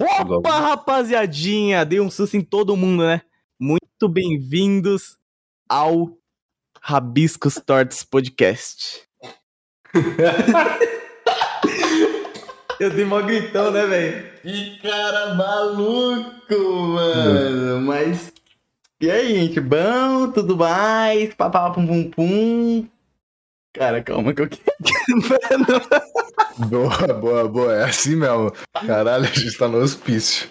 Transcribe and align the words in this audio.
Opa, 0.00 0.60
rapaziadinha! 0.60 1.84
Dei 1.84 1.98
um 1.98 2.08
susto 2.08 2.36
em 2.36 2.40
todo 2.40 2.76
mundo, 2.76 3.04
né? 3.04 3.20
Muito 3.58 4.08
bem-vindos 4.08 5.18
ao 5.68 6.16
Rabiscos 6.80 7.56
Tortos 7.56 8.04
Podcast. 8.04 9.02
Eu 12.78 12.90
dei 12.90 13.04
mó 13.04 13.20
gritão, 13.22 13.72
né, 13.72 13.84
velho? 13.86 14.40
Que 14.40 14.78
cara 14.80 15.34
maluco, 15.34 16.54
mano. 16.94 17.80
Mas. 17.80 18.32
E 19.00 19.10
aí, 19.10 19.34
gente? 19.34 19.58
Bom? 19.58 20.30
Tudo 20.30 20.56
mais? 20.56 21.34
Papá, 21.34 21.72
pum, 21.72 21.84
pum, 21.84 22.08
pum. 22.08 22.88
Cara, 23.74 24.00
calma 24.00 24.32
que 24.32 24.42
eu 24.42 24.48
quero. 24.48 24.62
Boa, 26.56 27.14
boa, 27.14 27.48
boa. 27.48 27.74
É 27.74 27.84
assim 27.84 28.16
mesmo. 28.16 28.52
Caralho, 28.86 29.24
a 29.24 29.28
gente 29.28 29.56
tá 29.56 29.68
no 29.68 29.78
hospício. 29.78 30.48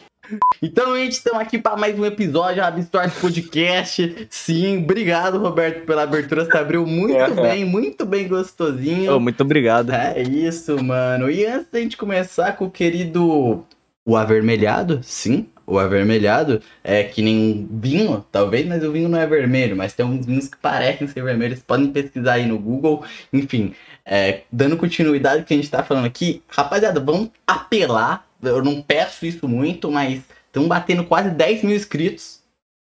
Então, 0.61 0.95
gente, 0.97 1.13
estamos 1.13 1.39
aqui 1.39 1.57
para 1.57 1.77
mais 1.77 1.97
um 1.97 2.05
episódio 2.05 2.61
do 2.73 2.83
Stories 2.83 3.13
Podcast. 3.13 4.27
Sim, 4.29 4.83
obrigado, 4.83 5.37
Roberto, 5.37 5.85
pela 5.85 6.03
abertura. 6.03 6.45
Você 6.45 6.57
abriu 6.57 6.85
muito 6.85 7.35
bem, 7.35 7.63
muito 7.63 8.05
bem 8.05 8.27
gostosinho. 8.27 9.15
Oh, 9.15 9.19
muito 9.19 9.41
obrigado. 9.41 9.91
É 9.93 10.21
isso, 10.21 10.83
mano. 10.83 11.29
E 11.29 11.45
antes 11.45 11.69
da 11.71 11.79
gente 11.79 11.95
começar 11.95 12.57
com 12.57 12.65
o 12.65 12.71
querido. 12.71 13.65
O 14.05 14.15
avermelhado, 14.15 15.01
sim, 15.03 15.47
o 15.65 15.77
avermelhado 15.77 16.61
é 16.81 17.03
que 17.03 17.21
nem 17.21 17.67
vinho, 17.69 18.25
talvez, 18.31 18.65
mas 18.65 18.81
o 18.85 18.91
vinho 18.93 19.09
não 19.09 19.19
é 19.19 19.27
vermelho, 19.27 19.75
mas 19.75 19.91
tem 19.91 20.05
uns 20.05 20.25
vinhos 20.25 20.47
que 20.47 20.55
parecem 20.55 21.09
ser 21.09 21.21
vermelhos, 21.21 21.59
podem 21.59 21.87
pesquisar 21.87 22.35
aí 22.35 22.45
no 22.45 22.57
Google, 22.57 23.03
enfim, 23.33 23.73
é, 24.09 24.43
dando 24.49 24.77
continuidade 24.77 25.39
ao 25.39 25.45
que 25.45 25.53
a 25.53 25.57
gente 25.57 25.69
tá 25.69 25.83
falando 25.83 26.05
aqui, 26.05 26.41
rapaziada, 26.47 26.99
vamos 26.99 27.29
apelar, 27.45 28.25
eu 28.41 28.63
não 28.63 28.81
peço 28.81 29.25
isso 29.25 29.47
muito, 29.47 29.91
mas 29.91 30.21
estão 30.45 30.65
batendo 30.65 31.03
quase 31.03 31.29
10 31.29 31.63
mil 31.63 31.75
inscritos, 31.75 32.41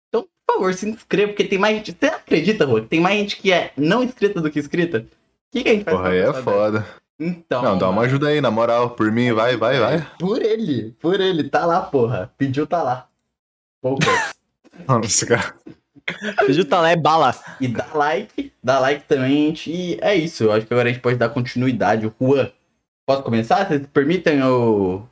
então, 0.09 0.27
por 0.47 0.55
favor, 0.55 0.73
se 0.73 0.89
inscreva, 0.89 1.31
porque 1.31 1.43
tem 1.43 1.59
mais 1.59 1.77
gente, 1.77 1.95
você 1.97 2.07
acredita, 2.07 2.65
Rô, 2.65 2.81
tem 2.81 2.99
mais 2.99 3.19
gente 3.19 3.37
que 3.37 3.53
é 3.53 3.71
não 3.77 4.03
inscrita 4.03 4.41
do 4.41 4.49
que 4.49 4.59
inscrita? 4.59 4.99
O 4.99 5.05
que, 5.51 5.63
que 5.63 5.69
a 5.69 5.73
gente 5.73 5.83
faz? 5.83 5.95
Porra, 5.95 6.09
aí 6.09 6.19
é 6.19 6.33
foda. 6.33 6.87
Então. 7.19 7.61
Não, 7.61 7.77
dá 7.77 7.87
uma 7.87 8.01
ajuda 8.01 8.29
aí, 8.29 8.41
na 8.41 8.49
moral. 8.49 8.91
Por 8.91 9.11
mim, 9.11 9.31
vai, 9.31 9.55
vai, 9.55 9.79
vai. 9.79 10.07
Por 10.17 10.41
ele, 10.41 10.95
por 10.99 11.21
ele. 11.21 11.47
Tá 11.49 11.67
lá, 11.67 11.81
porra. 11.81 12.33
Pediu, 12.35 12.65
tá 12.65 12.81
lá. 12.81 13.07
Pouco. 13.79 14.01
Nossa, 14.87 15.25
cara. 15.27 15.53
Pediu 16.45 16.65
tá 16.65 16.81
lá, 16.81 16.91
é 16.91 16.95
bala. 16.95 17.35
E 17.59 17.67
dá 17.67 17.87
like, 17.93 18.51
dá 18.63 18.79
like 18.79 19.05
também, 19.05 19.47
gente. 19.47 19.71
E 19.71 19.97
é 20.01 20.15
isso. 20.15 20.43
Eu 20.45 20.51
acho 20.51 20.65
que 20.65 20.73
agora 20.73 20.89
a 20.89 20.91
gente 20.91 21.01
pode 21.01 21.17
dar 21.17 21.29
continuidade. 21.29 22.11
Juan, 22.19 22.51
posso 23.05 23.23
começar? 23.23 23.67
Vocês 23.67 23.85
permitem 23.87 24.39
eu. 24.39 25.07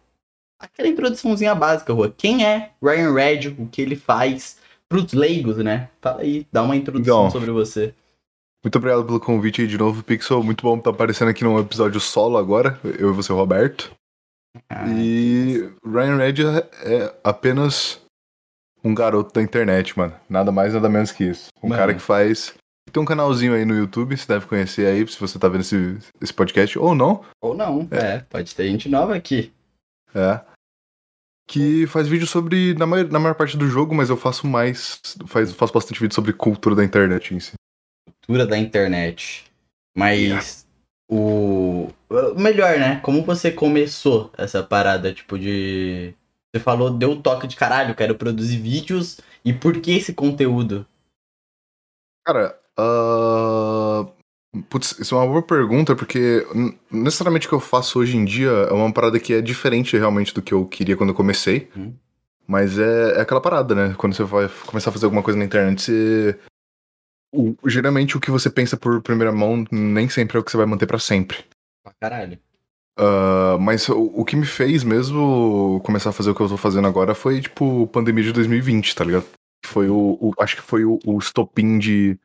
Aquela 0.59 0.89
introduçãozinha 0.89 1.55
básica, 1.55 1.93
Juan. 1.93 2.11
Quem 2.17 2.45
é 2.45 2.71
Ryan 2.83 3.13
Red? 3.13 3.47
O 3.57 3.67
que 3.67 3.81
ele 3.81 3.95
faz? 3.95 4.57
Pros 4.89 5.13
leigos, 5.13 5.57
né? 5.57 5.89
Fala 6.01 6.21
aí, 6.21 6.47
dá 6.51 6.63
uma 6.63 6.75
introdução 6.75 7.29
sobre 7.29 7.51
você. 7.51 7.93
Muito 8.63 8.75
obrigado 8.75 9.05
pelo 9.05 9.19
convite 9.19 9.61
aí 9.61 9.67
de 9.67 9.77
novo, 9.77 10.03
Pixel. 10.03 10.43
Muito 10.43 10.63
bom 10.63 10.77
estar 10.77 10.89
aparecendo 10.89 11.29
aqui 11.29 11.43
num 11.43 11.59
episódio 11.59 11.99
solo 11.99 12.37
agora. 12.37 12.77
Eu 12.83 13.11
e 13.11 13.13
você, 13.13 13.31
Roberto. 13.31 13.91
Ah, 14.69 14.85
E 14.87 15.69
Ryan 15.85 16.17
Red 16.17 16.35
é 16.83 17.13
apenas 17.23 18.01
um 18.83 18.93
garoto 18.93 19.33
da 19.33 19.41
internet, 19.41 19.97
mano. 19.97 20.13
Nada 20.29 20.51
mais, 20.51 20.73
nada 20.73 20.89
menos 20.89 21.11
que 21.11 21.23
isso. 21.25 21.49
Um 21.61 21.69
Mano. 21.69 21.79
cara 21.79 21.93
que 21.93 21.99
faz. 21.99 22.53
Tem 22.91 23.01
um 23.01 23.05
canalzinho 23.05 23.53
aí 23.53 23.65
no 23.65 23.75
YouTube, 23.75 24.17
você 24.17 24.27
deve 24.27 24.47
conhecer 24.47 24.87
aí, 24.87 25.07
se 25.07 25.19
você 25.19 25.37
tá 25.37 25.47
vendo 25.47 25.61
esse, 25.61 25.97
esse 26.19 26.33
podcast, 26.33 26.77
ou 26.79 26.95
não. 26.95 27.23
Ou 27.39 27.53
não, 27.55 27.87
é. 27.91 28.19
Pode 28.29 28.55
ter 28.55 28.67
gente 28.67 28.89
nova 28.89 29.15
aqui. 29.15 29.53
É. 30.15 30.41
Que 31.47 31.85
faz 31.87 32.07
vídeo 32.07 32.25
sobre. 32.25 32.73
Na 32.75 32.85
maior, 32.85 33.07
na 33.11 33.19
maior 33.19 33.35
parte 33.35 33.57
do 33.57 33.67
jogo, 33.67 33.93
mas 33.93 34.09
eu 34.09 34.17
faço 34.17 34.47
mais. 34.47 35.01
Faz, 35.27 35.53
faço 35.53 35.73
bastante 35.73 35.99
vídeo 35.99 36.15
sobre 36.15 36.33
cultura 36.33 36.75
da 36.75 36.83
internet 36.83 37.33
em 37.33 37.39
si. 37.39 37.53
cultura 38.21 38.45
da 38.45 38.57
internet. 38.57 39.45
Mas 39.95 40.67
o 41.11 41.89
o 42.09 42.39
melhor, 42.39 42.77
né? 42.79 42.99
Como 43.01 43.23
você 43.23 43.51
começou 43.51 44.31
essa 44.37 44.63
parada, 44.63 45.13
tipo 45.13 45.37
de 45.37 46.13
você 46.53 46.61
falou, 46.63 46.89
deu 46.89 47.11
o 47.11 47.21
toque 47.21 47.47
de 47.47 47.55
caralho, 47.55 47.95
quero 47.95 48.15
produzir 48.15 48.57
vídeos 48.57 49.19
e 49.45 49.53
por 49.53 49.79
que 49.79 49.91
esse 49.91 50.13
conteúdo? 50.13 50.85
Cara, 52.25 52.59
ah, 52.77 54.07
Putz, 54.67 54.97
isso 54.99 55.13
é 55.13 55.17
uma 55.19 55.27
boa 55.27 55.43
pergunta, 55.43 55.95
porque 55.95 56.45
necessariamente 56.91 57.45
o 57.45 57.49
que 57.49 57.55
eu 57.55 57.59
faço 57.59 57.99
hoje 57.99 58.17
em 58.17 58.25
dia 58.25 58.49
é 58.49 58.73
uma 58.73 58.91
parada 58.91 59.19
que 59.19 59.33
é 59.33 59.41
diferente 59.41 59.95
realmente 59.95 60.33
do 60.33 60.41
que 60.41 60.53
eu 60.53 60.65
queria 60.65 60.97
quando 60.97 61.09
eu 61.09 61.15
comecei. 61.15 61.69
Uhum. 61.75 61.93
Mas 62.47 62.79
é, 62.79 63.17
é 63.17 63.21
aquela 63.21 63.39
parada, 63.39 63.75
né? 63.75 63.93
Quando 63.95 64.15
você 64.15 64.23
vai 64.23 64.49
começar 64.65 64.89
a 64.89 64.93
fazer 64.93 65.05
alguma 65.05 65.21
coisa 65.21 65.37
na 65.37 65.45
internet, 65.45 65.79
você. 65.83 66.39
o- 67.31 67.55
geralmente 67.67 68.17
o 68.17 68.19
que 68.19 68.31
você 68.31 68.49
pensa 68.49 68.75
por 68.75 69.03
primeira 69.03 69.31
mão 69.31 69.63
nem 69.71 70.09
sempre 70.09 70.35
é 70.35 70.39
o 70.39 70.43
que 70.43 70.49
você 70.49 70.57
vai 70.57 70.65
manter 70.65 70.87
pra 70.87 70.97
sempre. 70.97 71.45
Pra 71.83 71.93
caralho. 72.01 72.39
Ah, 72.99 73.57
mas 73.59 73.87
o, 73.87 73.97
o 74.13 74.25
que 74.25 74.35
me 74.35 74.45
fez 74.45 74.83
mesmo 74.83 75.79
começar 75.85 76.09
a 76.09 76.13
fazer 76.13 76.31
o 76.31 76.35
que 76.35 76.41
eu 76.41 76.49
tô 76.49 76.57
fazendo 76.57 76.87
agora 76.87 77.15
foi, 77.15 77.39
tipo, 77.39 77.87
pandemia 77.87 78.23
de 78.25 78.33
2020, 78.33 78.93
tá 78.93 79.05
ligado? 79.05 79.25
Foi 79.65 79.89
o. 79.89 80.17
o- 80.19 80.33
acho 80.39 80.57
que 80.57 80.61
foi 80.61 80.83
o, 80.83 80.99
o 81.05 81.17
estopim 81.17 81.79
de, 81.79 82.19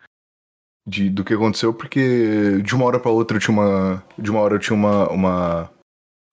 de. 0.86 1.08
do 1.10 1.22
que 1.24 1.34
aconteceu, 1.34 1.72
porque 1.72 2.60
de 2.62 2.74
uma 2.74 2.86
hora 2.86 2.98
pra 2.98 3.10
outra 3.12 3.36
eu 3.36 3.40
tinha 3.40 3.56
uma. 3.56 4.04
De 4.18 4.30
uma 4.30 4.40
hora 4.40 4.56
eu 4.56 4.58
tinha 4.60 4.74
uma. 4.76 5.08
uma 5.10 5.70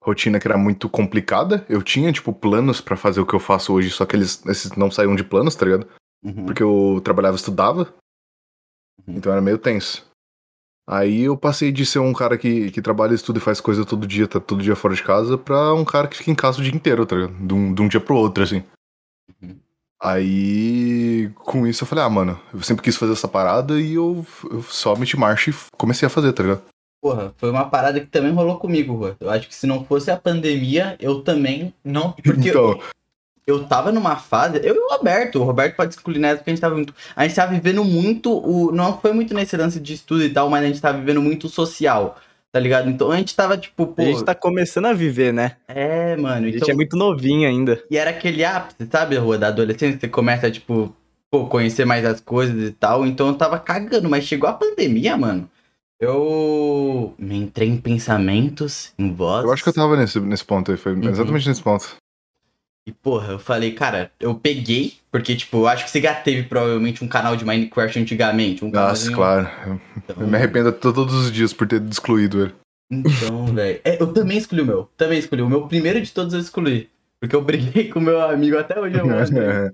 rotina 0.03 0.40
que 0.40 0.47
era 0.47 0.58
muito 0.58 0.90
complicada. 0.90 1.63
Eu 1.69 1.84
tinha, 1.84 2.12
tipo, 2.12 2.34
planos 2.34 2.81
pra 2.81 2.97
fazer 2.97 3.22
o 3.22 3.25
que 3.25 3.35
eu 3.35 3.40
faço 3.40 3.72
hoje, 3.72 3.91
só 3.91 4.03
que 4.06 4.16
eles 4.16 4.44
esses 4.47 4.72
não 4.72 4.90
saíam 4.90 5.16
de 5.16 5.23
planos, 5.23 5.56
tá 5.56 5.66
ligado? 5.66 5.88
Uhum. 6.23 6.46
Porque 6.47 6.63
eu 6.63 7.00
trabalhava 7.03 7.35
e 7.35 7.40
estudava. 7.40 7.94
Uhum. 9.08 9.16
Então 9.18 9.31
era 9.31 9.41
meio 9.41 9.59
tenso. 9.59 10.09
Aí 10.91 11.22
eu 11.22 11.38
passei 11.38 11.72
de 11.72 11.85
ser 11.85 12.00
um 12.00 12.12
cara 12.12 12.38
que, 12.38 12.69
que 12.69 12.81
trabalha, 12.81 13.13
estuda 13.13 13.40
e 13.40 13.41
faz 13.41 13.62
coisa 13.62 13.85
todo 13.85 14.06
dia, 14.06 14.28
tá 14.28 14.41
todo 14.41 14.62
dia 14.62 14.75
fora 14.75 14.94
de 14.94 15.02
casa, 15.02 15.38
pra 15.38 15.74
um 15.74 15.85
cara 15.85 16.06
que 16.06 16.18
fica 16.18 16.29
em 16.29 16.35
casa 16.35 16.59
o 16.59 16.62
dia 16.62 16.75
inteiro, 16.75 17.06
tá 17.06 17.16
ligado? 17.16 17.47
De 17.47 17.53
um, 17.53 17.74
de 17.74 17.81
um 17.81 17.88
dia 17.88 18.02
pro 18.02 18.18
outro, 18.18 18.44
assim. 18.44 18.62
Uhum. 19.41 19.56
Aí, 20.03 21.31
com 21.35 21.66
isso, 21.66 21.84
eu 21.84 21.88
falei, 21.88 22.03
ah, 22.03 22.09
mano, 22.09 22.38
eu 22.53 22.62
sempre 22.62 22.84
quis 22.84 22.97
fazer 22.97 23.13
essa 23.13 23.25
parada 23.25 23.79
e 23.79 23.94
eu, 23.94 24.25
eu 24.52 24.62
só 24.63 24.94
meti 24.97 25.16
marcha 25.16 25.52
e 25.52 25.53
comecei 25.78 26.06
a 26.06 26.09
fazer, 26.09 26.34
tá 26.34 26.44
ligado? 26.44 26.63
Porra, 27.02 27.34
foi 27.38 27.50
uma 27.50 27.69
parada 27.69 28.02
que 28.02 28.08
também 28.08 28.34
rolou 28.34 28.59
comigo, 28.59 28.94
Rua. 28.94 29.16
Eu 29.22 29.29
acho 29.29 29.47
que 29.47 29.56
se 29.56 29.66
não 29.66 29.85
fosse 29.85 30.12
a 30.12 30.18
pandemia, 30.18 30.97
eu 31.00 31.22
também 31.22 31.73
não. 31.85 32.12
Porque 32.12 32.50
Então, 32.50 32.72
eu 32.72 32.81
tava 33.66 33.92
numa 33.92 34.16
fase. 34.16 34.60
Eu 34.64 34.76
e 34.76 34.80
o 34.80 34.90
Roberto, 34.98 35.40
o 35.40 35.44
Roberto 35.44 35.76
pode 35.76 35.94
excluir 35.94 36.20
nessa 36.20 36.38
porque 36.38 36.50
a 36.50 36.54
gente 36.54 36.62
tava 36.62 36.76
muito. 36.76 36.94
A 37.16 37.24
gente 37.28 37.36
tava 37.36 37.54
vivendo 37.54 37.84
muito. 37.84 38.32
O, 38.32 38.72
não 38.72 38.98
foi 39.00 39.14
muito 39.14 39.34
nesse 39.34 39.56
lance 39.56 39.80
de 39.80 39.94
estudo 39.94 40.24
e 40.24 40.30
tal, 40.30 40.50
mas 40.50 40.64
a 40.64 40.68
gente 40.68 40.82
tava 40.82 40.98
vivendo 40.98 41.22
muito 41.22 41.48
social, 41.50 42.18
tá 42.52 42.60
ligado? 42.60 42.90
Então 42.90 43.12
a 43.12 43.18
gente 43.18 43.36
tava 43.36 43.58
tipo, 43.58 43.88
pô. 43.88 44.02
A 44.02 44.06
gente 44.06 44.24
tá 44.24 44.34
começando 44.36 44.86
a 44.86 44.94
viver, 44.94 45.32
né? 45.34 45.58
É, 45.68 46.16
mano. 46.16 46.46
A 46.48 46.50
gente 46.50 46.58
Então, 46.58 46.70
é 46.70 46.74
muito 46.74 46.96
novinho 46.98 47.48
ainda. 47.48 47.84
E 47.90 47.98
era 47.98 48.10
aquele 48.10 48.44
ápice, 48.44 48.88
sabe, 48.92 49.16
Rua, 49.18 49.38
da 49.38 49.48
adolescência, 49.48 50.00
você 50.00 50.08
começa, 50.08 50.50
tipo, 50.52 50.96
pô, 51.30 51.46
conhecer 51.48 51.86
mais 51.86 52.04
as 52.06 52.20
coisas 52.20 52.62
e 52.70 52.72
tal. 52.72 53.06
Então 53.06 53.28
eu 53.28 53.36
tava 53.36 53.58
cagando, 53.60 54.10
mas 54.10 54.26
chegou 54.26 54.50
a 54.50 54.54
pandemia, 54.54 55.16
mano. 55.18 55.50
Eu 56.00 57.14
me 57.20 57.38
entrei 57.38 57.70
em 57.70 57.78
pensamentos, 57.78 58.92
em 58.98 59.14
vozes. 59.14 59.46
eu 59.46 59.54
acho 59.54 59.62
que 59.64 59.70
eu 59.70 59.74
tava 59.74 59.96
nesse, 59.96 60.20
nesse 60.20 60.44
ponto 60.44 60.72
aí, 60.72 60.78
foi 60.78 60.94
Uhum. 60.94 61.08
exatamente 61.08 61.48
nesse 61.48 61.62
ponto. 61.62 61.96
E, 62.88 62.92
porra, 62.92 63.34
eu 63.34 63.40
falei, 63.40 63.74
cara, 63.74 64.12
eu 64.19 64.34
peguei, 64.34 64.94
porque, 65.12 65.36
tipo, 65.36 65.58
eu 65.58 65.68
acho 65.68 65.86
que 65.86 65.92
você 65.92 66.02
já 66.02 66.16
teve 66.16 66.44
provavelmente 66.44 67.03
um 67.03 67.08
canal 67.08 67.36
de 67.36 67.46
Minecraft 67.46 68.00
antigamente. 68.00 68.66
Um 68.66 68.72
Nossa, 68.72 69.12
claro. 69.12 69.47
Eu, 69.68 69.81
Então, 69.97 70.16
eu 70.19 70.28
me 70.28 70.36
arrependo 70.36 70.72
to- 70.72 70.91
todos 70.91 71.14
os 71.14 71.31
dias 71.31 71.53
por 71.53 71.68
ter 71.68 71.81
excluído 71.84 72.41
ele. 72.41 72.53
Então, 72.90 73.46
velho. 73.53 73.80
É, 73.84 74.02
eu 74.02 74.12
também 74.12 74.38
escolhi 74.38 74.62
o 74.62 74.66
meu. 74.66 74.90
Também 74.97 75.20
escolhi. 75.20 75.44
O 75.44 75.50
meu 75.50 75.68
primeiro 75.68 76.02
de 76.02 76.12
todos 76.12 76.34
eu 76.34 76.40
escolhi. 76.40 76.90
Porque 77.20 77.36
eu 77.36 77.41
briguei 77.44 77.90
com 77.94 78.00
o 78.00 78.02
meu 78.02 78.20
amigo 78.20 78.58
até 78.58 78.79
hoje. 78.79 78.97
Eu. 78.97 79.06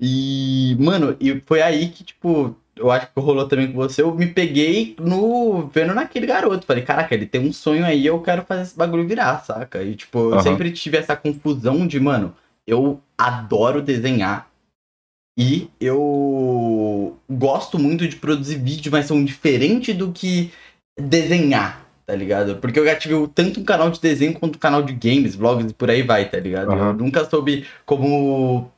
E, 0.00 0.76
mano, 0.80 1.14
e 1.20 1.42
foi 1.46 1.60
aí 1.60 1.88
que, 1.90 2.02
tipo, 2.04 2.56
eu 2.76 2.90
acho 2.90 3.06
que 3.06 3.20
rolou 3.20 3.46
também 3.46 3.70
com 3.70 3.74
você. 3.74 4.02
Eu 4.02 4.14
me 4.14 4.26
peguei 4.26 4.96
no. 5.00 5.68
vendo 5.72 5.94
naquele 5.94 6.26
garoto. 6.26 6.66
Falei, 6.66 6.82
caraca, 6.82 7.14
ele 7.14 7.26
tem 7.26 7.40
um 7.40 7.52
sonho 7.52 7.84
aí, 7.84 8.04
eu 8.04 8.20
quero 8.20 8.44
fazer 8.44 8.62
esse 8.62 8.76
bagulho 8.76 9.06
virar, 9.06 9.44
saca? 9.44 9.82
E, 9.82 9.94
tipo, 9.94 10.34
eu 10.34 10.40
sempre 10.40 10.70
tive 10.72 10.98
essa 10.98 11.16
confusão 11.16 11.86
de, 11.86 12.00
mano, 12.00 12.34
eu 12.66 13.00
adoro 13.16 13.82
desenhar. 13.82 14.50
E 15.36 15.68
eu 15.80 17.16
gosto 17.28 17.78
muito 17.78 18.06
de 18.06 18.16
produzir 18.16 18.56
vídeo, 18.56 18.92
mas 18.92 19.06
são 19.06 19.24
diferentes 19.24 19.94
do 19.96 20.12
que 20.12 20.52
desenhar, 20.96 21.84
tá 22.06 22.14
ligado? 22.14 22.56
Porque 22.56 22.78
eu 22.78 22.84
já 22.84 22.94
tive 22.94 23.14
tanto 23.34 23.58
um 23.58 23.64
canal 23.64 23.90
de 23.90 24.00
desenho 24.00 24.34
quanto 24.34 24.56
um 24.56 24.60
canal 24.60 24.82
de 24.82 24.92
games, 24.92 25.34
vlogs 25.34 25.70
e 25.70 25.74
por 25.74 25.90
aí 25.90 26.02
vai, 26.02 26.28
tá 26.28 26.38
ligado? 26.38 26.70
Eu 26.70 26.78
Aham. 26.78 26.92
nunca 26.92 27.24
soube 27.28 27.66
como 27.84 28.70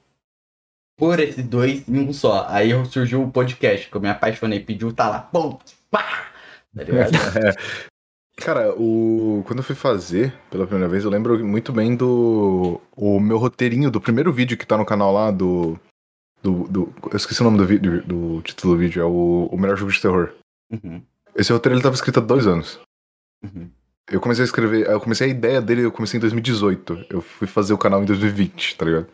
por 0.96 1.20
esses 1.20 1.44
dois 1.44 1.86
em 1.88 1.98
um 1.98 2.12
só. 2.12 2.46
Aí 2.48 2.70
surgiu 2.86 3.22
o 3.22 3.30
podcast, 3.30 3.88
que 3.88 3.96
eu 3.96 4.00
me 4.00 4.08
apaixonei, 4.08 4.60
pediu, 4.60 4.92
tá 4.92 5.08
lá, 5.08 5.20
pum, 5.20 5.58
pá, 5.90 6.30
tá? 6.74 6.82
Cara, 8.38 8.74
o... 8.74 9.42
quando 9.46 9.60
eu 9.60 9.64
fui 9.64 9.74
fazer 9.74 10.34
pela 10.50 10.66
primeira 10.66 10.88
vez, 10.90 11.04
eu 11.04 11.10
lembro 11.10 11.42
muito 11.44 11.72
bem 11.72 11.96
do 11.96 12.80
o 12.94 13.18
meu 13.18 13.38
roteirinho 13.38 13.90
do 13.90 14.00
primeiro 14.00 14.30
vídeo 14.32 14.58
que 14.58 14.66
tá 14.66 14.76
no 14.76 14.84
canal 14.84 15.12
lá 15.12 15.30
do. 15.30 15.78
do, 16.42 16.64
do... 16.68 16.94
Eu 17.10 17.16
esqueci 17.16 17.40
o 17.40 17.44
nome 17.44 17.56
do, 17.56 17.66
vídeo, 17.66 18.02
do 18.06 18.42
título 18.42 18.74
do 18.74 18.78
vídeo, 18.78 19.00
é 19.02 19.06
o, 19.06 19.48
o 19.50 19.58
melhor 19.58 19.76
jogo 19.76 19.90
de 19.90 20.00
terror. 20.00 20.34
Uhum, 20.70 21.00
Esse 21.34 21.52
roteiro 21.52 21.76
ele 21.76 21.82
tava 21.82 21.94
escrito 21.94 22.20
há 22.20 22.22
dois 22.22 22.46
anos. 22.46 22.78
uhum. 23.42 23.70
Eu 24.08 24.20
comecei 24.20 24.44
a 24.44 24.46
escrever, 24.46 24.86
eu 24.86 25.00
comecei 25.00 25.26
a 25.26 25.30
ideia 25.30 25.60
dele, 25.60 25.82
eu 25.82 25.90
comecei 25.90 26.16
em 26.18 26.20
2018. 26.20 27.06
Eu 27.10 27.20
fui 27.20 27.46
fazer 27.48 27.72
o 27.72 27.78
canal 27.78 28.00
em 28.00 28.06
2020, 28.06 28.76
tá 28.76 28.84
ligado? 28.84 29.08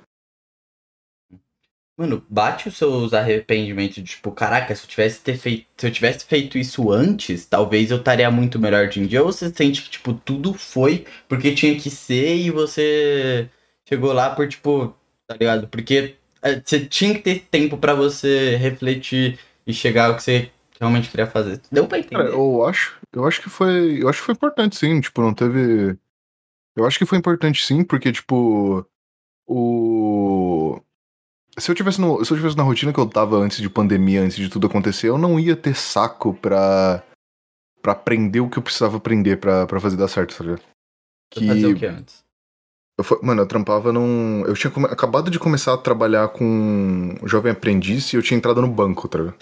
Mano, 1.96 2.24
bate 2.28 2.68
os 2.68 2.76
seus 2.76 3.12
arrependimentos 3.12 3.96
de 3.96 4.02
tipo, 4.04 4.32
caraca, 4.32 4.74
se 4.74 4.84
eu 4.84 4.88
tivesse 4.88 5.20
ter 5.20 5.36
feito, 5.36 5.66
se 5.76 5.86
eu 5.86 5.92
tivesse 5.92 6.24
feito 6.24 6.56
isso 6.56 6.90
antes, 6.90 7.44
talvez 7.46 7.90
eu 7.90 7.98
estaria 7.98 8.30
muito 8.30 8.58
melhor 8.58 8.88
hoje 8.88 9.00
em 9.00 9.06
dia. 9.06 9.22
Ou 9.22 9.30
você 9.30 9.52
sente 9.54 9.82
que 9.82 9.90
tipo 9.90 10.14
tudo 10.14 10.54
foi 10.54 11.06
porque 11.28 11.54
tinha 11.54 11.78
que 11.78 11.90
ser 11.90 12.36
e 12.36 12.50
você 12.50 13.48
chegou 13.88 14.12
lá 14.12 14.34
por 14.34 14.48
tipo, 14.48 14.96
tá 15.26 15.36
ligado? 15.36 15.68
Porque 15.68 16.16
é, 16.42 16.60
você 16.60 16.80
tinha 16.86 17.14
que 17.14 17.20
ter 17.20 17.40
tempo 17.50 17.76
pra 17.76 17.94
você 17.94 18.56
refletir 18.56 19.38
e 19.66 19.72
chegar 19.72 20.06
ao 20.06 20.16
que 20.16 20.22
você 20.22 20.50
realmente 20.80 21.10
queria 21.10 21.26
fazer. 21.26 21.60
Deu 21.70 21.86
pra 21.86 21.98
entender? 21.98 22.16
Cara, 22.16 22.30
eu 22.30 22.64
acho, 22.64 22.98
eu 23.12 23.26
acho 23.26 23.40
que 23.42 23.50
foi, 23.50 24.02
eu 24.02 24.08
acho 24.08 24.18
que 24.20 24.26
foi 24.26 24.34
importante 24.34 24.76
sim, 24.76 25.00
tipo, 25.00 25.20
não 25.22 25.34
teve 25.34 25.96
Eu 26.76 26.86
acho 26.86 26.98
que 26.98 27.06
foi 27.06 27.18
importante 27.18 27.64
sim, 27.64 27.84
porque 27.84 28.12
tipo 28.12 28.86
o 29.46 30.80
se 31.58 31.70
eu 31.70 31.74
tivesse 31.74 32.00
no, 32.00 32.24
se 32.24 32.32
eu 32.32 32.36
tivesse 32.36 32.56
na 32.56 32.62
rotina 32.62 32.92
que 32.92 32.98
eu 33.00 33.06
tava 33.06 33.36
antes 33.36 33.58
de 33.58 33.68
pandemia, 33.68 34.22
antes 34.22 34.36
de 34.36 34.48
tudo 34.48 34.66
acontecer, 34.66 35.08
eu 35.08 35.18
não 35.18 35.38
ia 35.38 35.56
ter 35.56 35.74
saco 35.76 36.34
pra 36.34 37.02
para 37.82 37.92
aprender 37.92 38.40
o 38.40 38.48
que 38.48 38.58
eu 38.58 38.62
precisava 38.62 38.96
aprender 38.96 39.38
pra 39.38 39.66
pra 39.66 39.80
fazer 39.80 39.96
dar 39.96 40.08
certo, 40.08 40.36
tá 40.36 40.44
ligado? 40.44 40.62
Você 41.34 41.46
fazer 41.46 41.66
o 41.66 41.74
que 41.76 41.86
antes? 41.86 42.22
Eu, 42.98 43.20
mano, 43.22 43.42
eu 43.42 43.46
trampava 43.46 43.90
num. 43.92 44.44
Eu 44.46 44.54
tinha 44.54 44.70
come- 44.70 44.86
acabado 44.86 45.30
de 45.30 45.38
começar 45.38 45.72
a 45.74 45.78
trabalhar 45.78 46.28
com 46.28 46.44
um 46.44 47.26
jovem 47.26 47.50
aprendiz 47.52 48.12
e 48.12 48.16
eu 48.16 48.22
tinha 48.22 48.36
entrado 48.36 48.60
no 48.60 48.68
banco, 48.68 49.08
tá 49.08 49.18
ligado? 49.18 49.36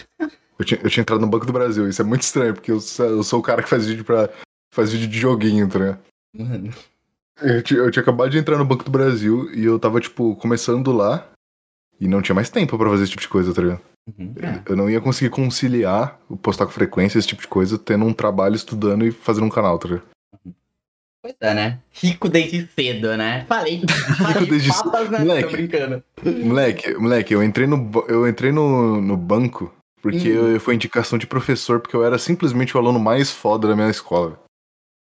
Eu 0.57 0.65
tinha, 0.65 0.79
eu 0.81 0.89
tinha 0.89 1.01
entrado 1.01 1.19
no 1.21 1.27
Banco 1.27 1.45
do 1.45 1.51
Brasil. 1.53 1.87
Isso 1.89 2.01
é 2.01 2.05
muito 2.05 2.21
estranho, 2.21 2.53
porque 2.53 2.71
eu, 2.71 2.79
sou- 2.79 3.05
eu 3.05 3.23
sou 3.23 3.39
o 3.39 3.43
cara 3.43 3.61
que 3.61 3.69
faz 3.69 3.85
vídeo 3.85 4.05
pra. 4.05 4.29
faz 4.73 4.91
vídeo 4.91 5.07
de 5.07 5.19
joguinho, 5.19 5.67
tá 5.69 5.79
ligado? 5.79 5.99
Mano, 6.35 6.73
Eu 7.41 7.55
eu 7.85 7.91
tinha 7.91 8.01
acabado 8.01 8.29
de 8.29 8.37
entrar 8.37 8.57
no 8.57 8.65
Banco 8.65 8.83
do 8.85 8.91
Brasil 8.91 9.51
e 9.53 9.65
eu 9.65 9.77
tava, 9.77 9.99
tipo, 9.99 10.35
começando 10.37 10.91
lá 10.93 11.27
e 12.01 12.07
não 12.07 12.21
tinha 12.21 12.35
mais 12.35 12.49
tempo 12.49 12.77
pra 12.77 12.89
fazer 12.89 13.03
esse 13.03 13.11
tipo 13.11 13.21
de 13.21 13.29
coisa, 13.29 13.53
tá 13.53 13.61
ligado? 13.61 13.81
uhum. 14.17 14.33
É. 14.41 14.61
Eu 14.69 14.75
não 14.75 14.89
ia 14.89 14.99
conseguir 14.99 15.29
conciliar 15.29 16.19
o 16.27 16.35
postar 16.35 16.65
com 16.65 16.71
frequência, 16.71 17.17
esse 17.19 17.27
tipo 17.27 17.41
de 17.43 17.47
coisa, 17.47 17.77
tendo 17.77 18.03
um 18.03 18.11
trabalho, 18.13 18.55
estudando 18.55 19.05
e 19.05 19.11
fazendo 19.11 19.45
um 19.45 19.49
canal, 19.49 19.77
tá 19.79 19.87
ligado? 19.87 20.03
Pois 21.23 21.35
é, 21.39 21.53
né? 21.53 21.79
Rico 21.91 22.27
desde 22.27 22.67
cedo, 22.75 23.15
né? 23.15 23.45
Falei, 23.47 23.83
falei 24.17 24.49
desde 24.49 24.69
papas, 24.73 25.09
né? 25.11 25.19
Moleque. 25.19 25.49
Tô 25.49 25.51
brincando. 25.55 26.03
Moleque, 26.43 26.93
moleque, 26.95 27.33
eu 27.35 27.43
entrei 27.43 27.67
no, 27.67 27.91
eu 28.07 28.27
entrei 28.27 28.51
no, 28.51 28.99
no 28.99 29.15
banco 29.15 29.71
porque 30.01 30.31
Hum. 30.31 30.53
eu- 30.53 30.59
foi 30.59 30.73
indicação 30.73 31.19
de 31.19 31.27
professor, 31.27 31.79
porque 31.79 31.95
eu 31.95 32.03
era 32.03 32.17
simplesmente 32.17 32.75
o 32.75 32.79
aluno 32.79 32.99
mais 32.99 33.29
foda 33.29 33.67
da 33.67 33.75
minha 33.75 33.89
escola. 33.91 34.39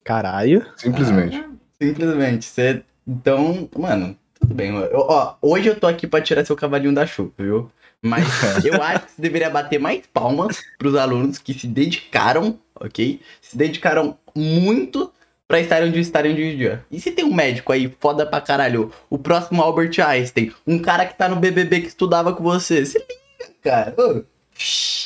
Caralho. 0.03 0.65
Simplesmente. 0.79 1.37
Ah, 1.37 1.51
simplesmente. 1.83 2.47
Você. 2.47 2.83
Então, 3.07 3.69
mano, 3.79 4.17
tudo 4.41 4.55
bem. 4.55 4.75
Eu- 4.75 5.01
ó, 5.01 5.35
hoje 5.43 5.69
eu 5.69 5.79
tô 5.79 5.87
aqui 5.87 6.07
pra 6.07 6.21
tirar 6.21 6.45
seu 6.45 6.57
cavalinho 6.57 6.95
da 6.95 7.07
chuva, 7.07 7.33
viu? 7.39 7.71
Mas 8.03 8.25
eu 8.65 8.83
acho 8.83 9.07
que 9.07 9.13
você 9.13 9.23
deveria 9.23 9.51
bater 9.51 9.79
mais 9.81 10.03
palmas 10.13 10.63
pros 10.79 10.95
alunos 10.95 11.39
que 11.39 11.55
se 11.55 11.67
dedicaram, 11.67 12.59
ok? 12.79 13.21
Se 13.41 13.57
dedicaram 13.57 14.17
muito 14.35 15.13
pra 15.49 15.61
estarem 15.61 15.89
onde 15.89 16.01
estarem 16.01 16.33
hoje 16.33 16.43
em 16.43 16.57
dia. 16.57 16.85
E 16.91 17.01
se 17.01 17.11
tem 17.13 17.25
um 17.25 17.33
médico 17.35 17.73
aí 17.73 17.95
foda 18.01 18.27
pra 18.27 18.41
caralho, 18.41 18.93
o 19.09 19.17
próximo 19.19 19.63
Albert 19.63 19.99
Einstein, 20.01 20.53
um 20.67 20.79
cara 20.79 21.07
que 21.07 21.17
tá 21.17 21.29
no 21.29 21.37
BBB 21.37 21.81
que 21.83 21.87
estudava 21.89 22.33
com 22.35 22.43
você, 22.43 22.85
se 22.85 22.99
liga, 22.99 23.53
cara. 23.63 23.95
Ô, 23.97 24.25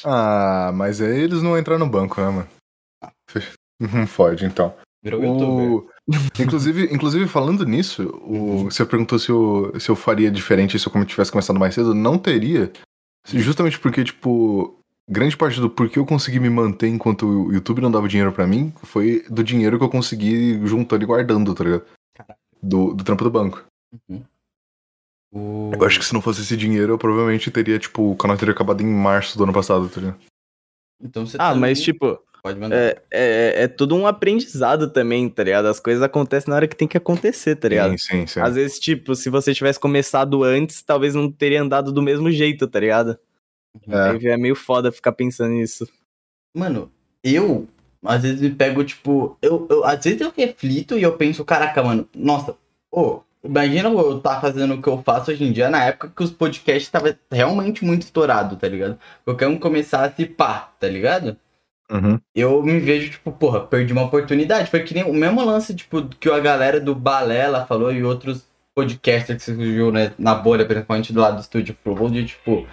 Ah, 0.04 0.70
mas 0.74 1.00
aí 1.00 1.20
eles 1.20 1.42
não 1.42 1.58
entraram 1.58 1.80
no 1.84 1.90
banco, 1.90 2.20
né, 2.20 2.28
mano? 2.28 2.48
Não 3.80 4.06
fode, 4.06 4.44
então. 4.44 4.74
Virou 5.02 5.22
youtuber. 5.22 5.70
O... 5.72 5.90
Inclusive, 6.38 6.84
inclusive, 6.94 7.26
falando 7.26 7.64
nisso, 7.64 8.08
o... 8.22 8.64
você 8.64 8.84
perguntou 8.84 9.18
se 9.18 9.30
eu, 9.30 9.72
se 9.80 9.88
eu 9.88 9.96
faria 9.96 10.30
diferente 10.30 10.78
se 10.78 10.86
eu 10.86 10.92
como 10.92 11.04
tivesse 11.04 11.30
começado 11.32 11.58
mais 11.58 11.74
cedo. 11.74 11.94
Não 11.94 12.18
teria. 12.18 12.70
Justamente 13.26 13.78
porque, 13.78 14.04
tipo, 14.04 14.78
grande 15.08 15.36
parte 15.36 15.60
do 15.60 15.70
porquê 15.70 15.98
eu 15.98 16.06
consegui 16.06 16.38
me 16.40 16.50
manter 16.50 16.88
enquanto 16.88 17.26
o 17.26 17.52
YouTube 17.52 17.80
não 17.80 17.90
dava 17.90 18.08
dinheiro 18.08 18.32
pra 18.32 18.46
mim 18.46 18.72
foi 18.82 19.24
do 19.30 19.42
dinheiro 19.44 19.78
que 19.78 19.84
eu 19.84 19.88
consegui 19.90 20.60
juntando 20.66 21.02
e 21.04 21.06
guardando, 21.06 21.54
tá 21.54 21.64
ligado? 21.64 21.84
Do, 22.62 22.92
do 22.94 23.02
trampo 23.04 23.24
do 23.24 23.30
banco. 23.30 23.64
O- 25.32 25.70
Eu 25.74 25.84
acho 25.86 25.98
que 25.98 26.04
se 26.04 26.12
não 26.12 26.20
fosse 26.20 26.42
esse 26.42 26.56
dinheiro, 26.56 26.92
eu 26.94 26.98
provavelmente 26.98 27.50
teria, 27.50 27.78
tipo, 27.78 28.10
o 28.12 28.16
canal 28.16 28.36
teria 28.36 28.52
acabado 28.52 28.82
em 28.82 28.86
março 28.86 29.38
do 29.38 29.44
ano 29.44 29.52
passado, 29.52 29.88
tá 29.88 30.00
ligado? 30.00 30.18
Então 31.02 31.24
você 31.26 31.36
Ah, 31.36 31.50
tá 31.50 31.54
mas 31.54 31.80
tipo, 31.80 32.18
Pode 32.42 32.58
mandar. 32.58 32.76
é, 32.76 33.02
é, 33.10 33.62
é 33.64 33.68
tudo 33.68 33.94
um 33.94 34.06
aprendizado 34.06 34.88
também, 34.90 35.28
tá 35.28 35.44
ligado? 35.44 35.66
As 35.66 35.78
coisas 35.78 36.02
acontecem 36.02 36.50
na 36.50 36.56
hora 36.56 36.68
que 36.68 36.76
tem 36.76 36.88
que 36.88 36.96
acontecer, 36.96 37.56
tá 37.56 37.68
ligado? 37.68 37.90
Sim, 37.98 38.20
sim, 38.20 38.26
sim. 38.26 38.40
Às 38.40 38.54
vezes, 38.54 38.78
tipo, 38.78 39.14
se 39.14 39.28
você 39.28 39.52
tivesse 39.52 39.78
começado 39.78 40.42
antes, 40.42 40.82
talvez 40.82 41.14
não 41.14 41.30
teria 41.30 41.62
andado 41.62 41.92
do 41.92 42.02
mesmo 42.02 42.30
jeito, 42.30 42.66
tá 42.66 42.80
ligado? 42.80 43.18
É. 43.88 44.10
Aí 44.10 44.26
é 44.26 44.36
meio 44.36 44.54
foda 44.54 44.90
ficar 44.90 45.12
pensando 45.12 45.50
nisso. 45.50 45.86
Mano, 46.54 46.90
eu 47.22 47.68
às 48.04 48.22
vezes 48.22 48.40
me 48.40 48.50
pego, 48.50 48.82
tipo, 48.82 49.36
eu, 49.42 49.66
eu 49.70 49.84
às 49.84 50.02
vezes 50.02 50.20
eu 50.20 50.32
reflito 50.34 50.98
e 50.98 51.02
eu 51.02 51.16
penso, 51.16 51.44
caraca, 51.44 51.82
mano, 51.82 52.08
nossa, 52.14 52.56
ô, 52.90 53.20
imagina 53.44 53.88
eu 53.90 54.16
estar 54.16 54.40
fazendo 54.40 54.74
o 54.74 54.82
que 54.82 54.88
eu 54.88 55.02
faço 55.02 55.30
hoje 55.30 55.44
em 55.44 55.52
dia 55.52 55.68
na 55.68 55.84
época 55.84 56.12
que 56.14 56.22
os 56.22 56.30
podcasts 56.30 56.84
estavam 56.84 57.14
realmente 57.30 57.84
muito 57.84 58.02
estourado, 58.02 58.56
tá 58.56 58.66
ligado? 58.68 58.98
Qualquer 59.24 59.48
um 59.48 59.58
começasse 59.58 60.24
pá, 60.24 60.72
tá 60.80 60.88
ligado? 60.88 61.36
Uhum. 61.90 62.20
Eu 62.34 62.62
me 62.62 62.78
vejo, 62.78 63.10
tipo, 63.10 63.32
porra, 63.32 63.60
perdi 63.60 63.92
uma 63.92 64.04
oportunidade. 64.04 64.70
Foi 64.70 64.82
que 64.84 64.94
nem 64.94 65.02
o 65.02 65.12
mesmo 65.12 65.44
lance, 65.44 65.74
tipo, 65.74 66.06
que 66.06 66.30
a 66.30 66.38
galera 66.38 66.80
do 66.80 66.94
Balela 66.94 67.66
falou 67.66 67.92
e 67.92 68.04
outros 68.04 68.48
podcasters 68.74 69.44
que 69.44 69.52
surgiu 69.52 69.90
né, 69.90 70.12
na 70.16 70.34
bolha, 70.34 70.64
principalmente 70.64 71.12
do 71.12 71.20
lado 71.20 71.36
do 71.36 71.40
Estúdio 71.40 71.76
Flow, 71.82 72.08
de 72.08 72.26
tipo. 72.26 72.66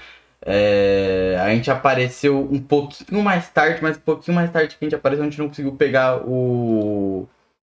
é, 0.46 1.36
a 1.42 1.50
gente 1.50 1.72
apareceu 1.72 2.40
um 2.52 2.62
pouquinho 2.62 3.24
mais 3.24 3.50
tarde, 3.50 3.82
mas 3.82 3.98
um 3.98 4.02
pouquinho 4.02 4.36
mais 4.36 4.52
tarde 4.52 4.76
que 4.76 4.86
a 4.86 4.86
gente 4.86 4.96
apareceu, 4.96 5.24
a 5.24 5.30
gente 5.30 5.40
não 5.40 5.48
conseguiu 5.48 5.76
pegar 5.76 6.18
o. 6.28 7.28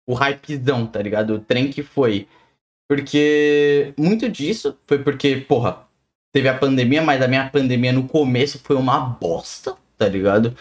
o 0.06 0.14
hypezão, 0.14 0.86
tá 0.86 1.00
ligado? 1.00 1.34
O 1.34 1.40
trem 1.40 1.70
que 1.70 1.82
foi. 1.82 2.26
Porque 2.88 3.94
muito 3.98 4.28
disso 4.28 4.76
foi 4.86 4.98
porque, 4.98 5.36
porra, 5.36 5.86
teve 6.32 6.48
a 6.48 6.58
pandemia, 6.58 7.02
mas 7.02 7.22
a 7.22 7.28
minha 7.28 7.48
pandemia 7.50 7.92
no 7.92 8.06
começo 8.06 8.58
foi 8.60 8.76
uma 8.76 9.00
bosta, 9.00 9.76
tá 9.96 10.08
ligado? 10.08 10.56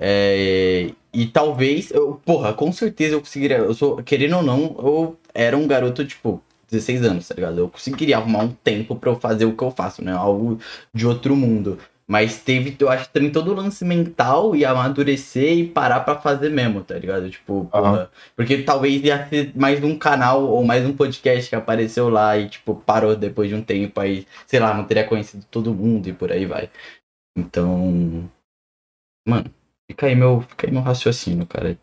É, 0.00 0.92
e 1.12 1.26
talvez, 1.26 1.90
eu, 1.90 2.20
porra, 2.24 2.54
com 2.54 2.72
certeza 2.72 3.14
eu 3.14 3.20
conseguiria. 3.20 3.58
Eu 3.58 3.74
sou, 3.74 4.02
querendo 4.02 4.38
ou 4.38 4.42
não, 4.42 4.76
eu 4.78 5.18
era 5.34 5.56
um 5.56 5.66
garoto, 5.66 6.04
tipo, 6.06 6.42
16 6.70 7.04
anos, 7.04 7.28
tá 7.28 7.34
ligado? 7.34 7.58
Eu 7.58 7.68
conseguiria 7.68 8.16
arrumar 8.16 8.44
um 8.44 8.52
tempo 8.52 8.96
pra 8.96 9.10
eu 9.10 9.20
fazer 9.20 9.44
o 9.44 9.56
que 9.56 9.62
eu 9.62 9.70
faço, 9.70 10.02
né? 10.02 10.12
Algo 10.12 10.58
de 10.94 11.06
outro 11.06 11.36
mundo. 11.36 11.78
Mas 12.08 12.38
teve, 12.42 12.76
eu 12.80 12.88
acho 12.90 13.08
também 13.10 13.30
todo 13.30 13.52
o 13.52 13.54
lance 13.54 13.84
mental 13.84 14.56
e 14.56 14.64
amadurecer 14.64 15.58
e 15.58 15.68
parar 15.68 16.00
pra 16.00 16.18
fazer 16.20 16.50
mesmo, 16.50 16.82
tá 16.82 16.98
ligado? 16.98 17.30
Tipo, 17.30 17.66
porra. 17.70 18.10
Porque 18.34 18.62
talvez 18.62 19.04
ia 19.04 19.28
ser 19.28 19.52
mais 19.56 19.82
um 19.84 19.96
canal 19.96 20.42
ou 20.42 20.64
mais 20.64 20.84
um 20.84 20.92
podcast 20.92 21.48
que 21.48 21.54
apareceu 21.54 22.08
lá 22.08 22.36
e, 22.36 22.48
tipo, 22.48 22.74
parou 22.74 23.14
depois 23.14 23.48
de 23.48 23.54
um 23.54 23.62
tempo 23.62 24.00
aí, 24.00 24.26
sei 24.46 24.58
lá, 24.58 24.74
não 24.74 24.84
teria 24.84 25.04
conhecido 25.06 25.44
todo 25.50 25.74
mundo 25.74 26.08
e 26.08 26.12
por 26.12 26.32
aí 26.32 26.46
vai. 26.46 26.68
Então. 27.36 28.28
Mano, 29.26 29.50
fica 29.90 30.06
aí 30.06 30.14
meu, 30.14 30.40
fica 30.42 30.66
aí 30.66 30.72
meu 30.72 30.82
raciocínio, 30.82 31.46
cara. 31.46 31.78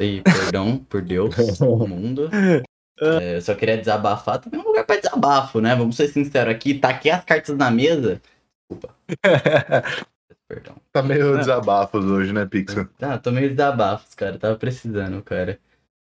E 0.00 0.22
perdão 0.22 0.78
por 0.90 1.02
Deus, 1.02 1.34
todo 1.58 1.88
mundo. 1.88 2.28
É, 3.00 3.38
eu 3.38 3.42
só 3.42 3.56
queria 3.56 3.76
desabafar, 3.76 4.38
também 4.38 4.60
é 4.60 4.62
um 4.62 4.66
lugar 4.68 4.86
pra 4.86 4.94
desabafo, 4.94 5.60
né? 5.60 5.74
Vamos 5.74 5.96
ser 5.96 6.06
sinceros 6.06 6.54
aqui, 6.54 6.74
taquei 6.78 7.10
as 7.10 7.24
cartas 7.24 7.56
na 7.56 7.68
mesa. 7.68 8.22
Desculpa, 8.70 8.94
perdão. 10.48 10.76
tá 10.92 11.02
meio 11.02 11.34
É. 11.34 11.38
desabafos 11.38 12.04
hoje, 12.04 12.32
né, 12.32 12.46
Pixel? 12.46 12.88
Ah, 13.00 13.18
tô 13.18 13.32
meio 13.32 13.50
desabafos, 13.50 14.14
cara. 14.14 14.38
Tava 14.38 14.56
precisando, 14.56 15.20
cara. 15.24 15.58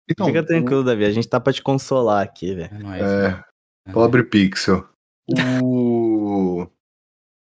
Então, 0.07 0.27
Fica 0.27 0.45
tranquilo, 0.45 0.85
Davi. 0.85 1.07
A 1.07 1.11
gente 1.11 1.27
tá 1.27 1.41
pra 1.41 1.51
te 1.51 1.63
consolar 1.63 2.23
aqui, 2.23 2.55
velho. 2.55 2.71
É. 2.93 3.01
É, 3.01 3.29
né? 3.31 3.45
pobre 3.95 4.23
Pixel. 4.23 4.87
O... 5.63 6.67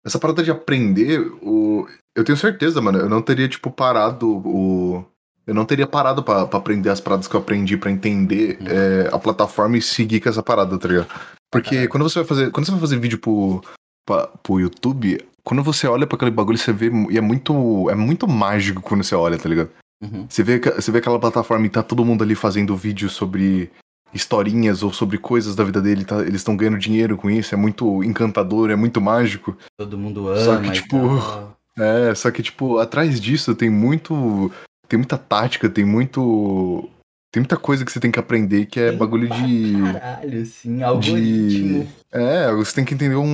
Essa 0.07 0.19
parada 0.19 0.43
de 0.43 0.51
aprender, 0.51 1.21
o... 1.43 1.87
eu 2.19 2.25
tenho 2.25 2.37
certeza, 2.39 2.81
mano, 2.81 2.99
eu 2.99 3.09
não 3.09 3.23
teria, 3.23 3.49
tipo, 3.49 3.71
parado 3.71 4.29
o... 4.45 5.05
Eu 5.47 5.55
não 5.55 5.65
teria 5.65 5.87
parado 5.87 6.23
pra, 6.23 6.47
pra 6.47 6.59
aprender 6.59 6.91
as 6.91 7.01
paradas 7.01 7.27
que 7.27 7.35
eu 7.35 7.41
aprendi, 7.41 7.77
pra 7.79 7.91
entender 7.91 8.59
Hum. 8.61 8.65
é, 8.69 9.09
a 9.11 9.19
plataforma 9.19 9.79
e 9.79 9.83
seguir 9.83 10.21
com 10.21 10.29
essa 10.29 10.43
parada, 10.43 10.77
tá 10.79 10.87
ligado? 10.89 11.07
Porque 11.51 11.89
quando 11.89 12.03
você 12.03 12.19
vai 12.19 12.29
fazer. 12.29 12.51
Quando 12.51 12.67
você 12.67 12.73
vai 12.73 12.81
fazer 12.81 12.99
vídeo 12.99 13.19
pro, 13.19 13.63
pra- 14.07 14.27
pro 14.43 14.61
YouTube, 14.61 15.19
quando 15.43 15.63
você 15.63 15.87
olha 15.87 16.07
pra 16.07 16.17
aquele 16.17 16.31
bagulho, 16.31 16.59
você 16.59 16.71
vê. 16.71 16.91
E 17.09 17.17
é 17.17 17.21
muito. 17.23 17.89
É 17.89 17.95
muito 17.95 18.29
mágico 18.29 18.83
quando 18.83 19.03
você 19.03 19.15
olha, 19.15 19.39
tá 19.39 19.49
ligado? 19.49 19.71
Uhum. 20.05 20.27
Você 20.29 20.43
vê, 20.43 20.59
você 20.61 20.93
vê 20.93 20.99
aquela 20.99 21.19
plataforma 21.19 21.65
e 21.65 21.71
tá 21.71 21.83
todo 21.83 22.05
mundo 22.05 22.23
ali 22.23 22.35
fazendo 22.35 22.77
vídeo 22.77 23.09
sobre 23.09 23.71
historinhas 24.13 24.83
ou 24.83 24.93
sobre 24.93 25.17
coisas 25.17 25.57
da 25.57 25.65
vida 25.65 25.81
dele, 25.81 26.05
tá- 26.05 26.21
eles 26.21 26.37
estão 26.37 26.57
ganhando 26.57 26.79
dinheiro 26.79 27.17
com 27.17 27.31
isso, 27.31 27.55
é 27.55 27.59
muito 27.59 28.03
encantador, 28.05 28.71
é 28.71 28.77
muito 28.77 29.01
mágico. 29.01 29.57
Todo 29.79 29.97
mundo 29.97 30.29
ama. 30.29 30.41
Só 30.45 30.57
que, 30.59 30.71
tipo, 30.73 30.99
tal. 30.99 31.57
É, 31.79 32.15
só 32.15 32.31
que, 32.31 32.43
tipo, 32.43 32.79
atrás 32.79 33.21
disso 33.21 33.55
tem 33.55 33.71
muito. 33.71 34.51
Tem 34.89 34.99
muita 34.99 35.19
tática, 35.19 35.69
tem 35.69 35.85
muito. 35.85 36.89
Tem 37.31 37.43
muita 37.43 37.57
coisa 37.59 37.85
que 37.85 37.93
você 37.93 38.01
tem 38.01 38.11
que 38.11 38.19
aprender 38.19 38.67
que 38.67 38.81
é 38.81 38.91
Tem 38.91 38.99
bagulho 38.99 39.29
de. 39.29 39.93
Caralho, 39.93 40.43
assim, 40.43 40.83
algoritmo. 40.83 41.87
É, 42.11 42.51
você 42.53 42.75
tem 42.75 42.85
que 42.85 42.95
entender 42.95 43.17
um, 43.17 43.25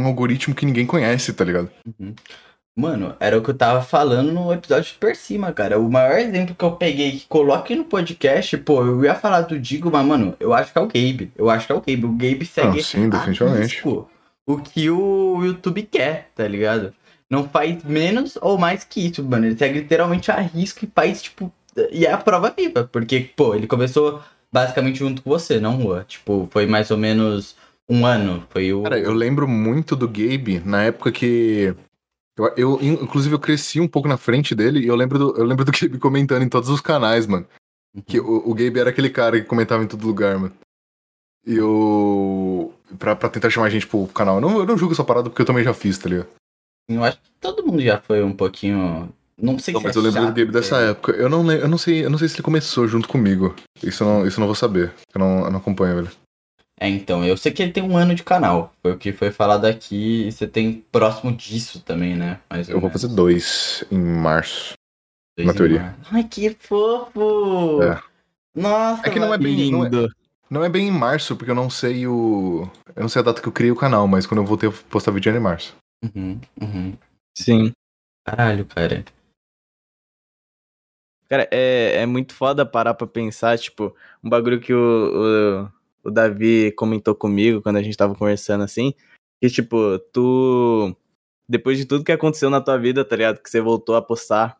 um 0.00 0.06
algoritmo 0.06 0.54
que 0.54 0.66
ninguém 0.66 0.86
conhece, 0.86 1.32
tá 1.32 1.44
ligado? 1.44 1.70
Uhum. 1.86 2.14
Mano, 2.76 3.16
era 3.18 3.36
o 3.36 3.42
que 3.42 3.50
eu 3.50 3.56
tava 3.56 3.82
falando 3.82 4.30
no 4.30 4.52
episódio 4.52 4.94
por 5.00 5.16
cima, 5.16 5.52
cara. 5.52 5.80
O 5.80 5.90
maior 5.90 6.16
exemplo 6.18 6.54
que 6.54 6.64
eu 6.64 6.72
peguei 6.72 7.12
que 7.12 7.26
coloque 7.26 7.74
no 7.74 7.84
podcast, 7.84 8.56
pô, 8.58 8.84
eu 8.84 9.02
ia 9.02 9.16
falar 9.16 9.40
do 9.40 9.58
Digo, 9.58 9.90
mas, 9.90 10.06
mano, 10.06 10.36
eu 10.38 10.54
acho 10.54 10.70
que 10.70 10.78
é 10.78 10.80
o 10.80 10.86
Gabe. 10.86 11.32
Eu 11.36 11.50
acho 11.50 11.66
que 11.66 11.72
é 11.72 11.74
o 11.74 11.80
Gabe. 11.80 12.04
O 12.04 12.12
Gabe 12.12 12.46
segue 12.46 12.76
Não, 12.76 12.82
sim, 12.82 13.08
definitivamente. 13.08 13.62
risco 13.62 14.08
o 14.48 14.56
que 14.56 14.88
o 14.88 15.44
YouTube 15.44 15.82
quer, 15.82 16.30
tá 16.34 16.48
ligado? 16.48 16.94
Não 17.30 17.48
faz 17.48 17.84
menos 17.84 18.38
ou 18.40 18.56
mais 18.56 18.84
que 18.84 19.06
isso, 19.06 19.22
mano. 19.22 19.46
Ele 19.46 19.56
segue 19.56 19.80
literalmente 19.80 20.30
a 20.30 20.40
risco 20.40 20.84
e 20.84 20.90
faz, 20.92 21.22
tipo. 21.22 21.52
E 21.92 22.06
é 22.06 22.12
a 22.12 22.18
prova 22.18 22.50
viva. 22.50 22.84
Porque, 22.90 23.30
pô, 23.36 23.54
ele 23.54 23.66
começou 23.66 24.22
basicamente 24.52 24.98
junto 24.98 25.22
com 25.22 25.30
você, 25.30 25.60
não 25.60 25.76
Rua. 25.76 26.04
Tipo, 26.08 26.48
foi 26.50 26.66
mais 26.66 26.90
ou 26.90 26.96
menos 26.96 27.54
um 27.88 28.06
ano. 28.06 28.46
Foi 28.50 28.72
o. 28.72 28.82
Cara, 28.82 28.98
eu 28.98 29.12
lembro 29.12 29.46
muito 29.46 29.94
do 29.94 30.08
Gabe 30.08 30.60
na 30.64 30.84
época 30.84 31.12
que. 31.12 31.74
Eu, 32.36 32.52
eu, 32.56 32.78
inclusive, 32.80 33.34
eu 33.34 33.40
cresci 33.40 33.80
um 33.80 33.88
pouco 33.88 34.08
na 34.08 34.16
frente 34.16 34.54
dele 34.54 34.80
e 34.80 34.86
eu 34.86 34.94
lembro 34.94 35.18
do, 35.18 35.36
eu 35.36 35.44
lembro 35.44 35.64
do 35.64 35.72
Gabe 35.78 35.98
comentando 35.98 36.42
em 36.42 36.48
todos 36.48 36.70
os 36.70 36.80
canais, 36.80 37.26
mano. 37.26 37.46
Que 38.06 38.20
o, 38.20 38.48
o 38.48 38.54
Gabe 38.54 38.80
era 38.80 38.90
aquele 38.90 39.10
cara 39.10 39.40
que 39.40 39.46
comentava 39.46 39.82
em 39.82 39.88
todo 39.88 40.06
lugar, 40.06 40.38
mano. 40.38 40.54
E 41.46 41.56
eu. 41.56 42.72
Pra, 42.98 43.14
pra 43.14 43.28
tentar 43.28 43.50
chamar 43.50 43.66
a 43.66 43.70
gente 43.70 43.86
pro 43.86 44.06
canal. 44.08 44.36
Eu 44.36 44.40
não, 44.40 44.58
eu 44.60 44.66
não 44.66 44.78
julgo 44.78 44.94
essa 44.94 45.04
parada 45.04 45.28
porque 45.28 45.42
eu 45.42 45.46
também 45.46 45.64
já 45.64 45.74
fiz, 45.74 45.98
tá 45.98 46.08
ligado? 46.08 46.28
Eu 46.88 47.04
acho 47.04 47.18
que 47.18 47.30
todo 47.40 47.64
mundo 47.66 47.82
já 47.82 48.00
foi 48.00 48.22
um 48.22 48.32
pouquinho. 48.32 49.12
Não 49.40 49.58
sei 49.58 49.72
Não, 49.74 49.80
se 49.80 49.86
mas 49.86 49.94
é 49.96 49.98
eu 49.98 50.02
lembro 50.02 50.20
do 50.20 50.26
Gabe 50.26 50.46
dessa 50.46 50.80
é. 50.80 50.90
época. 50.90 51.12
Eu 51.12 51.28
não, 51.28 51.50
eu 51.52 51.68
não 51.68 51.78
sei, 51.78 52.04
eu 52.04 52.10
não 52.10 52.18
sei 52.18 52.28
se 52.28 52.36
ele 52.36 52.42
começou 52.42 52.88
junto 52.88 53.08
comigo. 53.08 53.54
Isso 53.82 54.02
eu 54.02 54.06
não, 54.08 54.26
isso 54.26 54.38
eu 54.38 54.40
não 54.40 54.46
vou 54.48 54.54
saber. 54.56 54.92
Eu 55.14 55.18
não, 55.20 55.44
eu 55.44 55.50
não 55.50 55.58
acompanho, 55.58 55.96
velho. 55.96 56.10
É, 56.80 56.88
então, 56.88 57.24
eu 57.24 57.36
sei 57.36 57.52
que 57.52 57.62
ele 57.62 57.72
tem 57.72 57.82
um 57.82 57.96
ano 57.96 58.14
de 58.14 58.22
canal. 58.22 58.72
Foi 58.82 58.92
o 58.92 58.96
que 58.98 59.12
foi 59.12 59.30
falado 59.30 59.64
aqui. 59.66 60.26
E 60.28 60.32
você 60.32 60.46
tem 60.46 60.84
próximo 60.90 61.32
disso 61.32 61.80
também, 61.80 62.16
né? 62.16 62.40
Mais 62.50 62.68
Eu 62.68 62.80
vou 62.80 62.88
menos. 62.88 63.02
fazer 63.02 63.14
dois 63.14 63.84
em 63.90 63.98
março. 63.98 64.72
Dois 65.36 65.46
na 65.46 65.52
em 65.52 65.56
teoria. 65.56 65.80
março. 65.82 65.98
Ai, 66.10 66.24
que 66.24 66.56
fofo! 66.58 67.82
É. 67.82 68.00
Nossa, 68.56 69.02
É 69.06 69.10
que 69.10 69.20
não 69.20 69.32
é 69.32 69.38
bem- 69.38 69.70
não 69.70 69.84
é- 69.84 69.88
Lindo. 69.88 70.08
Não 70.50 70.64
é 70.64 70.68
bem 70.68 70.88
em 70.88 70.92
março, 70.92 71.36
porque 71.36 71.50
eu 71.50 71.54
não 71.54 71.68
sei 71.68 72.06
o. 72.06 72.68
Eu 72.96 73.02
não 73.02 73.08
sei 73.08 73.20
a 73.20 73.24
data 73.24 73.42
que 73.42 73.46
eu 73.46 73.52
criei 73.52 73.70
o 73.70 73.76
canal, 73.76 74.08
mas 74.08 74.26
quando 74.26 74.38
eu 74.40 74.46
voltei 74.46 74.68
a 74.68 74.72
postar 74.88 75.10
vídeo 75.12 75.28
era 75.28 75.38
em 75.38 75.42
março. 75.42 75.76
Uhum, 76.02 76.40
uhum. 76.60 76.98
Sim. 77.36 77.72
Caralho, 78.24 78.66
cara. 78.66 79.04
Cara, 81.28 81.46
é, 81.52 82.02
é 82.02 82.06
muito 82.06 82.34
foda 82.34 82.64
parar 82.64 82.94
pra 82.94 83.06
pensar, 83.06 83.58
tipo, 83.58 83.94
um 84.24 84.30
bagulho 84.30 84.60
que 84.60 84.72
o, 84.72 85.68
o, 86.04 86.08
o 86.08 86.10
Davi 86.10 86.72
comentou 86.72 87.14
comigo 87.14 87.60
quando 87.60 87.76
a 87.76 87.82
gente 87.82 87.96
tava 87.96 88.14
conversando 88.14 88.64
assim, 88.64 88.94
que, 89.40 89.50
tipo, 89.50 89.98
tu. 90.12 90.96
Depois 91.48 91.78
de 91.78 91.84
tudo 91.86 92.04
que 92.04 92.12
aconteceu 92.12 92.50
na 92.50 92.60
tua 92.60 92.78
vida, 92.78 93.04
tá 93.04 93.16
ligado? 93.16 93.42
Que 93.42 93.48
você 93.50 93.60
voltou 93.60 93.96
a 93.96 94.02
postar 94.02 94.58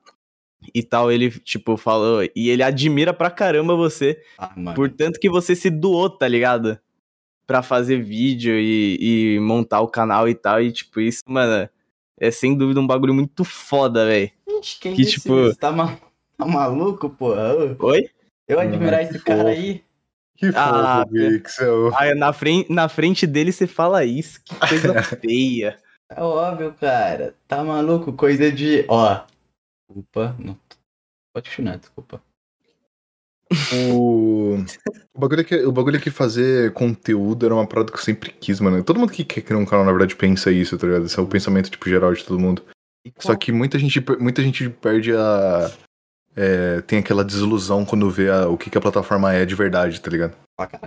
e 0.74 0.82
tal, 0.82 1.10
ele, 1.12 1.30
tipo, 1.30 1.76
falou. 1.76 2.22
E 2.34 2.50
ele 2.50 2.62
admira 2.62 3.14
pra 3.14 3.30
caramba 3.30 3.74
você, 3.76 4.22
Ah, 4.38 4.54
por 4.74 4.90
tanto 4.90 5.18
que 5.20 5.30
você 5.30 5.54
se 5.54 5.70
doou, 5.70 6.10
tá 6.10 6.28
ligado? 6.28 6.78
Pra 7.48 7.62
fazer 7.62 8.02
vídeo 8.02 8.54
e, 8.58 9.34
e 9.36 9.40
montar 9.40 9.80
o 9.80 9.88
canal 9.88 10.28
e 10.28 10.34
tal. 10.34 10.60
E, 10.62 10.70
tipo, 10.70 11.00
isso, 11.00 11.22
mano, 11.26 11.66
é 12.20 12.30
sem 12.30 12.54
dúvida 12.54 12.78
um 12.78 12.86
bagulho 12.86 13.14
muito 13.14 13.42
foda, 13.42 14.04
velho. 14.04 14.30
Gente, 14.46 14.78
que, 14.78 14.92
que, 14.92 15.02
isso? 15.02 15.12
tipo- 15.12 15.56
tá, 15.56 15.72
ma- 15.72 15.96
tá 16.36 16.44
maluco, 16.44 17.08
porra? 17.08 17.54
Oi? 17.80 18.10
Eu 18.46 18.60
admirar 18.60 19.00
Ah, 19.00 19.02
esse 19.02 19.18
cara 19.18 19.38
fofo. 19.44 19.48
aí. 19.50 19.82
Que 20.36 20.46
Ah, 20.54 21.02
fofo, 21.04 21.14
Pixel. 21.14 21.94
Ah, 21.96 22.14
na, 22.14 22.32
frente, 22.34 22.70
na 22.72 22.88
frente 22.88 23.26
dele 23.26 23.50
você 23.50 23.66
fala 23.66 24.04
isso, 24.04 24.40
que 24.44 24.54
coisa 24.54 24.92
feia. 25.02 25.78
É 26.10 26.22
óbvio, 26.22 26.74
cara. 26.74 27.34
Tá 27.48 27.64
maluco? 27.64 28.12
Coisa 28.12 28.52
de. 28.52 28.84
Ó. 28.88 29.20
Desculpa. 29.88 30.36
Não. 30.38 30.56
Pode 31.34 31.48
continuar, 31.50 31.76
desculpa. 31.78 32.22
O... 33.72 34.56
o, 35.14 35.18
bagulho 35.20 35.40
é 35.40 35.44
que, 35.44 35.56
o 35.64 35.72
bagulho 35.72 35.96
é 35.96 36.00
que 36.00 36.10
fazer 36.10 36.72
conteúdo 36.72 37.46
era 37.46 37.54
uma 37.54 37.66
parada 37.66 37.90
que 37.90 37.98
eu 37.98 38.02
sempre 38.02 38.30
quis, 38.32 38.60
mano. 38.60 38.82
Todo 38.84 39.00
mundo 39.00 39.12
que 39.12 39.24
quer 39.24 39.40
criar 39.40 39.58
um 39.58 39.64
canal, 39.64 39.84
na 39.84 39.90
verdade, 39.92 40.16
pensa 40.16 40.50
isso, 40.50 40.76
tá 40.76 40.86
ligado? 40.86 41.06
Esse 41.06 41.18
é 41.18 41.22
o 41.22 41.26
pensamento, 41.26 41.70
tipo, 41.70 41.88
geral 41.88 42.12
de 42.12 42.24
todo 42.24 42.38
mundo. 42.38 42.62
Só 43.18 43.34
que 43.34 43.50
muita 43.52 43.78
gente, 43.78 44.04
muita 44.20 44.42
gente 44.42 44.68
perde 44.68 45.14
a. 45.14 45.70
é, 46.36 46.80
tem 46.82 46.98
aquela 46.98 47.24
desilusão 47.24 47.84
quando 47.84 48.10
vê 48.10 48.30
a- 48.30 48.48
o 48.48 48.58
que, 48.58 48.68
que 48.70 48.76
a 48.78 48.80
plataforma 48.80 49.32
é 49.32 49.44
de 49.46 49.54
verdade, 49.54 50.00
tá 50.00 50.10
ligado? 50.10 50.34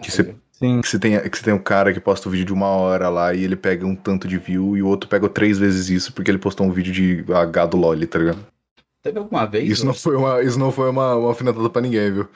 Que 0.01 0.12
você- 0.12 0.36
Sim. 0.51 0.80
Que 0.82 0.88
você, 0.88 1.00
tem, 1.00 1.20
que 1.20 1.36
você 1.38 1.44
tem 1.44 1.53
um 1.56 1.60
cara 1.60 1.91
que 1.91 2.00
posta 2.00 2.30
um 2.30 2.32
vídeo 2.32 2.46
de 2.46 2.53
uma 2.53 2.68
hora 2.68 3.10
lá 3.10 3.34
e 3.34 3.44
ele 3.44 3.56
pega 3.56 3.84
um 3.88 3.96
tanto 3.96 4.27
de 4.27 4.38
view 4.38 4.77
e 4.77 4.84
o 4.84 4.88
outro 4.88 5.10
pega 5.10 5.27
três 5.27 5.58
vezes 5.58 5.89
isso 5.89 6.13
porque 6.13 6.30
ele 6.30 6.38
postou 6.38 6.68
um 6.68 6.72
vídeo 6.72 6.94
de 6.94 7.25
ah, 7.34 7.44
gado 7.46 7.75
loli, 7.75 8.06
tá 8.06 8.20
ligado? 8.20 8.46
Teve 9.01 9.18
alguma 9.18 9.46
vez? 9.48 9.68
Isso 9.68 9.84
não 9.86 9.94
foi 9.96 10.15
uma, 10.15 10.44
isso 10.44 10.60
não 10.60 10.72
foi 10.72 10.88
uma, 10.91 11.15
uma 11.15 11.30
alfinetada 11.30 11.68
pra 11.68 11.82
ninguém, 11.82 12.13
viu? 12.13 12.27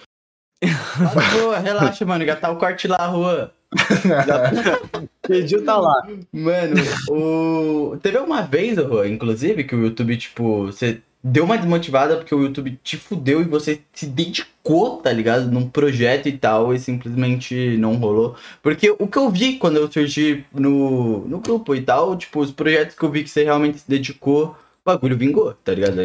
Tá 0.68 1.38
boa, 1.38 1.60
relaxa, 1.60 2.06
mano. 2.06 2.26
Já 2.26 2.36
tá 2.36 2.52
o 2.52 2.58
corte 2.58 2.88
lá, 2.88 3.06
rua. 3.08 3.52
Pediu 5.28 5.64
tá 5.66 5.78
lá. 5.78 6.08
Mano, 6.32 6.76
o. 7.10 7.98
Teve 7.98 8.18
alguma 8.18 8.42
vez, 8.42 8.78
Rua, 8.78 9.08
inclusive, 9.08 9.64
que 9.64 9.76
o 9.76 9.84
YouTube, 9.84 10.18
tipo, 10.18 10.68
você 10.68 11.02
deu 11.24 11.44
uma 11.44 11.58
desmotivada 11.58 12.18
porque 12.18 12.36
o 12.36 12.44
YouTube 12.44 12.80
te 12.84 12.98
fudeu 12.98 13.42
e 13.42 13.46
você 13.46 13.82
se 13.92 14.06
dedicou, 14.06 14.98
tá 14.98 15.12
ligado? 15.12 15.52
Num 15.52 15.68
projeto 15.68 16.28
e 16.28 16.38
tal, 16.38 16.74
e 16.74 16.80
simplesmente 16.80 17.76
não 17.78 17.96
rolou. 17.96 18.36
Porque 18.62 18.96
o 19.00 19.08
que 19.08 19.18
eu 19.18 19.30
vi 19.32 19.58
quando 19.58 19.78
eu 19.78 19.92
surgi 19.92 20.46
no, 20.54 21.28
no 21.28 21.40
grupo 21.40 21.74
e 21.74 21.82
tal, 21.82 22.16
tipo, 22.16 22.40
os 22.40 22.52
projetos 22.52 22.96
que 22.96 23.04
eu 23.04 23.10
vi 23.12 23.24
que 23.24 23.30
você 23.30 23.44
realmente 23.44 23.80
se 23.80 23.90
dedicou, 23.90 24.56
o 24.86 24.92
bagulho 24.92 25.18
vingou, 25.18 25.54
tá 25.64 25.74
ligado? 25.74 25.96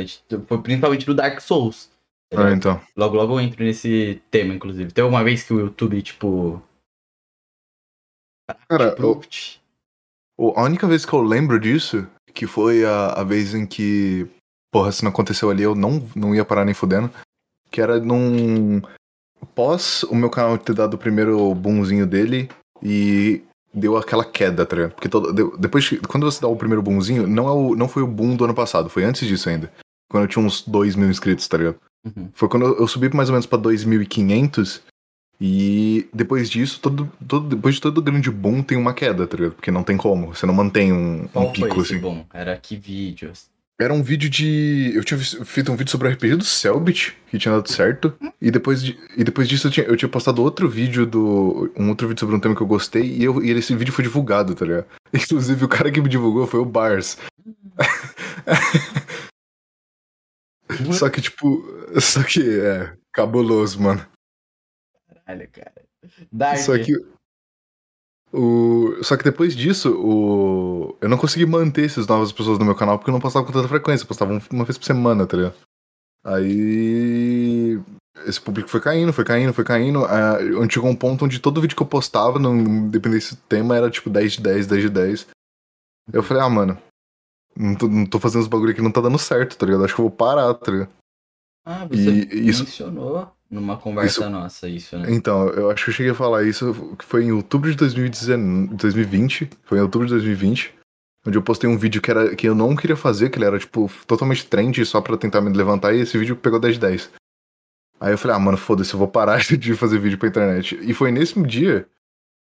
Foi 0.47 0.59
principalmente 0.59 1.07
no 1.07 1.15
Dark 1.15 1.39
Souls. 1.41 1.90
Ah, 2.33 2.53
então. 2.53 2.81
Logo, 2.97 3.17
logo 3.17 3.35
eu 3.35 3.41
entro 3.41 3.65
nesse 3.65 4.23
tema, 4.31 4.55
inclusive. 4.55 4.93
Teve 4.93 5.09
uma 5.09 5.25
vez 5.25 5.43
que 5.43 5.53
o 5.53 5.61
YouTube, 5.61 6.01
tipo. 6.03 6.63
Cara, 8.69 8.91
tipo, 8.91 9.21
o- 10.39 10.53
a 10.57 10.63
única 10.65 10.87
vez 10.87 11.05
que 11.05 11.13
eu 11.13 11.23
lembro 11.23 11.59
disso, 11.59 12.07
que 12.35 12.47
foi 12.47 12.85
a, 12.85 13.09
a 13.21 13.25
vez 13.25 13.55
em 13.55 13.67
que, 13.67 14.27
porra, 14.73 14.91
se 14.93 15.03
não 15.03 15.11
aconteceu 15.11 15.51
ali, 15.51 15.63
eu 15.63 15.75
não, 15.75 16.09
não 16.17 16.35
ia 16.35 16.45
parar 16.45 16.65
nem 16.65 16.75
fudendo, 16.75 17.11
que 17.71 17.81
era 17.81 17.99
num... 18.01 18.81
Pós 19.55 20.03
o 20.05 20.15
meu 20.15 20.29
canal 20.29 20.59
ter 20.59 20.75
dado 20.75 20.95
o 20.95 20.99
primeiro 20.99 21.55
boomzinho 21.55 22.07
dele 22.07 22.49
e 22.83 23.43
deu 23.73 23.97
aquela 23.97 24.25
queda, 24.25 24.67
tá 24.67 24.77
ligado? 24.77 24.93
Porque 24.95 25.09
todo, 25.09 25.57
depois, 25.57 25.89
que- 25.89 25.99
quando 26.07 26.31
você 26.31 26.41
dá 26.41 26.47
o 26.49 26.57
primeiro 26.57 26.83
boomzinho, 26.83 27.27
não, 27.27 27.49
é 27.49 27.53
o, 27.53 27.75
não 27.75 27.89
foi 27.89 28.03
o 28.03 28.07
boom 28.07 28.37
do 28.37 28.45
ano 28.45 28.55
passado, 28.55 28.89
foi 28.91 29.03
antes 29.05 29.27
disso 29.27 29.49
ainda. 29.49 29.73
Quando 30.11 30.25
eu 30.25 30.29
tinha 30.29 30.45
uns 30.45 30.63
2 30.63 30.95
mil 30.95 31.09
inscritos, 31.09 31.47
tá 31.49 31.57
ligado? 31.57 31.79
Uhum. 32.05 32.31
Foi 32.33 32.49
quando 32.49 32.67
eu 32.67 32.79
eu 32.81 32.89
subi 32.89 33.09
mais 33.15 33.29
ou 33.29 33.35
menos 33.35 33.47
pra 33.47 33.59
2.500 33.59 34.81
e 35.41 36.07
depois 36.13 36.51
disso, 36.51 36.81
todo, 36.81 37.11
todo, 37.27 37.49
depois 37.57 37.75
de 37.77 37.81
todo 37.81 38.03
grande 38.03 38.31
boom 38.31 38.63
tem 38.63 38.77
uma 38.77 38.93
queda, 38.93 39.27
tá 39.27 39.37
ligado? 39.37 39.53
Porque 39.55 39.71
não 39.71 39.83
tem 39.83 39.97
como, 39.97 40.35
você 40.35 40.45
não 40.47 40.53
mantém 40.55 40.93
um, 40.93 41.23
um 41.25 41.29
Qual 41.29 41.53
pico 41.53 41.69
foi 41.75 41.83
esse 41.83 41.93
assim. 41.95 42.03
bom? 42.03 42.27
Era 42.33 42.57
que 42.59 42.77
vídeos? 42.77 43.49
Era 43.81 43.95
um 43.95 44.03
vídeo 44.03 44.29
de. 44.29 44.93
Eu 44.95 45.03
tinha 45.03 45.19
feito 45.19 45.73
um 45.73 45.77
vídeo 45.77 45.91
sobre 45.91 46.07
o 46.07 46.11
RPG 46.11 46.37
do 46.37 46.45
Selbit, 46.45 47.17
que 47.31 47.39
tinha 47.39 47.55
dado 47.55 47.67
certo. 47.73 48.13
E 48.39 48.51
depois, 48.51 48.83
de- 48.85 48.99
e 49.17 49.25
depois 49.25 49.49
disso 49.49 49.69
eu 49.69 49.71
tinha, 49.71 49.87
eu 49.87 49.97
tinha 49.97 50.09
postado 50.11 50.43
outro 50.43 50.69
vídeo 50.69 51.07
do. 51.07 51.73
Um 51.75 51.89
outro 51.89 52.07
vídeo 52.07 52.21
sobre 52.21 52.37
um 52.37 52.41
tema 52.41 52.55
que 52.55 52.61
eu 52.61 52.67
gostei. 52.67 53.03
E, 53.05 53.25
eu, 53.25 53.43
e 53.43 53.51
esse 53.53 53.75
vídeo 53.75 53.91
foi 53.95 54.05
divulgado, 54.05 54.55
tá 54.55 54.67
ligado? 54.67 54.85
Inclusive 55.15 55.65
o 55.65 55.69
cara 55.69 55.91
que 55.91 55.99
me 56.03 56.11
divulgou 56.11 56.47
foi 56.47 56.61
o 56.61 56.65
Bars. 56.67 57.17
Só 60.93 61.09
que, 61.11 61.21
tipo. 61.21 61.63
Só 62.01 62.23
que 62.23 62.61
é. 62.61 62.97
Cabuloso, 63.13 63.81
mano. 63.81 64.07
Caralho, 65.27 65.49
cara. 65.51 65.73
Dark. 66.33 66.59
Só 66.59 66.79
que. 66.79 66.93
O... 68.33 69.03
Só 69.03 69.17
que 69.17 69.25
depois 69.25 69.57
disso, 69.57 69.93
o... 70.01 70.97
eu 71.01 71.09
não 71.09 71.19
consegui 71.19 71.45
manter 71.47 71.87
essas 71.87 72.07
novas 72.07 72.31
pessoas 72.31 72.59
no 72.59 72.65
meu 72.65 72.77
canal 72.77 72.97
porque 72.97 73.11
eu 73.11 73.13
não 73.13 73.21
postava 73.21 73.45
com 73.45 73.51
tanta 73.53 73.67
frequência, 73.67 74.05
eu 74.05 74.09
postava 74.09 74.33
um- 74.33 74.41
uma 74.53 74.65
vez 74.65 74.79
por 74.79 74.85
semana, 74.85 75.27
tá 75.27 75.37
ligado? 75.37 75.55
Aí. 76.25 77.81
Esse 78.27 78.41
público 78.41 78.69
foi 78.69 78.81
caindo, 78.81 79.13
foi 79.13 79.25
caindo, 79.25 79.53
foi 79.55 79.65
caindo. 79.65 80.05
ah, 80.05 80.39
Onde 80.61 80.75
chegou 80.75 80.91
um 80.91 80.97
ponto 80.97 81.25
onde 81.25 81.41
todo 81.41 81.61
vídeo 81.61 81.77
que 81.77 81.83
eu 81.83 81.87
postava, 81.87 82.39
não 82.39 82.57
independente 82.57 83.35
do 83.35 83.41
tema, 83.49 83.77
era 83.77 83.91
tipo 83.91 84.11
10 84.11 84.33
de 84.35 84.41
10, 84.43 84.67
10 84.67 84.83
de 84.83 84.89
10. 84.91 85.27
Eu 86.13 86.23
falei, 86.23 86.43
ah, 86.43 86.49
mano, 86.49 86.79
não 87.61 87.75
tô, 87.75 87.89
não 87.89 88.07
tô 88.07 88.19
fazendo 88.19 88.43
os 88.43 88.49
bagulho 88.49 88.73
aqui, 88.73 88.83
não 88.83 88.91
tá 88.93 89.01
dando 89.01 89.19
certo, 89.19 89.57
tá 89.57 89.67
ligado? 89.67 89.85
Acho 89.85 89.95
que 89.95 90.01
eu 90.01 90.05
vou 90.09 90.11
parar, 90.11 90.53
tá 90.55 90.71
ligado? 90.73 90.91
Ah, 91.65 91.87
você 91.87 92.11
E 92.33 92.49
isso- 92.49 92.65
mencionou 92.65 93.31
numa 93.51 93.77
conversa 93.77 94.21
isso- 94.23 94.31
nossa 94.31 94.69
isso, 94.69 94.97
né? 94.99 95.13
Então, 95.13 95.49
eu 95.51 95.71
acho 95.71 95.85
que 95.85 95.91
eu 95.91 95.95
cheguei 95.95 96.13
a 96.13 96.15
falar 96.15 96.45
isso, 96.45 96.97
que 96.99 97.05
foi 97.05 97.25
em 97.25 97.33
outubro 97.33 97.71
de 97.71 97.77
2019, 97.77 98.75
2020, 98.77 99.51
foi 99.65 99.79
em 99.79 99.83
outubro 99.83 100.07
de 100.07 100.15
2020, 100.15 100.73
onde 101.27 101.37
eu 101.37 101.43
postei 101.43 101.69
um 101.69 101.77
vídeo 101.77 102.01
que, 102.01 102.11
era, 102.11 102.35
que 102.35 102.49
eu 102.49 102.55
não 102.55 102.75
queria 102.75 102.97
fazer, 102.97 103.29
que 103.29 103.37
ele 103.39 103.45
era, 103.45 103.59
tipo, 103.59 103.91
totalmente 104.07 104.47
trend, 104.47 104.85
só 104.87 105.01
pra 105.03 105.17
tentar 105.19 105.41
me 105.43 105.51
levantar, 105.51 105.93
e 105.95 106.01
esse 106.01 106.17
vídeo 106.17 106.35
pegou 106.37 106.59
10 106.59 106.75
de 106.77 106.81
10. 106.81 107.11
Aí 108.01 108.13
eu 108.13 108.19
falei, 108.19 108.37
ah, 108.37 108.41
mano, 108.41 108.57
foda-se, 108.57 108.95
eu 108.95 108.99
vou 108.99 109.09
parar 109.09 109.39
de 109.59 109.75
fazer 109.77 109.99
vídeo 109.99 110.17
pra 110.17 110.29
internet. 110.29 110.79
E 110.83 110.95
foi 110.95 111.13
nesse 111.13 111.41
dia 111.43 111.87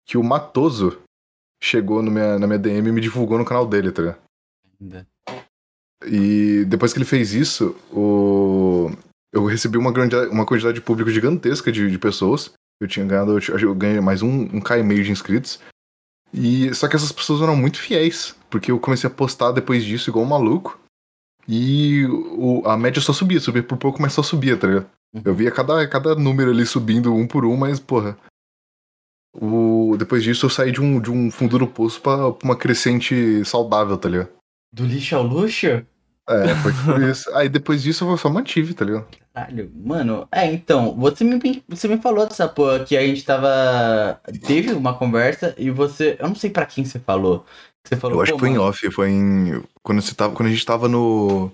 que 0.06 0.16
o 0.18 0.24
Matoso 0.24 1.00
chegou 1.62 2.04
minha, 2.04 2.38
na 2.38 2.46
minha 2.46 2.60
DM 2.60 2.90
e 2.90 2.92
me 2.92 3.02
divulgou 3.02 3.40
no 3.40 3.46
canal 3.46 3.66
dele, 3.66 3.92
tá 3.92 4.02
ligado? 4.04 4.20
Ainda. 4.80 5.08
E 6.06 6.64
depois 6.66 6.94
que 6.94 7.00
ele 7.00 7.06
fez 7.06 7.34
isso, 7.34 7.76
o... 7.92 8.92
eu 9.34 9.46
recebi 9.46 9.78
uma, 9.78 9.92
grande, 9.92 10.16
uma 10.28 10.46
quantidade 10.46 10.76
de 10.76 10.82
público 10.86 11.10
gigantesca 11.10 11.72
de, 11.72 11.90
de 11.90 11.98
pessoas. 12.00 12.54
Eu 12.80 12.88
tinha 12.88 13.06
ganhado, 13.06 13.38
eu, 13.38 13.74
ganhei 13.74 14.00
mais 14.00 14.22
um, 14.22 14.42
um 14.42 14.62
K 14.62 14.78
e 14.78 14.84
meio 14.84 15.04
de 15.04 15.12
inscritos. 15.12 15.60
E 16.32 16.74
só 16.76 16.88
que 16.88 16.96
essas 16.96 17.12
pessoas 17.12 17.42
eram 17.42 17.56
muito 17.56 17.80
fiéis, 17.80 18.36
porque 18.50 18.72
eu 18.72 18.80
comecei 18.80 19.10
a 19.10 19.14
postar 19.14 19.52
depois 19.52 19.84
disso 19.84 20.10
igual 20.10 20.26
um 20.26 20.30
maluco. 20.30 20.80
E 21.48 22.06
o- 22.06 22.62
a 22.68 22.78
média 22.78 23.02
só 23.02 23.14
subia, 23.14 23.40
subia 23.40 23.64
por 23.64 23.78
pouco, 23.78 24.02
mas 24.02 24.14
só 24.14 24.22
subia, 24.22 24.58
tá 24.58 24.68
ligado? 24.68 24.90
Eu 25.26 25.34
via 25.34 25.50
cada, 25.50 25.88
cada 25.88 26.14
número 26.14 26.52
ali 26.52 26.66
subindo 26.66 27.14
um 27.16 27.26
por 27.26 27.46
um, 27.46 27.56
mas, 27.56 27.80
porra. 27.80 28.18
O, 29.34 29.96
depois 29.98 30.24
disso 30.24 30.46
eu 30.46 30.50
saí 30.50 30.72
de 30.72 30.82
um, 30.82 31.00
de 31.00 31.10
um 31.10 31.32
fundo 31.32 31.58
do 31.58 31.68
poço 31.68 32.02
pra, 32.02 32.32
pra 32.32 32.46
uma 32.46 32.56
crescente 32.56 33.44
saudável, 33.46 33.98
tá 33.98 34.10
ligado? 34.10 34.30
Do 34.72 34.86
lixo 34.86 35.16
ao 35.16 35.24
luxo? 35.24 35.86
É, 36.30 36.56
foi 36.62 36.74
por 36.86 37.02
isso. 37.10 37.34
Aí 37.36 37.48
depois 37.48 37.82
disso 37.82 38.08
eu 38.10 38.18
só 38.18 38.30
mantive, 38.30 38.74
tá 38.74 38.84
ligado? 38.84 39.08
Caralho, 39.34 39.72
mano, 39.76 40.28
é, 40.32 40.52
então, 40.52 40.96
você 40.96 41.24
me, 41.24 41.64
você 41.68 41.88
me 41.88 41.98
falou 41.98 42.26
dessa 42.28 42.50
porra 42.50 42.84
que 42.84 42.98
a 42.98 43.06
gente 43.06 43.24
tava. 43.24 44.20
Teve 44.46 44.74
uma 44.74 44.96
conversa 44.96 45.54
e 45.58 45.70
você. 45.70 46.18
Eu 46.20 46.28
não 46.28 46.36
sei 46.36 46.50
pra 46.50 46.66
quem 46.66 46.84
você 46.84 47.00
falou. 47.00 47.46
Você 47.86 47.96
falou, 47.96 48.18
Eu 48.18 48.22
acho 48.24 48.32
"Pô, 48.34 48.38
que 48.38 48.40
foi 48.42 48.50
em 48.50 48.58
mano, 48.58 48.64
off, 48.70 48.92
foi 48.92 49.10
em. 49.10 49.64
Quando, 49.82 50.02
você 50.02 50.14
tava, 50.14 50.34
quando 50.36 50.48
a 50.48 50.52
gente 50.52 50.66
tava 50.66 50.90
no. 50.90 51.50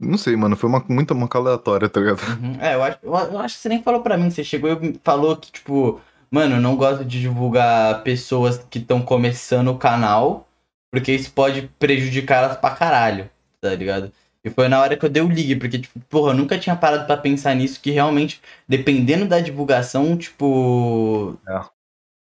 Não 0.00 0.18
sei, 0.18 0.34
mano, 0.34 0.56
foi 0.56 0.68
uma, 0.68 0.84
muita 0.88 1.14
uma 1.14 1.28
aleatória, 1.32 1.88
tá 1.88 2.00
ligado? 2.00 2.20
Uhum. 2.40 2.56
É, 2.60 2.74
eu 2.74 2.82
acho, 2.82 2.98
eu 3.02 3.12
eu 3.12 3.38
acho 3.38 3.54
que 3.54 3.60
você 3.60 3.68
nem 3.68 3.82
falou 3.82 4.02
pra 4.02 4.16
mim. 4.16 4.30
Você 4.30 4.42
chegou 4.42 4.70
e 4.72 4.98
falou 5.04 5.36
que, 5.36 5.52
tipo, 5.52 6.00
mano, 6.30 6.56
eu 6.56 6.60
não 6.60 6.76
gosto 6.76 7.04
de 7.04 7.20
divulgar 7.20 8.02
pessoas 8.02 8.58
que 8.68 8.80
estão 8.80 9.00
começando 9.02 9.68
o 9.68 9.78
canal, 9.78 10.48
porque 10.92 11.10
isso 11.12 11.32
pode 11.32 11.68
prejudicar 11.78 12.44
elas 12.44 12.58
pra 12.58 12.76
caralho, 12.76 13.30
tá 13.60 13.74
ligado? 13.74 14.12
E 14.44 14.50
foi 14.50 14.68
na 14.68 14.80
hora 14.80 14.96
que 14.96 15.04
eu 15.04 15.08
dei 15.08 15.22
o 15.22 15.28
ligue, 15.28 15.56
porque, 15.56 15.78
tipo, 15.78 15.98
porra, 16.00 16.32
eu 16.32 16.36
nunca 16.36 16.58
tinha 16.58 16.76
parado 16.76 17.06
pra 17.06 17.16
pensar 17.16 17.54
nisso, 17.54 17.80
que 17.80 17.90
realmente, 17.90 18.42
dependendo 18.68 19.26
da 19.26 19.40
divulgação, 19.40 20.16
tipo. 20.16 21.38
É. 21.48 21.60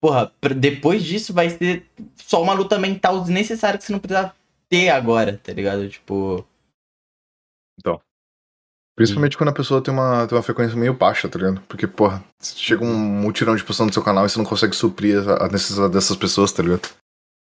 Porra, 0.00 0.30
depois 0.56 1.02
disso 1.02 1.32
vai 1.32 1.48
ser 1.50 1.84
só 2.14 2.42
uma 2.42 2.52
luta 2.52 2.78
mental 2.78 3.20
desnecessária 3.20 3.78
que 3.78 3.84
você 3.84 3.92
não 3.92 3.98
precisa 3.98 4.34
ter 4.68 4.90
agora, 4.90 5.40
tá 5.42 5.52
ligado? 5.52 5.88
Tipo. 5.88 6.46
Principalmente 8.94 9.36
quando 9.36 9.48
a 9.48 9.54
pessoa 9.54 9.82
tem 9.82 9.92
uma, 9.92 10.26
tem 10.28 10.36
uma 10.36 10.44
frequência 10.44 10.76
meio 10.76 10.94
baixa, 10.94 11.28
tá 11.28 11.38
ligado? 11.38 11.60
Porque, 11.62 11.86
porra, 11.86 12.22
chega 12.40 12.84
um 12.84 12.94
mutirão 12.96 13.56
de 13.56 13.64
postão 13.64 13.86
no 13.86 13.92
seu 13.92 14.04
canal 14.04 14.24
e 14.24 14.28
você 14.28 14.38
não 14.38 14.44
consegue 14.44 14.76
suprir 14.76 15.18
a 15.28 15.48
necessidade 15.48 15.92
dessas 15.92 16.16
pessoas, 16.16 16.52
tá 16.52 16.62
ligado? 16.62 16.88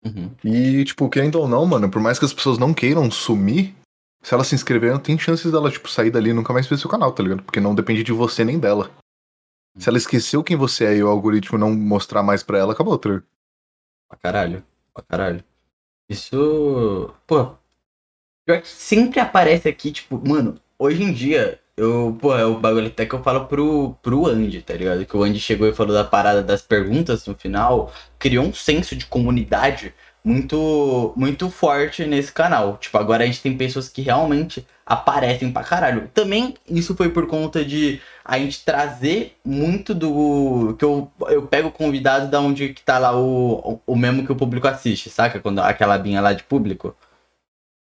Uhum. 0.06 0.32
E, 0.44 0.86
tipo, 0.86 1.10
querendo 1.10 1.36
ou 1.36 1.48
não, 1.48 1.66
mano, 1.66 1.90
por 1.90 2.02
mais 2.02 2.20
que 2.20 2.26
as 2.26 2.34
pessoas 2.34 2.58
não 2.58 2.74
queiram 2.74 3.10
sumir, 3.12 3.76
se 4.22 4.34
elas 4.34 4.48
se 4.48 4.56
inscreveram, 4.56 5.00
tem 5.00 5.18
chances 5.18 5.52
dela, 5.52 5.72
tipo, 5.72 5.90
sair 5.90 6.12
dali 6.12 6.30
e 6.30 6.34
nunca 6.34 6.54
mais 6.54 6.68
ver 6.68 6.78
seu 6.78 6.90
canal, 6.90 7.12
tá 7.12 7.24
ligado? 7.24 7.44
Porque 7.44 7.60
não 7.60 7.76
depende 7.76 8.04
de 8.04 8.12
você 8.12 8.44
nem 8.44 8.60
dela. 8.60 8.92
Se 9.78 9.90
ela 9.90 9.98
esqueceu 9.98 10.44
quem 10.44 10.58
você 10.58 10.86
é 10.86 10.98
e 10.98 11.04
o 11.04 11.08
algoritmo 11.08 11.58
não 11.58 11.74
mostrar 11.74 12.24
mais 12.24 12.44
pra 12.44 12.58
ela, 12.58 12.74
acabou, 12.74 12.98
tá 12.98 13.10
ligado? 13.10 13.26
Pra 14.10 14.18
caralho. 14.18 14.64
Pra 14.94 15.04
caralho. 15.04 15.44
Isso. 16.10 17.14
Pô. 17.26 17.56
Pior 18.46 18.62
que 18.62 18.68
sempre 18.68 19.20
aparece 19.20 19.68
aqui, 19.68 19.92
tipo, 19.92 20.22
mano, 20.26 20.60
hoje 20.80 21.04
em 21.04 21.12
dia, 21.12 21.60
eu, 21.78 22.18
pô, 22.20 22.36
é 22.36 22.46
o 22.46 22.60
bagulho 22.60 22.88
até 22.88 23.06
que 23.06 23.14
eu 23.14 23.24
falo 23.24 23.46
pro, 23.46 23.96
pro 24.02 24.26
Andy, 24.26 24.64
tá 24.64 24.74
ligado? 24.74 25.06
Que 25.06 25.16
o 25.16 25.24
Andy 25.24 25.40
chegou 25.40 25.68
e 25.68 25.74
falou 25.74 25.94
da 25.94 26.04
parada 26.04 26.42
das 26.42 26.62
perguntas 26.62 27.26
no 27.28 27.36
final, 27.36 27.94
criou 28.18 28.46
um 28.46 28.54
senso 28.54 28.96
de 28.96 29.06
comunidade 29.06 29.94
muito, 30.24 31.14
muito 31.16 31.50
forte 31.50 32.06
nesse 32.06 32.32
canal. 32.32 32.78
Tipo, 32.78 32.98
agora 32.98 33.24
a 33.24 33.28
gente 33.28 33.42
tem 33.42 33.56
pessoas 33.56 33.88
que 33.90 34.02
realmente 34.02 34.66
aparecem 34.86 35.52
pra 35.52 35.64
caralho. 35.64 36.10
Também 36.14 36.56
isso 36.68 36.96
foi 36.96 37.10
por 37.10 37.28
conta 37.28 37.64
de 37.64 38.02
a 38.26 38.38
gente 38.40 38.66
trazer 38.66 39.38
muito 39.46 39.94
do. 39.94 40.76
que 40.78 40.84
eu, 40.84 41.12
eu 41.30 41.48
pego 41.48 41.72
convidado 41.72 42.28
da 42.30 42.42
onde 42.42 42.74
que 42.74 42.82
tá 42.82 42.98
lá 43.00 43.18
o, 43.18 43.80
o 43.86 43.96
mesmo 43.96 44.26
que 44.26 44.32
o 44.32 44.36
público 44.36 44.68
assiste, 44.68 45.10
saca? 45.10 45.40
Quando 45.40 45.60
aquela 45.60 45.96
abinha 45.96 46.22
lá 46.22 46.34
de 46.34 46.44
público. 46.44 46.96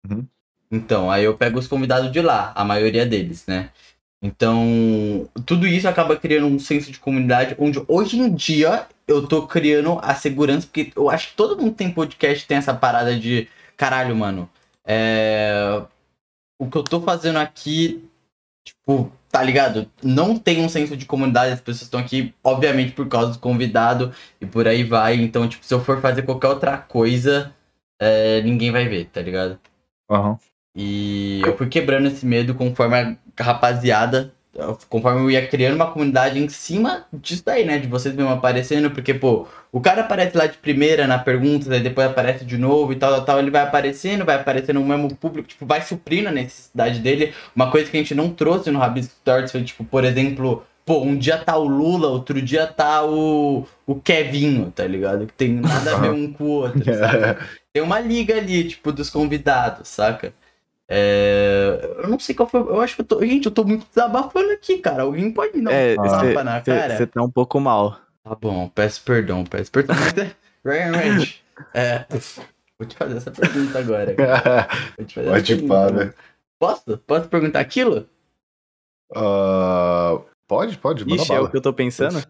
Uhum. 0.09 0.27
Então, 0.73 1.11
aí 1.11 1.25
eu 1.25 1.37
pego 1.37 1.59
os 1.59 1.69
convidados 1.69 2.11
de 2.11 2.23
lá, 2.23 2.51
a 2.57 2.65
maioria 2.65 3.05
deles, 3.05 3.47
né? 3.47 3.71
Então, 4.23 5.29
tudo 5.45 5.67
isso 5.67 5.87
acaba 5.87 6.17
criando 6.17 6.47
um 6.47 6.59
senso 6.59 6.91
de 6.91 6.99
comunidade 6.99 7.55
onde 7.59 7.85
hoje 7.87 8.19
em 8.19 8.35
dia 8.35 8.87
eu 9.07 9.27
tô 9.27 9.47
criando 9.47 9.99
a 10.01 10.15
segurança, 10.15 10.67
porque 10.67 10.91
eu 10.97 11.11
acho 11.11 11.31
que 11.31 11.37
todo 11.37 11.61
mundo 11.61 11.75
tem 11.75 11.93
podcast 11.93 12.47
tem 12.47 12.57
essa 12.57 12.73
parada 12.73 13.19
de 13.19 13.49
caralho, 13.77 14.17
mano. 14.17 14.49
É... 14.87 15.83
O 16.59 16.71
que 16.71 16.79
eu 16.79 16.85
tô 16.85 17.03
fazendo 17.03 17.39
aqui, 17.39 18.09
tipo, 18.65 19.13
tá 19.29 19.43
ligado? 19.43 19.91
Não 20.03 20.39
tem 20.39 20.65
um 20.65 20.69
senso 20.69 20.97
de 20.97 21.05
comunidade, 21.05 21.53
as 21.53 21.61
pessoas 21.61 21.83
estão 21.83 22.01
aqui, 22.01 22.35
obviamente, 22.43 22.93
por 22.93 23.09
causa 23.09 23.33
do 23.33 23.39
convidado 23.41 24.15
e 24.41 24.47
por 24.47 24.67
aí 24.67 24.85
vai. 24.85 25.17
Então, 25.17 25.49
tipo, 25.49 25.65
se 25.67 25.75
eu 25.75 25.85
for 25.85 26.01
fazer 26.01 26.23
qualquer 26.23 26.49
outra 26.49 26.79
coisa, 26.79 27.55
é, 28.01 28.41
ninguém 28.43 28.71
vai 28.71 28.89
ver, 28.89 29.07
tá 29.07 29.21
ligado? 29.21 29.61
Aham. 30.09 30.39
E 30.75 31.43
eu 31.45 31.57
fui 31.57 31.69
quebrando 31.69 32.09
esse 32.09 32.25
medo 32.25 32.55
conforme 32.55 32.97
a 32.97 33.17
rapaziada, 33.43 34.33
conforme 34.89 35.23
eu 35.23 35.31
ia 35.31 35.47
criando 35.47 35.75
uma 35.75 35.91
comunidade 35.91 36.39
em 36.39 36.49
cima 36.49 37.07
disso 37.13 37.43
daí, 37.45 37.65
né? 37.65 37.79
De 37.79 37.87
vocês 37.87 38.15
mesmo 38.15 38.31
aparecendo, 38.31 38.91
porque, 38.91 39.15
pô, 39.15 39.47
o 39.71 39.81
cara 39.81 40.03
aparece 40.03 40.37
lá 40.37 40.47
de 40.47 40.59
primeira 40.59 41.07
na 41.07 41.19
pergunta, 41.19 41.73
aí 41.73 41.81
depois 41.81 42.07
aparece 42.07 42.45
de 42.45 42.59
novo 42.59 42.93
e 42.93 42.97
tal, 42.97 43.13
tal, 43.13 43.25
tal, 43.25 43.39
ele 43.39 43.51
vai 43.51 43.63
aparecendo, 43.63 44.25
vai 44.25 44.37
aparecendo 44.37 44.81
no 44.81 44.87
mesmo 44.87 45.15
público, 45.15 45.49
tipo, 45.49 45.65
vai 45.67 45.83
suprindo 45.83 46.29
a 46.29 46.33
necessidade 46.33 47.01
dele. 47.01 47.33
Uma 47.57 47.71
coisa 47.71 47.91
que 47.91 47.97
a 47.97 48.01
gente 48.01 48.15
não 48.15 48.31
trouxe 48.31 48.71
no 48.71 48.79
Rabisco 48.79 49.15
Stories 49.21 49.53
foi, 49.53 49.65
tipo, 49.65 49.85
por 49.85 50.05
exemplo, 50.05 50.65
pô, 50.85 51.03
um 51.03 51.17
dia 51.17 51.39
tá 51.39 51.57
o 51.57 51.67
Lula, 51.67 52.09
outro 52.09 52.41
dia 52.43 52.67
tá 52.67 53.05
o, 53.05 53.67
o 53.87 53.95
Kevinho, 53.97 54.71
tá 54.71 54.87
ligado? 54.87 55.27
Que 55.27 55.33
tem 55.33 55.53
nada 55.55 55.97
a 55.97 55.99
ver 55.99 56.11
um 56.13 56.33
com 56.33 56.45
o 56.45 56.49
outro, 56.49 56.85
sabe? 56.85 57.39
Tem 57.73 57.83
uma 57.83 57.99
liga 58.01 58.37
ali, 58.37 58.69
tipo, 58.69 58.93
dos 58.93 59.09
convidados, 59.09 59.89
saca? 59.89 60.35
É... 60.95 61.95
Eu 62.05 62.09
não 62.09 62.19
sei 62.19 62.35
qual 62.35 62.47
foi. 62.47 62.61
Eu 62.61 62.81
acho 62.83 62.97
que 62.97 63.01
eu 63.01 63.07
tô. 63.07 63.21
Gente, 63.25 63.47
eu 63.47 63.53
tô 63.53 63.65
muito 63.65 63.87
desabafando 63.89 64.51
aqui, 64.51 64.77
cara. 64.79 65.05
Alguém 65.05 65.33
pode 65.33 65.57
me 65.57 65.65
dar 65.65 65.73
É, 65.73 65.95
um 65.99 66.03
tapa 66.03 66.45
na 66.45 66.61
cara? 66.61 66.97
Você 66.97 67.07
tá 67.07 67.23
um 67.23 67.31
pouco 67.31 67.59
mal. 67.59 67.99
Tá 68.23 68.35
bom, 68.35 68.69
peço 68.69 69.03
perdão, 69.03 69.43
peço 69.45 69.73
perdão. 69.73 69.97
Ryan 70.65 70.93
Ranch. 70.93 71.43
É. 71.73 72.05
Vou 72.79 72.87
te 72.87 72.95
fazer 72.97 73.17
essa 73.17 73.31
pergunta 73.31 73.79
agora. 73.79 74.15
cara. 74.15 74.69
Vou 74.99 75.07
te 75.07 75.15
fazer 75.15 75.29
essa 75.29 75.35
Pode 75.37 75.57
pergunta. 75.57 75.75
pá, 75.75 75.91
né? 75.93 76.15
Posso? 76.59 76.99
Posso 76.99 77.29
perguntar 77.29 77.61
aquilo? 77.61 78.07
Ah, 79.15 80.21
pode, 80.47 80.77
pode, 80.79 81.05
manda 81.05 81.23
Ixi, 81.23 81.33
é 81.33 81.37
bala. 81.37 81.49
o 81.49 81.51
que 81.51 81.57
eu 81.57 81.63
tô 81.63 81.73
pensando? 81.73 82.23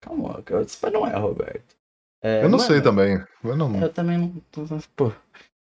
Calma, 0.00 0.42
cara. 0.42 0.62
Isso 0.62 0.90
não 0.90 1.06
é, 1.06 1.16
Roberto. 1.16 1.76
É, 2.22 2.38
Eu 2.44 2.48
não 2.50 2.58
mano, 2.58 2.70
sei 2.70 2.80
também. 2.82 3.22
Eu 3.42 3.56
não... 3.56 3.80
Eu 3.80 3.88
também 3.92 4.18
não. 4.18 4.42
Pô. 4.94 5.12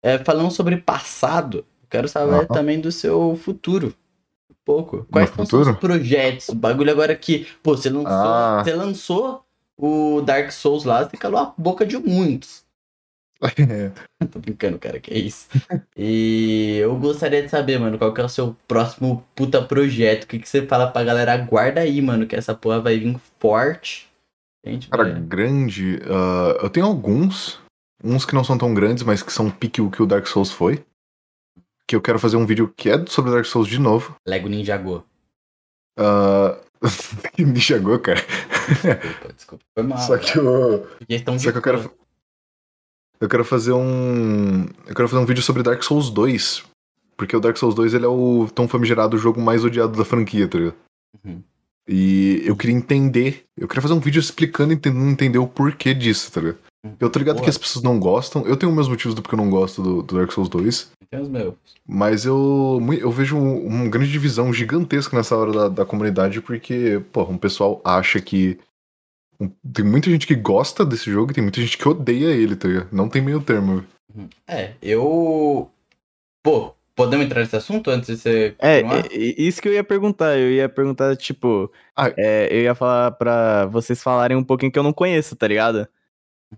É, 0.03 0.18
falando 0.18 0.51
sobre 0.51 0.77
passado, 0.77 1.64
quero 1.90 2.09
saber 2.09 2.46
também 2.48 2.81
do 2.81 2.90
seu 2.92 3.37
futuro. 3.37 3.94
Um 4.50 4.55
pouco. 4.64 5.07
Quais 5.11 5.31
são 5.31 5.42
os 5.42 5.48
seus 5.50 5.76
projetos? 5.79 6.48
O 6.48 6.55
bagulho 6.55 6.90
agora 6.92 7.14
que, 7.16 7.46
pô, 7.62 7.76
você 7.76 7.90
lançou, 7.90 8.12
Ah. 8.12 8.62
você 8.64 8.72
lançou 8.74 9.44
o 9.79 10.20
Dark 10.20 10.50
Souls 10.53 10.85
lá, 10.85 11.05
você 11.09 11.16
calou 11.16 11.40
a 11.40 11.55
boca 11.59 11.85
de 11.87 11.96
muitos. 11.98 12.64
Tô 14.31 14.38
brincando, 14.38 14.79
cara, 14.79 15.00
que 15.00 15.12
é 15.14 15.18
isso. 15.18 15.48
e 15.96 16.76
eu 16.83 16.94
gostaria 16.96 17.42
de 17.42 17.48
saber, 17.48 17.79
mano, 17.79 17.96
qual 17.98 18.12
que 18.12 18.20
é 18.20 18.24
o 18.24 18.29
seu 18.29 18.55
próximo 18.68 19.24
puta 19.35 19.62
projeto? 19.62 20.24
O 20.24 20.26
que, 20.26 20.38
que 20.38 20.48
você 20.48 20.66
fala 20.66 20.87
pra 20.90 21.03
galera? 21.05 21.33
Aguarda 21.33 21.81
aí, 21.81 22.00
mano, 22.03 22.26
que 22.26 22.37
essa 22.37 22.55
porra 22.55 22.81
vai 22.81 22.98
vir 22.98 23.18
forte. 23.38 24.09
Gente, 24.64 24.88
Cara, 24.90 25.05
vai- 25.05 25.20
grande. 25.22 26.00
ah, 26.07 26.59
eu 26.62 26.68
tenho 26.68 26.85
alguns. 26.85 27.59
Uns 28.05 28.24
que 28.26 28.35
não 28.35 28.44
são 28.44 28.57
tão 28.59 28.72
grandes, 28.74 29.03
mas 29.03 29.22
que 29.22 29.33
são 29.33 29.50
pique 29.50 29.81
o 29.81 29.90
que 29.90 30.03
o 30.03 30.07
Dark 30.07 30.26
Souls 30.26 30.50
foi. 30.50 30.85
Que 31.90 31.96
eu 31.96 32.00
quero 32.00 32.20
fazer 32.20 32.37
um 32.37 32.46
vídeo 32.46 32.72
que 32.76 32.88
é 32.88 33.05
sobre 33.07 33.33
Dark 33.33 33.44
Souls 33.44 33.66
de 33.66 33.81
novo. 33.81 34.14
Lego 34.24 34.48
Ninja 34.48 34.76
Go. 34.76 35.05
Ah, 35.98 36.57
me 37.37 37.61
chegou, 37.61 37.98
cara. 37.98 38.20
Desculpa, 38.20 39.33
desculpa. 39.35 39.64
Foi 39.74 39.83
mal. 39.83 39.98
Só 39.98 40.16
que 40.16 40.38
eu. 40.38 40.87
Só 41.40 41.50
que 41.50 41.59
eu 41.59 41.62
quero. 41.62 41.92
Eu 43.20 43.29
quero 43.29 43.44
fazer 43.44 43.72
um. 43.72 44.68
Eu 44.87 44.94
quero 44.94 45.09
fazer 45.09 45.20
um 45.20 45.26
vídeo 45.26 45.42
sobre 45.42 45.64
Dark 45.64 45.83
Souls 45.83 46.11
2. 46.11 46.62
Porque 47.16 47.37
o 47.37 47.40
Dark 47.40 47.57
Souls 47.57 47.74
2 47.74 47.94
ele 47.94 48.05
é 48.05 48.09
o 48.09 48.48
tão 48.55 48.68
famigerado 48.68 49.18
jogo 49.18 49.40
mais 49.40 49.64
odiado 49.64 49.98
da 49.98 50.05
franquia, 50.05 50.46
tá 50.46 50.59
ligado? 50.59 50.76
Uhum. 51.24 51.42
E 51.88 52.40
eu 52.44 52.55
queria 52.55 52.76
entender. 52.76 53.46
Eu 53.59 53.66
queria 53.66 53.83
fazer 53.83 53.94
um 53.94 54.00
vídeo 54.00 54.20
explicando 54.20 54.72
e 54.72 54.76
tentando 54.76 55.11
entender 55.11 55.38
o 55.38 55.48
porquê 55.48 55.92
disso, 55.92 56.31
tá 56.31 56.40
ligado? 56.40 56.59
Eu 56.99 57.11
tô 57.11 57.19
ligado 57.19 57.37
Boa. 57.37 57.45
que 57.45 57.51
as 57.51 57.59
pessoas 57.59 57.83
não 57.83 57.99
gostam. 58.01 58.47
Eu 58.47 58.57
tenho 58.57 58.73
meus 58.73 58.88
motivos 58.88 59.14
do 59.14 59.21
porque 59.21 59.35
eu 59.35 59.38
não 59.38 59.51
gosto 59.51 59.83
do, 59.83 60.03
do 60.03 60.16
Dark 60.16 60.33
Souls 60.33 60.49
2. 60.49 60.90
Tem 61.11 61.21
os 61.21 61.29
meus. 61.29 61.55
Mas 61.87 62.25
eu, 62.25 62.81
eu 63.01 63.11
vejo 63.11 63.37
um- 63.37 63.66
uma 63.66 63.88
grande 63.88 64.11
divisão 64.11 64.53
gigantesca 64.53 65.14
nessa 65.16 65.37
hora 65.37 65.53
da, 65.53 65.69
da 65.69 65.85
comunidade, 65.85 66.40
porque, 66.40 67.03
pô, 67.12 67.25
um 67.25 67.37
pessoal 67.37 67.81
acha 67.85 68.21
que. 68.21 68.59
um- 69.38 69.51
tem 69.73 69.85
muita 69.85 70.09
gente 70.09 70.27
que 70.27 70.35
gosta 70.35 70.85
desse 70.85 71.11
jogo 71.11 71.33
e 71.33 71.35
tem 71.35 71.43
muita 71.43 71.61
gente 71.61 71.77
que 71.77 71.88
odeia 71.88 72.29
ele, 72.29 72.57
tá 72.57 72.69
ligado? 72.69 72.88
Não 72.93 73.09
tem 73.09 73.21
meio 73.21 73.40
termo. 73.43 73.85
Uhum. 74.14 74.29
É, 74.49 74.73
eu. 74.81 75.71
Pô, 76.43 76.75
podemos 76.97 77.27
entrar 77.27 77.40
nesse 77.40 77.57
assunto 77.57 77.90
antes 77.90 78.09
de 78.09 78.16
você 78.16 78.55
É, 78.59 78.81
é, 78.81 78.99
é 79.11 79.16
isso 79.43 79.61
que 79.61 79.69
eu 79.69 79.73
ia 79.75 79.85
perguntar. 79.85 80.38
Eu 80.38 80.51
ia 80.51 80.69
perguntar, 80.69 81.14
tipo, 81.16 81.71
Ah. 81.95 82.11
é, 82.16 82.49
eu 82.51 82.62
ia 82.62 82.75
falar 82.75 83.11
pra 83.12 83.66
vocês 83.66 84.03
falarem 84.03 84.37
um 84.37 84.45
pouquinho 84.45 84.73
que 84.73 84.79
eu 84.79 84.83
não 84.83 84.93
conheço, 84.95 85.37
tá 85.37 85.47
ligado? 85.47 85.87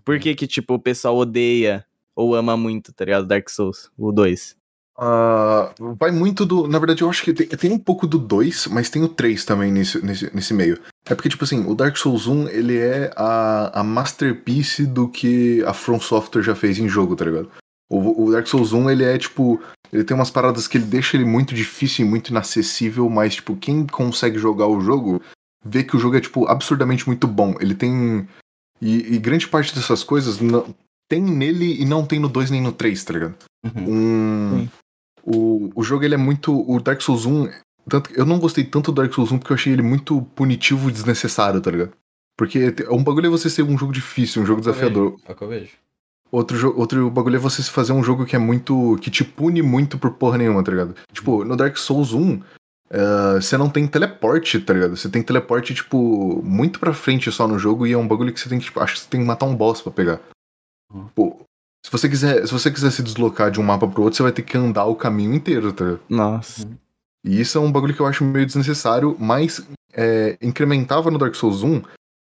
Por 0.03 0.19
que 0.19 0.35
que, 0.35 0.47
tipo, 0.47 0.73
o 0.73 0.79
pessoal 0.79 1.17
odeia 1.17 1.85
ou 2.15 2.35
ama 2.35 2.55
muito, 2.55 2.93
tá 2.93 3.05
ligado? 3.05 3.27
Dark 3.27 3.49
Souls, 3.49 3.89
o 3.97 4.11
2. 4.11 4.55
Ah, 4.97 5.73
vai 5.97 6.11
muito 6.11 6.45
do. 6.45 6.67
Na 6.67 6.77
verdade, 6.77 7.01
eu 7.01 7.09
acho 7.09 7.23
que 7.23 7.33
tem, 7.33 7.47
tem 7.47 7.71
um 7.71 7.79
pouco 7.79 8.05
do 8.05 8.19
2, 8.19 8.67
mas 8.67 8.89
tem 8.89 9.03
o 9.03 9.07
3 9.07 9.43
também 9.43 9.71
nesse, 9.71 10.03
nesse, 10.05 10.35
nesse 10.35 10.53
meio. 10.53 10.79
É 11.05 11.15
porque, 11.15 11.29
tipo 11.29 11.43
assim, 11.43 11.65
o 11.65 11.73
Dark 11.73 11.97
Souls 11.97 12.27
1, 12.27 12.49
ele 12.49 12.77
é 12.77 13.11
a, 13.15 13.79
a 13.79 13.83
masterpiece 13.83 14.85
do 14.85 15.07
que 15.07 15.63
a 15.63 15.73
From 15.73 15.99
Software 15.99 16.43
já 16.43 16.55
fez 16.55 16.77
em 16.77 16.87
jogo, 16.87 17.15
tá 17.15 17.25
ligado? 17.25 17.49
O, 17.89 18.25
o 18.25 18.31
Dark 18.31 18.47
Souls 18.47 18.71
1, 18.71 18.89
ele 18.89 19.03
é, 19.03 19.17
tipo. 19.17 19.59
Ele 19.91 20.03
tem 20.03 20.15
umas 20.15 20.31
paradas 20.31 20.67
que 20.67 20.77
ele 20.77 20.85
deixa 20.85 21.15
ele 21.15 21.25
muito 21.25 21.53
difícil 21.53 22.03
e 22.03 22.09
muito 22.09 22.29
inacessível, 22.29 23.07
mas, 23.09 23.35
tipo, 23.35 23.55
quem 23.55 23.85
consegue 23.85 24.39
jogar 24.39 24.67
o 24.67 24.81
jogo 24.81 25.21
vê 25.63 25.83
que 25.83 25.95
o 25.95 25.99
jogo 25.99 26.17
é, 26.17 26.21
tipo, 26.21 26.47
absurdamente 26.47 27.07
muito 27.07 27.27
bom. 27.27 27.55
Ele 27.59 27.73
tem. 27.73 28.27
E, 28.83 29.15
e 29.15 29.17
grande 29.19 29.47
parte 29.47 29.73
dessas 29.73 30.03
coisas 30.03 30.39
não- 30.39 30.73
tem 31.09 31.21
nele 31.21 31.81
e 31.81 31.85
não 31.85 32.05
tem 32.05 32.19
no 32.19 32.27
2 32.27 32.49
nem 32.49 32.61
no 32.61 32.71
3, 32.71 33.03
tá 33.03 33.13
ligado? 33.13 33.35
Uhum. 33.63 33.93
Um. 34.63 34.67
O, 35.25 35.71
o 35.75 35.83
jogo 35.83 36.03
ele 36.03 36.15
é 36.15 36.17
muito. 36.17 36.51
O 36.69 36.79
Dark 36.81 37.01
Souls 37.01 37.25
1. 37.25 37.49
Tanto, 37.87 38.11
eu 38.13 38.25
não 38.25 38.39
gostei 38.39 38.63
tanto 38.63 38.91
do 38.91 39.01
Dark 39.01 39.13
Souls 39.13 39.31
1 39.31 39.37
porque 39.37 39.51
eu 39.53 39.55
achei 39.55 39.71
ele 39.73 39.81
muito 39.81 40.21
punitivo 40.35 40.89
e 40.89 40.91
desnecessário, 40.91 41.61
tá 41.61 41.69
ligado? 41.71 41.91
Porque 42.37 42.71
te- 42.71 42.87
um 42.89 43.03
bagulho 43.03 43.27
é 43.27 43.29
você 43.29 43.49
ser 43.49 43.63
um 43.63 43.77
jogo 43.77 43.91
difícil, 43.93 44.41
um 44.41 44.45
jogo 44.45 44.59
desafiador. 44.61 45.15
É 45.27 45.31
o 45.31 45.35
que 45.35 45.41
eu 45.43 45.47
vejo. 45.47 45.71
Outro, 46.31 46.77
outro 46.79 47.09
bagulho 47.11 47.35
é 47.35 47.39
você 47.39 47.61
fazer 47.61 47.93
um 47.93 48.03
jogo 48.03 48.25
que 48.25 48.35
é 48.35 48.39
muito. 48.39 48.97
que 49.01 49.11
te 49.11 49.23
pune 49.23 49.61
muito 49.61 49.97
por 49.99 50.11
porra 50.11 50.37
nenhuma, 50.37 50.63
tá 50.63 50.71
ligado? 50.71 50.95
Tipo, 51.11 51.45
no 51.45 51.55
Dark 51.55 51.77
Souls 51.77 52.11
1, 52.11 52.41
eh, 52.93 53.41
você 53.41 53.57
não 53.57 53.69
tem 53.69 53.87
teleporte, 53.87 54.59
tá 54.59 54.71
ligado? 54.71 54.95
Você 54.95 55.09
tem 55.09 55.23
teleporte, 55.23 55.73
tipo, 55.73 56.43
muito 56.43 56.79
pra 56.79 56.93
frente 56.93 57.31
só 57.31 57.47
no 57.47 57.57
jogo 57.57 57.87
e 57.87 57.93
é 57.93 57.97
um 57.97 58.07
bagulho 58.07 58.31
que 58.31 58.39
você 58.39 58.47
tem 58.47 58.59
que, 58.59 58.65
tipo, 58.65 58.79
acho 58.79 58.93
que 58.93 58.99
você 58.99 59.09
tem 59.09 59.21
que 59.21 59.25
matar 59.25 59.47
um 59.47 59.55
boss 59.55 59.81
pra 59.81 59.91
pegar. 59.91 60.19
Uhum. 60.93 61.07
Pô, 61.15 61.39
se 61.83 61.91
você 61.91 62.07
quiser, 62.07 62.45
se 62.45 62.53
você 62.53 62.69
quiser 62.69 62.91
se 62.91 63.01
deslocar 63.01 63.49
de 63.49 63.59
um 63.59 63.63
mapa 63.63 63.87
pro 63.87 64.03
outro, 64.03 64.15
você 64.15 64.21
vai 64.21 64.31
ter 64.31 64.43
que 64.43 64.55
andar 64.55 64.85
o 64.85 64.95
caminho 64.95 65.33
inteiro, 65.33 65.73
tá 65.73 65.85
ligado? 65.85 66.01
Nossa. 66.07 66.69
E 67.25 67.41
isso 67.41 67.57
é 67.57 67.61
um 67.61 67.71
bagulho 67.71 67.95
que 67.95 67.99
eu 67.99 68.05
acho 68.05 68.23
meio 68.23 68.45
desnecessário, 68.45 69.17
mas 69.19 69.65
é, 69.91 70.37
incrementava 70.39 71.09
no 71.09 71.17
Dark 71.17 71.33
Souls 71.33 71.63
1, 71.63 71.81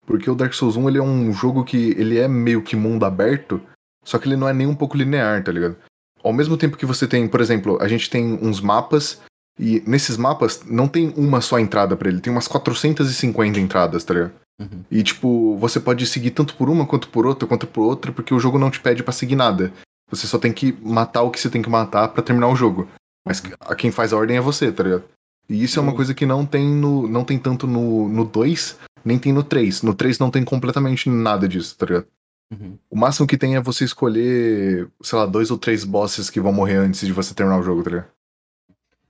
porque 0.08 0.30
o 0.30 0.36
Dark 0.36 0.54
Souls 0.54 0.76
1 0.76 0.90
ele 0.90 0.98
é 0.98 1.04
um 1.04 1.32
jogo 1.34 1.64
que 1.64 1.92
ele 1.92 2.18
é 2.18 2.28
meio 2.28 2.64
que 2.64 2.76
mundo 2.76 3.06
aberto, 3.06 3.62
só 4.04 4.18
que 4.18 4.28
ele 4.28 4.38
não 4.38 4.50
é 4.50 4.54
nem 4.54 4.66
um 4.66 4.76
pouco 4.76 4.98
linear, 4.98 5.44
tá 5.44 5.52
ligado? 5.52 5.76
Ao 6.24 6.34
mesmo 6.34 6.58
tempo 6.58 6.78
que 6.78 6.86
você 6.86 7.08
tem, 7.08 7.28
por 7.28 7.42
exemplo, 7.42 7.78
a 7.80 7.88
gente 7.88 8.10
tem 8.10 8.40
uns 8.42 8.60
mapas, 8.60 9.22
e 9.60 9.82
nesses 9.88 10.18
mapas 10.18 10.62
não 10.66 10.88
tem 10.88 11.14
uma 11.18 11.42
só 11.42 11.60
entrada 11.60 11.96
pra 11.96 12.10
ele, 12.10 12.22
tem 12.22 12.32
umas 12.32 12.48
450 12.48 13.60
entradas, 13.60 14.04
tá 14.04 14.14
ligado? 14.14 14.32
Uhum. 14.60 14.84
E 14.90 15.04
tipo, 15.04 15.56
você 15.58 15.80
pode 15.80 16.06
seguir 16.08 16.32
tanto 16.32 16.56
por 16.56 16.70
uma 16.70 16.86
quanto 16.86 17.10
por 17.10 17.26
outra, 17.26 17.48
quanto 17.48 17.68
por 17.68 17.84
outra, 17.84 18.12
porque 18.12 18.34
o 18.34 18.40
jogo 18.40 18.58
não 18.58 18.72
te 18.72 18.80
pede 18.80 19.04
pra 19.04 19.14
seguir 19.14 19.36
nada. 19.36 19.72
Você 20.10 20.26
só 20.26 20.38
tem 20.40 20.52
que 20.54 20.76
matar 20.82 21.22
o 21.24 21.30
que 21.32 21.40
você 21.40 21.50
tem 21.50 21.62
que 21.62 21.70
matar 21.70 22.08
pra 22.10 22.24
terminar 22.24 22.48
o 22.48 22.56
jogo. 22.56 22.88
Mas 23.26 23.44
a 23.62 23.76
quem 23.76 23.92
faz 23.92 24.14
a 24.14 24.18
ordem 24.18 24.38
é 24.38 24.42
você, 24.42 24.72
tá 24.72 24.84
ligado? 24.84 25.04
E 25.50 25.64
isso 25.64 25.78
é 25.80 25.82
uma 25.82 25.92
Uhum. 25.92 25.96
coisa 25.98 26.14
que 26.14 26.26
não 26.26 26.46
tem 26.46 26.66
no 26.68 27.08
não 27.08 27.24
tem 27.24 27.38
tanto 27.38 27.68
no 27.68 28.08
no 28.10 28.24
2, 28.26 28.78
nem 29.06 29.20
tem 29.20 29.32
no 29.34 29.44
3. 29.44 29.82
No 29.84 29.94
3 29.94 30.18
não 30.18 30.32
tem 30.32 30.44
completamente 30.44 31.10
nada 31.10 31.48
disso, 31.48 31.78
tá 31.78 31.86
ligado? 31.86 32.08
Uhum. 32.52 32.78
O 32.90 32.98
máximo 32.98 33.28
que 33.28 33.38
tem 33.38 33.56
é 33.58 33.62
você 33.62 33.84
escolher, 33.84 34.88
sei 35.04 35.20
lá, 35.20 35.26
dois 35.26 35.52
ou 35.52 35.58
três 35.58 35.84
bosses 35.84 36.30
que 36.30 36.40
vão 36.40 36.54
morrer 36.54 36.78
antes 36.78 37.06
de 37.06 37.12
você 37.14 37.34
terminar 37.34 37.60
o 37.60 37.64
jogo, 37.64 37.84
tá 37.84 37.90
ligado? 37.90 38.08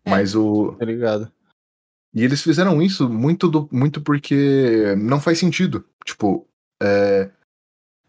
É. 0.07 0.09
Mas 0.09 0.35
o 0.35 0.75
ligado? 0.81 1.31
e 2.13 2.23
eles 2.23 2.41
fizeram 2.41 2.81
isso 2.81 3.07
muito, 3.09 3.47
do- 3.47 3.67
muito 3.71 4.01
porque 4.01 4.95
não 4.97 5.19
faz 5.19 5.37
sentido. 5.37 5.83
Tipo, 6.05 6.47
é, 6.81 7.29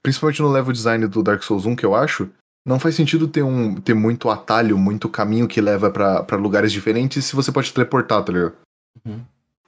principalmente 0.02 0.40
no 0.40 0.48
level 0.50 0.72
design 0.72 1.06
do 1.06 1.22
Dark 1.22 1.42
Souls 1.42 1.66
1, 1.66 1.74
que 1.76 1.84
eu 1.84 1.94
acho, 1.94 2.30
não 2.66 2.78
faz 2.78 2.94
sentido 2.94 3.26
ter, 3.28 3.42
um, 3.42 3.74
ter 3.76 3.94
muito 3.94 4.30
atalho, 4.30 4.78
muito 4.78 5.08
caminho 5.08 5.48
que 5.48 5.60
leva 5.60 5.90
pra 5.90 6.22
pra 6.22 6.36
lugares 6.38 6.70
diferentes 6.72 7.24
se 7.24 7.34
você 7.36 7.50
pode 7.52 7.72
teleportar, 7.72 8.22
tá 8.24 8.32
ligado? 8.32 8.54
Uhum. 9.04 9.20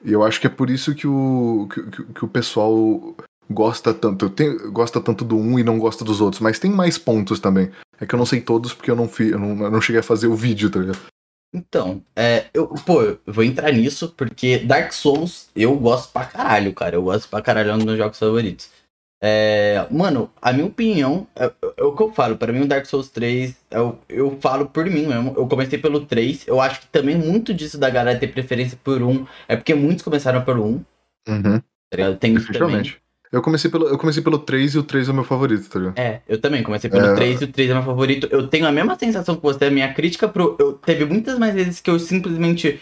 E 0.04 0.12
eu 0.12 0.22
acho 0.22 0.40
que 0.40 0.46
é 0.46 0.50
por 0.50 0.70
isso 0.70 0.94
que 0.94 1.06
o, 1.06 1.68
que, 1.72 1.82
que- 1.82 2.04
que 2.14 2.24
o 2.24 2.28
pessoal 2.28 3.14
gosta 3.50 3.92
tanto. 3.92 4.30
Tem- 4.30 4.56
gosta 4.70 5.00
tanto 5.00 5.24
do 5.24 5.36
um 5.36 5.58
e 5.58 5.64
não 5.64 5.78
gosta 5.78 6.04
dos 6.04 6.20
outros. 6.20 6.40
Mas 6.40 6.58
tem 6.58 6.70
mais 6.70 6.96
pontos 6.96 7.40
também. 7.40 7.70
É 8.00 8.06
que 8.06 8.14
eu 8.14 8.18
não 8.18 8.24
sei 8.24 8.40
todos 8.40 8.72
porque 8.72 8.90
eu 8.90 8.96
não, 8.96 9.08
fi, 9.08 9.28
eu 9.30 9.38
não, 9.38 9.64
eu 9.64 9.70
não 9.70 9.80
cheguei 9.80 10.00
a 10.00 10.04
fazer 10.04 10.26
o 10.28 10.34
vídeo, 10.36 10.70
tá 10.70 10.78
ligado? 10.80 10.98
Então, 11.52 12.02
é, 12.14 12.46
eu, 12.54 12.68
pô, 12.86 13.02
eu 13.02 13.18
vou 13.26 13.42
entrar 13.42 13.72
nisso 13.72 14.14
porque 14.16 14.58
Dark 14.58 14.92
Souls 14.92 15.48
eu 15.54 15.76
gosto 15.76 16.12
pra 16.12 16.24
caralho, 16.24 16.72
cara. 16.72 16.94
Eu 16.96 17.02
gosto 17.02 17.28
pra 17.28 17.42
caralho, 17.42 17.70
é 17.70 17.74
um 17.74 17.78
dos 17.78 17.86
meus 17.86 17.98
jogos 17.98 18.18
favoritos. 18.18 18.70
É, 19.22 19.86
mano, 19.90 20.32
a 20.40 20.52
minha 20.52 20.64
opinião, 20.66 21.26
é, 21.36 21.44
é- 21.46 21.52
é 21.78 21.82
o 21.82 21.94
que 21.94 22.02
eu 22.02 22.12
falo, 22.12 22.38
pra 22.38 22.52
mim 22.52 22.62
o 22.62 22.66
Dark 22.68 22.86
Souls 22.86 23.10
3, 23.10 23.54
eu, 23.70 23.98
eu 24.08 24.38
falo 24.40 24.66
por 24.70 24.86
mim 24.86 25.06
mesmo. 25.06 25.34
Eu 25.36 25.46
comecei 25.46 25.78
pelo 25.78 26.06
3, 26.06 26.46
eu 26.46 26.60
acho 26.60 26.80
que 26.82 26.86
também 26.86 27.16
muito 27.18 27.52
disso 27.52 27.76
da 27.78 27.90
galera 27.90 28.18
ter 28.18 28.28
preferência 28.28 28.78
por 28.82 29.02
um 29.02 29.26
é 29.46 29.56
porque 29.56 29.74
muitos 29.74 30.02
começaram 30.04 30.42
pelo 30.44 30.64
1, 30.64 30.84
Uhum. 31.28 31.60
tá 31.60 31.96
ligado? 31.96 32.16
Tem 32.16 32.34
isso 32.34 32.50
também. 32.52 32.82
Eu 33.32 33.40
comecei, 33.40 33.70
pelo, 33.70 33.86
eu 33.86 33.96
comecei 33.96 34.22
pelo 34.22 34.40
3 34.40 34.74
e 34.74 34.78
o 34.78 34.82
3 34.82 35.08
é 35.08 35.12
o 35.12 35.14
meu 35.14 35.22
favorito, 35.22 35.68
tá 35.68 35.78
ligado? 35.78 35.98
É, 35.98 36.20
eu 36.28 36.40
também 36.40 36.62
comecei 36.64 36.90
pelo 36.90 37.06
É. 37.06 37.14
3 37.14 37.40
e 37.40 37.44
o 37.44 37.48
3 37.52 37.70
é 37.70 37.74
meu 37.74 37.82
favorito. 37.84 38.28
Eu 38.30 38.48
tenho 38.48 38.66
a 38.66 38.72
mesma 38.72 38.98
sensação 38.98 39.36
que 39.36 39.42
você, 39.42 39.66
a 39.66 39.70
minha 39.70 39.92
crítica 39.94 40.28
pro. 40.28 40.56
Eu, 40.58 40.72
teve 40.72 41.04
muitas 41.04 41.38
mais 41.38 41.54
vezes 41.54 41.80
que 41.80 41.88
eu 41.88 41.98
simplesmente. 42.00 42.80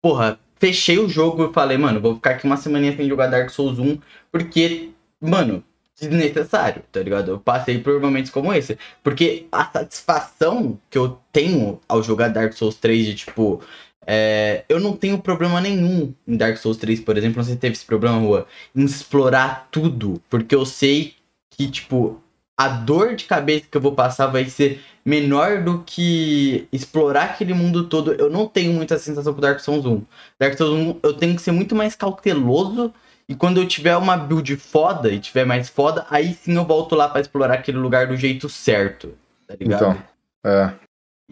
Porra, 0.00 0.38
fechei 0.60 0.98
o 0.98 1.08
jogo 1.08 1.44
e 1.50 1.52
falei, 1.52 1.76
mano, 1.76 2.00
vou 2.00 2.14
ficar 2.14 2.30
aqui 2.30 2.46
uma 2.46 2.56
semaninha 2.56 2.96
sem 2.96 3.08
jogar 3.08 3.26
Dark 3.26 3.50
Souls 3.50 3.78
1, 3.80 3.98
porque, 4.30 4.90
mano, 5.20 5.62
desnecessário, 6.00 6.82
tá 6.90 7.00
ligado? 7.00 7.32
Eu 7.32 7.38
passei 7.38 7.78
por 7.78 8.00
momentos 8.00 8.30
como 8.30 8.52
esse. 8.52 8.78
Porque 9.02 9.46
a 9.50 9.64
satisfação 9.64 10.78
que 10.88 10.98
eu 10.98 11.18
tenho 11.32 11.80
ao 11.88 12.02
jogar 12.02 12.28
Dark 12.28 12.52
Souls 12.52 12.76
3 12.76 13.06
de 13.06 13.14
tipo. 13.16 13.60
É, 14.06 14.64
eu 14.68 14.80
não 14.80 14.96
tenho 14.96 15.18
problema 15.18 15.60
nenhum 15.60 16.12
em 16.26 16.36
Dark 16.36 16.56
Souls 16.56 16.76
3, 16.76 17.00
por 17.00 17.16
exemplo. 17.16 17.42
Se 17.42 17.56
teve 17.56 17.74
esse 17.74 17.84
problema, 17.84 18.18
Rua. 18.18 18.46
Em 18.74 18.84
explorar 18.84 19.68
tudo. 19.70 20.20
Porque 20.28 20.54
eu 20.54 20.66
sei 20.66 21.14
que, 21.50 21.70
tipo, 21.70 22.20
a 22.56 22.68
dor 22.68 23.14
de 23.14 23.24
cabeça 23.24 23.66
que 23.70 23.76
eu 23.76 23.80
vou 23.80 23.92
passar 23.92 24.26
vai 24.26 24.44
ser 24.46 24.80
menor 25.04 25.62
do 25.62 25.82
que 25.84 26.66
explorar 26.72 27.24
aquele 27.24 27.54
mundo 27.54 27.88
todo. 27.88 28.12
Eu 28.12 28.30
não 28.30 28.46
tenho 28.46 28.72
muita 28.72 28.98
sensação 28.98 29.34
com 29.34 29.40
Dark 29.40 29.60
Souls 29.60 29.84
1. 29.84 30.02
Dark 30.38 30.56
Souls 30.56 30.74
1 30.74 31.00
eu 31.02 31.14
tenho 31.14 31.34
que 31.36 31.42
ser 31.42 31.52
muito 31.52 31.74
mais 31.74 31.94
cauteloso. 31.94 32.92
E 33.28 33.34
quando 33.34 33.58
eu 33.58 33.66
tiver 33.66 33.96
uma 33.96 34.16
build 34.16 34.56
foda 34.56 35.10
e 35.10 35.18
tiver 35.18 35.46
mais 35.46 35.68
foda, 35.68 36.04
aí 36.10 36.34
sim 36.34 36.56
eu 36.56 36.64
volto 36.64 36.94
lá 36.94 37.08
pra 37.08 37.20
explorar 37.20 37.54
aquele 37.54 37.78
lugar 37.78 38.06
do 38.08 38.16
jeito 38.16 38.48
certo. 38.48 39.14
Tá 39.46 39.54
ligado? 39.58 39.82
Então, 39.82 40.02
é. 40.44 40.72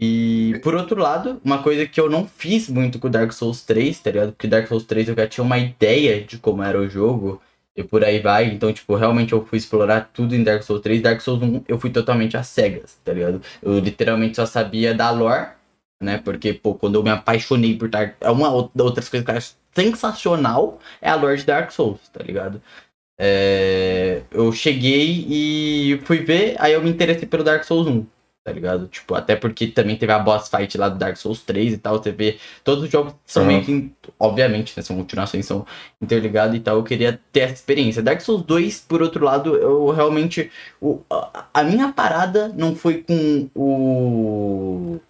E 0.02 0.58
por 0.62 0.74
outro 0.74 0.98
lado, 0.98 1.40
uma 1.44 1.62
coisa 1.62 1.86
que 1.86 2.00
eu 2.00 2.08
não 2.08 2.26
fiz 2.26 2.68
muito 2.70 2.98
com 2.98 3.10
Dark 3.10 3.32
Souls 3.32 3.62
3, 3.62 4.00
tá 4.00 4.10
ligado? 4.10 4.32
Porque 4.32 4.48
Dark 4.48 4.66
Souls 4.66 4.84
3 4.84 5.08
eu 5.08 5.14
já 5.14 5.26
tinha 5.28 5.44
uma 5.44 5.58
ideia 5.58 6.22
de 6.24 6.38
como 6.38 6.62
era 6.62 6.80
o 6.80 6.88
jogo 6.88 7.40
e 7.76 7.84
por 7.84 8.02
aí 8.02 8.18
vai. 8.18 8.46
Então, 8.46 8.72
tipo, 8.72 8.94
realmente 8.96 9.32
eu 9.34 9.44
fui 9.44 9.58
explorar 9.58 10.10
tudo 10.14 10.34
em 10.34 10.42
Dark 10.42 10.62
Souls 10.62 10.80
3. 10.82 11.02
Dark 11.02 11.20
Souls 11.20 11.42
1 11.42 11.64
eu 11.68 11.78
fui 11.78 11.90
totalmente 11.90 12.34
às 12.36 12.46
cegas, 12.48 12.98
tá 13.04 13.12
ligado? 13.12 13.42
Eu 13.62 13.78
literalmente 13.78 14.36
só 14.36 14.46
sabia 14.46 14.94
da 14.94 15.10
lore, 15.10 15.48
né? 16.02 16.16
Porque, 16.24 16.54
pô, 16.54 16.74
quando 16.74 16.94
eu 16.94 17.02
me 17.02 17.10
apaixonei 17.10 17.76
por 17.76 17.88
Dark. 17.90 18.14
É 18.22 18.30
uma 18.30 18.50
outra- 18.50 18.82
outras 18.82 19.06
coisas 19.08 19.24
que 19.26 19.30
eu 19.32 19.36
acho 19.36 19.54
sensacional 19.74 20.78
é 21.02 21.10
a 21.10 21.14
lore 21.14 21.36
de 21.36 21.44
Dark 21.44 21.70
Souls, 21.70 22.08
tá 22.08 22.22
ligado? 22.24 22.60
É, 23.18 24.22
eu 24.30 24.50
cheguei 24.50 25.26
e 25.28 26.00
fui 26.04 26.18
ver, 26.24 26.56
aí 26.58 26.72
eu 26.72 26.82
me 26.82 26.88
interessei 26.88 27.28
pelo 27.28 27.44
Dark 27.44 27.64
Souls 27.64 27.86
1 27.86 28.06
tá 28.44 28.52
ligado? 28.52 28.88
Tipo, 28.88 29.14
até 29.14 29.36
porque 29.36 29.66
também 29.68 29.96
teve 29.98 30.12
a 30.12 30.18
boss 30.18 30.48
fight 30.48 30.76
lá 30.78 30.88
do 30.88 30.98
Dark 30.98 31.16
Souls 31.16 31.42
3 31.42 31.74
e 31.74 31.78
tal, 31.78 31.98
você 32.02 32.10
vê, 32.12 32.38
todos 32.64 32.84
os 32.84 32.90
jogos 32.90 33.14
são 33.26 33.44
Uhum. 33.44 33.46
meio 33.46 33.64
que, 33.64 33.94
obviamente, 34.18 34.74
né, 34.76 34.82
são 34.82 34.96
continuações, 34.96 35.46
são 35.46 35.66
interligados 36.00 36.56
e 36.56 36.60
tal, 36.60 36.76
eu 36.76 36.84
queria 36.84 37.20
ter 37.32 37.40
essa 37.40 37.54
experiência. 37.54 38.02
Dark 38.02 38.20
Souls 38.20 38.42
2, 38.44 38.80
por 38.80 39.02
outro 39.02 39.24
lado, 39.24 39.56
eu 39.56 39.90
realmente, 39.90 40.50
o, 40.80 41.02
a, 41.10 41.46
a 41.54 41.62
minha 41.64 41.92
parada 41.92 42.48
não 42.48 42.74
foi 42.74 43.02
com 43.02 43.50
o... 43.54 45.00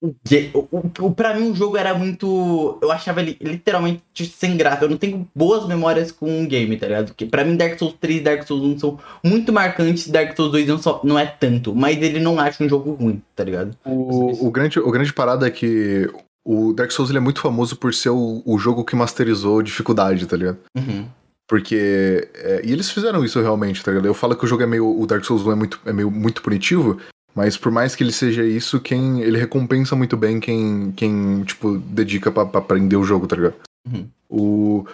o, 0.00 0.58
o, 0.70 1.06
o, 1.06 1.14
pra 1.14 1.34
mim 1.34 1.50
o 1.50 1.54
jogo 1.54 1.76
era 1.76 1.94
muito. 1.94 2.78
Eu 2.80 2.90
achava 2.90 3.20
ele 3.20 3.36
literalmente 3.40 4.02
sem 4.26 4.56
graça. 4.56 4.84
Eu 4.84 4.90
não 4.90 4.96
tenho 4.96 5.26
boas 5.34 5.66
memórias 5.66 6.10
com 6.12 6.42
o 6.42 6.46
game, 6.46 6.76
tá 6.76 6.86
ligado? 6.86 7.06
Porque 7.08 7.26
pra 7.26 7.44
mim 7.44 7.56
Dark 7.56 7.78
Souls 7.78 7.94
3 8.00 8.20
e 8.20 8.22
Dark 8.22 8.42
Souls 8.46 8.62
1 8.62 8.78
são 8.78 8.98
muito 9.22 9.52
marcantes, 9.52 10.08
Dark 10.08 10.34
Souls 10.36 10.52
2 10.52 10.66
não, 10.68 10.78
só, 10.78 11.00
não 11.04 11.18
é 11.18 11.26
tanto. 11.26 11.74
Mas 11.74 12.00
ele 12.02 12.20
não 12.20 12.38
acha 12.38 12.62
um 12.62 12.68
jogo 12.68 12.92
ruim, 12.92 13.22
tá 13.34 13.44
ligado? 13.44 13.76
O, 13.84 14.46
o, 14.46 14.50
grande, 14.50 14.78
o 14.78 14.90
grande 14.90 15.12
parada 15.12 15.46
é 15.46 15.50
que 15.50 16.10
o 16.44 16.72
Dark 16.72 16.90
Souls 16.90 17.10
ele 17.10 17.18
é 17.18 17.22
muito 17.22 17.40
famoso 17.40 17.76
por 17.76 17.92
ser 17.92 18.10
o, 18.10 18.42
o 18.44 18.58
jogo 18.58 18.84
que 18.84 18.94
masterizou 18.94 19.62
dificuldade, 19.62 20.26
tá 20.26 20.36
ligado? 20.36 20.58
Uhum. 20.76 21.06
Porque. 21.48 22.28
é, 22.34 22.62
e 22.64 22.72
eles 22.72 22.90
fizeram 22.90 23.24
isso 23.24 23.40
realmente, 23.40 23.82
tá 23.82 23.90
ligado? 23.90 24.06
Eu 24.06 24.14
falo 24.14 24.36
que 24.36 24.44
o 24.44 24.48
jogo 24.48 24.62
é 24.62 24.66
meio. 24.66 25.00
O 25.00 25.06
Dark 25.06 25.24
Souls 25.24 25.46
1 25.46 25.52
é 25.52 25.54
muito, 25.54 25.80
é 25.84 25.92
meio 25.92 26.10
muito 26.10 26.42
punitivo, 26.42 26.98
mas 27.36 27.58
por 27.58 27.70
mais 27.70 27.94
que 27.94 28.02
ele 28.02 28.12
seja 28.12 28.42
isso, 28.42 28.80
quem. 28.80 29.20
Ele 29.20 29.36
recompensa 29.36 29.94
muito 29.94 30.16
bem 30.16 30.40
quem, 30.40 30.90
quem 30.92 31.44
tipo, 31.44 31.76
dedica 31.76 32.32
pra, 32.32 32.46
pra 32.46 32.60
aprender 32.60 32.96
o 32.96 33.04
jogo, 33.04 33.26
tá 33.26 33.36
ligado? 33.36 33.56
Uhum. 33.86 34.08
O. 34.26 34.86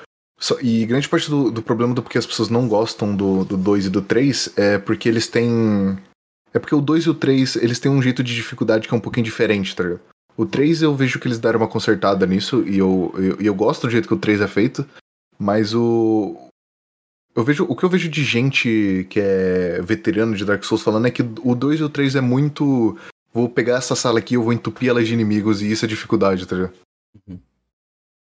e 0.60 0.84
grande 0.84 1.08
parte 1.08 1.30
do, 1.30 1.52
do 1.52 1.62
problema 1.62 1.94
do 1.94 2.02
porque 2.02 2.18
as 2.18 2.26
pessoas 2.26 2.48
não 2.48 2.66
gostam 2.66 3.14
do, 3.14 3.44
do 3.44 3.56
2 3.56 3.86
e 3.86 3.90
do 3.90 4.02
3 4.02 4.54
é 4.56 4.78
porque 4.78 5.08
eles 5.08 5.28
têm. 5.28 5.96
É 6.52 6.58
porque 6.58 6.74
o 6.74 6.80
2 6.80 7.04
e 7.04 7.10
o 7.10 7.14
3, 7.14 7.56
eles 7.56 7.78
têm 7.78 7.90
um 7.90 8.02
jeito 8.02 8.24
de 8.24 8.34
dificuldade 8.34 8.88
que 8.88 8.92
é 8.92 8.96
um 8.96 9.00
pouquinho 9.00 9.24
diferente, 9.24 9.74
tá 9.76 9.84
ligado? 9.84 10.00
O 10.36 10.44
3 10.44 10.82
eu 10.82 10.96
vejo 10.96 11.20
que 11.20 11.28
eles 11.28 11.38
deram 11.38 11.60
uma 11.60 11.68
consertada 11.68 12.26
nisso, 12.26 12.64
e 12.66 12.78
eu, 12.78 13.14
eu, 13.16 13.40
e 13.40 13.46
eu 13.46 13.54
gosto 13.54 13.86
do 13.86 13.90
jeito 13.90 14.08
que 14.08 14.14
o 14.14 14.18
3 14.18 14.40
é 14.40 14.48
feito, 14.48 14.84
mas 15.38 15.74
o. 15.74 16.48
Eu 17.34 17.44
vejo. 17.44 17.64
O 17.64 17.74
que 17.74 17.84
eu 17.84 17.88
vejo 17.88 18.08
de 18.08 18.22
gente 18.24 19.06
que 19.08 19.18
é 19.18 19.80
veterano 19.82 20.36
de 20.36 20.44
Dark 20.44 20.62
Souls 20.64 20.82
falando 20.82 21.06
é 21.06 21.10
que 21.10 21.22
o 21.22 21.54
2 21.54 21.80
e 21.80 21.84
o 21.84 21.88
3 21.88 22.16
é 22.16 22.20
muito. 22.20 22.98
Vou 23.32 23.48
pegar 23.48 23.76
essa 23.78 23.96
sala 23.96 24.18
aqui, 24.18 24.34
eu 24.34 24.42
vou 24.42 24.52
entupir 24.52 24.90
ela 24.90 25.02
de 25.02 25.14
inimigos, 25.14 25.62
e 25.62 25.70
isso 25.70 25.84
é 25.84 25.88
dificuldade, 25.88 26.46
tá 26.46 26.54
ligado? 26.54 26.74
Uhum. 27.26 27.40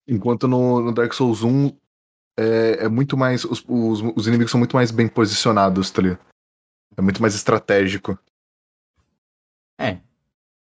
Enquanto 0.07 0.47
no, 0.47 0.81
no 0.81 0.91
Dark 0.91 1.11
Souls 1.13 1.43
1 1.43 1.71
é, 2.39 2.85
é 2.85 2.87
muito 2.87 3.17
mais. 3.17 3.43
Os, 3.43 3.63
os, 3.67 4.01
os 4.15 4.27
inimigos 4.27 4.51
são 4.51 4.59
muito 4.59 4.75
mais 4.75 4.91
bem 4.91 5.07
posicionados, 5.07 5.89
tá 5.89 6.01
ligado? 6.01 6.19
É 6.95 7.01
muito 7.01 7.21
mais 7.21 7.33
estratégico. 7.33 8.17
É. 9.79 9.97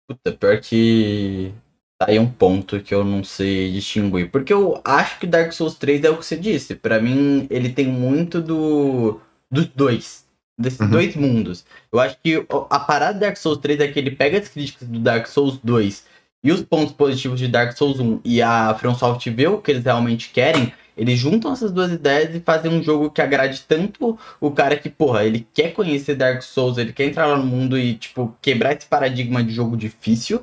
Puta, 0.07 0.33
pior 0.33 0.61
que. 0.61 1.55
Tá 1.99 2.07
aí 2.09 2.19
um 2.19 2.29
ponto 2.29 2.81
que 2.81 2.93
eu 2.95 3.05
não 3.05 3.23
sei 3.23 3.73
distinguir. 3.73 4.31
Porque 4.31 4.53
eu 4.53 4.81
acho 4.85 5.19
que 5.21 5.27
Dark 5.27 5.53
Souls 5.53 5.75
3 5.77 6.03
é 6.05 6.11
o 6.11 6.17
que 6.17 6.27
você 6.27 6.37
disse. 6.37 6.75
Pra 6.75 7.01
mim, 7.01 7.47
ele 7.51 7.69
tem 7.71 7.87
muito 7.87 8.41
do. 8.41 9.21
dos 9.51 9.67
dois. 9.67 10.25
Desses 10.57 10.79
Uhum. 10.81 10.91
dois 10.91 11.17
mundos. 11.17 11.65
Eu 11.93 11.99
acho 11.99 12.17
que 12.23 12.47
a 12.71 12.79
parada 12.79 13.15
do 13.15 13.21
Dark 13.21 13.37
Souls 13.37 13.59
3 13.59 13.81
é 13.81 13.89
que 13.89 13.99
ele 13.99 14.13
pega 14.13 14.39
as 14.39 14.49
críticas 14.49 14.87
do 14.87 15.01
Dark 15.01 15.27
Souls 15.27 15.59
2 15.63 16.05
e 16.45 16.53
os 16.53 16.63
pontos 16.63 16.93
positivos 16.93 17.41
de 17.41 17.49
Dark 17.49 17.77
Souls 17.77 17.99
1 17.99 18.21
e 18.25 18.41
a 18.41 18.73
FromSoft 18.75 19.29
vê 19.31 19.49
o 19.49 19.59
que 19.59 19.73
eles 19.73 19.83
realmente 19.85 20.31
querem. 20.31 20.73
Eles 20.97 21.19
juntam 21.19 21.53
essas 21.53 21.73
duas 21.73 21.91
ideias 21.91 22.33
e 22.37 22.39
fazem 22.41 22.71
um 22.71 22.81
jogo 22.81 23.11
que 23.11 23.21
agrade 23.21 23.65
tanto 23.67 24.17
o 24.41 24.51
cara 24.53 24.77
que, 24.77 24.89
porra, 24.89 25.25
ele 25.25 25.45
quer 25.53 25.73
conhecer 25.73 26.15
Dark 26.15 26.41
Souls, 26.43 26.79
ele 26.79 26.93
quer 26.93 27.07
entrar 27.07 27.27
lá 27.27 27.37
no 27.37 27.45
mundo 27.47 27.77
e, 27.77 27.95
tipo, 27.95 28.33
quebrar 28.41 28.77
esse 28.77 28.87
paradigma 28.87 29.43
de 29.43 29.53
jogo 29.53 29.77
difícil, 29.77 30.41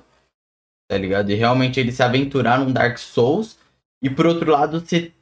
tá 0.91 0.97
ligado? 0.97 1.31
E 1.31 1.35
realmente 1.35 1.79
ele 1.79 1.89
se 1.89 2.03
aventurar 2.03 2.59
num 2.59 2.69
Dark 2.69 2.97
Souls. 2.97 3.57
E 4.03 4.09
por 4.09 4.27
outro 4.27 4.51
lado, 4.51 4.85
ser 4.85 5.13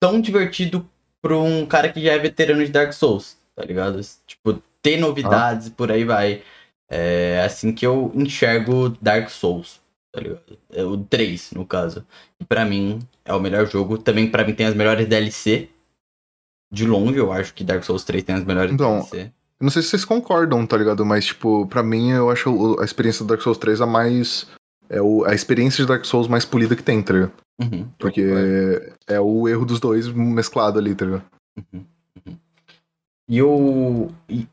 tão 0.00 0.20
divertido 0.20 0.88
pra 1.20 1.36
um 1.36 1.66
cara 1.66 1.88
que 1.88 2.00
já 2.00 2.12
é 2.12 2.18
veterano 2.20 2.64
de 2.64 2.70
Dark 2.70 2.92
Souls, 2.92 3.36
tá 3.56 3.64
ligado? 3.64 4.00
Tipo, 4.24 4.62
ter 4.80 4.96
novidades 4.96 5.66
e 5.66 5.70
por 5.72 5.90
aí 5.90 6.04
vai. 6.04 6.44
É 6.88 7.42
assim 7.44 7.72
que 7.72 7.84
eu 7.84 8.12
enxergo 8.14 8.90
Dark 9.02 9.28
Souls, 9.28 9.80
tá 10.12 10.20
ligado? 10.20 10.56
É 10.70 10.84
o 10.84 10.96
3, 10.96 11.50
no 11.50 11.66
caso. 11.66 12.06
E 12.38 12.44
pra 12.44 12.64
mim 12.64 13.00
é 13.24 13.34
o 13.34 13.40
melhor 13.40 13.68
jogo. 13.68 13.98
Também 13.98 14.30
pra 14.30 14.44
mim 14.44 14.54
tem 14.54 14.66
as 14.66 14.74
melhores 14.74 15.08
DLC. 15.08 15.68
De 16.72 16.86
longe, 16.86 17.18
eu 17.18 17.32
acho 17.32 17.52
que 17.54 17.64
Dark 17.64 17.82
Souls 17.82 18.04
3 18.04 18.22
tem 18.22 18.36
as 18.36 18.44
melhores 18.44 18.72
Então, 18.72 19.00
DLC. 19.00 19.22
Eu 19.22 19.64
não 19.64 19.70
sei 19.70 19.82
se 19.82 19.88
vocês 19.88 20.04
concordam, 20.04 20.64
tá 20.64 20.76
ligado? 20.76 21.04
Mas, 21.04 21.26
tipo, 21.26 21.66
pra 21.66 21.82
mim, 21.82 22.12
eu 22.12 22.30
acho 22.30 22.78
a 22.78 22.84
experiência 22.84 23.24
do 23.24 23.28
Dark 23.28 23.42
Souls 23.42 23.58
3 23.58 23.80
a 23.80 23.86
mais. 23.86 24.46
É 24.90 25.00
o, 25.02 25.24
a 25.24 25.34
experiência 25.34 25.82
de 25.82 25.88
Dark 25.88 26.04
Souls 26.04 26.28
mais 26.28 26.44
polida 26.44 26.74
que 26.74 26.82
tem, 26.82 27.02
tá 27.02 27.12
ligado? 27.12 27.32
Uhum, 27.60 27.88
Porque 27.98 28.22
concordo. 28.26 28.94
é 29.08 29.20
o 29.20 29.48
erro 29.48 29.64
dos 29.66 29.80
dois 29.80 30.08
mesclado 30.08 30.78
ali, 30.78 30.94
tá 30.94 31.04
ligado? 31.04 31.24
Uhum, 31.56 31.84
uhum. 32.26 32.36
E 33.28 33.38
eu. 33.38 34.10
e- 34.28 34.46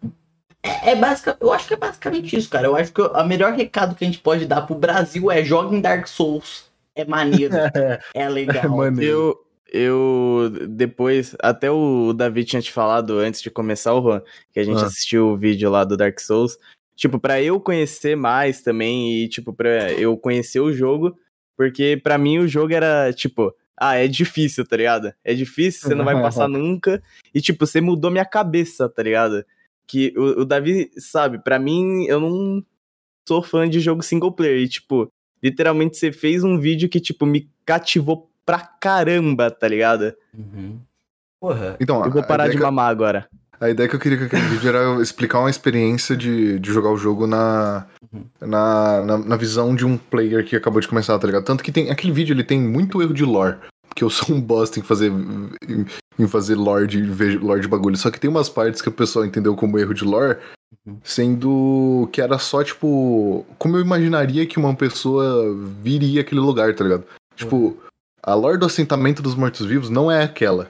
É, 0.63 0.91
é 0.91 0.97
eu 1.39 1.53
acho 1.53 1.67
que 1.67 1.73
é 1.75 1.77
basicamente 1.77 2.35
isso, 2.35 2.49
cara. 2.49 2.67
Eu 2.67 2.75
acho 2.75 2.91
que 2.91 3.01
a 3.13 3.23
melhor 3.23 3.53
recado 3.53 3.95
que 3.95 4.03
a 4.03 4.07
gente 4.07 4.19
pode 4.19 4.45
dar 4.45 4.61
pro 4.63 4.75
Brasil 4.75 5.31
é 5.31 5.43
joguem 5.43 5.79
Dark 5.79 6.07
Souls. 6.07 6.65
É 6.95 7.05
maneiro, 7.05 7.53
é 8.13 8.27
legal. 8.29 8.63
Eu, 8.99 9.37
eu 9.71 10.51
depois, 10.69 11.35
até 11.41 11.69
o 11.69 12.13
Davi 12.13 12.43
tinha 12.43 12.61
te 12.61 12.71
falado 12.71 13.19
antes 13.19 13.41
de 13.41 13.49
começar 13.51 13.93
o 13.93 14.01
Juan, 14.01 14.21
que 14.51 14.59
a 14.59 14.63
gente 14.63 14.81
Ah. 14.81 14.85
assistiu 14.87 15.27
o 15.29 15.37
vídeo 15.37 15.69
lá 15.69 15.83
do 15.83 15.95
Dark 15.97 16.19
Souls. 16.19 16.57
Tipo, 16.95 17.19
pra 17.19 17.41
eu 17.41 17.59
conhecer 17.59 18.15
mais 18.15 18.61
também 18.61 19.23
e, 19.23 19.27
tipo, 19.27 19.51
pra 19.51 19.91
eu 19.93 20.15
conhecer 20.17 20.59
o 20.59 20.71
jogo, 20.71 21.17
porque 21.57 21.99
pra 22.01 22.17
mim 22.17 22.39
o 22.39 22.47
jogo 22.47 22.73
era, 22.73 23.11
tipo, 23.11 23.53
ah, 23.77 23.95
é 23.95 24.07
difícil, 24.07 24.65
tá 24.65 24.77
ligado? 24.77 25.13
É 25.23 25.33
difícil, 25.33 25.89
você 25.89 25.95
não 25.95 26.05
vai 26.05 26.19
passar 26.21 26.47
nunca. 26.49 27.03
E, 27.33 27.41
tipo, 27.41 27.65
você 27.65 27.81
mudou 27.81 28.09
minha 28.09 28.25
cabeça, 28.25 28.87
tá 28.87 29.03
ligado? 29.03 29.45
Que 29.85 30.13
o, 30.17 30.41
o 30.41 30.45
Davi, 30.45 30.89
sabe, 30.97 31.39
pra 31.39 31.59
mim, 31.59 32.05
eu 32.05 32.19
não 32.19 32.63
sou 33.27 33.43
fã 33.43 33.69
de 33.69 33.79
jogo 33.79 34.01
single 34.01 34.31
player. 34.31 34.61
E, 34.61 34.67
tipo, 34.67 35.11
literalmente 35.43 35.97
você 35.97 36.11
fez 36.11 36.43
um 36.43 36.57
vídeo 36.57 36.87
que, 36.87 37.01
tipo, 37.01 37.25
me 37.25 37.49
cativou 37.65 38.31
pra 38.45 38.59
caramba, 38.59 39.51
tá 39.51 39.67
ligado? 39.67 40.13
Uhum. 40.33 40.79
Porra. 41.39 41.75
Então, 41.79 42.03
Eu 42.05 42.11
vou 42.11 42.23
parar 42.23 42.47
de 42.47 42.55
que 42.57 42.63
mamar 42.63 42.89
agora. 42.89 43.27
A 43.59 43.69
ideia 43.69 43.87
que 43.87 43.95
eu 43.95 43.99
queria 43.99 44.17
com 44.17 44.25
aquele 44.25 44.47
vídeo 44.47 44.69
era 44.69 45.01
explicar 45.01 45.39
uma 45.39 45.49
experiência 45.49 46.15
de, 46.15 46.59
de 46.59 46.73
jogar 46.73 46.89
o 46.91 46.97
jogo 46.97 47.25
na, 47.25 47.85
Uhum. 48.15 48.25
na, 48.41 49.01
na, 49.03 49.17
na 49.17 49.35
visão 49.35 49.75
de 49.75 49.85
um 49.85 49.97
player 49.97 50.45
que 50.45 50.55
acabou 50.55 50.79
de 50.79 50.87
começar, 50.87 51.17
tá 51.19 51.27
ligado? 51.27 51.43
Tanto 51.43 51.63
que 51.63 51.71
tem 51.71 51.89
aquele 51.91 52.13
vídeo 52.13 52.33
ele 52.33 52.43
tem 52.43 52.59
muito 52.59 53.01
erro 53.01 53.13
de 53.13 53.25
lore. 53.25 53.57
Porque 53.87 54.03
eu 54.03 54.09
sou 54.09 54.35
um 54.35 54.41
bosta 54.41 54.79
em 54.79 54.83
fazer, 54.83 55.11
em, 55.11 55.85
em 56.19 56.27
fazer 56.27 56.55
lore 56.55 56.87
de, 56.87 57.37
lore 57.37 57.61
de 57.61 57.67
bagulho. 57.67 57.97
Só 57.97 58.09
que 58.09 58.19
tem 58.19 58.29
umas 58.29 58.49
partes 58.49 58.81
que 58.81 58.89
o 58.89 58.93
pessoal 58.93 59.25
entendeu 59.25 59.55
como 59.55 59.77
erro 59.79 59.93
de 59.93 60.03
lore, 60.03 60.37
sendo 61.03 62.09
que 62.11 62.21
era 62.21 62.37
só, 62.37 62.63
tipo, 62.63 63.45
como 63.57 63.77
eu 63.77 63.81
imaginaria 63.81 64.45
que 64.45 64.57
uma 64.57 64.75
pessoa 64.75 65.55
viria 65.81 66.21
aquele 66.21 66.41
lugar, 66.41 66.73
tá 66.75 66.83
ligado? 66.83 67.05
Tipo, 67.35 67.77
a 68.21 68.33
lore 68.33 68.57
do 68.57 68.65
assentamento 68.65 69.21
dos 69.21 69.35
mortos-vivos 69.35 69.89
não 69.89 70.11
é 70.11 70.23
aquela. 70.23 70.69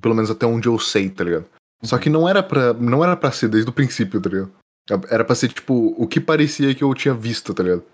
Pelo 0.00 0.14
menos 0.14 0.30
até 0.30 0.46
onde 0.46 0.68
eu 0.68 0.78
sei, 0.78 1.08
tá 1.08 1.24
ligado? 1.24 1.46
Só 1.84 1.98
que 1.98 2.08
não 2.08 2.28
era 2.28 2.42
pra, 2.42 2.72
não 2.74 3.04
era 3.04 3.16
pra 3.16 3.30
ser 3.30 3.48
desde 3.48 3.68
o 3.68 3.72
princípio, 3.72 4.20
tá 4.20 4.30
ligado? 4.30 4.52
Era 5.10 5.24
pra 5.24 5.34
ser, 5.34 5.48
tipo, 5.48 5.94
o 5.96 6.06
que 6.06 6.20
parecia 6.20 6.74
que 6.74 6.84
eu 6.84 6.94
tinha 6.94 7.14
visto, 7.14 7.54
tá 7.54 7.62
ligado? 7.62 7.84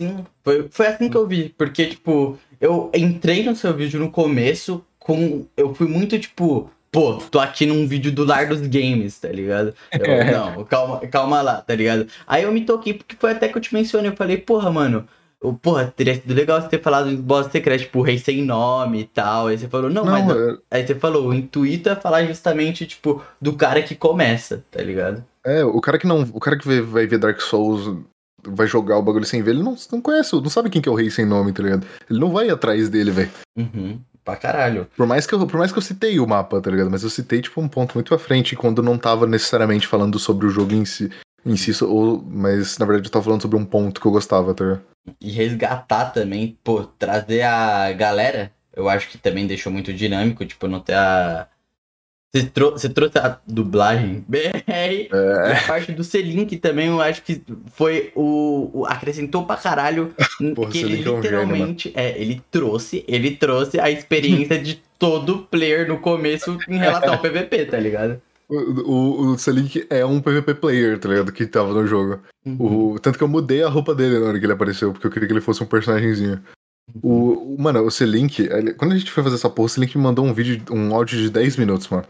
Sim, 0.00 0.24
foi, 0.42 0.68
foi 0.70 0.86
assim 0.86 1.10
que 1.10 1.16
eu 1.16 1.26
vi. 1.26 1.50
Porque, 1.50 1.86
tipo, 1.86 2.38
eu 2.60 2.90
entrei 2.94 3.44
no 3.44 3.56
seu 3.56 3.74
vídeo 3.74 4.00
no 4.00 4.10
começo 4.10 4.84
com. 4.98 5.46
Eu 5.56 5.74
fui 5.74 5.88
muito, 5.88 6.18
tipo, 6.18 6.70
pô, 6.90 7.16
tô 7.16 7.38
aqui 7.38 7.66
num 7.66 7.86
vídeo 7.86 8.12
do 8.12 8.24
Lar 8.24 8.48
dos 8.48 8.60
Games, 8.60 9.18
tá 9.18 9.28
ligado? 9.28 9.74
Eu, 9.92 10.24
não, 10.56 10.64
calma, 10.64 11.00
calma 11.08 11.42
lá, 11.42 11.60
tá 11.60 11.74
ligado? 11.74 12.06
Aí 12.26 12.44
eu 12.44 12.52
me 12.52 12.64
toquei, 12.64 12.94
porque 12.94 13.16
foi 13.16 13.32
até 13.32 13.48
que 13.48 13.58
eu 13.58 13.62
te 13.62 13.74
mencionei. 13.74 14.10
Eu 14.10 14.16
falei, 14.16 14.38
porra, 14.38 14.70
mano. 14.70 15.06
Eu- 15.42 15.54
Porra, 15.54 15.92
teria 15.96 16.14
sido 16.14 16.34
legal 16.34 16.60
você 16.60 16.68
ter 16.68 16.82
falado 16.82 17.08
em 17.10 17.16
boss 17.16 17.50
secreto, 17.50 17.82
tipo, 17.82 18.02
rei 18.02 18.18
sem 18.18 18.42
nome 18.44 19.00
e 19.00 19.04
tal. 19.04 19.46
Aí 19.48 19.58
você 19.58 19.68
falou, 19.68 19.88
não, 19.90 20.04
mas. 20.04 20.28
é- 20.36 20.56
Aí 20.70 20.86
você 20.86 20.94
falou, 20.94 21.28
o 21.28 21.34
intuito 21.34 21.88
é 21.88 21.96
falar 21.96 22.24
justamente, 22.24 22.86
tipo, 22.86 23.22
do 23.40 23.54
cara 23.54 23.82
que 23.82 23.94
começa, 23.94 24.64
tá 24.70 24.82
ligado? 24.82 25.24
É, 25.44 25.64
o 25.64 25.80
cara 25.80 25.98
que 25.98 26.06
não. 26.06 26.22
O 26.34 26.40
cara 26.40 26.58
que 26.58 26.66
vai, 26.66 26.80
vai 26.80 27.06
ver 27.06 27.18
Dark 27.18 27.40
Souls, 27.40 27.96
vai 28.46 28.66
jogar 28.66 28.98
o 28.98 29.02
bagulho 29.02 29.24
sem 29.24 29.42
ver, 29.42 29.52
ele 29.52 29.62
não, 29.62 29.74
não 29.92 30.00
conhece, 30.00 30.34
não 30.34 30.50
sabe 30.50 30.68
quem 30.70 30.80
que 30.82 30.88
é 30.88 30.92
o 30.92 30.94
rei 30.94 31.10
sem 31.10 31.24
nome, 31.26 31.52
tá 31.52 31.62
ligado? 31.62 31.86
Ele 32.10 32.18
não 32.20 32.30
vai 32.30 32.48
atrás 32.50 32.88
dele, 32.88 33.10
velho. 33.10 33.30
Uhum, 33.56 33.98
pra 34.24 34.36
caralho. 34.36 34.86
Por 34.96 35.06
mais, 35.06 35.26
que 35.26 35.34
eu, 35.34 35.46
por 35.46 35.56
mais 35.58 35.72
que 35.72 35.78
eu 35.78 35.82
citei 35.82 36.20
o 36.20 36.26
mapa, 36.26 36.60
tá 36.60 36.70
ligado? 36.70 36.90
Mas 36.90 37.02
eu 37.02 37.10
citei, 37.10 37.40
tipo, 37.40 37.60
um 37.60 37.68
ponto 37.68 37.94
muito 37.94 38.14
à 38.14 38.18
frente, 38.18 38.54
quando 38.56 38.82
não 38.82 38.96
tava 38.98 39.26
necessariamente 39.26 39.86
falando 39.86 40.18
sobre 40.18 40.46
o 40.46 40.50
jogo 40.50 40.72
em 40.74 40.84
si. 40.84 41.10
Em 41.44 41.56
si, 41.56 41.72
ou, 41.82 42.22
mas 42.28 42.76
na 42.76 42.84
verdade 42.84 43.08
eu 43.08 43.12
tava 43.12 43.24
falando 43.24 43.40
sobre 43.42 43.56
um 43.56 43.64
ponto 43.64 43.98
que 43.98 44.06
eu 44.06 44.12
gostava, 44.12 44.52
tá 44.52 44.62
ligado? 44.64 44.82
E 45.20 45.30
resgatar 45.30 46.06
também, 46.12 46.58
pô, 46.62 46.84
trazer 46.84 47.42
a 47.42 47.90
galera, 47.92 48.52
eu 48.74 48.88
acho 48.88 49.08
que 49.08 49.18
também 49.18 49.46
deixou 49.46 49.72
muito 49.72 49.92
dinâmico, 49.92 50.44
tipo, 50.44 50.68
não 50.68 50.80
ter 50.80 50.94
a. 50.94 51.46
Você, 52.32 52.44
trou 52.46 52.72
você 52.72 52.88
trouxe 52.88 53.18
a 53.18 53.40
dublagem 53.44 54.24
BR 54.28 54.62
É. 54.68 54.92
e 54.94 55.08
a 55.10 55.66
parte 55.66 55.90
do 55.90 56.04
Selink 56.04 56.56
também, 56.58 56.86
eu 56.86 57.00
acho 57.00 57.22
que 57.22 57.42
foi 57.72 58.12
o. 58.14 58.70
o- 58.72 58.86
acrescentou 58.86 59.44
pra 59.44 59.56
caralho. 59.56 60.14
Porra, 60.54 60.70
que 60.70 60.78
ele 60.78 60.88
Selink 61.02 61.08
é 61.08 61.10
um 61.10 61.22
gênio, 61.22 61.22
literalmente. 61.22 61.92
é, 61.96 62.16
ele 62.20 62.40
trouxe, 62.50 63.04
ele 63.08 63.32
trouxe 63.36 63.80
a 63.80 63.90
experiência 63.90 64.58
de 64.58 64.80
todo 64.98 65.48
player 65.50 65.88
no 65.88 65.98
começo 65.98 66.56
em 66.68 66.76
relação 66.78 67.14
ao 67.14 67.18
PVP, 67.22 67.64
tá 67.66 67.78
ligado? 67.80 68.20
O, 68.50 69.30
o, 69.32 69.38
Selink 69.38 69.86
é 69.88 70.04
um 70.04 70.20
PVP 70.20 70.54
player, 70.54 70.98
tá 70.98 71.08
ligado? 71.08 71.30
Que 71.30 71.46
tava 71.46 71.72
no 71.72 71.86
jogo. 71.86 72.18
Uhum. 72.44 72.94
O, 72.94 72.98
tanto 72.98 73.16
que 73.16 73.22
eu 73.22 73.28
mudei 73.28 73.62
a 73.62 73.68
roupa 73.68 73.94
dele 73.94 74.18
na 74.18 74.26
hora 74.26 74.38
que 74.40 74.44
ele 74.44 74.52
apareceu, 74.52 74.92
porque 74.92 75.06
eu 75.06 75.10
queria 75.10 75.28
que 75.28 75.32
ele 75.32 75.40
fosse 75.40 75.62
um 75.62 75.66
personagemzinho. 75.66 76.42
O, 77.00 77.54
o- 77.54 77.56
mano, 77.60 77.80
o 77.84 77.90
Selink, 77.90 78.42
ele- 78.42 78.74
quando 78.74 78.92
a 78.92 78.98
gente 78.98 79.12
foi 79.12 79.22
fazer 79.22 79.36
essa 79.36 79.48
porra, 79.48 79.66
o 79.66 79.68
Selink 79.68 79.96
me 79.96 80.02
mandou 80.02 80.24
um 80.24 80.34
vídeo, 80.34 80.60
um 80.72 80.92
áudio 80.94 81.16
de 81.18 81.30
10 81.30 81.56
minutos, 81.56 81.88
mano. 81.88 82.04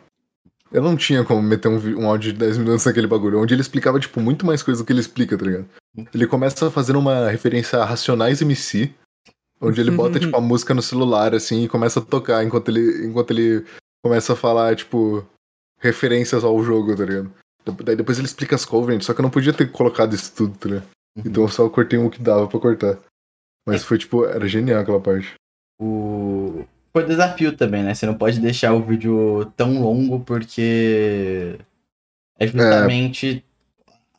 Eu 0.73 0.83
não 0.83 0.97
tinha 0.97 1.25
como 1.25 1.43
meter 1.43 1.69
um, 1.69 1.79
um 2.01 2.09
áudio 2.09 2.33
de 2.33 2.39
10 2.39 2.57
minutos 2.57 2.87
naquele 2.87 3.07
bagulho, 3.07 3.41
onde 3.41 3.53
ele 3.53 3.61
explicava, 3.61 3.99
tipo, 4.01 4.21
muito 4.21 4.47
mais 4.47 4.63
coisa 4.63 4.83
do 4.83 4.87
que 4.87 4.93
ele 4.93 5.01
explica, 5.01 5.37
tá 5.37 5.45
ligado? 5.45 5.67
Ele 6.15 6.27
começa 6.27 6.71
fazendo 6.71 6.99
uma 7.01 7.29
referência 7.29 7.81
a 7.81 7.85
Racionais 7.85 8.41
MC, 8.41 8.95
onde 9.61 9.81
ele 9.81 9.91
bota, 9.91 10.19
tipo, 10.21 10.35
a 10.37 10.41
música 10.41 10.73
no 10.73 10.81
celular, 10.81 11.35
assim, 11.35 11.65
e 11.65 11.69
começa 11.69 11.99
a 11.99 12.03
tocar 12.03 12.43
enquanto 12.45 12.69
ele, 12.69 13.07
enquanto 13.07 13.33
ele 13.33 13.65
começa 14.03 14.33
a 14.33 14.37
falar, 14.37 14.75
tipo, 14.77 15.27
referências 15.81 16.45
ao 16.45 16.63
jogo, 16.63 16.95
tá 16.97 17.05
ligado? 17.05 17.33
Daí 17.85 17.97
depois 17.97 18.19
ele 18.19 18.27
explica 18.27 18.55
as 18.57 18.65
covers, 18.65 19.05
só 19.05 19.13
que 19.15 19.21
eu 19.21 19.23
não 19.23 19.31
podia 19.31 19.53
ter 19.53 19.71
colocado 19.71 20.15
isso 20.15 20.33
tudo, 20.35 20.57
tá 20.57 20.69
ligado? 20.69 20.87
Uhum. 21.17 21.23
Então 21.27 21.43
eu 21.45 21.49
só 21.49 21.69
cortei 21.69 21.99
o 21.99 22.11
que 22.11 22.23
dava 22.23 22.47
pra 22.47 22.61
cortar. 22.61 22.99
Mas 23.67 23.85
foi, 23.85 23.99
tipo, 23.99 24.25
era 24.25 24.47
genial 24.49 24.81
aquela 24.81 25.01
parte. 25.01 25.35
O... 25.81 26.65
Foi 26.93 27.05
desafio 27.05 27.57
também, 27.57 27.83
né? 27.83 27.95
Você 27.95 28.07
não 28.07 28.15
pode 28.15 28.41
deixar 28.41 28.73
o 28.73 28.83
vídeo 28.83 29.45
tão 29.57 29.81
longo 29.81 30.21
porque 30.21 31.57
é 32.39 32.47
justamente 32.47 33.45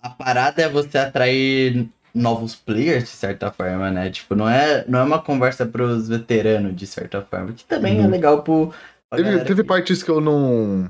a 0.02 0.10
parada 0.10 0.62
é 0.62 0.70
você 0.70 0.98
atrair 0.98 1.88
novos 2.14 2.56
players 2.56 3.04
de 3.04 3.10
certa 3.10 3.52
forma, 3.52 3.92
né? 3.92 4.10
Tipo, 4.10 4.36
não 4.36 4.48
é, 4.50 4.86
não 4.88 5.00
é 5.00 5.04
uma 5.04 5.22
conversa 5.22 5.66
pros 5.66 6.08
veteranos 6.08 6.76
de 6.76 6.88
certa 6.88 7.22
forma, 7.22 7.52
que 7.54 7.66
também 7.66 8.00
é 8.00 8.02
Uhum. 8.04 8.10
legal 8.10 8.42
pro 8.44 8.74
Teve, 9.14 9.40
teve 9.44 9.62
que- 9.64 9.68
partes 9.68 10.02
que 10.04 10.10
eu 10.10 10.22
não. 10.22 10.90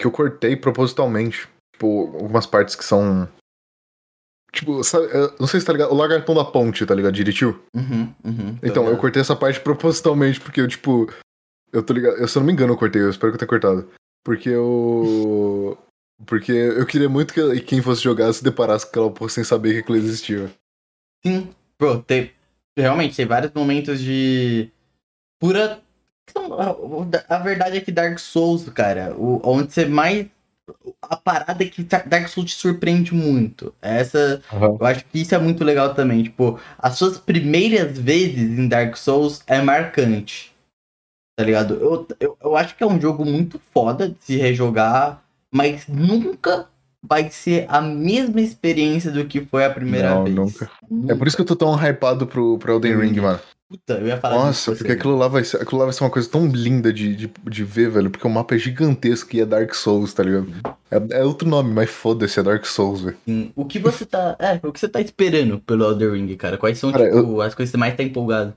Que 0.00 0.06
eu 0.06 0.10
cortei 0.10 0.56
propositalmente. 0.56 1.46
Tipo, 1.72 2.10
algumas 2.14 2.46
partes 2.46 2.74
que 2.74 2.84
são. 2.84 3.28
Tipo, 4.52 4.82
sabe, 4.82 5.06
não 5.38 5.46
sei 5.46 5.60
se 5.60 5.66
tá 5.66 5.72
ligado. 5.72 5.92
O 5.92 5.96
lagartão 5.96 6.34
da 6.34 6.44
ponte, 6.44 6.84
tá 6.84 6.94
ligado? 6.94 7.12
Diritiu? 7.12 7.62
Uhum, 7.74 8.12
uhum, 8.24 8.58
Então, 8.62 8.88
eu 8.88 8.96
cortei 8.96 9.20
essa 9.22 9.36
parte 9.36 9.60
propositalmente, 9.60 10.40
porque 10.40 10.60
eu, 10.60 10.66
tipo. 10.66 11.12
Eu 11.72 11.82
tô 11.82 11.92
ligado. 11.92 12.16
Eu, 12.16 12.26
se 12.26 12.36
eu 12.36 12.40
não 12.40 12.46
me 12.46 12.52
engano, 12.52 12.72
eu 12.72 12.76
cortei, 12.78 13.00
eu 13.02 13.10
espero 13.10 13.30
que 13.30 13.36
eu 13.36 13.38
tenha 13.38 13.48
cortado. 13.48 13.88
Porque 14.24 14.48
eu. 14.48 15.78
Porque 16.26 16.52
eu 16.52 16.84
queria 16.84 17.08
muito 17.08 17.32
que 17.32 17.60
quem 17.60 17.80
fosse 17.80 18.02
jogar 18.02 18.30
se 18.34 18.44
deparasse 18.44 18.84
com 18.84 18.90
aquela 18.90 19.10
porra 19.10 19.30
sem 19.30 19.42
saber 19.42 19.72
que 19.72 19.78
aquilo 19.78 19.96
existia. 19.96 20.50
Sim, 21.24 21.48
bro, 21.78 22.02
tem, 22.02 22.30
realmente 22.76 23.16
tem 23.16 23.24
vários 23.24 23.50
momentos 23.54 23.98
de 23.98 24.70
pura. 25.40 25.80
A, 26.38 27.36
a 27.36 27.38
verdade 27.38 27.76
é 27.76 27.80
que 27.80 27.92
Dark 27.92 28.18
Souls, 28.18 28.68
cara, 28.70 29.14
o, 29.16 29.40
onde 29.44 29.72
você 29.72 29.86
mais. 29.86 30.26
A 31.02 31.16
parada 31.16 31.64
é 31.64 31.66
que 31.66 31.82
Dark 31.82 32.28
Souls 32.28 32.50
te 32.52 32.56
surpreende 32.56 33.12
muito. 33.12 33.74
Essa. 33.82 34.40
Eu 34.52 34.86
acho 34.86 35.04
que 35.06 35.20
isso 35.20 35.34
é 35.34 35.38
muito 35.38 35.64
legal 35.64 35.94
também. 35.94 36.22
Tipo, 36.22 36.60
as 36.78 36.96
suas 36.96 37.18
primeiras 37.18 37.98
vezes 37.98 38.58
em 38.58 38.68
Dark 38.68 38.96
Souls 38.96 39.42
é 39.46 39.60
marcante. 39.60 40.52
Tá 41.36 41.44
ligado? 41.44 41.74
Eu, 41.74 42.06
eu, 42.20 42.38
eu 42.40 42.56
acho 42.56 42.76
que 42.76 42.84
é 42.84 42.86
um 42.86 43.00
jogo 43.00 43.24
muito 43.24 43.60
foda 43.72 44.08
de 44.08 44.16
se 44.20 44.36
rejogar, 44.36 45.22
mas 45.52 45.88
nunca 45.88 46.68
vai 47.02 47.30
ser 47.30 47.64
a 47.68 47.80
mesma 47.80 48.40
experiência 48.40 49.10
do 49.10 49.24
que 49.24 49.40
foi 49.40 49.64
a 49.64 49.70
primeira 49.70 50.10
Não, 50.14 50.24
vez. 50.24 50.36
nunca. 50.36 50.70
É 51.08 51.14
por 51.14 51.26
isso 51.26 51.36
que 51.36 51.42
eu 51.42 51.46
tô 51.46 51.56
tão 51.56 51.74
hypado 51.74 52.26
pro, 52.26 52.58
pro 52.58 52.74
Elden 52.74 52.98
Ring, 52.98 53.20
mano. 53.20 53.40
Puta, 53.70 53.92
eu 54.00 54.08
ia 54.08 54.16
falar 54.16 54.34
Nossa, 54.34 54.74
porque 54.74 54.90
aquilo 54.90 55.16
lá, 55.16 55.28
vai 55.28 55.44
ser, 55.44 55.58
aquilo 55.62 55.78
lá 55.78 55.84
vai 55.84 55.92
ser 55.94 56.02
uma 56.02 56.10
coisa 56.10 56.28
tão 56.28 56.44
linda 56.48 56.92
de, 56.92 57.14
de, 57.14 57.30
de 57.48 57.64
ver, 57.64 57.88
velho. 57.88 58.10
Porque 58.10 58.26
o 58.26 58.30
mapa 58.30 58.56
é 58.56 58.58
gigantesco 58.58 59.36
e 59.36 59.40
é 59.40 59.46
Dark 59.46 59.72
Souls, 59.74 60.12
tá 60.12 60.24
ligado? 60.24 60.48
É, 60.90 61.20
é 61.20 61.24
outro 61.24 61.48
nome, 61.48 61.72
mas 61.72 61.88
foda-se, 61.88 62.40
é 62.40 62.42
Dark 62.42 62.64
Souls, 62.66 63.00
velho. 63.02 63.16
O 63.54 63.64
que 63.64 63.78
você 63.78 64.04
tá. 64.04 64.34
É, 64.40 64.58
o 64.66 64.72
que 64.72 64.80
você 64.80 64.88
tá 64.88 65.00
esperando 65.00 65.60
pelo 65.60 65.84
Elder 65.84 66.12
Ring, 66.14 66.34
cara? 66.36 66.58
Quais 66.58 66.78
são, 66.78 66.90
Cara, 66.90 67.04
tipo, 67.04 67.40
as 67.40 67.54
coisas 67.54 67.70
que 67.70 67.76
você 67.76 67.76
mais 67.76 67.96
tá 67.96 68.02
empolgado? 68.02 68.54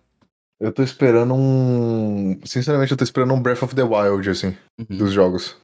Eu 0.60 0.72
tô 0.72 0.82
esperando 0.82 1.36
um. 1.36 2.40
Sinceramente, 2.44 2.92
eu 2.92 2.98
tô 2.98 3.04
esperando 3.04 3.36
um 3.36 3.40
Breath 3.40 3.62
of 3.62 3.76
the 3.76 3.84
Wild, 3.84 4.28
assim, 4.32 4.56
Uhum. 4.80 4.98
dos 4.98 5.12
jogos. 5.12 5.56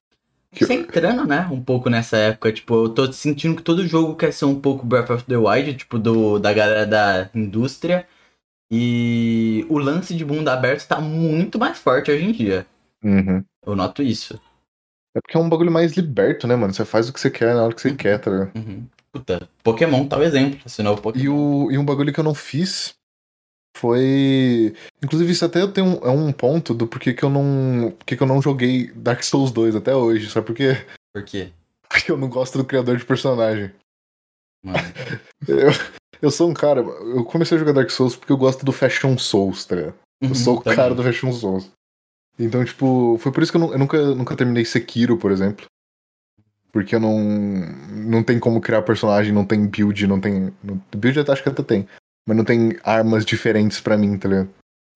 Que- 0.52 0.66
Você 0.66 0.74
entrando, 0.74 1.26
né? 1.26 1.48
Um 1.52 1.62
pouco 1.62 1.90
nessa 1.90 2.18
época, 2.18 2.52
tipo, 2.52 2.76
eu 2.86 2.90
tô 2.90 3.12
sentindo 3.12 3.56
que 3.56 3.62
todo 3.64 3.88
jogo 3.88 4.16
quer 4.16 4.32
ser 4.32 4.46
um 4.46 4.60
pouco 4.60 4.86
Breath 4.86 5.10
of 5.10 5.24
the 5.24 5.38
Wild, 5.38 5.74
tipo, 5.76 5.98
do, 5.98 6.38
da 6.38 6.54
galera 6.54 6.86
da 6.86 7.30
indústria. 7.34 8.06
E 8.72 9.66
o 9.70 9.78
lance 9.80 10.16
de 10.16 10.24
mundo 10.24 10.48
aberto 10.50 10.88
tá 10.88 11.00
muito 11.02 11.58
mais 11.58 11.78
forte 11.78 12.12
hoje 12.12 12.24
em 12.24 12.32
dia. 12.32 12.66
Uhum. 13.04 13.44
Eu 13.66 13.76
noto 13.76 14.04
isso. 14.04 14.40
É 15.16 15.22
porque 15.22 15.36
é 15.36 15.40
um 15.40 15.50
bagulho 15.50 15.72
mais 15.72 15.94
liberto, 15.94 16.46
né, 16.48 16.56
mano? 16.56 16.74
Você 16.74 16.86
faz 16.86 17.10
o 17.10 17.14
que 17.14 17.20
você 17.20 17.32
quer 17.32 17.56
na 17.56 17.64
hora 17.64 17.74
que 17.74 17.82
você 17.82 17.90
Uhum. 17.90 17.96
quer, 17.96 18.20
tá 18.20 18.30
ligado? 18.30 18.52
Uhum. 18.56 18.88
Puta, 19.12 19.50
Pokémon 19.64 20.08
tá 20.08 20.18
o 20.18 20.24
exemplo, 20.24 20.60
esse 20.66 20.84
novo 20.84 21.02
Pokémon. 21.02 21.24
E, 21.24 21.30
o, 21.30 21.72
e 21.72 21.78
um 21.80 21.86
bagulho 21.86 22.14
que 22.14 22.20
eu 22.20 22.24
não 22.24 22.36
fiz 22.36 22.94
foi. 23.76 24.76
Inclusive, 25.04 25.32
isso 25.32 25.46
até 25.46 25.66
tem 25.68 25.84
um, 25.84 25.94
é 26.06 26.10
um 26.12 26.32
ponto 26.32 26.74
do 26.76 26.86
porquê 26.86 27.14
que 27.14 27.24
eu 27.24 27.30
não. 27.30 27.92
Porquê 27.98 28.16
que 28.16 28.22
eu 28.22 28.28
não 28.28 28.40
joguei 28.42 28.92
Dark 28.94 29.24
Souls 29.24 29.52
2 29.52 29.76
até 29.76 29.96
hoje. 29.96 30.30
Sabe 30.30 30.46
por 30.46 30.56
quê? 30.56 30.86
Por 31.14 31.24
quê? 31.24 31.52
Porque 31.90 32.12
eu 32.12 32.18
não 32.18 32.30
gosto 32.30 32.58
do 32.60 32.66
criador 32.66 32.98
de 32.98 33.06
personagem. 33.06 33.72
Mano. 34.64 34.78
Eu, 35.48 35.72
eu 36.22 36.32
sou 36.32 36.50
um 36.50 36.54
cara. 36.54 36.82
Eu 36.82 37.24
comecei 37.26 37.56
a 37.56 37.60
jogar 37.60 37.74
Dark 37.74 37.90
Souls 37.90 38.16
porque 38.16 38.32
eu 38.32 38.38
gosto 38.38 38.66
do 38.66 38.72
Fashion 38.72 39.18
Souls, 39.18 39.66
tá 39.66 39.76
ligado? 39.76 39.96
Eu 40.22 40.30
Uhum, 40.30 40.36
sou 40.36 40.58
o 40.58 40.62
cara 40.62 40.94
do 40.94 41.04
Fashion 41.04 41.32
Souls. 41.32 41.72
Então, 42.38 42.64
tipo, 42.64 43.18
foi 43.20 43.32
por 43.32 43.44
isso 43.44 43.52
que 43.52 43.58
eu, 43.58 43.62
nu- 43.62 43.74
eu 43.74 43.80
nunca, 43.80 44.16
nunca 44.16 44.36
terminei 44.36 44.64
Sekiro, 44.66 45.18
por 45.18 45.32
exemplo. 45.32 45.66
Porque 46.72 46.96
eu 46.96 47.00
não. 47.00 47.18
Não 47.20 48.24
tem 48.24 48.40
como 48.40 48.62
criar 48.62 48.82
personagem, 48.84 49.34
não 49.34 49.46
tem 49.46 49.66
build, 49.68 50.06
não 50.08 50.20
tem. 50.22 50.54
não- 50.64 50.82
build 50.96 51.18
eu 51.20 51.34
acho 51.34 51.42
que 51.44 51.50
até 51.50 51.64
tem. 51.64 51.88
Mas 52.28 52.38
não 52.38 52.46
tem 52.46 52.78
armas 52.84 53.26
diferentes 53.26 53.82
pra 53.82 53.98
mim, 53.98 54.18
tá 54.18 54.30
ligado? 54.30 54.50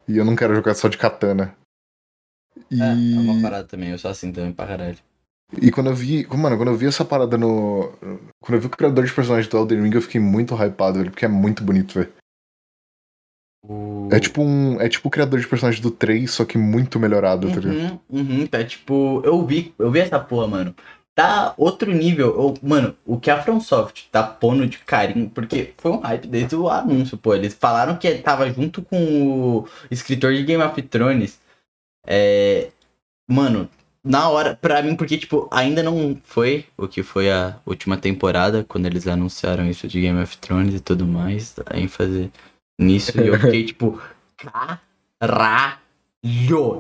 E 0.08 0.18
eu 0.18 0.24
não 0.26 0.36
quero 0.36 0.54
jogar 0.56 0.76
só 0.76 0.88
de 0.88 0.98
katana. 0.98 1.56
E, 2.70 2.80
É, 2.82 2.86
é 2.86 3.20
uma 3.20 3.42
parada 3.42 3.68
também, 3.68 3.90
eu 3.90 3.98
sou 3.98 4.12
assim 4.12 4.32
também 4.32 4.54
pra 4.54 4.68
caralho. 4.68 4.98
E 5.62 5.72
quando 5.72 5.88
eu 5.88 5.96
vi. 5.96 6.28
Mano, 6.28 6.58
quando 6.58 6.70
eu 6.70 6.78
vi 6.78 6.88
essa 6.88 7.06
parada 7.06 7.38
no. 7.38 7.92
Quando 8.42 8.56
eu 8.56 8.60
vi 8.60 8.68
o 8.68 8.70
criador 8.70 9.06
de 9.06 9.14
personagem 9.14 9.50
do 9.50 9.58
Elden 9.58 9.84
Ring, 9.84 9.96
eu 9.96 10.02
fiquei 10.02 10.20
muito 10.20 10.56
hypado, 10.56 11.00
velho, 11.00 11.12
porque 11.12 11.26
é 11.26 11.30
muito 11.30 11.64
bonito, 11.64 11.94
velho. 11.94 12.12
O... 13.66 14.10
É 14.12 14.20
tipo 14.20 14.42
um. 14.42 14.80
É 14.82 14.90
tipo 14.90 15.08
o 15.08 15.12
criador 15.12 15.40
de 15.40 15.48
personagem 15.48 15.82
do 15.82 15.92
3, 15.92 16.30
só 16.30 16.46
que 16.46 16.58
muito 16.58 17.00
melhorado, 17.00 17.50
tá 17.50 17.60
ligado? 17.60 18.00
Uhum, 18.10 18.20
uhum, 18.20 18.48
tá 18.48 18.64
tipo, 18.64 19.22
eu 19.24 19.46
vi, 19.46 19.74
eu 19.80 19.92
vi 19.92 20.00
essa 20.00 20.20
porra, 20.20 20.48
mano. 20.48 20.76
Tá 21.16 21.54
outro 21.58 21.92
nível. 21.92 22.28
Eu, 22.28 22.54
mano, 22.68 22.96
o 23.06 23.20
que 23.20 23.30
a 23.30 23.42
FromSoft 23.42 24.10
tá 24.12 24.24
pondo 24.24 24.68
de 24.68 24.80
carinho, 24.80 25.30
porque 25.30 25.74
foi 25.78 25.92
um 25.92 26.00
hype 26.00 26.28
desde 26.28 26.56
o 26.56 26.68
anúncio, 26.68 27.18
pô. 27.18 27.36
Eles 27.36 27.54
falaram 27.54 27.98
que 27.98 28.12
tava 28.18 28.50
junto 28.52 28.82
com 28.82 29.60
o 29.60 29.68
escritor 29.92 30.34
de 30.34 30.44
Game 30.44 30.64
of 30.64 30.82
Thrones. 30.82 31.40
É. 32.06 32.70
Mano, 33.30 33.70
na 34.04 34.28
hora, 34.30 34.56
pra 34.62 34.82
mim, 34.82 34.96
porque, 34.96 35.18
tipo, 35.18 35.48
ainda 35.52 35.82
não 35.82 36.20
foi 36.24 36.66
o 36.78 36.88
que 36.88 37.02
foi 37.04 37.32
a 37.32 37.58
última 37.66 37.96
temporada, 37.98 38.64
quando 38.68 38.86
eles 38.86 39.08
anunciaram 39.08 39.66
isso 39.70 39.88
de 39.88 40.02
Game 40.02 40.22
of 40.22 40.38
Thrones 40.40 40.76
e 40.76 40.80
tudo 40.80 41.06
mais, 41.08 41.56
a 41.66 41.80
ênfase 41.80 42.32
nisso, 42.78 43.20
e 43.22 43.28
eu 43.28 43.40
fiquei, 43.40 43.64
tipo, 43.68 44.02
caralho, 45.20 45.80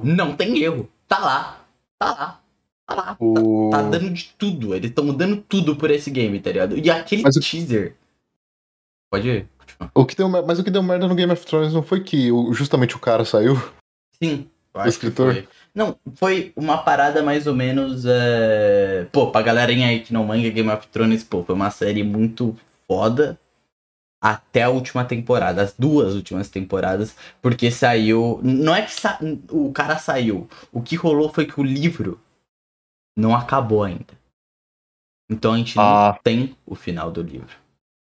não 0.03 0.35
tem 0.35 0.59
erro, 0.61 0.89
tá 1.07 1.19
lá, 1.19 1.65
tá 1.97 2.11
lá, 2.11 2.41
tá 2.85 2.95
lá, 2.95 3.17
O... 3.19 3.69
tá 3.71 3.81
dando 3.81 4.09
de 4.11 4.33
tudo, 4.37 4.75
eles 4.75 4.89
estão 4.89 5.13
dando 5.13 5.37
tudo 5.37 5.75
por 5.75 5.89
esse 5.91 6.11
game, 6.11 6.39
tá 6.39 6.51
ligado? 6.51 6.77
E 6.77 6.89
aquele 6.89 7.23
Mas 7.23 7.35
o- 7.37 7.39
teaser, 7.39 7.95
pode 9.09 9.29
ir. 9.29 9.47
O 9.95 10.05
que 10.05 10.15
deu, 10.15 10.29
mas 10.29 10.59
o 10.59 10.63
que 10.63 10.69
deu 10.69 10.83
merda 10.83 11.07
no 11.07 11.15
Game 11.15 11.31
of 11.31 11.45
Thrones 11.45 11.73
não 11.73 11.81
foi 11.83 12.01
que 12.03 12.31
o- 12.31 12.53
justamente 12.53 12.95
o 12.95 12.99
cara 12.99 13.23
saiu. 13.25 13.55
Sim, 14.21 14.47
O 14.73 14.85
escritor? 14.85 15.45
Não, 15.75 15.97
foi 16.15 16.53
uma 16.55 16.77
parada 16.83 17.23
mais 17.23 17.47
ou 17.47 17.55
menos. 17.55 18.05
É... 18.05 19.07
Pô, 19.11 19.31
pra 19.31 19.41
galerinha 19.41 19.87
aí 19.87 20.01
que 20.01 20.13
não 20.13 20.23
manga 20.25 20.49
Game 20.49 20.69
of 20.69 20.87
Thrones, 20.87 21.23
pô, 21.23 21.43
foi 21.43 21.55
uma 21.55 21.71
série 21.71 22.03
muito 22.03 22.55
foda 22.87 23.39
até 24.21 24.63
a 24.63 24.69
última 24.69 25.03
temporada, 25.03 25.61
as 25.61 25.73
duas 25.73 26.13
últimas 26.15 26.47
temporadas, 26.47 27.15
porque 27.41 27.69
saiu. 27.71 28.39
Não 28.43 28.73
é 28.73 28.83
que 28.83 28.93
sa... 28.93 29.19
o 29.51 29.71
cara 29.73 29.97
saiu. 29.97 30.47
O 30.71 30.81
que 30.81 30.95
rolou 30.95 31.29
foi 31.29 31.45
que 31.45 31.59
o 31.59 31.63
livro 31.63 32.19
não 33.17 33.35
acabou 33.35 33.83
ainda. 33.83 34.13
Então 35.29 35.53
a 35.53 35.57
gente 35.57 35.73
Ah. 35.77 36.13
não 36.13 36.21
tem 36.23 36.55
o 36.65 36.75
final 36.75 37.11
do 37.11 37.21
livro. 37.21 37.63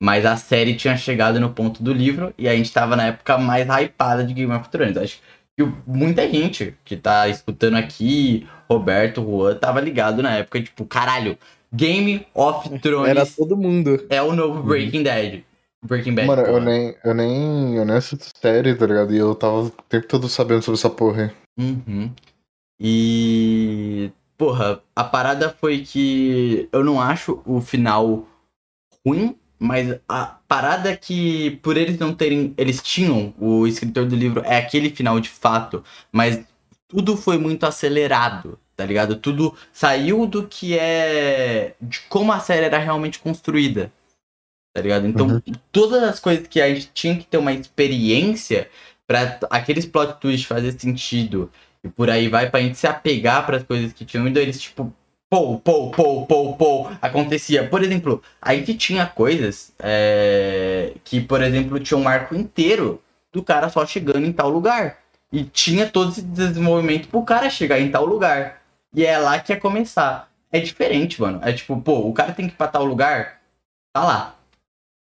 Mas 0.00 0.26
a 0.26 0.36
série 0.36 0.76
tinha 0.76 0.96
chegado 0.96 1.40
no 1.40 1.52
ponto 1.54 1.82
do 1.82 1.92
livro 1.92 2.32
e 2.36 2.46
a 2.48 2.54
gente 2.54 2.70
tava 2.72 2.94
na 2.96 3.06
época 3.06 3.38
mais 3.38 3.66
hypada 3.66 4.22
de 4.24 4.34
Game 4.34 4.52
of 4.52 4.68
Thrones. 4.68 4.96
Acho 4.96 5.16
que 5.16 5.22
muita 5.86 6.28
gente 6.28 6.76
que 6.84 6.96
tá 6.96 7.28
escutando 7.28 7.76
aqui, 7.76 8.46
Roberto, 8.68 9.22
Juan, 9.22 9.54
tava 9.56 9.80
ligado 9.80 10.22
na 10.22 10.36
época, 10.36 10.62
tipo, 10.62 10.84
caralho, 10.84 11.38
Game 11.72 12.26
of 12.34 12.78
Thrones 12.78 13.08
Era 13.08 13.26
todo 13.26 13.56
mundo. 13.56 14.04
é 14.08 14.22
o 14.22 14.34
novo 14.34 14.62
Breaking 14.62 15.02
Bad. 15.02 15.44
Breaking 15.84 16.14
Bad. 16.14 16.26
Mano, 16.26 16.42
eu 16.42 16.60
nem, 16.60 16.94
eu 17.04 17.14
nem. 17.14 17.76
Eu 17.76 17.84
nem 17.84 17.96
assisto 17.96 18.26
série, 18.40 18.74
tá 18.74 18.86
ligado? 18.86 19.14
E 19.14 19.18
eu 19.18 19.34
tava 19.34 19.62
o 19.62 19.70
tempo 19.88 20.06
todo 20.06 20.28
sabendo 20.28 20.62
sobre 20.62 20.78
essa 20.78 20.90
porra 20.90 21.24
aí. 21.24 21.64
Uhum. 21.64 22.10
E 22.80 24.10
porra, 24.36 24.82
a 24.94 25.04
parada 25.04 25.54
foi 25.58 25.80
que 25.80 26.68
eu 26.72 26.84
não 26.84 27.00
acho 27.00 27.40
o 27.46 27.60
final 27.60 28.26
ruim, 29.06 29.36
mas 29.58 29.98
a 30.08 30.24
parada 30.46 30.96
que 30.96 31.52
por 31.62 31.76
eles 31.76 31.98
não 31.98 32.14
terem, 32.14 32.54
eles 32.56 32.82
tinham 32.82 33.34
o 33.38 33.66
escritor 33.66 34.06
do 34.06 34.14
livro 34.16 34.42
é 34.44 34.58
aquele 34.58 34.90
final 34.90 35.18
de 35.20 35.28
fato, 35.28 35.82
mas 36.12 36.40
tudo 36.88 37.16
foi 37.16 37.38
muito 37.38 37.64
acelerado, 37.64 38.58
tá 38.76 38.84
ligado? 38.84 39.16
Tudo 39.16 39.54
saiu 39.72 40.26
do 40.26 40.46
que 40.46 40.78
é 40.78 41.74
de 41.80 42.00
como 42.08 42.32
a 42.32 42.40
série 42.40 42.66
era 42.66 42.78
realmente 42.78 43.18
construída. 43.18 43.92
Tá 44.74 44.82
ligado? 44.82 45.06
Então, 45.06 45.26
Uhum. 45.26 45.40
todas 45.72 46.02
as 46.02 46.20
coisas 46.20 46.46
que 46.46 46.60
a 46.60 46.68
gente 46.68 46.90
tinha 46.92 47.16
que 47.16 47.24
ter 47.24 47.38
uma 47.38 47.52
experiência 47.52 48.68
pra 49.06 49.38
aqueles 49.50 49.86
plot 49.86 50.20
twists 50.20 50.46
fazer 50.46 50.78
sentido 50.78 51.50
e 51.82 51.88
por 51.88 52.10
aí 52.10 52.28
vai 52.28 52.50
pra 52.50 52.60
gente 52.60 52.76
se 52.76 52.86
apegar 52.86 53.46
pras 53.46 53.62
coisas 53.62 53.92
que 53.94 54.04
tinham 54.04 54.28
ido, 54.28 54.38
eles 54.38 54.60
tipo 54.60 54.92
pou, 55.30 55.58
pou, 55.60 55.90
pou, 55.90 56.26
pou, 56.26 56.56
pou, 56.56 56.90
acontecia. 57.00 57.66
Por 57.68 57.82
exemplo, 57.82 58.22
a 58.40 58.54
gente 58.54 58.74
tinha 58.74 59.06
coisas 59.06 59.72
é, 59.78 60.92
que, 61.04 61.20
por 61.20 61.42
exemplo, 61.42 61.80
tinha 61.80 61.98
um 61.98 62.08
arco 62.08 62.34
inteiro 62.34 63.02
do 63.32 63.42
cara 63.42 63.68
só 63.68 63.84
chegando 63.86 64.26
em 64.26 64.32
tal 64.32 64.48
lugar. 64.48 64.98
E 65.32 65.44
tinha 65.44 65.88
todo 65.88 66.10
esse 66.10 66.22
desenvolvimento 66.22 67.08
pro 67.08 67.22
cara 67.22 67.50
chegar 67.50 67.80
em 67.80 67.90
tal 67.90 68.06
lugar. 68.06 68.62
E 68.94 69.04
é 69.04 69.18
lá 69.18 69.38
que 69.38 69.52
ia 69.52 69.60
começar. 69.60 70.30
É 70.50 70.60
diferente, 70.60 71.20
mano. 71.20 71.40
É 71.42 71.52
tipo, 71.52 71.78
pô, 71.80 72.08
o 72.08 72.12
cara 72.12 72.32
tem 72.32 72.46
que 72.46 72.54
ir 72.54 72.56
pra 72.56 72.68
tal 72.68 72.84
lugar, 72.84 73.40
tá 73.92 74.04
lá. 74.04 74.36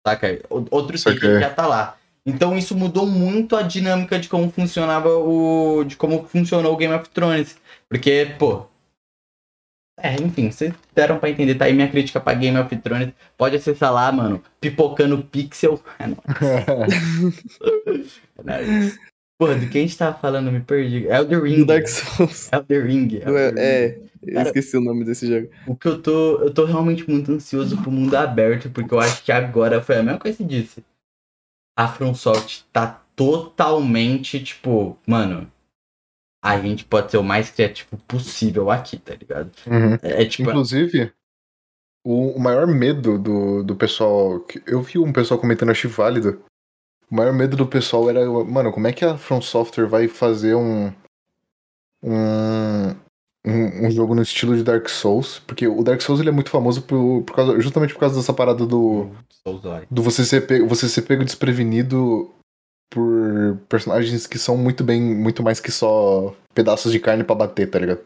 Saca? 0.07 0.39
Outro 0.49 1.01
take 1.01 1.25
ele 1.25 1.39
já 1.39 1.49
tá 1.49 1.67
lá. 1.67 1.97
Então 2.25 2.57
isso 2.57 2.75
mudou 2.75 3.05
muito 3.05 3.55
a 3.55 3.61
dinâmica 3.61 4.17
de 4.17 4.27
como 4.29 4.49
funcionava 4.49 5.09
o. 5.09 5.83
de 5.85 5.95
como 5.95 6.25
funcionou 6.27 6.73
o 6.73 6.77
Game 6.77 6.93
of 6.93 7.09
Thrones. 7.09 7.57
Porque, 7.89 8.35
pô. 8.39 8.65
É, 9.99 10.13
enfim, 10.15 10.51
vocês 10.51 10.73
deram 10.93 11.17
pra 11.19 11.29
entender. 11.29 11.55
Tá 11.55 11.65
aí 11.65 11.73
minha 11.73 11.89
crítica 11.89 12.19
pra 12.19 12.33
Game 12.35 12.57
of 12.57 12.75
Thrones. 12.77 13.13
Pode 13.35 13.55
acessar 13.55 13.91
lá, 13.91 14.11
mano. 14.11 14.43
Pipocando 14.61 15.23
pixel. 15.23 15.81
É 15.99 16.07
nóis. 16.07 17.47
É 18.37 18.43
nóis. 18.43 18.99
Porra, 19.39 19.55
do 19.55 19.67
que 19.69 19.77
a 19.77 19.81
gente 19.81 19.97
tava 19.97 20.17
falando? 20.17 20.51
Me 20.51 20.59
perdi. 20.61 21.05
Elder 21.07 21.41
Ring. 21.43 21.57
Do 21.57 21.65
Dark 21.65 21.87
Souls. 21.87 22.49
Elder 22.51 22.85
Ring. 22.85 23.07
Elder 23.23 23.53
Ring. 23.53 23.59
É, 23.59 23.99
eu 24.23 24.33
Cara- 24.33 24.47
esqueci 24.47 24.77
o 24.77 24.81
nome 24.81 25.03
desse 25.03 25.27
jogo. 25.27 25.49
O 25.67 25.75
que 25.75 25.87
eu 25.87 26.01
tô. 26.01 26.41
Eu 26.41 26.51
tô 26.53 26.65
realmente 26.65 27.07
muito 27.09 27.31
ansioso 27.31 27.77
pro 27.81 27.91
mundo 27.91 28.15
aberto, 28.15 28.69
porque 28.69 28.93
eu 28.93 28.99
acho 28.99 29.23
que 29.23 29.31
agora 29.31 29.81
foi 29.81 29.97
a 29.97 30.03
mesma 30.03 30.19
coisa 30.19 30.37
que 30.37 30.43
você 30.43 30.49
disse. 30.49 30.83
A 31.77 31.87
FromSoft 31.87 32.65
tá 32.73 33.03
totalmente, 33.15 34.39
tipo, 34.43 34.97
mano. 35.05 35.51
A 36.41 36.59
gente 36.59 36.85
pode 36.85 37.11
ser 37.11 37.17
o 37.17 37.23
mais 37.23 37.49
criativo 37.49 37.97
possível 38.07 38.69
aqui, 38.71 38.97
tá 38.97 39.13
ligado? 39.15 39.51
Uhum. 39.65 39.95
É, 40.01 40.21
é 40.21 40.25
tipo. 40.25 40.49
Inclusive, 40.49 41.11
o, 42.05 42.29
o 42.31 42.39
maior 42.39 42.67
medo 42.67 43.17
do, 43.17 43.63
do 43.63 43.75
pessoal. 43.75 44.39
que- 44.41 44.61
Eu 44.65 44.81
vi 44.81 44.99
um 44.99 45.11
pessoal 45.11 45.39
comentando, 45.39 45.71
achei 45.71 45.89
válido. 45.89 46.41
O 47.09 47.15
maior 47.15 47.33
medo 47.33 47.55
do 47.57 47.65
pessoal 47.65 48.09
era, 48.09 48.25
mano, 48.43 48.71
como 48.71 48.87
é 48.87 48.93
que 48.93 49.03
a 49.05 49.17
From 49.17 49.41
Software 49.41 49.87
vai 49.87 50.07
fazer 50.07 50.55
um. 50.55 50.91
Um. 52.03 52.95
Um, 53.45 53.87
um 53.87 53.91
jogo 53.91 54.13
no 54.13 54.21
estilo 54.21 54.57
de 54.57 54.63
Dark 54.63 54.89
Souls? 54.89 55.39
Porque 55.47 55.65
o 55.67 55.81
Dark 55.81 56.01
Souls 56.01 56.19
ele 56.19 56.27
é 56.29 56.33
muito 56.33 56.49
famoso 56.49 56.81
por, 56.81 57.23
por 57.23 57.33
causa, 57.33 57.59
justamente 57.61 57.93
por 57.93 57.99
causa 58.01 58.15
dessa 58.17 58.33
parada 58.33 58.65
do. 58.65 59.09
Do 59.89 60.03
você 60.03 60.25
ser 60.25 60.45
pego, 60.45 60.67
você 60.67 60.89
ser 60.89 61.03
pego 61.03 61.23
desprevenido 61.23 62.29
por 62.89 63.57
personagens 63.69 64.25
que 64.25 64.39
são 64.39 64.57
muito 64.57 64.83
bem, 64.83 65.01
muito 65.01 65.43
mais 65.43 65.59
que 65.59 65.71
só 65.71 66.35
pedaços 66.53 66.91
de 66.91 66.99
carne 66.99 67.23
pra 67.23 67.35
bater, 67.35 67.69
tá 67.69 67.79
ligado? 67.79 68.01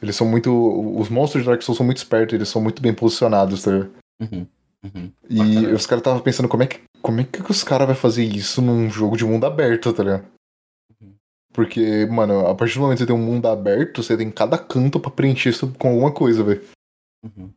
Eles 0.00 0.16
são 0.16 0.26
muito. 0.26 0.50
Os 0.98 1.08
monstros 1.08 1.42
de 1.42 1.48
Dark 1.48 1.62
Souls 1.62 1.76
são 1.76 1.86
muito 1.86 1.98
espertos, 1.98 2.34
eles 2.34 2.48
são 2.48 2.62
muito 2.62 2.80
bem 2.80 2.94
posicionados, 2.94 3.62
tá 3.62 3.72
ligado? 3.72 3.90
Uhum. 4.20 4.46
Uhum. 4.84 5.12
E 5.28 5.38
Bacana. 5.38 5.74
os 5.74 5.86
caras 5.86 6.00
estavam 6.00 6.20
pensando 6.20 6.48
como 6.48 6.62
é 6.62 6.66
que. 6.66 6.80
Como 7.02 7.20
é 7.20 7.24
que 7.24 7.50
os 7.50 7.64
caras 7.64 7.86
vão 7.86 7.96
fazer 7.96 8.24
isso 8.24 8.62
num 8.62 8.88
jogo 8.90 9.16
de 9.16 9.24
mundo 9.24 9.44
aberto, 9.44 9.92
tá 9.92 10.02
ligado? 10.02 10.24
Uhum. 11.00 11.14
Porque, 11.52 12.06
mano, 12.06 12.46
a 12.46 12.54
partir 12.54 12.74
do 12.74 12.82
momento 12.82 12.98
que 12.98 13.04
você 13.04 13.06
tem 13.06 13.16
um 13.16 13.24
mundo 13.24 13.46
aberto, 13.46 14.02
você 14.02 14.16
tem 14.16 14.30
cada 14.30 14.56
canto 14.56 15.00
pra 15.00 15.10
preencher 15.10 15.50
isso 15.50 15.72
com 15.78 15.88
alguma 15.88 16.12
coisa, 16.12 16.44
velho. 16.44 16.62
Uhum. 17.24 17.50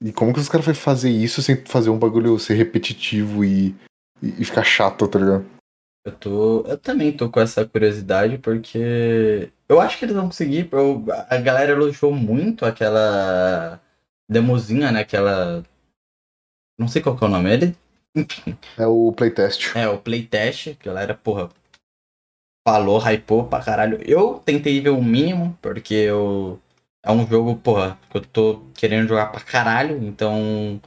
E 0.00 0.12
como 0.12 0.32
que 0.32 0.40
os 0.40 0.48
caras 0.48 0.66
vão 0.66 0.74
fazer 0.74 1.10
isso 1.10 1.42
sem 1.42 1.56
fazer 1.64 1.90
um 1.90 1.98
bagulho 1.98 2.38
ser 2.38 2.54
repetitivo 2.54 3.44
e, 3.44 3.74
e, 4.22 4.42
e 4.42 4.44
ficar 4.44 4.62
chato, 4.62 5.08
tá 5.08 5.18
ligado? 5.18 5.44
Eu 6.04 6.12
tô. 6.12 6.60
Eu 6.66 6.78
também 6.78 7.14
tô 7.16 7.30
com 7.30 7.40
essa 7.40 7.66
curiosidade, 7.66 8.38
porque. 8.38 9.50
Eu 9.68 9.80
acho 9.80 9.98
que 9.98 10.04
eles 10.04 10.14
vão 10.14 10.26
conseguir. 10.26 10.68
Eu, 10.72 11.04
a 11.28 11.36
galera 11.38 11.72
elogiou 11.72 12.12
muito 12.14 12.64
aquela 12.64 13.80
demozinha, 14.30 14.90
né? 14.90 15.00
Aquela. 15.00 15.62
Não 16.78 16.88
sei 16.88 17.02
qual 17.02 17.16
que 17.16 17.24
é 17.24 17.26
o 17.26 17.30
nome. 17.30 17.52
Ele. 17.52 17.76
Enfim. 18.16 18.56
É 18.78 18.86
o 18.86 19.12
playtest. 19.12 19.76
É, 19.76 19.88
o 19.88 19.98
playtest, 19.98 20.74
que 20.76 20.88
a 20.88 20.92
galera, 20.92 21.14
porra, 21.14 21.50
falou, 22.66 22.98
hypou 22.98 23.46
pra 23.48 23.62
caralho. 23.62 24.00
Eu 24.02 24.38
tentei 24.40 24.80
ver 24.80 24.90
o 24.90 25.02
mínimo, 25.02 25.58
porque 25.60 25.94
eu. 25.94 26.58
É 27.04 27.12
um 27.12 27.26
jogo, 27.26 27.56
porra, 27.56 27.98
que 28.10 28.16
eu 28.16 28.22
tô 28.24 28.60
querendo 28.74 29.08
jogar 29.08 29.26
pra 29.30 29.40
caralho, 29.40 30.02
então. 30.02 30.80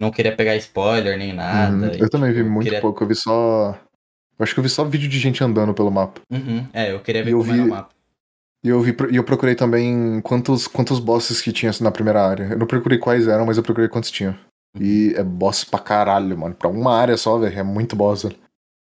Não 0.00 0.10
queria 0.10 0.34
pegar 0.34 0.56
spoiler 0.56 1.18
nem 1.18 1.32
nada. 1.34 1.88
Uhum. 1.88 1.92
Eu 1.94 2.08
também 2.08 2.32
vi 2.32 2.42
muito 2.42 2.64
queria- 2.64 2.80
pouco, 2.80 3.04
eu 3.04 3.08
vi 3.08 3.14
só. 3.14 3.78
Eu 4.40 4.44
acho 4.44 4.54
que 4.54 4.58
eu 4.60 4.64
vi 4.64 4.70
só 4.70 4.84
vídeo 4.84 5.06
de 5.08 5.18
gente 5.18 5.44
andando 5.44 5.74
pelo 5.74 5.90
mapa. 5.90 6.22
Uhum, 6.32 6.66
É, 6.72 6.92
eu 6.92 7.00
queria 7.00 7.22
ver 7.22 7.30
E 7.30 7.32
eu 7.34 7.40
como 7.40 7.52
era 7.52 7.60
o 7.60 7.64
vi- 7.64 7.70
mapa. 7.70 7.90
E 8.64 8.68
eu 8.70 8.80
vi 8.80 8.96
e 9.10 9.16
eu 9.16 9.24
procurei 9.24 9.54
também 9.54 10.20
quantos, 10.22 10.66
quantos 10.66 10.98
bosses 10.98 11.40
que 11.42 11.52
tinha 11.52 11.70
na 11.80 11.90
primeira 11.90 12.26
área. 12.26 12.44
Eu 12.44 12.58
não 12.58 12.66
procurei 12.66 12.98
quais 12.98 13.28
eram, 13.28 13.44
mas 13.46 13.56
eu 13.58 13.62
procurei 13.62 13.88
quantos 13.88 14.10
tinha. 14.10 14.38
Uhum. 14.74 14.82
E 14.82 15.14
é 15.14 15.22
boss 15.22 15.62
pra 15.64 15.78
caralho, 15.78 16.36
mano. 16.38 16.54
Pra 16.54 16.68
uma 16.68 16.96
área 16.96 17.16
só, 17.18 17.38
velho. 17.38 17.58
É 17.58 17.62
muito 17.62 17.94
boss, 17.94 18.22
velho. 18.22 18.36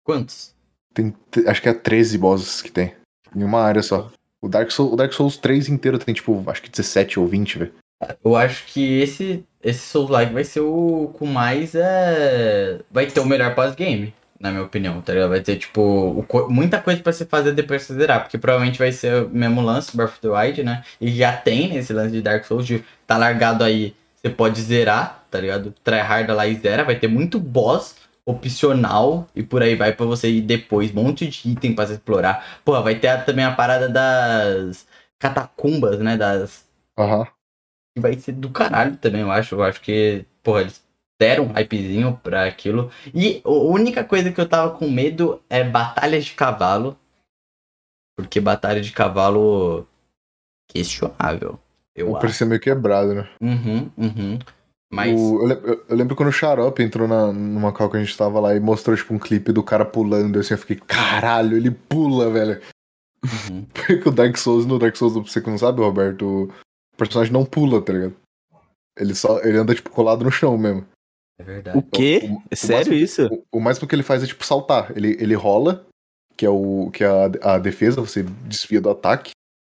Quantos? 0.05 0.55
Tem, 0.95 1.13
te- 1.31 1.47
acho 1.49 1.61
que 1.61 1.69
é 1.69 1.75
13 1.75 2.17
bosses 2.19 2.63
que 2.63 2.71
tem. 2.71 2.95
Em 3.35 3.43
uma 3.45 3.61
área 3.61 3.83
só. 3.83 4.11
O 4.41 4.49
Dark, 4.49 4.71
Souls, 4.71 4.93
o 4.93 4.97
Dark 4.97 5.13
Souls 5.13 5.37
3 5.37 5.69
inteiro 5.69 5.99
tem, 5.99 6.15
tipo, 6.15 6.43
acho 6.47 6.63
que 6.63 6.71
17 6.71 7.19
ou 7.19 7.27
20, 7.27 7.59
velho. 7.59 7.73
Eu 8.25 8.37
acho 8.37 8.65
que 8.67 9.01
esse, 9.01 9.45
esse 9.63 9.81
Souls 9.81 10.09
Like 10.11 10.33
vai 10.33 10.45
ser 10.45 10.61
o 10.61 11.11
com 11.19 11.27
mais. 11.27 11.75
É... 11.75 12.81
Vai 12.91 13.07
ter 13.07 13.19
o 13.21 13.27
melhor 13.27 13.55
pós-game, 13.57 14.15
na 14.41 14.51
minha 14.51 14.63
opinião, 14.63 15.01
tá 15.03 15.13
ligado? 15.13 15.31
Vai 15.31 15.41
ter, 15.41 15.57
tipo, 15.57 16.25
co- 16.29 16.49
muita 16.49 16.81
coisa 16.81 17.03
pra 17.03 17.13
você 17.13 17.25
fazer 17.27 17.53
depois 17.53 17.83
que 17.83 17.89
você 17.89 17.95
zerar, 17.99 18.21
porque 18.23 18.39
provavelmente 18.39 18.79
vai 18.79 18.93
ser 18.93 19.25
o 19.25 19.29
mesmo 19.31 19.61
lance, 19.61 19.97
Breath 19.97 20.11
of 20.11 20.21
the 20.21 20.29
Wild, 20.29 20.63
né? 20.63 20.85
E 21.01 21.11
já 21.11 21.37
tem 21.37 21.69
nesse 21.69 21.93
lance 21.93 22.13
de 22.13 22.23
Dark 22.23 22.45
Souls, 22.45 22.67
de 22.67 22.85
tá 23.07 23.17
largado 23.17 23.65
aí, 23.65 23.95
você 24.17 24.31
pode 24.31 24.61
zerar, 24.63 25.25
tá 25.31 25.41
ligado? 25.41 25.75
Tryhard 25.85 26.31
lá 26.33 26.47
e 26.47 26.55
zera, 26.57 26.85
vai 26.85 26.99
ter 26.99 27.09
muito 27.09 27.39
boss 27.41 27.97
opcional 28.25 29.27
e 29.35 29.43
por 29.43 29.63
aí 29.63 29.75
vai 29.75 29.93
pra 29.93 30.05
você 30.07 30.31
ir 30.31 30.43
depois, 30.43 30.91
um 30.91 30.95
monte 31.03 31.27
de 31.29 31.49
item 31.51 31.75
pra 31.75 31.87
você 31.87 31.95
explorar. 31.95 32.61
Porra, 32.65 32.83
vai 32.83 32.95
ter 32.99 33.09
a- 33.09 33.23
também 33.23 33.45
a 33.45 33.53
parada 33.55 33.89
das 33.89 34.87
catacumbas, 35.19 35.99
né? 35.99 36.17
Das 36.17 36.65
Aham. 36.97 37.25
que 37.95 38.01
vai 38.01 38.15
ser 38.19 38.33
do 38.33 38.51
caralho 38.51 38.97
também, 38.97 39.23
eu 39.23 39.31
acho. 39.31 39.55
Eu 39.55 39.63
acho 39.63 39.81
que, 39.81 40.25
porra, 40.43 40.63
eles 40.63 40.83
deram 41.21 41.45
um 41.47 41.53
hypezinho 41.53 42.19
pra 42.23 42.47
aquilo. 42.47 42.91
E 43.15 43.41
a 43.45 43.51
única 43.51 44.05
coisa 44.05 44.33
que 44.33 44.41
eu 44.41 44.49
tava 44.49 44.77
com 44.77 44.89
medo 44.91 45.41
é 45.51 45.65
batalhas 45.65 46.25
de 46.25 46.35
cavalo. 46.35 46.97
Porque 48.17 48.41
batalha 48.41 48.81
de 48.81 48.93
cavalo 48.93 49.87
questionável. 50.71 51.59
Eu 51.95 52.11
O 52.11 52.17
acho. 52.17 52.21
preço 52.21 52.45
é 52.45 52.47
meio 52.47 52.61
quebrado, 52.61 53.15
né? 53.15 53.29
Uhum, 53.41 53.91
uhum. 53.97 54.39
Mas. 54.93 55.19
O- 55.21 55.49
eu, 55.49 55.85
eu- 55.89 55.97
lembro 55.97 56.15
quando 56.17 56.29
o 56.29 56.33
Xarope 56.33 56.83
entrou 56.83 57.07
na, 57.09 57.33
numa 57.33 57.73
call 57.73 57.91
que 57.91 57.97
a 57.97 58.01
gente 58.03 58.17
tava 58.17 58.41
lá 58.41 58.55
e 58.55 58.61
mostrou, 58.61 58.97
tipo, 58.97 59.13
um 59.15 59.19
clipe 59.19 59.53
do 59.53 59.63
cara 59.63 59.85
pulando, 59.85 60.39
assim, 60.39 60.55
eu 60.55 60.59
fiquei, 60.59 60.77
caralho, 60.77 61.57
ele 61.57 61.71
pula, 61.71 62.31
velho. 62.31 62.61
Uhum. 63.25 63.65
Porque 63.75 64.09
o 64.09 64.13
Dark 64.13 64.37
Souls, 64.37 64.65
no 64.67 64.79
Dark 64.79 64.97
Souls, 64.97 65.15
você 65.15 65.41
que 65.41 65.51
não 65.51 65.59
sabe, 65.59 65.81
Roberto, 65.81 66.45
o 66.95 66.97
personagem 66.97 67.33
não 67.33 67.45
pula, 67.45 67.83
tá 67.83 67.93
ligado? 67.93 68.17
Ele 68.99 69.15
só, 69.15 69.39
ele 69.41 69.59
anda, 69.59 69.75
tipo, 69.75 69.91
colado 69.91 70.25
no 70.25 70.31
chão 70.31 70.57
mesmo. 70.57 70.87
É 71.39 71.43
verdade. 71.43 71.79
O 71.79 71.83
quê? 71.83 72.21
O- 72.25 72.35
o- 72.35 72.43
É 72.51 72.57
sério 72.57 72.77
máximo- 72.93 72.95
isso? 72.97 73.27
O, 73.27 73.59
o 73.59 73.61
mais 73.61 73.79
que 73.79 73.95
ele 73.95 74.03
faz 74.03 74.23
é, 74.23 74.27
tipo, 74.27 74.45
saltar. 74.45 74.93
Ele, 74.97 75.17
ele 75.21 75.35
rola, 75.35 75.87
que 76.37 76.45
é, 76.45 76.51
o, 76.51 76.91
que 76.93 77.05
é 77.05 77.07
a, 77.07 77.55
a 77.55 77.59
defesa, 77.59 78.01
você 78.01 78.23
desvia 78.23 78.81
do 78.81 78.91
ataque, 78.91 79.31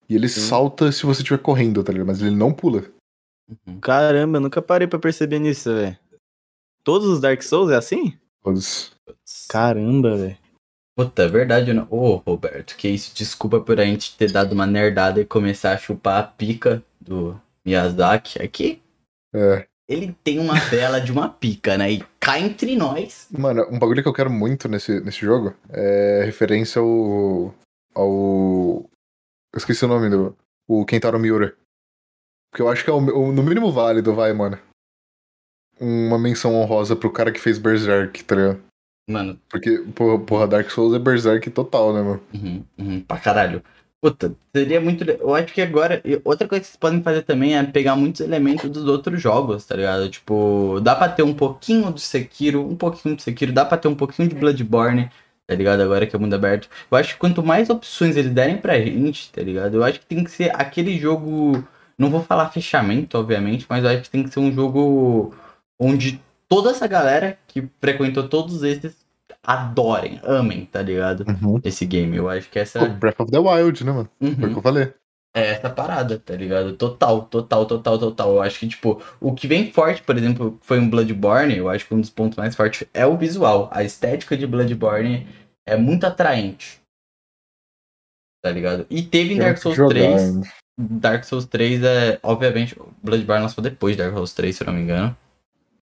e 0.10 0.16
ele 0.16 0.28
salta 0.28 0.92
se 0.92 1.06
você 1.06 1.22
estiver 1.22 1.40
correndo, 1.42 1.84
tá 1.84 1.92
ligado? 1.92 2.08
Mas 2.08 2.22
ele 2.22 2.36
não 2.36 2.52
pula. 2.52 2.84
Uhum. 3.50 3.80
Caramba, 3.80 4.38
eu 4.38 4.42
nunca 4.42 4.62
parei 4.62 4.88
pra 4.88 5.00
perceber 5.00 5.40
nisso, 5.40 5.74
velho. 5.74 5.98
Todos 6.84 7.08
os 7.08 7.20
Dark 7.22 7.42
Souls 7.44 7.70
é 7.72 7.76
assim? 7.76 8.18
Todos. 8.44 8.92
Caramba, 9.48 10.18
velho. 10.18 10.38
Puta, 10.98 11.24
é 11.24 11.28
verdade, 11.28 11.74
não. 11.74 11.88
Ô, 11.90 12.16
Roberto, 12.18 12.76
que 12.76 12.88
isso. 12.90 13.14
Desculpa 13.16 13.60
por 13.62 13.80
a 13.80 13.86
gente 13.86 14.18
ter 14.18 14.32
dado 14.32 14.54
uma 14.54 14.66
nerdada 14.68 15.22
e 15.22 15.26
começar 15.26 15.74
a 15.74 15.78
chupar 15.78 16.20
a 16.20 16.24
pica 16.24 16.84
do 17.00 17.40
Miyazaki 17.66 18.42
aqui. 18.42 18.82
É. 19.34 19.66
ele 19.92 20.16
tem 20.24 20.40
uma 20.40 20.54
bela 20.70 21.00
de 21.02 21.12
uma 21.12 21.28
pica, 21.30 21.78
né? 21.78 21.92
E 21.92 22.06
cá 22.20 22.40
entre 22.40 22.76
nós. 22.76 23.28
Mano, 23.32 23.68
um 23.70 23.78
bagulho 23.78 24.02
que 24.02 24.08
eu 24.08 24.14
quero 24.14 24.30
muito 24.30 24.68
nesse, 24.70 25.00
nesse 25.02 25.20
jogo 25.20 25.54
é 25.70 26.24
referência 26.26 26.80
ao. 26.82 27.54
ao. 27.94 28.86
Eu 29.54 29.58
esqueci 29.58 29.84
o 29.84 29.88
nome 29.88 30.10
do. 30.10 30.36
O 30.68 30.86
Kentaro 30.86 31.20
Miura. 31.20 31.56
Porque 32.52 32.62
eu 32.62 32.70
acho 32.70 32.84
que 32.84 32.90
é 32.90 32.94
o, 32.94 32.98
o- 32.98 33.32
no 33.32 33.44
mínimo 33.44 33.72
válido, 33.72 34.14
vai, 34.14 34.32
mano. 34.34 34.58
Uma 35.80 36.18
menção 36.20 36.54
honrosa 36.56 36.96
pro 36.96 37.12
cara 37.12 37.32
que 37.32 37.40
fez 37.40 37.58
Berserk, 37.58 38.24
tá 38.24 38.36
ligado? 38.36 38.62
Mano, 39.10 39.40
Porque, 39.50 39.80
porra, 40.28 40.48
Dark 40.48 40.70
Souls 40.70 40.94
é 40.96 41.00
Berserk 41.00 41.50
total, 41.50 41.92
né, 41.94 42.02
mano? 42.02 42.22
Uhum, 42.34 42.64
uhum, 42.78 43.02
pra 43.02 43.20
caralho. 43.20 43.64
Puta, 44.02 44.36
seria 44.56 44.82
muito. 44.82 45.04
Eu 45.04 45.36
acho 45.36 45.54
que 45.54 45.62
agora. 45.62 46.02
Outra 46.24 46.48
coisa 46.48 46.62
que 46.62 46.68
vocês 46.68 46.76
podem 46.78 47.04
fazer 47.04 47.22
também 47.22 47.56
é 47.56 47.64
pegar 47.64 47.96
muitos 47.96 48.22
elementos 48.22 48.68
dos 48.70 48.86
outros 48.86 49.22
jogos, 49.22 49.64
tá 49.64 49.76
ligado? 49.76 50.10
Tipo, 50.10 50.80
dá 50.82 50.96
pra 50.96 51.08
ter 51.08 51.22
um 51.22 51.36
pouquinho 51.36 51.92
do 51.92 52.00
Sekiro, 52.00 52.68
um 52.68 52.76
pouquinho 52.76 53.16
do 53.16 53.22
Sekiro, 53.22 53.54
dá 53.54 53.64
pra 53.64 53.78
ter 53.78 53.88
um 53.88 53.96
pouquinho 53.96 54.28
de 54.28 54.34
Bloodborne, 54.34 55.12
tá 55.46 55.54
ligado? 55.54 55.82
Agora 55.82 56.08
que 56.08 56.16
é 56.16 56.20
mundo 56.20 56.34
aberto. 56.34 56.68
Eu 56.90 56.98
acho 56.98 57.14
que 57.14 57.20
quanto 57.20 57.44
mais 57.44 57.70
opções 57.70 58.18
eles 58.18 58.32
derem 58.32 58.58
pra 58.58 58.80
gente, 58.80 59.32
tá 59.32 59.42
ligado? 59.44 59.76
Eu 59.76 59.84
acho 59.84 60.00
que 60.00 60.06
tem 60.08 60.24
que 60.24 60.32
ser 60.32 60.52
aquele 60.60 60.98
jogo. 60.98 61.64
Não 61.96 62.10
vou 62.10 62.24
falar 62.24 62.50
fechamento, 62.50 63.18
obviamente, 63.20 63.68
mas 63.70 63.84
eu 63.84 63.92
acho 63.92 64.02
que 64.04 64.10
tem 64.10 64.24
que 64.24 64.32
ser 64.32 64.40
um 64.40 64.52
jogo 64.52 65.36
onde 65.80 66.20
toda 66.50 66.72
essa 66.72 66.88
galera 66.88 67.38
que 67.48 67.70
frequentou 67.80 68.28
todos 68.28 68.64
esses 68.64 69.01
adorem, 69.44 70.20
amem, 70.24 70.66
tá 70.66 70.82
ligado? 70.82 71.26
esse 71.64 71.86
game. 71.86 72.16
Eu 72.16 72.30
acho 72.30 72.50
que 72.50 72.60
essa 72.60 72.80
Pô, 72.80 72.88
Breath 72.94 73.20
of 73.20 73.32
the 73.32 73.40
Wild, 73.40 73.84
né, 73.84 73.92
mano? 73.92 74.10
Foi 74.20 74.28
o 74.30 74.32
Uhum. 74.32 74.52
que 74.54 74.58
eu 74.60 74.62
falei. 74.62 74.94
é 75.36 75.52
essa 75.52 75.70
parada, 75.70 76.20
tá 76.20 76.36
ligado? 76.36 76.74
Total, 76.76 77.22
total, 77.24 77.66
total, 77.66 77.98
total. 77.98 78.32
Eu 78.36 78.42
acho 78.42 78.60
que, 78.60 78.68
tipo, 78.68 79.02
o 79.20 79.34
que 79.34 79.48
vem 79.48 79.72
forte, 79.72 80.04
por 80.04 80.18
exemplo, 80.18 80.60
foi 80.62 80.80
um 80.80 80.90
Bloodborne, 80.90 81.56
eu 81.58 81.70
acho 81.70 81.88
que 81.88 81.94
um 81.94 82.02
dos 82.02 82.10
pontos 82.10 82.38
mais 82.38 82.54
fortes 82.56 82.86
é 82.94 83.06
o 83.06 83.18
visual. 83.18 83.70
A 83.72 83.84
estética 83.84 84.36
de 84.36 84.46
Bloodborne 84.46 85.28
é 85.66 85.78
muito 85.78 86.06
atraente. 86.06 86.82
Tá 88.44 88.52
ligado? 88.52 88.86
E 88.90 89.04
teve 89.04 89.34
em 89.36 89.38
Dark 89.38 89.58
Souls 89.58 89.78
jogar 89.78 89.90
3. 89.94 90.22
ainda. 90.22 90.48
Dark 90.80 91.24
Souls 91.24 91.46
3 91.46 91.84
é, 91.84 92.20
obviamente, 92.24 92.78
o 92.80 92.92
Bloodborne 93.04 93.44
lançou 93.44 93.64
depois 93.64 93.96
de 93.96 94.02
Dark 94.02 94.14
Souls 94.16 94.34
3, 94.34 94.56
se 94.56 94.64
eu 94.64 94.68
não 94.68 94.74
me 94.74 94.82
engano. 94.82 95.16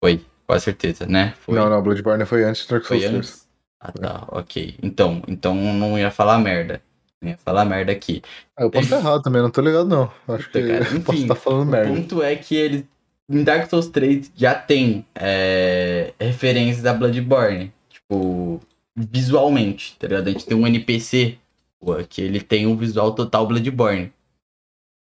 Foi, 0.04 0.24
com 0.48 0.60
certeza, 0.60 1.06
né? 1.08 1.34
Foi. 1.40 1.56
Não, 1.56 1.70
não, 1.70 1.82
Bloodborne 1.82 2.26
foi 2.26 2.44
antes 2.44 2.66
do 2.66 2.72
Dark 2.72 2.86
Foi 2.86 3.00
Souls 3.00 3.10
3. 3.12 3.16
antes? 3.18 3.48
Ah, 3.80 3.92
tá, 3.92 4.28
ok. 4.30 4.76
Então, 4.82 5.22
então 5.28 5.56
não 5.56 5.98
ia 5.98 6.10
falar 6.12 6.38
merda. 6.40 6.82
Não 7.22 7.30
ia 7.32 7.38
falar 7.38 7.66
merda 7.66 7.92
aqui. 7.92 8.22
Ah, 8.58 8.64
eu 8.64 8.72
posso 8.72 8.86
estar 8.86 8.98
errado 8.98 9.22
também, 9.22 9.42
não 9.42 9.50
tô 9.52 9.62
ligado, 9.62 9.88
não. 9.88 10.12
Acho 10.28 10.50
que 10.50 10.62
cara, 10.62 10.86
eu 10.94 11.02
posso 11.02 11.20
enfim, 11.20 11.22
estar 11.24 11.36
falando 11.36 11.68
O 11.68 11.72
merda. 11.72 11.94
ponto 11.94 12.22
é 12.24 12.36
que 12.36 12.56
eles. 12.56 12.84
Em 13.30 13.44
Dark 13.44 13.68
Souls 13.70 13.88
3 13.88 14.32
já 14.36 14.54
tem 14.54 15.06
é, 15.16 16.14
referências 16.20 16.84
da 16.84 16.94
Bloodborne. 16.94 17.74
Tipo, 17.90 18.60
visualmente, 18.96 19.98
tá 19.98 20.08
ligado? 20.08 20.28
A 20.28 20.32
gente 20.32 20.46
tem 20.46 20.56
um 20.58 20.68
NPC 20.68 21.38
pô, 21.80 21.96
que 22.08 22.22
ele 22.22 22.40
tem 22.40 22.68
um 22.68 22.78
visual 22.78 23.14
total 23.16 23.48
Bloodborne. 23.48 24.14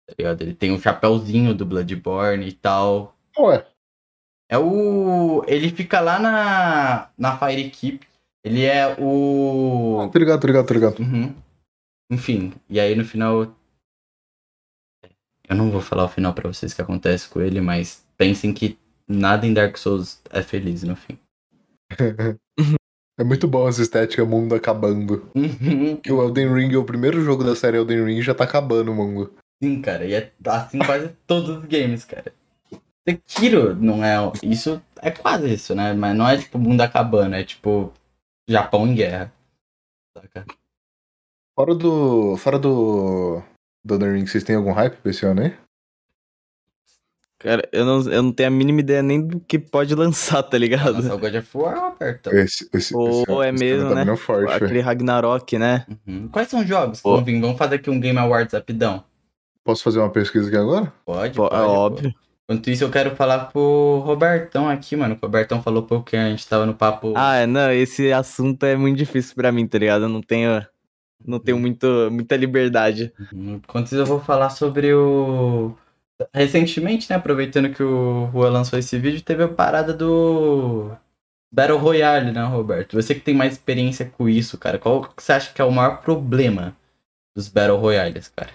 Tá 0.07 0.15
ligado? 0.17 0.41
Ele 0.41 0.53
tem 0.53 0.71
um 0.71 0.79
chapéuzinho 0.79 1.53
do 1.53 1.65
Bloodborne 1.65 2.47
e 2.47 2.51
tal. 2.53 3.15
Ué, 3.37 3.65
É 4.49 4.57
o. 4.57 5.43
Ele 5.47 5.69
fica 5.69 5.99
lá 5.99 6.19
na. 6.19 7.09
Na 7.17 7.37
Fire 7.37 7.69
Keep. 7.69 8.07
Ele 8.43 8.65
é 8.65 8.95
o. 8.99 10.09
tô 10.11 10.17
ligado, 10.17 10.41
tô 10.41 10.47
ligado, 10.47 10.67
tô 10.67 10.73
ligado. 10.73 10.99
Uhum. 10.99 11.35
Enfim, 12.11 12.53
e 12.67 12.79
aí 12.79 12.95
no 12.95 13.05
final. 13.05 13.55
Eu 15.47 15.55
não 15.55 15.69
vou 15.69 15.81
falar 15.81 16.05
o 16.05 16.09
final 16.09 16.33
pra 16.33 16.47
vocês 16.47 16.73
que 16.73 16.81
acontece 16.81 17.27
com 17.29 17.41
ele, 17.41 17.61
mas 17.61 18.05
pensem 18.17 18.53
que 18.53 18.77
nada 19.07 19.45
em 19.45 19.53
Dark 19.53 19.77
Souls 19.77 20.21
é 20.29 20.41
feliz 20.41 20.83
no 20.83 20.95
fim. 20.95 21.17
É 23.19 23.23
muito 23.23 23.49
bom 23.49 23.67
essa 23.67 23.81
estética, 23.81 24.23
mundo 24.23 24.55
acabando. 24.55 25.29
Uhum. 25.35 25.97
Que 25.97 26.09
o 26.09 26.23
Elden 26.23 26.53
Ring 26.53 26.73
o 26.77 26.85
primeiro 26.85 27.21
jogo 27.21 27.43
da 27.43 27.53
série 27.53 27.75
Elden 27.75 28.05
Ring 28.05 28.21
já 28.21 28.33
tá 28.33 28.45
acabando 28.45 28.93
o 28.93 28.95
mundo. 28.95 29.33
Sim, 29.61 29.81
cara, 29.81 30.05
e 30.05 30.13
é 30.13 30.31
assim 30.45 30.79
quase 30.79 31.09
todos 31.27 31.49
os 31.49 31.65
games, 31.65 32.05
cara. 32.05 32.33
Sekiro 33.07 33.75
não 33.75 34.03
é. 34.03 34.15
Isso 34.43 34.81
é 35.01 35.11
quase 35.11 35.53
isso, 35.53 35.73
né? 35.75 35.93
Mas 35.93 36.15
não 36.15 36.27
é 36.27 36.37
tipo 36.37 36.57
mundo 36.59 36.81
acabando, 36.81 37.35
é 37.35 37.43
tipo 37.43 37.93
Japão 38.47 38.87
em 38.87 38.95
guerra. 38.95 39.33
Saca? 40.15 40.45
Fora 41.55 41.75
do. 41.75 42.37
Fora 42.37 42.59
do. 42.59 43.41
Do 43.83 43.93
Elden 43.95 44.13
Ring, 44.13 44.25
vocês 44.25 44.43
têm 44.43 44.55
algum 44.55 44.73
hype 44.73 44.97
pra 44.97 45.11
esse 45.11 45.25
ano 45.25 45.41
aí? 45.41 45.55
Cara, 47.39 47.67
eu 47.71 47.85
não, 47.85 48.11
eu 48.11 48.21
não 48.21 48.33
tenho 48.33 48.49
a 48.49 48.51
mínima 48.51 48.81
ideia 48.81 49.01
nem 49.01 49.25
do 49.25 49.39
que 49.39 49.57
pode 49.57 49.95
lançar, 49.95 50.43
tá 50.43 50.57
ligado? 50.57 50.95
Nossa, 50.95 51.15
o 51.15 51.17
God 51.17 51.35
of 51.35 51.57
War, 51.57 51.91
Roberto. 51.91 52.35
Esse, 52.35 52.69
esse, 52.73 52.93
Ou 52.93 53.09
esse 53.09 53.31
é 53.31 53.53
esse 53.53 53.63
mesmo, 53.63 53.89
tá 53.89 54.03
né? 54.03 54.15
forte. 54.17 54.51
Aquele 54.51 54.81
Ragnarok, 54.81 55.57
né? 55.57 55.85
Uhum. 56.05 56.27
Quais 56.27 56.49
são 56.49 56.59
os 56.59 56.67
jogos 56.67 56.97
que 56.97 57.03
Pô. 57.03 57.15
Vamos 57.21 57.57
fazer 57.57 57.75
aqui 57.75 57.89
um 57.89 57.97
Game 57.99 58.19
Awards 58.19 58.53
rapidão. 58.53 59.05
Posso 59.63 59.83
fazer 59.83 59.99
uma 59.99 60.09
pesquisa 60.09 60.49
aqui 60.49 60.57
agora? 60.57 60.91
Pode, 61.05 61.37
Pô, 61.37 61.47
pode. 61.47 62.07
é 62.07 62.11
pô. 62.11 62.19
Enquanto 62.49 62.71
isso, 62.71 62.83
eu 62.83 62.89
quero 62.89 63.15
falar 63.15 63.45
pro 63.45 64.01
Robertão 64.03 64.67
aqui, 64.67 64.95
mano. 64.95 65.13
O 65.13 65.23
Robertão 65.23 65.61
falou 65.61 65.83
pouco 65.83 66.09
que 66.09 66.17
a 66.17 66.31
gente 66.31 66.47
tava 66.47 66.65
no 66.65 66.73
papo. 66.73 67.13
Ah, 67.15 67.35
é, 67.35 67.45
não, 67.45 67.71
esse 67.71 68.11
assunto 68.11 68.65
é 68.65 68.75
muito 68.75 68.97
difícil 68.97 69.35
pra 69.35 69.51
mim, 69.51 69.67
tá 69.67 69.77
ligado? 69.77 70.05
Eu 70.05 70.09
não 70.09 70.19
tenho, 70.19 70.65
não 71.23 71.39
tenho 71.39 71.59
muito, 71.59 72.09
muita 72.11 72.35
liberdade. 72.35 73.13
Uhum. 73.31 73.57
Enquanto 73.57 73.85
isso, 73.85 73.97
eu 73.97 74.05
vou 74.07 74.19
falar 74.19 74.49
sobre 74.49 74.91
o. 74.91 75.75
Recentemente, 76.33 77.07
né? 77.07 77.17
Aproveitando 77.17 77.71
que 77.71 77.83
o 77.83 78.27
Juan 78.33 78.49
lançou 78.49 78.79
esse 78.79 78.97
vídeo, 78.97 79.21
teve 79.21 79.43
a 79.43 79.47
parada 79.47 79.93
do. 79.93 80.91
Battle 81.53 81.77
Royale, 81.77 82.31
né, 82.31 82.43
Roberto? 82.45 82.95
Você 82.95 83.13
que 83.13 83.21
tem 83.21 83.35
mais 83.35 83.53
experiência 83.53 84.11
com 84.17 84.27
isso, 84.27 84.57
cara. 84.57 84.79
Qual 84.79 85.03
que 85.03 85.21
você 85.21 85.33
acha 85.33 85.53
que 85.53 85.61
é 85.61 85.65
o 85.65 85.71
maior 85.71 86.01
problema 86.01 86.75
dos 87.35 87.47
Battle 87.47 87.77
Royales, 87.77 88.27
cara? 88.35 88.49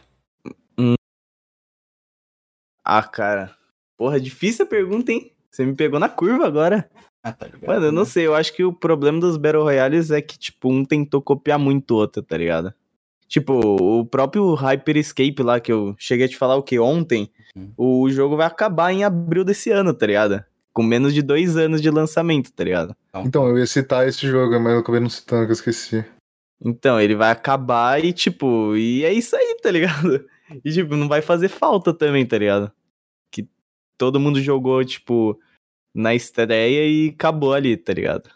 Ah, 2.84 3.02
cara. 3.02 3.56
Porra, 3.96 4.20
difícil 4.20 4.64
a 4.64 4.68
pergunta, 4.68 5.12
hein? 5.12 5.30
Você 5.50 5.64
me 5.64 5.74
pegou 5.74 6.00
na 6.00 6.08
curva 6.08 6.46
agora. 6.46 6.88
Ah, 7.22 7.32
tá 7.32 7.46
ligado. 7.46 7.66
Mano, 7.66 7.86
eu 7.86 7.92
não 7.92 8.04
sei, 8.04 8.26
eu 8.26 8.34
acho 8.34 8.52
que 8.52 8.64
o 8.64 8.72
problema 8.72 9.20
dos 9.20 9.36
Battle 9.36 9.62
Royales 9.62 10.10
é 10.10 10.20
que, 10.20 10.36
tipo, 10.38 10.70
um 10.70 10.84
tentou 10.84 11.22
copiar 11.22 11.58
muito 11.58 11.92
o 11.92 11.96
outro, 11.98 12.22
tá 12.22 12.36
ligado? 12.36 12.74
Tipo, 13.28 13.54
o 13.54 14.04
próprio 14.04 14.52
Hyper 14.54 14.96
Escape 14.96 15.42
lá, 15.42 15.58
que 15.58 15.72
eu 15.72 15.94
cheguei 15.98 16.26
a 16.26 16.28
te 16.28 16.36
falar 16.36 16.56
o 16.56 16.62
que 16.62 16.78
ontem, 16.78 17.30
Uhum. 17.56 17.72
o 17.76 18.10
jogo 18.10 18.36
vai 18.36 18.46
acabar 18.46 18.92
em 18.92 19.04
abril 19.04 19.44
desse 19.44 19.70
ano, 19.70 19.94
tá 19.94 20.06
ligado? 20.06 20.44
Com 20.72 20.82
menos 20.82 21.14
de 21.14 21.22
dois 21.22 21.56
anos 21.56 21.80
de 21.80 21.88
lançamento, 21.88 22.52
tá 22.52 22.64
ligado? 22.64 22.94
Então, 23.24 23.48
eu 23.48 23.56
ia 23.58 23.66
citar 23.66 24.06
esse 24.08 24.26
jogo, 24.26 24.58
mas 24.60 24.72
eu 24.72 24.80
acabei 24.80 25.00
não 25.00 25.08
citando, 25.08 25.44
que 25.46 25.52
eu 25.52 25.54
esqueci. 25.54 26.04
Então, 26.64 27.00
ele 27.00 27.14
vai 27.14 27.30
acabar 27.30 28.04
e, 28.04 28.12
tipo, 28.12 28.74
e 28.76 29.04
é 29.04 29.12
isso 29.12 29.36
aí, 29.36 29.56
tá 29.62 29.70
ligado? 29.70 30.24
E, 30.64 30.70
tipo, 30.70 30.94
não 30.94 31.08
vai 31.08 31.22
fazer 31.22 31.48
falta 31.48 31.92
também, 31.94 32.26
tá 32.26 32.36
ligado? 32.36 32.70
Todo 33.98 34.20
mundo 34.20 34.40
jogou, 34.40 34.84
tipo, 34.84 35.40
na 35.94 36.14
estreia 36.14 36.86
e 36.86 37.10
acabou 37.10 37.54
ali, 37.54 37.76
tá 37.76 37.92
ligado? 37.92 38.30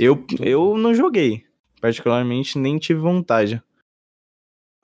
Eu, 0.00 0.26
eu 0.40 0.76
não 0.76 0.92
joguei. 0.92 1.46
Particularmente, 1.80 2.58
nem 2.58 2.78
tive 2.78 3.00
vontade. 3.00 3.62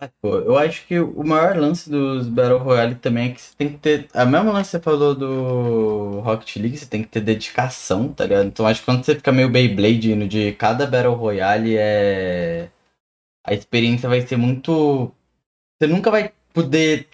Ah, 0.01 0.11
pô, 0.20 0.37
eu 0.39 0.57
acho 0.59 0.87
que 0.87 0.99
o 0.99 1.24
maior 1.24 1.57
lance 1.57 1.89
dos 1.89 2.28
Battle 2.28 2.59
Royale 2.59 2.97
também 2.97 3.30
é 3.30 3.32
que 3.32 3.41
você 3.41 3.57
tem 3.57 3.68
que 3.70 3.78
ter. 3.78 4.09
A 4.12 4.24
mesma 4.24 4.53
lance 4.53 4.70
que 4.70 4.76
você 4.76 4.82
falou 4.82 5.14
do 5.14 6.20
Rocket 6.20 6.57
League, 6.57 6.76
você 6.76 6.87
tem 6.87 7.03
que 7.03 7.09
ter 7.09 7.20
dedicação, 7.20 8.12
tá 8.12 8.24
ligado? 8.24 8.47
Então 8.47 8.66
acho 8.66 8.80
que 8.80 8.87
quando 8.87 9.05
você 9.05 9.14
fica 9.14 9.32
meio 9.32 9.51
Beyblade 9.51 10.12
indo 10.12 10.26
de 10.28 10.53
cada 10.53 10.87
Battle 10.87 11.14
Royale 11.14 11.76
é. 11.76 12.70
A 13.47 13.55
experiência 13.55 14.09
vai 14.09 14.20
ser 14.20 14.37
muito. 14.37 15.12
Você 15.80 15.89
nunca 15.89 16.11
vai 16.11 16.32
poder 16.53 17.09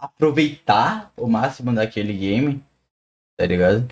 aproveitar 0.00 1.12
o 1.16 1.26
máximo 1.26 1.72
daquele 1.74 2.12
game, 2.14 2.62
tá 3.38 3.46
ligado? 3.46 3.86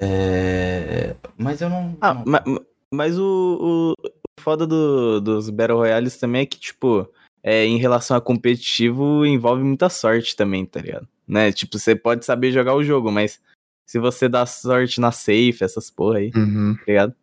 É... 0.00 1.14
Mas 1.38 1.60
eu 1.60 1.70
não. 1.70 1.96
Ah, 2.00 2.14
não- 2.14 2.24
ma- 2.26 2.42
ma- 2.46 2.60
mas 2.92 3.18
o, 3.18 3.94
o, 4.02 4.08
foda 4.40 4.66
do- 4.66 5.20
dos 5.20 5.50
Battle 5.50 5.78
Royales 5.78 6.16
também 6.16 6.42
é 6.42 6.46
que, 6.46 6.58
tipo, 6.58 7.08
é, 7.42 7.64
em 7.64 7.78
relação 7.78 8.16
a 8.16 8.20
competitivo, 8.20 9.24
envolve 9.24 9.62
muita 9.62 9.88
sorte 9.88 10.36
também, 10.36 10.64
tá 10.66 10.80
ligado? 10.80 11.08
Né? 11.26 11.52
Tipo, 11.52 11.78
você 11.78 11.94
pode 11.96 12.24
saber 12.24 12.52
jogar 12.52 12.74
o 12.74 12.84
jogo, 12.84 13.10
mas 13.10 13.40
se 13.86 13.98
você 13.98 14.28
dá 14.28 14.44
sorte 14.46 15.00
na 15.00 15.10
safe, 15.12 15.58
essas 15.62 15.90
porra 15.90 16.18
aí, 16.18 16.30
Uhum. 16.34 16.76
tá 16.76 16.84
ligado? 16.86 17.14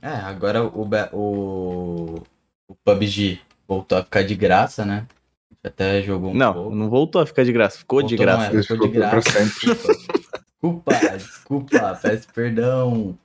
É, 0.00 0.08
agora 0.08 0.64
o, 0.64 0.88
o, 1.12 2.14
o 2.68 2.74
PUBG 2.84 3.40
voltou 3.66 3.98
a 3.98 4.04
ficar 4.04 4.22
de 4.22 4.34
graça, 4.34 4.84
né? 4.84 5.06
Até 5.64 6.02
jogou 6.02 6.30
um 6.30 6.34
não, 6.34 6.54
pouco. 6.54 6.74
não 6.74 6.88
voltou 6.88 7.20
a 7.20 7.26
ficar 7.26 7.44
de 7.44 7.52
graça, 7.52 7.78
ficou 7.78 8.02
de 8.02 8.16
Voltou, 8.16 8.26
não, 8.34 8.38
graça. 8.40 8.56
é, 8.58 8.62
ficou 8.62 8.76
de 8.88 8.92
ficou 8.94 9.00
pra 9.00 9.20
graça. 9.20 9.30
sempre. 9.30 9.74
Desculpa, 10.60 10.92
desculpa, 11.16 11.98
peço 12.02 12.28
perdão. 12.32 13.18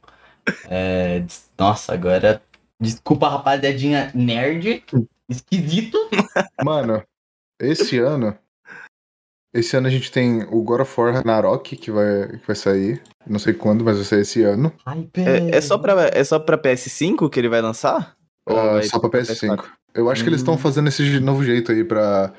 É, 0.69 1.19
des- 1.19 1.49
nossa, 1.57 1.93
agora. 1.93 2.41
Desculpa, 2.79 3.29
rapaziadinha 3.29 4.11
nerd. 4.13 4.83
Esquisito. 5.29 5.97
Mano, 6.63 7.01
esse 7.61 7.97
ano. 7.99 8.37
Esse 9.55 9.77
ano 9.77 9.87
a 9.87 9.89
gente 9.89 10.11
tem 10.11 10.43
o 10.43 10.63
God 10.63 10.81
of 10.81 10.99
War 10.99 11.13
Ragnarok, 11.13 11.75
que 11.77 11.91
vai, 11.91 12.27
que 12.39 12.47
vai 12.47 12.55
sair. 12.55 13.01
Não 13.25 13.37
sei 13.39 13.53
quando, 13.53 13.85
mas 13.85 13.97
vai 13.97 14.05
sair 14.05 14.21
esse 14.21 14.43
ano. 14.43 14.73
É, 15.13 15.57
é 15.57 15.61
só 15.61 15.77
pra, 15.77 16.09
é 16.11 16.23
só 16.23 16.39
pra 16.39 16.57
PS5 16.57 17.29
que 17.29 17.39
ele 17.39 17.47
vai 17.49 17.61
lançar? 17.61 18.17
Ou 18.47 18.55
vai 18.55 18.83
só 18.83 18.99
pra 18.99 19.09
pra 19.09 19.19
PS5. 19.21 19.63
Eu 19.93 20.09
acho 20.09 20.23
que 20.23 20.29
eles 20.29 20.39
estão 20.41 20.55
Hum. 20.55 20.57
fazendo 20.57 20.87
esse 20.87 21.19
novo 21.19 21.43
jeito 21.43 21.71
aí 21.71 21.83
pra, 21.83 22.33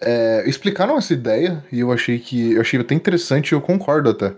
é, 0.00 0.48
explicaram 0.48 0.96
essa 0.96 1.12
ideia 1.12 1.64
e 1.70 1.80
eu 1.80 1.92
achei 1.92 2.18
que. 2.18 2.52
Eu 2.52 2.60
achei 2.60 2.80
até 2.80 2.94
interessante 2.94 3.50
e 3.50 3.54
eu 3.54 3.60
concordo 3.60 4.10
até. 4.10 4.34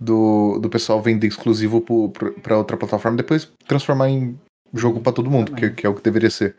Do, 0.00 0.58
do 0.58 0.68
pessoal 0.68 1.00
vender 1.00 1.28
exclusivo 1.28 1.80
pro, 1.80 2.08
pro, 2.10 2.32
pra 2.40 2.58
outra 2.58 2.76
plataforma 2.76 3.14
e 3.16 3.22
depois 3.22 3.48
transformar 3.68 4.08
em 4.08 4.36
jogo 4.74 5.00
pra 5.00 5.12
todo 5.12 5.30
mundo, 5.30 5.54
que, 5.54 5.70
que 5.70 5.86
é 5.86 5.88
o 5.88 5.94
que 5.94 6.02
deveria 6.02 6.28
ser. 6.30 6.56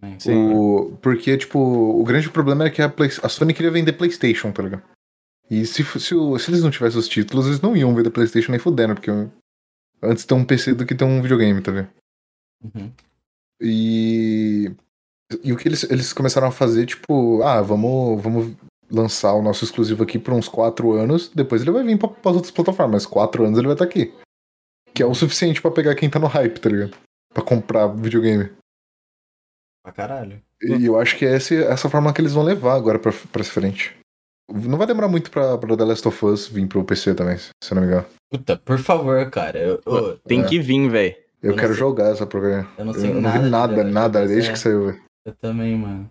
Também. 0.00 0.16
O, 0.54 0.96
porque, 1.02 1.36
tipo, 1.36 1.58
o 1.58 2.02
grande 2.04 2.30
problema 2.30 2.64
é 2.64 2.70
que 2.70 2.80
a, 2.80 2.88
Play- 2.88 3.10
a 3.22 3.28
Sony 3.28 3.52
queria 3.52 3.70
vender 3.70 3.92
PlayStation, 3.92 4.50
tá 4.50 4.62
ligado? 4.62 4.82
E 5.50 5.66
se, 5.66 5.84
se, 5.84 5.98
se 5.98 6.50
eles 6.50 6.62
não 6.62 6.70
tivessem 6.70 6.98
os 6.98 7.06
títulos, 7.08 7.46
eles 7.46 7.60
não 7.60 7.76
iam 7.76 7.94
vender 7.94 8.08
PlayStation 8.08 8.50
nem 8.50 8.58
fudendo, 8.58 8.94
porque 8.94 9.10
antes 10.02 10.24
ter 10.24 10.32
um 10.32 10.44
PC 10.44 10.72
do 10.72 10.86
que 10.86 10.94
ter 10.94 11.04
um 11.04 11.20
videogame, 11.20 11.60
tá 11.60 11.70
ligado? 11.72 11.90
Uhum. 12.64 12.90
E. 13.60 14.72
E 15.44 15.52
o 15.52 15.56
que 15.56 15.68
eles, 15.68 15.84
eles 15.84 16.12
começaram 16.12 16.48
a 16.48 16.52
fazer, 16.52 16.86
tipo, 16.86 17.40
ah, 17.42 17.62
vamos, 17.62 18.20
vamos 18.20 18.56
lançar 18.90 19.32
o 19.34 19.42
nosso 19.42 19.64
exclusivo 19.64 20.02
aqui 20.02 20.18
por 20.18 20.34
uns 20.34 20.48
4 20.48 20.90
anos, 20.92 21.30
depois 21.32 21.62
ele 21.62 21.70
vai 21.70 21.84
vir 21.84 21.96
pra, 21.96 22.08
pras 22.08 22.34
outras 22.34 22.50
plataformas, 22.50 23.04
mas 23.04 23.06
4 23.06 23.44
anos 23.44 23.56
ele 23.58 23.68
vai 23.68 23.74
estar 23.76 23.84
aqui. 23.84 24.12
Que 24.92 25.02
é 25.04 25.06
o 25.06 25.14
suficiente 25.14 25.62
pra 25.62 25.70
pegar 25.70 25.94
quem 25.94 26.10
tá 26.10 26.18
no 26.18 26.26
hype, 26.26 26.58
tá 26.58 26.68
ligado? 26.68 26.96
Pra 27.32 27.44
comprar 27.44 27.86
videogame. 27.86 28.50
Pra 29.84 29.92
caralho. 29.92 30.42
E 30.60 30.84
eu 30.84 30.98
acho 30.98 31.16
que 31.16 31.24
é 31.24 31.36
esse, 31.36 31.62
essa 31.62 31.88
forma 31.88 32.12
que 32.12 32.20
eles 32.20 32.32
vão 32.32 32.42
levar 32.42 32.74
agora 32.74 32.98
pra, 32.98 33.12
pra 33.30 33.44
frente. 33.44 33.96
Não 34.52 34.76
vai 34.76 34.86
demorar 34.88 35.06
muito 35.08 35.30
pra, 35.30 35.56
pra 35.56 35.76
The 35.76 35.84
Last 35.84 36.08
of 36.08 36.26
Us 36.26 36.48
vir 36.48 36.66
pro 36.66 36.82
PC 36.84 37.14
também, 37.14 37.38
se 37.38 37.50
eu 37.70 37.74
não 37.76 37.82
me 37.82 37.86
engano. 37.88 38.06
Puta, 38.32 38.56
por 38.56 38.78
favor, 38.80 39.30
cara. 39.30 39.58
Eu, 39.60 39.80
eu, 39.86 40.18
Tem 40.18 40.42
É. 40.42 40.44
que 40.48 40.58
vir, 40.58 40.88
velho. 40.90 41.14
Eu, 41.42 41.48
Eu 41.48 41.50
não 41.50 41.56
quero 41.58 41.72
sei- 41.72 41.78
jogar 41.80 42.10
essa 42.12 42.26
programa. 42.26 42.68
eu 42.78 42.84
não 42.84 42.92
Eu, 42.94 43.00
sei 43.00 43.12
não 43.14 43.20
nada. 43.20 43.38
vi 43.38 43.44
de 43.44 43.50
nada, 43.50 43.84
nada, 43.84 44.26
desde 44.26 44.50
é. 44.50 44.52
que 44.52 44.58
saiu, 44.58 44.86
velho. 44.86 45.02
Eu 45.24 45.34
também, 45.34 45.76
mano. 45.76 46.10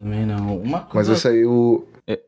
Também 0.00 0.26
não. 0.26 0.58
Uma 0.58 0.80
Mas 0.80 0.90
coisa. 0.90 1.10
vai 1.12 1.20
sair 1.20 1.46
o. 1.46 1.86
É. 2.06 2.20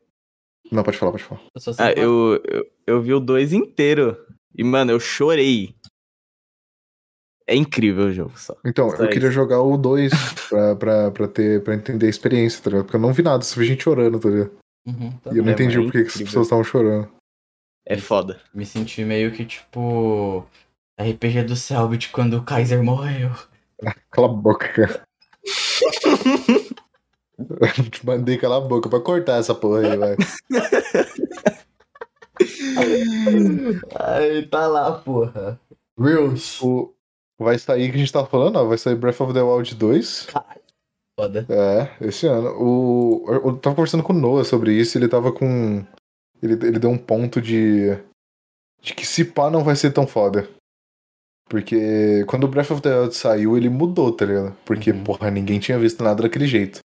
Não, 0.71 0.83
pode 0.83 0.97
falar, 0.97 1.11
pode 1.11 1.23
falar. 1.23 1.41
eu 1.53 1.61
só 1.61 1.73
sei 1.73 1.85
Ah, 1.85 1.91
eu, 1.93 2.41
eu, 2.45 2.65
eu 2.85 3.01
vi 3.01 3.13
o 3.13 3.19
2 3.19 3.53
inteiro. 3.53 4.17
E, 4.55 4.63
mano, 4.63 4.91
eu 4.91 4.99
chorei. 4.99 5.75
É 7.49 7.55
incrível 7.55 8.05
o 8.07 8.11
jogo 8.11 8.37
só. 8.37 8.55
Então, 8.65 8.89
Só 8.89 9.03
eu 9.03 9.09
queria 9.09 9.27
isso. 9.29 9.35
jogar 9.35 9.61
o 9.61 9.77
2 9.77 10.11
pra, 10.49 10.75
pra, 10.75 11.11
pra, 11.11 11.27
ter, 11.27 11.63
pra 11.63 11.75
entender 11.75 12.07
a 12.07 12.09
experiência, 12.09 12.61
tá 12.61 12.69
ligado? 12.69 12.85
Porque 12.85 12.97
eu 12.97 13.01
não 13.01 13.13
vi 13.13 13.23
nada, 13.23 13.41
só 13.43 13.57
vi 13.59 13.65
gente 13.67 13.83
chorando, 13.83 14.19
tá 14.19 14.29
ligado? 14.29 14.51
Uhum, 14.85 15.11
tá 15.23 15.31
E 15.33 15.37
eu 15.37 15.43
não 15.43 15.51
É, 15.51 15.53
entendi 15.53 15.77
mas 15.77 15.85
é 15.85 15.87
por 15.87 15.91
que 15.93 16.01
que 16.01 16.07
as 16.07 16.13
incrível. 16.15 16.25
pessoas 16.27 16.45
estavam 16.47 16.63
chorando. 16.63 17.09
É 17.85 17.97
foda. 17.97 18.41
Me 18.53 18.65
senti 18.65 19.03
meio 19.05 19.31
que 19.31 19.45
tipo. 19.45 20.45
RPG 20.99 21.43
do 21.43 21.55
Selbit 21.55 22.09
quando 22.09 22.37
o 22.37 22.43
Kaiser 22.43 22.83
morreu. 22.83 23.31
Cala 24.11 24.27
a 24.27 24.33
boca, 24.33 24.67
cara. 24.69 25.07
Eu 27.37 27.89
te 27.89 28.05
mandei 28.05 28.37
calar 28.37 28.57
a 28.57 28.65
boca 28.65 28.89
pra 28.89 28.99
cortar 28.99 29.39
essa 29.39 29.53
porra 29.53 29.81
aí, 29.81 29.97
vai. 29.97 30.15
Aí 33.95 34.45
tá 34.47 34.67
lá, 34.67 34.91
porra. 34.99 35.59
Reels. 35.99 36.61
O... 36.61 36.93
Vai 37.39 37.59
sair 37.59 37.89
que 37.89 37.95
a 37.95 37.99
gente 37.99 38.11
tava 38.11 38.25
falando, 38.27 38.55
ó. 38.57 38.65
Vai 38.65 38.77
sair 38.77 38.95
Breath 38.95 39.21
of 39.21 39.33
the 39.33 39.41
Wild 39.41 39.75
2. 39.75 40.27
Foda. 41.19 41.45
É, 41.49 42.05
esse 42.05 42.25
ano. 42.27 42.49
O... 42.59 43.25
Eu 43.27 43.57
tava 43.57 43.75
conversando 43.75 44.03
com 44.03 44.13
o 44.13 44.15
Noah 44.15 44.43
sobre 44.43 44.73
isso, 44.73 44.97
ele 44.97 45.07
tava 45.07 45.31
com. 45.31 45.85
Ele, 46.41 46.53
ele 46.53 46.79
deu 46.79 46.89
um 46.89 46.97
ponto 46.97 47.41
de. 47.41 47.97
De 48.81 48.93
que 48.93 49.05
se 49.05 49.25
pá 49.25 49.49
não 49.49 49.63
vai 49.63 49.75
ser 49.75 49.91
tão 49.91 50.07
foda. 50.07 50.47
Porque 51.49 52.25
quando 52.27 52.43
o 52.43 52.47
Breath 52.47 52.71
of 52.71 52.81
the 52.81 52.93
Wild 52.99 53.15
saiu, 53.15 53.55
ele 53.55 53.69
mudou, 53.69 54.11
tá 54.11 54.25
ligado? 54.25 54.55
Porque, 54.65 54.91
Uhum. 54.91 55.03
porra, 55.03 55.31
ninguém 55.31 55.59
tinha 55.59 55.79
visto 55.79 56.03
nada 56.03 56.23
daquele 56.23 56.45
jeito. 56.47 56.79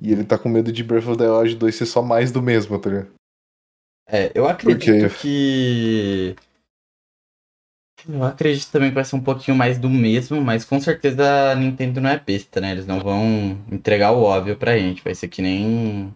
E 0.00 0.10
ele 0.10 0.24
tá 0.24 0.38
com 0.38 0.48
medo 0.48 0.72
de 0.72 0.82
Breath 0.82 1.06
of 1.06 1.18
the 1.18 1.28
Wild 1.28 1.56
2 1.56 1.74
ser 1.74 1.86
só 1.86 2.02
mais 2.02 2.32
do 2.32 2.42
mesmo, 2.42 2.78
tá 2.78 2.90
ligado? 2.90 3.10
É, 4.08 4.32
eu 4.34 4.46
acredito 4.48 5.08
quê? 5.08 5.16
que. 5.20 6.36
Eu 8.06 8.22
acredito 8.22 8.70
também 8.70 8.90
que 8.90 8.94
vai 8.94 9.04
ser 9.04 9.16
um 9.16 9.22
pouquinho 9.22 9.56
mais 9.56 9.78
do 9.78 9.88
mesmo, 9.88 10.40
mas 10.42 10.64
com 10.64 10.78
certeza 10.78 11.52
a 11.52 11.54
Nintendo 11.54 12.00
não 12.02 12.10
é 12.10 12.18
besta, 12.18 12.60
né? 12.60 12.72
Eles 12.72 12.86
não 12.86 13.00
vão 13.00 13.58
entregar 13.72 14.12
o 14.12 14.22
óbvio 14.22 14.56
pra 14.56 14.76
gente. 14.76 15.02
Vai 15.02 15.14
ser 15.14 15.28
que 15.28 15.40
nem. 15.40 16.14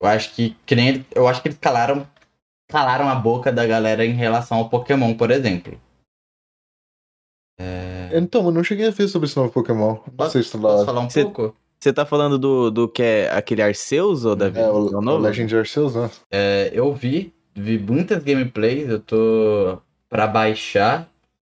Eu 0.00 0.08
acho 0.08 0.32
que. 0.34 0.56
que 0.66 0.76
nem... 0.76 1.04
Eu 1.14 1.26
acho 1.26 1.42
que 1.42 1.48
eles 1.48 1.58
calaram. 1.58 2.06
Calaram 2.68 3.08
a 3.08 3.14
boca 3.16 3.52
da 3.52 3.66
galera 3.66 4.04
em 4.06 4.12
relação 4.14 4.58
ao 4.58 4.68
Pokémon, 4.70 5.14
por 5.14 5.30
exemplo. 5.30 5.78
É... 8.14 8.18
Então, 8.18 8.44
eu 8.44 8.50
não 8.52 8.62
cheguei 8.64 8.86
a 8.86 8.90
ver 8.90 9.08
sobre 9.08 9.26
esse 9.26 9.36
novo 9.36 9.50
Pokémon. 9.52 9.96
Não 10.06 10.14
Posso, 10.16 10.32
sei 10.32 10.42
se 10.42 10.52
tá 10.52 10.58
posso 10.58 10.84
falar 10.84 11.00
um 11.00 11.10
Você- 11.10 11.22
pouco? 11.22 11.54
Você 11.80 11.92
tá 11.92 12.06
falando 12.06 12.38
do, 12.38 12.70
do 12.70 12.88
que 12.88 13.02
é 13.02 13.30
aquele 13.30 13.60
Arceus, 13.60 14.24
ou 14.24 14.34
Davi? 14.34 14.58
É, 14.58 14.62
o, 14.70 14.88
É 14.92 14.96
o 14.96 15.00
novo? 15.02 15.18
Legend 15.22 15.54
Arceus, 15.54 15.94
né? 15.94 16.10
É, 16.30 16.70
eu 16.72 16.94
vi, 16.94 17.30
vi 17.54 17.78
muitas 17.78 18.22
gameplays, 18.24 18.88
eu 18.88 18.98
tô 19.00 19.78
pra 20.08 20.26
baixar. 20.26 21.06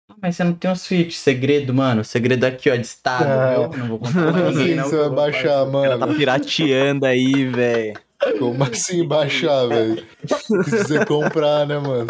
Ah, 0.09 0.15
mas 0.23 0.37
você 0.37 0.45
não 0.45 0.55
tem 0.55 0.71
um 0.71 0.75
Switch, 0.77 1.13
segredo, 1.15 1.75
mano. 1.75 2.03
Segredo 2.05 2.45
aqui, 2.45 2.71
ó, 2.71 2.75
de 2.77 2.87
estado, 2.87 3.27
Ah. 3.27 3.69
viu? 3.69 3.79
Não 3.79 3.89
vou 3.89 3.99
contar 3.99 4.33
pra 4.33 4.43
ninguém, 4.51 4.63
Assim 4.65 4.75
não. 4.77 4.85
você 4.85 4.97
vai 4.97 5.07
vou 5.09 5.15
baixar, 5.17 5.43
fazer. 5.67 5.99
Tá 5.99 6.07
mano. 6.07 6.15
pirateando 6.15 7.05
aí, 7.07 7.45
velho. 7.47 7.95
Como 8.39 8.63
assim 8.65 9.07
baixar, 9.07 9.67
velho? 9.69 10.05
Precisa 10.49 11.05
comprar, 11.07 11.67
né, 11.67 11.79
mano? 11.79 12.09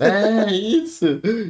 É, 0.00 0.52
isso. 0.52 1.06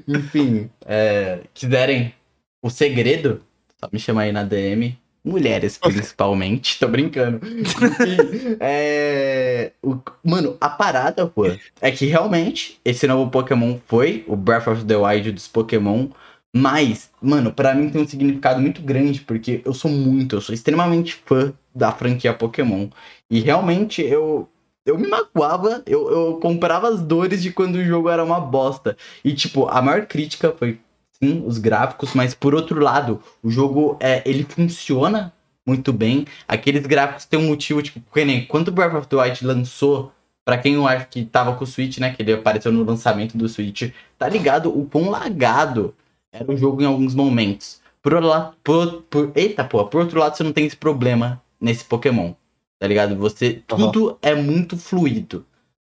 Enfim, 0.08 0.70
é, 0.86 1.40
quiserem 1.54 2.14
o 2.62 2.70
segredo, 2.70 3.40
só 3.80 3.88
me 3.92 3.98
chamar 3.98 4.22
aí 4.22 4.32
na 4.32 4.42
DM. 4.44 4.96
Mulheres, 5.24 5.78
principalmente. 5.78 6.80
Tô 6.80 6.88
brincando. 6.88 7.40
Enfim, 7.46 8.56
é... 8.58 9.70
o- 9.82 9.96
Mano, 10.24 10.56
a 10.60 10.68
parada, 10.68 11.26
pô, 11.26 11.46
é 11.80 11.90
que 11.92 12.06
realmente 12.06 12.80
esse 12.84 13.06
novo 13.06 13.30
Pokémon 13.30 13.78
foi 13.86 14.24
o 14.26 14.34
Breath 14.34 14.66
of 14.66 14.84
the 14.84 14.96
Wild 14.96 15.30
dos 15.32 15.46
Pokémon. 15.46 16.08
Mas, 16.54 17.08
mano, 17.20 17.50
pra 17.52 17.72
mim 17.74 17.88
tem 17.88 18.02
um 18.02 18.06
significado 18.06 18.60
muito 18.60 18.82
grande, 18.82 19.20
porque 19.22 19.62
eu 19.64 19.72
sou 19.72 19.90
muito, 19.90 20.36
eu 20.36 20.40
sou 20.40 20.54
extremamente 20.54 21.14
fã 21.24 21.52
da 21.74 21.92
franquia 21.92 22.34
Pokémon. 22.34 22.88
E 23.30 23.40
realmente 23.40 24.02
eu, 24.02 24.48
eu 24.84 24.98
me 24.98 25.08
magoava, 25.08 25.82
eu, 25.86 26.10
eu 26.10 26.36
comprava 26.40 26.88
as 26.88 27.00
dores 27.02 27.42
de 27.42 27.52
quando 27.52 27.76
o 27.76 27.84
jogo 27.84 28.08
era 28.08 28.24
uma 28.24 28.40
bosta. 28.40 28.96
E, 29.24 29.34
tipo, 29.34 29.68
a 29.68 29.80
maior 29.82 30.06
crítica 30.06 30.54
foi, 30.56 30.78
sim, 31.22 31.42
os 31.46 31.58
gráficos, 31.58 32.14
mas 32.14 32.34
por 32.34 32.54
outro 32.54 32.80
lado, 32.80 33.20
o 33.42 33.50
jogo, 33.50 33.96
é, 34.00 34.22
ele 34.24 34.44
funciona 34.44 35.32
muito 35.66 35.92
bem. 35.92 36.26
Aqueles 36.48 36.86
gráficos 36.86 37.24
têm 37.24 37.38
um 37.38 37.48
motivo, 37.48 37.82
tipo, 37.82 38.00
que 38.12 38.24
nem 38.24 38.44
quando 38.46 38.68
o 38.68 38.72
Breath 38.72 38.94
of 38.94 39.06
the 39.06 39.16
Wild 39.16 39.46
lançou, 39.46 40.12
pra 40.44 40.58
quem 40.58 40.74
eu 40.74 40.86
acho 40.88 41.06
que 41.08 41.24
tava 41.24 41.54
com 41.54 41.64
o 41.64 41.66
Switch, 41.66 41.98
né, 41.98 42.12
que 42.12 42.22
ele 42.22 42.32
apareceu 42.32 42.72
no 42.72 42.82
lançamento 42.84 43.38
do 43.38 43.48
Switch, 43.48 43.92
tá 44.18 44.28
ligado 44.28 44.76
o 44.76 44.86
quão 44.86 45.08
lagado 45.08 45.94
era 46.32 46.50
o 46.50 46.56
jogo 46.56 46.82
em 46.82 46.86
alguns 46.86 47.14
momentos. 47.14 47.80
Por, 48.02 48.20
la- 48.20 48.52
por, 48.64 49.02
por, 49.02 49.30
eita, 49.36 49.62
pô, 49.62 49.84
por 49.86 50.00
outro 50.00 50.18
lado, 50.18 50.36
você 50.36 50.42
não 50.42 50.52
tem 50.52 50.66
esse 50.66 50.76
problema 50.76 51.40
nesse 51.62 51.84
Pokémon. 51.84 52.34
Tá 52.78 52.86
ligado? 52.88 53.16
Você. 53.16 53.62
Tudo 53.66 54.18
é 54.20 54.34
muito 54.34 54.76
fluido. 54.76 55.46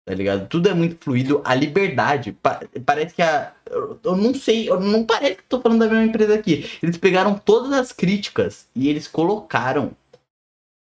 Tá 0.05 0.15
ligado? 0.15 0.47
Tudo 0.47 0.67
é 0.67 0.73
muito 0.73 0.97
fluido. 1.03 1.39
A 1.45 1.53
liberdade. 1.53 2.31
pa- 2.31 2.61
parece 2.85 3.13
que 3.13 3.21
a. 3.21 3.53
Eu, 3.69 3.99
eu 4.03 4.15
não 4.17 4.33
sei. 4.33 4.67
Eu 4.67 4.79
não 4.79 5.05
parece 5.05 5.35
que 5.35 5.41
eu 5.41 5.47
tô 5.49 5.61
falando 5.61 5.79
da 5.81 5.85
mesma 5.87 6.03
empresa 6.05 6.33
aqui. 6.33 6.67
Eles 6.81 6.97
pegaram 6.97 7.37
todas 7.37 7.71
as 7.73 7.91
críticas 7.91 8.67
e 8.75 8.89
eles 8.89 9.07
colocaram. 9.07 9.91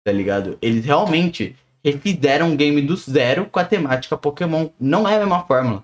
Tá 0.03 0.11
ligado? 0.11 0.57
Eles 0.59 0.83
realmente 0.83 1.55
refizeram 1.85 2.47
um 2.49 2.55
game 2.55 2.81
do 2.81 2.95
zero 2.95 3.45
com 3.45 3.59
a 3.59 3.65
temática 3.65 4.17
Pokémon. 4.17 4.69
Não 4.79 5.07
é 5.07 5.15
a 5.15 5.19
mesma 5.19 5.43
fórmula. 5.45 5.83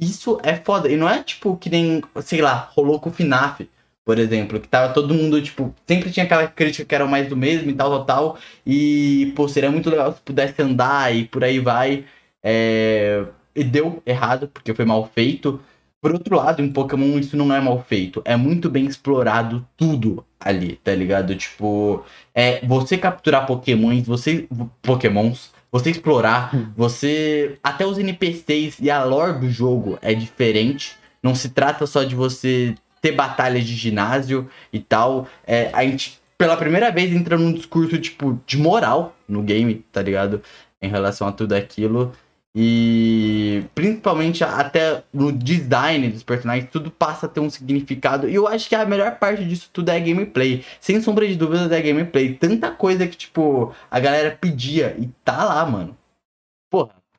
Isso 0.00 0.38
é 0.42 0.56
foda. 0.56 0.88
E 0.90 0.96
não 0.96 1.08
é 1.08 1.22
tipo 1.22 1.56
que 1.58 1.68
nem, 1.68 2.02
sei 2.22 2.40
lá, 2.40 2.70
rolou 2.74 2.98
com 2.98 3.10
o 3.10 3.12
FNAF, 3.12 3.68
por 4.08 4.18
exemplo, 4.18 4.58
que 4.58 4.66
tava 4.66 4.94
todo 4.94 5.12
mundo, 5.12 5.40
tipo, 5.42 5.74
sempre 5.86 6.10
tinha 6.10 6.24
aquela 6.24 6.46
crítica 6.46 6.82
que 6.82 6.94
era 6.94 7.04
mais 7.06 7.28
do 7.28 7.36
mesmo 7.36 7.68
e 7.70 7.74
tal, 7.74 7.90
tal, 7.90 8.04
tal. 8.06 8.38
E, 8.64 9.34
pô, 9.36 9.46
seria 9.46 9.70
muito 9.70 9.90
legal 9.90 10.14
se 10.14 10.20
pudesse 10.22 10.62
andar 10.62 11.14
e 11.14 11.26
por 11.26 11.44
aí 11.44 11.58
vai. 11.58 12.06
É, 12.42 13.26
E 13.54 13.62
deu 13.62 14.02
errado, 14.06 14.48
porque 14.48 14.72
foi 14.72 14.86
mal 14.86 15.10
feito. 15.14 15.60
Por 16.00 16.12
outro 16.12 16.36
lado, 16.36 16.62
em 16.62 16.72
Pokémon 16.72 17.18
isso 17.18 17.36
não 17.36 17.54
é 17.54 17.60
mal 17.60 17.84
feito. 17.86 18.22
É 18.24 18.34
muito 18.34 18.70
bem 18.70 18.86
explorado 18.86 19.66
tudo 19.76 20.24
ali, 20.40 20.76
tá 20.82 20.94
ligado? 20.94 21.36
Tipo, 21.36 22.02
é 22.34 22.64
você 22.66 22.96
capturar 22.96 23.44
Pokémons, 23.46 24.06
você. 24.06 24.48
Pokémons, 24.80 25.50
você 25.70 25.90
explorar, 25.90 26.50
você. 26.74 27.58
Até 27.62 27.84
os 27.86 27.98
NPCs 27.98 28.78
e 28.80 28.90
a 28.90 29.04
lore 29.04 29.40
do 29.40 29.50
jogo 29.50 29.98
é 30.00 30.14
diferente. 30.14 30.96
Não 31.22 31.34
se 31.34 31.50
trata 31.50 31.86
só 31.86 32.04
de 32.04 32.14
você 32.14 32.74
ter 33.00 33.12
batalhas 33.12 33.64
de 33.64 33.74
ginásio 33.74 34.48
e 34.72 34.78
tal. 34.80 35.26
É, 35.46 35.70
a 35.72 35.84
gente, 35.84 36.20
pela 36.36 36.56
primeira 36.56 36.90
vez, 36.90 37.12
entra 37.12 37.36
num 37.36 37.52
discurso, 37.52 37.98
tipo, 37.98 38.40
de 38.46 38.56
moral 38.56 39.16
no 39.28 39.42
game, 39.42 39.84
tá 39.92 40.02
ligado? 40.02 40.42
Em 40.80 40.88
relação 40.88 41.28
a 41.28 41.32
tudo 41.32 41.54
aquilo. 41.54 42.12
E 42.54 43.64
principalmente 43.74 44.42
até 44.42 45.02
no 45.12 45.30
design 45.30 46.08
dos 46.08 46.22
personagens, 46.22 46.68
tudo 46.70 46.90
passa 46.90 47.26
a 47.26 47.28
ter 47.28 47.40
um 47.40 47.50
significado. 47.50 48.28
E 48.28 48.34
eu 48.34 48.48
acho 48.48 48.68
que 48.68 48.74
a 48.74 48.86
melhor 48.86 49.16
parte 49.18 49.44
disso 49.44 49.70
tudo 49.72 49.90
é 49.90 50.00
gameplay. 50.00 50.64
Sem 50.80 51.00
sombra 51.00 51.26
de 51.26 51.36
dúvidas 51.36 51.70
é 51.70 51.80
gameplay. 51.80 52.34
Tanta 52.34 52.70
coisa 52.70 53.06
que, 53.06 53.16
tipo, 53.16 53.74
a 53.90 54.00
galera 54.00 54.36
pedia 54.40 54.96
e 54.98 55.08
tá 55.24 55.44
lá, 55.44 55.64
mano. 55.66 55.97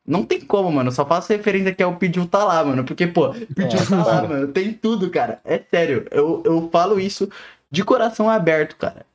Não 0.10 0.26
tem 0.26 0.42
como, 0.42 0.72
mano. 0.72 0.90
Eu 0.90 0.94
só 0.94 1.06
faço 1.06 1.32
referência 1.32 1.74
que 1.74 1.84
é 1.84 1.86
o 1.86 1.96
pediu 1.96 2.28
tá 2.28 2.44
lá, 2.44 2.64
mano. 2.64 2.84
Porque, 2.84 3.06
pô, 3.06 3.32
pediu 3.56 3.80
tá 3.88 4.04
lá, 4.04 4.28
mano. 4.28 4.48
Tem 4.48 4.74
tudo, 4.74 5.10
cara. 5.10 5.40
É 5.46 5.60
sério. 5.60 6.06
Eu, 6.10 6.42
eu 6.44 6.70
falo 6.72 7.00
isso 7.00 7.30
de 7.70 7.84
coração 7.84 8.30
aberto, 8.30 8.76
cara. 8.76 9.06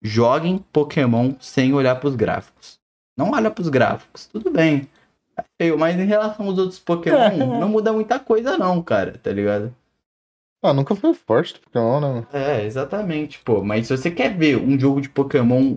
Joguem 0.00 0.64
Pokémon 0.72 1.34
sem 1.40 1.74
olhar 1.74 1.96
pros 1.96 2.14
gráficos. 2.14 2.78
Não 3.16 3.32
olha 3.32 3.50
pros 3.50 3.68
gráficos. 3.68 4.26
Tudo 4.26 4.50
bem. 4.50 4.88
É 5.36 5.44
feio, 5.60 5.78
mas 5.78 5.98
em 5.98 6.04
relação 6.06 6.46
aos 6.46 6.58
outros 6.58 6.78
Pokémon, 6.78 7.36
não 7.58 7.68
muda 7.68 7.92
muita 7.92 8.18
coisa, 8.18 8.56
não, 8.56 8.80
cara, 8.82 9.18
tá 9.22 9.32
ligado? 9.32 9.74
Ah, 10.62 10.72
nunca 10.72 10.94
foi 10.94 11.12
forte 11.12 11.54
do 11.54 11.60
Pokémon, 11.60 12.00
né? 12.00 12.26
É, 12.32 12.64
exatamente, 12.64 13.40
pô. 13.40 13.62
Mas 13.62 13.86
se 13.86 13.96
você 13.96 14.10
quer 14.10 14.36
ver 14.36 14.56
um 14.58 14.78
jogo 14.78 15.00
de 15.00 15.08
Pokémon 15.08 15.76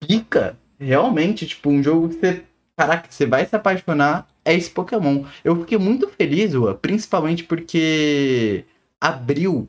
pica, 0.00 0.56
realmente, 0.78 1.46
tipo, 1.46 1.70
um 1.70 1.82
jogo 1.82 2.08
que 2.08 2.14
você. 2.16 2.44
Caraca, 2.76 3.08
você 3.10 3.24
vai 3.26 3.46
se 3.46 3.54
apaixonar, 3.54 4.28
é 4.44 4.52
esse 4.54 4.70
Pokémon. 4.70 5.24
Eu 5.44 5.60
fiquei 5.60 5.78
muito 5.78 6.08
feliz, 6.08 6.54
Ua, 6.54 6.74
principalmente 6.74 7.44
porque 7.44 8.64
abriu. 9.00 9.68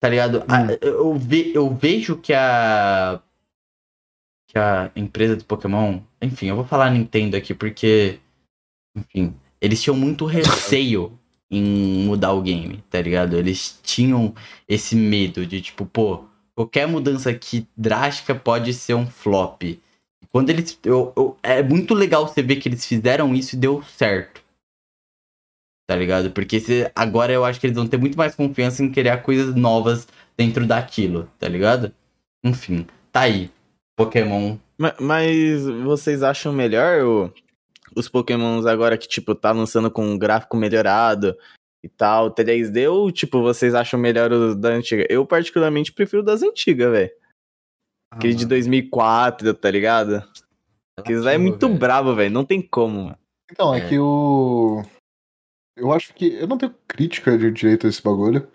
Tá 0.00 0.08
ligado? 0.08 0.44
A- 0.48 0.62
Hum. 0.62 0.78
eu, 0.80 1.14
ve, 1.14 1.52
eu 1.54 1.72
vejo 1.72 2.16
que 2.16 2.32
a. 2.34 3.20
Que 4.48 4.58
a 4.58 4.90
empresa 4.96 5.36
do 5.36 5.44
Pokémon. 5.44 6.00
Enfim, 6.20 6.46
eu 6.46 6.56
vou 6.56 6.64
falar 6.64 6.90
Nintendo 6.90 7.36
aqui 7.36 7.54
porque. 7.54 8.18
Enfim. 8.96 9.34
Eles 9.60 9.80
tinham 9.80 9.96
muito 9.96 10.24
receio 10.26 11.16
em 11.48 12.04
mudar 12.04 12.32
o 12.32 12.42
game, 12.42 12.82
tá 12.90 13.00
ligado? 13.00 13.36
Eles 13.36 13.78
tinham 13.82 14.34
esse 14.68 14.96
medo 14.96 15.46
de 15.46 15.60
tipo, 15.62 15.86
pô, 15.86 16.24
qualquer 16.54 16.88
mudança 16.88 17.30
aqui 17.30 17.68
drástica 17.76 18.34
pode 18.34 18.74
ser 18.74 18.94
um 18.94 19.06
flop. 19.06 19.62
Quando 20.32 20.50
eles. 20.50 20.78
Eu, 20.84 21.12
eu- 21.16 21.36
é 21.42 21.62
muito 21.62 21.94
legal 21.94 22.26
você 22.26 22.42
ver 22.42 22.56
que 22.56 22.68
eles 22.68 22.86
fizeram 22.86 23.34
isso 23.34 23.54
e 23.54 23.58
deu 23.58 23.82
certo. 23.82 24.42
Tá 25.88 25.96
ligado? 25.96 26.30
Porque 26.30 26.58
se, 26.60 26.90
agora 26.94 27.32
eu 27.32 27.44
acho 27.44 27.60
que 27.60 27.66
eles 27.66 27.76
vão 27.76 27.86
ter 27.86 27.98
muito 27.98 28.16
mais 28.16 28.34
confiança 28.34 28.82
em 28.82 28.90
criar 28.90 29.18
coisas 29.18 29.54
novas 29.54 30.06
dentro 30.36 30.66
daquilo, 30.66 31.28
tá 31.38 31.48
ligado? 31.48 31.92
Enfim, 32.44 32.86
tá 33.10 33.22
aí. 33.22 33.50
Pokémon. 33.96 34.56
Ma- 34.78 34.94
Mas 34.98 35.64
vocês 35.84 36.22
acham 36.22 36.52
melhor 36.52 37.04
o- 37.04 37.32
os 37.94 38.08
Pokémons 38.08 38.64
agora 38.64 38.96
que, 38.96 39.06
tipo, 39.06 39.34
tá 39.34 39.52
lançando 39.52 39.90
com 39.90 40.04
um 40.06 40.16
gráfico 40.18 40.56
melhorado 40.56 41.36
e 41.84 41.88
tal, 41.88 42.30
3D, 42.30 42.88
ou, 42.88 43.10
tipo, 43.12 43.42
vocês 43.42 43.74
acham 43.74 44.00
melhor 44.00 44.32
os 44.32 44.56
da 44.56 44.70
antiga? 44.70 45.04
Eu, 45.10 45.26
particularmente, 45.26 45.92
prefiro 45.92 46.22
das 46.22 46.42
antigas, 46.42 46.90
velho. 46.90 47.10
Aquele 48.12 48.34
Ah, 48.34 48.36
de 48.36 48.46
2004, 48.46 49.54
tá 49.54 49.70
ligado? 49.70 50.22
Aquele 50.98 51.20
lá 51.20 51.32
é 51.32 51.38
muito 51.38 51.66
velho. 51.66 51.78
bravo, 51.78 52.14
velho. 52.14 52.32
Não 52.32 52.44
tem 52.44 52.60
como, 52.60 53.04
mano. 53.04 53.18
Então, 53.50 53.74
é, 53.74 53.78
É. 53.78 53.88
que 53.88 53.98
o. 53.98 54.82
Eu 55.76 55.92
acho 55.92 56.12
que. 56.14 56.26
Eu 56.34 56.46
não 56.46 56.58
tenho 56.58 56.74
crítica 56.86 57.36
de 57.36 57.50
direito 57.50 57.86
a 57.86 57.90
esse 57.90 58.02
bagulho. 58.02 58.46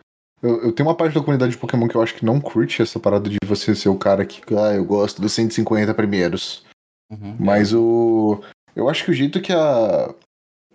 Eu, 0.42 0.62
eu 0.66 0.72
tenho 0.72 0.88
uma 0.88 0.96
parte 0.96 1.16
da 1.16 1.20
comunidade 1.22 1.54
de 1.54 1.58
Pokémon 1.58 1.88
que 1.88 1.96
eu 1.96 2.02
acho 2.02 2.14
que 2.14 2.24
não 2.26 2.40
curte 2.40 2.82
essa 2.82 3.00
parada 3.00 3.28
de 3.28 3.38
você 3.44 3.74
ser 3.76 3.90
o 3.90 3.98
cara 3.98 4.26
que. 4.26 4.42
Ah, 4.56 4.76
eu 4.76 4.86
gosto 4.86 5.20
dos 5.22 5.34
150 5.34 5.94
primeiros. 5.96 6.64
Uhum. 7.12 7.36
Mas 7.40 7.74
o. 7.74 8.42
Eu 8.76 8.88
acho 8.88 9.04
que 9.04 9.12
o 9.12 9.14
jeito 9.16 9.42
que 9.42 9.52
a. 9.52 10.14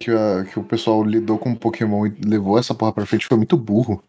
Que, 0.01 0.11
a, 0.11 0.45
que 0.45 0.59
o 0.59 0.65
pessoal 0.65 1.05
lidou 1.05 1.39
com 1.39 1.53
o 1.53 1.57
Pokémon 1.59 2.07
e 2.07 2.11
levou 2.27 2.59
essa 2.59 2.75
porra 2.75 2.93
pra 2.93 3.07
frente 3.07 3.27
foi 3.29 3.37
muito 3.37 3.57
burro. 3.57 4.03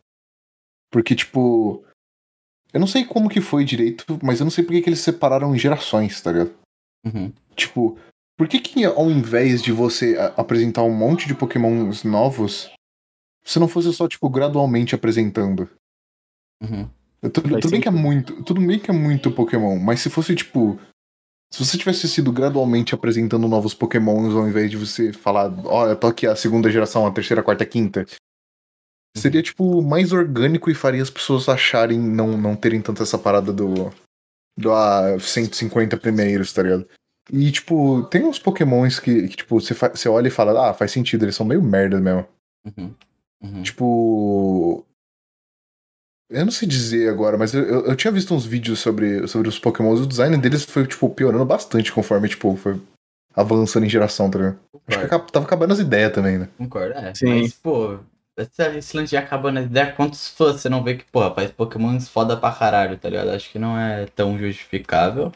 Porque, 0.91 1.13
tipo. 1.15 1.86
Eu 2.74 2.80
não 2.80 2.88
sei 2.88 3.05
como 3.05 3.30
que 3.30 3.39
foi 3.39 3.63
direito, 3.63 4.19
mas 4.24 4.39
eu 4.39 4.45
não 4.45 4.51
sei 4.51 4.63
por 4.63 4.71
que 4.71 4.82
que 4.82 4.89
eles 4.89 4.99
separaram 4.99 5.55
em 5.55 5.59
gerações, 5.59 6.19
tá 6.19 6.32
ligado? 6.32 6.51
Uhum. 7.05 7.32
Tipo, 7.55 7.99
por 8.36 8.47
que 8.47 8.59
que 8.59 8.84
ao 8.84 9.11
invés 9.11 9.61
de 9.61 9.71
você 9.71 10.17
apresentar 10.36 10.82
um 10.82 10.93
monte 10.93 11.28
de 11.28 11.36
pokémons 11.36 12.03
novos, 12.03 12.71
você 13.45 13.59
não 13.59 13.67
fosse 13.67 13.93
só, 13.93 14.07
tipo, 14.07 14.28
gradualmente 14.28 14.95
apresentando? 14.95 15.69
Uhum. 16.63 16.89
Tudo, 17.21 17.59
tudo 17.59 17.69
bem 17.69 17.80
que 17.80 17.88
é 17.88 17.91
muito, 17.91 18.43
tudo 18.43 18.59
bem 18.59 18.80
que 18.80 18.89
é 18.89 18.93
muito 18.93 19.32
pokémon, 19.32 19.78
mas 19.78 20.01
se 20.01 20.09
fosse, 20.09 20.36
tipo... 20.36 20.80
Se 21.53 21.63
você 21.63 21.78
tivesse 21.78 22.09
sido 22.09 22.32
gradualmente 22.32 22.95
apresentando 22.95 23.47
novos 23.47 23.76
pokémons 23.76 24.34
ao 24.34 24.47
invés 24.47 24.71
de 24.71 24.78
você 24.78 25.13
falar, 25.13 25.53
ó, 25.65 25.88
eu 25.88 25.95
tô 25.95 26.07
aqui 26.07 26.26
a 26.26 26.36
segunda 26.36 26.71
geração, 26.71 27.05
a 27.05 27.11
terceira, 27.11 27.41
a 27.41 27.43
quarta, 27.43 27.63
a 27.63 27.67
quinta... 27.67 28.07
Seria, 29.16 29.43
tipo, 29.43 29.82
mais 29.82 30.11
orgânico 30.11 30.72
e 30.72 30.76
faria 30.76 31.01
as 31.01 31.09
pessoas 31.09 31.47
acharem 31.47 31.99
não, 31.99 32.36
não 32.38 32.55
terem 32.55 32.82
tanto 32.82 33.03
essa 33.03 33.18
parada 33.18 33.51
do... 33.53 33.91
Do 34.55 34.72
ah, 34.72 35.18
150 35.20 35.97
primeiros, 35.97 36.53
tá 36.53 36.61
ligado? 36.61 36.88
E, 37.32 37.51
tipo, 37.51 38.03
tem 38.03 38.24
uns 38.24 38.38
pokémons 38.38 38.99
que, 38.99 39.28
que, 39.28 39.38
tipo, 39.38 39.59
você, 39.59 39.74
você 39.74 40.09
olha 40.09 40.28
e 40.28 40.32
fala, 40.32 40.70
ah, 40.70 40.74
faz 40.74 40.91
sentido, 40.91 41.26
eles 41.26 41.36
são 41.36 41.45
meio 41.45 41.61
merda 41.61 41.99
mesmo. 41.99 42.28
Uhum. 42.66 42.93
Uhum. 43.41 43.64
Tipo. 43.64 44.86
Eu 46.30 46.45
não 46.45 46.51
sei 46.51 46.68
dizer 46.68 47.09
agora, 47.09 47.38
mas 47.38 47.53
eu, 47.53 47.64
eu, 47.64 47.86
eu 47.86 47.95
tinha 47.95 48.11
visto 48.11 48.34
uns 48.34 48.45
vídeos 48.45 48.80
sobre, 48.80 49.28
sobre 49.28 49.47
os 49.47 49.59
pokémons 49.59 49.99
e 49.99 50.03
o 50.03 50.07
design 50.07 50.36
deles 50.38 50.64
foi, 50.64 50.88
tipo, 50.88 51.09
piorando 51.09 51.45
bastante 51.45 51.91
conforme, 51.91 52.30
tipo, 52.30 52.55
foi 52.55 52.80
avançando 53.36 53.86
em 53.86 53.89
geração, 53.89 54.30
tá 54.30 54.39
ligado? 54.39 54.59
Acho 54.88 54.99
que 54.99 55.07
Concordo. 55.07 55.32
tava 55.32 55.45
acabando 55.45 55.74
as 55.74 55.80
ideias 55.80 56.14
também, 56.14 56.39
né? 56.39 56.49
Concordo, 56.57 56.97
é. 56.97 57.14
Sim. 57.14 57.41
Mas, 57.41 57.53
pô, 57.53 57.99
esse, 58.38 58.78
esse 58.78 58.98
lance 58.98 59.10
de 59.12 59.18
acabando 59.18 59.60
as 59.60 59.66
ideias, 59.66 59.96
quantos 59.96 60.28
fãs 60.28 60.62
você 60.62 60.70
não 60.70 60.84
vê 60.84 60.96
que, 60.96 61.06
porra, 61.06 61.34
faz 61.34 61.52
Pokémons 61.52 62.10
foda 62.10 62.38
pra 62.38 62.52
caralho, 62.52 62.98
tá 62.98 63.10
ligado? 63.10 63.30
Acho 63.32 63.52
que 63.52 63.60
não 63.60 63.78
é 63.78 64.06
tão 64.08 64.38
justificável. 64.38 65.32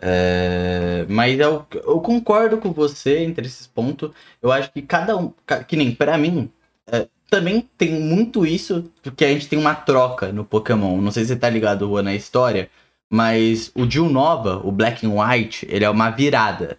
É, 0.00 1.06
mas 1.08 1.38
eu, 1.38 1.66
eu 1.72 2.00
concordo 2.00 2.58
com 2.58 2.72
você 2.72 3.18
entre 3.20 3.46
esses 3.46 3.66
pontos. 3.66 4.10
Eu 4.42 4.52
acho 4.52 4.70
que 4.72 4.82
cada 4.82 5.16
um, 5.16 5.32
que 5.66 5.76
nem 5.76 5.94
pra 5.94 6.18
mim, 6.18 6.50
é, 6.86 7.08
também 7.30 7.68
tem 7.76 7.92
muito 8.00 8.46
isso, 8.46 8.90
porque 9.02 9.24
a 9.24 9.28
gente 9.28 9.48
tem 9.48 9.58
uma 9.58 9.74
troca 9.74 10.32
no 10.32 10.44
Pokémon. 10.44 11.00
Não 11.00 11.10
sei 11.10 11.24
se 11.24 11.28
você 11.28 11.36
tá 11.36 11.48
ligado 11.50 11.88
Juan, 11.88 12.02
na 12.02 12.14
história, 12.14 12.70
mas 13.10 13.70
o 13.74 13.88
Jill 13.88 14.08
Nova, 14.08 14.60
o 14.64 14.72
Black 14.72 15.06
and 15.06 15.12
White, 15.12 15.66
ele 15.70 15.84
é 15.84 15.90
uma 15.90 16.10
virada. 16.10 16.78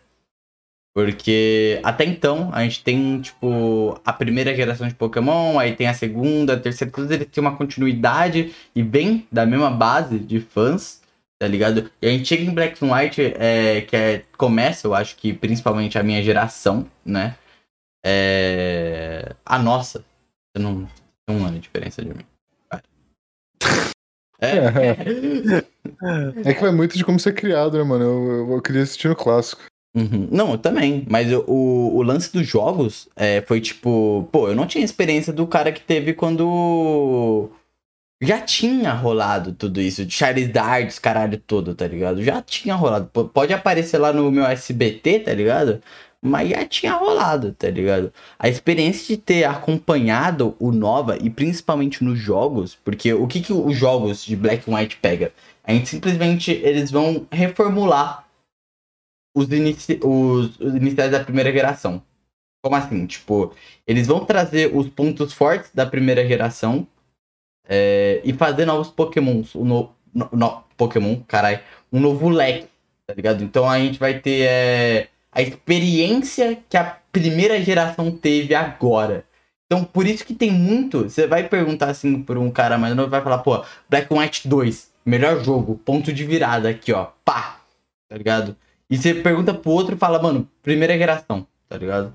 Porque 0.97 1.79
até 1.83 2.05
então 2.05 2.49
a 2.51 2.63
gente 2.63 2.83
tem, 2.83 3.21
tipo, 3.21 4.01
a 4.03 4.11
primeira 4.11 4.55
geração 4.55 4.87
de 4.87 4.95
Pokémon, 4.95 5.59
aí 5.59 5.75
tem 5.75 5.87
a 5.87 5.93
segunda, 5.93 6.53
a 6.53 6.59
terceira, 6.59 6.91
todos 6.91 7.11
eles 7.11 7.27
têm 7.27 7.39
uma 7.39 7.55
continuidade 7.55 8.51
e 8.73 8.81
vem 8.81 9.27
da 9.31 9.45
mesma 9.45 9.69
base 9.69 10.17
de 10.17 10.39
fãs, 10.39 11.03
tá 11.37 11.47
ligado? 11.47 11.91
E 12.01 12.07
a 12.07 12.09
gente 12.09 12.27
chega 12.27 12.41
em 12.41 12.51
Black 12.51 12.83
and 12.83 12.91
White, 12.91 13.21
é, 13.37 13.81
que 13.81 13.95
é, 13.95 14.23
começa, 14.39 14.87
eu 14.87 14.95
acho 14.95 15.15
que 15.17 15.33
principalmente 15.33 15.99
a 15.99 16.03
minha 16.03 16.23
geração, 16.23 16.89
né? 17.05 17.35
É, 18.03 19.35
a 19.45 19.59
nossa. 19.59 20.03
Eu 20.55 20.63
não 20.63 20.89
tem 21.27 21.37
um 21.37 21.45
ano 21.45 21.57
de 21.57 21.59
diferença 21.59 22.03
de 22.03 22.09
mim. 22.09 22.25
É. 24.41 25.61
É 26.43 26.53
que 26.53 26.61
vai 26.61 26.71
muito 26.71 26.97
de 26.97 27.05
como 27.05 27.19
ser 27.19 27.33
criado, 27.33 27.77
né, 27.77 27.83
mano? 27.83 28.03
Eu, 28.03 28.31
eu, 28.31 28.51
eu 28.53 28.61
queria 28.61 28.83
assistir 28.83 29.07
no 29.07 29.15
clássico. 29.15 29.63
Uhum. 29.95 30.27
Não, 30.31 30.51
eu 30.51 30.57
também. 30.57 31.05
Mas 31.09 31.31
o, 31.31 31.43
o, 31.47 31.95
o 31.97 32.01
lance 32.03 32.31
dos 32.31 32.45
jogos 32.47 33.07
é, 33.15 33.41
foi 33.41 33.59
tipo. 33.61 34.27
Pô, 34.31 34.47
eu 34.47 34.55
não 34.55 34.67
tinha 34.67 34.83
experiência 34.85 35.33
do 35.33 35.47
cara 35.47 35.71
que 35.71 35.81
teve 35.81 36.13
quando. 36.13 37.49
Já 38.21 38.41
tinha 38.41 38.93
rolado 38.93 39.53
tudo 39.53 39.81
isso. 39.81 40.05
De 40.05 40.13
Charizard, 40.13 40.99
caralho 41.01 41.37
todo, 41.39 41.75
tá 41.75 41.87
ligado? 41.87 42.23
Já 42.23 42.41
tinha 42.41 42.75
rolado. 42.75 43.07
P- 43.07 43.29
Pode 43.33 43.53
aparecer 43.53 43.97
lá 43.99 44.11
no 44.13 44.31
meu 44.31 44.45
SBT, 44.45 45.19
tá 45.21 45.33
ligado? 45.33 45.81
Mas 46.21 46.49
já 46.49 46.65
tinha 46.65 46.93
rolado, 46.93 47.53
tá 47.53 47.69
ligado? 47.69 48.11
A 48.39 48.49
experiência 48.49 49.05
de 49.15 49.21
ter 49.21 49.43
acompanhado 49.45 50.55
o 50.59 50.71
Nova, 50.71 51.17
e 51.21 51.29
principalmente 51.29 52.03
nos 52.03 52.17
jogos, 52.19 52.75
porque 52.83 53.13
o 53.13 53.27
que, 53.27 53.39
que 53.41 53.53
os 53.53 53.75
jogos 53.77 54.25
de 54.25 54.35
Black 54.35 54.69
and 54.69 54.75
White 54.75 54.97
pega? 54.97 55.31
A 55.63 55.73
gente 55.73 55.89
simplesmente, 55.89 56.51
eles 56.51 56.89
vão 56.89 57.27
reformular 57.31 58.26
os, 59.37 59.51
inici 59.51 59.99
os, 60.03 60.59
os 60.59 60.75
iniciais 60.75 61.11
da 61.11 61.23
primeira 61.23 61.51
geração. 61.51 62.01
Como 62.63 62.75
assim? 62.75 63.05
Tipo, 63.07 63.53
eles 63.87 64.07
vão 64.07 64.25
trazer 64.25 64.75
os 64.75 64.89
pontos 64.89 65.33
fortes 65.33 65.71
da 65.73 65.85
primeira 65.85 66.27
geração 66.27 66.87
é, 67.67 68.21
e 68.23 68.33
fazer 68.33 68.65
novos 68.65 68.89
pokémons. 68.89 69.55
Um 69.55 69.65
no, 69.65 69.91
no, 70.13 70.29
no- 70.31 70.63
Pokémon, 70.77 71.17
caralho. 71.27 71.59
Um 71.91 71.99
novo 71.99 72.29
leque, 72.29 72.67
tá 73.07 73.13
ligado? 73.15 73.43
Então 73.43 73.67
a 73.67 73.79
gente 73.79 73.97
vai 73.97 74.19
ter 74.19 74.45
é, 74.47 75.07
a 75.31 75.41
experiência 75.41 76.59
que 76.69 76.77
a 76.77 76.97
primeira 77.11 77.59
geração 77.63 78.11
teve 78.11 78.53
agora. 78.53 79.25
Então, 79.65 79.83
por 79.83 80.05
isso 80.05 80.23
que 80.23 80.35
tem 80.35 80.51
muito. 80.51 81.03
Você 81.09 81.25
vai 81.25 81.47
perguntar 81.49 81.89
assim 81.89 82.21
por 82.21 82.37
um 82.37 82.51
cara 82.51 82.77
mais 82.77 82.95
novo, 82.95 83.09
vai 83.09 83.23
falar, 83.23 83.39
pô, 83.39 83.63
Black 83.89 84.13
White 84.13 84.47
2, 84.47 84.91
melhor 85.03 85.43
jogo, 85.43 85.81
ponto 85.83 86.13
de 86.13 86.23
virada 86.23 86.69
aqui, 86.69 86.93
ó. 86.93 87.07
Pá! 87.25 87.59
Tá 88.07 88.17
ligado? 88.17 88.55
E 88.89 88.97
você 88.97 89.13
pergunta 89.13 89.53
pro 89.53 89.71
outro 89.71 89.95
e 89.95 89.97
fala, 89.97 90.21
mano, 90.21 90.47
primeira 90.63 90.97
geração. 90.97 91.45
tá 91.69 91.77
ligado? 91.77 92.13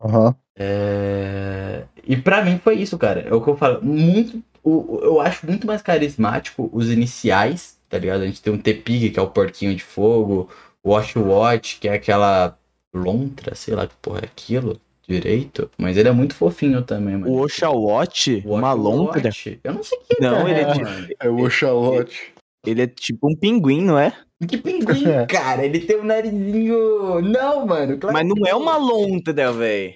Aham. 0.00 0.34
É... 0.56 1.84
E 2.06 2.16
pra 2.16 2.44
mim 2.44 2.58
foi 2.58 2.76
isso, 2.76 2.96
cara. 2.98 3.20
É 3.22 3.34
o 3.34 3.40
que 3.40 3.48
eu 3.50 3.56
falo. 3.56 3.82
Muito. 3.84 4.42
o- 4.62 5.00
Eu 5.02 5.20
acho 5.20 5.46
muito 5.46 5.66
mais 5.66 5.82
carismático 5.82 6.70
os 6.72 6.90
iniciais, 6.90 7.78
tá 7.88 7.98
ligado? 7.98 8.22
A 8.22 8.26
gente 8.26 8.40
tem 8.42 8.52
um 8.52 8.58
Tepig, 8.58 9.10
que 9.10 9.18
é 9.18 9.22
o 9.22 9.28
porquinho 9.30 9.74
de 9.74 9.82
fogo, 9.82 10.48
o 10.82 10.90
Watch 10.90 11.18
Watch, 11.18 11.78
que 11.80 11.88
é 11.88 11.94
aquela 11.94 12.56
lontra, 12.94 13.54
sei 13.54 13.74
lá 13.74 13.86
que 13.86 13.94
porra 14.00 14.20
é 14.20 14.24
aquilo 14.26 14.80
direito. 15.08 15.70
Mas 15.78 15.96
ele 15.96 16.08
é 16.08 16.12
muito 16.12 16.34
fofinho 16.34 16.82
também, 16.82 17.16
mano. 17.16 17.32
O 17.32 17.40
Oshawott, 17.40 18.42
O 18.46 18.54
uma 18.56 18.72
lontra, 18.72 19.30
Eu 19.64 19.74
não 19.74 19.82
sei 19.82 19.98
o 19.98 20.02
que 20.02 20.20
Não, 20.20 20.46
é, 20.46 20.50
ele 20.50 20.60
é 20.60 20.72
de-. 20.72 21.16
É 21.20 21.28
o 21.28 21.44
Oxalote. 21.44 22.32
Ele 22.66 22.82
é 22.82 22.86
tipo 22.86 23.30
um 23.30 23.36
pinguim, 23.36 23.80
não 23.82 23.98
é? 23.98 24.12
Que 24.46 24.56
pinguim, 24.58 25.04
cara. 25.28 25.64
Ele 25.64 25.80
tem 25.80 25.98
um 25.98 26.04
narizinho. 26.04 27.20
Não, 27.22 27.66
mano. 27.66 27.96
claro 27.98 28.12
Mas 28.14 28.26
não 28.26 28.34
que 28.34 28.48
é 28.48 28.54
uma 28.54 28.76
lontra, 28.76 29.52
velho. 29.52 29.94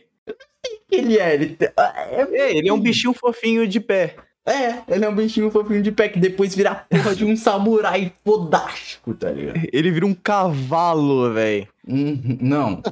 que 0.88 0.94
ele 0.96 1.18
é. 1.18 1.34
Ele, 1.34 1.46
tem- 1.56 1.68
Ah, 1.76 2.06
é, 2.10 2.22
É, 2.32 2.56
ele 2.56 2.68
é 2.68 2.72
um 2.72 2.80
bichinho 2.80 3.12
fofinho 3.14 3.66
de 3.66 3.80
pé. 3.80 4.16
É, 4.46 4.78
ele 4.88 5.04
é 5.04 5.08
um 5.08 5.14
bichinho 5.14 5.50
fofinho 5.50 5.82
de 5.82 5.92
pé 5.92 6.08
que 6.08 6.18
depois 6.18 6.54
vira 6.54 6.70
a 6.70 6.74
porra 6.74 7.14
de 7.14 7.24
um 7.24 7.36
samurai 7.36 8.12
fodástico, 8.24 9.12
tá 9.14 9.30
ligado? 9.30 9.60
Ele 9.70 9.90
vira 9.90 10.06
um 10.06 10.14
cavalo, 10.14 11.32
velho. 11.34 11.68
Uhum, 11.86 12.38
Não. 12.40 12.82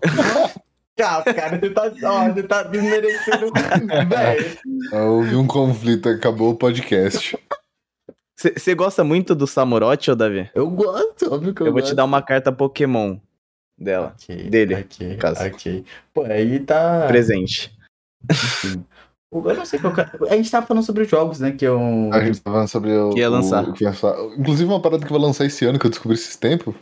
Cara, 0.97 1.25
cara, 1.35 1.59
você 1.59 1.71
tá, 1.71 1.93
ó, 2.05 2.29
você 2.33 2.43
tá 2.43 2.63
desmerecendo. 2.65 3.47
Houve 4.93 5.37
um 5.37 5.47
conflito, 5.47 6.09
acabou 6.11 6.51
o 6.51 6.57
podcast. 6.57 7.37
Você 8.39 8.75
gosta 8.75 9.03
muito 9.03 9.35
do 9.35 9.47
Samurote, 9.49 10.11
ô 10.13 10.15
Davi? 10.15 10.49
Eu 10.55 10.71
gosto, 10.71 11.33
óbvio 11.35 11.53
que 11.53 11.61
eu, 11.61 11.67
Eu 11.67 11.73
vou 11.73 11.81
te 11.81 11.87
gosto. 11.87 11.97
dar 11.97 12.05
uma 12.05 12.23
carta 12.23 12.53
Pokémon 12.53 13.19
dela. 13.77 14.15
Ok, 14.17 14.49
dele, 14.49 14.75
Ok, 14.77 15.17
caso. 15.17 15.45
ok. 15.45 15.85
Pô, 16.15 16.23
aí 16.23 16.61
tá. 16.61 17.07
Presente. 17.09 17.77
Eu 19.33 19.55
não 19.55 19.65
sei 19.65 19.79
qual 19.81 19.93
que 19.93 20.01
é- 20.01 20.11
A 20.31 20.37
gente 20.37 20.51
tava 20.51 20.67
falando 20.67 20.85
sobre 20.85 21.03
os 21.03 21.11
jogos, 21.11 21.41
né? 21.41 21.51
Que 21.53 21.65
eu. 21.65 21.79
A 22.13 22.25
gente 22.25 22.41
tá 22.41 22.51
falando 22.51 22.69
sobre 22.69 22.93
o. 22.93 23.11
Que 23.11 23.19
ia 23.21 23.29
lançar. 23.29 23.69
o- 23.69 23.73
que 23.73 23.85
ia. 23.85 23.93
Inclusive, 24.39 24.71
uma 24.71 24.81
parada 24.81 25.05
que 25.05 25.13
vai 25.13 25.21
lançar 25.21 25.45
esse 25.45 25.65
ano, 25.65 25.79
que 25.79 25.87
eu 25.87 25.91
descobri 25.91 26.15
esses 26.17 26.37
tempos. 26.37 26.75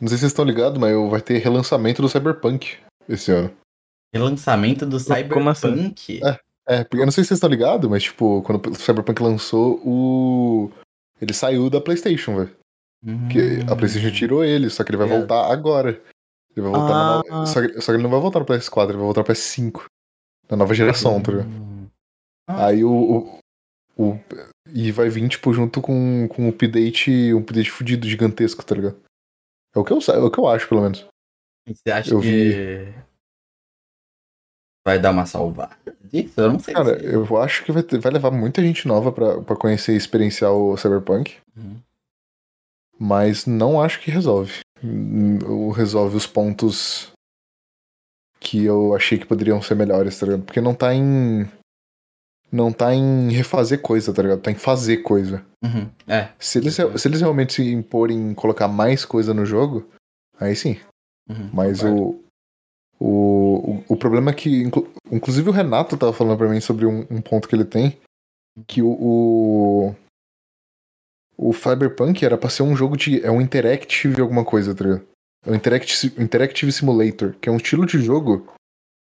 Não 0.00 0.08
sei 0.08 0.16
se 0.16 0.22
vocês 0.22 0.32
estão 0.32 0.44
ligados, 0.44 0.78
mas 0.78 0.94
vai 1.10 1.20
ter 1.20 1.38
relançamento 1.38 2.02
do 2.02 2.08
Cyberpunk 2.08 2.76
esse 3.08 3.30
ano. 3.30 3.52
Relançamento 4.12 4.84
do 4.84 4.98
Como 5.28 5.48
assim? 5.48 5.94
Cyberpunk. 5.96 6.20
É, 6.66 6.84
porque 6.84 6.98
eu 7.02 7.04
não 7.06 7.12
sei 7.12 7.24
se 7.24 7.28
vocês 7.28 7.38
estão 7.38 7.50
ligados, 7.50 7.88
mas, 7.90 8.04
tipo, 8.04 8.40
quando 8.42 8.64
o 8.70 8.74
Cyberpunk 8.74 9.22
lançou, 9.22 9.80
o. 9.84 10.70
Ele 11.20 11.32
saiu 11.32 11.68
da 11.70 11.80
PlayStation, 11.80 12.36
velho. 12.36 12.56
Porque 13.04 13.60
a 13.70 13.74
PlayStation 13.76 14.12
tirou 14.14 14.44
ele, 14.44 14.70
só 14.70 14.84
que 14.84 14.90
ele 14.90 14.96
vai 14.98 15.08
É. 15.08 15.18
voltar 15.18 15.52
agora. 15.52 15.90
Ele 16.54 16.68
vai 16.68 16.70
voltar 16.70 16.88
na 16.94 17.18
Ah. 17.20 17.22
nova... 17.30 17.46
só, 17.46 17.60
que, 17.60 17.80
só 17.80 17.86
que 17.92 17.96
ele 17.96 18.02
não 18.02 18.10
vai 18.10 18.20
voltar 18.20 18.38
no 18.40 18.46
PS4, 18.46 18.90
ele 18.90 18.98
vai 18.98 19.04
voltar 19.06 19.20
no 19.22 19.26
PS5. 19.26 19.84
Na 20.50 20.56
nova 20.56 20.74
geração, 20.74 21.20
tá 21.20 21.32
ligado? 21.32 21.48
Hum. 21.48 21.86
Ah. 22.48 22.66
Aí 22.66 22.84
o, 22.84 23.38
o, 23.96 24.02
o- 24.12 24.20
E 24.68 24.92
vai 24.92 25.08
vir, 25.08 25.28
tipo, 25.28 25.52
junto 25.52 25.80
com, 25.82 26.28
com 26.28 26.44
um 26.44 26.48
update. 26.50 27.10
Um 27.34 27.38
update 27.38 27.70
fudido, 27.70 28.08
gigantesco, 28.08 28.64
tá 28.64 28.74
ligado? 28.74 28.96
É 29.74 29.78
o 29.78 29.84
que 29.84 29.92
eu, 29.92 29.98
é 29.98 30.18
o 30.18 30.30
que 30.30 30.38
eu 30.38 30.46
acho, 30.48 30.68
pelo 30.68 30.82
menos. 30.82 31.04
Você 31.68 31.90
acha 31.90 32.14
Eu 32.14 32.20
que. 32.20 32.92
Vai 34.84 34.98
dar 34.98 35.10
uma 35.10 35.26
salvada 35.26 35.76
disso? 36.04 36.32
Eu 36.40 36.52
não 36.52 36.58
sei. 36.58 36.74
Cara, 36.74 36.98
se- 36.98 37.06
eu 37.06 37.36
acho 37.40 37.64
que 37.64 37.70
vai, 37.72 37.82
ter- 37.82 37.98
vai 38.00 38.12
levar 38.12 38.30
muita 38.30 38.60
gente 38.62 38.86
nova 38.88 39.12
pra, 39.12 39.40
pra 39.40 39.56
conhecer 39.56 39.92
e 39.94 39.96
experienciar 39.96 40.52
o 40.52 40.76
Cyberpunk. 40.76 41.36
Uhum. 41.56 41.76
Mas 42.98 43.46
não 43.46 43.80
acho 43.80 44.00
que 44.00 44.10
resolve. 44.10 44.60
Ou 45.48 45.70
resolve 45.70 46.16
os 46.16 46.26
pontos 46.26 47.12
que 48.40 48.64
eu 48.64 48.94
achei 48.94 49.18
que 49.18 49.26
poderiam 49.26 49.62
ser 49.62 49.74
melhores, 49.76 50.18
tá 50.18 50.26
ligado? 50.26 50.42
Porque 50.44 50.60
não 50.60 50.74
tá 50.74 50.92
em. 50.94 51.48
Não 52.50 52.70
tá 52.72 52.92
em 52.94 53.30
refazer 53.30 53.80
coisa, 53.80 54.12
tá 54.12 54.20
ligado? 54.22 54.40
Tá 54.42 54.50
em 54.50 54.56
fazer 54.56 54.98
coisa. 54.98 55.42
Uhum. 55.64 55.88
É. 56.06 56.28
Se 56.38 56.58
eles, 56.58 56.74
se 56.74 57.08
eles 57.08 57.20
realmente 57.20 57.54
se 57.54 57.72
imporem 57.72 58.18
em 58.30 58.34
colocar 58.34 58.68
mais 58.68 59.04
coisa 59.06 59.32
no 59.32 59.46
jogo, 59.46 59.88
aí 60.38 60.54
sim. 60.54 60.78
Uhum. 61.30 61.48
Mas 61.52 61.82
o, 61.82 62.21
o, 63.04 63.70
o. 63.72 63.84
O 63.94 63.96
problema 63.96 64.30
é 64.30 64.34
que. 64.34 64.62
inclu- 64.62 64.88
Inclusive 65.10 65.48
o 65.48 65.52
Renato 65.52 65.96
tava 65.96 66.12
falando 66.12 66.38
pra 66.38 66.48
mim 66.48 66.60
sobre 66.60 66.86
um, 66.86 67.06
um 67.10 67.20
ponto 67.20 67.48
que 67.48 67.54
ele 67.54 67.64
tem. 67.64 67.98
Que 68.66 68.80
o. 68.82 68.88
O, 68.90 69.94
o 71.36 71.52
Cyberpunk 71.52 72.24
era 72.24 72.36
pra 72.38 72.50
ser 72.50 72.62
um 72.62 72.76
jogo 72.76 72.96
de. 72.96 73.24
É 73.24 73.30
um 73.30 73.40
interactive 73.40 74.20
alguma 74.20 74.44
coisa, 74.44 74.74
tá 74.74 74.84
ligado? 74.84 75.06
É 75.44 75.50
um 75.50 75.54
interactive, 75.54 76.22
interactive 76.22 76.70
Simulator, 76.72 77.34
que 77.40 77.48
é 77.48 77.52
um 77.52 77.56
estilo 77.56 77.84
de 77.84 77.98
jogo 78.00 78.46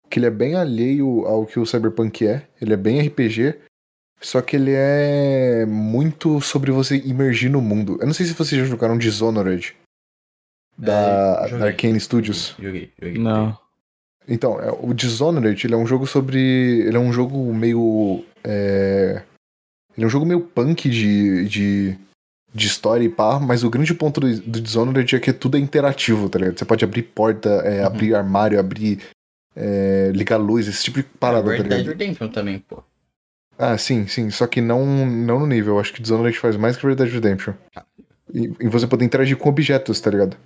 que 0.08 0.18
ele 0.18 0.26
é 0.26 0.30
bem 0.30 0.54
alheio 0.56 1.26
ao 1.26 1.44
que 1.46 1.58
o 1.60 1.66
Cyberpunk 1.66 2.26
é. 2.26 2.48
Ele 2.60 2.72
é 2.72 2.76
bem 2.76 3.00
RPG. 3.06 3.60
Só 4.22 4.42
que 4.42 4.54
ele 4.56 4.72
é 4.74 5.64
muito 5.66 6.40
sobre 6.42 6.70
você 6.70 6.96
imergir 6.96 7.50
no 7.50 7.60
mundo. 7.62 7.96
Eu 8.00 8.06
não 8.06 8.12
sei 8.12 8.26
se 8.26 8.34
vocês 8.34 8.60
já 8.60 8.66
jogaram 8.66 8.98
Dishonored. 8.98 9.74
Da, 10.76 11.42
É, 11.44 11.48
joguei. 11.48 11.58
da 11.58 11.66
Arcane 11.66 12.00
Studios. 12.00 12.54
Joguei, 12.58 12.92
joguei. 13.00 13.18
Não. 13.22 13.58
Então, 14.28 14.60
é, 14.60 14.70
o 14.80 14.92
Dishonored, 14.94 15.66
ele 15.66 15.74
é 15.74 15.76
um 15.76 15.86
jogo 15.86 16.06
sobre. 16.06 16.38
Ele 16.86 16.96
é 16.96 17.00
um 17.00 17.12
jogo 17.12 17.52
meio. 17.54 18.24
é, 18.44 19.22
ele 19.96 20.04
é 20.04 20.06
um 20.06 20.10
jogo 20.10 20.24
meio 20.24 20.40
punk 20.40 20.88
de, 20.88 21.46
de, 21.48 21.98
de 22.54 22.66
história 22.66 23.04
e 23.04 23.08
pá, 23.08 23.38
mas 23.40 23.64
o 23.64 23.70
grande 23.70 23.92
ponto 23.92 24.20
do, 24.20 24.40
do 24.40 24.60
Dishonored 24.60 25.16
é 25.16 25.18
que 25.20 25.32
tudo 25.32 25.56
é 25.56 25.60
interativo, 25.60 26.28
tá 26.28 26.38
ligado? 26.38 26.58
Você 26.58 26.64
pode 26.64 26.84
abrir 26.84 27.02
porta, 27.02 27.48
é, 27.64 27.80
Uhum. 27.80 27.86
abrir 27.86 28.14
armário, 28.14 28.58
abrir. 28.60 29.00
é, 29.56 30.10
ligar 30.14 30.36
luz, 30.38 30.68
esse 30.68 30.84
tipo 30.84 30.98
de 30.98 31.08
parada, 31.18 31.52
é, 31.52 31.56
tá 31.56 31.62
Dead 31.64 31.78
ligado? 31.80 31.88
Redemption 31.98 32.28
também, 32.28 32.60
pô. 32.60 32.82
Ah, 33.58 33.76
sim, 33.76 34.06
sim. 34.06 34.30
Só 34.30 34.46
que 34.46 34.60
não, 34.60 34.86
não 35.06 35.40
no 35.40 35.46
nível. 35.46 35.74
Eu 35.74 35.80
acho 35.80 35.92
que 35.92 36.00
Dishonored 36.00 36.38
faz 36.38 36.56
mais 36.56 36.76
que 36.76 36.86
Red 36.86 36.94
Dead 36.94 37.12
Redemption. 37.12 37.52
E, 38.32 38.44
e 38.60 38.68
você 38.68 38.86
poder 38.86 39.04
interagir 39.04 39.36
com 39.36 39.48
objetos, 39.50 40.00
tá 40.00 40.08
ligado? 40.10 40.36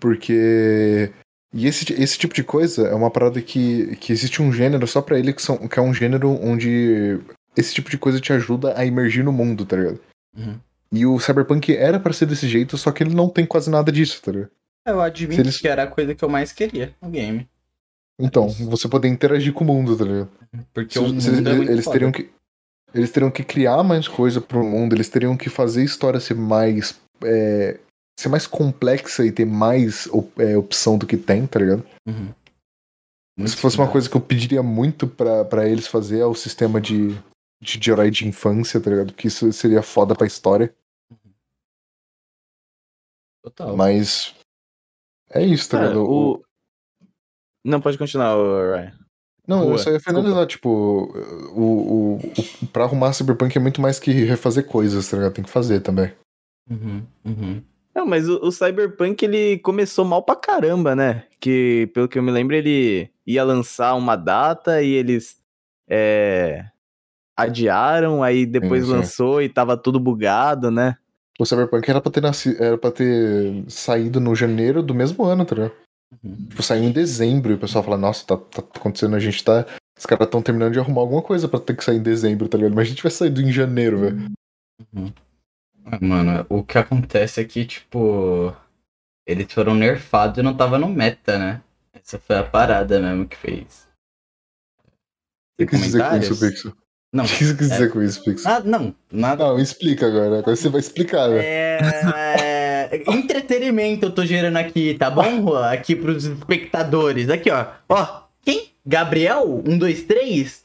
Porque. 0.00 1.10
E 1.54 1.66
esse, 1.66 1.92
esse 1.92 2.16
tipo 2.18 2.34
de 2.34 2.42
coisa 2.42 2.88
é 2.88 2.94
uma 2.94 3.10
parada 3.10 3.40
que, 3.42 3.94
que 3.96 4.10
existe 4.12 4.40
um 4.40 4.50
gênero 4.52 4.86
só 4.86 5.02
pra 5.02 5.18
ele, 5.18 5.32
que, 5.34 5.42
são, 5.42 5.56
que 5.68 5.78
é 5.78 5.82
um 5.82 5.92
gênero 5.92 6.30
onde 6.42 7.18
esse 7.56 7.74
tipo 7.74 7.90
de 7.90 7.98
coisa 7.98 8.18
te 8.20 8.32
ajuda 8.32 8.72
a 8.78 8.84
imergir 8.86 9.22
no 9.22 9.32
mundo, 9.32 9.66
tá 9.66 9.76
ligado? 9.76 10.00
Uhum. 10.36 10.58
E 10.90 11.04
o 11.06 11.18
Cyberpunk 11.20 11.74
era 11.76 12.00
pra 12.00 12.12
ser 12.12 12.26
desse 12.26 12.48
jeito, 12.48 12.78
só 12.78 12.90
que 12.90 13.02
ele 13.02 13.14
não 13.14 13.28
tem 13.28 13.44
quase 13.44 13.70
nada 13.70 13.92
disso, 13.92 14.20
tá 14.22 14.32
ligado? 14.32 14.50
Eu 14.86 15.00
admito 15.00 15.40
eles- 15.40 15.60
que 15.60 15.68
era 15.68 15.82
a 15.82 15.86
coisa 15.86 16.14
que 16.14 16.24
eu 16.24 16.28
mais 16.28 16.52
queria 16.52 16.94
no 17.02 17.08
game. 17.10 17.46
Então, 18.20 18.48
você 18.48 18.88
poder 18.88 19.08
interagir 19.08 19.52
com 19.52 19.64
o 19.64 19.66
mundo, 19.66 19.96
tá 19.96 20.04
ligado? 20.04 20.28
Porque 20.72 20.94
Se- 20.94 20.98
o 20.98 21.02
mundo 21.08 21.20
se- 21.20 21.30
é 21.30 21.32
muito 21.54 21.70
eles 21.70 21.84
foda. 21.84 21.94
teriam 21.94 22.12
que 22.12 22.30
eles 22.94 23.10
teriam 23.10 23.30
que 23.30 23.42
criar 23.42 23.82
mais 23.82 24.06
coisa 24.06 24.38
pro 24.40 24.62
mundo, 24.62 24.94
eles 24.94 25.08
teriam 25.08 25.34
que 25.36 25.48
fazer 25.48 25.80
a 25.80 25.84
história 25.84 26.20
ser 26.20 26.34
mais 26.34 26.94
é, 27.24 27.78
ser 28.18 28.28
mais 28.28 28.46
complexa 28.46 29.24
e 29.24 29.32
ter 29.32 29.44
mais 29.44 30.06
op- 30.08 30.38
é, 30.40 30.56
opção 30.56 30.96
do 30.98 31.06
que 31.06 31.16
tem, 31.16 31.46
tá 31.46 31.58
ligado? 31.58 31.84
Uhum. 32.06 33.46
Se 33.46 33.56
fosse 33.56 33.78
uma 33.78 33.90
coisa 33.90 34.08
que 34.08 34.16
eu 34.16 34.20
pediria 34.20 34.62
muito 34.62 35.08
pra 35.08 35.44
pra 35.44 35.68
eles 35.68 35.86
fazer 35.86 36.18
é 36.20 36.26
o 36.26 36.34
sistema 36.34 36.80
de 36.80 37.08
de, 37.62 37.78
de 37.78 37.90
herói 37.90 38.10
de 38.10 38.26
infância, 38.26 38.80
tá 38.80 38.90
ligado? 38.90 39.14
Que 39.14 39.28
isso 39.28 39.52
seria 39.52 39.82
foda 39.82 40.14
pra 40.14 40.26
história, 40.26 40.74
Total. 43.42 43.76
mas 43.76 44.34
é 45.30 45.44
isso, 45.44 45.68
tá 45.70 45.78
Cara, 45.78 45.88
ligado? 45.90 46.04
o... 46.10 46.44
Não, 47.64 47.80
pode 47.80 47.96
continuar, 47.96 48.34
Ryan. 48.36 48.98
Não, 49.46 49.60
Rua, 49.64 49.72
eu 49.74 49.78
só 49.78 49.90
ia 49.90 50.00
finalizar, 50.00 50.46
tipo, 50.46 50.68
o, 50.68 51.60
o, 51.60 52.16
o, 52.16 52.66
pra 52.72 52.84
arrumar 52.84 53.12
Cyberpunk 53.12 53.56
é 53.56 53.60
muito 53.60 53.80
mais 53.80 53.98
que 53.98 54.10
refazer 54.12 54.66
coisas, 54.66 55.08
tá 55.08 55.16
ligado? 55.16 55.34
Tem 55.34 55.44
que 55.44 55.50
fazer 55.50 55.80
também. 55.80 56.14
Uhum. 56.70 57.06
Uhum. 57.24 57.64
Não, 57.94 58.06
mas 58.06 58.28
o, 58.28 58.38
o 58.42 58.50
Cyberpunk 58.50 59.22
ele 59.24 59.58
começou 59.58 60.04
mal 60.04 60.22
pra 60.22 60.34
caramba, 60.34 60.96
né? 60.96 61.24
Que, 61.38 61.90
pelo 61.92 62.08
que 62.08 62.18
eu 62.18 62.22
me 62.22 62.30
lembro, 62.30 62.56
ele 62.56 63.10
ia 63.26 63.44
lançar 63.44 63.94
uma 63.94 64.16
data 64.16 64.82
e 64.82 64.92
eles 64.92 65.36
é, 65.88 66.64
adiaram, 67.36 68.22
aí 68.22 68.46
depois 68.46 68.84
Sim, 68.84 68.90
sim. 68.90 68.96
lançou 68.96 69.42
e 69.42 69.48
tava 69.48 69.76
tudo 69.76 70.00
bugado, 70.00 70.70
né? 70.70 70.96
O 71.38 71.44
Cyberpunk 71.44 71.88
era 71.88 72.00
pra 72.00 72.12
ter, 72.12 72.20
nasci... 72.20 72.56
era 72.58 72.78
pra 72.78 72.90
ter 72.90 73.64
saído 73.68 74.20
no 74.20 74.34
janeiro 74.34 74.82
do 74.82 74.94
mesmo 74.94 75.24
ano, 75.24 75.44
tá 75.44 75.54
ligado? 75.54 75.72
Uhum. 76.22 76.46
Tipo, 76.48 76.62
saiu 76.62 76.84
em 76.84 76.92
dezembro 76.92 77.52
e 77.52 77.54
o 77.54 77.58
pessoal 77.58 77.82
fala, 77.82 77.96
nossa, 77.96 78.26
tá, 78.26 78.36
tá 78.36 78.62
acontecendo, 78.74 79.16
a 79.16 79.20
gente 79.20 79.42
tá. 79.42 79.66
Os 79.98 80.06
caras 80.06 80.28
tão 80.28 80.42
terminando 80.42 80.72
de 80.72 80.78
arrumar 80.78 81.02
alguma 81.02 81.22
coisa 81.22 81.48
pra 81.48 81.60
ter 81.60 81.76
que 81.76 81.84
sair 81.84 81.96
em 81.96 82.02
dezembro, 82.02 82.48
tá 82.48 82.56
ligado? 82.56 82.74
Mas 82.74 82.86
a 82.86 82.90
gente 82.90 83.02
vai 83.02 83.12
sair 83.12 83.36
em 83.38 83.52
janeiro, 83.52 83.98
velho. 83.98 84.32
Ah, 84.96 85.10
Mano, 86.00 86.46
o 86.48 86.62
que 86.62 86.78
acontece 86.78 87.40
é 87.40 87.44
que, 87.44 87.64
tipo, 87.64 88.54
eles 89.26 89.52
foram 89.52 89.74
nerfados 89.74 90.38
e 90.38 90.42
não 90.42 90.56
tava 90.56 90.78
no 90.78 90.88
meta, 90.88 91.38
né? 91.38 91.60
Essa 91.92 92.18
foi 92.18 92.36
a 92.36 92.42
parada 92.44 93.00
mesmo 93.00 93.26
que 93.26 93.36
fez. 93.36 93.86
O 95.60 95.66
que 95.66 95.76
dizer 95.76 96.02
com 96.08 96.16
isso, 96.16 96.38
Pixel? 96.40 96.72
Não. 97.12 97.24
O 97.24 97.28
que 97.28 97.44
você 97.44 97.54
quis 97.54 97.70
é- 97.70 97.74
dizer 97.74 97.92
com 97.92 98.02
isso, 98.02 98.24
Pixel? 98.24 98.50
Ah, 98.50 98.60
não, 98.60 98.94
nada. 99.10 99.44
Não, 99.44 99.58
explica 99.58 100.06
agora. 100.06 100.38
Agora 100.38 100.56
você 100.56 100.68
vai 100.68 100.80
explicar, 100.80 101.28
velho. 101.28 101.40
É, 101.42 102.88
É, 102.90 103.02
entretenimento 103.12 104.06
eu 104.06 104.12
tô 104.12 104.24
gerando 104.24 104.56
aqui, 104.56 104.94
tá 104.94 105.10
bom, 105.10 105.42
Juan? 105.42 105.70
Aqui 105.70 105.94
pros 105.94 106.24
espectadores. 106.24 107.28
Aqui, 107.28 107.50
ó. 107.50 107.66
Ó, 107.88 108.22
quem? 108.42 108.70
Gabriel? 108.84 109.62
Um, 109.66 109.76
dois, 109.78 110.02
três? 110.04 110.64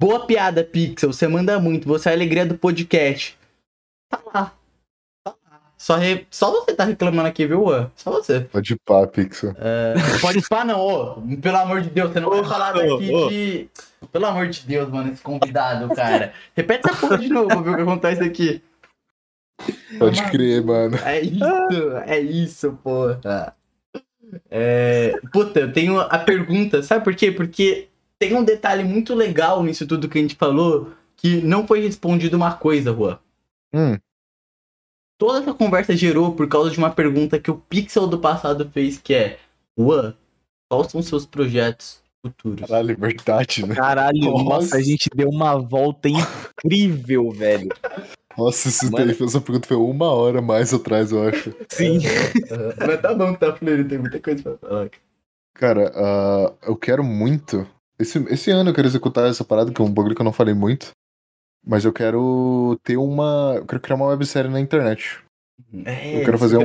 Boa 0.00 0.26
piada, 0.26 0.62
Pixel. 0.64 1.12
Você 1.12 1.26
manda 1.28 1.58
muito. 1.60 1.86
Você 1.88 2.08
é 2.08 2.12
a 2.12 2.14
alegria 2.14 2.44
do 2.44 2.58
podcast. 2.58 3.36
Tá 4.08 4.20
lá. 4.26 4.52
Tá 5.24 5.34
lá. 5.50 5.60
Só, 5.76 5.96
re... 5.96 6.26
Só 6.30 6.50
você 6.50 6.74
tá 6.74 6.84
reclamando 6.84 7.28
aqui, 7.28 7.46
viu, 7.46 7.64
Juan? 7.64 7.90
Só 7.94 8.10
você. 8.10 8.40
Pode 8.40 8.76
pá, 8.84 9.06
Pixel. 9.06 9.54
É, 9.58 9.94
pode 10.20 10.42
pá, 10.48 10.64
não, 10.64 10.80
ô. 10.80 11.22
Pelo 11.40 11.56
amor 11.56 11.80
de 11.82 11.90
Deus, 11.90 12.12
você 12.12 12.20
não 12.20 12.30
vai 12.30 12.44
falar 12.44 12.72
daqui 12.72 13.12
ô. 13.12 13.28
de. 13.28 13.68
Pelo 14.12 14.26
amor 14.26 14.48
de 14.48 14.66
Deus, 14.66 14.88
mano, 14.88 15.12
esse 15.12 15.22
convidado, 15.22 15.94
cara. 15.94 16.32
Repete 16.56 16.88
essa 16.88 16.98
porra 16.98 17.18
de 17.18 17.28
novo, 17.28 17.62
viu, 17.62 17.72
o 17.72 17.76
que 17.76 17.82
acontece 17.82 18.22
aqui. 18.22 18.62
Pode 19.98 20.22
crer, 20.30 20.64
mano. 20.64 20.96
É 21.04 21.20
isso, 21.20 21.96
é 22.06 22.20
isso, 22.20 22.78
porra. 22.82 23.54
É, 24.50 25.18
puta, 25.32 25.60
eu 25.60 25.72
tenho 25.72 26.00
a 26.00 26.18
pergunta, 26.18 26.82
sabe 26.82 27.02
por 27.02 27.14
quê? 27.14 27.32
Porque 27.32 27.88
tem 28.18 28.34
um 28.34 28.44
detalhe 28.44 28.84
muito 28.84 29.14
legal 29.14 29.62
nisso 29.62 29.86
tudo 29.86 30.08
que 30.08 30.18
a 30.18 30.22
gente 30.22 30.34
falou, 30.34 30.92
que 31.16 31.40
não 31.40 31.66
foi 31.66 31.80
respondido 31.80 32.36
uma 32.36 32.52
coisa, 32.52 32.92
Juan. 32.92 33.18
Hum, 33.74 33.98
Toda 35.18 35.40
essa 35.40 35.52
conversa 35.52 35.96
gerou 35.96 36.32
por 36.32 36.48
causa 36.48 36.70
de 36.70 36.78
uma 36.78 36.90
pergunta 36.90 37.40
que 37.40 37.50
o 37.50 37.58
Pixel 37.58 38.06
do 38.06 38.20
passado 38.20 38.70
fez, 38.72 38.98
que 38.98 39.12
é, 39.12 39.38
Juan, 39.76 40.14
quais 40.70 40.92
são 40.92 41.02
seus 41.02 41.26
projetos 41.26 42.00
futuros? 42.24 42.60
caralho, 42.60 42.96
verdade, 42.96 43.66
né? 43.66 43.74
Caralho, 43.74 44.30
Nossa. 44.30 44.44
nossa, 44.44 44.76
a 44.76 44.80
gente 44.80 45.08
deu 45.12 45.28
uma 45.28 45.58
volta 45.58 46.08
incrível, 46.08 47.30
velho. 47.34 47.68
Nossa, 48.36 48.68
esse 48.68 48.88
Mano. 48.92 49.06
daí, 49.06 49.10
essa 49.10 49.40
pergunta 49.40 49.66
foi 49.66 49.76
uma 49.76 50.06
hora 50.12 50.40
mais 50.40 50.72
atrás, 50.72 51.10
eu 51.10 51.26
acho. 51.28 51.52
Sim. 51.68 51.98
Mas 52.78 53.02
tá 53.02 53.12
bom, 53.12 53.34
tá, 53.34 53.56
Fleury, 53.56 53.88
tem 53.88 53.98
muita 53.98 54.20
coisa 54.20 54.40
pra 54.40 54.56
falar. 54.56 54.90
Cara, 55.52 55.90
ah, 55.96 56.54
eu 56.62 56.76
quero 56.76 57.02
muito. 57.02 57.66
Esse, 57.98 58.18
esse 58.32 58.52
ano 58.52 58.70
eu 58.70 58.74
quero 58.74 58.86
executar 58.86 59.28
essa 59.28 59.44
parada, 59.44 59.72
que 59.72 59.82
é 59.82 59.84
um 59.84 59.92
bagulho 59.92 60.14
que 60.14 60.20
eu 60.20 60.24
não 60.24 60.32
falei 60.32 60.54
muito. 60.54 60.92
Mas 61.68 61.84
eu 61.84 61.92
quero 61.92 62.80
ter 62.82 62.96
uma. 62.96 63.54
Eu 63.56 63.66
quero 63.66 63.80
criar 63.82 63.96
uma 63.96 64.06
websérie 64.06 64.50
na 64.50 64.58
internet. 64.58 65.20
É, 65.84 66.20
Eu 66.20 66.24
quero 66.24 66.38
fazer 66.38 66.56
um- 66.56 66.62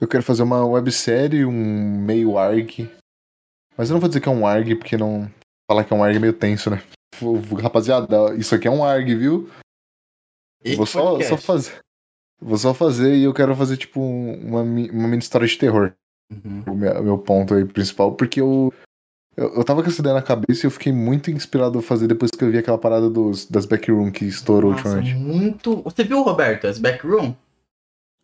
eu 0.00 0.06
quero 0.06 0.22
fazer 0.22 0.42
uma 0.44 0.64
websérie, 0.64 1.44
um 1.44 1.98
meio 2.00 2.38
ARG. 2.38 2.88
Mas 3.76 3.90
eu 3.90 3.94
não 3.94 4.00
vou 4.00 4.08
dizer 4.08 4.20
que 4.20 4.28
é 4.28 4.32
um 4.32 4.46
ARG, 4.46 4.76
porque 4.76 4.96
não. 4.96 5.28
Falar 5.68 5.84
que 5.84 5.92
é 5.92 5.96
um 5.96 6.04
ARG 6.04 6.16
é 6.16 6.20
meio 6.20 6.32
tenso, 6.32 6.70
né? 6.70 6.80
Rapaziada, 7.60 8.34
isso 8.36 8.54
aqui 8.54 8.68
é 8.68 8.70
um 8.70 8.84
ARG, 8.84 9.14
viu? 9.16 9.50
Esse 10.64 10.76
Vou 10.76 10.86
só, 10.86 11.20
só 11.20 11.36
fazer. 11.36 11.78
Vou 12.40 12.56
só 12.56 12.72
fazer 12.72 13.16
e 13.16 13.24
eu 13.24 13.34
quero 13.34 13.54
fazer, 13.56 13.76
tipo, 13.76 14.00
um- 14.00 14.48
uma, 14.48 14.60
uma 14.62 15.08
mini 15.08 15.18
história 15.18 15.46
de 15.46 15.58
terror. 15.58 15.92
Uhum. 16.30 16.62
O 16.68 16.74
meu, 16.76 17.00
o 17.00 17.02
meu 17.02 17.18
ponto 17.18 17.54
aí 17.54 17.64
principal, 17.64 18.14
porque 18.14 18.40
eu, 18.40 18.72
eu. 19.38 19.54
Eu 19.56 19.64
tava 19.64 19.82
com 19.82 19.88
essa 19.88 20.00
ideia 20.00 20.14
na 20.14 20.22
cabeça 20.22 20.64
e 20.64 20.66
eu 20.66 20.70
fiquei 20.70 20.92
muito 20.92 21.30
inspirado 21.30 21.78
a 21.78 21.82
fazer 21.82 22.06
depois 22.06 22.30
que 22.30 22.42
eu 22.44 22.50
vi 22.50 22.58
aquela 22.58 22.78
parada 22.78 23.08
dos, 23.08 23.46
das 23.46 23.66
backroom 23.66 24.10
que 24.10 24.24
estourou 24.24 24.72
Nossa, 24.72 24.88
ultimamente. 24.88 25.14
muito. 25.14 25.82
Você 25.82 26.04
viu, 26.04 26.22
Roberto, 26.22 26.66
as 26.66 26.78
backroom? 26.78 27.34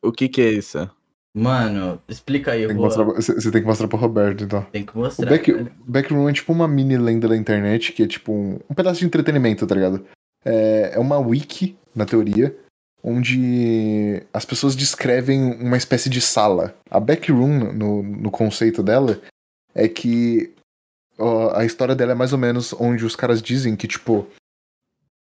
O 0.05 0.13
que 0.13 0.29
que 0.29 0.43
é 0.43 0.51
isso? 0.51 0.91
Mano, 1.37 2.01
explica 2.09 2.53
aí, 2.53 2.65
Tem 2.67 2.77
mostrar, 2.77 3.05
você 3.05 3.51
tem 3.51 3.61
que 3.61 3.67
mostrar 3.67 3.89
pro 3.89 3.99
Roberto, 3.99 4.45
então. 4.45 4.63
Tem 4.71 4.85
que 4.85 4.95
O 4.97 5.01
mostrar. 5.01 5.29
back, 5.29 5.51
velho. 5.53 5.73
Backroom 5.85 6.29
é 6.29 6.33
tipo 6.33 6.53
uma 6.53 6.69
mini 6.69 6.97
lenda 6.97 7.27
da 7.27 7.37
internet, 7.37 7.93
que 7.93 8.05
é 8.05 8.07
tipo 8.07 8.33
um, 8.33 8.61
um 8.71 8.75
pedaço 8.75 9.01
de 9.01 9.07
entretenimento, 9.07 9.67
tá 9.67 9.75
ligado? 9.75 10.05
É, 10.45 10.93
é 10.95 10.99
uma 10.99 11.19
wiki, 11.19 11.77
na 11.95 12.05
teoria, 12.07 12.57
onde 13.03 14.23
as 14.33 14.45
pessoas 14.45 14.77
descrevem 14.77 15.55
uma 15.61 15.77
espécie 15.77 16.09
de 16.09 16.21
sala. 16.21 16.75
A 16.89 17.01
Backroom, 17.01 17.73
no, 17.73 18.03
no 18.03 18.31
conceito 18.31 18.83
dela, 18.83 19.21
é 19.75 19.89
que 19.89 20.54
a 21.55 21.65
história 21.65 21.95
dela 21.95 22.13
é 22.13 22.15
mais 22.15 22.33
ou 22.33 22.39
menos 22.39 22.73
onde 22.73 23.05
os 23.05 23.17
caras 23.17 23.41
dizem 23.41 23.77
que, 23.77 23.87
tipo, 23.87 24.27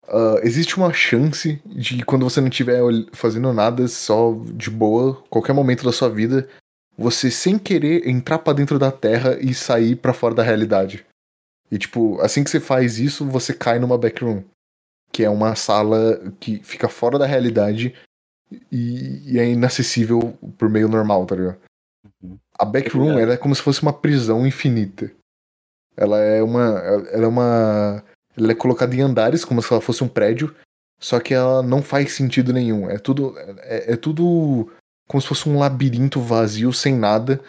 ah, 0.08 0.40
existe 0.44 0.78
uma 0.78 0.92
chance 0.92 1.62
de 1.66 2.04
quando 2.04 2.24
você 2.30 2.42
não 2.42 2.50
estiver 2.50 2.82
fazendo 3.14 3.52
nada, 3.54 3.88
só 3.88 4.34
de 4.54 4.70
boa, 4.70 5.24
qualquer 5.30 5.54
momento 5.54 5.86
da 5.86 5.92
sua 5.92 6.10
vida, 6.10 6.50
você 6.98 7.32
sem 7.32 7.58
querer 7.58 8.08
entrar 8.08 8.40
pra 8.40 8.54
dentro 8.54 8.78
da 8.78 8.92
Terra 8.92 9.38
e 9.40 9.54
sair 9.54 9.96
pra 9.96 10.14
fora 10.14 10.36
da 10.36 10.44
realidade. 10.44 11.06
E 11.72 11.78
tipo, 11.78 12.20
assim 12.20 12.44
que 12.44 12.50
você 12.50 12.60
faz 12.60 13.00
isso, 13.00 13.26
você 13.26 13.54
cai 13.54 13.80
numa 13.80 13.98
backroom, 13.98 14.44
que 15.14 15.24
é 15.24 15.30
uma 15.30 15.56
sala 15.56 16.20
que 16.40 16.62
fica 16.64 16.90
fora 16.90 17.18
da 17.18 17.26
realidade 17.26 17.96
e, 18.70 19.34
e 19.34 19.40
é 19.40 19.50
inacessível 19.50 20.38
por 20.58 20.70
meio 20.70 20.90
normal, 20.90 21.26
tá 21.26 21.36
ligado? 21.36 21.58
Uhum. 22.22 22.38
A 22.60 22.66
backroom, 22.66 23.06
ligado. 23.06 23.20
ela 23.22 23.34
é 23.34 23.38
como 23.38 23.56
se 23.56 23.62
fosse 23.62 23.82
uma 23.82 23.94
prisão 23.94 24.46
infinita. 24.46 25.10
Ela 25.96 26.20
é 26.20 26.42
uma 26.42 26.80
ela 26.80 27.26
é 27.26 27.28
uma 27.28 28.04
ela 28.38 28.52
é 28.52 28.56
colocada 28.56 28.96
em 28.96 29.02
andares 29.02 29.44
como 29.44 29.62
se 29.62 29.72
ela 29.72 29.82
fosse 29.82 30.04
um 30.04 30.08
prédio, 30.08 30.56
só 31.00 31.20
que 31.20 31.34
ela 31.34 31.62
não 31.62 31.82
faz 31.82 32.14
sentido 32.14 32.54
nenhum. 32.54 32.90
É 32.90 32.98
tudo 32.98 33.36
é, 33.38 33.94
é 33.94 33.96
tudo 33.96 34.72
como 35.08 35.22
se 35.22 35.28
fosse 35.28 35.50
um 35.50 35.60
labirinto 35.60 36.22
vazio 36.22 36.72
sem 36.72 36.96
nada 36.96 37.42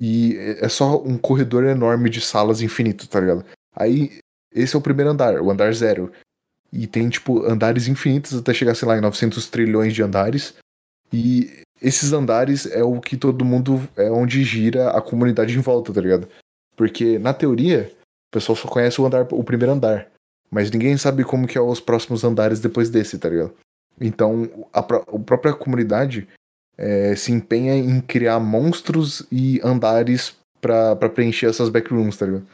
e 0.00 0.36
é 0.60 0.68
só 0.68 1.02
um 1.02 1.18
corredor 1.18 1.64
enorme 1.64 2.08
de 2.08 2.20
salas 2.20 2.62
infinito, 2.62 3.08
tá 3.08 3.18
ligado? 3.18 3.44
Aí 3.74 4.20
esse 4.54 4.76
é 4.76 4.78
o 4.78 4.82
primeiro 4.82 5.10
andar, 5.10 5.40
o 5.40 5.50
andar 5.50 5.72
zero. 5.74 6.12
E 6.72 6.86
tem 6.86 7.08
tipo 7.08 7.44
andares 7.44 7.88
infinitos 7.88 8.34
até 8.38 8.54
chegar, 8.54 8.74
sei 8.74 8.86
lá, 8.86 8.96
em 8.96 9.00
900 9.00 9.48
trilhões 9.48 9.92
de 9.94 10.02
andares. 10.02 10.54
E 11.12 11.64
esses 11.82 12.12
andares 12.12 12.66
é 12.66 12.82
o 12.84 13.00
que 13.00 13.16
todo 13.16 13.44
mundo 13.44 13.88
é 13.96 14.10
onde 14.10 14.44
gira 14.44 14.90
a 14.90 15.00
comunidade 15.00 15.56
em 15.56 15.60
volta, 15.60 15.92
tá 15.92 16.00
ligado? 16.00 16.28
Porque 16.80 17.18
na 17.18 17.34
teoria, 17.34 17.92
o 17.92 18.32
pessoal 18.32 18.56
só 18.56 18.66
conhece 18.66 18.98
o 18.98 19.04
andar, 19.04 19.28
o 19.30 19.44
primeiro 19.44 19.74
andar, 19.74 20.10
mas 20.50 20.70
ninguém 20.70 20.96
sabe 20.96 21.24
como 21.24 21.46
que 21.46 21.58
é 21.58 21.60
os 21.60 21.78
próximos 21.78 22.24
andares 22.24 22.58
depois 22.58 22.88
desse, 22.88 23.18
tá 23.18 23.28
ligado? 23.28 23.52
Então, 24.00 24.66
a, 24.72 24.78
a 24.78 24.82
própria 24.82 25.52
comunidade 25.52 26.26
é, 26.78 27.14
se 27.14 27.32
empenha 27.32 27.74
em 27.74 28.00
criar 28.00 28.40
monstros 28.40 29.26
e 29.30 29.60
andares 29.62 30.34
pra, 30.58 30.96
pra 30.96 31.10
preencher 31.10 31.50
essas 31.50 31.68
backrooms, 31.68 32.16
tá 32.16 32.24
ligado? 32.24 32.46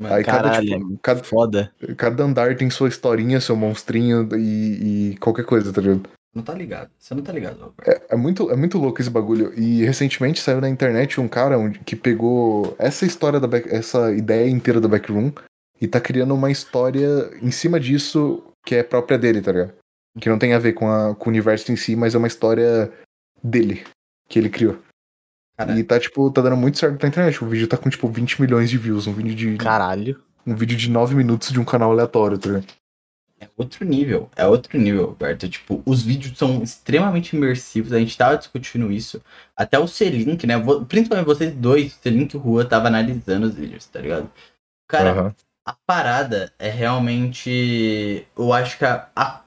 Mano, 0.00 0.14
Aí 0.14 0.24
cada, 0.24 0.48
Caralho, 0.48 0.66
tipo, 0.66 0.98
cada, 1.02 1.22
Foda. 1.22 1.74
cada 1.98 2.24
andar 2.24 2.56
tem 2.56 2.70
sua 2.70 2.88
historinha, 2.88 3.42
seu 3.42 3.56
monstrinho 3.56 4.26
e, 4.34 5.10
e 5.12 5.16
qualquer 5.18 5.44
coisa, 5.44 5.70
tá 5.70 5.82
ligado? 5.82 6.08
Não 6.36 6.42
tá 6.42 6.52
ligado. 6.52 6.90
Você 6.98 7.14
não 7.14 7.22
tá 7.22 7.32
ligado, 7.32 7.58
Roberto. 7.58 8.02
É 8.10 8.14
muito, 8.14 8.50
é 8.50 8.56
muito 8.56 8.76
louco 8.76 9.00
esse 9.00 9.08
bagulho. 9.08 9.58
E 9.58 9.82
recentemente 9.82 10.38
saiu 10.38 10.60
na 10.60 10.68
internet 10.68 11.18
um 11.18 11.26
cara 11.26 11.56
que 11.86 11.96
pegou 11.96 12.76
essa 12.78 13.06
história 13.06 13.40
da 13.40 13.46
back, 13.46 13.66
essa 13.74 14.12
ideia 14.12 14.46
inteira 14.46 14.78
da 14.78 14.86
Backroom 14.86 15.32
e 15.80 15.88
tá 15.88 15.98
criando 15.98 16.34
uma 16.34 16.50
história 16.50 17.30
em 17.40 17.50
cima 17.50 17.80
disso 17.80 18.42
que 18.66 18.74
é 18.74 18.82
própria 18.82 19.16
dele, 19.16 19.40
tá 19.40 19.50
ligado? 19.50 19.72
Que 20.20 20.28
não 20.28 20.38
tem 20.38 20.52
a 20.52 20.58
ver 20.58 20.74
com, 20.74 20.90
a, 20.90 21.14
com 21.14 21.30
o 21.30 21.32
universo 21.32 21.72
em 21.72 21.76
si, 21.76 21.96
mas 21.96 22.14
é 22.14 22.18
uma 22.18 22.26
história 22.26 22.92
dele 23.42 23.82
que 24.28 24.38
ele 24.38 24.50
criou. 24.50 24.76
Caralho. 25.56 25.78
E 25.78 25.84
tá, 25.84 25.98
tipo, 25.98 26.30
tá 26.30 26.42
dando 26.42 26.56
muito 26.58 26.76
certo 26.76 27.00
na 27.00 27.08
internet. 27.08 27.42
O 27.42 27.48
vídeo 27.48 27.66
tá 27.66 27.78
com, 27.78 27.88
tipo, 27.88 28.06
20 28.08 28.42
milhões 28.42 28.68
de 28.68 28.76
views. 28.76 29.06
Um 29.06 29.14
vídeo 29.14 29.34
de. 29.34 29.56
Caralho. 29.56 30.20
Um 30.46 30.54
vídeo 30.54 30.76
de 30.76 30.90
9 30.90 31.14
minutos 31.14 31.50
de 31.50 31.58
um 31.58 31.64
canal 31.64 31.92
aleatório, 31.92 32.36
tá 32.36 32.48
ligado? 32.50 32.66
É 33.38 33.48
outro 33.56 33.84
nível, 33.84 34.30
é 34.34 34.46
outro 34.46 34.78
nível, 34.78 35.06
Roberto. 35.06 35.46
Tipo, 35.48 35.82
os 35.84 36.02
vídeos 36.02 36.38
são 36.38 36.62
extremamente 36.62 37.36
imersivos, 37.36 37.92
a 37.92 37.98
gente 37.98 38.16
tava 38.16 38.38
discutindo 38.38 38.90
isso. 38.90 39.20
Até 39.54 39.78
o 39.78 39.86
Selink, 39.86 40.46
né? 40.46 40.54
Principalmente 40.88 41.26
vocês 41.26 41.54
dois, 41.54 41.92
o 41.94 41.98
Selink 42.00 42.34
e 42.34 42.38
o 42.38 42.40
Rua, 42.40 42.64
tava 42.64 42.88
analisando 42.88 43.46
os 43.46 43.54
vídeos, 43.54 43.84
tá 43.86 44.00
ligado? 44.00 44.30
Cara, 44.88 45.10
Aham. 45.10 45.34
a 45.66 45.74
parada 45.86 46.52
é 46.58 46.70
realmente. 46.70 48.26
Eu 48.36 48.52
acho 48.52 48.78
que 48.78 48.84
a, 48.84 49.08
a- 49.14 49.42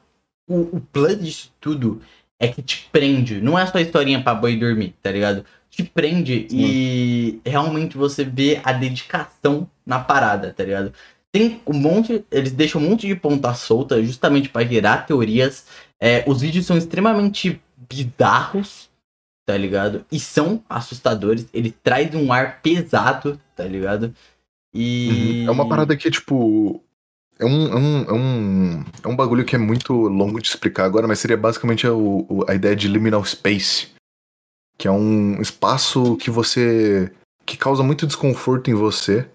o, 0.48 0.78
o 0.78 0.82
plano 0.82 1.24
disso 1.24 1.52
tudo 1.60 2.02
é 2.40 2.48
que 2.48 2.62
te 2.62 2.90
prende. 2.92 3.42
Não 3.42 3.58
é 3.58 3.66
só 3.66 3.80
historinha 3.80 4.24
pra 4.24 4.36
boi 4.36 4.56
dormir, 4.58 4.96
tá 5.02 5.12
ligado? 5.12 5.46
Te 5.70 5.84
prende 5.84 6.48
e 6.52 7.42
realmente 7.46 7.98
você 7.98 8.24
vê 8.24 8.60
a 8.64 8.74
dedicação 8.74 9.70
na 9.86 10.00
parada, 10.00 10.54
tá 10.54 10.64
ligado? 10.64 10.94
Tem 11.32 11.62
um 11.66 11.74
monte. 11.74 12.26
Eles 12.32 12.52
deixam 12.52 12.82
um 12.82 12.90
monte 12.90 13.08
de 13.08 13.16
ponta 13.16 13.54
solta 13.54 14.04
justamente 14.04 14.50
pra 14.50 14.66
gerar 14.66 15.06
teorias. 15.06 15.66
É, 16.00 16.24
os 16.28 16.42
vídeos 16.42 16.66
são 16.66 16.78
extremamente 16.78 17.62
bizarros, 17.90 18.90
tá 19.46 19.56
ligado? 19.56 20.06
E 20.12 20.20
são 20.20 20.64
assustadores. 20.70 21.48
Ele 21.54 21.72
traz 21.72 22.14
um 22.16 22.34
ar 22.34 22.62
pesado, 22.62 23.40
tá 23.56 23.64
ligado? 23.64 24.14
E. 24.74 25.46
É 25.48 25.52
uma 25.52 25.68
parada 25.68 25.96
que, 25.96 26.10
tipo. 26.10 26.84
É 27.38 27.46
um, 27.46 27.68
é, 27.68 27.76
um, 27.76 28.02
é, 28.04 28.14
um, 28.14 28.86
é 29.04 29.08
um 29.08 29.16
bagulho 29.16 29.46
que 29.46 29.56
é 29.56 29.60
muito 29.60 29.94
longo 29.94 30.42
de 30.42 30.50
explicar 30.50 30.84
agora, 30.84 31.08
mas 31.08 31.20
seria 31.20 31.38
basicamente 31.38 31.88
a, 31.88 31.92
a 32.50 32.54
ideia 32.54 32.76
de 32.76 32.88
liminal 32.88 33.24
space. 33.24 33.90
Que 34.78 34.88
é 34.88 34.92
um 34.92 35.42
espaço 35.42 36.18
que 36.18 36.30
você. 36.30 37.12
que 37.46 37.56
causa 37.56 37.82
muito 37.82 38.06
desconforto 38.06 38.70
em 38.70 38.74
você, 38.74 39.28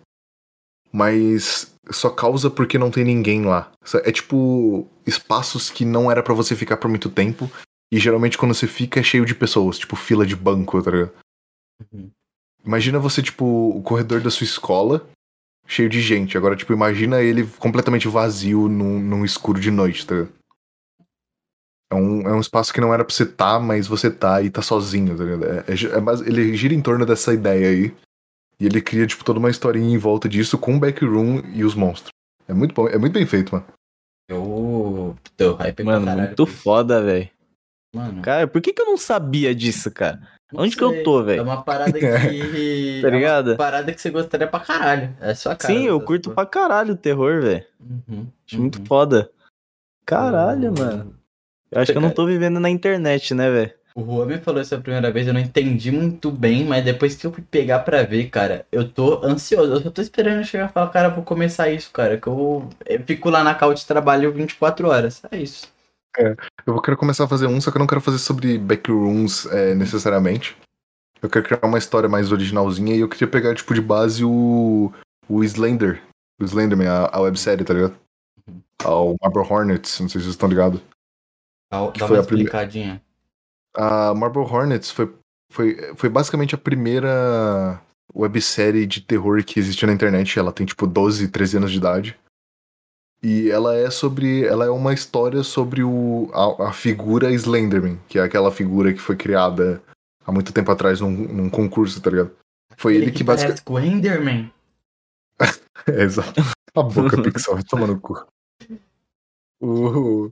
mas 0.93 1.74
só 1.91 2.11
causa 2.11 2.51
porque 2.51 2.78
não 2.78 2.91
tem 2.91 3.05
ninguém 3.05 3.45
lá. 3.45 3.70
É 4.05 4.12
tipo 4.12 4.89
espaços 5.07 5.70
que 5.70 5.85
não 5.85 6.11
era 6.11 6.22
pra 6.22 6.35
você 6.35 6.57
ficar 6.57 6.76
por 6.78 6.89
muito 6.89 7.11
tempo 7.11 7.51
E 7.93 7.99
geralmente 7.99 8.39
quando 8.39 8.55
você 8.55 8.66
fica 8.66 9.01
é 9.01 9.03
cheio 9.03 9.24
de 9.24 9.35
pessoas, 9.35 9.78
tipo 9.78 9.97
fila 9.97 10.26
de 10.26 10.35
banco, 10.35 10.82
tá 10.82 10.91
ligado? 10.91 11.12
Uhum. 11.93 12.11
Imagina 12.64 12.99
você, 12.99 13.22
tipo, 13.22 13.45
o 13.45 13.82
corredor 13.82 14.22
da 14.22 14.30
sua 14.30 14.45
escola, 14.45 15.07
cheio 15.66 15.89
de 15.89 16.01
gente. 16.01 16.37
Agora, 16.37 16.57
tipo, 16.57 16.72
imagina 16.72 17.20
ele 17.20 17.47
completamente 17.59 18.09
vazio 18.09 18.68
num, 18.68 18.99
num 18.99 19.24
escuro 19.24 19.61
de 19.61 19.70
noite, 19.70 20.07
tá 20.07 20.14
ligado? 20.14 20.32
É 21.93 21.95
um, 21.95 22.28
é 22.28 22.32
um 22.32 22.41
espaço 22.41 22.72
que 22.72 22.80
não 22.80 22.93
era 22.93 23.05
pra 23.05 23.14
você 23.14 23.26
tá, 23.26 23.61
mas 23.61 23.87
você 23.87 24.11
tá 24.11 24.41
e 24.43 24.51
tá 24.51 24.62
sozinho, 24.62 25.16
tá 25.16 25.24
ligado? 25.24 25.45
É, 25.45 25.59
é, 25.59 25.74
é 25.74 26.28
ele 26.28 26.57
gira 26.57 26.74
em 26.74 26.80
torno 26.80 27.05
dessa 27.05 27.35
ideia 27.35 27.68
aí. 27.68 27.95
E 28.59 28.67
ele 28.67 28.81
cria, 28.81 29.07
tipo, 29.07 29.25
toda 29.25 29.39
uma 29.39 29.51
historinha 29.51 29.93
em 29.93 29.99
volta 29.99 30.29
disso 30.29 30.57
com 30.59 30.77
o 30.77 30.81
backroom 30.81 31.43
e 31.53 31.65
os 31.65 31.75
monstros. 31.75 32.11
É 32.47 32.55
muito 32.55 32.75
bom, 32.75 32.89
é 32.89 32.97
muito 32.99 33.13
bem 33.13 33.27
feito, 33.27 33.53
mano. 33.55 33.67
Eu 34.29 35.17
tô 35.37 35.55
hype 35.55 35.83
Mano, 35.83 36.07
caralho 36.07 36.27
muito 36.29 36.47
foda, 36.47 37.03
velho. 37.03 37.29
Mano. 37.95 38.23
Cara, 38.23 38.47
por 38.47 38.61
que, 38.63 38.73
que 38.73 38.81
eu 38.83 38.87
não 38.87 38.97
sabia 38.97 39.55
disso, 39.55 39.91
cara? 39.91 40.21
não 40.53 40.63
Onde 40.63 40.77
que 40.77 40.83
eu 40.83 40.91
sei, 40.91 41.03
tô, 41.03 41.21
É 41.21 41.25
velho? 41.25 41.43
uma 41.43 41.63
parada 41.63 41.93
que. 41.99 42.01
Tá 43.03 43.09
É 43.09 43.11
ligado? 43.11 43.49
uma 43.49 43.57
parada 43.57 43.93
que 43.93 44.01
você 44.01 44.11
gostaria 44.11 44.47
pra 44.47 44.61
caralho. 44.61 45.15
É 45.21 45.35
sua 45.35 45.55
cara. 45.57 45.75
Sim, 45.75 45.85
eu 45.87 46.01
curto 46.01 46.31
pra 46.33 46.47
caralho 46.47 46.95
o 46.95 46.97
terror, 46.97 47.43
velho. 47.43 47.65
Uhum, 47.81 48.27
Acho 48.47 48.61
muito 48.61 48.79
uhum. 48.79 48.87
foda. 48.87 49.31
Caralho, 50.07 50.71
O- 50.73 50.79
mano. 50.79 51.15
Eu 51.71 51.81
acho 51.81 51.93
que 51.93 51.99
eu 51.99 52.03
não 52.03 52.11
tô 52.11 52.25
vivendo 52.27 52.61
na 52.61 52.71
internet, 52.71 53.35
né, 53.35 53.51
velho? 53.51 53.73
O 53.97 54.05
Juan 54.05 54.27
me 54.27 54.39
falou 54.39 54.61
isso 54.61 54.75
a 54.75 54.81
primeira 54.81 55.13
vez, 55.13 55.27
eu 55.29 55.33
não 55.33 55.41
entendi 55.41 55.93
muito 55.93 56.29
bem, 56.31 56.65
mas 56.65 56.85
depois 56.85 57.15
que 57.15 57.25
eu 57.25 57.33
fui 57.33 57.45
pegar 57.49 57.79
pra 57.81 58.03
ver, 58.03 58.29
cara, 58.29 58.67
eu 58.73 58.89
tô 58.89 59.25
ansioso. 59.25 59.73
Eu 59.73 59.81
só 59.83 59.91
tô 59.91 60.03
esperando 60.03 60.45
chegar 60.45 60.69
e 60.69 60.73
falar, 60.73 60.91
cara, 60.91 61.09
vou 61.11 61.23
começar 61.23 61.69
isso, 61.71 61.93
cara. 61.93 62.19
Que 62.19 62.27
eu, 62.27 62.69
eu 62.87 63.01
fico 63.05 63.31
lá 63.31 63.45
na 63.45 63.55
couch 63.55 63.87
trabalho 63.87 64.33
24 64.33 64.89
horas. 64.89 65.23
É 65.31 65.37
isso. 65.39 65.73
Eu 66.67 66.81
quero 66.83 66.97
começar 66.97 67.25
a 67.25 67.29
fazer 67.29 67.47
um, 67.47 67.61
só 67.61 67.71
que 67.71 67.77
eu 67.77 67.81
não 67.81 67.87
quero 67.87 68.01
fazer 68.01 68.19
sobre 68.19 68.59
backrooms 68.59 69.47
é, 69.47 69.75
necessariamente. 69.75 70.57
Eu 71.23 71.31
quero 71.31 71.45
criar 71.45 71.61
uma 71.65 71.79
história 71.79 72.09
mais 72.09 72.33
originalzinha 72.33 72.95
e 72.97 73.01
eu 73.01 73.09
queria 73.09 73.27
pegar, 73.29 73.55
tipo, 73.55 73.73
de 73.75 73.81
base 73.81 74.25
o. 74.25 74.93
O 75.29 75.43
Slender. 75.45 76.03
O 76.41 76.45
Slenderman, 76.45 76.89
a, 76.89 77.09
a 77.13 77.21
websérie, 77.21 77.65
tá 77.65 77.73
ligado? 77.73 77.97
Uhum. 78.47 78.61
Ao 78.85 79.17
Marble 79.23 79.41
Hornets, 79.49 80.01
não 80.01 80.09
sei 80.09 80.21
se 80.21 80.25
vocês 80.27 80.35
estão 80.35 80.49
ligados. 80.49 80.81
Dá, 81.73 81.91
Que 81.93 82.01
dá 82.01 82.07
foi 82.09 82.17
uma 82.19 82.23
a 82.23 82.27
primeira- 82.27 82.49
explicadinha. 82.49 83.01
A 83.77 84.14
Marble 84.14 84.43
Hornets 84.43 84.91
foi, 84.91 85.12
foi, 85.51 85.95
foi 85.97 86.09
basicamente 86.09 86.55
a 86.55 86.59
primeira 86.59 87.81
websérie 88.14 88.87
de 88.87 89.01
terror 89.01 89.43
que 89.45 89.59
existiu 89.59 89.89
na 89.89 89.95
internet. 89.95 90.39
Ela 90.39 90.53
tem 90.53 90.64
tipo 90.66 90.87
12, 90.87 91.29
13 91.29 91.57
anos 91.57 91.72
de 91.72 91.79
idade. 91.79 92.16
E 93.22 93.51
ela 93.51 93.75
é 93.75 93.91
sobre. 93.91 94.45
Ela 94.45 94.66
é 94.66 94.70
uma 94.70 94.93
história 94.93 95.43
sobre 95.43 95.83
o, 95.83 96.31
a, 96.33 96.68
a 96.68 96.72
figura 96.72 97.33
Slenderman, 97.33 97.99
que 98.07 98.18
é 98.18 98.22
aquela 98.22 98.53
figura 98.53 98.93
que 98.93 99.01
foi 99.01 99.16
criada 99.16 99.83
há 100.27 100.31
muito 100.31 100.53
tempo 100.53 100.70
atrás 100.70 101.01
num, 101.01 101.11
num 101.11 101.49
concurso, 101.51 102.01
tá 102.01 102.11
ligado? 102.11 102.33
Foi 102.77 102.95
ele, 102.95 103.11
que, 103.11 103.25
basicamente. 103.25 103.62
parece 103.62 103.64
com 103.64 103.75
o 103.75 103.81
Enderman. 103.81 104.53
É, 105.41 106.03
exato. 106.03 106.43
A 106.75 106.83
boca 106.83 107.22
pixel, 107.22 107.55
vai 107.55 107.62
tomar 107.64 107.87
no 107.87 108.01
cu. 108.01 108.27
O... 109.61 110.31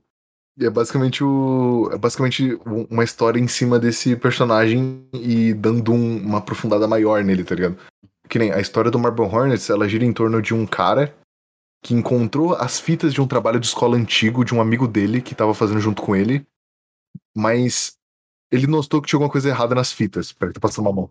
E 0.59 0.67
é 0.67 0.71
basicamente 0.71 1.25
o. 1.25 1.89
É 1.93 1.99
basicamente 1.99 2.55
um- 2.67 2.85
uma 2.91 3.05
história 3.05 3.41
em 3.41 3.49
cima 3.49 3.79
desse 3.79 4.15
personagem 4.17 5.07
e 5.15 5.55
dando 5.55 5.93
um- 5.93 6.19
uma 6.19 6.39
aprofundada 6.39 6.87
maior 6.87 7.25
nele, 7.25 7.43
tá 7.43 7.55
ligado? 7.55 7.79
Que 8.29 8.39
nem 8.39 8.53
a 8.53 8.61
história 8.61 8.91
do 8.91 8.99
Marble 8.99 9.25
Hornets, 9.25 9.71
ela 9.71 9.89
gira 9.89 10.05
em 10.05 10.13
torno 10.13 10.43
de 10.43 10.53
um 10.55 10.67
cara 10.67 11.15
que 11.83 11.95
encontrou 11.95 12.55
as 12.55 12.79
fitas 12.79 13.13
de 13.13 13.21
um 13.21 13.27
trabalho 13.27 13.59
de 13.59 13.67
escola 13.67 13.97
antigo 13.97 14.45
de 14.45 14.55
um 14.55 14.61
amigo 14.61 14.87
dele 14.87 15.21
que 15.21 15.35
tava 15.35 15.53
fazendo 15.55 15.81
junto 15.81 16.01
com 16.03 16.15
ele, 16.15 16.47
mas 17.37 17.97
ele 18.53 18.67
notou 18.67 19.01
que 19.03 19.09
tinha 19.09 19.17
alguma 19.17 19.33
coisa 19.33 19.49
errada 19.49 19.75
nas 19.75 19.91
fitas. 19.91 20.33
Peraí, 20.33 20.53
tô 20.53 20.61
passando 20.61 20.87
uma 20.87 20.93
mão. 20.93 21.11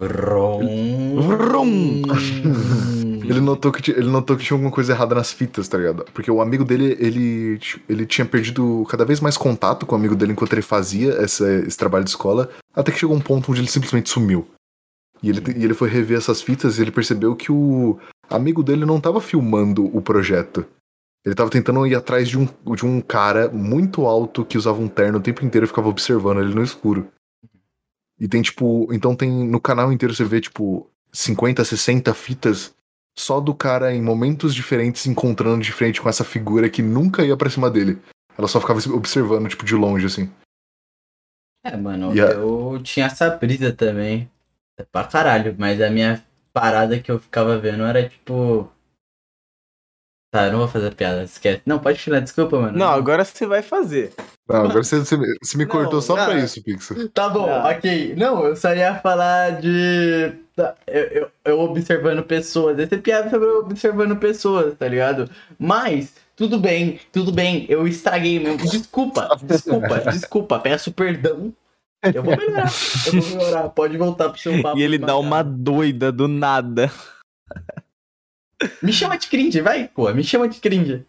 Vrum. 0.00 1.20
Vrum. 1.20 2.02
Ele 3.30 3.40
notou, 3.40 3.70
que, 3.72 3.90
ele 3.90 4.08
notou 4.08 4.36
que 4.36 4.44
tinha 4.44 4.54
alguma 4.54 4.70
coisa 4.70 4.92
errada 4.92 5.14
nas 5.14 5.32
fitas, 5.32 5.66
tá 5.68 5.78
ligado? 5.78 6.04
Porque 6.12 6.30
o 6.30 6.40
amigo 6.40 6.64
dele, 6.64 6.96
ele, 7.00 7.58
ti- 7.58 7.82
ele 7.88 8.04
tinha 8.06 8.24
perdido 8.24 8.84
cada 8.88 9.04
vez 9.04 9.20
mais 9.20 9.36
contato 9.36 9.86
com 9.86 9.94
o 9.94 9.98
amigo 9.98 10.14
dele 10.16 10.32
enquanto 10.32 10.52
ele 10.52 10.62
fazia 10.62 11.12
essa- 11.14 11.50
esse 11.66 11.76
trabalho 11.76 12.04
de 12.04 12.10
escola, 12.10 12.50
até 12.74 12.90
que 12.92 12.98
chegou 12.98 13.16
um 13.16 13.20
ponto 13.20 13.50
onde 13.50 13.60
ele 13.60 13.68
simplesmente 13.70 14.10
sumiu. 14.10 14.46
E 15.22 15.30
ele, 15.30 15.40
e 15.56 15.64
ele 15.64 15.74
foi 15.74 15.88
rever 15.88 16.18
essas 16.18 16.42
fitas 16.42 16.78
e 16.78 16.82
ele 16.82 16.90
percebeu 16.90 17.34
que 17.34 17.50
o 17.50 17.98
amigo 18.28 18.62
dele 18.62 18.84
não 18.84 19.00
tava 19.00 19.20
filmando 19.20 19.84
o 19.96 20.02
projeto. 20.02 20.66
Ele 21.24 21.34
tava 21.34 21.48
tentando 21.48 21.86
ir 21.86 21.94
atrás 21.94 22.28
de 22.28 22.38
um, 22.38 22.46
de 22.74 22.84
um 22.84 23.00
cara 23.00 23.48
muito 23.48 24.04
alto 24.04 24.44
que 24.44 24.58
usava 24.58 24.82
um 24.82 24.88
terno 24.88 25.18
o 25.18 25.22
tempo 25.22 25.42
inteiro 25.42 25.64
e 25.64 25.68
ficava 25.68 25.88
observando 25.88 26.40
ele 26.40 26.54
no 26.54 26.62
escuro. 26.62 27.06
E 28.20 28.28
tem, 28.28 28.42
tipo, 28.42 28.86
então 28.92 29.16
tem 29.16 29.30
no 29.30 29.58
canal 29.60 29.90
inteiro 29.90 30.14
você 30.14 30.24
vê, 30.24 30.40
tipo, 30.40 30.86
50, 31.10 31.64
60 31.64 32.12
fitas 32.12 32.73
só 33.16 33.40
do 33.40 33.54
cara 33.54 33.94
em 33.94 34.02
momentos 34.02 34.54
diferentes 34.54 35.06
encontrando 35.06 35.62
de 35.62 35.72
frente 35.72 36.00
com 36.00 36.08
essa 36.08 36.24
figura 36.24 36.68
que 36.68 36.82
nunca 36.82 37.24
ia 37.24 37.36
pra 37.36 37.50
cima 37.50 37.70
dele. 37.70 37.98
Ela 38.36 38.48
só 38.48 38.60
ficava 38.60 38.80
observando, 38.92 39.48
tipo, 39.48 39.64
de 39.64 39.74
longe, 39.74 40.06
assim. 40.06 40.30
É, 41.64 41.76
mano, 41.76 42.14
E 42.14 42.20
a- 42.20 42.32
eu 42.32 42.80
tinha 42.82 43.06
essa 43.06 43.30
brisa 43.30 43.72
também. 43.72 44.30
É 44.78 44.82
pra 44.82 45.04
caralho, 45.04 45.54
mas 45.58 45.80
a 45.80 45.88
minha 45.88 46.24
parada 46.52 46.98
que 46.98 47.10
eu 47.10 47.18
ficava 47.20 47.56
vendo 47.58 47.84
era 47.84 48.08
tipo. 48.08 48.68
Tá, 50.32 50.46
eu 50.46 50.52
não 50.52 50.58
vou 50.58 50.68
fazer 50.68 50.92
piada, 50.96 51.22
esquece. 51.22 51.62
Não, 51.64 51.78
pode 51.78 51.98
tirar, 52.00 52.18
desculpa, 52.18 52.60
mano. 52.60 52.76
Não, 52.76 52.88
agora 52.88 53.24
você 53.24 53.46
vai 53.46 53.62
fazer. 53.62 54.12
Não, 54.48 54.64
agora 54.64 54.82
você, 54.82 54.98
você 54.98 55.16
me- 55.16 55.38
você 55.40 55.56
me 55.56 55.64
Não, 55.64 55.70
cortou 55.70 56.02
só 56.02 56.14
pra 56.14 56.26
cara. 56.26 56.40
isso, 56.40 56.60
Pixel. 56.62 57.08
Tá 57.10 57.28
bom, 57.28 57.46
Não. 57.46 57.70
ok. 57.70 58.16
Não, 58.16 58.44
eu 58.46 58.56
só 58.56 58.74
ia 58.74 58.98
falar 58.98 59.60
de. 59.60 60.43
Tá, 60.54 60.76
Eu, 60.86 61.02
eu, 61.04 61.30
eu 61.44 61.60
observando 61.60 62.22
pessoas. 62.22 62.78
Esse 62.78 62.96
piada 62.98 63.30
sobre 63.30 63.48
eu 63.48 63.60
observando 63.60 64.16
pessoas, 64.16 64.74
tá 64.76 64.88
ligado? 64.88 65.30
Mas, 65.58 66.14
tudo 66.36 66.58
bem, 66.58 67.00
tudo 67.12 67.32
bem. 67.32 67.66
Eu 67.68 67.86
estraguei 67.86 68.38
mesmo. 68.38 68.68
Desculpa, 68.68 69.36
desculpa, 69.42 70.00
desculpa. 70.10 70.58
Peço 70.58 70.92
perdão. 70.92 71.52
Eu 72.02 72.22
vou 72.22 72.36
melhorar. 72.36 72.70
Eu 73.06 73.20
vou 73.20 73.38
melhorar. 73.38 73.68
Pode 73.70 73.96
voltar 73.96 74.28
pro 74.28 74.40
seu 74.40 74.60
papo. 74.60 74.78
E 74.78 74.82
ele 74.82 74.98
dá 74.98 75.16
uma 75.16 75.42
doida 75.42 76.12
do 76.12 76.28
nada. 76.28 76.90
Me 78.82 78.92
chama 78.92 79.16
de 79.18 79.28
cringe, 79.28 79.60
vai, 79.60 79.88
pô. 79.88 80.12
Me 80.12 80.22
chama 80.22 80.48
de 80.48 80.60
cringe. 80.60 81.04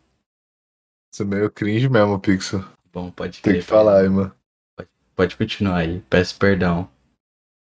Você 1.14 1.24
é 1.24 1.26
meio 1.26 1.50
cringe 1.50 1.88
mesmo, 1.88 2.20
Pixel. 2.20 2.64
Bom, 2.92 3.12
pode 3.12 3.42
Tem 3.42 3.54
crer, 3.54 3.62
que 3.64 3.68
falar 3.68 4.02
aí, 4.02 4.10
mano. 4.10 4.34
Pode 5.16 5.38
continuar 5.38 5.78
aí. 5.78 6.02
Peço 6.10 6.38
perdão. 6.38 6.90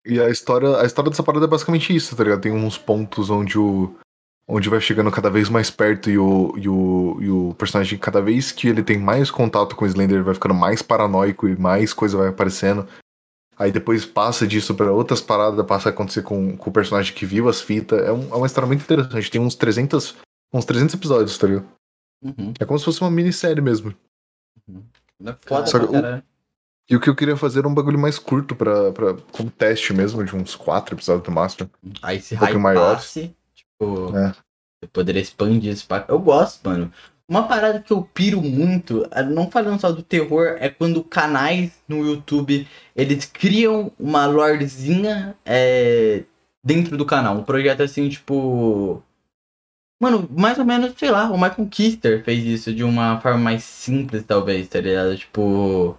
E 0.06 0.18
a 0.20 0.28
história, 0.30 0.78
a 0.78 0.84
história 0.86 1.10
dessa 1.10 1.22
parada 1.22 1.44
é 1.44 1.48
basicamente 1.48 1.94
isso, 1.94 2.16
tá 2.16 2.24
ligado? 2.24 2.40
Tem 2.40 2.52
uns 2.52 2.78
pontos 2.78 3.30
onde 3.30 3.58
o. 3.58 3.94
Onde 4.48 4.68
vai 4.68 4.80
chegando 4.80 5.12
cada 5.12 5.30
vez 5.30 5.48
mais 5.48 5.70
perto 5.70 6.10
e 6.10 6.18
o, 6.18 6.52
e 6.56 6.68
o, 6.68 7.18
e 7.20 7.30
o 7.30 7.54
personagem, 7.56 7.96
cada 7.96 8.20
vez 8.20 8.50
que 8.50 8.66
ele 8.66 8.82
tem 8.82 8.98
mais 8.98 9.30
contato 9.30 9.76
com 9.76 9.84
o 9.84 9.86
Slender, 9.86 10.16
ele 10.16 10.24
vai 10.24 10.34
ficando 10.34 10.54
mais 10.56 10.82
paranoico 10.82 11.46
e 11.46 11.54
mais 11.56 11.92
coisa 11.92 12.18
vai 12.18 12.28
aparecendo. 12.28 12.84
Aí 13.56 13.70
depois 13.70 14.04
passa 14.04 14.48
disso 14.48 14.74
pra 14.74 14.90
outras 14.90 15.20
paradas, 15.20 15.64
passa 15.66 15.90
a 15.90 15.92
acontecer 15.92 16.22
com, 16.22 16.56
com 16.56 16.68
o 16.70 16.72
personagem 16.72 17.14
que 17.14 17.24
viu 17.24 17.48
as 17.48 17.60
fitas. 17.60 18.00
É, 18.00 18.10
um- 18.10 18.28
é 18.32 18.34
uma 18.34 18.46
história 18.46 18.66
muito 18.66 18.82
interessante. 18.82 19.30
Tem 19.30 19.40
uns 19.40 19.54
300, 19.54 20.16
uns 20.52 20.64
300 20.64 20.94
episódios, 20.96 21.38
tá 21.38 21.46
ligado? 21.46 21.68
Uhum. 22.24 22.52
É 22.58 22.64
como 22.64 22.76
se 22.78 22.84
fosse 22.86 23.00
uma 23.02 23.10
minissérie 23.10 23.62
mesmo. 23.62 23.94
É 25.24 25.36
Foda 25.46 25.66
Só 25.66 25.78
que 25.78 25.84
o-. 25.96 26.22
E 26.90 26.96
o 26.96 27.00
que 27.00 27.08
eu 27.08 27.14
queria 27.14 27.36
fazer 27.36 27.60
era 27.60 27.68
um 27.68 27.74
bagulho 27.74 27.98
mais 27.98 28.18
curto 28.18 28.56
pra, 28.56 28.90
pra, 28.90 29.14
como 29.30 29.48
teste 29.48 29.94
mesmo, 29.94 30.24
de 30.24 30.34
uns 30.34 30.56
quatro 30.56 30.96
episódios 30.96 31.28
no 31.28 31.32
máximo. 31.32 31.70
Aí 32.02 32.20
se 32.20 32.34
um 32.34 32.38
pouquinho 32.38 32.60
maior. 32.60 33.00
tipo, 33.00 34.16
É. 34.16 34.34
eu 34.82 34.88
poderia 34.88 35.22
expandir 35.22 35.72
isso 35.72 35.86
pra... 35.86 36.04
Eu 36.08 36.18
gosto, 36.18 36.68
mano. 36.68 36.92
Uma 37.28 37.46
parada 37.46 37.80
que 37.80 37.92
eu 37.92 38.02
piro 38.02 38.42
muito, 38.42 39.06
eh, 39.12 39.22
não 39.22 39.48
falando 39.48 39.80
só 39.80 39.92
do 39.92 40.02
terror, 40.02 40.56
é 40.58 40.68
quando 40.68 41.04
canais 41.04 41.70
no 41.86 42.04
YouTube, 42.04 42.66
eles 42.96 43.24
criam 43.24 43.92
uma 43.96 44.26
lorezinha 44.26 45.36
é, 45.46 46.24
dentro 46.64 46.96
do 46.96 47.06
canal. 47.06 47.36
Um 47.36 47.44
projeto 47.44 47.84
assim, 47.84 48.08
tipo... 48.08 49.00
Mano, 50.02 50.28
mais 50.36 50.58
ou 50.58 50.64
menos, 50.64 50.92
sei 50.98 51.12
lá, 51.12 51.30
o 51.30 51.34
Michael 51.34 51.68
Kister 51.68 52.24
fez 52.24 52.44
isso 52.44 52.74
de 52.74 52.82
uma 52.82 53.20
forma 53.20 53.38
mais 53.38 53.62
simples, 53.62 54.24
talvez, 54.24 54.66
tá 54.66 54.80
ligado? 54.80 55.16
Tipo... 55.16 55.96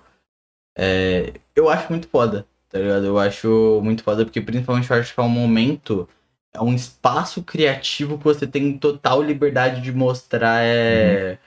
é, 0.81 1.33
eu 1.55 1.69
acho 1.69 1.91
muito 1.91 2.07
foda, 2.07 2.47
tá 2.67 2.79
ligado? 2.79 3.05
Eu 3.05 3.19
acho 3.19 3.79
muito 3.83 4.03
foda, 4.03 4.25
porque 4.25 4.41
principalmente 4.41 4.89
eu 4.89 4.97
acho 4.97 5.13
que 5.13 5.19
é 5.19 5.23
um 5.23 5.29
momento, 5.29 6.09
é 6.51 6.59
um 6.59 6.73
espaço 6.73 7.43
criativo 7.43 8.17
que 8.17 8.23
você 8.23 8.47
tem 8.47 8.75
total 8.75 9.21
liberdade 9.21 9.79
de 9.79 9.91
mostrar 9.91 10.63
é, 10.63 11.37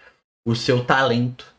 o 0.46 0.54
seu 0.54 0.84
talento, 0.84 1.52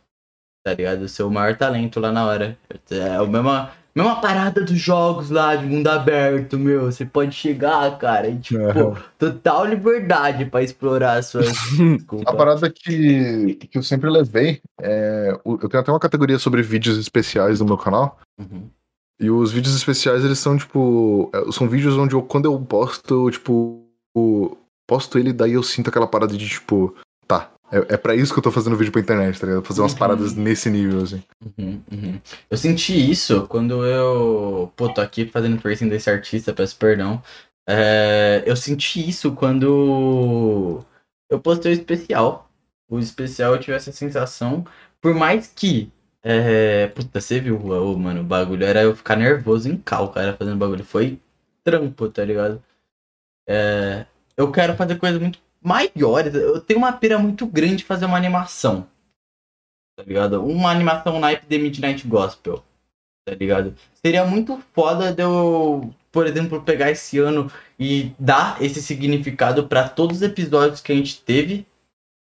tá 0.65 0.73
ligado? 0.73 1.01
O 1.01 1.09
seu 1.09 1.29
maior 1.29 1.57
talento 1.57 1.99
lá 1.99 2.13
na 2.13 2.25
hora. 2.25 2.57
É 2.89 3.19
o 3.19 3.27
mesmo, 3.27 3.49
Mesma 3.95 4.19
parada 4.19 4.61
dos 4.61 4.77
jogos 4.77 5.29
lá 5.29 5.55
de 5.55 5.65
mundo 5.65 5.87
aberto, 5.87 6.59
meu. 6.59 6.91
Você 6.91 7.05
pode 7.05 7.33
chegar, 7.33 7.97
cara, 7.97 8.27
e 8.27 8.37
tipo, 8.37 8.59
Aham. 8.61 8.95
total 9.17 9.65
liberdade 9.65 10.45
pra 10.45 10.61
explorar 10.61 11.13
as 11.19 11.27
suas. 11.27 11.47
A 12.27 12.33
parada 12.33 12.69
que, 12.69 13.55
que 13.55 13.77
eu 13.77 13.83
sempre 13.83 14.09
levei 14.09 14.61
é. 14.81 15.29
Eu 15.45 15.69
tenho 15.69 15.81
até 15.81 15.91
uma 15.91 15.99
categoria 15.99 16.37
sobre 16.37 16.61
vídeos 16.61 16.97
especiais 16.97 17.61
no 17.61 17.65
meu 17.65 17.77
canal. 17.77 18.19
Uhum. 18.37 18.69
E 19.17 19.31
os 19.31 19.53
vídeos 19.53 19.73
especiais, 19.75 20.25
eles 20.25 20.39
são, 20.39 20.57
tipo. 20.57 21.29
é, 21.33 21.49
São 21.53 21.69
vídeos 21.69 21.95
onde 21.97 22.15
eu, 22.15 22.21
quando 22.21 22.45
eu 22.45 22.59
posto, 22.59 23.27
eu, 23.27 23.31
tipo. 23.31 23.81
Posto 24.87 25.17
ele, 25.17 25.31
daí 25.33 25.53
eu 25.53 25.63
sinto 25.63 25.89
aquela 25.89 26.05
parada 26.05 26.35
de, 26.35 26.47
tipo. 26.49 26.93
É, 27.75 27.95
é 27.95 27.97
pra 27.97 28.15
isso 28.15 28.31
que 28.33 28.39
eu 28.39 28.43
tô 28.43 28.51
fazendo 28.51 28.77
vídeo 28.77 28.91
pra 28.91 29.01
internet, 29.01 29.39
tá 29.39 29.47
ligado? 29.47 29.65
Fazer 29.65 29.81
umas 29.81 29.91
Uhum. 29.93 29.97
paradas 29.99 30.33
nesse 30.33 30.69
nível, 30.69 31.01
assim. 31.03 31.21
Uhum, 31.57 31.81
uhum. 31.91 32.21
Eu 32.49 32.57
senti 32.57 33.11
isso 33.11 33.45
quando 33.47 33.85
eu. 33.85 34.71
Pô, 34.75 34.87
tô 34.93 35.01
aqui 35.01 35.25
fazendo 35.25 35.59
tracing 35.61 35.89
desse 35.89 36.09
artista, 36.09 36.53
peço 36.53 36.77
perdão. 36.77 37.21
É, 37.67 38.43
eu 38.45 38.55
senti 38.55 39.07
isso 39.09 39.33
quando 39.33 40.83
eu 41.29 41.39
postei 41.39 41.71
o 41.71 41.75
especial. 41.75 42.49
O 42.89 42.99
especial 42.99 43.53
eu 43.55 43.59
tive 43.59 43.75
essa 43.75 43.91
sensação. 43.91 44.65
Por 45.01 45.13
mais 45.13 45.47
que. 45.47 45.91
É... 46.23 46.87
Puta, 46.87 47.19
você 47.21 47.39
viu, 47.39 47.57
ô, 47.59 47.97
mano, 47.97 48.21
o 48.21 48.23
bagulho 48.23 48.65
era 48.65 48.81
eu 48.83 48.95
ficar 48.95 49.15
nervoso 49.15 49.69
em 49.69 49.77
cal, 49.77 50.09
cara, 50.09 50.35
fazendo 50.37 50.57
bagulho. 50.57 50.83
Foi 50.83 51.19
trampo, 51.63 52.07
tá 52.09 52.23
ligado? 52.23 52.63
É, 53.47 54.05
Eu 54.37 54.51
quero 54.51 54.75
fazer 54.75 54.97
coisas 54.97 55.19
muito 55.21 55.39
maiores. 55.65 56.33
Eu 56.33 56.61
tenho 56.61 56.79
uma 56.79 56.93
pira 56.93 57.17
muito 57.17 57.45
grande 57.45 57.77
de 57.77 57.83
fazer 57.83 58.05
uma 58.05 58.17
animação 58.17 58.87
tá 59.95 60.03
ligado? 60.03 60.43
Uma 60.43 60.71
animação 60.71 61.19
naipe 61.19 61.45
de 61.47 61.57
Midnight 61.57 62.05
Gospel, 62.07 62.63
tá 63.25 63.33
ligado? 63.33 63.73
Seria 63.93 64.25
muito 64.25 64.61
foda 64.73 65.13
de 65.13 65.23
eu, 65.23 65.93
por 66.11 66.27
exemplo, 66.27 66.61
pegar 66.61 66.91
esse 66.91 67.17
ano 67.17 67.49
e 67.79 68.11
dar 68.19 68.61
esse 68.61 68.81
significado 68.81 69.67
pra 69.67 69.87
todos 69.87 70.17
os 70.17 70.23
episódios 70.23 70.81
que 70.81 70.91
a 70.91 70.95
gente 70.95 71.21
teve. 71.21 71.65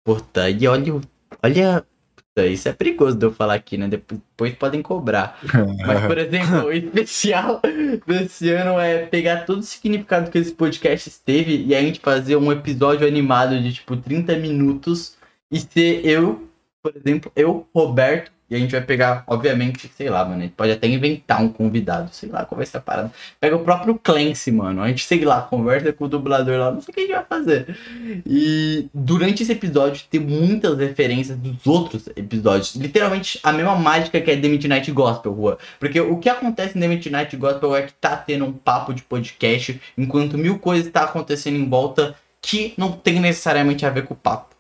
Puta, 0.05 0.49
e 0.49 0.67
olha, 0.69 1.01
olha, 1.43 1.87
isso 2.37 2.69
é 2.69 2.73
perigoso 2.73 3.17
de 3.17 3.25
eu 3.25 3.33
falar 3.33 3.55
aqui, 3.55 3.77
né? 3.77 3.87
Depois, 3.87 4.55
podem 4.55 4.83
cobrar. 4.83 5.39
Mas, 5.87 6.05
por 6.05 6.19
exemplo, 6.19 6.65
o 6.65 6.73
especial 6.73 7.63
desse 8.07 8.51
ano 8.51 8.79
é 8.81 9.07
pegar 9.07 9.45
todo 9.45 9.61
o 9.61 9.63
significado 9.63 10.31
que 10.31 10.39
esse 10.39 10.53
podcast 10.53 11.11
teve 11.25 11.65
e 11.65 11.75
a 11.75 11.81
gente 11.81 12.01
fazer 12.01 12.35
um 12.37 12.51
episódio 12.51 13.07
animado 13.07 13.61
de, 13.61 13.73
tipo, 13.75 13.97
30 13.97 14.37
minutos 14.37 15.17
e 15.51 15.61
ser 15.61 16.05
eu, 16.05 16.49
por 16.83 16.93
exemplo, 16.97 17.31
eu, 17.37 17.69
Roberto, 17.73 18.33
e 18.55 18.57
a 18.57 18.61
gente 18.61 18.71
vai 18.71 18.81
pegar, 18.81 19.25
obviamente, 19.27 19.91
sei 19.97 20.09
lá, 20.09 20.25
mano, 20.25 20.39
a 20.39 20.43
gente 20.43 20.55
pode 20.55 20.71
até 20.71 20.87
inventar 20.87 21.43
um 21.43 21.49
convidado, 21.49 22.09
sei 22.13 22.29
lá 22.29 22.45
qual 22.45 22.57
vai 22.57 22.65
ser 22.65 22.77
a 22.77 22.81
parada. 22.81 23.13
Pega 23.41 23.57
o 23.57 23.65
próprio 23.65 23.99
Clancy, 23.99 24.53
mano, 24.53 24.81
a 24.81 24.87
gente, 24.87 25.05
sei 25.05 25.25
lá, 25.25 25.43
conversa 25.43 25.93
com 25.93 26.05
o 26.05 26.09
dublador 26.09 26.57
lá, 26.61 26.71
não 26.71 26.81
sei 26.81 26.93
o 26.93 26.95
que 26.95 27.01
a 27.01 27.03
gente 27.03 27.13
vai 27.13 27.25
fazer. 27.25 27.77
E 28.25 28.89
durante 28.95 29.43
esse 29.43 29.51
episódio 29.51 30.05
tem 30.09 30.21
muitas 30.21 30.79
referências 30.79 31.37
dos 31.37 31.67
outros 31.67 32.07
episódios. 32.15 32.77
Literalmente 32.77 33.41
a 33.43 33.53
mesma 33.53 33.75
mágica 33.75 34.21
que 34.21 34.31
é 34.31 34.37
The 34.37 34.49
Midnight 34.49 34.93
Gospel, 34.93 35.33
Rua. 35.33 35.59
Porque 35.81 36.01
o 36.01 36.19
que 36.19 36.29
acontece 36.29 36.79
em 36.79 36.81
The 36.81 36.87
Midnight 36.87 37.37
Gospel 37.37 37.75
é 37.75 37.83
que 37.83 37.93
tá 37.95 38.17
tendo 38.17 38.45
um 38.45 38.53
papo 38.53 38.95
de 38.95 39.03
podcast, 39.03 39.81
enquanto 39.99 40.39
mil 40.39 40.61
coisas 40.61 40.93
tá 40.93 41.03
acontecendo 41.03 41.57
em 41.57 41.69
volta 41.69 42.15
que 42.41 42.73
não 42.77 42.93
tem 42.93 43.19
necessariamente 43.19 43.85
a 43.85 43.91
ver 43.91 44.05
com 44.05 44.15
o 44.15 44.17
papo. 44.17 44.55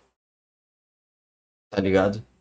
Tá 1.71 1.81
ligado? 1.81 2.34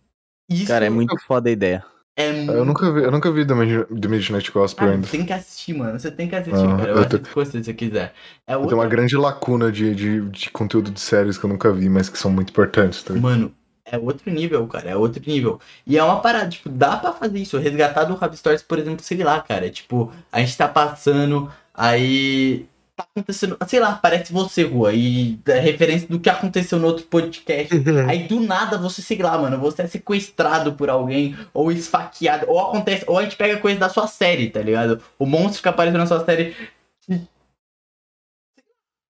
Isso 0.53 0.67
Cara, 0.67 0.85
é 0.85 0.89
muito 0.89 1.17
foda 1.27 1.49
a 1.49 1.51
ideia. 1.51 1.83
é 2.15 2.31
muito 2.31 2.51
Eu 2.53 2.65
nunca 2.65 2.91
vi, 2.91 3.03
eu 3.03 3.11
nunca 3.11 3.31
vi 3.31 3.45
The 3.45 3.53
Mid- 3.55 3.87
The 4.01 4.07
Midnight 4.07 4.51
Gospel 4.51 4.77
Cara, 4.79 4.91
ainda. 4.91 5.07
você 5.07 5.17
tem 5.17 5.25
que 5.25 5.33
assistir, 5.33 5.73
mano. 5.73 5.99
Você 5.99 6.11
tem 6.11 6.27
que 6.29 6.35
assistir, 6.35 6.65
Ah, 6.65 6.77
cara. 6.77 6.89
Eu 6.91 6.97
eu 7.35 7.45
se 7.45 7.63
você 7.63 7.73
quiser. 7.73 8.13
É 8.45 8.55
outra... 8.55 8.69
tenho 8.69 8.81
uma 8.81 8.87
grande 8.87 9.17
lacuna 9.17 9.71
de, 9.71 9.95
de, 9.95 10.21
de 10.29 10.49
conteúdo 10.51 10.91
de 10.91 10.99
séries 10.99 11.37
que 11.37 11.45
eu 11.45 11.49
nunca 11.49 11.71
vi, 11.71 11.89
mas 11.89 12.09
que 12.09 12.17
são 12.17 12.31
muito 12.31 12.49
importantes, 12.51 13.03
tá? 13.03 13.13
Mano, 13.13 13.53
é 13.85 13.97
outro 13.97 14.29
nível, 14.31 14.67
cara. 14.67 14.89
É 14.91 14.95
outro 14.95 15.21
nível. 15.25 15.59
E 15.85 15.97
é 15.97 16.03
uma 16.03 16.21
parada, 16.21 16.49
tipo, 16.49 16.69
dá 16.69 16.97
pra 16.97 17.13
fazer 17.13 17.39
isso. 17.39 17.57
Resgatar 17.57 18.03
do 18.05 18.15
Rap 18.15 18.35
Stories, 18.37 18.61
por 18.61 18.77
exemplo, 18.79 19.03
sei 19.03 19.23
lá, 19.23 19.41
cara. 19.41 19.69
Tipo, 19.69 20.11
a 20.31 20.39
gente 20.39 20.55
tá 20.57 20.67
passando, 20.67 21.51
aí. 21.73 22.65
Tá 22.95 23.07
acontecendo. 23.09 23.57
Sei 23.67 23.79
lá, 23.79 23.93
parece 23.95 24.31
você, 24.31 24.63
Rua. 24.63 24.93
E 24.93 25.39
é 25.47 25.59
referência 25.59 26.07
do 26.07 26.19
que 26.19 26.29
aconteceu 26.29 26.77
no 26.77 26.87
outro 26.87 27.05
podcast. 27.05 27.73
Aí 28.07 28.27
do 28.27 28.39
nada 28.39 28.77
você, 28.77 29.01
sei 29.01 29.17
lá, 29.17 29.35
mano, 29.37 29.57
você 29.57 29.81
é 29.81 29.87
sequestrado 29.87 30.73
por 30.73 30.89
alguém, 30.89 31.35
ou 31.53 31.71
esfaqueado, 31.71 32.45
ou 32.47 32.59
acontece, 32.59 33.03
ou 33.07 33.17
a 33.17 33.23
gente 33.23 33.35
pega 33.35 33.57
coisa 33.57 33.79
da 33.79 33.89
sua 33.89 34.07
série, 34.07 34.49
tá 34.49 34.61
ligado? 34.61 35.01
O 35.17 35.25
monstro 35.25 35.63
que 35.63 35.69
apareceu 35.69 35.97
na 35.97 36.05
sua 36.05 36.23
série 36.23 36.55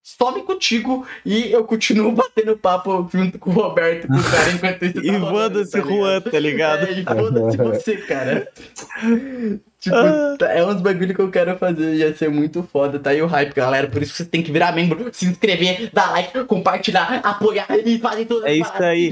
some 0.06 0.42
contigo 0.42 1.06
e 1.24 1.50
eu 1.50 1.64
continuo 1.64 2.12
batendo 2.14 2.56
papo 2.58 3.08
junto 3.10 3.38
com 3.38 3.48
o 3.50 3.54
Roberto, 3.54 4.06
com 4.06 4.14
o 4.14 4.22
cara, 4.22 4.50
enquanto 4.52 4.84
isso 4.84 4.94
tá 4.94 5.00
E 5.16 5.18
foda-se 5.18 5.72
tá 5.72 5.80
Juan, 5.80 6.20
tá 6.20 6.38
ligado? 6.38 6.86
É, 6.86 6.92
e 6.92 7.04
foda-se 7.04 7.56
você, 7.56 7.96
cara. 7.96 8.46
tipo, 9.80 9.96
Ah. 9.96 10.36
tá- 10.38 10.52
é 10.52 10.62
uns 10.64 10.80
bagulho 10.82 11.14
que 11.14 11.20
eu 11.20 11.30
quero 11.30 11.56
fazer, 11.58 11.94
ia 11.94 12.14
ser 12.14 12.28
muito 12.28 12.62
foda. 12.62 12.98
Tá 12.98 13.10
aí 13.10 13.22
o 13.22 13.26
hype, 13.26 13.54
galera. 13.54 13.88
Por 13.88 14.02
isso 14.02 14.12
que 14.12 14.18
você 14.18 14.24
tem 14.26 14.42
que 14.42 14.52
virar 14.52 14.72
membro, 14.74 15.08
se 15.12 15.24
inscrever, 15.26 15.88
dar 15.92 16.10
like, 16.10 16.44
compartilhar, 16.44 17.20
apoiar 17.24 17.66
e 17.84 17.98
fazer 17.98 18.26
tudo. 18.26 18.46
É 18.46 18.54
isso 18.54 18.72
aí. 18.82 19.10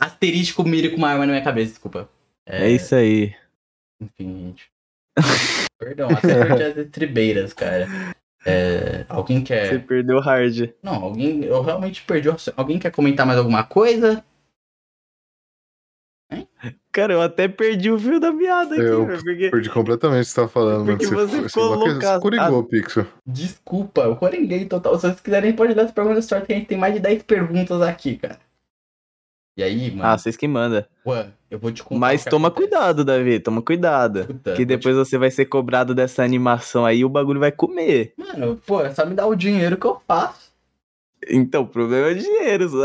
Asterístico 0.00 0.64
mira 0.64 0.90
com 0.90 0.96
uma 0.96 1.10
arma 1.10 1.26
na 1.26 1.32
minha 1.32 1.44
cabeça, 1.44 1.70
desculpa. 1.70 2.08
É 2.44 2.68
isso 2.68 2.94
aí. 2.94 3.34
Enfim, 4.00 4.46
gente. 4.48 4.70
Perdão, 5.78 6.08
até 6.10 6.44
perdi 6.44 6.62
as 6.64 6.76
estribeiras, 6.76 7.52
cara. 7.52 7.86
É, 8.44 9.04
alguém 9.08 9.38
Você 9.38 9.44
quer. 9.44 9.86
perdeu 9.86 10.18
hard. 10.20 10.70
Não, 10.82 10.94
alguém. 10.94 11.44
Eu 11.44 11.62
realmente 11.62 12.02
perdi. 12.02 12.28
Alguém 12.56 12.78
quer 12.78 12.90
comentar 12.90 13.24
mais 13.26 13.38
alguma 13.38 13.62
coisa? 13.64 14.24
Cara, 16.90 17.12
eu 17.12 17.20
até 17.22 17.46
perdi 17.48 17.90
o 17.90 17.98
fio 17.98 18.18
da 18.18 18.32
meada 18.32 18.74
aqui, 18.74 18.82
Eu 18.84 19.06
velho, 19.06 19.22
porque... 19.22 19.50
Perdi 19.50 19.70
completamente 19.70 20.20
o 20.20 20.24
que 20.24 20.30
você 20.30 20.34
tava 20.36 20.48
falando, 20.48 20.86
Porque 20.86 21.06
mano. 21.06 21.18
você 21.28 21.36
Você, 21.36 21.42
você, 21.42 21.54
coloca- 21.60 22.00
você 22.00 22.20
corrigou, 22.20 22.64
Pixel. 22.64 23.06
Desculpa, 23.26 24.02
eu 24.02 24.16
coringuei 24.16 24.64
total. 24.66 24.94
Se 24.96 25.02
vocês 25.02 25.20
quiserem, 25.20 25.52
pode 25.54 25.74
dar 25.74 25.84
as 25.84 25.92
perguntas 25.92 26.24
sorte 26.24 26.46
que 26.46 26.52
a 26.52 26.56
gente 26.56 26.68
tem 26.68 26.78
mais 26.78 26.94
de 26.94 27.00
10 27.00 27.22
perguntas 27.24 27.80
aqui, 27.82 28.16
cara. 28.16 28.38
E 29.56 29.62
aí, 29.62 29.90
mano, 29.90 30.08
Ah, 30.08 30.16
vocês 30.18 30.36
que 30.36 30.48
mandam. 30.48 30.84
Juan, 31.06 31.30
eu 31.50 31.58
vou 31.58 31.70
te 31.70 31.82
contar. 31.82 31.98
Mas 32.00 32.24
toma 32.24 32.48
acontece. 32.48 32.70
cuidado, 32.70 33.04
Davi, 33.04 33.38
toma 33.38 33.60
cuidado. 33.62 34.24
Puta, 34.26 34.52
Que 34.52 34.56
vou 34.56 34.56
te- 34.56 34.64
depois 34.66 34.96
você 34.96 35.18
vai 35.18 35.30
ser 35.30 35.44
cobrado 35.46 35.94
dessa 35.94 36.22
animação 36.22 36.86
aí 36.86 37.00
e 37.00 37.04
o 37.04 37.08
bagulho 37.10 37.38
vai 37.40 37.52
comer. 37.52 38.14
Mano, 38.16 38.56
pô, 38.66 38.80
é 38.80 38.90
só 38.94 39.04
me 39.04 39.14
dar 39.14 39.26
o 39.26 39.34
dinheiro 39.34 39.76
que 39.76 39.86
eu 39.86 40.00
faço. 40.08 40.50
Então, 41.28 41.62
o 41.62 41.66
problema 41.66 42.08
é 42.08 42.12
o 42.12 42.18
dinheiro, 42.18 42.68
só. 42.68 42.84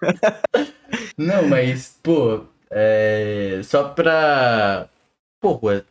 Não, 1.16 1.48
mas, 1.48 1.98
pô, 2.02 2.44
é. 2.70 3.60
Só 3.62 3.88
pra. 3.88 4.88
Pô, 5.40 5.58
Juan, 5.62 5.82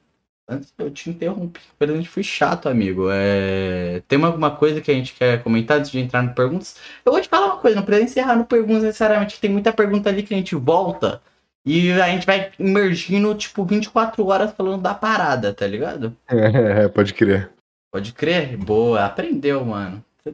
antes 0.55 0.73
eu 0.77 0.89
te 0.91 1.09
interrompi. 1.09 1.59
Infelizmente 1.75 2.09
fui 2.09 2.23
chato, 2.23 2.67
amigo. 2.69 3.07
É... 3.11 4.01
Tem 4.07 4.23
alguma 4.23 4.51
coisa 4.55 4.81
que 4.81 4.91
a 4.91 4.93
gente 4.93 5.13
quer 5.13 5.41
comentar 5.43 5.77
antes 5.79 5.91
de 5.91 5.99
entrar 5.99 6.21
no 6.23 6.33
perguntas? 6.33 6.77
Eu 7.05 7.11
vou 7.11 7.21
te 7.21 7.27
falar 7.29 7.47
uma 7.47 7.57
coisa, 7.57 7.75
não 7.77 7.83
precisa 7.83 8.05
encerrar 8.09 8.35
no 8.35 8.45
perguntas 8.45 8.83
necessariamente. 8.83 9.39
Tem 9.39 9.49
muita 9.49 9.71
pergunta 9.73 10.09
ali 10.09 10.23
que 10.23 10.33
a 10.33 10.37
gente 10.37 10.55
volta 10.55 11.21
e 11.65 11.91
a 11.93 12.07
gente 12.09 12.25
vai 12.25 12.51
imergindo, 12.59 13.33
tipo, 13.35 13.63
24 13.65 14.25
horas 14.27 14.51
falando 14.53 14.81
da 14.81 14.93
parada, 14.93 15.53
tá 15.53 15.65
ligado? 15.65 16.15
É, 16.27 16.87
pode 16.89 17.13
crer. 17.13 17.49
Pode 17.91 18.11
crer? 18.13 18.57
Boa, 18.57 19.05
aprendeu, 19.05 19.63
mano. 19.63 20.03
Você 20.23 20.29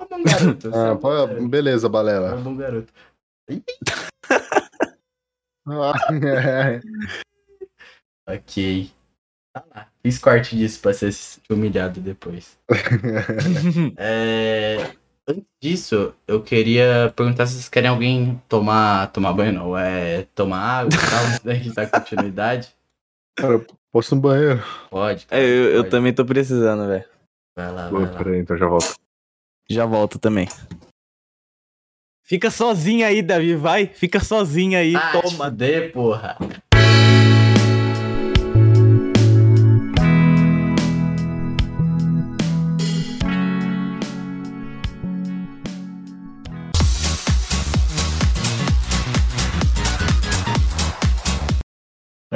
é 0.00 0.04
um 0.04 0.08
bom 0.08 0.22
garoto. 0.24 0.70
você 0.72 0.76
é 0.76 0.80
Ah, 0.80 0.92
um 0.92 0.94
bom 0.96 1.00
pô, 1.00 1.26
garoto. 1.26 1.48
beleza, 1.48 1.80
Você 1.80 1.86
é 1.86 1.88
balela. 1.90 2.34
um 2.34 2.42
bom 2.42 2.56
garoto. 2.56 2.92
Ah, 5.66 5.94
é. 6.12 6.80
Ok. 8.28 8.90
Tá 9.54 9.64
lá. 9.74 9.86
Fiz 10.02 10.18
corte 10.18 10.56
disso 10.56 10.80
pra 10.80 10.92
ser 10.92 11.10
humilhado 11.48 12.00
depois. 12.00 12.58
É, 13.96 14.90
Antes 15.26 15.44
disso, 15.62 16.14
eu 16.28 16.42
queria 16.42 17.10
perguntar 17.16 17.46
se 17.46 17.54
vocês 17.54 17.68
querem 17.68 17.88
alguém 17.88 18.42
tomar. 18.48 19.10
Tomar 19.12 19.32
banho, 19.32 19.52
não. 19.52 19.78
É. 19.78 20.26
Tomar 20.34 20.80
água 20.80 20.90
e 20.92 21.10
tal, 21.10 21.24
antes 21.26 21.40
da 21.40 21.54
gente 21.54 21.72
dar 21.74 21.90
continuidade. 21.90 22.68
Cara, 23.38 23.64
posso 23.90 24.14
ir 24.14 24.16
no 24.16 24.20
banheiro? 24.20 24.62
Pode. 24.90 25.24
É, 25.24 25.36
cara, 25.36 25.42
eu, 25.42 25.64
eu 25.70 25.80
pode. 25.82 25.90
também 25.90 26.12
tô 26.12 26.24
precisando, 26.26 26.86
velho. 26.86 27.04
Vai 27.56 27.72
lá, 27.72 27.88
Pô, 27.88 28.00
vai 28.00 28.10
lá. 28.12 28.18
peraí, 28.18 28.38
então 28.40 28.56
já 28.56 28.66
volto. 28.66 28.94
Já 29.70 29.86
volto 29.86 30.18
também. 30.18 30.46
Fica 32.26 32.50
sozinho 32.50 33.06
aí, 33.06 33.22
Davi, 33.22 33.54
vai. 33.56 33.86
Fica 33.86 34.20
sozinho 34.20 34.78
aí, 34.78 34.94
Ah, 34.96 35.10
te 35.12 35.22
toma. 35.22 35.46
fuder, 35.46 35.92
porra. 35.92 36.36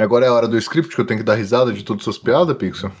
Agora 0.01 0.25
é 0.25 0.29
a 0.29 0.33
hora 0.33 0.47
do 0.47 0.57
script 0.57 0.95
que 0.95 1.01
eu 1.01 1.05
tenho 1.05 1.19
que 1.19 1.25
dar 1.25 1.35
risada 1.35 1.71
de 1.73 1.83
todas 1.83 2.01
as 2.01 2.03
suas 2.05 2.17
piadas, 2.17 2.55
Pixel? 2.57 2.91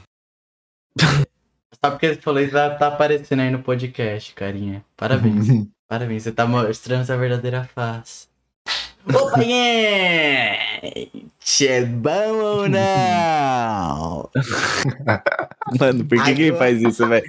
Só 1.83 1.91
porque 1.91 2.13
você 2.15 2.21
falou 2.21 2.41
isso, 2.41 2.51
tá 2.51 2.69
tá 2.71 2.87
aparecendo 2.87 3.41
aí 3.41 3.49
no 3.49 3.59
podcast, 3.63 4.33
carinha. 4.33 4.83
Parabéns. 4.97 5.47
Parabéns, 5.87 6.23
você 6.23 6.31
tá 6.31 6.45
mostrando 6.45 7.05
sua 7.05 7.15
verdadeira 7.17 7.63
face. 7.73 8.27
Opa, 9.13 9.41
gente! 9.41 11.29
É 11.67 11.83
bom 11.85 12.35
ou 12.35 12.69
não? 12.69 14.29
Mano, 15.79 16.05
por 16.05 16.23
que, 16.23 16.33
que 16.35 16.41
ele 16.43 16.57
faz 16.57 16.81
isso, 16.81 17.07
velho? 17.07 17.25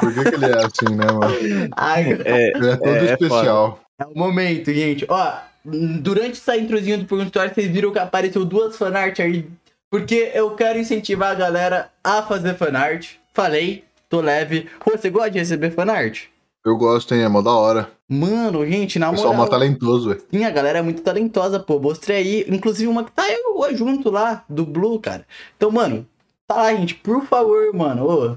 Por 0.00 0.14
que, 0.14 0.22
que 0.30 0.34
ele 0.36 0.44
é 0.46 0.56
assim, 0.58 0.94
né, 0.96 1.06
mano? 1.06 1.34
Agora 1.72 2.22
É, 2.28 2.56
Ele 2.56 2.70
é 2.70 2.76
todo 2.76 2.88
É, 2.88 2.98
é 3.08 3.12
especial. 3.12 3.80
é 3.98 4.04
o 4.06 4.14
momento, 4.18 4.72
gente. 4.72 5.04
Ó, 5.08 5.32
durante 5.64 6.32
essa 6.32 6.56
introzinha 6.56 6.98
do 6.98 7.04
Pergunta 7.04 7.26
História, 7.28 7.52
vocês 7.54 7.68
viram 7.70 7.92
que 7.92 7.98
apareceu 7.98 8.44
duas 8.44 8.76
fanart 8.76 9.18
aí. 9.20 9.46
Porque 9.90 10.30
eu 10.34 10.54
quero 10.54 10.78
incentivar 10.78 11.32
a 11.32 11.34
galera 11.34 11.90
a 12.02 12.22
fazer 12.22 12.54
fanart. 12.54 13.14
Falei, 13.34 13.84
tô 14.08 14.20
leve. 14.20 14.68
Pô, 14.84 14.92
você 14.92 15.10
gosta 15.10 15.30
de 15.32 15.38
receber 15.40 15.72
fanart? 15.72 16.24
Eu 16.64 16.76
gosto, 16.76 17.14
hein? 17.14 17.22
É 17.22 17.28
mó 17.28 17.40
da 17.42 17.52
hora. 17.52 17.90
Mano, 18.08 18.66
gente, 18.66 18.98
na 18.98 19.08
O 19.08 19.12
pessoal 19.12 19.32
é 19.32 19.36
mó 19.36 19.42
moral. 19.44 19.58
talentoso, 19.58 20.10
velho. 20.10 20.22
Sim, 20.30 20.44
a 20.44 20.50
galera 20.50 20.78
é 20.80 20.82
muito 20.82 21.02
talentosa, 21.02 21.58
pô. 21.58 21.80
Mostrei 21.80 22.16
aí, 22.18 22.44
inclusive 22.48 22.86
uma 22.88 23.02
que 23.04 23.12
tá 23.12 23.24
eu 23.30 23.76
junto 23.76 24.10
lá, 24.10 24.44
do 24.48 24.64
Blue, 24.66 24.98
cara. 25.00 25.26
Então, 25.56 25.70
mano, 25.70 26.06
tá 26.46 26.56
lá, 26.56 26.74
gente, 26.74 26.94
por 26.96 27.24
favor, 27.24 27.72
mano. 27.74 28.04
Ô, 28.06 28.36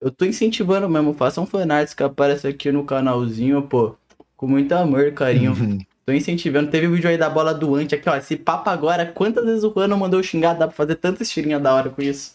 eu 0.00 0.10
tô 0.10 0.24
incentivando 0.24 0.88
mesmo. 0.88 1.14
Façam 1.14 1.46
fanarts 1.46 1.94
que 1.94 2.02
aparecem 2.02 2.50
aqui 2.50 2.72
no 2.72 2.84
canalzinho, 2.84 3.62
pô. 3.62 3.94
Com 4.36 4.46
muito 4.46 4.72
amor, 4.72 5.12
carinho. 5.12 5.54
Tô 6.10 6.14
incentivando. 6.14 6.72
Teve 6.72 6.88
o 6.88 6.92
vídeo 6.92 7.08
aí 7.08 7.16
da 7.16 7.30
bola 7.30 7.54
doante 7.54 7.94
aqui, 7.94 8.08
ó. 8.08 8.16
Esse 8.16 8.36
papo 8.36 8.68
agora, 8.68 9.06
quantas 9.06 9.44
vezes 9.44 9.62
o 9.62 9.72
Juan 9.72 9.86
mandou 9.96 10.20
xingar? 10.20 10.54
Dá 10.54 10.66
pra 10.66 10.74
fazer 10.74 10.96
tantas 10.96 11.30
tirinhas 11.30 11.62
da 11.62 11.72
hora 11.72 11.88
com 11.88 12.02
isso. 12.02 12.34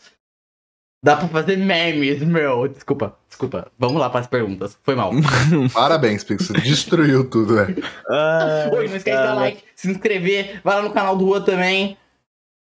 Dá 1.03 1.17
pra 1.17 1.27
fazer 1.27 1.57
memes, 1.57 2.21
meu. 2.23 2.69
Desculpa, 2.69 3.17
desculpa. 3.27 3.69
Vamos 3.77 3.99
lá 3.99 4.09
pras 4.09 4.27
perguntas. 4.27 4.79
Foi 4.81 4.95
mal. 4.95 5.11
Parabéns, 5.73 6.23
Pixel. 6.23 6.55
Destruiu 6.61 7.29
tudo, 7.29 7.55
velho. 7.55 7.83
Ah, 8.09 8.69
Oi, 8.71 8.87
não 8.87 8.95
esquece 8.95 9.17
de 9.17 9.23
dar 9.23 9.33
like, 9.33 9.61
se 9.75 9.91
inscrever. 9.91 10.61
Vai 10.63 10.77
lá 10.77 10.81
no 10.81 10.93
canal 10.93 11.17
do 11.17 11.27
Juan 11.27 11.41
também. 11.41 11.97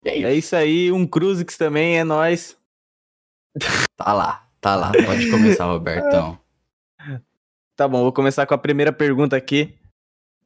E 0.05 0.09
é 0.09 0.16
isso. 0.16 0.27
É 0.27 0.35
isso 0.35 0.57
aí, 0.57 0.91
um 0.91 1.07
Cruzix 1.07 1.57
também, 1.57 2.01
é 2.01 2.05
nóis. 2.05 2.57
Tá 3.97 4.12
lá, 4.12 4.45
tá 4.61 4.74
lá. 4.74 4.91
Pode 4.91 5.31
começar, 5.31 5.66
Robertão. 5.66 6.37
Tá 7.77 7.87
bom, 7.87 8.05
vou 8.05 8.12
começar 8.12 8.47
com 8.47 8.55
a 8.55 8.59
primeira 8.59 8.91
pergunta 8.91 9.37
aqui. 9.37 9.74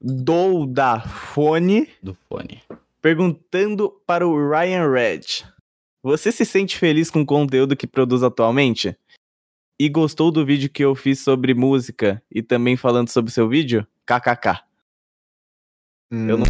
Douda 0.01 1.01
Fone 1.01 1.89
Do 2.03 2.17
fone. 2.29 2.63
perguntando 3.03 3.91
para 4.07 4.27
o 4.27 4.51
Ryan 4.51 4.91
Red. 4.91 5.45
Você 6.03 6.33
se 6.33 6.45
sente 6.47 6.79
feliz 6.79 7.11
com 7.11 7.21
o 7.21 7.27
conteúdo 7.27 7.77
que 7.77 7.87
produz 7.87 8.23
atualmente? 8.23 8.97
E 9.79 9.89
gostou 9.89 10.31
do 10.31 10.45
vídeo 10.45 10.71
que 10.71 10.83
eu 10.85 10.95
fiz 10.95 11.21
sobre 11.21 11.53
música 11.55 12.23
e 12.31 12.43
também 12.43 12.77
falando 12.77 13.09
sobre 13.11 13.31
seu 13.31 13.49
vídeo? 13.49 13.87
KKK. 14.07 14.63
Eu 16.11 16.39
não- 16.39 16.47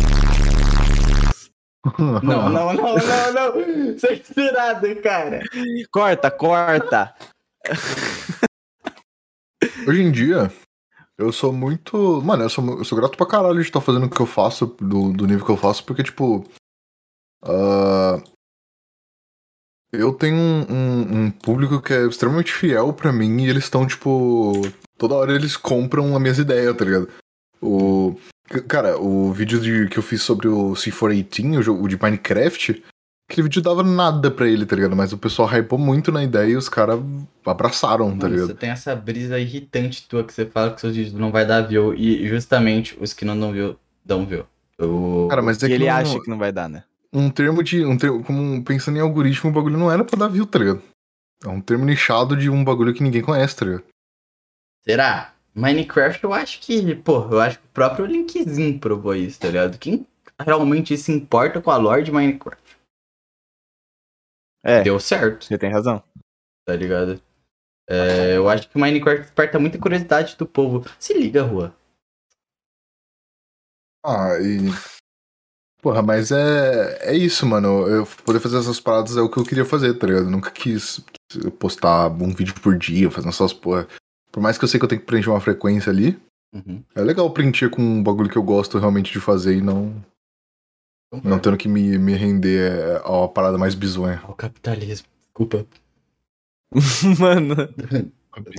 Não, 1.99 2.21
não, 2.23 2.51
não, 2.51 2.75
não, 2.75 3.33
não. 3.33 3.99
Censurado, 3.99 4.95
cara. 5.03 5.41
Corta, 5.91 6.31
corta. 6.31 7.15
Hoje 9.87 10.03
em 10.03 10.11
dia, 10.13 10.53
eu 11.21 11.33
sou 11.33 11.53
muito. 11.53 12.21
Mano, 12.23 12.43
eu 12.45 12.49
sou, 12.51 12.79
eu 12.79 12.85
sou 12.85 12.99
grato 12.99 13.17
pra 13.17 13.27
caralho 13.27 13.57
de 13.57 13.63
estar 13.63 13.81
fazendo 13.81 14.07
o 14.07 14.11
que 14.11 14.21
eu 14.21 14.27
faço, 14.27 14.67
do, 14.81 15.13
do 15.13 15.27
nível 15.27 15.45
que 15.45 15.53
eu 15.53 15.57
faço, 15.57 15.85
porque, 15.85 16.03
tipo. 16.03 16.45
ah, 17.45 18.23
eu 19.93 20.13
tenho 20.15 20.37
um, 20.37 20.67
um- 20.73 21.25
um 21.25 21.31
público 21.31 21.81
que 21.83 21.93
é 21.93 22.07
extremamente 22.07 22.53
fiel 22.53 22.93
pra 22.93 23.13
mim 23.13 23.43
e 23.43 23.49
eles 23.49 23.65
estão, 23.65 23.87
tipo. 23.87 24.53
Toda 24.97 25.15
hora 25.15 25.35
eles 25.35 25.57
compram 25.57 26.15
as 26.15 26.21
minhas 26.23 26.39
ideias, 26.39 26.77
tá 26.77 26.85
ligado? 26.85 27.09
O. 27.61 28.17
Cara, 28.69 28.99
o 29.01 29.33
vídeo 29.33 29.61
de, 29.61 29.89
que 29.89 29.97
eu 29.99 30.03
fiz 30.03 30.23
sobre 30.23 30.49
o 30.49 30.73
C418, 30.73 31.59
o 31.59 31.63
jogo 31.63 31.89
de 31.89 31.97
Minecraft, 32.01 32.83
aquele 33.31 33.45
vídeo 33.45 33.63
dava 33.63 33.83
nada 33.83 34.31
pra 34.31 34.49
ele, 34.49 34.67
tá 34.67 34.75
ligado? 34.75 34.97
Mas 34.97 35.13
o 35.13 35.19
pessoal 35.19 35.49
hypou 35.49 35.79
muito 35.79 36.11
na 36.11 36.23
ideia 36.25 36.51
e 36.51 36.57
os 36.57 36.69
caras 36.69 37.01
abraçaram, 37.47 38.17
tá 38.19 38.29
ligado? 38.29 38.49
você 38.49 38.55
tem 38.55 38.71
essa 38.71 38.95
brisa 38.95 39.39
irritante 39.39 40.07
tua 40.09 40.25
que 40.25 40.33
você 40.33 40.45
fala 40.47 40.73
que 40.73 40.81
seus 40.81 40.95
vídeos 40.97 41.15
não 41.15 41.31
vai 41.31 41.47
dar 41.47 41.63
view. 41.63 41.95
E 41.95 42.27
justamente 42.29 42.97
os 43.01 43.13
que 43.13 43.25
não 43.25 43.39
dão 43.39 43.53
view, 43.53 43.77
dão 44.05 44.27
view. 44.27 44.45
Eu... 44.79 45.27
Cara, 45.31 45.43
mas 45.43 45.59
é 45.59 45.61
que 45.61 45.67
que 45.69 45.73
ele 45.75 45.87
não- 45.87 45.95
acha 45.97 46.21
que 46.21 46.31
não 46.31 46.39
vai 46.39 46.53
dar, 46.53 46.69
né? 46.69 46.85
um 47.13 47.29
termo 47.29 47.63
de. 47.63 47.85
Um 47.85 47.97
termo, 47.97 48.23
como 48.23 48.63
pensando 48.65 48.97
em 48.97 49.01
algoritmo, 49.01 49.51
o 49.51 49.53
bagulho 49.53 49.79
não 49.79 49.91
era 49.91 50.05
pra 50.05 50.19
dar 50.19 50.29
view, 50.29 50.47
tá 50.47 50.59
ligado? 50.59 50.83
É 51.45 51.49
um 51.49 51.61
termo 51.61 51.85
nichado 51.85 52.37
de 52.37 52.51
um 52.51 52.63
bagulho 52.63 52.95
que 52.95 53.03
ninguém 53.03 53.23
conhece, 53.23 53.57
tá 53.57 53.65
ligado? 53.65 53.85
Será? 54.85 55.33
Minecraft 55.55 56.23
eu 56.23 56.33
acho 56.33 56.61
que, 56.61 56.95
pô, 56.95 57.27
eu 57.31 57.41
acho 57.41 57.59
que 57.59 57.65
o 57.65 57.75
próprio 57.75 58.07
Linkzinho 58.07 58.79
provou 58.79 59.15
isso, 59.15 59.41
tá 59.41 59.49
ligado? 59.49 59.79
Quem 59.79 60.07
realmente 60.39 60.97
se 60.97 61.11
importa 61.11 61.61
com 61.61 61.71
a 61.71 61.77
lore 61.77 62.05
de 62.05 62.13
Minecraft? 62.13 62.60
É, 64.65 64.83
Deu 64.83 64.99
certo. 65.01 65.45
você 65.47 65.57
tem 65.59 65.71
razão. 65.71 66.03
tá 66.67 66.75
ligado? 66.77 67.21
É, 67.89 68.37
eu 68.37 68.49
acho 68.49 68.69
que 68.69 68.77
o 68.77 68.81
Minecraft 68.81 69.23
desperta 69.23 69.59
muita 69.59 69.79
curiosidade 69.79 70.37
do 70.37 70.47
povo. 70.47 70.85
Se 70.99 71.13
liga, 71.15 71.43
Rua. 71.43 71.75
Ah, 74.05 74.39
e. 74.41 74.71
Porra, 75.83 76.03
mas 76.03 76.31
é. 76.31 77.11
É 77.11 77.15
isso, 77.17 77.47
mano. 77.47 77.87
Eu 77.89 78.07
poder 78.25 78.41
fazer 78.41 78.59
essas 78.59 78.81
paradas 78.81 79.17
é 79.17 79.21
o 79.21 79.31
que 79.31 79.39
eu 79.39 79.45
queria 79.45 79.65
fazer, 79.65 79.95
tá 79.95 80.07
ligado? 80.07 80.25
Eu 80.27 80.31
nunca 80.31 80.51
quis 80.51 81.01
postar 81.59 82.09
um 82.09 82.33
vídeo 82.35 82.55
por 82.61 82.77
dia, 82.77 83.11
fazendo 83.11 83.31
essas 83.31 83.53
porra. 83.53 83.87
Por 84.31 84.41
mais 84.43 84.57
que 84.57 84.65
eu 84.65 84.69
sei 84.69 84.79
que 84.79 84.85
eu 84.85 84.89
tenho 84.89 85.01
que 85.01 85.07
preencher 85.07 85.31
uma 85.31 85.41
frequência 85.41 85.91
ali, 85.91 86.21
Uhum. 86.53 86.83
é 86.97 87.01
legal 87.01 87.33
preencher 87.33 87.71
com 87.71 87.81
um 87.81 88.03
bagulho 88.03 88.29
que 88.29 88.37
eu 88.37 88.43
gosto 88.43 88.77
realmente 88.79 89.13
de 89.13 89.21
fazer 89.21 89.57
e 89.57 89.61
não, 89.61 89.95
não 91.25 91.39
tendo 91.39 91.57
que 91.57 91.69
me, 91.69 91.99
me 91.99 92.15
render 92.15 93.01
a 93.05 93.11
uma 93.11 93.29
parada 93.29 93.59
mais 93.59 93.75
bizonha. 93.75 94.21
Ao 94.25 94.35
capitalismo. 94.35 95.09
Desculpa. 95.27 95.67
Mano. 97.19 97.55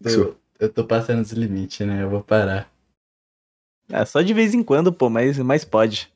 Eu, 0.04 0.38
eu 0.60 0.70
tô 0.72 0.84
passando 0.84 1.22
os 1.22 1.32
limites, 1.32 1.86
né? 1.88 2.04
Eu 2.04 2.10
vou 2.10 2.22
parar. 2.22 2.70
É, 3.90 4.04
só 4.06 4.22
de 4.22 4.34
vez 4.34 4.54
em 4.54 4.64
quando, 4.64 4.92
pô, 4.92 5.10
mas, 5.10 5.38
mas 5.40 5.64
pode. 5.64 6.12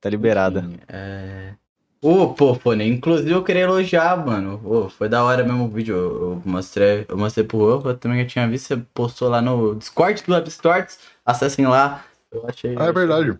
Tá 0.00 0.08
liberada. 0.08 0.60
Enfim, 0.60 0.80
É... 0.88 1.54
Ô, 2.02 2.32
pô, 2.32 2.54
Fone, 2.54 2.88
inclusive 2.88 3.30
eu 3.30 3.44
queria 3.44 3.62
elogiar, 3.62 4.24
mano. 4.24 4.58
Ô, 4.64 4.88
foi 4.88 5.06
da 5.06 5.22
hora 5.22 5.44
mesmo 5.44 5.64
o 5.64 5.68
vídeo. 5.68 5.94
Eu, 5.94 6.22
eu 6.22 6.42
mostrei, 6.46 7.04
eu 7.06 7.18
mostrei 7.18 7.44
pro 7.44 7.86
eu 7.86 7.98
também 7.98 8.22
já 8.22 8.26
tinha 8.26 8.48
visto, 8.48 8.68
você 8.68 8.76
postou 8.94 9.28
lá 9.28 9.42
no 9.42 9.74
Discord 9.74 10.22
do 10.22 10.32
Web 10.32 10.50
Stories. 10.50 10.98
Acessem 11.26 11.66
lá. 11.66 12.02
Eu 12.32 12.46
achei. 12.48 12.74
Ah, 12.78 12.86
é 12.86 12.92
verdade. 12.92 13.38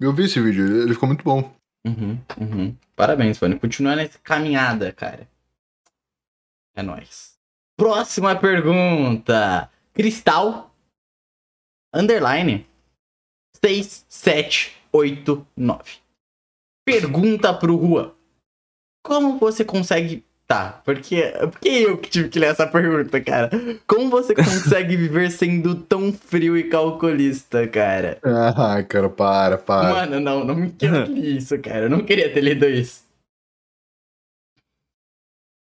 Eu 0.00 0.12
vi 0.14 0.24
esse 0.24 0.40
vídeo, 0.40 0.82
ele 0.82 0.94
ficou 0.94 1.06
muito 1.06 1.22
bom. 1.22 1.54
Uhum, 1.86 2.18
uhum. 2.40 2.74
Parabéns, 2.96 3.36
Fone. 3.36 3.60
Continua 3.60 3.94
nessa 3.94 4.18
caminhada, 4.18 4.90
cara. 4.92 5.28
É 6.74 6.82
nóis. 6.82 7.38
Próxima 7.76 8.34
pergunta. 8.34 9.70
Cristal. 9.92 10.74
Underline. 11.94 12.66
6789. 13.62 15.98
Pergunta 16.86 17.52
pro 17.52 17.76
Rua. 17.76 18.16
Como 19.04 19.38
você 19.38 19.62
consegue. 19.64 20.24
Tá, 20.50 20.82
porque, 20.84 21.32
porque 21.52 21.68
eu 21.68 21.96
que 21.96 22.10
tive 22.10 22.28
que 22.28 22.36
ler 22.40 22.46
essa 22.50 22.66
pergunta, 22.66 23.20
cara. 23.20 23.48
Como 23.86 24.10
você 24.10 24.34
consegue 24.34 24.96
viver 24.96 25.30
sendo 25.30 25.76
tão 25.76 26.12
frio 26.12 26.56
e 26.56 26.64
calculista, 26.68 27.68
cara? 27.68 28.18
Ah, 28.24 28.82
cara, 28.82 29.08
para, 29.08 29.56
para. 29.58 29.88
Mano, 29.90 30.18
não, 30.18 30.44
não 30.44 30.56
me 30.56 30.72
quero 30.72 31.08
ler 31.08 31.22
isso, 31.38 31.56
cara. 31.60 31.84
Eu 31.84 31.90
não 31.90 32.04
queria 32.04 32.34
ter 32.34 32.40
lido 32.40 32.66
isso. 32.68 33.04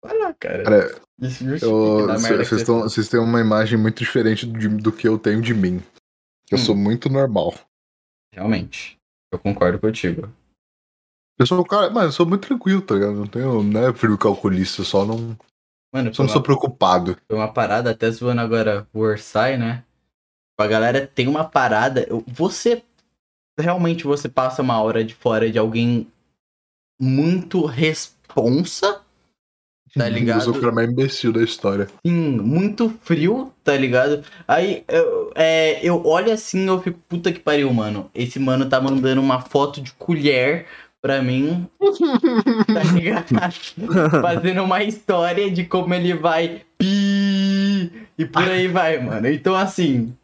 Vai 0.02 0.16
lá, 0.16 0.32
cara. 0.32 0.64
Cara, 0.64 1.00
Vocês 1.18 3.08
têm 3.10 3.20
uma 3.20 3.40
imagem 3.42 3.78
muito 3.78 3.98
diferente 3.98 4.46
de- 4.46 4.68
do 4.68 4.90
que 4.90 5.06
eu 5.06 5.18
tenho 5.18 5.42
de 5.42 5.52
mim. 5.52 5.82
Eu 6.50 6.56
Hum. 6.56 6.58
sou 6.62 6.74
muito 6.74 7.10
normal. 7.10 7.52
Realmente. 8.34 8.96
Eu 9.30 9.38
concordo 9.38 9.78
contigo. 9.78 10.32
Eu 11.40 11.46
sou 11.46 11.58
um 11.58 11.64
cara, 11.64 11.88
mas 11.88 12.04
eu 12.04 12.12
sou 12.12 12.26
muito 12.26 12.46
tranquilo, 12.46 12.82
tá 12.82 12.94
ligado? 12.94 13.14
Não 13.14 13.26
tenho, 13.26 13.62
não 13.62 13.88
é 13.88 13.94
frio 13.94 14.18
calculista, 14.18 14.84
só 14.84 15.06
não, 15.06 15.34
Mano, 15.90 16.14
só 16.14 16.22
não 16.22 16.28
sou 16.28 16.42
preocupado. 16.42 17.16
foi 17.26 17.38
uma 17.38 17.50
parada, 17.50 17.92
até 17.92 18.10
zoando 18.10 18.42
agora 18.42 18.86
o 18.92 19.00
Orsay, 19.00 19.56
né? 19.56 19.82
A 20.58 20.66
galera 20.66 21.06
tem 21.06 21.26
uma 21.26 21.42
parada. 21.42 22.06
Você. 22.26 22.82
Realmente 23.58 24.04
você 24.04 24.28
passa 24.28 24.60
uma 24.60 24.82
hora 24.82 25.02
de 25.02 25.14
fora 25.14 25.50
de 25.50 25.58
alguém 25.58 26.06
muito 27.00 27.64
responsa. 27.64 29.00
Tá 29.94 30.08
ligado? 30.10 30.40
Eu 30.40 30.44
sou 30.44 30.54
o 30.54 30.60
cara 30.60 30.72
mais 30.72 30.90
imbecil 30.90 31.32
da 31.32 31.42
história. 31.42 31.88
Sim, 32.06 32.36
muito 32.36 32.90
frio, 33.02 33.50
tá 33.64 33.74
ligado? 33.74 34.22
Aí 34.46 34.84
eu, 34.86 35.32
é, 35.34 35.80
eu 35.82 36.06
olho 36.06 36.30
assim 36.30 36.66
eu 36.66 36.80
fico, 36.82 37.00
puta 37.08 37.32
que 37.32 37.40
pariu, 37.40 37.72
mano. 37.72 38.10
Esse 38.14 38.38
mano 38.38 38.68
tá 38.68 38.78
mandando 38.78 39.22
uma 39.22 39.40
foto 39.40 39.80
de 39.80 39.92
colher 39.94 40.66
pra 41.02 41.22
mim, 41.22 41.66
tá 41.80 42.82
ligado? 42.94 43.26
Fazendo 44.20 44.62
uma 44.62 44.82
história 44.82 45.50
de 45.50 45.64
como 45.64 45.94
ele 45.94 46.14
vai 46.14 46.62
pi 46.78 48.06
e 48.18 48.24
por 48.26 48.42
aí 48.42 48.68
vai, 48.68 48.98
mano. 49.02 49.26
Então, 49.28 49.54
assim, 49.54 50.14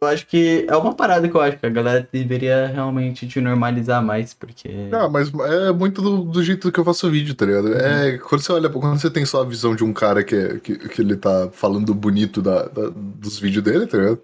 eu 0.00 0.06
acho 0.08 0.26
que 0.28 0.64
é 0.68 0.76
uma 0.76 0.94
parada 0.94 1.28
que 1.28 1.34
eu 1.34 1.40
acho 1.40 1.58
que 1.58 1.66
a 1.66 1.70
galera 1.70 2.08
deveria 2.12 2.68
realmente 2.68 3.26
te 3.26 3.40
normalizar 3.40 4.00
mais, 4.02 4.32
porque. 4.32 4.68
Ah, 4.92 5.08
mas 5.08 5.32
é 5.34 5.72
muito 5.72 6.00
do, 6.00 6.22
do 6.24 6.42
jeito 6.42 6.70
que 6.70 6.78
eu 6.78 6.84
faço 6.84 7.10
vídeo, 7.10 7.34
tá 7.34 7.44
ligado? 7.46 7.74
É, 7.74 8.16
quando 8.18 8.40
você 8.42 8.52
olha, 8.52 8.68
quando 8.70 9.00
você 9.00 9.10
tem 9.10 9.26
só 9.26 9.42
a 9.42 9.44
visão 9.44 9.74
de 9.74 9.82
um 9.82 9.92
cara 9.92 10.22
que, 10.22 10.36
é, 10.36 10.58
que, 10.60 10.76
que 10.88 11.00
ele 11.02 11.16
tá 11.16 11.50
falando 11.52 11.92
bonito 11.94 12.40
da, 12.40 12.62
da- 12.68 12.90
dos 12.94 13.38
vídeos 13.40 13.64
dele, 13.64 13.86
tá 13.88 13.98
ligado? 13.98 14.20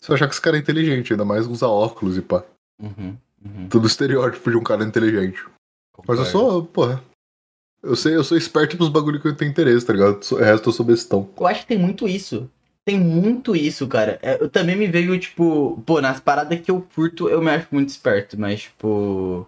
Você 0.00 0.08
vai 0.08 0.16
achar 0.16 0.26
que 0.28 0.34
esse 0.34 0.42
cara 0.42 0.58
é 0.58 0.60
inteligente, 0.60 1.14
ainda 1.14 1.24
mais 1.24 1.46
usar 1.46 1.68
óculos 1.68 2.18
e 2.18 2.20
pá. 2.20 2.44
Uhum, 2.82 3.16
uhum. 3.44 3.68
Tudo 3.68 3.86
estereótipo 3.86 4.50
de 4.50 4.56
um 4.56 4.62
cara 4.62 4.84
inteligente. 4.84 5.44
Mas 6.06 6.18
eu 6.18 6.24
sou, 6.24 6.64
porra. 6.64 7.02
Eu 7.82 7.94
sei, 7.94 8.16
eu 8.16 8.24
sou 8.24 8.36
esperto 8.36 8.76
pros 8.76 8.88
bagulho 8.88 9.20
que 9.20 9.28
eu 9.28 9.36
tenho 9.36 9.50
interesse, 9.50 9.84
tá 9.84 9.92
ligado? 9.92 10.20
O 10.32 10.36
resto 10.36 10.68
eu 10.68 10.72
sou 10.72 10.86
bestão. 10.86 11.28
Eu 11.38 11.46
acho 11.46 11.60
que 11.60 11.66
tem 11.66 11.78
muito 11.78 12.08
isso. 12.08 12.50
Tem 12.86 12.98
muito 12.98 13.56
isso, 13.56 13.86
cara. 13.86 14.18
É, 14.22 14.42
Eu 14.42 14.48
também 14.48 14.76
me 14.76 14.86
vejo, 14.86 15.18
tipo, 15.18 15.82
pô, 15.86 16.00
nas 16.00 16.20
paradas 16.20 16.60
que 16.60 16.70
eu 16.70 16.86
curto, 16.94 17.28
eu 17.28 17.42
me 17.42 17.50
acho 17.50 17.68
muito 17.70 17.88
esperto, 17.88 18.38
mas, 18.38 18.62
tipo. 18.62 19.46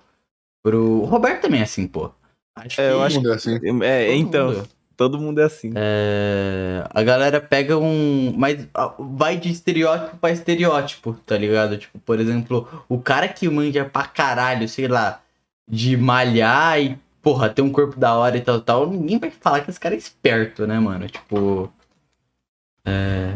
Pro. 0.62 1.02
O 1.02 1.04
Roberto 1.04 1.42
também 1.42 1.60
é 1.60 1.64
assim, 1.64 1.86
pô. 1.86 2.10
Acho 2.56 2.80
É, 2.80 2.92
eu 2.92 2.98
que 2.98 3.02
acho 3.04 3.14
Todo 3.16 3.24
mundo 3.24 3.32
é 3.32 3.36
assim. 3.36 3.82
É, 3.82 4.14
então, 4.14 4.52
mundo. 4.52 4.68
Todo 4.96 5.18
mundo 5.18 5.40
é 5.40 5.44
assim. 5.44 5.72
É, 5.76 6.84
a 6.90 7.02
galera 7.02 7.40
pega 7.40 7.76
um. 7.78 8.32
Mas 8.36 8.66
vai 8.98 9.36
de 9.36 9.50
estereótipo 9.50 10.16
pra 10.16 10.30
estereótipo, 10.30 11.14
tá 11.26 11.36
ligado? 11.36 11.76
Tipo, 11.78 11.98
por 12.00 12.18
exemplo, 12.20 12.68
o 12.88 12.98
cara 13.00 13.28
que 13.28 13.48
manja 13.48 13.84
pra 13.84 14.04
caralho, 14.06 14.68
sei 14.68 14.88
lá, 14.88 15.20
de 15.68 15.96
malhar 15.96 16.80
e, 16.80 16.98
porra, 17.22 17.48
ter 17.48 17.62
um 17.62 17.70
corpo 17.72 17.98
da 17.98 18.14
hora 18.14 18.36
e 18.36 18.40
tal, 18.40 18.60
tal, 18.60 18.88
ninguém 18.90 19.18
vai 19.18 19.30
falar 19.30 19.60
que 19.60 19.70
esse 19.70 19.80
cara 19.80 19.94
é 19.94 19.98
esperto, 19.98 20.66
né, 20.66 20.78
mano? 20.80 21.06
Tipo. 21.08 21.72
É. 22.84 23.34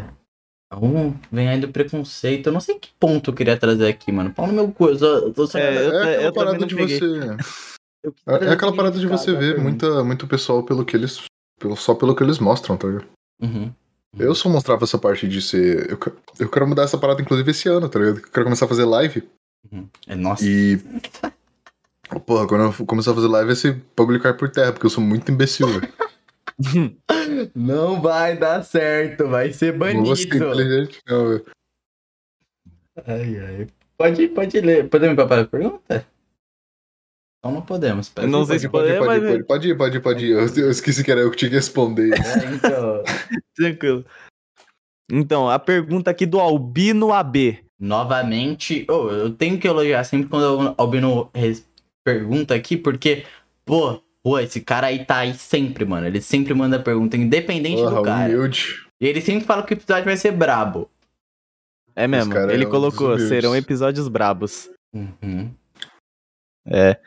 Um, 0.72 1.12
vem 1.32 1.48
aí 1.48 1.60
do 1.60 1.68
preconceito. 1.68 2.46
Eu 2.46 2.52
não 2.52 2.60
sei 2.60 2.78
que 2.78 2.90
ponto 2.98 3.30
eu 3.30 3.34
queria 3.34 3.56
trazer 3.56 3.88
aqui, 3.88 4.12
mano. 4.12 4.32
Pau 4.32 4.46
no 4.46 4.52
meu 4.52 4.70
cu. 4.70 4.88
Eu 4.90 4.98
só, 4.98 5.06
eu 5.18 5.46
só- 5.48 5.58
É, 5.58 5.74
É, 5.74 5.86
eu 5.86 5.90
ta- 5.90 5.98
aquela 5.98 6.12
eu 6.12 6.32
também 6.32 6.32
parada 6.32 6.58
não 6.60 6.66
de 6.68 6.76
peguei. 6.76 6.98
você. 6.98 7.36
eu 8.04 8.14
É, 8.28 8.44
é 8.46 8.50
aquela 8.52 8.74
parada 8.74 8.98
de 8.98 9.06
você 9.08 9.34
ver 9.34 9.58
muita, 9.58 10.04
muito 10.04 10.28
pessoal 10.28 10.62
pelo 10.62 10.84
que 10.84 10.96
eles. 10.96 11.20
Pelo, 11.60 11.76
só 11.76 11.94
pelo 11.94 12.16
que 12.16 12.22
eles 12.24 12.38
mostram, 12.38 12.76
tá 12.76 12.88
ligado? 12.88 13.06
Uhum. 13.42 13.72
Eu 14.18 14.34
só 14.34 14.48
mostrava 14.48 14.82
essa 14.82 14.98
parte 14.98 15.28
de 15.28 15.40
ser. 15.40 15.90
Eu, 15.90 15.98
eu 16.40 16.48
quero 16.48 16.66
mudar 16.66 16.82
essa 16.82 16.98
parada, 16.98 17.22
inclusive, 17.22 17.50
esse 17.50 17.68
ano, 17.68 17.88
tá 17.88 17.98
ligado? 17.98 18.16
Eu 18.18 18.22
quero 18.22 18.44
começar 18.44 18.64
a 18.64 18.68
fazer 18.68 18.84
live. 18.84 19.22
uhum. 19.70 19.86
É, 20.08 20.16
nossa. 20.16 20.44
E. 20.44 20.80
Porra, 22.26 22.48
quando 22.48 22.74
eu 22.76 22.86
começar 22.86 23.12
a 23.12 23.14
fazer 23.14 23.28
live, 23.28 23.52
esse 23.52 23.72
bagulho 23.96 24.20
cai 24.20 24.34
por 24.34 24.50
terra, 24.50 24.72
porque 24.72 24.86
eu 24.86 24.90
sou 24.90 25.04
muito 25.04 25.30
imbecil, 25.30 25.68
velho. 25.68 25.92
Não 27.54 28.00
vai 28.00 28.36
dar 28.36 28.62
certo, 28.64 29.28
vai 29.28 29.52
ser 29.52 29.78
Não 29.78 30.04
vou 30.04 30.16
ser 30.16 30.26
banido. 30.26 30.46
inteligente, 30.46 31.00
não, 31.06 31.28
velho. 31.28 31.44
Ai, 33.06 33.38
ai. 33.38 33.66
Pode, 33.96 34.28
pode 34.28 34.60
ler. 34.60 34.88
Podemos 34.88 35.12
ir 35.12 35.16
pra 35.16 35.26
próxima 35.26 35.48
pergunta? 35.48 36.06
Então 37.40 37.52
não 37.52 37.62
podemos. 37.62 38.12
Eu 38.16 38.28
não 38.28 38.44
sei 38.44 38.60
Pode, 38.60 38.60
se 38.60 38.68
pode, 38.68 38.98
pode, 38.98 39.20
pode, 39.26 39.44
pode 39.44 39.68
ir, 39.68 39.76
pode 39.76 39.96
ir, 39.96 40.00
pode 40.00 40.26
ir. 40.26 40.30
Eu, 40.32 40.64
eu 40.64 40.70
esqueci 40.70 41.02
que 41.02 41.10
era 41.10 41.20
eu 41.20 41.30
que 41.30 41.38
tinha 41.38 41.48
que 41.48 41.56
responder. 41.56 42.12
É, 42.12 42.54
então, 42.54 43.02
Tranquilo. 43.56 44.04
Então, 45.10 45.48
a 45.48 45.58
pergunta 45.58 46.10
aqui 46.10 46.26
do 46.26 46.38
Albino 46.38 47.12
AB. 47.12 47.64
novamente, 47.80 48.86
oh, 48.88 49.08
eu 49.08 49.30
tenho 49.30 49.58
que 49.58 49.66
elogiar 49.66 50.04
sempre 50.04 50.28
quando 50.28 50.44
o 50.44 50.74
Albino 50.76 51.30
pergunta 52.04 52.54
aqui, 52.54 52.76
porque, 52.76 53.24
pô, 53.64 54.02
pô, 54.22 54.38
esse 54.38 54.60
cara 54.60 54.88
aí 54.88 55.04
tá 55.04 55.18
aí 55.18 55.34
sempre, 55.34 55.86
mano. 55.86 56.06
Ele 56.06 56.20
sempre 56.20 56.52
manda 56.52 56.78
pergunta, 56.78 57.16
independente 57.16 57.80
Porra, 57.80 57.96
do 57.96 58.02
cara. 58.02 58.28
humilde. 58.28 58.86
E 59.00 59.06
ele 59.06 59.22
sempre 59.22 59.46
fala 59.46 59.62
que 59.62 59.72
o 59.72 59.76
episódio 59.76 60.04
vai 60.04 60.16
ser 60.16 60.32
brabo. 60.32 60.90
É 61.96 62.06
mesmo, 62.06 62.36
ele 62.50 62.64
é 62.64 62.68
colocou, 62.68 63.18
serão 63.18 63.56
episódios 63.56 64.08
brabos. 64.08 64.70
Uhum. 64.94 65.50
É. 66.66 67.00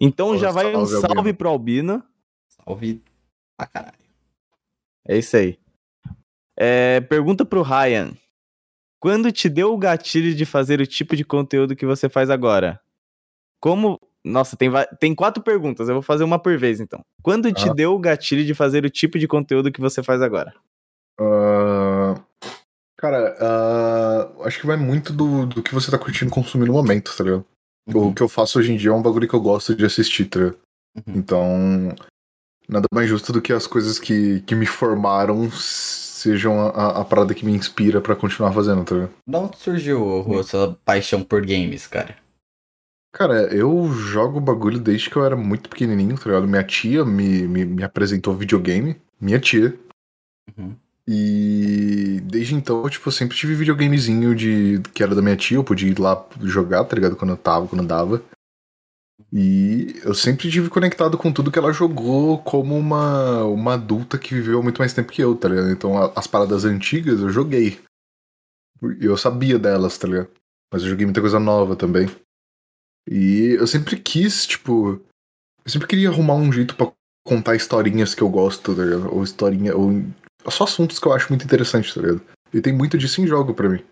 Então 0.00 0.28
Pô, 0.28 0.38
já 0.38 0.50
vai 0.50 0.66
um 0.74 0.86
salve, 0.86 1.00
salve 1.00 1.16
Albino. 1.18 1.36
pro 1.36 1.48
Albino. 1.48 2.04
Salve 2.48 3.02
pra 3.56 3.66
caralho. 3.66 3.98
É 5.06 5.16
isso 5.18 5.36
aí. 5.36 5.58
É, 6.56 7.00
pergunta 7.02 7.44
pro 7.44 7.62
Ryan. 7.62 8.12
Quando 9.00 9.30
te 9.30 9.48
deu 9.48 9.72
o 9.72 9.78
gatilho 9.78 10.34
de 10.34 10.44
fazer 10.44 10.80
o 10.80 10.86
tipo 10.86 11.14
de 11.16 11.24
conteúdo 11.24 11.76
que 11.76 11.86
você 11.86 12.08
faz 12.08 12.30
agora? 12.30 12.80
Como. 13.60 13.98
Nossa, 14.24 14.56
tem, 14.56 14.68
tem 15.00 15.14
quatro 15.14 15.42
perguntas, 15.42 15.88
eu 15.88 15.94
vou 15.94 16.02
fazer 16.02 16.24
uma 16.24 16.38
por 16.38 16.58
vez 16.58 16.80
então. 16.80 17.00
Quando 17.22 17.52
te 17.52 17.68
Ah. 17.70 17.72
deu 17.72 17.94
o 17.94 17.98
gatilho 17.98 18.44
de 18.44 18.52
fazer 18.54 18.84
o 18.84 18.90
tipo 18.90 19.18
de 19.18 19.28
conteúdo 19.28 19.70
que 19.72 19.80
você 19.80 20.02
faz 20.02 20.20
agora? 20.20 20.52
Ah, 21.18 22.20
cara, 22.96 23.36
ah, 23.40 24.30
acho 24.44 24.60
que 24.60 24.66
vai 24.66 24.76
muito 24.76 25.12
do, 25.12 25.46
do 25.46 25.62
que 25.62 25.72
você 25.72 25.90
tá 25.90 25.98
curtindo 25.98 26.30
consumir 26.30 26.66
no 26.66 26.72
momento, 26.72 27.16
tá 27.16 27.24
ligado? 27.24 27.46
Uhum. 27.94 28.08
O 28.08 28.14
que 28.14 28.22
eu 28.22 28.28
faço 28.28 28.58
hoje 28.58 28.72
em 28.72 28.76
dia 28.76 28.90
é 28.90 28.92
um 28.92 29.02
bagulho 29.02 29.28
que 29.28 29.34
eu 29.34 29.40
gosto 29.40 29.74
de 29.74 29.84
assistir, 29.84 30.26
tá 30.26 30.38
ligado? 30.40 30.58
Uhum. 31.06 31.14
Então, 31.16 31.94
nada 32.68 32.86
mais 32.92 33.08
justo 33.08 33.32
do 33.32 33.40
que 33.42 33.52
as 33.52 33.66
coisas 33.66 33.98
que, 33.98 34.40
que 34.42 34.54
me 34.54 34.66
formaram 34.66 35.50
sejam 35.50 36.60
a, 36.60 36.68
a- 36.70 37.00
a 37.00 37.04
parada 37.04 37.34
que 37.34 37.44
me 37.46 37.52
inspira 37.52 38.00
pra 38.00 38.16
continuar 38.16 38.52
fazendo, 38.52 38.84
tá 38.84 38.94
ligado? 38.94 39.12
Da 39.26 39.38
onde 39.38 39.56
surgiu 39.58 40.38
a 40.38 40.42
sua 40.42 40.76
paixão 40.84 41.22
por 41.22 41.44
games, 41.46 41.86
cara? 41.86 42.16
Cara, 43.14 43.54
eu 43.54 43.90
jogo 43.92 44.38
bagulho 44.40 44.78
desde 44.78 45.08
que 45.08 45.16
eu 45.16 45.24
era 45.24 45.34
muito 45.34 45.70
pequenininho, 45.70 46.16
tá 46.18 46.24
ligado? 46.26 46.46
Minha 46.46 46.62
tia 46.62 47.04
me, 47.04 47.48
me, 47.48 47.64
me 47.64 47.82
apresentou 47.82 48.34
videogame, 48.36 49.00
minha 49.20 49.40
tia. 49.40 49.78
Uhum. 50.56 50.76
E 51.10 52.20
desde 52.24 52.54
então, 52.54 52.82
eu, 52.82 52.90
tipo, 52.90 53.10
sempre 53.10 53.34
tive 53.34 53.54
videogamezinho 53.54 54.34
de, 54.34 54.82
que 54.92 55.02
era 55.02 55.14
da 55.14 55.22
minha 55.22 55.36
tia, 55.36 55.56
eu 55.56 55.64
podia 55.64 55.88
ir 55.88 55.98
lá 55.98 56.22
jogar, 56.42 56.84
tá 56.84 56.94
ligado? 56.94 57.16
Quando 57.16 57.30
eu 57.30 57.36
tava, 57.38 57.66
quando 57.66 57.86
dava. 57.86 58.22
E 59.32 60.00
eu 60.04 60.14
sempre 60.14 60.50
tive 60.50 60.68
conectado 60.68 61.16
com 61.16 61.32
tudo 61.32 61.50
que 61.50 61.58
ela 61.58 61.72
jogou 61.72 62.38
como 62.42 62.76
uma, 62.76 63.42
uma 63.44 63.74
adulta 63.74 64.18
que 64.18 64.34
viveu 64.34 64.62
muito 64.62 64.78
mais 64.78 64.92
tempo 64.92 65.10
que 65.10 65.22
eu, 65.22 65.34
tá 65.34 65.48
ligado? 65.48 65.70
Então 65.70 65.96
a- 65.96 66.12
as 66.14 66.26
paradas 66.26 66.66
antigas 66.66 67.20
eu 67.20 67.30
joguei. 67.30 67.80
Eu 69.00 69.16
sabia 69.16 69.58
delas, 69.58 69.96
tá 69.96 70.06
ligado? 70.06 70.30
Mas 70.72 70.82
eu 70.82 70.90
joguei 70.90 71.06
muita 71.06 71.20
coisa 71.22 71.40
nova 71.40 71.74
também. 71.74 72.06
E 73.10 73.56
eu 73.58 73.66
sempre 73.66 73.98
quis, 73.98 74.46
tipo. 74.46 75.00
Eu 75.64 75.70
sempre 75.70 75.88
queria 75.88 76.10
arrumar 76.10 76.34
um 76.34 76.52
jeito 76.52 76.76
pra 76.76 76.92
contar 77.26 77.56
historinhas 77.56 78.14
que 78.14 78.22
eu 78.22 78.28
gosto, 78.28 78.74
tá 78.74 78.84
ligado? 78.84 79.14
Ou 79.14 79.24
historinha. 79.24 79.74
Ou 79.74 80.04
só 80.50 80.64
assuntos 80.64 80.98
que 80.98 81.06
eu 81.06 81.12
acho 81.12 81.28
muito 81.30 81.44
interessantes, 81.44 81.94
tá 81.94 82.00
ligado? 82.00 82.22
E 82.52 82.60
tem 82.60 82.72
muito 82.72 82.96
disso 82.96 83.20
em 83.20 83.26
jogo 83.26 83.54
pra 83.54 83.68
mim. 83.68 83.82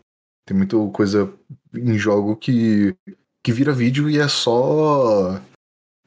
Tem 0.46 0.56
muita 0.56 0.76
coisa 0.92 1.32
em 1.74 1.98
jogo 1.98 2.36
que, 2.36 2.94
que 3.42 3.52
vira 3.52 3.72
vídeo 3.72 4.08
e 4.08 4.18
é 4.18 4.28
só 4.28 5.40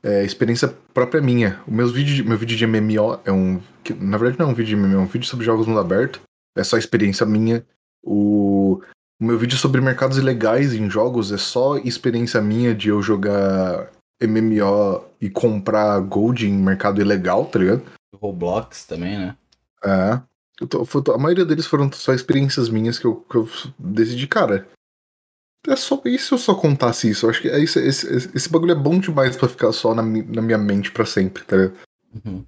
é, 0.02 0.24
experiência 0.24 0.74
própria 0.94 1.22
minha. 1.22 1.62
O 1.68 1.72
meus 1.72 1.92
vídeo, 1.92 2.26
meu 2.26 2.38
vídeo 2.38 2.58
de 2.58 2.66
MMO 2.66 3.20
é 3.26 3.32
um. 3.32 3.62
que, 3.84 3.94
na 3.94 4.18
verdade, 4.18 4.40
não 4.40 4.48
é 4.48 4.52
um 4.52 4.56
vídeo 4.56 4.76
de 4.76 4.82
MMO, 4.82 5.00
é 5.00 5.04
um 5.04 5.08
vídeo 5.08 5.28
sobre 5.28 5.46
jogos 5.46 5.68
mundo 5.68 5.80
aberto. 5.80 6.22
É 6.56 6.64
só 6.64 6.78
experiência 6.78 7.26
minha. 7.26 7.66
O, 8.04 8.82
o 9.22 9.26
meu 9.26 9.38
vídeo 9.38 9.58
sobre 9.58 9.82
mercados 9.82 10.18
ilegais 10.18 10.74
em 10.74 10.90
jogos 10.90 11.32
é 11.32 11.38
só 11.38 11.78
experiência 11.78 12.42
minha 12.42 12.74
de 12.74 12.90
eu 12.90 13.02
jogar 13.02 13.92
MMO 14.22 15.04
e 15.22 15.30
comprar 15.30 16.00
gold 16.00 16.48
em 16.48 16.54
mercado 16.54 17.02
ilegal, 17.02 17.46
tá 17.46 17.60
ligado? 17.60 17.84
Roblox 18.16 18.86
também, 18.86 19.18
né? 19.18 19.36
É. 19.84 20.22
Eu 20.60 20.68
tô- 20.68 20.86
foi- 20.86 21.02
a 21.14 21.18
maioria 21.18 21.46
deles 21.46 21.66
foram 21.66 21.92
só 21.92 22.14
experiências 22.14 22.70
minhas 22.70 23.00
que 23.00 23.06
eu, 23.06 23.16
que 23.18 23.36
eu 23.36 23.48
decidi, 23.78 24.28
cara. 24.28 24.68
É 25.68 25.76
só 25.76 26.02
e 26.06 26.18
se 26.18 26.32
eu 26.32 26.38
só 26.38 26.56
contasse 26.56 27.10
isso? 27.10 27.26
Eu 27.26 27.30
acho 27.30 27.42
que 27.42 27.50
é 27.50 27.60
isso, 27.60 27.80
esse, 27.80 28.08
esse, 28.14 28.32
esse 28.36 28.50
bagulho 28.50 28.72
é 28.72 28.76
bom 28.76 28.98
demais 29.00 29.36
pra 29.36 29.48
ficar 29.50 29.72
só 29.74 29.94
na, 29.94 30.02
mi- 30.02 30.24
na 30.24 30.42
minha 30.42 30.58
mente 30.58 30.92
pra 30.92 31.06
sempre, 31.06 31.44
tá 31.44 31.56
ligado? 31.58 31.78
Uhum. 32.26 32.46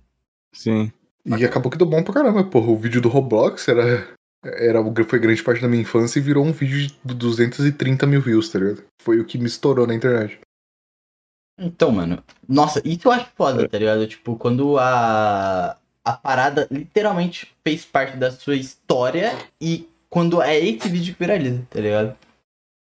Sim. 0.53 0.91
E 1.25 1.45
acabou 1.45 1.69
que 1.71 1.77
deu 1.77 1.85
bom 1.87 2.01
pra 2.03 2.13
caramba, 2.13 2.43
porra. 2.43 2.71
O 2.71 2.77
vídeo 2.77 2.99
do 3.01 3.09
Roblox 3.09 3.67
era, 3.67 4.07
era, 4.43 4.79
foi 5.05 5.19
grande 5.19 5.43
parte 5.43 5.61
da 5.61 5.67
minha 5.67 5.81
infância 5.83 6.19
e 6.19 6.21
virou 6.21 6.43
um 6.43 6.51
vídeo 6.51 6.87
de 7.05 7.13
230 7.13 8.07
mil 8.07 8.21
views, 8.21 8.49
tá 8.49 8.59
ligado? 8.59 8.83
Foi 9.01 9.19
o 9.19 9.25
que 9.25 9.37
me 9.37 9.45
estourou 9.45 9.85
na 9.85 9.93
internet. 9.93 10.39
Então, 11.59 11.91
mano, 11.91 12.23
nossa, 12.47 12.81
isso 12.83 13.07
eu 13.07 13.11
acho 13.11 13.29
foda, 13.37 13.67
tá 13.69 13.77
ligado? 13.77 14.07
Tipo, 14.07 14.35
quando 14.35 14.77
a, 14.79 15.77
a 16.03 16.13
parada 16.13 16.67
literalmente 16.71 17.51
fez 17.63 17.85
parte 17.85 18.17
da 18.17 18.31
sua 18.31 18.55
história 18.55 19.33
e 19.59 19.87
quando 20.09 20.41
é 20.41 20.57
esse 20.59 20.89
vídeo 20.89 21.13
que 21.13 21.19
viraliza, 21.19 21.65
tá 21.69 21.79
ligado? 21.79 22.15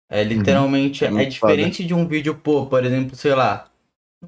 É 0.10 0.24
literalmente, 0.24 1.04
É 1.04 1.08
é, 1.08 1.12
muito 1.12 1.32
diferente 1.32 1.84
de 1.84 1.94
um 1.94 2.08
vídeo, 2.08 2.36
pô, 2.36 2.66
por 2.66 2.84
exemplo, 2.86 3.16
sei 3.16 3.36
lá, 3.36 3.68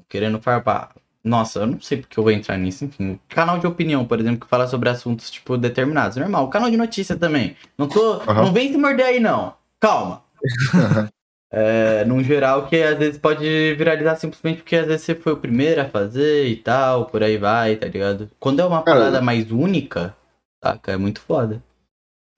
querendo 0.08 0.40
farpar. 0.40 0.94
Nossa, 1.22 1.60
eu 1.60 1.66
não 1.66 1.80
sei 1.80 1.98
porque 1.98 2.18
eu 2.18 2.24
vou 2.24 2.32
entrar 2.32 2.56
nisso, 2.56 2.84
enfim. 2.84 3.18
Canal 3.28 3.58
de 3.58 3.66
opinião, 3.66 4.06
por 4.06 4.18
exemplo, 4.18 4.40
que 4.40 4.46
fala 4.46 4.66
sobre 4.66 4.88
assuntos, 4.88 5.30
tipo, 5.30 5.56
determinados. 5.56 6.16
Normal, 6.16 6.48
canal 6.48 6.70
de 6.70 6.76
notícia 6.76 7.16
também. 7.16 7.56
Não 7.76 7.86
tô. 7.88 8.14
Aham. 8.14 8.44
Não 8.46 8.52
vem 8.52 8.72
se 8.72 8.78
morder 8.78 9.06
aí, 9.06 9.20
não. 9.20 9.54
Calma. 9.78 10.22
É, 11.52 12.04
num 12.04 12.22
geral, 12.22 12.68
que 12.68 12.80
às 12.80 12.96
vezes 12.96 13.18
pode 13.18 13.74
viralizar 13.74 14.14
simplesmente 14.14 14.58
porque 14.58 14.76
às 14.76 14.86
vezes 14.86 15.02
você 15.02 15.16
foi 15.16 15.32
o 15.32 15.36
primeiro 15.36 15.80
a 15.80 15.88
fazer 15.88 16.46
e 16.46 16.56
tal, 16.56 17.06
por 17.06 17.24
aí 17.24 17.36
vai, 17.36 17.74
tá 17.74 17.88
ligado? 17.88 18.30
Quando 18.38 18.60
é 18.60 18.64
uma 18.64 18.84
Cara, 18.84 18.98
parada 18.98 19.20
mais 19.20 19.50
única, 19.50 20.16
saca? 20.62 20.92
É 20.92 20.96
muito 20.96 21.20
foda. 21.20 21.60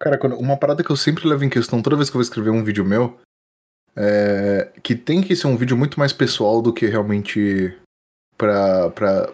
Cara, 0.01 0.19
uma 0.37 0.57
parada 0.57 0.83
que 0.83 0.91
eu 0.91 0.97
sempre 0.97 1.29
levo 1.29 1.45
em 1.45 1.51
questão 1.51 1.83
toda 1.83 1.95
vez 1.95 2.09
que 2.09 2.17
eu 2.17 2.19
vou 2.19 2.23
escrever 2.23 2.51
um 2.51 2.65
vídeo 2.65 2.85
meu 2.85 3.21
é 3.95 4.73
que 4.83 4.95
tem 4.95 5.23
que 5.23 5.37
ser 5.37 5.47
um 5.47 5.57
vídeo 5.57 5.77
muito 5.77 5.99
mais 5.99 6.13
pessoal 6.13 6.63
do 6.63 6.73
que 6.73 6.87
realmente 6.87 7.79
pra, 8.39 8.91
pra, 8.91 9.33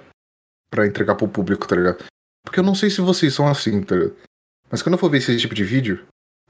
pra 0.68 0.86
entregar 0.86 1.14
pro 1.14 1.28
público, 1.28 1.66
tá 1.68 1.76
ligado? 1.76 2.04
Porque 2.44 2.58
eu 2.58 2.64
não 2.64 2.74
sei 2.74 2.90
se 2.90 3.00
vocês 3.00 3.32
são 3.32 3.46
assim, 3.46 3.80
tá 3.82 3.94
ligado? 3.94 4.16
Mas 4.70 4.82
quando 4.82 4.94
eu 4.94 4.98
for 4.98 5.08
ver 5.08 5.18
esse 5.18 5.38
tipo 5.38 5.54
de 5.54 5.64
vídeo, 5.64 6.04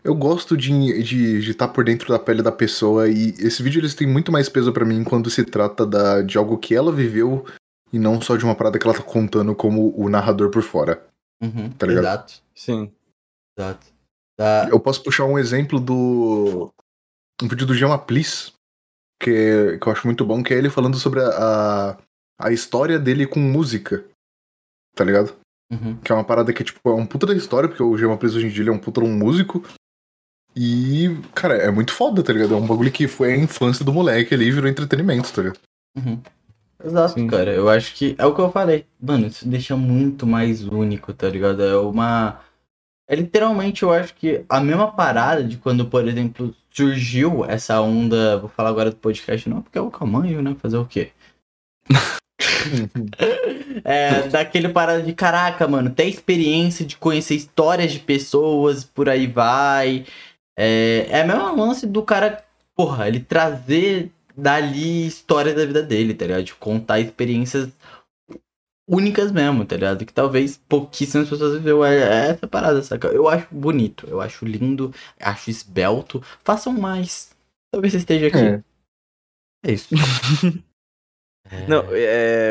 eu 0.04 0.14
gosto 0.14 0.56
de 0.56 0.72
estar 0.72 1.02
de, 1.02 1.40
de 1.42 1.54
tá 1.54 1.68
por 1.68 1.84
dentro 1.84 2.08
da 2.08 2.18
pele 2.18 2.42
da 2.42 2.52
pessoa 2.52 3.08
e 3.08 3.30
esse 3.38 3.62
vídeo 3.62 3.80
eles 3.80 3.94
têm 3.94 4.06
muito 4.06 4.30
mais 4.32 4.48
peso 4.48 4.72
pra 4.72 4.84
mim 4.84 5.04
quando 5.04 5.28
se 5.30 5.44
trata 5.44 5.84
da, 5.86 6.22
de 6.22 6.38
algo 6.38 6.56
que 6.58 6.74
ela 6.74 6.92
viveu 6.92 7.44
e 7.92 7.98
não 7.98 8.20
só 8.20 8.36
de 8.36 8.44
uma 8.44 8.54
parada 8.54 8.78
que 8.78 8.86
ela 8.86 8.96
tá 8.96 9.02
contando 9.02 9.54
como 9.54 9.92
o 9.98 10.08
narrador 10.08 10.50
por 10.50 10.62
fora. 10.62 11.04
Uhum, 11.42 11.70
Tá 11.70 11.86
ligado? 11.86 12.04
Exato, 12.04 12.42
Sim. 12.54 12.92
exato. 13.58 13.86
Tá, 14.36 14.68
Eu 14.70 14.78
posso 14.80 15.02
puxar 15.02 15.24
um 15.24 15.38
exemplo 15.38 15.80
do. 15.80 16.70
Um 17.42 17.48
vídeo 17.48 17.66
do 17.66 17.74
Gema 17.74 17.98
Please, 17.98 18.52
que, 19.20 19.30
é- 19.30 19.78
que 19.78 19.86
eu 19.88 19.92
acho 19.92 20.06
muito 20.06 20.24
bom, 20.24 20.42
que 20.42 20.52
é 20.54 20.58
ele 20.58 20.70
falando 20.70 20.96
sobre 20.98 21.20
a, 21.20 21.28
a, 21.28 21.98
a 22.46 22.52
história 22.52 22.98
dele 22.98 23.26
com 23.26 23.38
música. 23.40 24.04
Tá 24.94 25.04
ligado? 25.04 25.34
uhum. 25.72 25.96
Que 25.98 26.10
é 26.12 26.14
uma 26.14 26.24
parada 26.24 26.52
que 26.52 26.64
tipo, 26.64 26.80
é 26.88 26.94
um 26.94 27.06
puta 27.06 27.26
da 27.26 27.34
história, 27.34 27.68
porque 27.68 27.82
o 27.82 27.96
Gema 27.96 28.16
Please 28.16 28.36
hoje 28.36 28.46
em 28.46 28.50
dia 28.50 28.62
ele 28.62 28.70
é 28.70 28.72
um 28.72 28.78
puta 28.78 29.00
de 29.00 29.06
um 29.06 29.12
músico. 29.16 29.62
E, 30.56 31.16
cara, 31.34 31.54
é 31.54 31.70
muito 31.70 31.92
foda, 31.92 32.22
tá 32.22 32.32
ligado? 32.32 32.54
É 32.54 32.56
um 32.56 32.66
bagulho 32.66 32.90
que 32.90 33.06
foi 33.06 33.32
a 33.32 33.36
infância 33.36 33.84
do 33.84 33.92
moleque 33.92 34.34
ali 34.34 34.46
e 34.46 34.50
virou 34.50 34.68
entretenimento, 34.68 35.32
tá 35.32 35.42
ligado? 35.42 35.58
Uhum. 35.96 36.20
Exato, 36.84 37.14
Sim. 37.14 37.26
cara. 37.26 37.52
Eu 37.52 37.68
acho 37.68 37.94
que 37.94 38.14
é 38.18 38.26
o 38.26 38.34
que 38.34 38.40
eu 38.40 38.50
falei. 38.50 38.86
Mano, 39.00 39.26
isso 39.26 39.46
deixa 39.48 39.76
muito 39.76 40.26
mais 40.26 40.64
único, 40.64 41.12
tá 41.12 41.28
ligado? 41.28 41.62
É 41.62 41.76
uma. 41.76 42.40
É 43.08 43.14
literalmente, 43.14 43.82
eu 43.82 43.92
acho 43.92 44.14
que 44.14 44.44
a 44.48 44.60
mesma 44.60 44.92
parada 44.92 45.42
de 45.42 45.56
quando, 45.56 45.86
por 45.86 46.06
exemplo, 46.06 46.54
surgiu 46.70 47.44
essa 47.44 47.80
onda. 47.80 48.38
Vou 48.38 48.48
falar 48.48 48.70
agora 48.70 48.90
do 48.90 48.96
podcast, 48.96 49.48
não, 49.48 49.62
porque 49.62 49.78
é 49.78 49.80
o 49.80 49.90
camanho, 49.90 50.42
né? 50.42 50.54
Fazer 50.60 50.76
o 50.76 50.86
quê? 50.86 51.10
É, 53.84 54.28
daquele 54.28 54.68
parada 54.68 55.02
de 55.02 55.12
caraca, 55.12 55.66
mano, 55.66 55.90
ter 55.90 56.04
experiência 56.04 56.84
de 56.84 56.96
conhecer 56.96 57.34
histórias 57.34 57.92
de 57.92 57.98
pessoas, 57.98 58.84
por 58.84 59.08
aí 59.08 59.26
vai. 59.26 60.04
É, 60.60 61.06
é 61.08 61.20
a 61.20 61.24
mesma 61.24 61.52
lance 61.52 61.86
do 61.86 62.02
cara, 62.02 62.44
porra, 62.74 63.06
ele 63.06 63.20
trazer 63.20 64.10
dali 64.36 65.06
histórias 65.06 65.54
da 65.54 65.64
vida 65.64 65.82
dele, 65.84 66.14
tá 66.14 66.26
ligado? 66.26 66.42
De 66.42 66.54
contar 66.54 66.98
experiências 66.98 67.70
únicas 68.88 69.30
mesmo, 69.30 69.64
tá 69.64 69.76
ligado? 69.76 70.04
Que 70.04 70.12
talvez 70.12 70.60
pouquíssimas 70.68 71.28
pessoas 71.28 71.54
viveu 71.54 71.84
é, 71.84 71.96
é 71.96 72.30
essa 72.30 72.48
parada, 72.48 72.82
saca? 72.82 73.06
Eu 73.06 73.28
acho 73.28 73.46
bonito, 73.52 74.08
eu 74.08 74.20
acho 74.20 74.44
lindo, 74.44 74.92
acho 75.20 75.48
esbelto. 75.48 76.20
Façam 76.42 76.72
mais. 76.72 77.30
Talvez 77.70 77.92
você 77.92 77.98
esteja 77.98 78.26
aqui. 78.26 78.38
É. 78.38 78.62
É 79.66 79.72
isso. 79.72 79.92
É. 81.50 81.66
Não, 81.66 81.82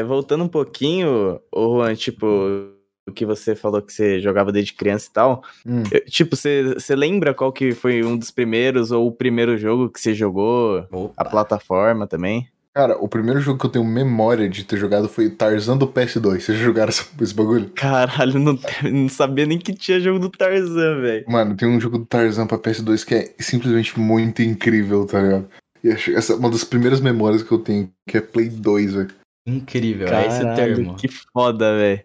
voltando 0.05 0.43
um 0.43 0.47
pouquinho, 0.49 1.41
ô 1.49 1.77
Juan, 1.77 1.95
tipo, 1.95 2.25
o 2.25 2.76
que 3.13 3.25
você 3.25 3.55
falou 3.55 3.81
que 3.81 3.91
você 3.93 4.19
jogava 4.19 4.51
desde 4.51 4.73
criança 4.73 5.07
e 5.09 5.13
tal. 5.13 5.43
Hum. 5.65 5.83
eu- 5.91 6.05
tipo, 6.05 6.35
você, 6.35 6.75
lembra 6.95 7.33
qual 7.33 7.51
que 7.51 7.71
foi 7.73 8.03
um 8.03 8.17
dos 8.17 8.31
primeiros 8.31 8.91
ou 8.91 9.07
o 9.07 9.11
primeiro 9.11 9.57
jogo 9.57 9.89
que 9.89 9.99
você 9.99 10.13
jogou? 10.13 10.85
Opa. 10.91 11.13
A 11.17 11.25
plataforma 11.25 12.05
também? 12.07 12.47
Cara, 12.75 12.95
o 12.99 13.07
primeiro 13.07 13.39
jogo 13.39 13.57
que 13.59 13.65
eu 13.65 13.71
tenho 13.71 13.83
memória 13.85 14.47
de 14.47 14.63
ter 14.63 14.77
jogado 14.77 15.09
foi 15.09 15.31
Tarzan 15.31 15.75
do 15.77 15.87
PS2. 15.87 16.41
Vocês 16.43 16.59
já 16.59 16.63
jogaram 16.63 16.91
esse 16.91 17.33
bagulho? 17.33 17.71
Caralho, 17.73 18.37
não, 18.39 18.59
não 18.91 19.09
sabia 19.09 19.47
nem 19.47 19.57
que 19.57 19.73
tinha 19.73 19.99
jogo 19.99 20.19
do 20.19 20.29
Tarzan, 20.29 21.01
velho. 21.01 21.25
Mano, 21.27 21.55
tem 21.55 21.67
um 21.67 21.81
jogo 21.81 21.97
do 21.97 22.05
Tarzan 22.05 22.45
pra 22.45 22.59
PS2 22.59 23.03
que 23.03 23.15
é 23.15 23.33
simplesmente 23.39 23.99
muito 23.99 24.43
incrível, 24.43 25.07
tá 25.07 25.19
ligado? 25.19 25.47
E 25.83 25.89
acho- 25.89 26.11
essa 26.11 26.33
é 26.33 26.35
uma 26.35 26.51
das 26.51 26.63
primeiras 26.63 27.01
memórias 27.01 27.41
que 27.41 27.51
eu 27.51 27.57
tenho, 27.57 27.89
que 28.07 28.17
é 28.17 28.21
Play 28.21 28.49
2, 28.49 28.93
velho. 28.93 29.09
Incrível, 29.47 30.07
é 30.09 30.27
esse 30.27 30.41
Caralho, 30.41 30.75
termo. 30.75 30.95
que 30.97 31.07
foda, 31.07 31.75
velho. 31.75 32.01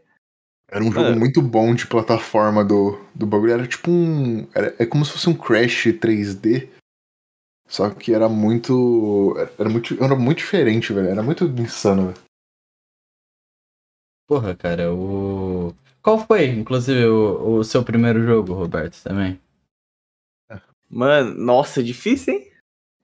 Era 0.72 0.82
um 0.82 0.90
jogo 0.90 1.08
Ah. 1.08 1.14
muito 1.14 1.42
bom 1.42 1.74
de 1.74 1.86
plataforma 1.86 2.64
do, 2.64 2.98
do 3.14 3.26
bagulho. 3.26 3.52
Era 3.52 3.68
tipo 3.68 3.90
um. 3.90 4.48
Era, 4.54 4.74
é 4.78 4.86
como 4.86 5.04
se 5.04 5.12
fosse 5.12 5.28
um 5.28 5.34
Crash 5.34 5.88
3D. 6.00 6.70
Só 7.68 7.90
que 7.90 8.14
era 8.14 8.26
muito. 8.26 9.34
Era 9.58 9.68
muito, 9.68 10.02
era 10.02 10.16
muito 10.16 10.38
diferente, 10.38 10.92
velho. 10.94 11.08
Era 11.08 11.22
muito 11.22 11.44
insano, 11.44 12.06
velho. 12.06 12.18
Porra, 14.26 14.56
cara, 14.56 14.92
o. 14.94 15.74
Qual 16.02 16.18
foi, 16.26 16.46
inclusive, 16.46 17.04
o, 17.06 17.58
o 17.58 17.64
seu 17.64 17.84
primeiro 17.84 18.24
jogo, 18.24 18.54
Roberto, 18.54 19.00
também? 19.02 19.38
Mano, 20.88 21.34
nossa, 21.34 21.82
difícil, 21.82 22.34
hein? 22.34 22.52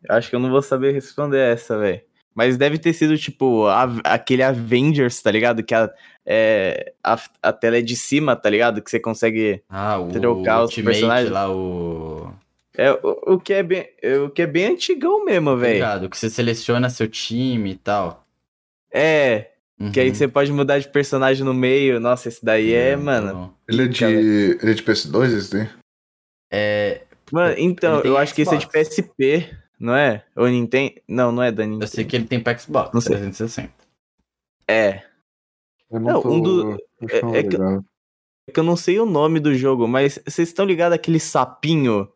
Acho 0.08 0.30
que 0.30 0.36
eu 0.36 0.40
não 0.40 0.50
vou 0.50 0.62
saber 0.62 0.92
responder 0.92 1.38
essa, 1.38 1.78
velho. 1.78 2.02
Mas 2.38 2.56
deve 2.56 2.78
ter 2.78 2.92
sido, 2.92 3.18
tipo, 3.18 3.66
a- 3.66 4.00
aquele 4.04 4.44
Avengers, 4.44 5.20
tá 5.20 5.28
ligado? 5.28 5.60
Que 5.60 5.74
a, 5.74 5.90
é, 6.24 6.92
a, 7.02 7.18
a 7.42 7.52
tela 7.52 7.78
é 7.78 7.82
de 7.82 7.96
cima, 7.96 8.36
tá 8.36 8.48
ligado? 8.48 8.80
Que 8.80 8.88
você 8.88 9.00
consegue. 9.00 9.60
Ah, 9.68 9.98
o 9.98 10.08
Trocar 10.12 10.58
os 10.62 10.70
Ultimate 10.70 10.94
personagens? 10.94 11.32
lá, 11.32 11.50
o. 11.52 12.32
É, 12.76 12.92
o, 12.92 13.34
o 13.34 13.40
que 13.40 13.52
é 13.52 13.62
bem, 13.64 13.88
é, 14.00 14.18
o 14.18 14.30
que 14.30 14.42
é 14.42 14.46
bem 14.46 14.66
antigão 14.66 15.24
mesmo, 15.24 15.56
velho. 15.56 15.70
Obrigado, 15.72 16.08
que 16.08 16.16
você 16.16 16.30
seleciona 16.30 16.88
seu 16.88 17.08
time 17.08 17.72
e 17.72 17.76
tal. 17.76 18.24
É, 18.92 19.48
que 19.92 19.98
aí 19.98 20.08
Uhum. 20.10 20.14
você 20.14 20.28
pode 20.28 20.52
mudar 20.52 20.78
de 20.78 20.88
personagem 20.88 21.44
no 21.44 21.52
meio. 21.52 21.98
Nossa, 21.98 22.28
esse 22.28 22.44
daí 22.44 22.72
é, 22.72 22.94
Muito 22.94 23.04
mano. 23.06 23.34
bom. 23.34 23.54
Ele 23.68 23.82
é 23.82 23.86
de. 23.88 24.04
Ele 24.04 24.70
é 24.70 24.74
de 24.74 24.82
PS2, 24.84 25.36
esse 25.36 25.52
daí? 25.56 25.68
É, 26.52 27.00
Mano, 27.32 27.54
então, 27.58 28.00
eu 28.02 28.16
acho 28.16 28.32
que 28.32 28.42
esse 28.42 28.54
é 28.54 28.58
de. 28.58 28.66
PSP, 28.68 29.50
não 29.78 29.94
é? 29.94 30.24
Ou 30.36 30.46
Nintendo? 30.48 30.94
Não, 31.06 31.30
não 31.32 31.42
é 31.42 31.50
da 31.52 31.64
Nintendo. 31.64 31.84
eu 31.84 31.88
sei 31.88 32.04
que 32.04 32.16
ele 32.16 32.24
tem 32.26 32.40
pra 32.40 32.56
Xbox 32.58 32.92
Não 32.92 33.00
sei. 33.00 33.16
360. 33.16 33.72
É. 34.66 35.02
Eu 35.90 36.00
Não, 36.00 36.20
um 36.26 36.40
do- 36.40 36.76
Deixa 37.00 37.24
eu 37.24 37.34
é- 37.34 37.38
é 37.38 37.42
que-. 37.42 37.56
É 38.48 38.52
que 38.52 38.60
eu 38.60 38.64
não 38.64 38.76
sei 38.76 38.98
o 38.98 39.04
nome 39.06 39.40
do 39.40 39.54
jogo, 39.54 39.86
mas 39.86 40.18
vocês 40.26 40.48
estão 40.48 40.64
ligados 40.64 40.94
àquele 40.96 41.20
sapinho 41.20 42.08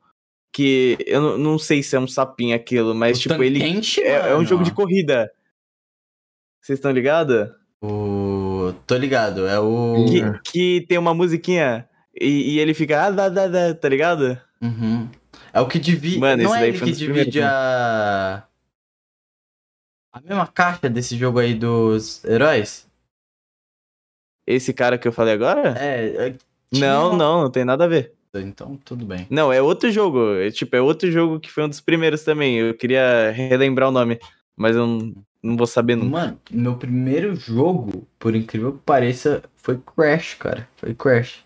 que 0.50 0.96
eu 1.06 1.20
não, 1.20 1.38
não 1.38 1.58
sei 1.58 1.82
se 1.82 1.94
é 1.94 2.00
um 2.00 2.06
sapinho 2.08 2.54
aquilo, 2.56 2.94
mas 2.94 3.18
O 3.18 3.20
tipo 3.22 3.42
ele 3.42 3.62
é, 3.62 4.30
é 4.30 4.36
um 4.36 4.44
jogo 4.44 4.64
de 4.64 4.72
corrida. 4.72 5.30
Vocês 6.60 6.78
estão 6.78 6.90
ligados? 6.90 7.50
O... 7.82 8.72
Tô 8.86 8.96
ligado, 8.96 9.46
é 9.46 9.58
o... 9.58 10.06
Que, 10.08 10.50
que 10.80 10.86
tem 10.86 10.96
uma 10.98 11.12
musiquinha 11.12 11.88
e, 12.18 12.54
e 12.54 12.58
ele 12.60 12.72
fica 12.74 13.04
ah, 13.06 13.10
dá, 13.10 13.28
dá, 13.28 13.46
dá, 13.48 13.74
tá 13.74 13.88
ligado? 13.88 14.38
Uhum. 14.60 15.08
É 15.52 15.60
o 15.60 15.68
que 15.68 15.78
divide... 15.78 16.18
Mano, 16.18 16.42
Não 16.42 16.50
esse 16.50 16.58
é 16.58 16.60
daí 16.60 16.68
ele 16.70 16.78
foi 16.78 16.88
que 16.88 16.96
divide 16.96 17.42
a... 17.42 18.44
A 20.12 20.20
mesma 20.20 20.46
caixa 20.46 20.88
desse 20.88 21.16
jogo 21.16 21.38
aí 21.38 21.54
dos 21.54 22.24
heróis? 22.24 22.86
Esse 24.46 24.72
cara 24.72 24.98
que 24.98 25.06
eu 25.06 25.12
falei 25.12 25.34
agora? 25.34 25.74
É... 25.78 26.28
é- 26.28 26.34
não, 26.72 27.16
não, 27.16 27.42
não 27.42 27.50
tem 27.50 27.64
nada 27.64 27.84
a 27.84 27.88
ver. 27.88 28.14
Então, 28.34 28.78
tudo 28.82 29.04
bem. 29.04 29.26
Não, 29.28 29.52
é 29.52 29.60
outro 29.60 29.90
jogo. 29.90 30.36
É, 30.36 30.50
tipo, 30.50 30.74
é 30.74 30.80
outro 30.80 31.10
jogo 31.10 31.38
que 31.38 31.50
foi 31.50 31.64
um 31.64 31.68
dos 31.68 31.82
primeiros 31.82 32.24
também. 32.24 32.56
Eu 32.56 32.74
queria 32.74 33.30
relembrar 33.30 33.90
o 33.90 33.92
nome, 33.92 34.18
mas 34.56 34.74
eu 34.74 34.86
não, 34.86 35.14
não 35.42 35.56
vou 35.56 35.66
saber 35.66 35.96
nunca. 35.96 36.10
Mano, 36.10 36.40
meu 36.50 36.76
primeiro 36.76 37.34
jogo, 37.34 38.06
por 38.18 38.34
incrível 38.34 38.72
que 38.72 38.78
pareça, 38.86 39.42
foi 39.54 39.78
Crash, 39.78 40.34
cara. 40.34 40.66
Foi 40.76 40.94
Crash. 40.94 41.44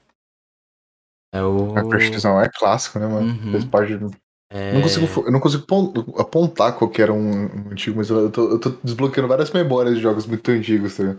É 1.33 1.43
o... 1.43 1.75
Crashzão 1.89 2.41
é 2.41 2.49
clássico, 2.49 2.99
né, 2.99 3.07
mano? 3.07 3.29
Uhum. 3.29 3.53
Fez 3.53 3.65
parte 3.65 3.97
do. 3.97 4.11
É... 4.51 4.71
Eu 4.71 4.75
não 4.75 4.83
consigo, 4.83 5.27
eu 5.27 5.33
não 5.33 5.41
consigo 5.41 5.67
pon- 5.67 5.93
apontar 6.19 6.77
qual 6.77 6.91
que 6.91 7.03
era 7.03 7.13
um, 7.13 7.45
um 7.47 7.71
antigo, 7.71 7.97
mas 7.97 8.09
eu 8.09 8.31
tô, 8.31 8.51
eu 8.51 8.61
tô 8.61 8.71
desbloqueando 8.83 9.29
várias 9.29 9.51
memórias 9.51 9.97
de 9.97 10.01
jogos 10.03 10.27
muito 10.27 10.51
antigos, 10.51 10.97
tá 10.97 11.03
ligado? 11.03 11.19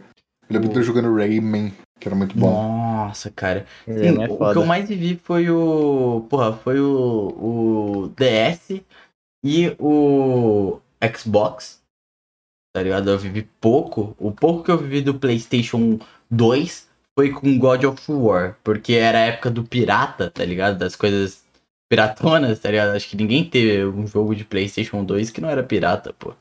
Eu 0.50 0.54
lembro 0.54 0.70
de 0.70 0.80
eu 0.80 0.84
jogando 0.84 1.14
Rayman, 1.14 1.74
que 2.00 2.08
era 2.08 2.16
muito 2.16 2.38
bom. 2.38 2.50
Nossa, 2.50 3.30
cara. 3.30 3.66
Sim, 3.86 4.24
é 4.24 4.30
o 4.30 4.38
que 4.52 4.58
eu 4.58 4.66
mais 4.66 4.88
vivi 4.88 5.20
foi 5.22 5.50
o. 5.50 6.26
Porra, 6.30 6.54
foi 6.54 6.80
o, 6.80 8.06
o 8.06 8.08
DS 8.16 8.82
e 9.44 9.76
o 9.78 10.80
Xbox. 11.18 11.82
Tá 12.74 12.82
ligado? 12.82 13.10
Eu 13.10 13.20
vivi 13.20 13.44
pouco. 13.60 14.16
O 14.18 14.32
pouco 14.32 14.64
que 14.64 14.72
eu 14.72 14.78
vivi 14.78 15.02
do 15.02 15.20
PlayStation 15.20 16.00
2 16.32 16.87
foi 17.18 17.32
com 17.32 17.58
God 17.58 17.84
of 17.86 18.12
War. 18.12 18.56
Porque 18.64 18.94
era 18.94 19.18
a 19.18 19.22
época 19.22 19.50
do 19.50 19.64
pirata, 19.64 20.30
tá 20.30 20.46
ligado? 20.46 20.78
Das 20.78 20.96
coisas 20.96 21.44
piratonas, 21.90 22.60
tá 22.60 22.70
ligado? 22.70 22.96
Acho 22.96 23.10
que 23.10 23.18
ninguém 23.18 23.44
teve 23.44 23.86
um 23.86 24.06
jogo 24.06 24.36
de 24.36 24.46
PlayStation 24.46 25.04
2 25.04 25.32
que 25.32 25.42
não 25.42 25.50
era 25.50 25.64
pirata, 25.64 26.14
pô. 26.14 26.36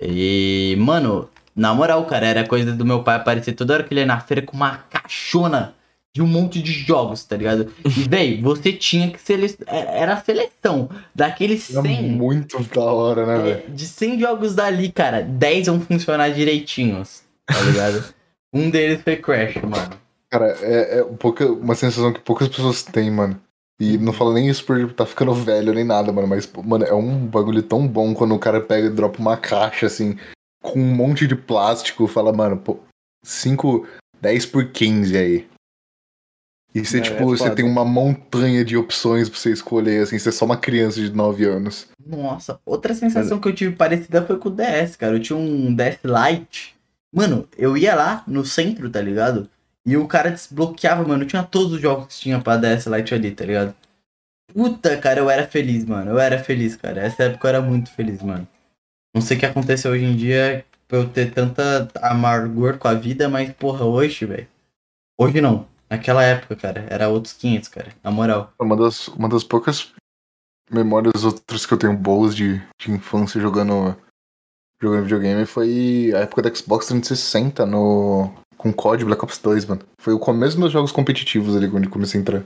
E, 0.00 0.76
mano, 0.78 1.28
na 1.54 1.74
moral, 1.74 2.04
cara, 2.06 2.26
era 2.26 2.46
coisa 2.46 2.72
do 2.72 2.84
meu 2.84 3.02
pai 3.02 3.16
aparecer 3.16 3.54
toda 3.54 3.74
hora 3.74 3.82
que 3.82 3.92
ele 3.92 4.00
ia 4.00 4.06
na 4.06 4.20
feira 4.20 4.42
com 4.42 4.56
uma 4.56 4.76
caixona 4.88 5.74
de 6.14 6.22
um 6.22 6.26
monte 6.26 6.62
de 6.62 6.72
jogos, 6.72 7.24
tá 7.24 7.36
ligado? 7.36 7.72
E, 7.84 7.88
véi, 8.08 8.40
você 8.40 8.72
tinha 8.72 9.10
que 9.10 9.20
selecionar. 9.20 9.74
Era 9.74 10.12
a 10.14 10.20
seleção 10.20 10.88
daqueles 11.12 11.74
Era 11.74 11.82
100. 11.82 12.02
muito 12.02 12.62
da 12.62 12.82
hora, 12.82 13.26
né, 13.26 13.34
é, 13.34 13.54
velho? 13.54 13.74
de 13.74 13.86
100 13.86 14.20
jogos 14.20 14.54
dali, 14.54 14.92
cara, 14.92 15.22
10 15.22 15.66
vão 15.66 15.80
funcionar 15.80 16.28
direitinhos, 16.28 17.24
tá 17.46 17.60
ligado? 17.62 18.14
um 18.52 18.70
deles 18.70 19.02
foi 19.02 19.16
Crash, 19.16 19.56
mano. 19.56 20.00
Cara, 20.30 20.56
é, 20.60 20.98
é 20.98 21.04
pouca, 21.04 21.46
uma 21.46 21.74
sensação 21.74 22.12
que 22.12 22.20
poucas 22.20 22.48
pessoas 22.48 22.82
têm, 22.82 23.10
mano. 23.10 23.40
E 23.80 23.98
não 23.98 24.12
falo 24.12 24.32
nem 24.32 24.48
isso 24.48 24.64
por 24.64 24.92
tá 24.92 25.04
ficando 25.04 25.34
velho 25.34 25.74
nem 25.74 25.84
nada, 25.84 26.12
mano. 26.12 26.28
Mas, 26.28 26.50
mano, 26.64 26.84
é 26.84 26.94
um 26.94 27.26
bagulho 27.26 27.62
tão 27.62 27.86
bom 27.86 28.14
quando 28.14 28.34
o 28.34 28.38
cara 28.38 28.60
pega 28.60 28.86
e 28.86 28.90
dropa 28.90 29.18
uma 29.18 29.36
caixa, 29.36 29.86
assim, 29.86 30.16
com 30.62 30.78
um 30.78 30.94
monte 30.94 31.26
de 31.26 31.34
plástico. 31.34 32.06
Fala, 32.06 32.32
mano, 32.32 32.56
pô, 32.56 32.78
5, 33.24 33.86
10 34.20 34.46
por 34.46 34.70
15 34.70 35.16
aí. 35.16 35.48
E 36.74 36.84
você, 36.84 36.98
É, 36.98 37.00
tipo, 37.02 37.22
é 37.22 37.24
você 37.24 37.50
tem 37.50 37.64
uma 37.64 37.84
montanha 37.84 38.64
de 38.64 38.76
opções 38.76 39.28
pra 39.28 39.38
você 39.38 39.50
escolher, 39.50 40.04
assim, 40.04 40.18
você 40.18 40.30
é 40.30 40.32
só 40.32 40.44
uma 40.44 40.56
criança 40.56 41.00
de 41.00 41.10
9 41.10 41.44
anos. 41.44 41.88
Nossa, 42.06 42.58
outra 42.64 42.94
sensação 42.94 43.38
que 43.38 43.48
eu 43.48 43.54
tive 43.54 43.76
parecida 43.76 44.24
foi 44.24 44.38
com 44.38 44.48
o 44.48 44.52
DS, 44.52 44.96
cara. 44.96 45.16
Eu 45.16 45.20
tinha 45.20 45.36
um 45.36 45.74
DS 45.74 45.98
Lite. 46.04 46.74
Mano, 47.14 47.46
eu 47.58 47.76
ia 47.76 47.94
lá 47.94 48.24
no 48.26 48.44
centro, 48.44 48.88
tá 48.88 49.00
ligado? 49.00 49.48
E 49.84 49.96
o 49.96 50.06
cara 50.06 50.30
desbloqueava, 50.30 51.06
mano. 51.06 51.26
Tinha 51.26 51.42
todos 51.42 51.72
os 51.72 51.80
jogos 51.80 52.06
que 52.14 52.20
tinha 52.20 52.40
pra 52.40 52.56
DS 52.56 52.86
Lite 52.86 53.14
ali, 53.14 53.30
tá 53.32 53.44
ligado? 53.44 53.74
Puta, 54.52 54.96
cara, 54.98 55.20
eu 55.20 55.28
era 55.28 55.46
feliz, 55.46 55.84
mano. 55.84 56.12
Eu 56.12 56.18
era 56.18 56.42
feliz, 56.42 56.76
cara. 56.76 57.00
Essa 57.00 57.24
época 57.24 57.46
eu 57.46 57.48
era 57.50 57.60
muito 57.60 57.90
feliz, 57.90 58.22
mano. 58.22 58.46
Não 59.14 59.20
sei 59.20 59.36
o 59.36 59.40
que 59.40 59.46
aconteceu 59.46 59.90
hoje 59.90 60.04
em 60.04 60.16
dia 60.16 60.64
pra 60.88 60.98
eu 60.98 61.08
ter 61.08 61.32
tanta 61.32 61.88
amargor 62.00 62.78
com 62.78 62.88
a 62.88 62.94
vida, 62.94 63.28
mas, 63.28 63.52
porra, 63.52 63.84
hoje, 63.84 64.24
velho. 64.24 64.48
Hoje 65.18 65.40
não. 65.40 65.66
Naquela 65.90 66.22
época, 66.22 66.56
cara, 66.56 66.86
era 66.88 67.08
outros 67.08 67.34
500, 67.34 67.68
cara. 67.68 67.88
Na 68.02 68.10
moral. 68.10 68.52
Uma 68.58 68.76
das, 68.76 69.08
uma 69.08 69.28
das 69.28 69.44
poucas 69.44 69.92
memórias 70.70 71.24
outras 71.24 71.66
que 71.66 71.74
eu 71.74 71.78
tenho 71.78 71.94
boas 71.94 72.34
de, 72.34 72.62
de 72.80 72.90
infância 72.90 73.40
jogando, 73.40 73.94
jogando 74.82 75.04
videogame 75.04 75.46
foi 75.46 76.12
a 76.14 76.18
época 76.18 76.42
da 76.42 76.54
Xbox 76.54 76.86
360 76.86 77.64
no, 77.64 78.30
com 78.56 78.72
COD 78.72 79.04
Black 79.04 79.22
Ops 79.24 79.38
2, 79.38 79.64
mano. 79.66 79.82
Foi 79.98 80.12
o 80.12 80.18
começo 80.18 80.52
dos 80.52 80.60
meus 80.60 80.72
jogos 80.72 80.90
competitivos 80.90 81.56
ali 81.56 81.70
quando 81.70 81.84
eu 81.84 81.90
comecei 81.90 82.18
a 82.18 82.20
entrar. 82.20 82.42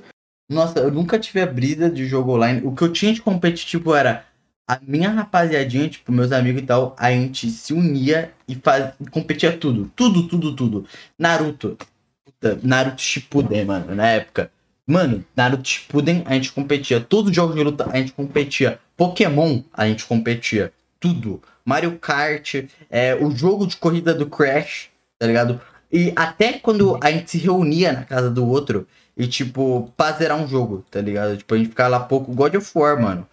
Nossa, 0.48 0.78
eu 0.78 0.90
nunca 0.90 1.18
tive 1.18 1.40
a 1.40 1.46
brisa 1.46 1.90
de 1.90 2.06
jogo 2.06 2.34
online. 2.34 2.60
O 2.64 2.72
que 2.72 2.82
eu 2.82 2.92
tinha 2.92 3.12
de 3.12 3.22
competitivo 3.22 3.94
era 3.94 4.24
a 4.68 4.78
minha 4.82 5.10
rapaziadinha, 5.10 5.88
tipo, 5.88 6.12
meus 6.12 6.30
amigos 6.30 6.62
e 6.62 6.66
tal, 6.66 6.94
a 6.98 7.10
gente 7.10 7.48
se 7.50 7.72
unia 7.72 8.32
e 8.46 8.54
faz, 8.54 8.92
competia 9.10 9.56
tudo. 9.56 9.90
Tudo, 9.96 10.28
tudo, 10.28 10.54
tudo. 10.54 10.86
Naruto. 11.18 11.76
Puta, 12.24 12.58
Naruto 12.62 13.00
Shippuden, 13.00 13.64
mano, 13.64 13.94
na 13.94 14.08
época. 14.08 14.50
Mano, 14.86 15.24
Naruto 15.36 15.68
Shippuden 15.68 16.22
a 16.26 16.34
gente 16.34 16.52
competia. 16.52 17.00
Todos 17.00 17.30
os 17.30 17.36
jogos 17.36 17.56
de 17.56 17.62
luta 17.62 17.88
a 17.90 17.96
gente 17.96 18.12
competia. 18.12 18.78
Pokémon 18.96 19.62
a 19.72 19.86
gente 19.86 20.04
competia. 20.04 20.72
Tudo. 21.00 21.42
Mario 21.66 21.98
Kart, 21.98 22.54
é, 22.88 23.14
o 23.16 23.30
jogo 23.30 23.66
de 23.66 23.76
corrida 23.76 24.14
do 24.14 24.26
Crash, 24.26 24.88
tá 25.18 25.26
ligado? 25.26 25.60
E 25.92 26.12
até 26.16 26.54
quando 26.54 26.98
a 27.02 27.10
gente 27.10 27.30
se 27.30 27.38
reunia 27.38 27.92
na 27.92 28.04
casa 28.04 28.30
do 28.30 28.46
outro 28.48 28.86
e, 29.16 29.26
tipo, 29.26 29.92
pra 29.96 30.12
zerar 30.12 30.36
um 30.40 30.46
jogo, 30.46 30.84
tá 30.90 31.00
ligado? 31.00 31.36
Tipo, 31.36 31.54
a 31.54 31.58
gente 31.58 31.68
ficava 31.70 31.88
lá 31.90 32.00
pouco. 32.00 32.32
God 32.32 32.54
of 32.54 32.70
War, 32.74 33.00
mano. 33.00 33.26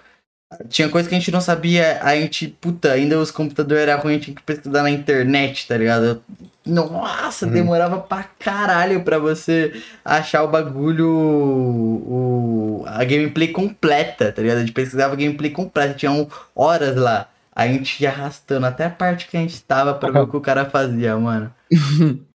Tinha 0.70 0.88
coisa 0.88 1.10
que 1.10 1.16
a 1.16 1.18
gente 1.18 1.32
não 1.32 1.42
sabia, 1.42 2.00
a 2.04 2.16
gente, 2.16 2.48
puta, 2.62 2.92
ainda 2.92 3.18
os 3.20 3.32
computadores 3.32 3.88
eram 3.88 4.02
ruins, 4.04 4.24
tinha 4.24 4.36
que 4.36 4.44
pesquisar 4.44 4.84
na 4.84 4.90
internet, 4.92 5.68
tá 5.68 5.76
ligado? 5.76 6.22
Nossa, 6.64 7.48
Uhum. 7.48 7.52
demorava 7.52 8.00
pra 8.00 8.24
caralho 8.38 9.04
pra 9.04 9.18
você 9.18 9.74
achar 10.06 10.44
o 10.44 10.48
bagulho, 10.48 11.10
o, 11.10 12.84
a 12.88 13.04
gameplay 13.04 13.48
completa, 13.50 14.32
tá 14.32 14.42
ligado? 14.42 14.58
A 14.58 14.62
gente 14.62 14.72
pesquisava 14.74 15.16
gameplay 15.16 15.50
completa, 15.52 15.94
tinha 15.96 16.12
um- 16.12 16.28
horas 16.56 16.96
lá. 16.96 17.28
A 17.56 17.68
gente 17.68 18.02
ia 18.02 18.10
arrastando 18.10 18.66
até 18.66 18.86
a 18.86 18.90
parte 18.90 19.28
que 19.28 19.38
a 19.38 19.40
gente 19.40 19.62
tava 19.64 19.94
pra 19.94 20.10
ver 20.12 20.20
o 20.20 20.28
que 20.28 20.38
o 20.38 20.42
cara 20.42 20.70
fazia, 20.70 21.16
mano. 21.18 21.54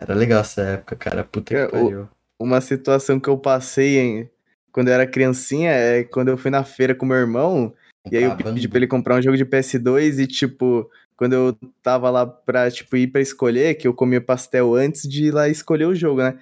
Era 0.00 0.14
legal 0.14 0.40
essa 0.40 0.62
época, 0.62 0.96
cara. 0.96 1.22
Puta 1.22 1.54
É, 1.54 1.66
que 1.66 1.72
pariu. 1.72 2.08
Uma 2.40 2.60
situação 2.60 3.20
que 3.20 3.28
eu 3.28 3.38
passei 3.38 3.98
em- 3.98 4.30
quando 4.72 4.88
eu 4.88 4.94
era 4.94 5.06
criancinha 5.06 5.70
é 5.70 6.02
quando 6.02 6.28
eu 6.28 6.36
fui 6.38 6.50
na 6.50 6.64
feira 6.64 6.92
com 6.94 7.06
meu 7.06 7.16
irmão. 7.16 7.72
E 8.10 8.16
aí 8.16 8.24
eu 8.24 8.34
pedi 8.36 8.66
pra 8.66 8.78
ele 8.78 8.86
comprar 8.88 9.14
um 9.16 9.22
jogo 9.22 9.36
de 9.36 9.44
PS2 9.44 10.18
e, 10.18 10.26
tipo, 10.26 10.90
quando 11.16 11.34
eu 11.34 11.56
tava 11.82 12.10
lá 12.10 12.26
pra, 12.26 12.68
tipo, 12.68 12.96
ir 12.96 13.06
pra 13.06 13.20
escolher, 13.20 13.74
que 13.76 13.86
eu 13.86 13.94
comia 13.94 14.20
pastel 14.20 14.74
antes 14.74 15.02
de 15.08 15.26
ir 15.26 15.30
lá 15.30 15.48
escolher 15.48 15.84
o 15.84 15.94
jogo, 15.94 16.20
né? 16.22 16.36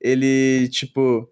Ele, 0.00 0.68
tipo, 0.68 1.28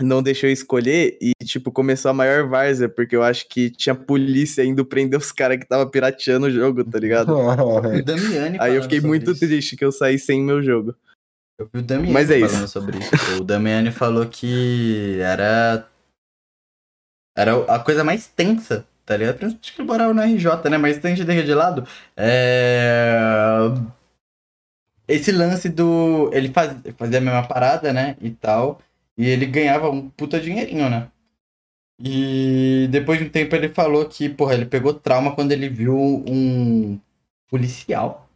não 0.00 0.22
deixou 0.22 0.48
eu 0.48 0.52
escolher 0.52 1.16
e, 1.20 1.32
tipo, 1.44 1.70
começou 1.72 2.10
a 2.10 2.14
maior 2.14 2.48
várzea, 2.48 2.88
porque 2.88 3.16
eu 3.16 3.22
acho 3.22 3.48
que 3.48 3.70
tinha 3.70 3.94
polícia 3.94 4.64
indo 4.64 4.84
prender 4.84 5.18
os 5.18 5.32
caras 5.32 5.58
que 5.58 5.66
tava 5.66 5.88
pirateando 5.88 6.46
o 6.46 6.50
jogo, 6.50 6.84
tá 6.84 6.98
ligado? 6.98 7.32
O 7.36 8.02
Damiani 8.02 8.58
Aí 8.60 8.74
eu 8.76 8.82
fiquei 8.82 9.00
muito 9.00 9.30
isso. 9.30 9.40
triste 9.40 9.76
que 9.76 9.84
eu 9.84 9.92
saí 9.92 10.18
sem 10.18 10.42
meu 10.42 10.62
jogo. 10.62 10.94
Eu 11.58 11.68
vi 11.72 11.80
o 11.80 11.82
Damiani 11.82 12.12
Mas 12.12 12.30
é 12.30 12.40
falando 12.40 12.64
isso. 12.64 12.68
sobre 12.68 12.98
isso. 12.98 13.40
O 13.40 13.44
Damiani 13.44 13.90
falou 13.90 14.26
que 14.26 15.18
era. 15.20 15.88
Era 17.36 17.64
a 17.74 17.78
coisa 17.78 18.04
mais 18.04 18.26
tensa, 18.26 18.86
tá 19.04 19.16
ligado? 19.16 19.44
Acho 19.44 19.56
que 19.74 19.80
ele 19.80 19.88
morava 19.88 20.12
no 20.12 20.22
RJ, 20.22 20.70
né? 20.70 20.76
Mas 20.78 20.96
se 20.96 21.06
a 21.06 21.10
gente 21.10 21.24
deixa 21.24 21.44
de 21.44 21.54
lado. 21.54 21.86
É. 22.16 23.18
Esse 25.08 25.32
lance 25.32 25.68
do. 25.68 26.30
Ele 26.32 26.50
faz... 26.50 26.76
fazia 26.98 27.18
a 27.18 27.22
mesma 27.22 27.46
parada, 27.46 27.92
né? 27.92 28.16
E 28.20 28.30
tal. 28.30 28.80
E 29.18 29.26
ele 29.26 29.46
ganhava 29.46 29.90
um 29.90 30.10
puta 30.10 30.40
dinheirinho, 30.40 30.90
né? 30.90 31.10
E 31.98 32.88
depois 32.90 33.18
de 33.18 33.24
um 33.24 33.30
tempo 33.30 33.54
ele 33.54 33.70
falou 33.70 34.06
que, 34.06 34.28
porra, 34.28 34.54
ele 34.54 34.66
pegou 34.66 34.92
trauma 34.92 35.34
quando 35.34 35.52
ele 35.52 35.68
viu 35.68 35.96
um 35.96 37.00
policial 37.48 38.26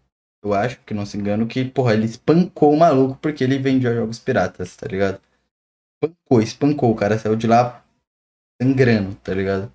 eu 0.43 0.55
acho, 0.55 0.81
que 0.85 0.94
não 0.94 1.05
se 1.05 1.19
engano, 1.19 1.47
que, 1.47 1.65
porra, 1.65 1.93
ele 1.93 2.07
espancou 2.07 2.73
o 2.73 2.78
maluco 2.78 3.19
porque 3.20 3.44
ele 3.44 3.59
vendia 3.59 3.94
jogos 3.94 4.19
piratas, 4.19 4.74
tá 4.74 4.86
ligado? 4.86 5.20
Espancou, 6.02 6.40
espancou, 6.43 6.90
o 6.90 6.97
cara 6.97 7.19
saiu 7.19 7.36
de 7.36 7.47
lá 7.47 7.85
sangrando, 8.61 9.15
tá 9.16 9.35
ligado? 9.35 9.70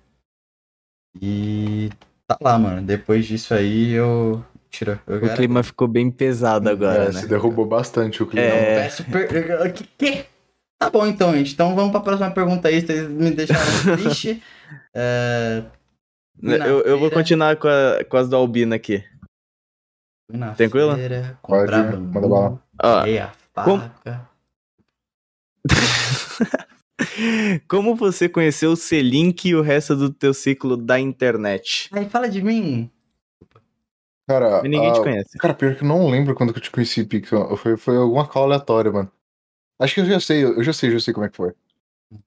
E 1.20 1.90
tá 2.26 2.36
lá, 2.40 2.58
mano. 2.58 2.82
Depois 2.84 3.24
disso 3.26 3.54
aí 3.54 3.92
eu. 3.92 4.44
Tira. 4.68 5.00
Eu 5.06 5.24
O 5.24 5.34
clima 5.34 5.62
ficou 5.62 5.86
bem 5.86 6.10
pesado 6.10 6.68
agora, 6.68 7.04
É, 7.04 7.12
né? 7.12 7.20
se 7.20 7.28
derrubou 7.28 7.64
bastante 7.64 8.22
o 8.22 8.26
clima. 8.26 8.44
É. 8.46 8.86
É 8.86 8.88
super. 8.90 9.72
Que, 9.72 9.84
que? 9.84 10.26
Tá 10.78 10.90
bom 10.90 11.06
então, 11.06 11.32
gente. 11.34 11.52
Então 11.54 11.74
vamos 11.74 11.90
pra 11.90 12.00
próxima 12.00 12.30
pergunta 12.30 12.68
aí. 12.68 12.80
Vocês 12.80 13.08
me 13.08 13.30
deixaram 13.30 13.60
triste. 13.96 14.42
É, 14.94 15.64
na 16.40 16.56
Eu, 16.66 16.80
eu 16.82 16.98
vou 16.98 17.10
continuar 17.10 17.56
com, 17.56 17.68
a- 17.68 18.04
com 18.08 18.16
as 18.16 18.28
do 18.28 18.36
Albino 18.36 18.74
aqui. 18.74 19.02
na 20.30 20.54
Tranquilo? 20.54 20.94
feira, 20.94 21.38
Pode, 21.42 21.72
manda 21.72 22.28
bala. 22.28 22.62
Ó, 22.82 23.00
peguei 23.02 23.18
a 23.20 23.32
como- 23.64 23.80
faca. 23.80 24.28
Como 27.68 27.94
você 27.96 28.28
conheceu 28.28 28.72
o 28.72 28.76
Selink 28.76 29.48
e 29.48 29.54
o 29.54 29.62
resto 29.62 29.96
do 29.96 30.12
teu 30.12 30.34
ciclo 30.34 30.76
da 30.76 30.98
internet? 31.00 31.88
Aí 31.92 32.08
fala 32.08 32.28
de 32.28 32.42
mim. 32.42 32.90
Cara, 34.28 34.62
Ninguém 34.62 34.90
ah, 34.90 34.92
te 34.92 35.00
conhece. 35.00 35.38
Cara, 35.38 35.54
pior 35.54 35.74
que 35.76 35.82
eu 35.84 35.88
não 35.88 36.10
lembro 36.10 36.34
quando 36.34 36.52
que 36.52 36.58
eu 36.58 36.62
te 36.62 36.70
conheci, 36.70 37.04
Pixel. 37.04 37.56
Foi, 37.56 37.76
foi 37.76 37.96
alguma 37.96 38.26
call 38.26 38.44
aleatória, 38.44 38.90
mano. 38.90 39.10
Acho 39.80 39.94
que 39.94 40.00
eu 40.00 40.06
já 40.06 40.20
sei, 40.20 40.44
eu 40.44 40.62
já 40.64 40.72
sei, 40.72 40.90
já 40.90 41.00
sei 41.00 41.12
como 41.14 41.26
é 41.26 41.28
que 41.28 41.36
foi. 41.36 41.52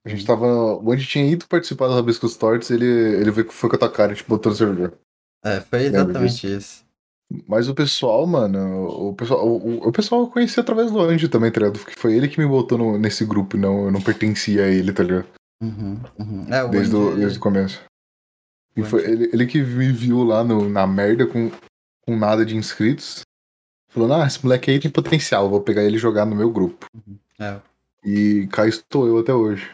A 0.04 0.08
gente 0.08 0.26
tava. 0.26 0.46
Onde 0.76 1.06
tinha 1.06 1.24
ido 1.26 1.46
participar 1.48 1.88
do 1.88 1.94
Rabiscos 1.94 2.36
Torts, 2.36 2.70
ele, 2.70 2.84
ele 2.84 3.30
veio, 3.30 3.50
foi 3.50 3.68
com 3.70 3.76
a 3.76 3.78
tua 3.78 3.90
cara, 3.90 4.14
tipo, 4.14 4.28
botou 4.28 4.52
no 4.52 4.56
servidor. 4.58 4.92
É, 5.44 5.60
foi 5.60 5.84
exatamente 5.84 6.46
isso. 6.56 6.84
Mas 7.46 7.68
o 7.68 7.74
pessoal, 7.74 8.26
mano, 8.26 8.86
o 8.88 9.14
pessoal, 9.14 9.46
o, 9.48 9.88
o 9.88 9.92
pessoal 9.92 10.22
eu 10.22 10.26
conheci 10.26 10.58
através 10.58 10.90
do 10.90 11.00
Andy 11.00 11.28
também, 11.28 11.50
tá 11.50 11.60
ligado? 11.60 11.78
Porque 11.78 11.98
foi 11.98 12.14
ele 12.14 12.28
que 12.28 12.38
me 12.40 12.46
botou 12.46 12.76
no- 12.76 12.98
nesse 12.98 13.24
grupo, 13.24 13.56
não, 13.56 13.84
eu 13.86 13.90
não 13.92 14.02
pertencia 14.02 14.64
a 14.64 14.68
ele, 14.68 14.92
tá 14.92 15.02
ligado? 15.04 15.26
Uhum, 15.62 16.00
uhum. 16.18 16.44
É, 16.52 16.64
o 16.64 16.68
Desde, 16.68 16.94
o, 16.96 17.08
Andy- 17.10 17.20
desde 17.20 17.38
o 17.38 17.40
começo. 17.40 17.80
E 18.76 18.82
O 18.82 18.84
foi 18.84 19.02
Andy- 19.06 19.12
ele, 19.12 19.30
ele 19.32 19.46
que 19.46 19.62
me 19.62 19.92
viu 19.92 20.24
lá 20.24 20.42
no, 20.42 20.68
na 20.68 20.86
merda 20.88 21.24
com, 21.26 21.50
com 22.04 22.16
nada 22.16 22.44
de 22.44 22.56
inscritos. 22.56 23.20
Falando, 23.88 24.14
ah, 24.14 24.26
esse 24.26 24.42
moleque 24.42 24.70
aí 24.70 24.78
tem 24.80 24.90
potencial, 24.90 25.48
vou 25.48 25.60
pegar 25.60 25.82
ele 25.84 25.96
e 25.96 26.00
jogar 26.00 26.26
no 26.26 26.34
meu 26.36 26.50
grupo. 26.50 26.86
É, 27.40 27.60
E 28.04 28.46
cá 28.52 28.66
estou 28.66 29.06
eu 29.06 29.18
até 29.18 29.32
hoje. 29.32 29.70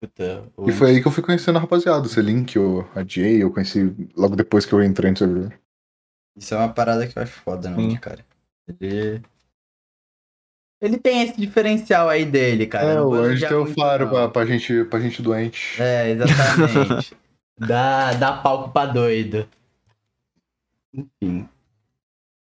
puta, 0.00 0.44
o 0.56 0.68
E 0.70 0.72
foi 0.72 0.90
aí 0.90 1.00
que 1.02 1.08
eu 1.08 1.12
fui 1.12 1.22
conhecendo 1.22 1.56
a 1.58 1.60
rapaziada, 1.60 2.06
o 2.06 2.08
Selink, 2.08 2.54
a 2.94 3.04
Jay, 3.06 3.42
eu 3.42 3.50
conheci 3.52 3.94
logo 4.16 4.36
depois 4.36 4.64
que 4.64 4.72
eu 4.72 4.82
entrei 4.82 5.10
no 5.10 5.16
servidor. 5.16 5.52
Isso 6.36 6.54
é 6.54 6.58
uma 6.58 6.72
parada 6.72 7.06
que 7.06 7.18
eu 7.18 7.22
acho 7.22 7.32
foda, 7.32 7.70
né, 7.70 7.76
Sim. 7.76 7.96
cara? 7.96 8.24
Ele. 8.80 9.22
Ele 10.80 10.98
tem 10.98 11.22
esse 11.22 11.40
diferencial 11.40 12.08
aí 12.08 12.24
dele, 12.26 12.66
cara. 12.66 12.90
é, 12.90 12.94
não 12.96 13.08
o 13.08 13.14
Anjo 13.14 13.46
tem 13.48 13.56
o 13.56 13.66
faro 13.66 14.04
não. 14.04 14.12
pra, 14.12 14.28
pra, 14.28 14.46
gente, 14.46 14.84
pra 14.84 15.00
gente 15.00 15.22
doente. 15.22 15.80
É, 15.80 16.10
exatamente. 16.10 17.16
dá, 17.58 18.12
dá 18.14 18.32
palco 18.36 18.70
pra 18.70 18.86
doido. 18.86 19.48
Enfim. 20.92 21.48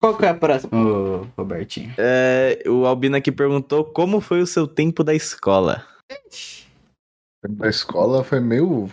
Qual 0.07 0.17
que 0.17 0.25
é 0.25 0.29
a 0.29 0.35
próxima, 0.35 0.71
ô, 0.73 1.27
Robertinho? 1.37 1.93
É, 1.99 2.63
o 2.69 2.87
Albino 2.87 3.17
aqui 3.17 3.33
perguntou 3.33 3.85
como 3.85 4.21
foi 4.21 4.41
o 4.41 4.47
seu 4.47 4.65
tempo 4.69 5.03
da 5.03 5.13
escola. 5.13 5.85
Da 7.49 7.69
escola 7.69 8.23
foi 8.23 8.39
meio. 8.39 8.89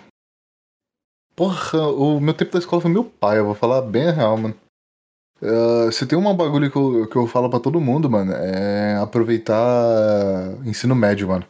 Porra, 1.35 1.87
o 1.87 2.19
meu 2.19 2.33
tempo 2.33 2.53
da 2.53 2.57
escola 2.57 2.81
foi 2.81 2.89
meu 2.89 3.05
pai, 3.05 3.37
eu 3.37 3.45
vou 3.45 3.53
falar 3.53 3.83
bem 3.83 4.07
a 4.07 4.11
real, 4.11 4.35
mano. 4.37 4.55
Uh, 5.39 5.91
se 5.91 6.07
tem 6.07 6.17
uma 6.17 6.33
bagulho 6.33 6.71
que 6.71 6.77
eu, 6.77 7.07
que 7.07 7.15
eu 7.15 7.27
falo 7.27 7.47
pra 7.47 7.59
todo 7.59 7.79
mundo, 7.79 8.09
mano, 8.09 8.31
é 8.31 8.95
aproveitar 8.97 9.61
ensino 10.65 10.95
médio, 10.95 11.27
mano. 11.27 11.45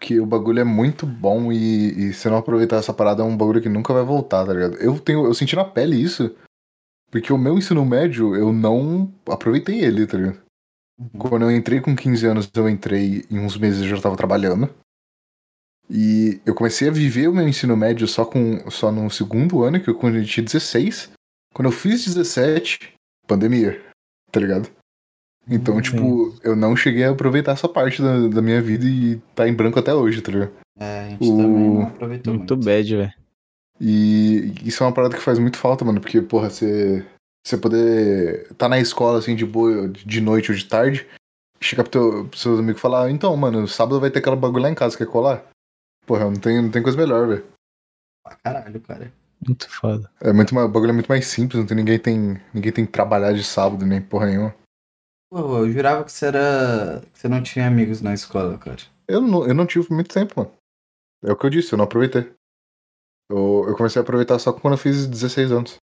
Que 0.00 0.18
o 0.18 0.26
bagulho 0.26 0.58
é 0.58 0.64
muito 0.64 1.06
bom 1.06 1.52
e, 1.52 2.08
e 2.08 2.12
se 2.12 2.28
não 2.28 2.38
aproveitar 2.38 2.78
essa 2.78 2.92
parada 2.92 3.22
é 3.22 3.24
um 3.24 3.36
bagulho 3.36 3.62
que 3.62 3.68
nunca 3.68 3.94
vai 3.94 4.02
voltar, 4.02 4.44
tá 4.44 4.52
ligado? 4.52 4.74
Eu, 4.78 4.98
tenho, 4.98 5.24
eu 5.24 5.34
senti 5.34 5.54
na 5.54 5.64
pele 5.64 5.94
isso, 5.94 6.34
porque 7.10 7.32
o 7.32 7.38
meu 7.38 7.56
ensino 7.58 7.84
médio 7.84 8.34
eu 8.34 8.52
não 8.52 9.12
aproveitei 9.28 9.80
ele, 9.80 10.06
tá 10.06 10.16
ligado? 10.18 10.40
Quando 11.18 11.42
eu 11.42 11.50
entrei 11.54 11.80
com 11.80 11.94
15 11.94 12.26
anos, 12.26 12.50
eu 12.54 12.68
entrei 12.68 13.24
em 13.30 13.38
uns 13.38 13.56
meses 13.58 13.82
eu 13.82 13.88
já 13.96 14.00
tava 14.00 14.16
trabalhando. 14.16 14.68
E 15.88 16.40
eu 16.44 16.54
comecei 16.54 16.88
a 16.88 16.92
viver 16.92 17.28
o 17.28 17.32
meu 17.34 17.46
ensino 17.46 17.76
médio 17.76 18.08
só, 18.08 18.24
com, 18.24 18.68
só 18.70 18.90
no 18.90 19.08
segundo 19.10 19.62
ano, 19.62 19.80
que 19.80 19.88
eu 19.88 19.94
quando 19.94 20.16
eu 20.16 20.24
tinha 20.24 20.42
16. 20.44 21.10
Quando 21.54 21.66
eu 21.68 21.72
fiz 21.72 22.04
17, 22.04 22.94
pandemia, 23.26 23.80
tá 24.32 24.40
ligado? 24.40 24.68
Então, 25.48 25.76
Hum, 25.76 25.80
tipo, 25.80 26.34
eu 26.42 26.56
não 26.56 26.74
cheguei 26.74 27.04
a 27.04 27.10
aproveitar 27.10 27.52
essa 27.52 27.68
parte 27.68 28.02
da, 28.02 28.26
da 28.26 28.42
minha 28.42 28.60
vida 28.60 28.84
e 28.84 29.16
tá 29.34 29.48
em 29.48 29.54
branco 29.54 29.78
até 29.78 29.94
hoje, 29.94 30.20
tá 30.20 30.32
ligado? 30.32 30.52
É, 30.76 31.00
a 31.00 31.08
gente 31.10 31.22
O- 31.30 31.36
também 31.36 31.70
não 31.70 31.82
aproveitou 31.82 32.34
Muito 32.34 32.54
muito. 32.56 32.64
bad, 32.66 32.96
velho. 32.96 33.12
E 33.80 34.54
isso 34.64 34.82
é 34.82 34.86
uma 34.86 34.92
parada 34.92 35.14
que 35.14 35.22
faz 35.22 35.38
muito 35.38 35.58
falta, 35.58 35.84
mano, 35.84 36.00
porque, 36.00 36.20
porra, 36.22 36.48
você, 36.48 37.06
você 37.46 37.58
poder 37.58 38.52
tá 38.54 38.68
na 38.68 38.78
escola, 38.78 39.18
assim, 39.18 39.36
de 39.36 39.44
boa, 39.44 39.88
de 39.88 40.20
noite 40.20 40.50
ou 40.50 40.56
de 40.56 40.64
tarde, 40.64 41.06
chegar 41.60 41.82
pro 41.82 41.92
teu, 41.92 42.28
pros 42.28 42.40
seus 42.40 42.58
amigos 42.58 42.78
e 42.78 42.82
falar, 42.82 43.10
então, 43.10 43.36
mano, 43.36 43.68
sábado 43.68 44.00
vai 44.00 44.10
ter 44.10 44.20
aquela 44.20 44.36
bagulho 44.36 44.62
lá 44.62 44.70
em 44.70 44.74
casa, 44.74 44.96
quer 44.96 45.06
colar? 45.06 45.44
Porra, 46.06 46.24
não 46.24 46.36
tem, 46.36 46.62
não 46.62 46.70
tem 46.70 46.82
coisa 46.82 46.96
melhor, 46.96 47.28
velho. 47.28 47.46
Pra 48.24 48.36
caralho, 48.36 48.80
cara. 48.80 49.12
Muito 49.46 49.68
foda. 49.68 50.10
É 50.20 50.32
muito 50.32 50.54
mais, 50.54 50.66
o 50.66 50.70
bagulho 50.70 50.90
é 50.90 50.94
muito 50.94 51.08
mais 51.08 51.26
simples, 51.26 51.60
não 51.60 51.66
tem 51.66 51.76
ninguém 51.76 51.98
tem 51.98 52.40
ninguém 52.54 52.72
tem 52.72 52.86
que 52.86 52.92
trabalhar 52.92 53.32
de 53.32 53.44
sábado 53.44 53.84
nem 53.84 54.00
porra 54.00 54.26
nenhuma. 54.26 54.54
Pô, 55.30 55.58
eu 55.58 55.70
jurava 55.70 56.04
que 56.04 56.12
você 56.12 56.26
era. 56.26 57.02
que 57.12 57.18
você 57.18 57.28
não 57.28 57.42
tinha 57.42 57.66
amigos 57.66 58.00
na 58.00 58.14
escola, 58.14 58.56
cara. 58.56 58.78
Eu 59.08 59.20
não, 59.20 59.46
eu 59.46 59.54
não 59.54 59.66
tive 59.66 59.92
muito 59.92 60.12
tempo, 60.12 60.34
mano. 60.36 60.52
É 61.24 61.32
o 61.32 61.36
que 61.36 61.44
eu 61.44 61.50
disse, 61.50 61.72
eu 61.72 61.76
não 61.76 61.84
aproveitei. 61.84 62.32
Eu, 63.30 63.64
eu 63.68 63.76
comecei 63.76 64.00
a 64.00 64.02
aproveitar 64.02 64.38
só 64.38 64.52
quando 64.52 64.74
eu 64.74 64.78
fiz 64.78 65.06
16 65.06 65.50
anos. 65.52 65.76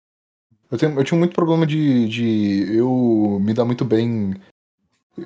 Eu, 0.70 0.78
tenho, 0.78 0.98
eu 0.98 1.04
tinha 1.04 1.18
muito 1.18 1.34
problema 1.34 1.66
de, 1.66 2.08
de 2.08 2.76
eu 2.76 3.38
me 3.42 3.52
dar 3.52 3.64
muito 3.64 3.84
bem. 3.84 4.34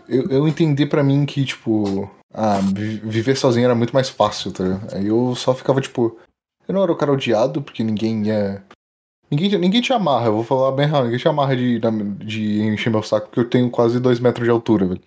Eu, 0.09 0.28
eu 0.30 0.48
entendi 0.48 0.84
pra 0.86 1.05
mim 1.05 1.24
que, 1.26 1.44
tipo, 1.44 2.10
ah, 2.34 2.59
vi- 2.74 2.98
viver 3.01 3.36
sozinho 3.36 3.64
era 3.66 3.74
muito 3.74 3.93
mais 3.94 4.09
fácil, 4.09 4.51
tá 4.52 4.64
ligado? 4.64 4.94
Aí 4.97 5.06
eu 5.06 5.34
só 5.36 5.55
ficava, 5.55 5.80
tipo. 5.80 6.18
Eu 6.66 6.74
não 6.74 6.82
era 6.82 6.90
o 6.90 6.97
cara 6.97 7.12
odiado, 7.12 7.62
porque 7.62 7.84
ninguém 7.84 8.30
é. 8.32 8.60
Ninguém, 9.30 9.56
ninguém 9.59 9.80
te 9.80 9.93
amarra, 9.93 10.26
eu 10.26 10.34
vou 10.34 10.44
falar 10.44 10.72
bem 10.72 10.86
real, 10.86 11.05
ninguém 11.05 11.18
te 11.18 11.28
amarra 11.28 11.56
de, 11.56 11.80
de 12.24 12.60
encher 12.62 12.90
meu 12.90 13.02
saco, 13.02 13.26
porque 13.26 13.40
eu 13.40 13.48
tenho 13.51 13.70
quase 13.70 13.98
2 14.01 14.18
metros 14.20 14.44
de 14.44 14.51
altura, 14.51 14.86
velho. 14.86 15.01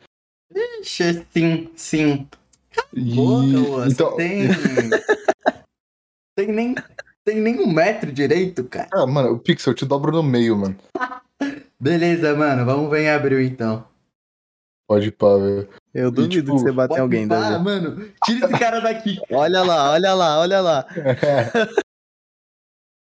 Ixi, 0.82 1.26
sim, 1.34 1.70
sim. 1.76 2.28
E- 2.94 3.16
Boa, 3.16 3.88
então, 3.88 4.16
tem. 4.16 4.50
tem 6.40 6.48
nem. 6.54 6.76
Tem 7.26 7.40
nem 7.42 7.60
um 7.60 7.68
metro 7.72 8.12
direito, 8.12 8.64
cara. 8.64 8.88
Ah, 8.94 9.06
mano, 9.06 9.34
o 9.34 9.40
Pixel, 9.40 9.72
eu 9.72 9.76
te 9.76 9.86
dobro 9.86 10.12
no 10.12 10.24
meio, 10.24 10.56
mano. 10.58 10.76
Beleza, 11.80 12.34
mano. 12.36 12.66
Vamos 12.66 12.90
ver 12.90 13.02
em 13.04 13.10
abril 13.10 13.42
então. 13.42 13.86
Pode 14.88 15.10
ir 15.10 15.12
pá, 15.12 15.36
velho. 15.38 15.70
Eu 15.94 16.10
duvido 16.10 16.32
tipo, 16.42 16.56
que 16.56 16.62
você 16.62 16.72
bate 16.72 16.86
em 16.94 16.96
Pode 16.96 17.02
alguém, 17.02 17.28
pá, 17.28 17.36
Davi. 17.52 17.64
mano. 17.64 18.10
Tira 18.24 18.48
esse 18.48 18.58
cara 18.60 18.80
daqui. 18.80 19.20
Olha 19.30 19.62
lá, 19.62 19.92
olha 19.92 20.14
lá, 20.14 20.40
olha 20.40 20.62
lá. 20.62 20.86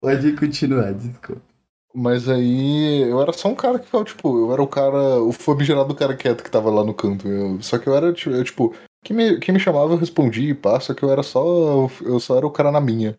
Pode 0.01 0.33
continuar, 0.37 0.93
desculpa. 0.93 1.41
Mas 1.93 2.29
aí 2.29 3.01
eu 3.09 3.19
era 3.21 3.33
só 3.33 3.47
um 3.47 3.55
cara 3.55 3.79
que 3.79 3.85
ficava, 3.85 4.03
tipo, 4.03 4.37
eu 4.37 4.53
era 4.53 4.61
o 4.61 4.67
cara, 4.67 5.21
o 5.21 5.31
famigerado 5.31 5.95
cara 5.95 6.15
quieto 6.15 6.43
que 6.43 6.51
tava 6.51 6.69
lá 6.69 6.83
no 6.83 6.93
canto. 6.93 7.27
Eu- 7.27 7.61
só 7.61 7.79
que 7.79 7.87
eu 7.87 7.95
era, 7.95 8.13
tipo, 8.13 8.29
eu, 8.35 8.43
tipo 8.43 8.75
quem, 9.03 9.15
me, 9.15 9.39
quem 9.39 9.53
me 9.53 9.59
chamava 9.59 9.91
eu 9.93 9.97
respondia 9.97 10.51
e 10.51 10.53
pá, 10.53 10.79
só 10.79 10.93
que 10.93 11.01
eu 11.03 11.09
era 11.11 11.23
só, 11.23 11.89
eu 12.01 12.19
só 12.19 12.37
era 12.37 12.45
o 12.45 12.51
cara 12.51 12.71
na 12.71 12.79
minha. 12.79 13.17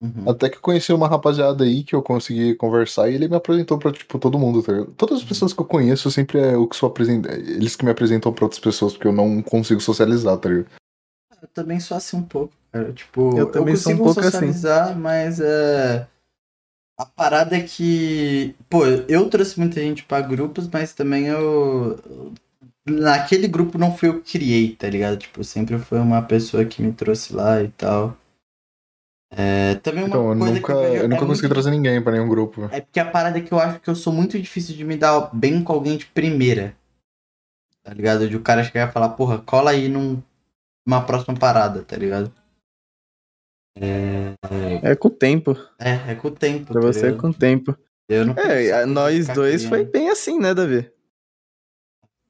Uhum. 0.00 0.28
Até 0.28 0.50
que 0.50 0.56
eu 0.56 0.60
conheci 0.60 0.92
uma 0.92 1.08
rapaziada 1.08 1.64
aí 1.64 1.82
que 1.82 1.94
eu 1.94 2.02
consegui 2.02 2.54
conversar 2.54 3.08
e 3.08 3.14
ele 3.14 3.28
me 3.28 3.36
apresentou 3.36 3.78
pra, 3.78 3.90
tipo, 3.92 4.18
todo 4.18 4.38
mundo, 4.38 4.62
tá 4.62 4.72
ligado? 4.72 4.92
Todas 4.92 5.18
as 5.18 5.24
pessoas 5.24 5.52
que 5.52 5.60
eu 5.60 5.64
conheço 5.64 6.10
sempre 6.10 6.38
é 6.38 6.56
o 6.56 6.66
que 6.66 6.76
sou 6.76 6.88
apresenta, 6.88 7.32
eles 7.32 7.74
que 7.76 7.84
me 7.84 7.90
apresentam 7.90 8.32
pra 8.32 8.44
outras 8.44 8.60
pessoas, 8.60 8.92
porque 8.92 9.08
eu 9.08 9.12
não 9.12 9.40
consigo 9.42 9.80
socializar, 9.80 10.36
tá 10.36 10.48
ligado? 10.50 10.66
Eu 11.40 11.48
também 11.48 11.80
sou 11.80 11.96
assim 11.96 12.16
um 12.16 12.22
pouco, 12.22 12.52
cara. 12.72 12.92
Tipo, 12.92 13.36
Eu 13.38 13.50
também 13.50 13.76
sou 13.76 13.92
um 13.92 13.96
consigo 13.98 14.04
pouco 14.14 14.20
assim. 14.20 14.30
socializar, 14.30 14.98
mas 14.98 15.40
é. 15.40 16.06
A 16.98 17.04
parada 17.04 17.56
é 17.56 17.60
que. 17.60 18.54
Pô, 18.70 18.86
eu 18.86 19.28
trouxe 19.28 19.58
muita 19.58 19.80
gente 19.80 20.02
pra 20.04 20.20
grupos, 20.20 20.68
mas 20.68 20.92
também 20.92 21.26
eu. 21.26 21.98
Naquele 22.88 23.48
grupo 23.48 23.76
não 23.76 23.94
fui 23.94 24.08
eu 24.08 24.20
que 24.22 24.38
criei, 24.38 24.74
tá 24.74 24.88
ligado? 24.88 25.18
Tipo, 25.18 25.42
sempre 25.44 25.78
foi 25.78 25.98
uma 25.98 26.22
pessoa 26.22 26.64
que 26.64 26.82
me 26.82 26.92
trouxe 26.92 27.34
lá 27.34 27.62
e 27.62 27.68
tal. 27.68 28.16
É, 29.30 29.74
também 29.76 30.04
uma 30.04 30.08
Então, 30.08 30.32
eu 30.32 30.38
coisa 30.38 30.54
nunca, 30.54 30.66
que 30.66 30.72
eu 30.72 30.80
vejo 30.80 30.94
eu 31.02 31.08
nunca 31.08 31.24
é 31.24 31.26
consegui 31.26 31.42
muito 31.48 31.54
trazer 31.54 31.70
ninguém 31.70 32.02
pra 32.02 32.12
nenhum 32.12 32.28
grupo. 32.28 32.68
É 32.72 32.80
porque 32.80 33.00
a 33.00 33.10
parada 33.10 33.38
é 33.38 33.42
que 33.42 33.52
eu 33.52 33.58
acho 33.58 33.80
que 33.80 33.90
eu 33.90 33.94
sou 33.96 34.12
muito 34.12 34.38
difícil 34.38 34.74
de 34.76 34.84
me 34.84 34.96
dar 34.96 35.30
bem 35.34 35.62
com 35.62 35.72
alguém 35.72 35.96
de 35.96 36.06
primeira. 36.06 36.76
Tá 37.82 37.92
ligado? 37.92 38.28
De 38.28 38.36
o 38.36 38.42
cara 38.42 38.64
chegar 38.64 38.88
e 38.88 38.92
falar, 38.92 39.10
porra, 39.10 39.38
cola 39.38 39.70
aí 39.72 39.88
num, 39.88 40.22
numa 40.86 41.04
próxima 41.04 41.36
parada, 41.38 41.82
tá 41.82 41.96
ligado? 41.96 42.32
É, 43.78 44.34
É 44.82 44.96
com 44.96 45.08
o 45.08 45.10
tempo. 45.10 45.56
é, 45.78 46.12
é 46.12 46.14
com 46.14 46.28
o 46.28 46.30
tempo. 46.30 46.72
Pra 46.72 46.80
tá 46.80 46.86
você 46.86 47.00
é 47.00 47.02
ligado? 47.06 47.20
com 47.20 47.28
o 47.28 47.34
tempo. 47.34 47.76
Eu 48.08 48.24
não 48.26 48.34
É, 48.34 48.86
nós 48.86 49.26
dois 49.28 49.64
foi 49.64 49.84
bem 49.84 50.08
assim, 50.08 50.38
né, 50.38 50.54
Davi? 50.54 50.90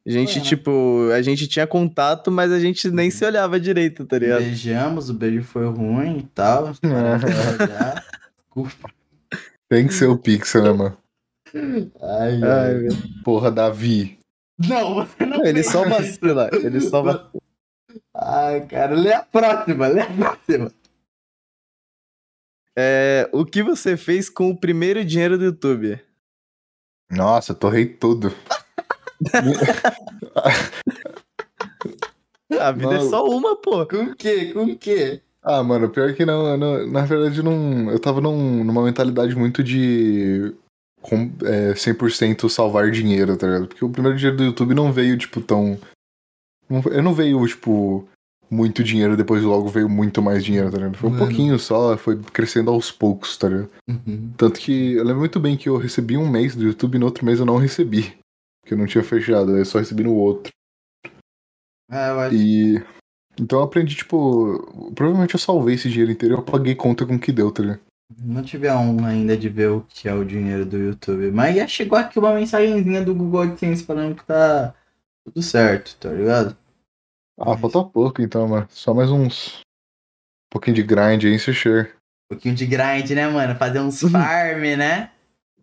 A 0.06 0.10
gente, 0.10 0.38
né? 0.38 0.44
tipo, 0.44 1.10
a 1.12 1.20
gente 1.20 1.48
tinha 1.48 1.66
contato, 1.66 2.30
mas 2.30 2.52
a 2.52 2.60
gente 2.60 2.88
nem 2.92 3.10
se 3.10 3.24
olhava 3.24 3.58
direito, 3.58 4.04
tá 4.04 4.16
ligado? 4.18 4.38
Beijamos, 4.38 5.10
o 5.10 5.14
beijo 5.14 5.42
foi 5.42 5.66
ruim 5.66 6.18
e 6.18 6.22
tal. 6.22 6.72
Tem 9.68 9.88
que 9.88 9.92
ser 9.92 10.06
o 10.06 10.16
Pixel, 10.16 10.62
né, 10.62 10.72
mano? 10.72 10.96
Ai, 12.00 12.40
Ai, 12.42 12.42
ai. 12.42 12.88
Porra, 13.24 13.50
Davi. 13.50 14.18
Não, 14.56 14.94
você 14.94 15.26
não 15.26 15.44
Ele 15.44 15.64
só 15.64 15.86
vacila, 15.88 16.48
ele 16.52 16.80
só 16.80 17.02
vacila. 17.02 17.42
Ai, 18.14 18.64
cara, 18.66 18.94
lê 18.94 19.12
a 19.12 19.22
próxima, 19.22 19.88
lê 19.88 20.00
a 20.02 20.06
próxima. 20.06 20.72
É, 22.78 23.28
o 23.32 23.44
que 23.44 23.62
você 23.62 23.96
fez 23.96 24.30
com 24.30 24.50
o 24.50 24.56
primeiro 24.56 25.04
dinheiro 25.04 25.36
do 25.36 25.44
YouTube? 25.46 26.00
Nossa, 27.10 27.52
eu 27.52 27.56
torrei 27.56 27.86
tudo. 27.86 28.32
A 32.60 32.72
vida 32.72 32.94
é 32.94 32.98
Não. 32.98 33.10
só 33.10 33.24
uma, 33.26 33.56
pô. 33.56 33.84
Com 33.86 33.96
o 34.04 34.16
quê? 34.16 34.52
Com 34.52 34.64
o 34.64 34.76
quê? 34.76 35.20
Ah, 35.42 35.62
mano, 35.62 35.88
pior 35.88 36.12
que 36.14 36.24
não, 36.24 36.56
na 36.88 37.04
verdade 37.04 37.42
não, 37.42 37.90
eu 37.90 37.98
tava 38.00 38.20
num- 38.20 38.64
numa 38.64 38.82
mentalidade 38.84 39.36
muito 39.36 39.62
de 39.62 40.52
com, 41.00 41.30
é, 41.44 41.72
100% 41.74 42.48
salvar 42.48 42.90
dinheiro, 42.90 43.36
tá 43.36 43.46
ligado? 43.46 43.68
Porque 43.68 43.84
o 43.84 43.88
primeiro 43.90 44.16
dinheiro 44.16 44.36
do 44.36 44.44
YouTube 44.44 44.74
não 44.74 44.92
veio, 44.92 45.16
tipo, 45.16 45.40
tão... 45.40 45.78
Não, 46.68 46.82
eu 46.90 47.00
não 47.02 47.14
veio, 47.14 47.46
tipo, 47.46 48.08
muito 48.50 48.82
dinheiro, 48.82 49.16
depois 49.16 49.42
logo 49.44 49.68
veio 49.68 49.88
muito 49.88 50.20
mais 50.20 50.44
dinheiro, 50.44 50.68
tá 50.70 50.78
ligado? 50.78 50.96
Foi 50.96 51.10
um 51.10 51.12
Mano. 51.12 51.26
pouquinho 51.26 51.58
só, 51.60 51.96
foi 51.96 52.18
crescendo 52.32 52.72
aos 52.72 52.90
poucos, 52.90 53.36
tá 53.36 53.48
ligado? 53.48 53.70
Uhum. 53.88 54.32
Tanto 54.36 54.58
que 54.58 54.94
eu 54.94 55.04
lembro 55.04 55.20
muito 55.20 55.38
bem 55.38 55.56
que 55.56 55.68
eu 55.68 55.76
recebi 55.76 56.16
um 56.16 56.28
mês 56.28 56.56
do 56.56 56.64
YouTube 56.64 56.96
e 56.96 56.98
no 56.98 57.06
outro 57.06 57.24
mês 57.24 57.38
eu 57.38 57.46
não 57.46 57.56
recebi. 57.56 58.14
Porque 58.66 58.74
eu 58.74 58.78
não 58.78 58.86
tinha 58.86 59.04
fechado, 59.04 59.56
eu 59.56 59.64
só 59.64 59.78
recebi 59.78 60.02
no 60.02 60.12
outro. 60.12 60.52
É, 61.88 62.10
eu 62.10 62.18
acho 62.18 62.34
E. 62.34 62.84
Então 63.38 63.60
eu 63.60 63.64
aprendi, 63.64 63.94
tipo. 63.94 64.58
Provavelmente 64.92 65.34
eu 65.34 65.38
salvei 65.38 65.76
esse 65.76 65.88
dinheiro 65.88 66.10
inteiro 66.10 66.34
e 66.34 66.38
eu 66.38 66.42
paguei 66.42 66.74
conta 66.74 67.06
com 67.06 67.14
o 67.14 67.18
que 67.20 67.30
deu, 67.30 67.52
tá 67.52 67.62
ligado? 67.62 67.80
Não 68.20 68.42
tive 68.42 68.66
a 68.66 68.76
honra 68.76 69.10
ainda 69.10 69.36
de 69.36 69.48
ver 69.48 69.70
o 69.70 69.82
que 69.82 70.08
é 70.08 70.14
o 70.14 70.24
dinheiro 70.24 70.66
do 70.66 70.76
YouTube. 70.76 71.30
Mas 71.30 71.54
já 71.54 71.68
chegou 71.68 71.96
aqui 71.96 72.18
uma 72.18 72.34
mensagenzinha 72.34 73.04
do 73.04 73.14
Google 73.14 73.42
AdSense 73.42 73.84
falando 73.84 74.16
que 74.16 74.24
tá 74.24 74.74
tudo 75.24 75.40
certo, 75.42 75.96
tá 76.00 76.08
ligado? 76.12 76.56
Ah, 77.38 77.50
Mas- 77.50 77.60
falta 77.60 77.84
pouco 77.84 78.20
então, 78.20 78.48
mano. 78.48 78.66
Só 78.68 78.92
mais 78.92 79.12
uns. 79.12 79.60
Um 79.60 80.50
pouquinho 80.50 80.74
de 80.74 80.82
grind 80.82 81.22
aí, 81.24 81.38
se 81.38 81.54
share. 81.54 81.92
Um 82.24 82.34
pouquinho 82.34 82.56
de 82.56 82.66
grind, 82.66 83.10
né, 83.10 83.28
mano? 83.28 83.54
Fazer 83.54 83.78
uns 83.78 84.00
farm, 84.10 84.62
né? 84.76 85.12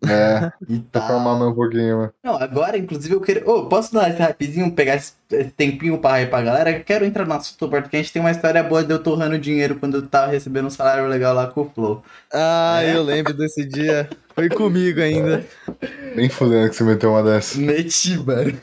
É, 0.08 0.52
E 0.68 0.78
tal. 0.78 1.18
mais 1.20 1.40
um 1.42 1.54
pouquinho, 1.54 1.96
mano. 1.98 2.12
Não, 2.22 2.36
agora, 2.36 2.76
inclusive, 2.78 3.14
eu 3.14 3.20
quero. 3.20 3.48
Ô, 3.50 3.66
posso 3.68 3.92
dar 3.92 4.10
esse 4.10 4.18
rapidinho, 4.20 4.70
pegar 4.72 4.96
esse 4.96 5.12
esse 5.30 5.50
tempinho 5.50 5.98
pra 5.98 6.14
aí 6.14 6.26
pra 6.26 6.42
galera? 6.42 6.70
Eu 6.70 6.84
quero 6.84 7.04
entrar 7.04 7.26
no 7.26 7.34
assunto, 7.34 7.68
porque 7.68 7.96
a 7.96 8.00
gente 8.00 8.12
tem 8.12 8.20
uma 8.20 8.30
história 8.30 8.62
boa 8.62 8.84
de 8.84 8.92
eu 8.92 9.02
torrando 9.02 9.38
dinheiro 9.38 9.76
quando 9.76 9.96
eu 9.96 10.06
tava 10.06 10.30
recebendo 10.30 10.66
um 10.66 10.70
salário 10.70 11.06
legal 11.08 11.34
lá 11.34 11.46
com 11.48 11.62
o 11.62 11.70
Flow. 11.74 12.02
Ah, 12.32 12.80
É? 12.82 12.94
eu 12.94 13.02
lembro 13.02 13.34
desse 13.34 13.64
dia. 13.64 14.08
Foi 14.34 14.48
comigo 14.48 15.00
ainda. 15.00 15.44
Nem 16.14 16.28
fudendo 16.28 16.68
que 16.70 16.76
você 16.76 16.84
meteu 16.84 17.10
uma 17.10 17.22
dessa. 17.22 17.58
Meti, 17.58 18.16
mano. 18.18 18.58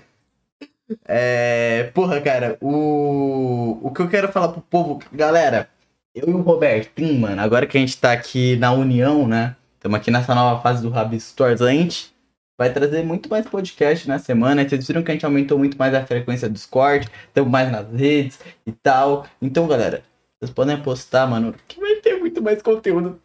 É. 1.08 1.90
Porra, 1.94 2.20
cara, 2.22 2.58
o. 2.62 3.80
O 3.82 3.92
que 3.92 4.02
eu 4.02 4.08
quero 4.10 4.32
falar 4.32 4.50
pro 4.50 4.62
povo. 4.62 5.00
Galera, 5.12 5.70
eu 6.14 6.28
e 6.30 6.32
o 6.34 6.42
Robertinho, 6.42 7.20
mano, 7.20 7.42
agora 7.42 7.66
que 7.66 7.78
a 7.78 7.82
gente 7.82 7.98
tá 7.98 8.12
aqui 8.12 8.56
na 8.58 8.72
União, 8.74 9.28
né? 9.28 9.56
Estamos 9.82 9.98
aqui 9.98 10.12
nessa 10.12 10.36
nova 10.36 10.62
fase 10.62 10.84
do 10.84 10.91
Rabi 10.91 11.20
Stores, 11.20 11.60
a 11.60 11.72
gente 11.72 12.14
vai 12.56 12.72
trazer 12.72 13.03
muito 13.03 13.28
mais 13.28 13.48
podcast 13.48 14.08
na 14.08 14.20
semana. 14.20 14.64
Vocês 14.64 14.88
viram 14.88 15.02
que 15.02 15.10
a 15.10 15.14
gente 15.16 15.26
aumentou 15.26 15.58
muito 15.58 15.76
mais 15.76 15.91
a 15.95 16.06
frequência 16.06 16.48
do 16.48 16.53
Discord, 16.53 17.10
estamos 17.28 17.49
mais 17.49 17.72
nas 17.72 17.91
redes 17.91 18.40
e 18.64 18.72
tal. 18.72 19.26
Então, 19.41 19.68
galera, 19.68 20.03
vocês 20.38 20.52
podem 20.52 20.76
apostar, 20.76 21.28
mano, 21.28 21.56
que 21.68 21.80
vai 21.80 21.95
ter 21.95 22.16
muito 22.20 22.44
mais 22.44 22.62
conteúdo. 22.62 23.20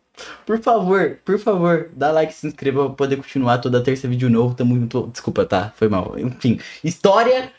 Por 0.46 0.58
favor, 0.58 1.18
por 1.26 1.38
favor, 1.38 1.90
dá 1.92 2.10
like, 2.10 2.32
se 2.32 2.46
inscreva 2.46 2.86
pra 2.86 2.94
poder 2.94 3.16
continuar 3.16 3.58
toda 3.58 3.82
terça 3.82 4.08
vídeo 4.08 4.30
novo. 4.30 4.54
Tamo 4.54 4.74
muito. 4.74 5.08
Desculpa, 5.08 5.44
tá? 5.44 5.74
Foi 5.76 5.90
mal. 5.90 6.18
Enfim, 6.18 6.58
história. 6.82 7.52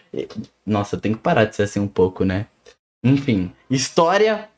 Nossa, 0.66 0.98
tem 0.98 1.14
que 1.14 1.20
parar 1.20 1.46
de 1.46 1.56
ser 1.56 1.62
assim 1.62 1.80
um 1.80 1.88
pouco, 1.88 2.26
né? 2.26 2.48
Enfim, 3.04 3.52
história, 3.70 4.50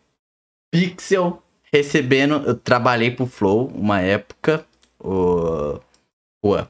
pixel, 0.71 1.43
recebendo. 1.73 2.35
Eu 2.45 2.55
trabalhei 2.55 3.11
pro 3.11 3.25
Flow 3.25 3.67
uma 3.67 4.01
época. 4.01 4.65
O. 4.99 5.79
Rua. 6.43 6.69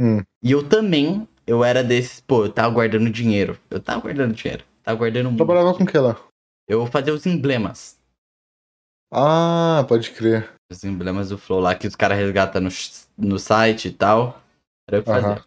Hum. 0.00 0.22
E 0.42 0.50
eu 0.50 0.66
também, 0.68 1.28
eu 1.46 1.64
era 1.64 1.82
desses, 1.82 2.20
pô, 2.20 2.44
eu 2.44 2.52
tava 2.52 2.70
guardando 2.70 3.10
dinheiro. 3.10 3.58
Eu 3.70 3.80
tava 3.80 4.00
guardando 4.00 4.34
dinheiro. 4.34 4.64
Tava 4.82 4.98
guardando 4.98 5.26
muito. 5.26 5.44
Trabalhava 5.44 5.74
com 5.74 5.84
o 5.84 5.86
que 5.86 5.98
lá? 5.98 6.16
Eu 6.68 6.86
fazia 6.86 7.14
os 7.14 7.26
emblemas. 7.26 7.98
Ah, 9.12 9.84
pode 9.88 10.10
crer. 10.10 10.50
Os 10.70 10.82
emblemas 10.84 11.28
do 11.28 11.38
Flow 11.38 11.60
lá 11.60 11.74
que 11.74 11.86
os 11.86 11.94
caras 11.94 12.18
resgatam 12.18 12.62
no, 12.62 12.70
no 13.18 13.38
site 13.38 13.88
e 13.88 13.92
tal. 13.92 14.42
Era 14.88 14.98
eu 14.98 15.02
que 15.02 15.10
fazia. 15.10 15.28
Aham. 15.32 15.44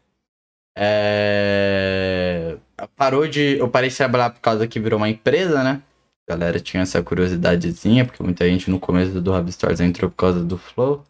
É... 0.77 2.57
Parou 2.95 3.27
de. 3.27 3.57
Eu 3.57 3.69
parei 3.69 3.89
de 3.89 3.95
trabalhar 3.95 4.30
por 4.30 4.41
causa 4.41 4.68
que 4.68 4.80
virou 4.80 4.97
uma 4.97 5.10
empresa, 5.10 5.64
né? 5.64 5.81
A 6.27 6.34
galera 6.34 6.60
tinha 6.60 6.84
essa 6.84 7.03
curiosidadezinha, 7.03 8.06
porque 8.06 8.23
muita 8.23 8.47
gente 8.49 8.69
no 8.69 8.80
começo 8.80 9.22
do 9.22 9.34
Hub 9.34 9.52
Stores 9.52 9.80
entrou 9.80 10.10
por 10.10 10.18
causa 10.18 10.43
do 10.43 10.57
Flow. 10.57 11.03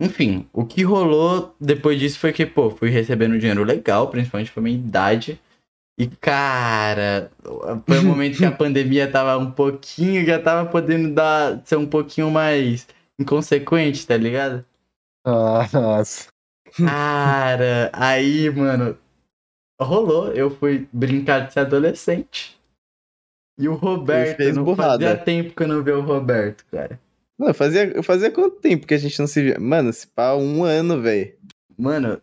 Enfim, 0.00 0.46
o 0.52 0.66
que 0.66 0.82
rolou 0.82 1.54
depois 1.58 1.98
disso 1.98 2.18
foi 2.18 2.32
que, 2.32 2.44
pô, 2.44 2.70
fui 2.70 2.90
recebendo 2.90 3.38
dinheiro 3.38 3.64
legal, 3.64 4.10
principalmente 4.10 4.52
pra 4.52 4.62
minha 4.62 4.76
idade. 4.76 5.40
E, 5.98 6.06
cara, 6.06 7.30
foi 7.86 7.98
um 8.00 8.04
momento 8.10 8.36
que 8.36 8.44
a 8.44 8.52
pandemia 8.52 9.10
tava 9.10 9.38
um 9.38 9.50
pouquinho, 9.50 10.26
já 10.26 10.38
tava 10.38 10.68
podendo 10.68 11.14
dar, 11.14 11.64
ser 11.64 11.76
um 11.76 11.86
pouquinho 11.86 12.30
mais 12.30 12.86
inconsequente, 13.18 14.06
tá 14.06 14.16
ligado? 14.16 14.64
Ah, 15.24 15.66
nossa. 15.72 16.28
Cara, 16.76 17.90
aí, 17.94 18.50
mano, 18.50 18.98
rolou. 19.80 20.32
Eu 20.32 20.50
fui 20.50 20.86
brincar 20.92 21.46
de 21.46 21.54
ser 21.54 21.60
adolescente. 21.60 22.55
E 23.58 23.68
o 23.68 23.74
Roberto, 23.74 24.36
fez 24.36 24.54
não 24.56 24.64
burrada. 24.64 24.92
fazia 25.06 25.16
tempo 25.16 25.54
que 25.54 25.62
eu 25.62 25.68
não 25.68 25.82
via 25.82 25.96
o 25.98 26.02
Roberto, 26.02 26.64
cara. 26.70 27.00
Mano, 27.38 27.54
fazia, 27.54 28.02
fazia 28.02 28.30
quanto 28.30 28.56
tempo 28.60 28.86
que 28.86 28.94
a 28.94 28.98
gente 28.98 29.18
não 29.18 29.26
se 29.26 29.42
via? 29.42 29.58
Mano, 29.58 29.92
se 29.92 30.06
pá, 30.06 30.34
um 30.34 30.62
ano, 30.64 31.00
velho. 31.00 31.32
Mano, 31.76 32.20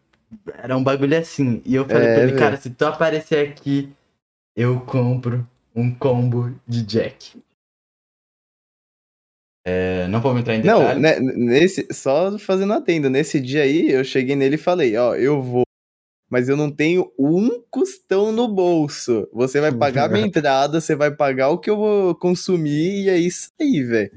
era 0.58 0.76
um 0.78 0.84
bagulho 0.84 1.18
assim. 1.18 1.62
E 1.66 1.76
eu 1.76 1.86
falei 1.86 2.08
É, 2.08 2.14
pra 2.14 2.24
ele, 2.24 2.32
velho. 2.34 2.40
cara, 2.44 2.58
se 2.58 2.70
tu 2.70 2.86
aparecer 2.86 3.48
aqui, 3.48 3.90
eu 4.56 4.80
compro 4.82 5.48
um 5.76 5.94
combo 5.94 6.54
de 6.68 6.84
Jack. 6.84 7.42
É, 9.66 10.08
não 10.08 10.20
vou 10.20 10.38
entrar 10.38 10.56
em 10.56 10.64
Não, 10.64 10.80
detalhes. 10.80 11.02
né, 11.02 11.20
nesse, 11.20 11.88
só 11.94 12.38
fazendo 12.38 12.74
atendo, 12.74 13.10
nesse 13.10 13.40
dia 13.40 13.64
aí 13.64 13.90
eu 13.92 14.04
cheguei 14.04 14.36
nele 14.36 14.56
e 14.56 14.58
falei, 14.58 14.98
ó, 14.98 15.16
eu 15.16 15.42
vou, 15.42 15.64
mas 16.34 16.50
eu 16.50 16.58
não 16.58 16.72
tenho 16.72 17.14
um 17.18 17.62
custão 17.70 18.32
no 18.32 18.48
bolso. 18.48 19.30
Você 19.32 19.62
vai 19.62 19.72
pagar 19.72 20.10
minha 20.10 20.26
entrada, 20.26 20.82
você 20.82 20.96
vai 20.96 21.12
pagar 21.12 21.50
o 21.50 21.60
que 21.60 21.70
eu 21.70 21.78
vou 21.78 22.16
consumir 22.16 23.04
e 23.04 23.10
é 23.10 23.18
isso 23.18 23.50
aí, 23.62 23.84
velho. 23.84 24.12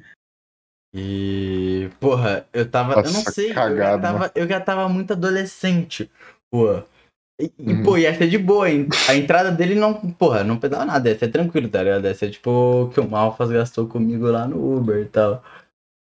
E, 0.94 1.90
porra, 2.01 2.48
eu 2.55 2.70
tava. 2.70 2.94
eu 2.94 3.02
não 3.02 3.12
Nossa, 3.12 3.32
sei, 3.32 3.51
eu, 3.51 3.76
já 3.76 3.98
tava, 3.98 4.32
eu 4.34 4.48
já 4.48 4.59
tava 4.59 4.88
muito 4.88 5.12
adolescente, 5.12 6.10
pô. 6.51 6.78
E, 7.38 7.52
e, 7.59 7.74
Uhum. 7.74 7.82
pô, 7.82 7.98
ia 7.98 8.14
ser 8.14 8.30
de 8.30 8.38
boa, 8.38 8.70
hein? 8.70 8.88
A 9.10 9.14
entrada 9.14 9.52
dele 9.52 9.74
não, 9.74 9.93
porra, 10.12 10.43
não 10.43 10.59
pedava 10.59 10.86
nada, 10.86 11.10
ia 11.10 11.18
ser 11.18 11.28
tranquilo, 11.28 11.68
tá 11.68 11.82
ligado? 11.82 12.06
Ia 12.06 12.14
ser 12.14 12.30
tipo 12.30 12.51
o 12.51 12.88
que 12.88 12.98
o 12.98 13.06
Malfas 13.06 13.51
gastou 13.51 13.86
comigo 13.86 14.24
lá 14.26 14.48
no 14.48 14.78
Uber 14.78 15.02
e 15.02 15.09
tal. 15.10 15.44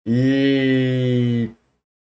E. 0.07 1.51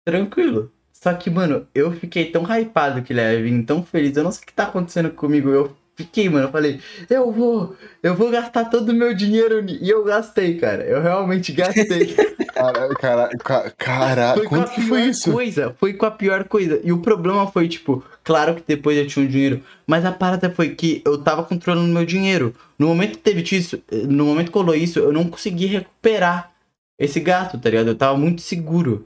Tranquilo. 0.08 0.72
Só 1.04 1.12
que, 1.12 1.28
mano, 1.28 1.66
eu 1.74 1.92
fiquei 1.92 2.30
tão 2.30 2.44
hypado 2.44 3.02
que 3.02 3.12
ele 3.12 3.20
ia 3.20 3.42
vir, 3.42 3.62
tão 3.66 3.82
feliz. 3.82 4.16
Eu 4.16 4.24
não 4.24 4.32
sei 4.32 4.42
o 4.42 4.46
que 4.46 4.54
tá 4.54 4.62
acontecendo 4.64 5.10
comigo. 5.10 5.50
Eu 5.50 5.70
fiquei, 5.94 6.30
mano. 6.30 6.46
Eu 6.46 6.50
falei, 6.50 6.80
eu 7.10 7.30
vou, 7.30 7.76
eu 8.02 8.14
vou 8.14 8.30
gastar 8.30 8.64
todo 8.70 8.88
o 8.88 8.94
meu 8.94 9.12
dinheiro. 9.12 9.60
ni-" 9.62 9.78
E 9.82 9.90
eu 9.90 10.02
gastei, 10.02 10.56
cara. 10.56 10.82
Eu 10.82 11.02
realmente 11.02 11.52
gastei. 11.52 12.16
Cara, 12.54 12.88
cara, 12.94 13.28
ca- 13.36 13.70
cara, 13.76 14.34
Foi 14.34 14.46
com 14.46 14.54
a 14.54 14.58
quanto 14.60 14.74
que 14.76 14.80
foi 14.82 15.00
pior 15.00 15.10
isso? 15.10 15.32
coisa, 15.32 15.76
foi 15.78 15.92
com 15.92 16.06
a 16.06 16.10
pior 16.10 16.44
coisa. 16.44 16.80
E 16.84 16.92
o 16.92 17.00
problema 17.00 17.48
foi, 17.50 17.68
tipo, 17.68 18.02
claro 18.22 18.54
que 18.54 18.62
depois 18.66 18.96
eu 18.96 19.06
tinha 19.08 19.24
um 19.24 19.28
dinheiro, 19.28 19.60
mas 19.84 20.04
a 20.06 20.12
parada 20.12 20.48
foi 20.48 20.68
que 20.68 21.02
eu 21.04 21.18
tava 21.18 21.42
controlando 21.42 21.92
meu 21.92 22.06
dinheiro. 22.06 22.54
No 22.78 22.86
momento 22.86 23.18
que 23.18 23.24
teve 23.24 23.42
isso, 23.56 23.82
no 24.08 24.24
momento 24.26 24.46
que 24.46 24.52
colou 24.52 24.72
isso, 24.74 25.00
eu 25.00 25.12
não 25.12 25.24
consegui 25.28 25.66
recuperar 25.66 26.52
esse 26.96 27.18
gasto, 27.18 27.58
tá 27.58 27.68
ligado? 27.68 27.88
Eu 27.88 27.96
tava 27.96 28.16
muito 28.16 28.40
seguro. 28.40 29.04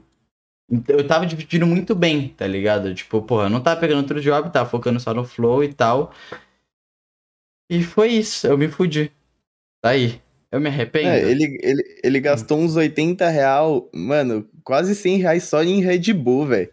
Então, 0.71 0.95
Eu 0.97 1.07
tava 1.07 1.25
dividindo 1.25 1.65
muito 1.65 1.95
bem, 1.95 2.29
tá 2.29 2.45
ligado? 2.45 2.93
Tipo, 2.93 3.21
porra, 3.21 3.45
eu 3.45 3.49
não 3.49 3.61
tava 3.61 3.79
pegando 3.79 3.99
outro 3.99 4.21
job, 4.21 4.51
tava 4.51 4.69
focando 4.69 4.99
só 4.99 5.13
no 5.13 5.25
flow 5.25 5.63
e 5.63 5.73
tal. 5.73 6.13
E 7.69 7.83
foi 7.83 8.09
isso, 8.09 8.47
eu 8.47 8.57
me 8.57 8.67
fudi. 8.67 9.11
Tá 9.81 9.91
aí. 9.91 10.21
Eu 10.51 10.59
me 10.59 10.67
arrependo. 10.67 11.09
É, 11.09 11.29
ele, 11.29 11.59
ele, 11.61 11.83
ele 12.03 12.19
gastou 12.19 12.59
uns 12.59 12.75
80 12.75 13.27
real, 13.29 13.87
mano, 13.93 14.49
quase 14.63 14.95
100 14.95 15.17
reais 15.17 15.43
só 15.43 15.63
em 15.63 15.81
Red 15.81 16.11
Bull, 16.13 16.47
velho. 16.47 16.71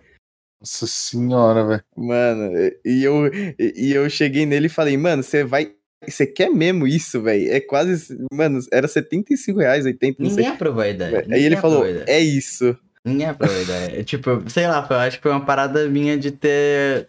Nossa 0.60 0.86
senhora, 0.86 1.66
velho. 1.66 1.84
Mano, 1.94 2.52
e 2.84 3.04
eu, 3.04 3.30
e 3.58 3.92
eu 3.92 4.08
cheguei 4.08 4.46
nele 4.46 4.66
e 4.66 4.70
falei, 4.70 4.96
mano, 4.96 5.22
você 5.22 5.44
vai. 5.44 5.74
Você 6.06 6.26
quer 6.26 6.50
mesmo 6.50 6.86
isso, 6.86 7.20
velho? 7.20 7.52
É 7.52 7.60
quase. 7.60 8.16
Mano, 8.32 8.60
era 8.72 8.88
75 8.88 9.58
reais, 9.58 9.84
80, 9.84 10.22
não 10.22 10.30
sei. 10.30 10.38
Ninguém 10.38 10.54
aprovou 10.54 10.82
a 10.82 10.88
ideia. 10.88 11.26
Aí 11.30 11.44
ele 11.44 11.56
falou, 11.56 11.84
é 11.84 12.18
isso. 12.18 12.78
Ninguém 13.06 13.28
aprovou 13.28 13.56
a 13.56 13.62
ideia. 13.62 14.04
Tipo, 14.04 14.42
sei 14.50 14.66
lá, 14.66 14.84
eu 14.90 14.96
acho 14.96 15.18
que 15.18 15.22
foi 15.22 15.30
uma 15.30 15.44
parada 15.44 15.88
minha 15.88 16.18
de 16.18 16.32
ter. 16.32 17.08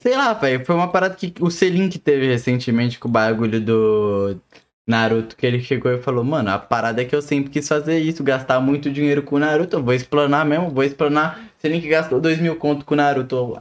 Sei 0.00 0.16
lá, 0.16 0.32
velho. 0.32 0.64
Foi 0.64 0.74
uma 0.74 0.90
parada 0.90 1.14
que 1.16 1.34
o 1.40 1.50
Selim 1.50 1.88
que 1.88 1.98
teve 1.98 2.26
recentemente 2.26 2.98
com 2.98 3.08
o 3.08 3.10
bagulho 3.10 3.60
do 3.60 4.40
Naruto, 4.86 5.34
que 5.34 5.44
ele 5.44 5.60
chegou 5.60 5.90
e 5.90 6.00
falou, 6.00 6.22
mano, 6.22 6.50
a 6.50 6.58
parada 6.58 7.02
é 7.02 7.04
que 7.04 7.16
eu 7.16 7.22
sempre 7.22 7.50
quis 7.50 7.66
fazer 7.66 7.98
isso, 7.98 8.22
gastar 8.22 8.60
muito 8.60 8.92
dinheiro 8.92 9.22
com 9.22 9.36
o 9.36 9.38
Naruto, 9.38 9.76
eu 9.76 9.82
vou 9.82 9.94
explanar 9.94 10.46
mesmo, 10.46 10.70
vou 10.70 10.84
explanar. 10.84 11.42
Selim 11.58 11.80
que 11.80 11.88
gastou 11.88 12.20
dois 12.20 12.38
mil 12.38 12.56
conto 12.56 12.84
com 12.84 12.94
o 12.94 12.96
Naruto. 12.96 13.60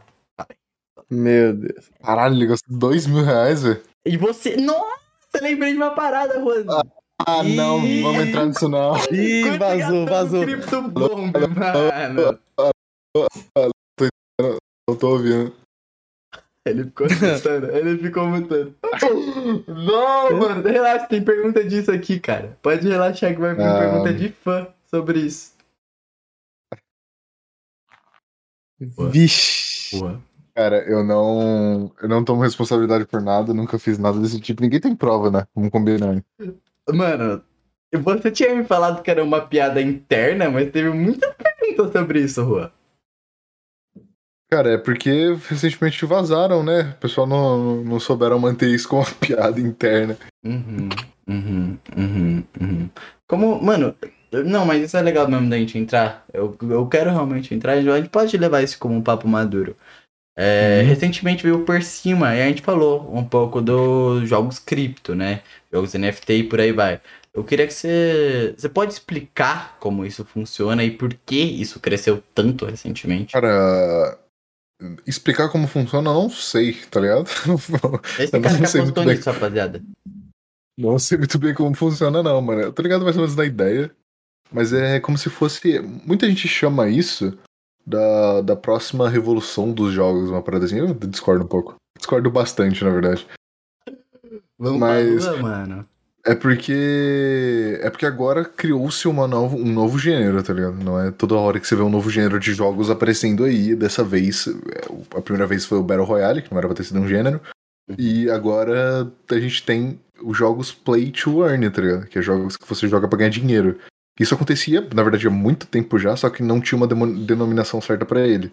Meu 1.09 1.53
Deus. 1.53 1.89
Caralho, 2.03 2.35
ele 2.35 2.47
gastou 2.47 2.77
dois 2.77 3.07
mil 3.07 3.23
reais, 3.23 3.63
velho. 3.63 3.81
E 4.05 4.15
você. 4.17 4.57
Nossa, 4.57 4.99
lembrei 5.41 5.71
de 5.71 5.77
uma 5.77 5.91
parada, 5.91 6.39
Juan. 6.39 6.65
Ah, 6.69 6.83
não, 7.55 7.85
Ih. 7.85 8.01
vamos 8.01 8.23
entrar 8.27 8.45
nisso 8.45 8.67
não. 8.69 8.95
Ih, 9.11 9.57
vazou, 9.57 10.05
vazou. 10.05 10.39
no 10.41 10.45
Crypto 10.45 10.81
Bomb, 10.89 11.33
mano. 11.55 12.39
Eu 14.89 14.95
tô 14.97 15.09
ouvindo. 15.11 15.55
Ele 16.65 16.85
ficou 16.85 17.07
mutando, 17.09 17.71
ele 17.71 17.97
ficou 17.97 18.25
mutando. 18.27 18.75
Não, 19.67 20.37
mano, 20.39 20.63
relaxa, 20.63 21.07
tem 21.07 21.21
pergunta 21.23 21.63
disso 21.63 21.91
aqui, 21.91 22.19
cara. 22.19 22.57
Pode 22.61 22.87
relaxar 22.87 23.33
que 23.33 23.39
vai 23.41 23.53
vir 23.53 23.63
Ah. 23.63 23.79
pergunta 23.79 24.13
de 24.13 24.29
fã 24.29 24.67
sobre 24.85 25.19
isso. 25.19 25.53
Vixe. 29.11 29.99
Boa. 29.99 30.21
Cara, 30.55 30.77
eu 30.89 31.03
não. 31.03 31.91
Eu 32.01 32.07
não 32.09 32.23
tomo 32.23 32.41
responsabilidade 32.41 33.05
por 33.05 33.21
nada, 33.21 33.53
nunca 33.53 33.79
fiz 33.79 33.97
nada 33.97 34.19
desse 34.19 34.39
tipo. 34.39 34.61
Ninguém 34.61 34.79
tem 34.79 34.95
prova, 34.95 35.31
né? 35.31 35.45
Vamos 35.55 35.69
combinar. 35.71 36.23
Mano, 36.91 37.43
você 38.01 38.31
tinha 38.31 38.55
me 38.55 38.63
falado 38.63 39.01
que 39.01 39.11
era 39.11 39.23
uma 39.23 39.41
piada 39.41 39.81
interna, 39.81 40.49
mas 40.49 40.71
teve 40.71 40.89
muitas 40.89 41.33
perguntas 41.35 41.91
sobre 41.91 42.21
isso, 42.21 42.43
Juan. 42.43 42.71
Cara, 44.51 44.73
é 44.73 44.77
porque 44.77 45.35
recentemente 45.47 46.05
vazaram, 46.05 46.61
né? 46.61 46.93
O 46.95 46.99
pessoal 46.99 47.25
não, 47.25 47.83
não 47.83 47.99
souberam 47.99 48.37
manter 48.37 48.69
isso 48.69 48.87
com 48.87 48.97
uma 48.97 49.05
piada 49.19 49.59
interna. 49.59 50.17
Uhum, 50.45 50.89
uhum, 51.27 51.77
uhum, 51.97 52.43
uhum. 52.61 52.89
Como, 53.27 53.59
mano, 53.63 53.95
não, 54.45 54.65
mas 54.65 54.83
isso 54.83 54.97
é 54.97 55.01
legal 55.01 55.27
mesmo 55.27 55.49
da 55.49 55.57
gente 55.57 55.77
entrar. 55.77 56.23
Eu, 56.31 56.55
eu 56.69 56.87
quero 56.87 57.09
realmente 57.09 57.53
entrar, 57.53 57.73
a 57.73 57.81
gente 57.81 58.09
pode 58.09 58.37
levar 58.37 58.61
isso 58.61 58.77
como 58.77 58.95
um 58.95 59.01
papo 59.01 59.27
maduro. 59.27 59.75
É, 60.35 60.81
Uhum. 60.81 60.87
Recentemente 60.87 61.43
veio 61.43 61.63
por 61.63 61.81
cima 61.83 62.35
e 62.35 62.41
a 62.41 62.47
gente 62.47 62.61
falou 62.61 63.15
um 63.15 63.23
pouco 63.23 63.61
dos 63.61 64.27
jogos 64.27 64.57
cripto, 64.57 65.13
né? 65.13 65.43
Jogos 65.71 65.93
NFT 65.93 66.33
e 66.33 66.43
por 66.43 66.59
aí 66.59 66.71
vai. 66.71 66.99
Eu 67.33 67.43
queria 67.43 67.67
que 67.67 67.73
você. 67.73 68.53
Você 68.57 68.69
pode 68.69 68.93
explicar 68.93 69.77
como 69.79 70.05
isso 70.05 70.23
funciona 70.25 70.83
e 70.83 70.91
por 70.91 71.13
que 71.25 71.39
isso 71.39 71.79
cresceu 71.79 72.23
tanto 72.33 72.65
recentemente? 72.65 73.33
Cara, 73.33 74.19
explicar 75.05 75.49
como 75.49 75.67
funciona, 75.67 76.09
eu 76.09 76.13
não 76.13 76.29
sei, 76.29 76.73
tá 76.89 76.99
ligado? 76.99 77.25
Esse 78.19 78.35
eu 78.35 78.41
cara 78.41 78.57
não 78.57 78.65
sei 78.65 78.81
muito 78.81 79.03
bem. 79.03 79.15
nisso, 79.15 79.31
rapaziada. 79.31 79.81
Não 80.77 80.97
sei 80.97 81.17
muito 81.17 81.37
bem 81.37 81.53
como 81.53 81.75
funciona, 81.75 82.23
não, 82.23 82.41
mano. 82.41 82.61
Eu 82.61 82.73
tô 82.73 82.81
ligado 82.81 83.03
mais 83.03 83.15
ou 83.15 83.21
menos 83.21 83.35
da 83.35 83.45
ideia. 83.45 83.91
Mas 84.51 84.73
é 84.73 84.99
como 84.99 85.17
se 85.17 85.29
fosse. 85.29 85.79
Muita 85.79 86.27
gente 86.27 86.47
chama 86.47 86.87
isso 86.89 87.37
da, 87.85 88.41
da 88.41 88.55
próxima 88.55 89.09
revolução 89.09 89.71
dos 89.71 89.93
jogos, 89.93 90.29
uma 90.29 90.41
parada 90.41 90.65
assim. 90.65 90.79
Eu 90.79 90.93
discordo 90.93 91.43
um 91.45 91.47
pouco. 91.47 91.75
Discordo 91.97 92.29
bastante, 92.31 92.83
na 92.83 92.89
verdade. 92.91 93.25
Vamos 94.57 94.79
Mas- 94.79 95.25
lua, 95.25 95.37
mano. 95.37 95.85
É 96.25 96.33
porque. 96.33 97.77
É 97.81 97.89
porque 97.89 98.05
agora 98.05 98.45
criou-se 98.45 99.05
novo, 99.11 99.57
um 99.57 99.65
novo 99.73 99.99
gênero, 99.99 100.41
tá 100.41 100.53
ligado? 100.53 100.81
Não 100.81 100.97
é 100.97 101.11
toda 101.11 101.35
hora 101.35 101.59
que 101.59 101.67
você 101.67 101.75
vê 101.75 101.81
um 101.81 101.89
novo 101.89 102.09
gênero 102.09 102.39
de 102.39 102.53
jogos 102.53 102.89
aparecendo 102.89 103.43
aí. 103.43 103.75
Dessa 103.75 104.05
vez, 104.05 104.47
é, 104.47 105.17
a 105.17 105.21
primeira 105.21 105.45
vez 105.45 105.65
foi 105.65 105.77
o 105.77 105.83
Battle 105.83 106.05
Royale, 106.05 106.41
que 106.41 106.49
não 106.49 106.57
era 106.59 106.67
pra 106.67 106.77
ter 106.77 106.85
sido 106.85 106.99
um 107.01 107.07
gênero. 107.07 107.41
E 107.97 108.29
agora 108.29 109.11
a 109.29 109.39
gente 109.39 109.63
tem 109.65 109.99
os 110.23 110.37
jogos 110.37 110.71
Play 110.71 111.11
to 111.11 111.45
Earn, 111.45 111.69
tá 111.69 111.81
ligado? 111.81 112.05
Que 112.07 112.19
é 112.19 112.21
jogos 112.21 112.55
que 112.55 112.67
você 112.69 112.87
joga 112.87 113.09
pra 113.09 113.17
ganhar 113.17 113.29
dinheiro. 113.29 113.77
Isso 114.19 114.35
acontecia, 114.35 114.81
na 114.93 115.01
verdade, 115.03 115.27
há 115.27 115.31
muito 115.31 115.65
tempo 115.67 115.97
já, 115.97 116.15
só 116.15 116.29
que 116.29 116.43
não 116.43 116.61
tinha 116.61 116.77
uma 116.77 116.87
denominação 116.87 117.81
certa 117.81 118.05
pra 118.05 118.21
ele. 118.27 118.51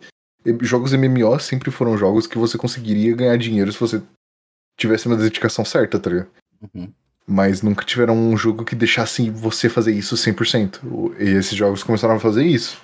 Jogos 0.63 0.93
MMO 0.95 1.39
sempre 1.39 1.71
foram 1.71 1.99
jogos 1.99 2.27
que 2.27 2.39
você 2.39 2.57
conseguiria 2.57 3.15
ganhar 3.15 3.37
dinheiro 3.37 3.71
se 3.71 3.79
você 3.79 4.03
tivesse 4.79 5.07
uma 5.07 5.17
dedicação 5.17 5.65
certa, 5.65 5.99
tá 6.01 6.09
ligado? 6.09 6.29
Uhum. 6.75 6.91
Mas 7.27 7.61
nunca 7.61 7.85
tiveram 7.85 8.17
um 8.17 8.35
jogo 8.37 8.65
que 8.65 8.75
deixasse 8.75 9.29
você 9.29 9.69
fazer 9.69 9.93
isso 9.93 10.17
100%. 10.17 10.81
O- 10.85 11.15
E 11.19 11.29
esses 11.29 11.53
jogos 11.55 11.83
começaram 11.85 12.15
a 12.15 12.21
fazer 12.21 12.45
isso. 12.45 12.81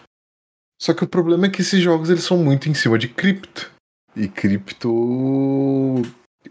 Só 0.81 0.93
que 0.93 1.03
o 1.03 1.09
problema 1.09 1.47
é 1.47 1.49
que 1.49 1.63
esses 1.63 1.81
jogos 1.81 2.11
eles 2.11 2.25
são 2.25 2.37
muito 2.37 2.69
em 2.69 2.75
cima 2.75 2.99
de 2.99 3.09
cripto. 3.09 3.71
E 4.15 4.29
cripto 4.29 6.03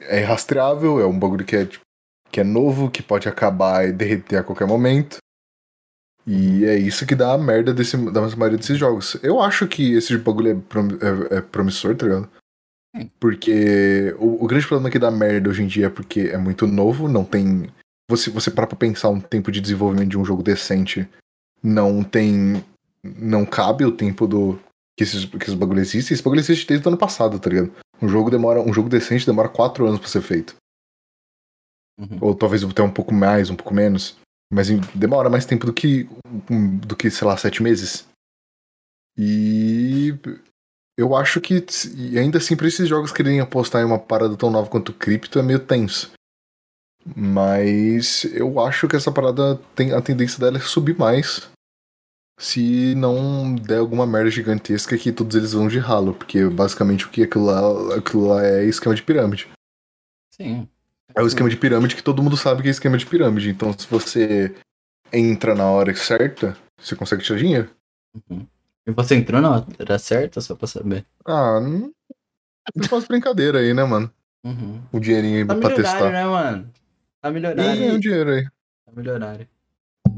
é 0.01 0.21
rastreável, 0.23 0.99
é 0.99 1.05
um 1.05 1.17
bagulho 1.17 1.45
que 1.45 1.55
é, 1.55 1.65
tipo, 1.65 1.83
que 2.31 2.39
é 2.39 2.43
novo, 2.43 2.89
que 2.89 3.03
pode 3.03 3.29
acabar 3.29 3.87
e 3.87 3.91
derreter 3.91 4.37
a 4.37 4.43
qualquer 4.43 4.67
momento. 4.67 5.17
E 6.27 6.65
é 6.65 6.75
isso 6.75 7.05
que 7.05 7.13
dá 7.15 7.33
a 7.33 7.37
merda 7.37 7.73
desse, 7.73 7.95
da 8.11 8.21
maioria 8.35 8.57
desses 8.57 8.77
jogos. 8.77 9.15
Eu 9.21 9.39
acho 9.41 9.67
que 9.67 9.93
esse 9.93 10.17
bagulho 10.17 10.51
é, 10.51 10.55
prom- 10.55 10.97
é- 11.31 11.37
é 11.37 11.41
promissor, 11.41 11.95
tá 11.95 12.05
ligado? 12.07 12.29
Porque 13.19 14.15
o, 14.17 14.43
o 14.43 14.47
grande 14.47 14.65
problema 14.65 14.89
que 14.89 14.97
dá 14.99 15.11
merda 15.11 15.49
hoje 15.49 15.61
em 15.63 15.67
dia 15.67 15.87
é 15.87 15.89
porque 15.89 16.21
é 16.21 16.37
muito 16.37 16.65
novo, 16.65 17.07
não 17.07 17.23
tem. 17.23 17.69
Você, 18.09 18.29
você 18.29 18.49
para 18.49 18.65
pra 18.67 18.77
pensar 18.77 19.09
um 19.09 19.19
tempo 19.19 19.51
de 19.51 19.59
desenvolvimento 19.61 20.09
de 20.09 20.17
um 20.17 20.25
jogo 20.25 20.41
decente, 20.41 21.07
não 21.61 22.03
tem. 22.03 22.63
Não 23.03 23.45
cabe 23.45 23.85
o 23.85 23.91
tempo 23.91 24.25
do. 24.27 24.59
Que 24.97 25.03
esses, 25.03 25.25
que 25.25 25.37
esses 25.37 25.53
bagulho 25.53 25.81
existem. 25.81 26.13
Esse 26.13 26.23
bagulho 26.23 26.39
existe 26.39 26.65
desde 26.65 26.87
o 26.87 26.89
ano 26.89 26.97
passado, 26.97 27.37
tá 27.37 27.49
ligado? 27.49 27.71
Um 28.01 28.07
jogo 28.07 28.31
demora. 28.31 28.61
Um 28.61 28.73
jogo 28.73 28.87
decente 28.89 29.25
demora 29.25 29.49
quatro 29.49 29.85
anos 29.85 29.99
pra 29.99 30.07
ser 30.07 30.21
feito. 30.21 30.55
Uhum. 31.99 32.17
Ou 32.21 32.35
talvez 32.35 32.63
até 32.63 32.81
um 32.81 32.91
pouco 32.91 33.13
mais, 33.13 33.49
um 33.49 33.55
pouco 33.55 33.73
menos. 33.73 34.17
Mas 34.51 34.69
em- 34.69 34.79
demora 34.93 35.29
mais 35.29 35.45
tempo 35.45 35.65
do 35.65 35.73
que, 35.73 36.07
do 36.85 36.95
que, 36.95 37.09
sei 37.09 37.27
lá, 37.27 37.35
sete 37.37 37.61
meses. 37.63 38.07
E 39.17 40.13
eu 40.97 41.15
acho 41.15 41.39
que 41.41 41.65
ainda 42.17 42.37
assim 42.37 42.55
pra 42.55 42.67
esses 42.67 42.87
jogos 42.87 43.11
quererem 43.11 43.39
apostar 43.39 43.81
em 43.81 43.85
uma 43.85 43.99
parada 43.99 44.35
tão 44.37 44.49
nova 44.51 44.69
quanto 44.69 44.93
cripto 44.93 45.39
é 45.39 45.41
meio 45.43 45.59
tenso. 45.59 46.11
Mas 47.15 48.25
eu 48.25 48.59
acho 48.59 48.87
que 48.87 48.95
essa 48.95 49.11
parada 49.11 49.57
tem 49.75 49.93
a 49.93 50.01
tendência 50.01 50.39
dela 50.39 50.57
é 50.57 50.61
subir 50.61 50.97
mais. 50.97 51.47
Se 52.39 52.93
não 52.95 53.55
der 53.55 53.77
alguma 53.77 54.05
merda 54.05 54.29
gigantesca 54.29 54.97
que 54.97 55.11
todos 55.11 55.35
eles 55.35 55.53
vão 55.53 55.67
de 55.67 55.79
ralo. 55.79 56.13
Porque 56.13 56.45
basicamente 56.49 57.05
o 57.05 57.09
que 57.09 57.23
aquilo 57.23 57.45
lá, 57.45 57.95
aquilo 57.95 58.27
lá 58.27 58.43
é 58.45 58.65
esquema 58.65 58.95
de 58.95 59.03
pirâmide. 59.03 59.47
Sim. 60.33 60.67
É 61.15 61.21
o 61.21 61.27
esquema 61.27 61.49
de 61.49 61.55
pirâmide 61.57 61.95
que 61.95 62.03
todo 62.03 62.21
mundo 62.21 62.35
sabe 62.35 62.61
que 62.61 62.67
é 62.67 62.71
esquema 62.71 62.97
de 62.97 63.05
pirâmide. 63.05 63.49
Então, 63.49 63.71
se 63.77 63.87
você 63.87 64.53
entra 65.13 65.55
na 65.55 65.65
hora 65.69 65.95
certa, 65.95 66.57
você 66.77 66.95
consegue 66.95 67.23
tirar 67.23 67.39
dinheiro. 67.39 67.69
Uhum. 68.29 68.45
E 68.87 68.91
você 68.91 69.15
entrou 69.15 69.41
na 69.41 69.51
hora 69.51 69.97
certa, 69.99 70.41
só 70.41 70.55
pra 70.55 70.67
saber. 70.67 71.05
Ah, 71.25 71.59
não. 71.59 71.91
Faço 72.89 73.07
brincadeira 73.07 73.59
aí, 73.59 73.73
né, 73.73 73.83
mano? 73.83 74.11
Uhum. 74.45 74.81
O 74.91 74.99
dinheirinho 74.99 75.37
aí 75.37 75.45
Tá 75.45 75.55
pra 75.55 75.73
testar. 75.75 76.11
né, 76.11 76.25
mano? 76.25 76.69
Tá 77.21 77.29
É, 77.29 77.31
milionário. 77.31 77.79
ganha 77.79 77.93
um 77.93 77.99
dinheiro 77.99 78.29
aí. 78.31 78.43
Tá 78.85 78.91
milionário. 78.95 79.47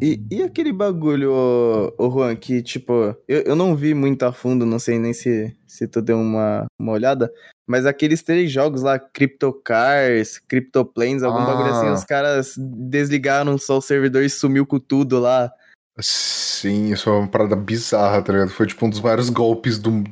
E, 0.02 0.22
e 0.30 0.44
aquele 0.44 0.74
bagulho, 0.74 1.32
ô, 1.32 1.94
ô 1.98 2.10
Juan, 2.12 2.36
que 2.36 2.62
tipo, 2.62 3.16
eu, 3.28 3.42
eu 3.44 3.56
não 3.56 3.76
vi 3.76 3.94
muito 3.94 4.24
a 4.24 4.34
fundo, 4.34 4.66
não 4.66 4.78
sei 4.80 5.00
nem 5.00 5.14
se, 5.14 5.56
se 5.66 5.88
tu 5.88 6.02
deu 6.02 6.18
uma, 6.20 6.66
uma 6.80 6.92
olhada, 6.92 7.32
mas 7.68 7.86
aqueles 7.86 8.24
três 8.24 8.52
jogos 8.52 8.82
lá, 8.82 8.98
CryptoCars, 8.98 10.40
CryptoPlanes, 10.48 11.24
algum 11.24 11.40
Ah. 11.40 11.46
bagulho 11.46 11.74
assim, 11.74 11.90
os 11.90 12.04
caras 12.04 12.56
desligaram 12.58 13.58
só 13.58 13.78
o 13.78 13.82
servidor 13.82 14.24
e 14.24 14.30
sumiu 14.30 14.66
com 14.66 14.80
tudo 14.80 15.20
lá. 15.20 15.52
Sim, 16.00 16.92
isso 16.94 17.10
é 17.10 17.14
uma 17.14 17.28
parada 17.28 17.56
bizarra, 17.56 18.22
tá 18.22 18.32
ligado? 18.34 18.50
Foi 18.50 18.68
tipo 18.68 18.86
um 18.86 18.90
dos 18.90 19.00
maiores 19.02 19.30
golpes 19.30 19.78
do, 19.80 20.04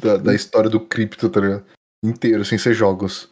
da, 0.00 0.16
da- 0.16 0.34
história 0.34 0.68
do 0.70 0.80
cripto, 0.80 1.28
tá 1.28 1.40
ligado? 1.40 1.64
Inteiro, 2.04 2.44
sem 2.44 2.58
ser 2.58 2.74
jogos. 2.74 3.28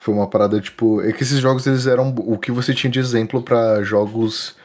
Foi 0.00 0.14
uma 0.14 0.30
parada, 0.30 0.60
tipo. 0.60 1.02
É 1.02 1.12
que 1.12 1.22
esses 1.24 1.40
jogos 1.40 1.66
eles 1.66 1.86
eram 1.86 2.14
o 2.16 2.38
que 2.38 2.52
você 2.52 2.72
tinha 2.72 2.90
de 2.90 3.00
exemplo 3.00 3.42
pra 3.42 3.82
jogos 3.82 4.56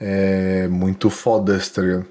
é, 0.00 0.66
muito 0.68 1.10
fodas, 1.10 1.68
tá 1.68 1.82
ligado? 1.82 2.06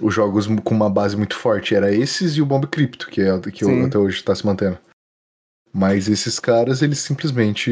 Os 0.00 0.12
jogos 0.12 0.46
com 0.64 0.74
uma 0.74 0.90
base 0.90 1.16
muito 1.16 1.36
forte. 1.36 1.74
Era 1.74 1.92
esses 1.92 2.36
e 2.36 2.42
o 2.42 2.46
Bomb 2.46 2.66
Crypto, 2.66 3.06
que, 3.08 3.20
é, 3.22 3.38
que 3.40 3.64
Sim. 3.64 3.84
até 3.86 3.96
hoje 3.96 4.22
tá 4.24 4.34
se 4.34 4.44
mantendo. 4.44 4.76
Mas 5.72 6.08
esses 6.08 6.38
caras, 6.40 6.82
eles 6.82 6.98
simplesmente, 6.98 7.70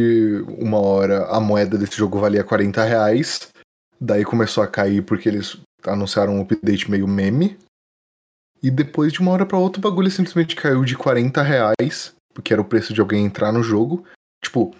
uma 0.58 0.78
hora, 0.78 1.26
a 1.26 1.40
moeda 1.40 1.76
desse 1.76 1.96
jogo 1.96 2.18
valia 2.20 2.44
40 2.44 2.84
reais. 2.84 3.48
Daí 4.00 4.24
começou 4.24 4.62
a 4.62 4.68
cair 4.68 5.02
porque 5.02 5.28
eles 5.28 5.56
anunciaram 5.84 6.36
um 6.36 6.42
update 6.42 6.90
meio 6.90 7.08
meme. 7.08 7.58
E 8.62 8.70
depois 8.70 9.12
de 9.12 9.20
uma 9.20 9.32
hora 9.32 9.46
pra 9.46 9.58
outra 9.58 9.80
o 9.80 9.82
bagulho 9.82 10.10
simplesmente 10.10 10.54
caiu 10.56 10.84
de 10.84 10.96
40 10.96 11.42
reais, 11.42 12.14
porque 12.32 12.52
era 12.52 12.62
o 12.62 12.64
preço 12.64 12.92
de 12.92 13.00
alguém 13.00 13.24
entrar 13.24 13.52
no 13.52 13.62
jogo. 13.62 14.04
Tipo, 14.44 14.74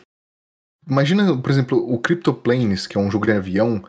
imagina, 0.89 1.37
por 1.37 1.51
exemplo, 1.51 1.93
o 1.93 1.99
CryptoPlanes, 1.99 2.87
que 2.87 2.97
é 2.97 3.01
um 3.01 3.11
jogo 3.11 3.27
de 3.27 3.33
avião, 3.33 3.83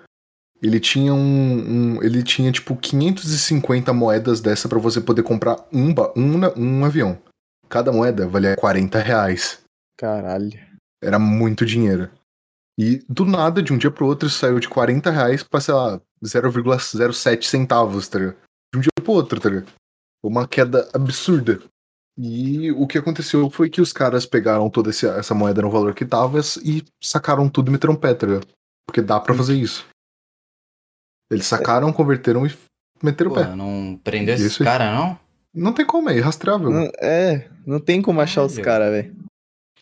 ele 0.61 0.79
tinha 0.79 1.13
um, 1.13 1.97
um- 1.97 2.03
ele 2.03 2.21
tinha 2.23 2.51
tipo 2.51 2.75
550 2.75 3.93
moedas 3.93 4.41
dessa 4.41 4.67
pra 4.67 4.79
você 4.79 4.99
poder 4.99 5.23
comprar 5.23 5.55
um, 5.71 5.93
um, 6.15 6.37
na- 6.37 6.53
um 6.57 6.83
avião. 6.85 7.17
Cada 7.69 7.91
moeda 7.91 8.27
valia 8.27 8.55
40 8.55 8.99
reais. 8.99 9.61
Caralho. 9.97 10.51
Era 11.03 11.19
muito 11.19 11.65
dinheiro. 11.65 12.09
E 12.79 13.03
do 13.09 13.25
nada, 13.25 13.61
de 13.61 13.73
um 13.73 13.77
dia 13.77 13.91
pro 13.91 14.05
outro, 14.07 14.27
isso 14.27 14.39
saiu 14.39 14.59
de 14.59 14.67
40 14.69 15.11
reais 15.11 15.43
pra, 15.43 15.59
sei 15.59 15.73
lá, 15.73 16.01
0,07 16.23 17.43
centavos, 17.45 18.07
tá 18.07 18.19
ligado? 18.19 18.37
De 18.73 18.77
um 18.79 18.81
dia 18.81 18.91
pro 19.03 19.11
outro, 19.13 19.39
tá 19.39 19.49
ligado? 19.49 19.67
Foi 20.21 20.31
Uma 20.31 20.47
queda 20.47 20.89
absurda. 20.93 21.61
E 22.17 22.71
o 22.71 22.85
que 22.87 22.97
aconteceu 22.97 23.49
foi 23.49 23.69
que 23.69 23.79
os 23.81 23.93
caras 23.93 24.25
pegaram 24.25 24.69
toda 24.69 24.89
esse- 24.89 25.07
essa 25.07 25.33
moeda 25.33 25.61
no 25.61 25.69
valor 25.71 25.93
que 25.93 26.05
tava 26.05 26.39
e 26.63 26.83
sacaram 27.01 27.49
tudo 27.49 27.69
e 27.69 27.71
meteram 27.71 27.95
pé, 27.95 28.13
tá 28.13 28.27
ligado? 28.27 28.47
Porque 28.87 29.01
dá 29.01 29.19
pra 29.19 29.33
fazer 29.33 29.55
isso. 29.55 29.85
Eles 31.31 31.45
sacaram, 31.45 31.93
converteram 31.93 32.45
e 32.45 32.57
meteram 33.03 33.31
o 33.31 33.33
Pô, 33.35 33.39
pé. 33.41 33.55
não 33.55 33.99
prendeu 34.03 34.35
esses 34.35 34.47
Isso 34.53 34.63
aí. 34.63 34.67
caras, 34.67 34.93
não? 34.93 35.19
Não 35.53 35.73
tem 35.73 35.85
como, 35.85 36.09
é 36.09 36.17
irrastreável. 36.17 36.69
Não- 36.69 36.91
é, 36.99 37.49
não 37.65 37.79
tem 37.79 38.01
como 38.01 38.21
achar 38.21 38.43
os 38.43 38.57
caras, 38.57 38.91
velho. 38.91 39.15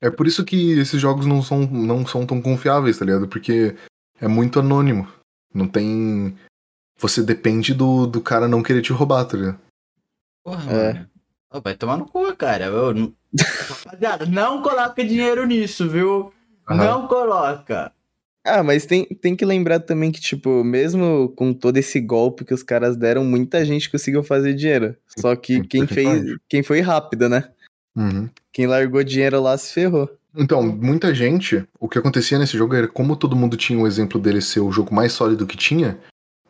É 0.01 0.09
por 0.09 0.27
isso 0.27 0.45
que 0.45 0.77
esses 0.79 0.99
jogos 1.01 1.25
não 1.25 1.41
são, 1.41 1.61
não 1.67 2.05
são 2.05 2.25
tão 2.25 2.41
confiáveis, 2.41 2.97
tá 2.99 3.05
ligado? 3.05 3.27
Porque 3.27 3.75
é 4.21 4.27
muito 4.27 4.59
anônimo. 4.59 5.07
Não 5.53 5.67
tem. 5.67 6.37
Você 6.99 7.21
depende 7.23 7.73
do, 7.73 8.05
do 8.07 8.21
cara 8.21 8.47
não 8.47 8.61
querer 8.63 8.81
te 8.81 8.93
roubar, 8.93 9.25
tá 9.25 9.35
ligado? 9.37 9.59
Porra, 10.43 10.71
É. 10.71 10.93
mano. 10.93 11.09
Vai 11.63 11.75
tomar 11.75 11.97
no 11.97 12.05
cu, 12.05 12.35
cara. 12.35 12.65
Eu 12.65 12.93
não- 12.93 13.13
Rapaziada, 13.69 14.25
não 14.25 14.61
coloca 14.61 15.03
dinheiro 15.03 15.45
nisso, 15.45 15.89
viu? 15.89 16.31
Aham. 16.69 16.77
Não 16.83 17.07
coloca. 17.07 17.91
Ah, 18.47 18.63
mas 18.63 18.85
tem, 18.85 19.05
tem 19.05 19.35
que 19.35 19.45
lembrar 19.45 19.79
também 19.81 20.11
que, 20.11 20.21
tipo, 20.21 20.63
mesmo 20.63 21.33
com 21.35 21.53
todo 21.53 21.77
esse 21.77 21.99
golpe 21.99 22.45
que 22.45 22.53
os 22.53 22.63
caras 22.63 22.95
deram, 22.95 23.23
muita 23.25 23.65
gente 23.65 23.89
conseguiu 23.91 24.23
fazer 24.23 24.53
dinheiro. 24.53 24.95
Só 25.19 25.35
que 25.35 25.55
sim, 25.55 25.63
quem 25.63 25.85
fez, 25.85 26.23
quem 26.47 26.63
foi 26.63 26.79
rápido, 26.79 27.27
né? 27.27 27.49
Uhum. 27.95 28.29
Quem 28.53 28.67
largou 28.67 29.03
dinheiro 29.03 29.41
lá 29.41 29.57
se 29.57 29.73
ferrou. 29.73 30.09
Então, 30.35 30.63
muita 30.63 31.13
gente, 31.13 31.67
o 31.79 31.89
que 31.89 31.97
acontecia 31.97 32.37
nesse 32.37 32.57
jogo 32.57 32.75
era 32.75 32.87
como 32.87 33.15
todo 33.15 33.35
mundo 33.35 33.57
tinha 33.57 33.79
o 33.79 33.87
exemplo 33.87 34.19
dele 34.19 34.39
ser 34.39 34.59
o 34.59 34.71
jogo 34.71 34.93
mais 34.93 35.11
sólido 35.11 35.47
que 35.47 35.57
tinha, 35.57 35.99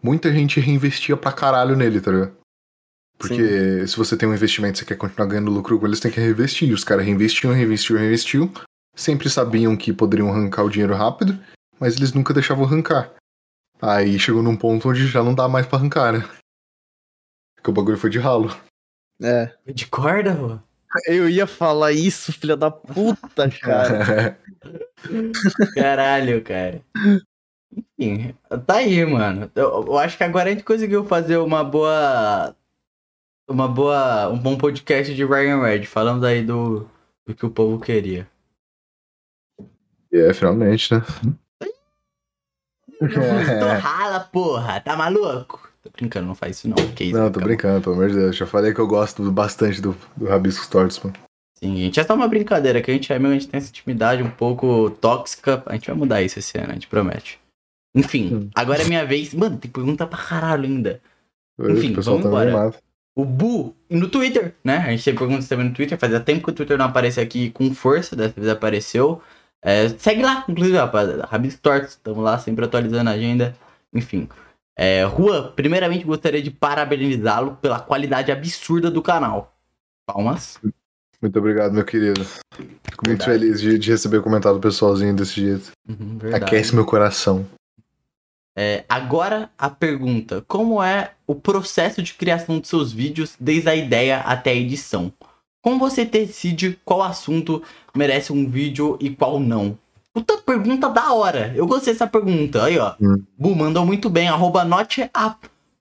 muita 0.04 0.32
gente 0.32 0.60
reinvestia 0.60 1.16
pra 1.16 1.32
caralho 1.32 1.76
nele, 1.76 2.02
tá 2.02 2.12
ligado? 2.12 2.34
Porque 3.18 3.88
se 3.88 3.98
você 3.98 4.16
tem 4.16 4.30
um 4.30 4.34
investimento 4.34 4.76
e 4.76 4.80
você 4.80 4.86
quer 4.86 4.98
continuar 4.98 5.28
ganhando 5.28 5.50
lucro 5.50 5.80
com 5.80 5.88
eles, 5.88 6.00
tem 6.00 6.12
que 6.12 6.20
reinvestir. 6.20 6.72
Os 6.72 6.84
caras 6.84 7.06
reinvestiam, 7.06 7.52
reinvestiam, 7.52 7.98
reinvestiam. 7.98 8.52
Sempre 8.96 9.30
sabiam 9.30 9.76
que 9.76 9.94
poderiam 9.94 10.30
arrancar 10.30 10.64
o 10.64 10.70
dinheiro 10.70 10.96
rápido, 10.96 11.40
mas 11.80 11.96
eles 11.96 12.14
nunca 12.14 12.34
deixavam 12.34 12.66
arrancar. 12.66 13.14
Aí 13.82 14.18
chegou 14.18 14.42
num 14.42 14.58
ponto 14.58 14.90
onde 14.90 15.08
já 15.08 15.24
não 15.24 15.36
dá 15.36 15.48
mais 15.48 15.66
pra 15.66 15.78
arrancar, 15.78 16.12
né? 16.12 16.20
Porque 17.56 17.70
o 17.70 17.74
bagulho 17.74 17.98
foi 17.98 18.10
de 18.10 18.20
ralo. 18.20 18.50
É. 19.22 19.56
De 19.66 19.88
corda, 19.88 20.36
pô? 20.36 20.60
Eu 21.06 21.30
ia 21.30 21.46
falar 21.46 21.92
isso, 21.92 22.32
filha 22.32 22.56
da 22.56 22.72
puta, 22.72 23.50
cara. 23.62 24.40
Caralho, 25.76 26.44
cara. 26.44 26.82
Enfim, 28.00 28.34
tá 28.66 28.78
aí, 28.78 29.06
mano. 29.06 29.52
Eu, 29.54 29.86
eu 29.86 29.98
acho 29.98 30.18
que 30.18 30.24
agora 30.24 30.50
a 30.50 30.54
gente 30.54 30.64
conseguiu 30.64 31.06
fazer 31.06 31.38
uma 31.38 31.64
boa. 31.64 32.56
Uma 33.48 33.68
boa. 33.68 34.30
Um 34.30 34.40
bom 34.40 34.58
podcast 34.58 35.14
de 35.14 35.26
Ryan 35.26 35.62
Red, 35.62 35.86
falando 35.86 36.26
aí 36.26 36.44
do, 36.44 36.90
do 37.26 37.36
que 37.36 37.46
o 37.46 37.52
povo 37.52 37.80
queria. 37.80 38.28
é, 40.12 40.34
finalmente, 40.34 40.94
né? 40.94 41.02
Tô 43.00 43.80
rala, 43.80 44.20
porra, 44.22 44.80
tá 44.80 44.96
maluco? 44.96 45.70
Tô 45.84 45.90
brincando, 45.92 46.28
não 46.28 46.36
faz 46.36 46.58
isso 46.58 46.68
não. 46.68 46.76
Que 46.76 47.12
Não, 47.12 47.32
tô 47.32 47.40
brincando, 47.40 47.82
pelo 47.82 47.96
amor 47.96 48.10
de 48.10 48.16
Deus. 48.16 48.36
Já 48.36 48.46
falei 48.46 48.74
que 48.74 48.80
eu 48.80 48.88
gosto 48.88 49.32
bastante 49.32 49.82
do, 49.82 49.96
do 50.16 50.26
Rabiscos 50.26 50.68
Tortos, 50.68 51.00
mano. 51.00 51.16
Sim, 51.60 51.76
gente, 51.76 52.00
é 52.00 52.04
só 52.04 52.14
uma 52.14 52.28
brincadeira, 52.28 52.82
que 52.82 52.92
a 52.92 52.94
gente 52.94 53.12
é 53.12 53.16
amigo, 53.16 53.32
a 53.32 53.34
gente 53.34 53.48
tem 53.48 53.58
essa 53.58 53.70
intimidade 53.70 54.22
um 54.22 54.30
pouco 54.30 54.92
tóxica. 54.92 55.64
A 55.66 55.74
gente 55.74 55.88
vai 55.88 55.96
mudar 55.96 56.22
isso 56.22 56.38
esse 56.38 56.58
ano, 56.58 56.72
a 56.72 56.74
gente 56.74 56.88
promete. 56.88 57.40
Enfim, 57.96 58.50
agora 58.54 58.84
é 58.84 58.86
minha 58.86 59.06
vez. 59.06 59.34
Mano, 59.34 59.58
tem 59.58 59.72
pergunta 59.72 60.06
pra 60.06 60.20
caralho 60.20 60.66
ainda. 60.66 61.02
Enfim, 61.60 61.96
pessoal 61.96 62.18
vamos 62.18 62.24
tá 62.24 62.30
embora. 62.30 62.50
animado. 62.50 62.78
O 63.16 63.26
Bu, 63.26 63.76
no 63.90 64.08
Twitter, 64.08 64.54
né? 64.64 64.78
A 64.78 64.92
gente 64.92 65.04
tem 65.04 65.16
perguntas 65.16 65.48
também 65.48 65.68
no 65.68 65.74
Twitter. 65.74 65.98
Fazia 65.98 66.20
tempo 66.20 66.44
que 66.44 66.52
o 66.52 66.54
Twitter 66.54 66.78
não 66.78 66.86
aparece 66.86 67.20
aqui 67.20 67.50
com 67.50 67.74
força, 67.74 68.16
dessa 68.16 68.40
vez 68.40 68.48
apareceu. 68.48 69.20
É, 69.62 69.90
segue 69.90 70.22
lá, 70.22 70.46
inclusive, 70.48 70.78
rapaziada. 70.78 71.26
Rabis 71.26 71.58
Tortos, 71.60 71.92
estamos 71.92 72.24
lá 72.24 72.38
sempre 72.38 72.66
atualizando 72.66 73.10
a 73.10 73.14
agenda. 73.14 73.56
Enfim. 73.94 74.30
É, 74.78 75.04
Rua, 75.04 75.52
primeiramente 75.56 76.06
gostaria 76.06 76.42
de 76.42 76.52
parabenizá-lo 76.52 77.56
pela 77.56 77.80
qualidade 77.80 78.32
absurda 78.32 78.92
do 78.92 79.02
canal. 79.02 79.56
Palmas. 80.06 80.60
Muito 81.20 81.40
obrigado, 81.40 81.74
meu 81.74 81.84
querido. 81.84 82.24
Fico 82.54 83.08
muito 83.08 83.26
feliz 83.26 83.60
de, 83.60 83.80
de 83.80 83.92
receber 83.92 84.18
o 84.18 84.24
comentário 84.24 84.60
do 84.60 84.62
pessoalzinho 84.62 85.16
desse 85.16 85.42
jeito. 85.42 85.72
Uhum. 85.90 86.20
Aquece 86.34 86.76
meu 86.76 86.86
coração. 86.86 87.46
É, 88.56 88.86
agora 88.88 89.50
a 89.58 89.70
pergunta: 89.70 90.44
como 90.48 90.82
é 90.82 91.12
o 91.26 91.36
processo 91.36 92.04
de 92.04 92.14
criação 92.14 92.60
de 92.60 92.68
seus 92.68 92.92
vídeos, 92.92 93.36
desde 93.40 93.70
a 93.70 93.76
ideia 93.76 94.20
até 94.20 94.52
a 94.52 94.56
edição? 94.56 95.12
Como 95.68 95.80
você 95.80 96.06
decide 96.06 96.80
qual 96.86 97.04
assunto 97.04 97.62
merece 97.94 98.32
um 98.32 98.50
vídeo 98.50 98.98
e 99.02 99.10
qual 99.10 99.38
não? 99.38 99.78
Puta 100.14 100.38
pergunta 100.38 100.88
da 100.90 101.12
hora. 101.12 101.52
Eu 101.58 101.68
gostei 101.68 101.92
dessa 101.92 102.08
pergunta. 102.08 102.64
Aí, 102.64 102.80
ó. 102.80 102.96
Hum. 103.02 103.22
Bu 103.38 103.54
mandou 103.54 103.86
muito 103.86 104.10
bem. 104.10 104.30
Arroba 104.30 104.64
not 104.64 105.12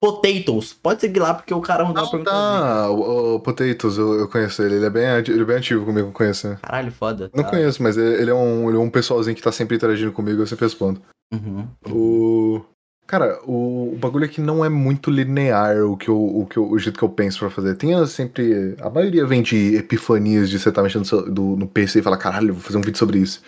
potatoes. 0.00 0.72
Pode 0.72 1.02
seguir 1.02 1.20
lá 1.20 1.34
porque 1.34 1.54
o 1.54 1.60
cara 1.60 1.84
mandou 1.84 2.02
uma 2.02 2.08
Ah, 2.08 2.10
pergunta. 2.10 2.30
tá. 2.32 2.90
O, 2.90 3.34
o 3.36 3.40
Potatoes, 3.40 3.96
eu, 3.96 4.14
eu 4.14 4.28
conheço 4.28 4.60
ele. 4.60 4.74
Ele 4.74 4.86
é, 4.86 4.90
bem, 4.90 5.04
ele 5.04 5.40
é 5.42 5.44
bem 5.44 5.56
ativo 5.56 5.84
comigo, 5.84 6.08
eu 6.08 6.12
conheço. 6.12 6.48
né? 6.48 6.58
Caralho, 6.60 6.90
foda. 6.90 7.30
Não 7.32 7.44
tá? 7.44 7.50
conheço, 7.50 7.80
mas 7.80 7.96
ele 7.96 8.22
ele 8.22 8.30
é, 8.32 8.34
um, 8.34 8.68
ele 8.68 8.76
é 8.78 8.80
um 8.80 8.90
pessoalzinho 8.90 9.36
que 9.36 9.42
tá 9.42 9.52
sempre 9.52 9.76
interagindo 9.76 10.10
comigo, 10.10 10.42
eu 10.42 10.46
sempre 10.48 10.64
respondo. 10.66 11.00
Uhum. 11.32 11.64
O. 11.88 12.60
Cara, 13.06 13.38
o, 13.44 13.92
o 13.92 13.96
bagulho 14.00 14.24
aqui 14.24 14.40
não 14.40 14.64
é 14.64 14.68
muito 14.68 15.10
linear 15.10 15.76
o, 15.84 15.96
que 15.96 16.08
eu, 16.08 16.18
o, 16.20 16.44
que 16.46 16.56
eu- 16.56 16.68
o 16.68 16.78
jeito 16.78 16.98
que 16.98 17.04
eu 17.04 17.08
penso 17.08 17.38
pra 17.38 17.50
fazer. 17.50 17.76
Tem 17.76 17.94
as 17.94 18.10
sempre. 18.10 18.74
A 18.80 18.90
maioria 18.90 19.24
vem 19.26 19.42
de 19.42 19.76
epifanias 19.76 20.50
de 20.50 20.58
você 20.58 20.72
tá 20.72 20.82
mexendo 20.82 21.30
do- 21.30 21.56
no 21.56 21.68
PC 21.68 22.00
e 22.00 22.02
falar, 22.02 22.16
caralho, 22.16 22.54
vou 22.54 22.62
fazer 22.62 22.78
um 22.78 22.82
vídeo 22.82 22.98
sobre 22.98 23.18
isso. 23.18 23.42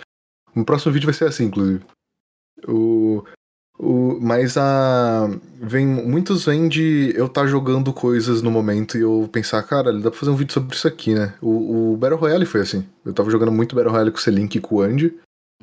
O 0.55 0.65
próximo 0.65 0.93
vídeo 0.93 1.07
vai 1.07 1.15
ser 1.15 1.25
assim, 1.27 1.47
inclusive. 1.47 1.81
O. 2.67 3.25
O, 3.81 4.19
mas 4.21 4.57
a. 4.57 5.29
Vem, 5.61 5.87
muitos 5.87 6.45
vêm 6.45 6.69
de 6.69 7.13
eu 7.17 7.27
estar 7.27 7.47
jogando 7.47 7.93
coisas 7.93 8.43
no 8.43 8.51
momento 8.51 8.99
e 8.99 9.03
eu 9.03 9.29
pensar, 9.33 9.63
cara, 9.63 9.93
dá 9.93 10.11
pra 10.11 10.19
fazer 10.19 10.33
um 10.33 10.37
vídeo 10.37 10.53
sobre 10.53 10.75
isso 10.75 10.87
aqui, 10.89 11.15
né? 11.15 11.35
O, 11.41 11.93
o 11.93 11.97
Battle 11.97 12.19
Royale 12.19 12.45
foi 12.47 12.61
assim. 12.63 12.85
Eu 13.05 13.13
tava 13.13 13.31
jogando 13.31 13.53
muito 13.53 13.77
Battle 13.77 13.93
Royale 13.93 14.11
com 14.11 14.19
o 14.19 14.21
Selink 14.21 14.59
e 14.59 14.61
com 14.61 14.77
o 14.77 14.81
Andy. 14.83 15.15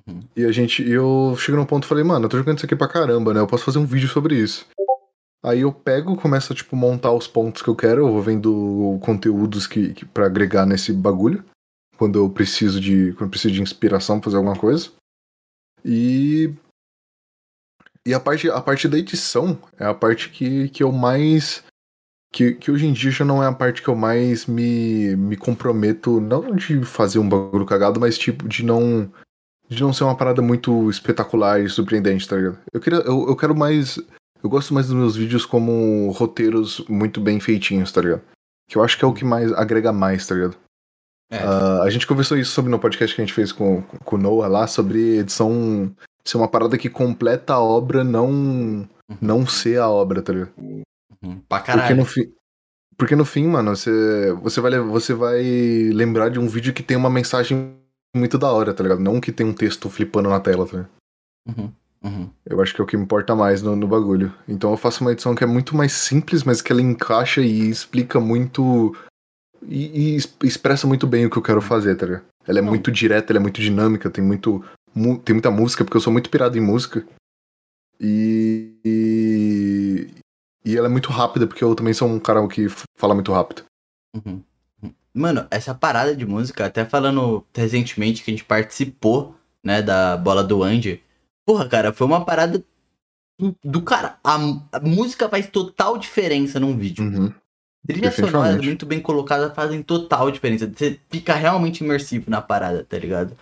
Uhum. 0.07 0.21
E 0.35 0.45
a 0.45 0.51
gente. 0.51 0.83
E 0.83 0.91
eu 0.91 1.35
chego 1.37 1.57
num 1.57 1.65
ponto 1.65 1.85
e 1.85 1.87
falei, 1.87 2.03
mano, 2.03 2.25
eu 2.25 2.29
tô 2.29 2.37
jogando 2.37 2.57
isso 2.57 2.65
aqui 2.65 2.75
pra 2.75 2.87
caramba, 2.87 3.33
né? 3.33 3.39
Eu 3.39 3.47
posso 3.47 3.63
fazer 3.63 3.79
um 3.79 3.85
vídeo 3.85 4.07
sobre 4.07 4.35
isso. 4.35 4.65
Aí 5.43 5.61
eu 5.61 5.71
pego, 5.71 6.15
começo 6.15 6.51
a, 6.51 6.55
tipo, 6.55 6.75
montar 6.75 7.11
os 7.11 7.27
pontos 7.27 7.61
que 7.61 7.67
eu 7.67 7.75
quero, 7.75 8.01
eu 8.01 8.11
vou 8.11 8.21
vendo 8.21 8.97
conteúdos 9.03 9.67
que, 9.67 9.93
que 9.93 10.03
para 10.03 10.25
agregar 10.25 10.65
nesse 10.65 10.91
bagulho. 10.91 11.45
Quando 11.97 12.19
eu 12.19 12.29
preciso 12.29 12.79
de. 12.79 13.13
Quando 13.13 13.25
eu 13.25 13.29
preciso 13.29 13.53
de 13.53 13.61
inspiração 13.61 14.19
pra 14.19 14.25
fazer 14.25 14.37
alguma 14.37 14.57
coisa. 14.57 14.91
E. 15.83 16.53
E 18.07 18.13
a 18.13 18.19
parte, 18.19 18.49
a 18.49 18.61
parte 18.61 18.87
da 18.87 18.97
edição 18.97 19.57
é 19.79 19.85
a 19.85 19.93
parte 19.93 20.29
que, 20.29 20.69
que 20.69 20.83
eu 20.83 20.91
mais. 20.91 21.63
Que, 22.33 22.53
que 22.53 22.69
hoje 22.69 22.85
em 22.85 22.91
dia 22.91 23.11
já 23.11 23.23
não 23.23 23.41
é 23.41 23.47
a 23.47 23.53
parte 23.53 23.81
que 23.81 23.87
eu 23.87 23.95
mais 23.95 24.45
me, 24.45 25.15
me 25.15 25.37
comprometo, 25.37 26.19
não 26.19 26.53
de 26.53 26.83
fazer 26.83 27.17
um 27.17 27.29
bagulho 27.29 27.65
cagado, 27.65 27.99
mas 27.99 28.17
tipo, 28.17 28.47
de 28.47 28.63
não. 28.63 29.11
De 29.67 29.81
não 29.81 29.93
ser 29.93 30.03
uma 30.03 30.15
parada 30.15 30.41
muito 30.41 30.89
espetacular 30.89 31.59
e 31.59 31.69
surpreendente, 31.69 32.27
tá 32.27 32.35
ligado? 32.35 32.59
Eu, 32.71 32.79
queria, 32.79 32.99
eu, 32.99 33.27
eu 33.27 33.35
quero 33.35 33.55
mais. 33.55 33.97
Eu 34.43 34.49
gosto 34.49 34.73
mais 34.73 34.87
dos 34.87 34.95
meus 34.95 35.15
vídeos 35.15 35.45
como 35.45 36.11
roteiros 36.11 36.85
muito 36.87 37.19
bem 37.19 37.39
feitinhos, 37.39 37.91
tá 37.91 38.01
ligado? 38.01 38.21
Que 38.69 38.77
eu 38.77 38.83
acho 38.83 38.97
que 38.97 39.03
é 39.03 39.07
o 39.07 39.13
que 39.13 39.25
mais 39.25 39.51
agrega 39.53 39.91
mais, 39.91 40.27
tá 40.27 40.35
ligado? 40.35 40.55
É. 41.31 41.37
Ah, 41.39 41.81
a 41.83 41.89
gente 41.89 42.05
conversou 42.05 42.37
isso 42.37 42.51
sobre 42.51 42.69
no 42.69 42.79
podcast 42.79 43.15
que 43.15 43.21
a 43.21 43.25
gente 43.25 43.33
fez 43.33 43.51
com, 43.51 43.81
com 43.81 44.15
o 44.15 44.19
Noah 44.19 44.47
lá, 44.47 44.67
sobre 44.67 45.17
edição 45.17 45.91
ser 46.23 46.37
uma 46.37 46.47
parada 46.47 46.77
que 46.77 46.89
completa 46.89 47.53
a 47.53 47.59
obra, 47.59 48.03
não 48.03 48.87
não 49.21 49.45
ser 49.45 49.79
a 49.79 49.89
obra, 49.89 50.21
tá 50.21 50.33
ligado? 50.33 50.53
Uhum. 50.57 51.39
Pra 51.47 51.59
Porque 51.59 51.71
caralho. 51.71 51.95
no 51.97 52.05
fim. 52.05 52.33
Porque 52.97 53.15
no 53.15 53.25
fim, 53.25 53.45
mano, 53.47 53.75
você, 53.75 54.31
você, 54.41 54.61
vai, 54.61 54.79
você 54.79 55.13
vai 55.13 55.41
lembrar 55.93 56.29
de 56.29 56.39
um 56.39 56.47
vídeo 56.47 56.73
que 56.73 56.81
tem 56.81 56.95
uma 56.95 57.09
mensagem 57.09 57.75
muito 58.15 58.37
da 58.37 58.51
hora, 58.51 58.73
tá 58.73 58.81
ligado? 58.83 58.99
Não 59.01 59.19
que 59.21 59.31
tem 59.31 59.45
um 59.45 59.53
texto 59.53 59.89
flipando 59.89 60.29
na 60.29 60.39
tela, 60.39 60.65
tá 60.65 60.71
ligado? 60.77 60.89
Uhum. 61.47 61.71
Uhum. 62.03 62.29
Eu 62.45 62.61
acho 62.61 62.73
que 62.75 62.81
é 62.81 62.83
o 62.83 62.87
que 62.87 62.95
me 62.97 63.03
importa 63.03 63.35
mais 63.35 63.61
no, 63.63 63.75
no 63.75 63.87
bagulho. 63.87 64.31
Então 64.47 64.71
eu 64.71 64.77
faço 64.77 65.01
uma 65.03 65.11
edição 65.11 65.33
que 65.33 65.43
é 65.43 65.47
muito 65.47 65.75
mais 65.75 65.91
simples, 65.93 66.43
mas 66.43 66.61
que 66.61 66.71
ela 66.71 66.81
encaixa 66.81 67.41
e 67.41 67.67
explica 67.69 68.19
muito. 68.19 68.95
E, 69.67 70.13
e 70.13 70.15
es- 70.15 70.35
expressa 70.43 70.85
muito 70.85 71.07
bem 71.07 71.25
o 71.25 71.29
que 71.29 71.37
eu 71.37 71.41
quero 71.41 71.61
fazer, 71.61 71.95
tá 71.95 72.05
ligado? 72.05 72.25
Ela 72.47 72.59
é 72.59 72.61
Não. 72.61 72.69
muito 72.69 72.91
direta, 72.91 73.31
ela 73.31 73.39
é 73.39 73.41
muito 73.41 73.59
dinâmica, 73.59 74.09
tem 74.09 74.23
muito. 74.23 74.63
mu- 74.93 75.17
tem 75.17 75.33
muita 75.33 75.49
música, 75.49 75.83
porque 75.83 75.97
eu 75.97 76.01
sou 76.01 76.13
muito 76.13 76.29
pirado 76.29 76.57
em 76.57 76.61
música. 76.61 77.03
E. 77.99 78.71
E, 78.85 80.07
e 80.63 80.77
ela 80.77 80.87
é 80.87 80.89
muito 80.91 81.09
rápida, 81.09 81.47
porque 81.47 81.63
eu 81.63 81.73
também 81.75 81.93
sou 81.93 82.07
um 82.07 82.19
cara 82.19 82.45
que 82.47 82.67
fala 82.97 83.13
muito 83.15 83.31
rápido. 83.31 83.63
Uhum. 84.15 84.41
Mano, 85.15 85.47
essa 85.49 85.73
parada 85.73 86.13
de 86.15 86.25
música, 86.25 86.65
até 86.65 86.83
falando 86.83 87.45
recentemente 87.55 88.21
que 88.23 88.31
a 88.31 88.33
gente 88.33 88.43
participou, 88.43 89.35
né, 89.63 89.81
da 89.81 90.17
bola 90.17 90.43
do 90.43 90.61
Andy. 90.61 91.01
Porra, 91.47 91.67
cara, 91.69 91.93
foi 91.93 92.05
uma 92.05 92.25
parada 92.25 92.63
do, 93.63 93.81
cara. 93.81 94.17
A, 94.23 94.35
a 94.73 94.79
música 94.81 95.29
faz 95.29 95.47
total 95.47 95.97
diferença 95.97 96.59
num 96.59 96.77
vídeo. 96.77 97.03
Uhum. 97.05 97.33
Trilha 97.87 98.11
sonora 98.11 98.31
definitivamente. 98.31 98.65
muito 98.65 98.85
bem 98.85 98.99
colocada 98.99 99.53
fazem 99.53 99.81
total 99.83 100.31
diferença. 100.31 100.67
Você 100.67 100.99
fica 101.09 101.33
realmente 101.35 101.83
imersivo 101.83 102.29
na 102.29 102.41
parada, 102.41 102.83
tá 102.83 102.97
ligado? 102.97 103.37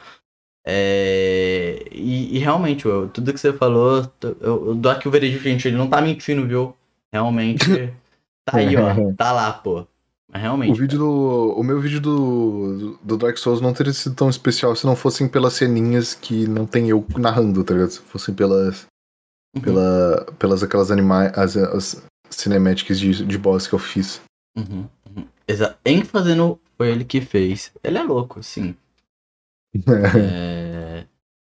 É... 0.66 1.86
E, 1.92 2.36
e 2.36 2.40
realmente, 2.40 2.86
eu- 2.86 3.10
tudo 3.10 3.34
que 3.34 3.40
você 3.40 3.54
falou, 3.54 4.10
eu, 4.42 4.68
eu 4.68 4.76
dou 4.76 4.92
aqui 4.92 5.08
o 5.08 5.12
veredito, 5.12 5.44
gente. 5.44 5.68
Ele 5.68 5.78
não 5.78 5.90
tá 5.90 6.02
mentindo, 6.02 6.46
viu? 6.48 6.76
Realmente. 7.12 7.66
tá 8.46 8.58
aí, 8.58 8.76
ó. 8.76 9.14
Tá 9.16 9.32
lá, 9.32 9.52
pô. 9.54 9.88
Mas 10.34 10.42
realmente. 10.42 10.72
O 10.72 10.76
vídeo 10.76 10.98
do. 10.98 11.54
O 11.56 11.64
meu 11.64 11.80
vídeo 11.80 12.02
do, 12.02 12.98
do 13.04 13.18
Dark 13.18 13.38
Souls 13.38 13.62
não 13.62 13.72
teria 13.72 13.94
sido 13.94 14.16
tão 14.16 14.30
especial 14.30 14.76
se 14.76 14.86
não 14.86 14.96
fossem 14.96 15.28
pelas 15.28 15.54
ceninhas 15.54 16.16
que 16.16 16.48
não 16.48 16.66
tem 16.66 16.90
eu 16.90 17.06
narrando, 17.16 17.64
tá 17.64 17.74
ligado? 17.74 17.92
Se 17.92 18.00
fossem 18.02 18.34
pelas. 18.34 18.88
Uhum. 19.56 19.62
Pela, 19.62 20.26
pelas 20.40 20.64
aquelas 20.64 20.90
animais. 20.90 21.32
As, 21.38 21.56
as 21.56 22.04
cinemáticas 22.32 23.00
de, 23.00 23.24
de 23.24 23.38
boss 23.38 23.68
que 23.68 23.74
eu 23.76 23.80
fiz. 23.80 24.20
Uhum, 24.58 24.88
uhum. 25.16 25.26
Exa 25.48 25.78
ênfase 25.86 26.34
no 26.34 26.60
foi 26.76 26.90
ele 26.90 27.06
que 27.06 27.22
fez. 27.22 27.72
Ele 27.84 28.00
é 28.00 28.04
louco, 28.04 28.42
sim. 28.42 28.76
É... 30.16 31.06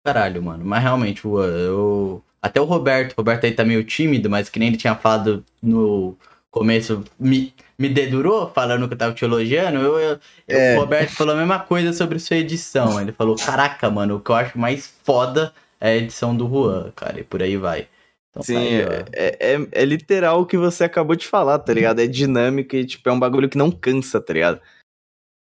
Caralho, 0.05 0.43
mano. 0.43 0.65
Mas 0.65 0.83
realmente, 0.83 1.27
o- 1.27 1.43
eu. 1.43 2.23
Até 2.41 2.61
o 2.61 2.65
Roberto. 2.65 3.13
O 3.13 3.17
Roberto 3.17 3.45
aí 3.45 3.53
tá 3.53 3.65
meio 3.65 3.83
tímido, 3.85 4.29
mas 4.31 4.49
que 4.49 4.59
nem 4.59 4.69
ele 4.69 4.77
tinha 4.77 4.95
falado 4.95 5.45
no 5.63 6.17
começo, 6.51 7.03
me, 7.19 7.53
me 7.79 7.89
dedurou 7.89 8.51
falando 8.55 8.87
que 8.89 8.95
eu 8.95 8.99
tava 8.99 9.15
te 9.15 9.25
elogiando. 9.25 9.79
Eu, 9.79 9.99
eu- 9.99 10.19
É. 10.49 10.77
O 10.77 10.81
Roberto 10.81 11.11
falou 11.11 11.35
a 11.35 11.39
mesma 11.39 11.59
coisa 11.61 11.93
sobre 11.93 12.19
sua 12.19 12.37
edição. 12.37 13.01
Ele 13.01 13.13
falou: 13.13 13.37
Caraca, 13.37 13.91
mano, 13.91 14.17
o 14.17 14.21
que 14.21 14.31
eu 14.31 14.35
acho 14.35 14.59
mais 14.59 14.93
foda 15.05 15.53
é 15.81 15.91
a 15.91 15.97
edição 15.97 16.35
do 16.37 16.49
Juan, 16.49 16.91
cara. 16.97 17.21
E 17.21 17.25
por 17.25 17.43
aí 17.43 17.57
vai. 17.57 17.89
Então, 18.31 18.43
Sim, 18.43 18.55
tá 18.55 18.61
aí, 18.61 19.05
é, 19.13 19.55
é, 19.55 19.69
é 19.73 19.85
literal 19.85 20.43
o 20.43 20.47
que 20.47 20.59
você 20.59 20.85
acabou 20.85 21.17
de 21.17 21.27
falar, 21.27 21.59
tá 21.59 21.73
ligado? 21.73 22.01
É 22.01 22.07
dinâmico 22.07 22.77
e, 22.77 22.85
tipo, 22.85 23.09
é 23.09 23.13
um 23.13 23.19
bagulho 23.19 23.49
que 23.49 23.57
não 23.57 23.71
cansa, 23.71 24.21
tá 24.21 24.33
ligado? 24.35 24.61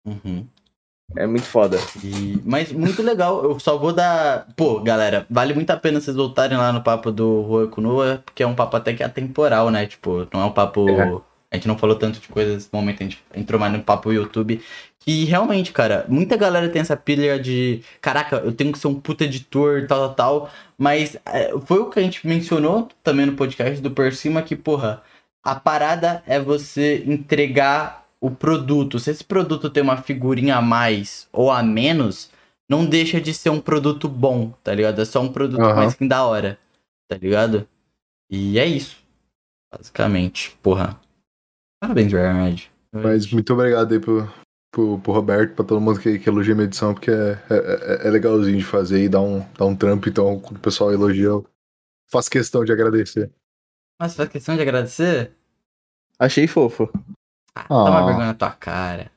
Uhum. 0.06 0.46
É 1.16 1.26
muito 1.26 1.44
foda. 1.46 1.76
E- 2.02 2.38
Mas 2.44 2.72
muito 2.72 3.02
legal, 3.02 3.44
eu 3.44 3.58
só 3.60 3.76
vou 3.76 3.92
dar. 3.92 4.46
Pô, 4.56 4.80
galera, 4.80 5.26
vale 5.30 5.52
muito 5.54 5.70
a 5.70 5.76
pena 5.76 6.00
vocês 6.00 6.16
voltarem 6.16 6.56
lá 6.56 6.72
no 6.72 6.82
papo 6.82 7.10
do 7.12 7.42
Rua 7.42 7.68
Kunua, 7.68 8.22
porque 8.24 8.42
é 8.42 8.46
um 8.46 8.54
papo 8.54 8.76
até 8.76 8.94
que 8.94 9.02
atemporal, 9.02 9.70
né? 9.70 9.86
Tipo, 9.86 10.26
não 10.32 10.40
é 10.42 10.44
um 10.46 10.52
papo. 10.52 10.88
É. 10.88 11.33
A 11.54 11.56
gente 11.56 11.68
não 11.68 11.78
falou 11.78 11.94
tanto 11.94 12.18
de 12.18 12.26
coisas 12.26 12.54
nesse 12.54 12.68
momento, 12.72 13.00
a 13.00 13.04
gente 13.04 13.22
entrou 13.32 13.60
mais 13.60 13.72
no 13.72 13.80
papo 13.80 14.12
YouTube. 14.12 14.60
Que 14.98 15.24
realmente, 15.24 15.70
cara, 15.70 16.04
muita 16.08 16.36
galera 16.36 16.68
tem 16.68 16.82
essa 16.82 16.96
pilha 16.96 17.38
de. 17.38 17.80
Caraca, 18.00 18.38
eu 18.38 18.50
tenho 18.50 18.72
que 18.72 18.78
ser 18.78 18.88
um 18.88 19.00
puta 19.00 19.22
editor, 19.22 19.86
tal, 19.86 20.08
tal, 20.08 20.14
tal. 20.14 20.50
Mas 20.76 21.16
é, 21.26 21.54
foi 21.64 21.78
o 21.78 21.88
que 21.88 22.00
a 22.00 22.02
gente 22.02 22.26
mencionou 22.26 22.88
também 23.04 23.24
no 23.24 23.34
podcast 23.34 23.80
do 23.80 23.88
Por 23.88 24.12
Cima, 24.12 24.42
que, 24.42 24.56
porra, 24.56 25.00
a 25.44 25.54
parada 25.54 26.24
é 26.26 26.40
você 26.40 27.04
entregar 27.06 28.04
o 28.20 28.32
produto. 28.32 28.98
Se 28.98 29.12
esse 29.12 29.22
produto 29.22 29.70
tem 29.70 29.82
uma 29.82 29.98
figurinha 29.98 30.56
a 30.56 30.62
mais 30.62 31.28
ou 31.32 31.52
a 31.52 31.62
menos, 31.62 32.32
não 32.68 32.84
deixa 32.84 33.20
de 33.20 33.32
ser 33.32 33.50
um 33.50 33.60
produto 33.60 34.08
bom, 34.08 34.52
tá 34.64 34.74
ligado? 34.74 35.00
É 35.00 35.04
só 35.04 35.20
um 35.20 35.32
produto 35.32 35.62
Aham. 35.62 35.76
mais 35.76 35.94
que 35.94 36.08
da 36.08 36.24
hora, 36.24 36.58
tá 37.08 37.16
ligado? 37.16 37.68
E 38.28 38.58
é 38.58 38.66
isso. 38.66 38.96
Basicamente. 39.72 40.58
Porra. 40.60 41.03
Parabéns, 41.84 42.10
Ryan 42.12 42.56
Mas 42.92 43.30
muito 43.30 43.52
obrigado 43.52 43.92
aí 43.92 44.00
pro, 44.00 44.26
pro, 44.72 44.98
pro 44.98 45.12
Roberto, 45.12 45.54
pra 45.54 45.64
todo 45.64 45.80
mundo 45.82 46.00
que, 46.00 46.18
que 46.18 46.28
elogia 46.28 46.54
minha 46.54 46.64
edição, 46.66 46.94
porque 46.94 47.10
é, 47.10 47.38
é, 47.50 48.08
é 48.08 48.10
legalzinho 48.10 48.56
de 48.56 48.64
fazer 48.64 49.04
e 49.04 49.08
dá 49.08 49.20
um, 49.20 49.44
dá 49.58 49.66
um 49.66 49.76
trampo, 49.76 50.08
então 50.08 50.40
quando 50.40 50.56
o 50.56 50.60
pessoal 50.60 50.90
elogia, 50.92 51.26
eu 51.26 51.46
faço 52.10 52.30
questão 52.30 52.64
de 52.64 52.72
agradecer. 52.72 53.30
Mas 54.00 54.14
faz 54.14 54.30
questão 54.30 54.56
de 54.56 54.62
agradecer? 54.62 55.32
Achei 56.18 56.46
fofo. 56.46 56.90
Ah, 57.54 57.66
dá 57.68 57.74
uma 57.74 57.98
Ah. 58.00 58.06
vergonha 58.06 58.26
na 58.28 58.34
tua 58.34 58.50
cara. 58.50 59.12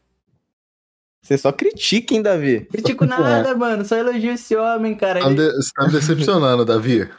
Você 1.24 1.38
só 1.38 1.52
critica, 1.52 2.14
hein, 2.14 2.22
Davi? 2.22 2.66
Critico 2.66 3.06
nada, 3.08 3.56
mano. 3.56 3.86
Só 3.86 3.96
elogio 3.96 4.32
esse 4.34 4.56
homem, 4.56 4.96
cara. 4.96 5.22
Tá 5.22 5.30
me 5.30 5.40
Ele 5.40 5.52
Você 5.54 5.72
tá 5.74 5.86
me 5.86 5.92
decepcionando, 5.94 6.66
Davi. 6.66 7.10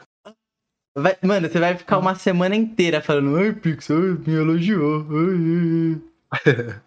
Vai- 1.00 1.16
Mano, 1.22 1.48
você 1.48 1.58
vai 1.58 1.76
ficar 1.76 1.98
uma 1.98 2.14
semana 2.14 2.54
inteira 2.56 3.00
falando, 3.00 3.36
ai, 3.36 3.52
Pix, 3.52 3.90
ai, 3.90 3.96
me 3.96 4.34
elogiou. 4.34 5.06
ai, 5.10 6.00
ai." 6.46 6.80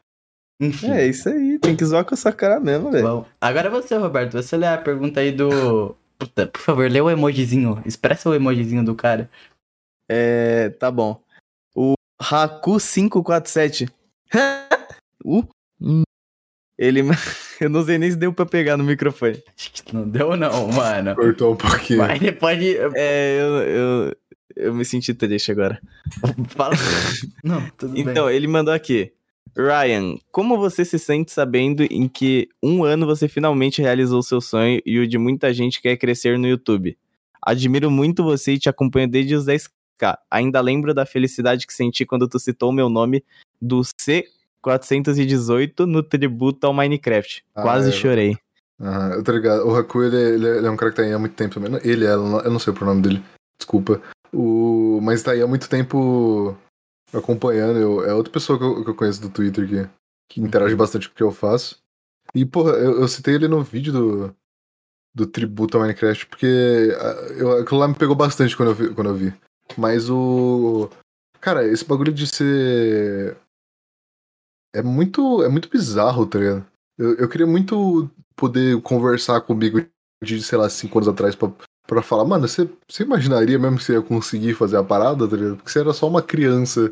Enfim. 0.62 0.92
É 0.92 1.08
isso 1.08 1.28
aí, 1.28 1.58
tem 1.58 1.76
que 1.76 1.84
zoar 1.84 2.06
com 2.06 2.14
essa 2.14 2.32
cara 2.32 2.60
mesmo, 2.60 2.92
velho. 2.92 3.04
Bom, 3.08 3.26
agora 3.40 3.68
é 3.68 3.72
você, 3.72 3.96
Roberto. 3.98 4.34
Você 4.34 4.56
lê 4.56 4.68
a 4.68 4.78
pergunta 4.78 5.20
aí 5.20 5.32
do. 5.32 5.96
Puta, 6.20 6.46
por 6.46 6.62
favor, 6.62 6.90
lê 6.90 7.02
o 7.02 7.10
emojizinho. 7.10 7.82
Expressa 7.84 8.30
o 8.30 8.36
emojizinho 8.36 8.86
do 8.86 8.94
cara. 8.94 9.28
É, 10.08 10.70
tá 10.70 10.92
bom. 10.92 11.20
O 11.76 11.94
Haku547. 12.22 13.90
uh. 15.26 15.48
Ele. 16.82 17.02
Eu 17.62 17.70
não 17.70 17.86
sei 17.86 18.00
nem 18.00 18.10
se 18.10 18.18
deu 18.18 18.34
pra 18.34 18.44
pegar 18.44 18.76
no 18.76 18.84
microfone. 18.84 19.40
Acho 19.56 19.84
que 19.84 19.94
não 19.94 20.10
deu, 20.10 20.36
não, 20.36 20.68
mano. 20.70 21.14
Cortou 21.16 21.54
um 21.54 21.56
pouquinho. 21.56 22.00
Mas 22.00 22.20
depois 22.20 22.58
de. 22.60 22.76
É, 22.96 23.38
eu, 23.40 23.48
eu, 23.48 24.16
eu 24.56 24.74
me 24.74 24.84
senti 24.84 25.14
triste 25.14 25.52
agora. 25.52 25.80
Fala. 26.50 26.74
Não, 27.44 27.62
tudo 27.78 27.96
Então, 27.96 28.26
bem. 28.26 28.36
ele 28.36 28.48
mandou 28.48 28.74
aqui. 28.74 29.14
Ryan, 29.56 30.16
como 30.32 30.58
você 30.58 30.84
se 30.84 30.98
sente 30.98 31.32
sabendo 31.32 31.84
em 31.84 32.08
que 32.08 32.50
um 32.64 32.84
ano 32.84 33.06
você 33.06 33.28
finalmente 33.28 33.80
realizou 33.80 34.24
seu 34.24 34.42
sonho 34.42 34.82
e 34.84 34.98
o 34.98 35.08
de 35.08 35.20
muita 35.20 35.54
gente 35.54 35.80
que 35.82 35.88
é 35.90 35.96
crescer 35.96 36.40
no 36.40 36.48
YouTube? 36.48 36.98
Admiro 37.44 37.92
muito 37.92 38.24
você 38.24 38.54
e 38.54 38.60
te 38.60 38.70
acompanho 38.70 39.08
desde 39.08 39.36
os 39.36 39.46
10k. 39.46 40.18
Ainda 40.32 40.60
lembro 40.62 40.96
da 40.96 41.06
felicidade 41.06 41.68
que 41.68 41.74
senti 41.74 42.08
quando 42.08 42.28
tu 42.28 42.40
citou 42.40 42.72
meu 42.72 42.90
nome 42.90 43.24
do 43.62 43.84
C418 44.64 45.86
no 45.86 46.04
tributo 46.04 46.68
ao 46.68 46.74
Minecraft. 46.74 47.44
Ah, 47.56 47.62
Quase 47.62 47.90
é. 47.90 47.92
chorei. 47.92 48.38
Aham, 48.80 49.14
eu 49.14 49.24
tô 49.24 49.32
ligado. 49.32 49.68
O 49.68 49.76
Haku, 49.76 50.04
ele, 50.04 50.18
ele, 50.18 50.48
ele 50.48 50.68
é 50.68 50.72
um 50.72 50.76
cara 50.76 50.92
que 50.92 50.98
tá 50.98 51.04
aí 51.04 51.14
há 51.14 51.20
muito 51.20 51.36
tempo 51.36 51.54
também. 51.54 51.80
Ele, 51.84 52.06
ela, 52.06 52.42
eu 52.44 52.52
não 52.52 52.60
sei 52.60 52.74
o 52.74 52.76
pronome 52.76 53.02
dele. 53.02 53.24
Desculpa. 53.58 54.02
O, 54.34 55.00
mas 55.02 55.22
tá 55.22 55.32
aí 55.32 55.42
há 55.42 55.48
muito 55.48 55.70
tempo 55.70 56.58
acompanhando. 57.14 57.78
Eu, 57.78 58.06
é 58.06 58.14
outra 58.14 58.32
pessoa 58.32 58.58
que 58.58 58.66
eu, 58.66 58.84
que 58.84 58.90
eu 58.90 58.96
conheço 58.96 59.22
do 59.22 59.30
Twitter 59.30 59.68
que, 59.68 59.90
que 60.30 60.42
interage 60.42 60.76
bastante 60.76 61.08
com 61.08 61.14
o 61.14 61.18
que 61.18 61.24
eu 61.24 61.32
faço. 61.32 61.78
E, 62.34 62.46
porra, 62.46 62.72
eu, 62.72 63.02
eu 63.02 63.08
citei 63.08 63.36
ele 63.36 63.48
no 63.48 63.62
vídeo 63.62 63.94
do, 63.94 64.36
do 65.14 65.28
tributo 65.28 65.78
ao 65.78 65.84
Minecraft, 65.84 66.26
porque 66.28 66.96
ah, 66.98 67.34
eu, 67.38 67.52
aquilo 67.60 67.80
lá 67.80 67.88
me 67.88 67.96
pegou 67.96 68.16
bastante 68.16 68.56
quando 68.56 68.70
eu 68.70 68.76
vi. 68.76 68.94
Quando 68.94 69.10
eu 69.10 69.16
vi. 69.16 69.34
Mas 69.78 70.10
o. 70.10 70.90
Cara, 71.40 71.66
esse 71.66 71.86
bagulho 71.86 72.14
de 72.14 72.28
ser. 72.28 73.38
É 74.74 74.82
muito, 74.82 75.44
é 75.44 75.50
muito 75.50 75.70
bizarro, 75.70 76.26
tá 76.26 76.40
ligado? 76.40 76.66
Eu, 76.98 77.16
eu 77.16 77.30
queria 77.30 77.48
muito 77.48 78.10
poder 78.36 78.82
conversar 78.82 79.42
comigo 79.42 79.86
de, 80.24 80.42
sei 80.42 80.58
lá, 80.58 80.70
cinco 80.70 80.98
anos 81.00 81.08
atrás 81.08 81.36
pra, 81.36 81.52
pra 81.86 82.02
falar, 82.02 82.26
mano, 82.26 82.48
você, 82.48 82.70
você 82.88 83.04
imaginaria 83.04 83.60
mesmo 83.60 83.78
que 83.78 83.84
você 83.84 83.94
ia 83.94 84.02
conseguir 84.02 84.54
fazer 84.54 84.78
a 84.78 84.84
parada, 84.84 85.28
tá 85.28 85.36
ligado? 85.36 85.58
Porque 85.58 85.70
você 85.72 85.80
era 85.80 85.94
só 85.94 86.08
uma 86.08 86.22
criança 86.22 86.92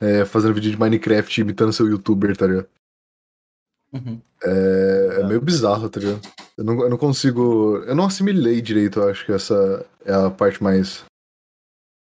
é, 0.00 0.24
fazendo 0.24 0.54
vídeo 0.54 0.70
de 0.70 0.78
Minecraft 0.78 1.40
imitando 1.40 1.72
seu 1.72 1.86
youtuber, 1.88 2.36
tá 2.36 2.46
ligado? 2.46 2.68
Uhum. 3.92 4.20
É, 4.42 5.18
é 5.20 5.24
meio 5.26 5.40
bizarro, 5.40 5.88
tá 5.88 6.00
ligado? 6.00 6.20
Eu 6.58 6.64
não, 6.64 6.80
eu 6.82 6.90
não 6.90 6.98
consigo. 6.98 7.78
Eu 7.86 7.94
não 7.94 8.06
assimilei 8.06 8.60
direito, 8.60 8.98
eu 9.00 9.08
acho 9.08 9.24
que 9.24 9.32
essa 9.32 9.86
é 10.04 10.12
a 10.12 10.30
parte 10.30 10.62
mais. 10.62 11.04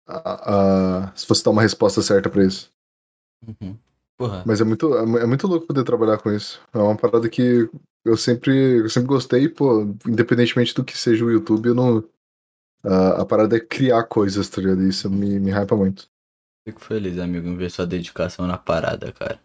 a- 0.06 1.04
a- 1.06 1.16
se 1.16 1.24
fosse 1.26 1.44
dar 1.44 1.50
uma 1.52 1.62
resposta 1.62 2.02
certa 2.02 2.28
pra 2.28 2.44
isso. 2.44 2.68
Uhum. 3.46 3.76
Porra. 4.20 4.44
Mas 4.46 4.60
é 4.60 4.64
muito, 4.64 4.94
é 4.94 5.22
é 5.22 5.24
muito 5.24 5.46
louco 5.46 5.66
poder 5.66 5.82
trabalhar 5.82 6.18
com 6.18 6.30
isso. 6.30 6.60
É 6.74 6.78
uma 6.78 6.94
parada 6.94 7.26
que 7.26 7.70
eu 8.04 8.18
sempre, 8.18 8.80
eu 8.80 8.90
sempre 8.90 9.08
gostei, 9.08 9.48
pô, 9.48 9.80
independentemente 10.06 10.74
do 10.74 10.84
que 10.84 10.94
seja 10.96 11.24
o 11.24 11.30
YouTube, 11.30 11.68
eu 11.68 11.74
não. 11.74 12.04
A, 12.84 13.22
a 13.22 13.24
parada 13.24 13.56
é 13.56 13.60
criar 13.60 14.04
coisas, 14.04 14.46
tá 14.50 14.60
ligado? 14.60 14.82
Isso 14.82 15.10
me, 15.10 15.40
me 15.40 15.50
hypa 15.50 15.74
muito. 15.74 16.06
Fico 16.68 16.82
feliz, 16.82 17.18
amigo, 17.18 17.48
em 17.48 17.56
ver 17.56 17.70
sua 17.70 17.86
dedicação 17.86 18.46
na 18.46 18.58
parada, 18.58 19.10
cara. 19.10 19.40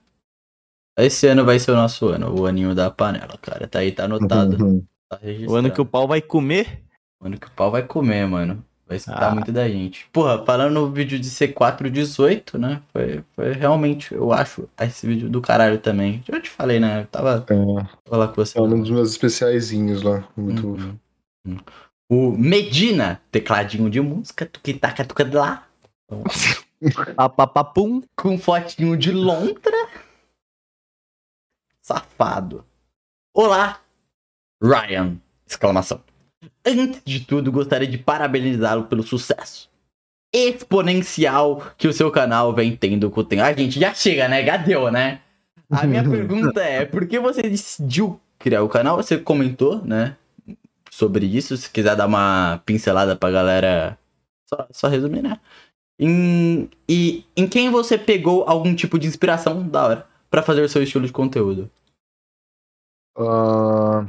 Esse 1.00 1.26
ano 1.28 1.46
vai 1.46 1.58
ser 1.58 1.72
o 1.72 1.76
nosso 1.76 2.10
ano, 2.10 2.38
o 2.38 2.46
aninho 2.46 2.76
da 2.76 2.92
panela, 2.92 3.38
cara. 3.42 3.70
Tá 3.70 3.80
aí, 3.80 3.94
tá 3.94 4.04
anotado. 4.04 4.62
Uhum. 4.62 4.86
Tá. 5.10 5.22
O 5.48 5.56
ano 5.56 5.72
que 5.72 5.80
o 5.80 5.86
pau 5.86 6.06
vai 6.06 6.22
comer? 6.22 6.84
O 7.22 7.28
ano 7.28 7.40
que 7.40 7.48
o 7.48 7.52
pau 7.52 7.72
vai 7.72 7.88
comer, 7.88 8.28
mano. 8.28 8.62
Vai 8.88 8.98
escutar 8.98 9.32
Ah. 9.32 9.34
muito 9.34 9.52
da 9.52 9.68
gente. 9.68 10.08
Porra, 10.14 10.46
falando 10.46 10.74
no 10.76 10.92
vídeo 10.92 11.18
de 11.20 11.28
C418, 11.30 12.58
né? 12.60 12.82
Foi, 12.94 13.24
foi 13.36 13.52
realmente, 13.54 14.14
eu 14.14 14.32
acho, 14.32 14.70
esse 14.80 15.08
vídeo 15.08 15.28
do 15.28 15.42
caralho 15.42 15.80
também. 15.80 16.24
Já 16.28 16.40
te 16.40 16.50
falei, 16.52 16.80
né? 16.80 17.02
Eu 17.02 17.08
tava, 17.08 17.44
É, 17.50 17.84
tava 18.04 18.18
lá 18.18 18.28
com 18.28 18.36
você. 18.36 18.58
é 18.58 18.62
um 18.62 18.80
dos 18.80 18.90
meus 18.92 19.10
especiaizinhos 19.12 20.04
lá. 20.04 20.28
Muito. 20.38 20.68
Uhum. 20.68 20.98
Uhum. 21.48 21.58
O 22.12 22.32
Medina, 22.38 23.20
tecladinho 23.32 23.90
de 23.90 24.00
música, 24.00 24.46
tuquitaca, 24.46 25.04
tuca 25.04 25.26
de 25.26 25.36
lá, 25.36 25.68
Papapapum. 27.16 28.04
com 28.16 28.38
fotinho 28.38 28.96
de 28.96 29.12
lontra. 29.12 29.88
Safado. 31.82 32.64
Olá, 33.34 33.80
Ryan! 34.62 35.18
Exclamação. 35.48 36.00
Antes 36.66 37.02
de 37.06 37.20
tudo, 37.20 37.52
gostaria 37.52 37.88
de 37.88 37.98
parabenizá-lo 37.98 38.86
pelo 38.86 39.04
sucesso 39.04 39.70
exponencial 40.36 41.74
que 41.78 41.88
o 41.88 41.94
seu 41.94 42.12
canal 42.12 42.54
vem 42.54 42.76
tendo 42.76 43.10
com 43.10 43.22
o 43.22 43.24
tempo. 43.24 43.42
Ah, 43.42 43.54
gente, 43.54 43.80
já 43.80 43.94
chega, 43.94 44.28
né? 44.28 44.46
Já 44.46 44.58
deu, 44.58 44.92
né? 44.92 45.22
A 45.72 45.88
minha 45.88 46.04
pergunta 46.08 46.62
é, 46.62 46.86
por 46.86 47.08
que 47.08 47.18
você 47.18 47.44
decidiu 47.44 48.20
criar 48.38 48.62
o 48.62 48.70
canal? 48.70 48.98
Você 48.98 49.18
comentou, 49.18 49.82
né? 49.86 50.18
Sobre 50.92 51.26
isso, 51.26 51.56
se 51.56 51.70
quiser 51.70 51.96
dar 51.96 52.06
uma 52.06 52.62
pincelada 52.66 53.16
pra 53.16 53.32
galera, 53.32 53.98
só, 54.48 54.68
só 54.72 54.88
resumir, 54.88 55.22
né? 55.22 55.40
Em, 55.98 56.70
e 56.88 57.26
em 57.36 57.48
quem 57.48 57.70
você 57.70 57.98
pegou 57.98 58.44
algum 58.48 58.76
tipo 58.76 59.00
de 59.00 59.08
inspiração 59.08 59.66
da 59.66 59.86
hora 59.86 60.08
pra 60.30 60.44
fazer 60.44 60.62
o 60.62 60.70
seu 60.70 60.84
estilo 60.84 61.06
de 61.06 61.14
conteúdo? 61.14 61.72
Ah, 63.18 64.06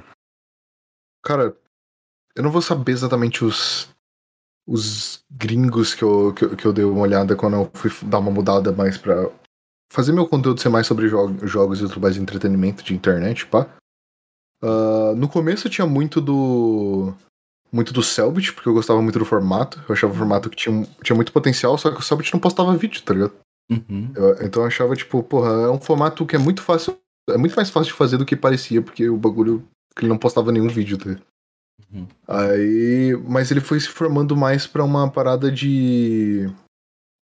cara, 1.23 1.57
eu 2.37 2.43
não 2.43 2.51
vou 2.51 2.61
saber 2.63 2.93
exatamente 2.93 3.45
os, 3.45 3.89
os 4.67 5.25
gringos 5.31 5.95
que 5.95 6.03
eu, 6.05 6.33
que, 6.35 6.45
eu- 6.45 6.57
que 6.57 6.67
eu 6.67 6.73
dei 6.73 6.85
uma 6.85 7.01
olhada 7.01 7.35
quando 7.37 7.55
eu 7.57 7.71
fui 7.75 7.91
dar 8.09 8.19
uma 8.19 8.31
mudada 8.31 8.73
mais 8.73 8.97
pra 8.99 9.29
fazer 9.93 10.13
meu 10.13 10.27
conteúdo 10.29 10.61
ser 10.61 10.69
mais 10.69 10.87
sobre 10.87 11.09
jo 11.09 11.35
jogos 11.47 11.81
e 11.81 11.87
tudo 11.89 12.01
mais 12.01 12.15
de 12.15 12.21
entretenimento 12.21 12.83
de 12.85 12.95
internet, 12.95 13.47
pá. 13.47 13.67
Ah, 14.63 15.13
no 15.17 15.29
começo 15.29 15.69
tinha 15.69 15.87
muito 15.87 16.21
do. 16.21 17.15
Muito 17.73 17.93
do 17.93 18.03
Selbit, 18.03 18.53
porque 18.53 18.69
eu 18.69 18.73
gostava 18.75 19.03
muito 19.03 19.19
do 19.19 19.25
formato. 19.25 19.83
Eu 19.89 19.93
achava 19.93 20.13
o 20.13 20.17
formato 20.17 20.49
que 20.49 20.57
tinha, 20.57 20.87
tinha 21.03 21.17
muito 21.17 21.33
potencial, 21.33 21.77
só 21.77 21.91
que 21.91 21.99
o 21.99 22.03
Selbit 22.03 22.33
não 22.33 22.41
postava 22.41 22.77
vídeo, 22.77 23.03
tá 23.03 23.13
ligado? 23.13 23.35
Uhum. 23.71 24.13
Eu- 24.15 24.47
então 24.47 24.63
eu 24.63 24.69
achava, 24.69 24.95
tipo, 24.95 25.21
porra, 25.23 25.51
é 25.51 25.69
um 25.71 25.81
formato 25.81 26.25
que 26.25 26.37
é 26.37 26.39
muito 26.39 26.63
fácil. 26.63 26.97
É 27.29 27.37
muito 27.37 27.57
mais 27.57 27.69
fácil 27.69 27.91
de 27.93 27.99
fazer 27.99 28.17
do 28.19 28.25
que 28.25 28.37
parecia, 28.37 28.81
porque 28.81 29.09
o 29.09 29.17
bagulho. 29.17 29.67
que 29.95 30.03
ele 30.05 30.09
não 30.11 30.19
postava 30.19 30.53
nenhum 30.53 30.69
vídeo. 30.69 30.97
Tá? 30.99 31.07
ligado? 31.11 31.25
Uhum. 31.93 32.07
Aí, 32.27 33.17
mas 33.29 33.51
ele 33.51 33.61
foi 33.61 33.79
se 33.81 33.89
formando 33.89 34.37
mais 34.37 34.67
pra 34.67 34.85
uma 34.85 35.11
parada 35.11 35.51
de 35.51 36.49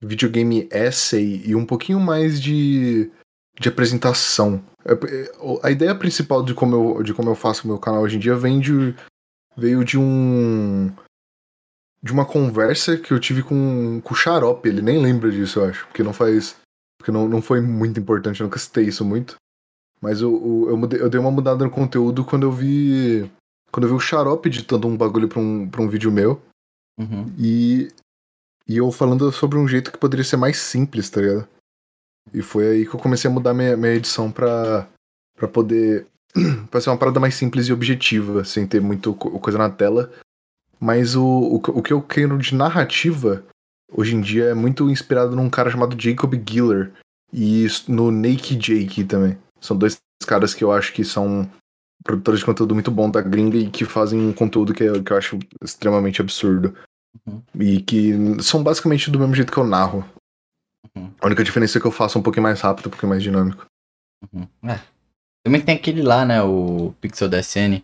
videogame 0.02 0.68
essay 0.72 1.42
e 1.46 1.56
um 1.56 1.66
pouquinho 1.66 2.00
mais 2.00 2.42
de, 2.42 3.10
de 3.60 3.70
apresentação. 3.70 4.64
É, 4.86 4.94
é, 4.94 5.32
A 5.64 5.72
ideia 5.72 5.94
principal 5.96 6.44
de 6.44 6.54
como 6.54 6.76
eu, 6.98 7.04
de 7.04 7.14
como 7.14 7.30
eu 7.30 7.36
faço 7.36 7.64
o 7.66 7.68
meu 7.68 7.80
canal 7.80 8.02
hoje 8.02 8.18
em 8.18 8.20
dia 8.20 8.36
vem 8.36 8.60
de, 8.60 8.96
veio 9.56 9.84
de 9.84 9.98
um 9.98 10.92
de 12.02 12.12
uma 12.12 12.26
conversa 12.26 12.98
que 12.98 13.14
eu 13.14 13.20
tive 13.20 13.42
com, 13.44 14.02
com 14.04 14.14
o 14.14 14.18
Xarope. 14.18 14.68
Ele 14.68 14.82
nem 14.82 15.02
lembra 15.02 15.32
disso, 15.32 15.60
eu 15.60 15.66
acho, 15.70 15.88
porque 15.88 16.04
não 16.04 16.12
faz 16.14 16.56
porque 17.00 17.12
não, 17.12 17.28
não 17.28 17.42
foi 17.42 17.60
muito 17.62 18.00
importante, 18.00 18.40
eu 18.40 18.46
nunca 18.46 18.60
citei 18.60 18.86
isso 18.86 19.04
muito. 19.06 19.36
Mas 20.02 20.20
eu, 20.22 20.32
eu, 20.34 20.70
eu, 20.72 20.78
mudei- 20.78 21.02
eu 21.02 21.10
dei 21.10 21.20
uma 21.20 21.32
mudada 21.32 21.64
no 21.64 21.72
conteúdo 21.72 22.26
quando 22.26 22.44
eu 22.44 22.52
vi 22.52 23.30
quando 23.74 23.86
eu 23.86 23.90
vi 23.90 23.96
o 23.96 24.00
Xarope 24.00 24.48
editando 24.50 24.88
um 24.88 24.96
bagulho 24.96 25.28
pra 25.28 25.40
um, 25.40 25.68
pra 25.68 25.82
um 25.82 25.90
vídeo 25.90 26.12
meu. 26.12 26.40
Uhum. 27.00 27.34
E, 27.40 27.88
e 28.68 28.78
eu 28.78 28.92
falando 28.92 29.32
sobre 29.32 29.58
um 29.58 29.68
jeito 29.68 29.92
que 29.92 29.98
poderia 29.98 30.24
ser 30.24 30.38
mais 30.38 30.58
simples, 30.58 31.10
tá 31.10 31.20
ligado? 31.20 31.48
E 32.34 32.42
foi 32.42 32.68
aí 32.68 32.86
que 32.88 32.94
eu 32.96 33.00
comecei 33.00 33.30
a 33.30 33.34
mudar 33.34 33.54
minha, 33.54 33.76
minha 33.76 33.94
edição 33.94 34.32
pra, 34.32 34.88
pra 35.36 35.48
poder. 35.48 36.06
pra 36.72 36.80
ser 36.80 36.90
uma 36.90 36.98
parada 36.98 37.20
mais 37.20 37.36
simples 37.36 37.68
e 37.68 37.74
objetiva, 37.74 38.44
sem 38.46 38.66
ter 38.68 38.80
muito 38.80 39.14
co- 39.16 39.40
coisa 39.40 39.58
na 39.58 39.70
tela. 39.70 40.12
Mas 40.80 41.16
o, 41.16 41.26
o, 41.26 41.60
que- 41.62 41.72
o 41.72 41.82
que 41.82 41.94
eu 41.94 42.02
quero 42.02 42.38
de 42.38 42.56
narrativa, 42.56 43.44
hoje 43.92 44.16
em 44.16 44.22
dia, 44.22 44.46
é 44.46 44.54
muito 44.54 44.90
inspirado 44.90 45.36
num 45.36 45.50
cara 45.50 45.70
chamado 45.72 46.00
Jacob 46.00 46.34
Giller. 46.48 46.92
E 47.34 47.66
no 47.88 48.12
Naked 48.12 48.58
Jake 48.58 49.04
também. 49.04 49.36
São 49.60 49.76
dois 49.76 49.98
caras 50.28 50.54
que 50.54 50.64
eu 50.64 50.72
acho 50.72 50.94
que 50.94 51.04
são 51.04 51.50
produtores 52.04 52.40
de 52.42 52.46
conteúdo 52.46 52.74
muito 52.74 52.92
bom 52.92 53.10
da 53.10 53.22
gringa 53.22 53.58
e 53.58 53.70
que 53.70 53.86
fazem 53.86 54.20
um 54.20 54.34
conteúdo 54.34 54.74
que, 54.74 54.84
eu- 54.84 55.04
que 55.04 55.12
eu 55.12 55.18
acho 55.18 55.40
extremamente 55.64 56.22
absurdo. 56.22 56.76
Uhum. 57.26 57.42
E 57.60 57.82
que 57.82 58.12
são 58.42 58.64
basicamente 58.64 59.10
do 59.12 59.20
mesmo 59.20 59.36
jeito 59.36 59.52
que 59.52 59.58
eu 59.58 59.66
narro. 59.66 60.04
Uhum. 60.96 61.12
A 61.22 61.26
única 61.28 61.44
diferença 61.44 61.78
é 61.78 61.82
que 61.82 61.88
eu 61.88 61.92
faço 61.92 62.18
um 62.20 62.24
pouquinho 62.24 62.44
mais 62.44 62.60
rápido, 62.62 62.88
um 62.88 62.90
pouquinho 62.90 63.10
mais 63.10 63.24
dinâmico. 63.24 63.66
Uhum. 64.34 64.48
É. 64.70 64.80
Também 65.46 65.62
tem 65.62 65.76
aquele 65.76 66.02
lá, 66.02 66.26
né? 66.26 66.42
O 66.42 66.94
Pixel 67.02 67.30
DSN. 67.30 67.84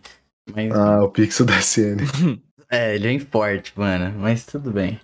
Mas, 0.54 0.72
Ah, 0.72 1.02
o 1.04 1.10
Pixel 1.10 1.46
da 1.46 1.58
SN. 1.58 1.98
É, 2.72 2.94
ele 2.94 3.16
é 3.16 3.18
forte, 3.18 3.76
mano. 3.76 4.16
Mas 4.20 4.46
tudo 4.46 4.70
bem. 4.70 5.00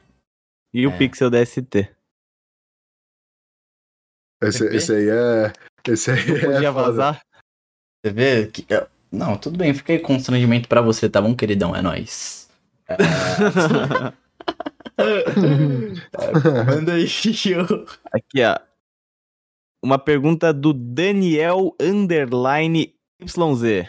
E 0.72 0.86
o 0.86 0.90
É. 0.90 0.97
Pixel 0.98 1.28
DST. 1.30 1.90
Esse, 4.43 4.66
esse 4.68 4.93
aí 4.93 5.09
é. 5.09 5.52
Esse 5.88 6.10
aí 6.12 6.26
Não 6.28 6.36
é. 6.36 6.40
podia 6.55 6.72
foda. 6.72 6.86
vazar? 6.86 7.20
Você 8.05 8.12
vê 8.12 8.47
que. 8.47 8.64
Não, 9.11 9.37
tudo 9.37 9.57
bem. 9.59 9.73
Fica 9.73 9.93
aí 9.93 9.99
constrangimento 9.99 10.69
pra 10.69 10.81
você, 10.81 11.09
tá 11.09 11.20
bom, 11.20 11.35
queridão? 11.35 11.74
É 11.74 11.83
nóis. 11.83 12.49
É, 12.89 12.97
Manda 16.66 16.95
aí. 16.95 17.07
Aqui, 18.12 18.43
ó. 18.45 18.59
Uma 19.83 19.99
pergunta 19.99 20.53
do 20.53 20.73
Daniel 20.73 21.74
Underline 21.81 22.95
YZ. 23.20 23.89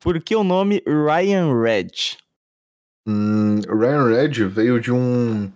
Por 0.00 0.20
que 0.22 0.36
o 0.36 0.44
nome 0.44 0.82
Ryan 0.86 1.60
Red? 1.60 2.18
Hum, 3.06 3.60
Ryan 3.68 4.08
Red 4.08 4.48
veio 4.48 4.80
de 4.80 4.92
um. 4.92 5.50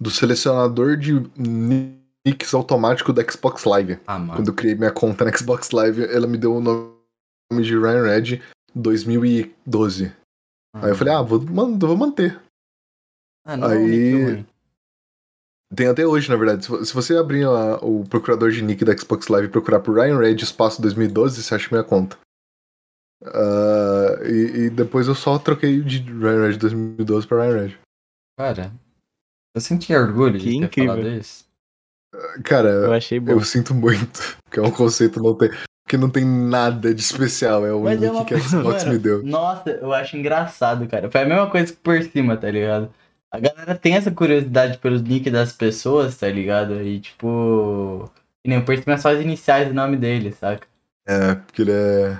do 0.00 0.10
selecionador 0.10 0.96
de 0.96 1.22
nicks 1.36 2.54
automático 2.54 3.12
da 3.12 3.22
Xbox 3.28 3.64
Live. 3.64 3.98
Ah, 4.06 4.18
mano. 4.18 4.34
Quando 4.34 4.48
eu 4.48 4.54
criei 4.54 4.74
minha 4.74 4.90
conta 4.90 5.24
na 5.24 5.36
Xbox 5.36 5.70
Live, 5.70 6.04
ela 6.04 6.26
me 6.26 6.38
deu 6.38 6.56
o 6.56 6.60
nome 6.60 6.97
de 7.52 7.76
Ryan 7.78 8.02
Red 8.02 8.42
2012. 8.74 10.12
Aí 10.74 10.90
eu 10.90 10.94
falei, 10.96 11.14
ah, 11.14 11.22
vou, 11.22 11.40
man- 11.40 11.78
vou 11.78 11.96
manter. 11.96 12.38
Ah, 13.46 13.56
não, 13.56 13.68
aí- 13.68 13.86
Nick, 13.86 14.24
ruim. 14.24 14.46
Tem 15.74 15.86
até 15.86 16.06
hoje, 16.06 16.28
na 16.30 16.36
verdade. 16.36 16.64
Se 16.64 16.70
vo- 16.70 16.84
Se 16.84 16.94
você 16.94 17.16
abrir 17.16 17.46
lá 17.46 17.76
o 17.84 18.04
procurador 18.08 18.50
de 18.50 18.62
nick 18.62 18.84
da 18.84 18.96
Xbox 18.96 19.28
Live 19.28 19.48
e 19.48 19.50
procurar 19.50 19.80
por 19.80 19.94
Ryan 19.96 20.18
Red 20.18 20.36
espaço 20.36 20.80
2012, 20.80 21.42
você 21.42 21.54
acha 21.54 21.68
minha 21.70 21.84
conta. 21.84 22.18
Ah, 23.24 24.20
e, 24.24 24.66
e 24.66 24.70
depois 24.70 25.08
eu 25.08 25.14
só 25.14 25.38
troquei 25.38 25.82
de 25.82 25.98
Ryan 26.00 26.48
Red 26.48 26.56
2012 26.58 27.26
pra 27.26 27.42
Ryan 27.44 27.62
Red. 27.66 27.78
Cara, 28.38 28.72
eu 29.54 29.60
senti 29.60 29.94
orgulho 29.94 30.38
de 30.38 30.44
Que 30.44 30.50
ter 30.60 30.66
incrível. 30.66 30.94
falado 30.96 31.08
isso. 31.08 31.44
Cara, 32.44 32.68
Eu 32.70 32.92
achei 32.92 33.20
bom. 33.20 33.32
eu 33.32 33.40
sinto 33.42 33.74
muito. 33.74 34.20
Que 34.50 34.58
é 34.60 34.62
um 34.62 34.70
conceito 34.70 35.22
não 35.22 35.36
tem, 35.36 35.50
que 35.88 35.96
não 35.96 36.10
tem 36.10 36.24
nada 36.24 36.94
de 36.94 37.00
especial. 37.00 37.66
É 37.66 37.72
o 37.72 37.82
Mas 37.82 38.02
é 38.02 38.06
nick 38.06 38.14
uma 38.14 38.24
que 38.24 38.34
a 38.34 38.38
Xbox 38.38 38.84
Mano, 38.84 38.92
me 38.92 38.98
deu. 38.98 39.22
Nossa, 39.22 39.70
eu 39.70 39.92
acho 39.92 40.16
engraçado, 40.16 40.86
cara. 40.86 41.10
Foi 41.10 41.22
a 41.22 41.26
mesma 41.26 41.48
coisa 41.50 41.72
que 41.72 41.78
por 41.78 42.02
cima, 42.02 42.36
tá 42.36 42.50
ligado? 42.50 42.90
A 43.30 43.40
galera 43.40 43.74
tem 43.74 43.94
essa 43.94 44.10
curiosidade 44.10 44.78
pelos 44.78 45.02
nick 45.02 45.30
das 45.30 45.52
pessoas, 45.52 46.16
tá 46.16 46.28
ligado? 46.28 46.82
E 46.82 47.00
tipo. 47.00 48.10
E 48.44 48.48
nem 48.48 48.58
o 48.58 48.64
por 48.64 48.76
cima 48.76 48.94
é 48.94 48.98
só 48.98 49.12
as 49.12 49.20
iniciais 49.20 49.68
do 49.68 49.74
nome 49.74 49.96
dele, 49.96 50.32
saca? 50.32 50.66
É, 51.06 51.34
porque 51.34 51.62
ele 51.62 51.72
é 51.72 52.18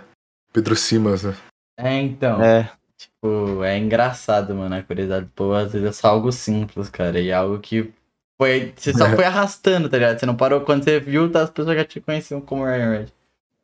Pedro 0.53 0.75
Simas, 0.75 1.23
né? 1.23 1.35
É, 1.79 2.01
então. 2.01 2.43
É, 2.43 2.71
Tipo, 2.99 3.63
é 3.63 3.79
engraçado, 3.79 4.55
mano, 4.57 4.75
a 4.75 4.83
curiosidade 4.83 5.27
do 5.27 5.31
povo. 5.31 5.55
Às 5.55 5.73
vezes 5.73 5.89
é 5.89 5.93
só 5.93 6.09
algo 6.09 6.33
simples, 6.33 6.91
cara. 6.91 7.21
E 7.21 7.29
é 7.29 7.33
algo 7.33 7.61
que 7.61 7.93
foi. 8.37 8.73
Você 8.77 8.93
só 8.93 9.07
É. 9.07 9.15
foi 9.15 9.25
arrastando, 9.25 9.89
tá 9.89 9.97
ligado? 9.97 10.19
Você 10.19 10.27
não 10.27 10.37
parou 10.37 10.63
quando 10.63 10.83
você 10.83 10.99
viu, 10.99 11.31
tá, 11.31 11.43
as 11.43 11.51
pessoas 11.51 11.77
já 11.77 11.85
te 11.85 12.01
conheciam 12.01 12.41
como 12.41 12.65
Ryan 12.65 12.91
Red. 12.91 13.07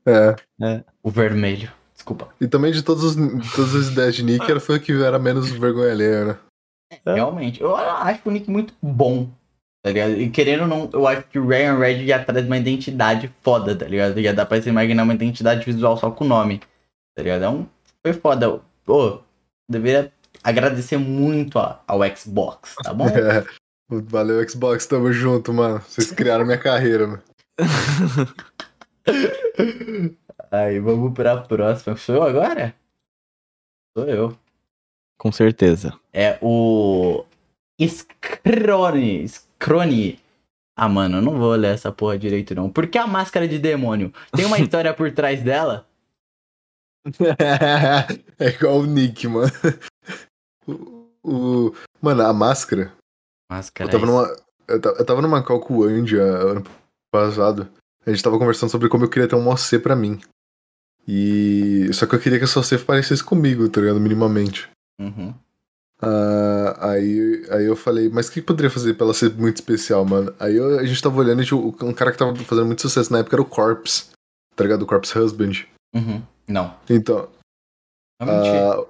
É. 0.07 0.85
O 1.03 1.11
vermelho. 1.11 1.71
Desculpa. 1.95 2.29
E 2.41 2.47
também 2.47 2.73
de 2.73 2.83
todos 2.83 3.03
os, 3.05 3.17
todas 3.55 3.75
as 3.75 3.89
ideias 3.89 4.15
de 4.15 4.23
nick, 4.23 4.45
era 4.51 4.61
foi 4.61 4.77
o 4.77 4.81
que 4.81 4.93
era 4.93 5.19
menos 5.19 5.49
vergonha 5.51 5.93
alheia, 5.93 6.25
né? 6.25 6.37
É. 7.07 7.15
Realmente. 7.15 7.61
Eu 7.61 7.75
acho 7.75 8.21
o 8.27 8.31
Nick 8.31 8.51
muito 8.51 8.75
bom. 8.83 9.29
Tá 9.83 9.91
ligado? 9.91 10.13
E 10.13 10.31
querendo 10.31 10.63
ou 10.63 10.67
não, 10.69 10.89
eu 10.93 11.07
acho 11.07 11.25
que 11.25 11.39
o 11.39 11.47
Ryan 11.47 11.79
Red 11.79 12.07
já 12.07 12.23
traz 12.25 12.47
uma 12.47 12.57
identidade 12.57 13.33
foda, 13.43 13.77
tá 13.77 13.87
ligado? 13.87 14.21
Já 14.23 14.33
dá 14.33 14.47
pra 14.47 14.61
se 14.61 14.69
imaginar 14.69 15.03
uma 15.03 15.15
identidade 15.15 15.65
visual 15.65 15.97
só 15.97 16.11
com 16.11 16.25
o 16.25 16.29
nome. 16.29 16.61
Tá 17.17 17.23
ligado? 17.23 17.45
É 17.45 17.49
um. 17.49 17.67
Foi 18.05 18.13
foda. 18.15 18.61
Pô, 18.85 19.21
deveria 19.71 20.11
agradecer 20.43 20.97
muito 20.99 21.59
a- 21.59 21.83
ao 21.87 22.01
Xbox, 22.17 22.75
tá 22.83 22.93
bom? 22.93 23.07
É. 23.13 23.45
Valeu, 23.91 24.47
Xbox, 24.49 24.87
tamo 24.87 25.13
junto, 25.13 25.53
mano. 25.53 25.79
Vocês 25.87 26.11
criaram 26.11 26.45
minha 26.47 26.57
carreira, 26.59 27.07
mano. 27.07 27.23
Aí, 30.51 30.79
vamos 30.81 31.13
pra 31.15 31.37
próxima. 31.43 31.97
Sou 31.97 32.15
eu 32.17 32.23
agora? 32.23 32.75
Sou 33.97 34.07
eu. 34.09 34.37
com 35.19 35.31
certeza. 35.33 35.99
É 36.13 36.39
o. 36.43 37.25
Scrone. 37.81 39.29
Scrone. 39.29 40.21
Ah, 40.77 40.89
mano, 40.89 41.19
eu 41.19 41.23
não 41.23 41.39
vou 41.39 41.55
ler 41.55 41.75
essa 41.75 41.93
porra 41.93 42.19
direito, 42.19 42.55
não. 42.55 42.69
Por 42.69 42.87
que 42.89 42.99
a 42.99 43.07
máscara 43.07 43.47
de 43.47 43.59
demônio? 43.59 44.13
Tem 44.35 44.45
uma 44.45 44.59
história 44.61 44.93
por 44.93 45.11
trás 45.13 45.43
dela? 45.43 45.87
é 48.39 48.49
igual 48.49 48.79
o 48.81 48.87
Nick, 48.87 49.29
mano. 49.29 49.53
O, 50.67 51.07
o- 51.23 51.75
mano, 52.01 52.23
a 52.23 52.33
máscara. 52.33 52.93
Máscara. 53.51 53.89
Eu 53.89 53.93
tava 53.93 54.07
numa. 54.07 54.37
Eu 54.67 54.81
ta- 54.81 54.95
eu 54.99 55.05
tava 55.07 55.23
numa 55.23 55.43
call 55.45 55.61
com 55.61 55.75
o 55.79 55.85
Andy 55.85 56.19
ah, 56.19 56.23
ano 56.25 56.65
passado. 57.13 57.69
A 58.07 58.11
gente 58.11 58.23
tava 58.23 58.39
conversando 58.39 58.71
sobre 58.71 58.89
como 58.89 59.05
eu 59.05 59.09
queria 59.11 59.29
ter 59.29 59.35
um 59.37 59.49
OC 59.49 59.79
pra 59.79 59.97
mim. 59.97 60.21
E. 61.07 61.89
Só 61.93 62.07
que 62.07 62.15
eu 62.15 62.21
queria 62.21 62.39
que 62.39 62.45
essa 62.45 62.61
OC 62.61 62.79
parecesse 62.85 63.23
comigo, 63.23 63.69
tá 63.69 63.81
ligado? 63.81 64.01
Minimamente. 64.01 64.69
Uhum. 65.01 65.35
Ah, 66.03 66.91
aí, 66.91 67.47
aí 67.51 67.65
eu 67.65 67.77
falei, 67.77 68.09
mas 68.11 68.29
o 68.29 68.33
que 68.33 68.43
poderia 68.43 68.71
fazer 68.71 68.95
pra 68.95 69.05
ela 69.07 69.15
ser 69.15 69.33
muito 69.35 69.57
especial, 69.57 70.05
mano? 70.05 70.35
Aí 70.39 70.57
eu- 70.57 70.79
a 70.79 70.85
gente 70.85 71.01
tava 71.03 71.19
olhando 71.19 71.43
e 71.43 71.47
tinha 71.47 71.57
um 71.59 71.93
cara 71.95 72.13
que 72.13 72.19
tava 72.19 72.35
fazendo 72.37 72.67
muito 72.67 72.83
sucesso 72.83 73.13
na 73.13 73.21
época 73.21 73.37
era 73.37 73.43
o 73.43 73.47
Corpse, 73.47 74.07
tá 74.55 74.65
ligado? 74.65 74.83
O 74.83 74.87
Corpse 74.87 75.17
Husband. 75.19 75.53
Uhum. 75.95 76.23
Não. 76.49 76.75
Então, 76.91 77.29
Não 78.21 78.27
mentira. 78.27 78.73
ah, 78.73 78.87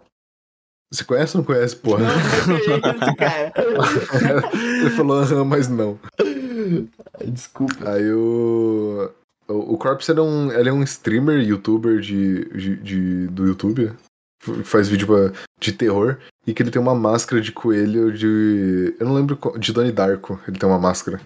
você 0.93 1.05
conhece 1.05 1.37
ou 1.37 1.43
não 1.43 1.47
conhece, 1.47 1.77
porra? 1.77 2.03
Não, 2.05 2.59
eu 2.59 2.81
conheço 2.81 3.05
esse 3.05 3.17
cara. 3.17 3.53
Ele 4.81 4.91
falou, 4.91 5.19
aham, 5.21 5.45
mas 5.45 5.69
não. 5.69 5.99
Desculpa. 7.27 7.91
Aí 7.91 8.11
o. 8.13 9.11
O, 9.47 9.75
o 9.75 9.79
Corpse 9.79 10.11
ele 10.11 10.21
é, 10.21 10.23
um, 10.23 10.51
ele 10.53 10.69
é 10.71 10.73
um 10.73 10.83
streamer, 10.83 11.39
youtuber 11.47 12.01
de, 12.01 12.47
de, 12.47 12.77
de- 12.77 13.27
do 13.29 13.47
YouTube. 13.47 13.93
que 14.43 14.63
Faz 14.65 14.89
vídeo 14.89 15.07
pra- 15.07 15.33
de 15.61 15.73
terror. 15.73 16.17
E 16.47 16.55
que 16.55 16.63
ele 16.63 16.71
tem 16.71 16.81
uma 16.81 16.95
máscara 16.95 17.41
de 17.43 17.53
coelho 17.53 18.11
de. 18.13 18.95
Eu 18.99 19.07
não 19.07 19.15
lembro. 19.15 19.39
De 19.59 19.73
Donnie 19.73 19.93
Darko. 19.93 20.41
Ele 20.49 20.59
tem 20.59 20.69
uma 20.69 20.79
máscara. 20.79 21.21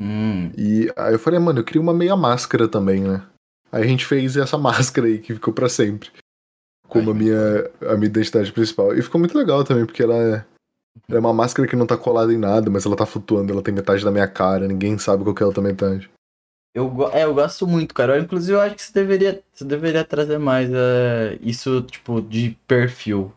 Hum. 0.00 0.50
E 0.56 0.92
aí 0.96 1.14
eu 1.14 1.18
falei, 1.18 1.40
mano, 1.40 1.60
eu 1.60 1.64
queria 1.64 1.80
uma 1.80 1.94
meia 1.94 2.14
máscara 2.16 2.68
também, 2.68 3.00
né? 3.02 3.22
Aí 3.72 3.82
a 3.82 3.86
gente 3.86 4.04
fez 4.04 4.36
essa 4.36 4.56
máscara 4.58 5.06
aí 5.06 5.18
que 5.18 5.32
ficou 5.34 5.52
pra 5.54 5.68
sempre. 5.68 6.10
Como 6.88 7.10
a 7.10 7.14
Ai, 7.14 7.18
minha, 7.18 7.70
a 7.90 7.94
minha 7.96 8.06
identidade 8.06 8.52
principal. 8.52 8.94
E 8.94 9.00
ficou 9.02 9.18
muito 9.18 9.36
legal 9.36 9.64
também, 9.64 9.84
porque 9.86 10.02
ela 10.02 10.46
é, 11.08 11.14
é 11.14 11.18
uma 11.18 11.32
máscara 11.32 11.68
que 11.68 11.76
não 11.76 11.86
tá 11.86 11.96
colada 11.96 12.32
em 12.32 12.38
nada, 12.38 12.70
mas 12.70 12.86
ela 12.86 12.96
tá 12.96 13.06
flutuando, 13.06 13.52
ela 13.52 13.62
tem 13.62 13.74
metade 13.74 14.04
da 14.04 14.10
minha 14.10 14.28
cara, 14.28 14.66
ninguém 14.66 14.98
sabe 14.98 15.22
qual 15.22 15.34
que 15.34 15.42
é 15.42 15.44
a 15.44 15.48
outra 15.48 15.62
metade. 15.62 16.10
Eu, 16.74 17.10
é, 17.10 17.24
eu 17.24 17.34
gosto 17.34 17.66
muito, 17.66 17.94
cara. 17.94 18.16
Eu, 18.16 18.22
inclusive, 18.22 18.52
eu 18.52 18.60
acho 18.60 18.74
que 18.74 18.82
você 18.82 18.92
deveria, 18.92 19.42
você 19.50 19.64
deveria 19.64 20.04
trazer 20.04 20.38
mais 20.38 20.70
é, 20.70 21.38
isso, 21.40 21.80
tipo, 21.82 22.20
de 22.20 22.50
perfil. 22.66 23.32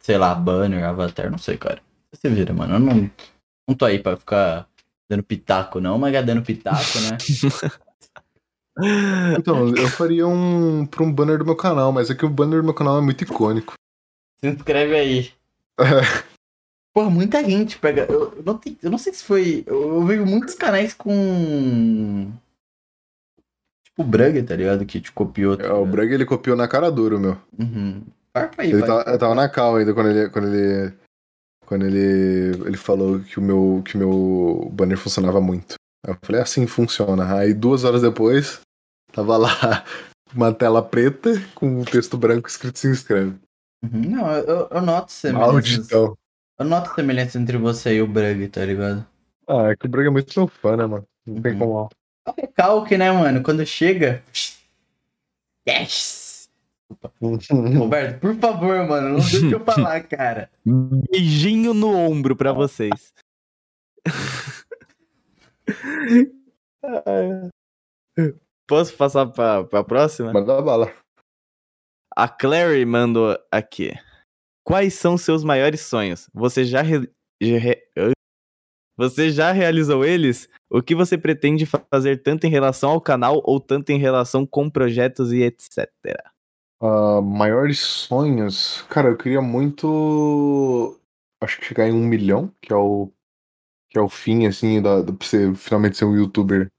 sei 0.00 0.18
lá, 0.18 0.34
banner, 0.34 0.84
avatar, 0.84 1.30
não 1.30 1.38
sei, 1.38 1.56
cara. 1.56 1.80
Você 2.12 2.28
vira, 2.28 2.52
mano. 2.52 2.74
Eu 2.74 2.80
não, 2.80 3.10
não 3.66 3.74
tô 3.74 3.86
aí 3.86 3.98
pra 3.98 4.14
ficar 4.14 4.68
dando 5.08 5.22
pitaco, 5.22 5.80
não, 5.80 5.98
mas 5.98 6.14
é 6.14 6.22
dando 6.22 6.42
pitaco, 6.42 6.98
né? 7.00 7.16
Então, 9.38 9.68
eu 9.74 9.88
faria 9.88 10.26
um 10.26 10.86
pra 10.86 11.02
um 11.02 11.12
banner 11.12 11.38
do 11.38 11.44
meu 11.44 11.56
canal, 11.56 11.92
mas 11.92 12.08
é 12.08 12.14
que 12.14 12.24
o 12.24 12.30
banner 12.30 12.60
do 12.60 12.64
meu 12.64 12.72
canal 12.72 12.96
é 12.96 13.02
muito 13.02 13.22
icônico. 13.24 13.74
Se 14.40 14.48
inscreve 14.48 14.94
aí. 14.94 15.32
Porra, 16.92 17.08
muita 17.10 17.42
gente 17.44 17.78
pega. 17.78 18.06
Eu, 18.10 18.34
eu 18.36 18.42
não, 18.44 18.58
tenho- 18.58 18.76
eu 18.82 18.90
não 18.90 18.98
sei 18.98 19.12
se 19.12 19.22
foi. 19.22 19.62
Eu, 19.66 19.94
eu 19.96 20.04
vejo 20.06 20.26
muitos 20.26 20.54
canais 20.54 20.92
com. 20.92 22.30
Tipo 23.84 24.02
o 24.02 24.04
Brugger, 24.04 24.44
tá 24.44 24.56
ligado? 24.56 24.84
Que 24.84 25.00
te 25.00 25.12
copiou. 25.12 25.56
tá 25.56 25.64
É, 25.64 25.72
o? 25.72 25.86
Brag 25.86 26.12
ele 26.12 26.24
copiou 26.24 26.56
na 26.56 26.66
cara 26.68 26.90
dura, 26.90 27.18
meu. 27.18 27.36
Uhum. 27.58 28.02
Aí, 28.34 28.70
Ele 28.70 28.82
tava, 28.82 29.02
eu 29.10 29.18
tava 29.18 29.34
na 29.34 29.48
cal 29.48 29.76
ainda 29.76 29.94
quando 29.94 30.10
ele. 30.10 30.28
Quando 30.30 30.54
ele. 30.54 30.92
Quando 31.66 31.86
ele. 31.86 32.66
Ele 32.66 32.76
falou 32.76 33.20
que 33.20 33.38
o 33.38 33.42
meu. 33.42 33.82
que 33.84 33.96
o 33.96 33.98
meu 33.98 34.70
banner 34.72 34.98
funcionava 34.98 35.40
muito. 35.40 35.74
Eu 36.06 36.16
falei, 36.22 36.40
assim 36.40 36.66
funciona. 36.66 37.34
Aí 37.36 37.52
duas 37.54 37.84
horas 37.84 38.02
depois, 38.02 38.60
tava 39.12 39.36
lá 39.36 39.84
uma 40.34 40.52
tela 40.52 40.82
preta 40.82 41.30
com 41.54 41.80
um 41.80 41.84
texto 41.84 42.16
branco 42.16 42.48
escrito 42.48 42.78
se 42.78 42.88
inscreve. 42.88 43.34
Uhum. 43.84 44.00
Não, 44.10 44.32
eu, 44.32 44.68
eu 44.70 44.80
noto 44.82 45.12
semelhanças. 45.12 45.52
Malditão. 45.52 46.16
Eu 46.60 46.66
noto 46.66 46.94
semelhança 46.94 47.38
entre 47.38 47.56
você 47.56 47.94
e 47.96 48.02
o 48.02 48.06
Brugger, 48.06 48.50
tá 48.50 48.62
ligado? 48.64 49.06
Ah, 49.48 49.70
é 49.70 49.76
que 49.76 49.86
o 49.86 49.88
Brag 49.88 50.06
é 50.08 50.10
muito 50.10 50.38
meu 50.38 50.46
fã, 50.46 50.76
né, 50.76 50.84
mano? 50.84 51.06
Não 51.26 51.40
tem 51.40 51.52
Uhum. 51.54 51.58
como. 51.58 51.88
É 52.26 52.30
o 52.30 52.34
recalque, 52.36 52.98
né, 52.98 53.10
mano? 53.10 53.42
Quando 53.42 53.64
chega. 53.64 54.22
Yes! 55.66 56.50
Roberto, 57.78 58.20
por 58.20 58.34
favor, 58.36 58.86
mano, 58.86 59.08
não 59.10 59.16
deixa 59.20 59.46
eu 59.46 59.64
falar, 59.64 60.02
cara. 60.02 60.50
Beijinho 61.10 61.72
no 61.72 61.96
ombro 61.96 62.36
pra 62.36 62.52
vocês. 62.52 63.14
Posso 68.66 68.96
passar 68.96 69.26
pra, 69.26 69.64
pra 69.64 69.82
próxima? 69.84 70.32
Manda 70.32 70.60
bala. 70.60 70.92
A 72.14 72.28
Clary 72.28 72.84
mandou 72.84 73.36
aqui. 73.50 73.92
Quais 74.70 74.94
são 74.94 75.18
seus 75.18 75.42
maiores 75.42 75.80
sonhos? 75.80 76.30
Você 76.32 76.64
já, 76.64 76.80
re-? 76.80 77.12
Você 78.96 79.32
já 79.32 79.50
realizou 79.50 80.04
eles? 80.04 80.48
O 80.70 80.80
que 80.80 80.94
você 80.94 81.18
pretende 81.18 81.66
fazer 81.66 82.22
tanto 82.22 82.46
em 82.46 82.50
relação 82.50 82.90
ao 82.90 83.00
canal 83.00 83.42
ou 83.44 83.58
tanto 83.58 83.90
em 83.90 83.98
relação 83.98 84.46
com 84.46 84.70
projetos 84.70 85.32
e 85.32 85.42
etc? 85.42 85.90
Ah, 86.80 87.20
maiores 87.20 87.80
sonhos. 87.80 88.82
Cara, 88.82 89.08
eu 89.08 89.16
queria 89.16 89.42
muito. 89.42 90.96
Acho 91.42 91.58
que 91.58 91.66
chegar 91.66 91.88
em 91.88 91.92
um 91.92 92.06
milhão, 92.06 92.54
que 92.62 92.72
é 92.72 92.76
o. 92.76 93.10
Que 93.88 93.98
é 93.98 94.00
o 94.00 94.08
fim, 94.08 94.46
assim, 94.46 94.80
da, 94.80 95.02
da, 95.02 95.12
pra 95.12 95.26
você 95.26 95.52
finalmente 95.52 95.96
ser 95.96 96.04
um 96.04 96.14
youtuber 96.14 96.70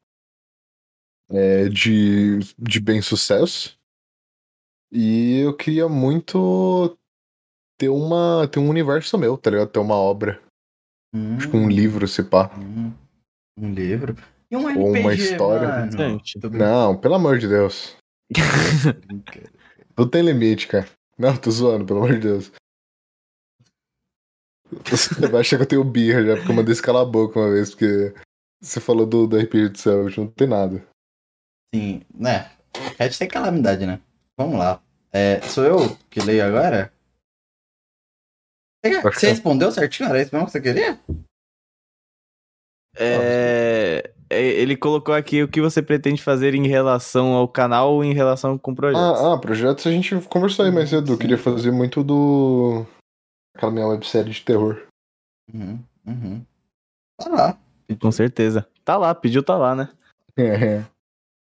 é, 1.29 1.67
de, 1.67 2.39
de 2.57 2.79
bem 2.79 3.01
sucesso. 3.01 3.77
E 4.89 5.41
eu 5.41 5.57
queria 5.57 5.89
muito 5.89 6.97
ter 7.81 7.89
uma. 7.89 8.47
ter 8.47 8.59
um 8.59 8.69
universo 8.69 9.17
meu, 9.17 9.35
tá 9.35 9.49
ligado? 9.49 9.69
Ter 9.69 9.79
uma 9.79 9.95
obra. 9.95 10.39
Hum, 11.15 11.35
Acho 11.37 11.49
que 11.49 11.57
um 11.57 11.67
livro, 11.67 12.07
se 12.07 12.23
pá. 12.23 12.51
hum, 12.55 12.93
um 13.57 13.73
livro. 13.73 14.15
E 14.51 14.55
um 14.55 14.63
Ou 14.79 14.89
uma 14.91 15.11
RPG, 15.11 15.23
história. 15.23 15.67
mano. 15.67 16.21
Não, 16.51 16.95
pelo 16.95 17.15
amor 17.15 17.39
de 17.39 17.47
Deus. 17.47 17.95
Não 19.97 20.07
tem 20.07 20.21
limite, 20.21 20.67
cara. 20.67 20.87
Não, 21.17 21.35
tô 21.35 21.49
zoando, 21.49 21.85
pelo 21.85 21.99
amor 22.03 22.13
de 22.13 22.19
Deus. 22.19 22.51
Você 24.85 25.27
vai 25.27 25.41
achar 25.41 25.57
que 25.57 25.63
eu 25.63 25.67
tenho 25.67 25.83
birra 25.83 26.23
já, 26.23 26.35
porque 26.35 26.51
eu 26.51 26.55
mandei 26.55 26.71
esse 26.73 26.81
calar 26.81 27.01
a 27.01 27.05
boca 27.05 27.39
uma 27.39 27.49
vez, 27.51 27.71
porque 27.71 28.13
você 28.61 28.79
falou 28.79 29.05
do, 29.05 29.25
do 29.27 29.37
RPG 29.37 29.69
do 29.69 29.77
Selvage, 29.77 30.19
não 30.19 30.27
tem 30.27 30.47
nada. 30.47 30.85
Sim, 31.73 32.01
né? 32.13 32.51
Hashtag 32.97 33.31
calamidade, 33.31 33.85
né? 33.85 33.99
Vamos 34.37 34.57
lá. 34.59 34.81
É, 35.11 35.41
sou 35.41 35.63
eu 35.65 35.97
que 36.09 36.19
leio 36.21 36.45
agora? 36.45 36.91
Você, 38.83 39.19
ser. 39.19 39.27
respondeu 39.27 39.71
certinho? 39.71 40.09
Era 40.09 40.21
isso 40.21 40.33
mesmo 40.33 40.47
que 40.47 40.51
você 40.51 40.61
queria? 40.61 40.99
É, 42.97 44.11
é, 44.29 44.41
ele 44.41 44.75
colocou 44.75 45.13
aqui 45.13 45.43
o 45.43 45.47
que 45.47 45.61
você 45.61 45.81
pretende 45.81 46.21
fazer 46.21 46.55
em 46.55 46.67
relação 46.67 47.33
ao 47.33 47.47
canal 47.47 47.93
ou 47.93 48.03
em 48.03 48.13
relação 48.13 48.57
com 48.57 48.75
projetos. 48.75 49.19
Ah, 49.19 49.33
ah, 49.33 49.37
projetos 49.37 49.85
a 49.87 49.91
gente 49.91 50.15
conversou 50.27 50.65
aí 50.65 50.71
mais 50.71 50.89
cedo. 50.89 51.13
Eu 51.13 51.17
queria 51.17 51.37
fazer 51.37 51.71
muito 51.71 52.03
do. 52.03 52.85
aquela 53.55 53.71
minha 53.71 53.87
websérie 53.87 54.33
de 54.33 54.41
terror. 54.41 54.81
Uhum, 55.53 55.79
uhum. 56.05 56.45
Tá 57.17 57.29
lá. 57.29 57.57
Com 57.99 58.11
certeza. 58.11 58.67
Tá 58.83 58.97
lá, 58.97 59.13
pediu 59.13 59.43
tá 59.43 59.57
lá, 59.57 59.75
né? 59.75 59.89
É. 60.37 60.83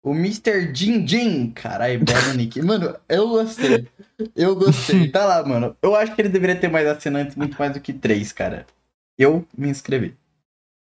O 0.03 0.11
Mr. 0.13 0.73
Jin 0.75 1.07
Jin. 1.07 1.51
Caralho, 1.51 2.03
bela 2.03 2.33
nick. 2.33 2.61
Mano, 2.61 2.95
eu 3.07 3.29
gostei. 3.29 3.87
Eu 4.35 4.55
gostei. 4.55 5.09
Tá 5.09 5.25
lá, 5.25 5.43
mano. 5.45 5.77
Eu 5.81 5.95
acho 5.95 6.13
que 6.13 6.21
ele 6.21 6.29
deveria 6.29 6.59
ter 6.59 6.67
mais 6.67 6.85
assinantes, 6.87 7.35
muito 7.37 7.57
mais 7.57 7.71
do 7.73 7.79
que 7.79 7.93
três, 7.93 8.31
cara. 8.33 8.65
Eu 9.17 9.47
me 9.57 9.69
inscrevi. 9.69 10.17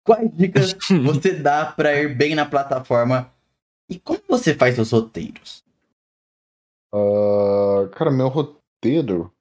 Quais 0.04 0.30
dicas 0.36 0.76
você 1.02 1.32
dá 1.32 1.64
pra 1.66 1.94
ir 1.94 2.14
bem 2.14 2.34
na 2.34 2.44
plataforma? 2.44 3.32
E 3.88 3.98
como 3.98 4.20
você 4.28 4.54
faz 4.54 4.74
seus 4.74 4.90
roteiros? 4.92 5.64
Ah, 6.94 7.88
cara, 7.92 8.10
meu 8.10 8.28
roteiro. 8.28 9.32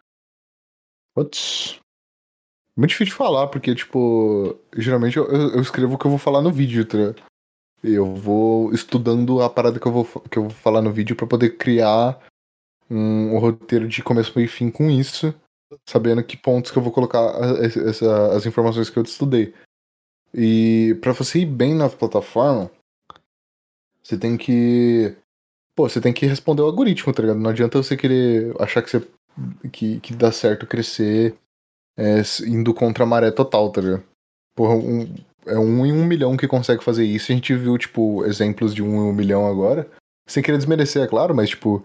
Putz. 1.16 1.80
Muito 2.78 2.90
difícil 2.90 3.12
de 3.14 3.18
falar, 3.18 3.48
porque, 3.48 3.74
tipo, 3.74 4.58
geralmente 4.76 5.16
eu, 5.18 5.26
eu- 5.28 5.52
eu 5.56 5.62
escrevo 5.62 5.96
o 5.96 5.98
que 5.98 6.06
eu 6.06 6.10
vou 6.12 6.20
falar 6.20 6.42
no 6.42 6.52
vídeo, 6.52 6.86
tá? 6.86 6.98
Eu 7.94 8.14
vou 8.16 8.74
estudando 8.74 9.42
a 9.42 9.50
parada 9.50 9.80
que 9.80 9.86
eu 9.88 9.92
vou, 9.92 10.06
que 10.30 10.38
eu 10.38 10.44
vou 10.44 10.52
falar 10.52 10.82
no 10.82 10.92
vídeo 10.92 11.16
pra 11.16 11.28
poder 11.28 11.58
criar 11.58 12.20
um, 12.90 13.36
um 13.36 13.40
roteiro 13.40 13.88
de 13.88 14.04
começo, 14.04 14.34
meio 14.36 14.46
e 14.46 14.50
fim 14.50 14.70
com 14.72 14.90
isso, 14.90 15.34
sabendo 15.88 16.24
que 16.24 16.38
pontos 16.38 16.72
que 16.72 16.78
eu 16.78 16.84
vou 16.84 16.92
colocar 16.92 17.22
essa- 17.64 18.36
as 18.36 18.46
informações 18.46 18.90
que 18.90 18.98
eu 18.98 19.04
estudei. 19.04 19.54
E 20.34 20.98
pra 21.02 21.14
você 21.14 21.40
ir 21.40 21.46
bem 21.46 21.74
na 21.74 21.90
plataforma, 21.90 22.70
você 24.04 24.18
tem 24.18 24.38
que 24.38 25.16
Pô, 25.76 25.90
você 25.90 26.00
tem 26.00 26.14
que 26.14 26.26
responder 26.26 26.62
o 26.62 26.66
algoritmo, 26.68 27.14
tá 27.14 27.22
ligado? 27.22 27.40
Não 27.40 27.50
adianta 27.50 27.82
você 27.84 27.98
querer 27.98 28.56
achar 28.62 28.82
que, 28.82 28.90
você, 28.90 29.06
que, 29.74 30.00
que 30.00 30.16
dá 30.16 30.32
certo 30.32 30.66
crescer 30.66 31.38
é, 31.98 32.22
indo 32.48 32.74
contra 32.74 33.04
a 33.04 33.08
maré 33.08 33.30
total, 33.30 33.70
tá 33.72 33.82
ligado? 33.82 34.04
Porra, 34.56 34.74
um, 34.76 35.14
é 35.48 35.58
um 35.58 35.86
em 35.86 35.92
um 35.92 36.06
milhão 36.06 36.36
que 36.38 36.48
consegue 36.48 36.84
fazer 36.84 37.06
isso. 37.06 37.32
A 37.32 37.36
gente 37.36 37.56
viu, 37.56 37.78
tipo, 37.78 38.24
exemplos 38.26 38.74
de 38.74 38.82
um 38.84 38.96
em 38.96 39.10
um 39.10 39.14
milhão 39.14 39.46
agora. 39.48 39.88
Sem 40.28 40.42
querer 40.44 40.58
desmerecer, 40.58 41.04
é 41.04 41.08
claro, 41.08 41.36
mas, 41.36 41.50
tipo. 41.50 41.84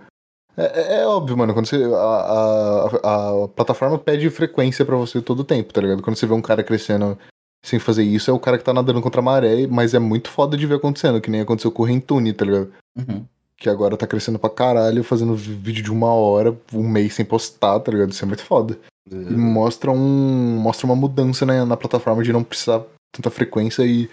É, 0.56 0.64
é- 0.96 1.00
é 1.02 1.06
óbvio, 1.06 1.36
mano. 1.36 1.52
Quando 1.54 1.66
você. 1.66 1.76
A, 1.84 2.88
a, 3.04 3.44
a 3.44 3.48
plataforma 3.48 3.98
pede 3.98 4.28
frequência 4.30 4.84
pra 4.84 4.96
você 4.96 5.20
todo 5.20 5.40
o 5.40 5.44
tempo, 5.44 5.72
tá 5.72 5.80
ligado? 5.80 6.02
Quando 6.02 6.16
você 6.16 6.26
vê 6.26 6.34
um 6.34 6.42
cara 6.42 6.62
crescendo 6.62 7.18
sem 7.64 7.78
fazer 7.78 8.02
isso, 8.02 8.30
é 8.30 8.34
o 8.34 8.38
cara 8.38 8.56
que 8.56 8.64
tá 8.64 8.72
nadando 8.72 9.02
contra 9.02 9.20
a 9.20 9.24
maré, 9.24 9.66
mas 9.66 9.92
é 9.94 9.98
muito 9.98 10.30
foda 10.30 10.56
de 10.56 10.66
ver 10.66 10.76
acontecendo, 10.76 11.20
que 11.20 11.30
nem 11.30 11.42
aconteceu 11.42 11.70
com 11.70 11.82
o 11.82 11.86
Rentune, 11.86 12.32
tá 12.32 12.44
ligado? 12.44 12.72
Uhum. 12.98 13.24
que 13.58 13.68
agora 13.68 13.96
tá 13.96 14.06
crescendo 14.06 14.38
pra 14.38 14.48
caralho, 14.48 15.04
fazendo 15.04 15.34
vídeo 15.34 15.84
de 15.84 15.92
uma 15.92 16.12
hora, 16.12 16.56
um 16.72 16.88
mês 16.88 17.12
sem 17.14 17.24
postar, 17.26 17.78
tá 17.80 17.92
ligado? 17.92 18.10
Isso 18.12 18.24
é 18.24 18.26
muito 18.26 18.42
foda. 18.42 18.78
E 19.10 19.14
mostra 19.36 19.90
um. 19.90 20.56
Mostra 20.58 20.86
uma 20.86 20.96
mudança 20.96 21.44
na, 21.44 21.66
na 21.66 21.76
plataforma 21.76 22.22
de 22.22 22.32
não 22.32 22.42
precisar 22.42 22.82
tanta 23.12 23.30
frequência 23.30 23.82
e, 23.84 24.08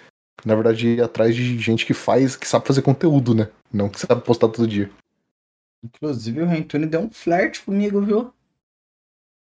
na 0.46 0.56
verdade, 0.56 0.88
ir 0.88 1.02
atrás 1.02 1.36
de 1.36 1.58
gente 1.60 1.86
que 1.86 1.94
faz, 1.94 2.36
que 2.36 2.48
sabe 2.48 2.68
fazer 2.68 2.82
conteúdo, 2.82 3.34
né? 3.36 3.50
Não 3.72 3.90
que 3.90 4.00
sabe 4.00 4.22
postar 4.24 4.48
todo 4.50 4.68
dia. 4.68 4.90
Inclusive, 5.84 6.42
o 6.42 6.46
Rentune 6.46 6.86
deu 6.86 7.02
um 7.02 7.10
flerte 7.10 7.62
comigo, 7.62 8.02
viu? 8.02 8.34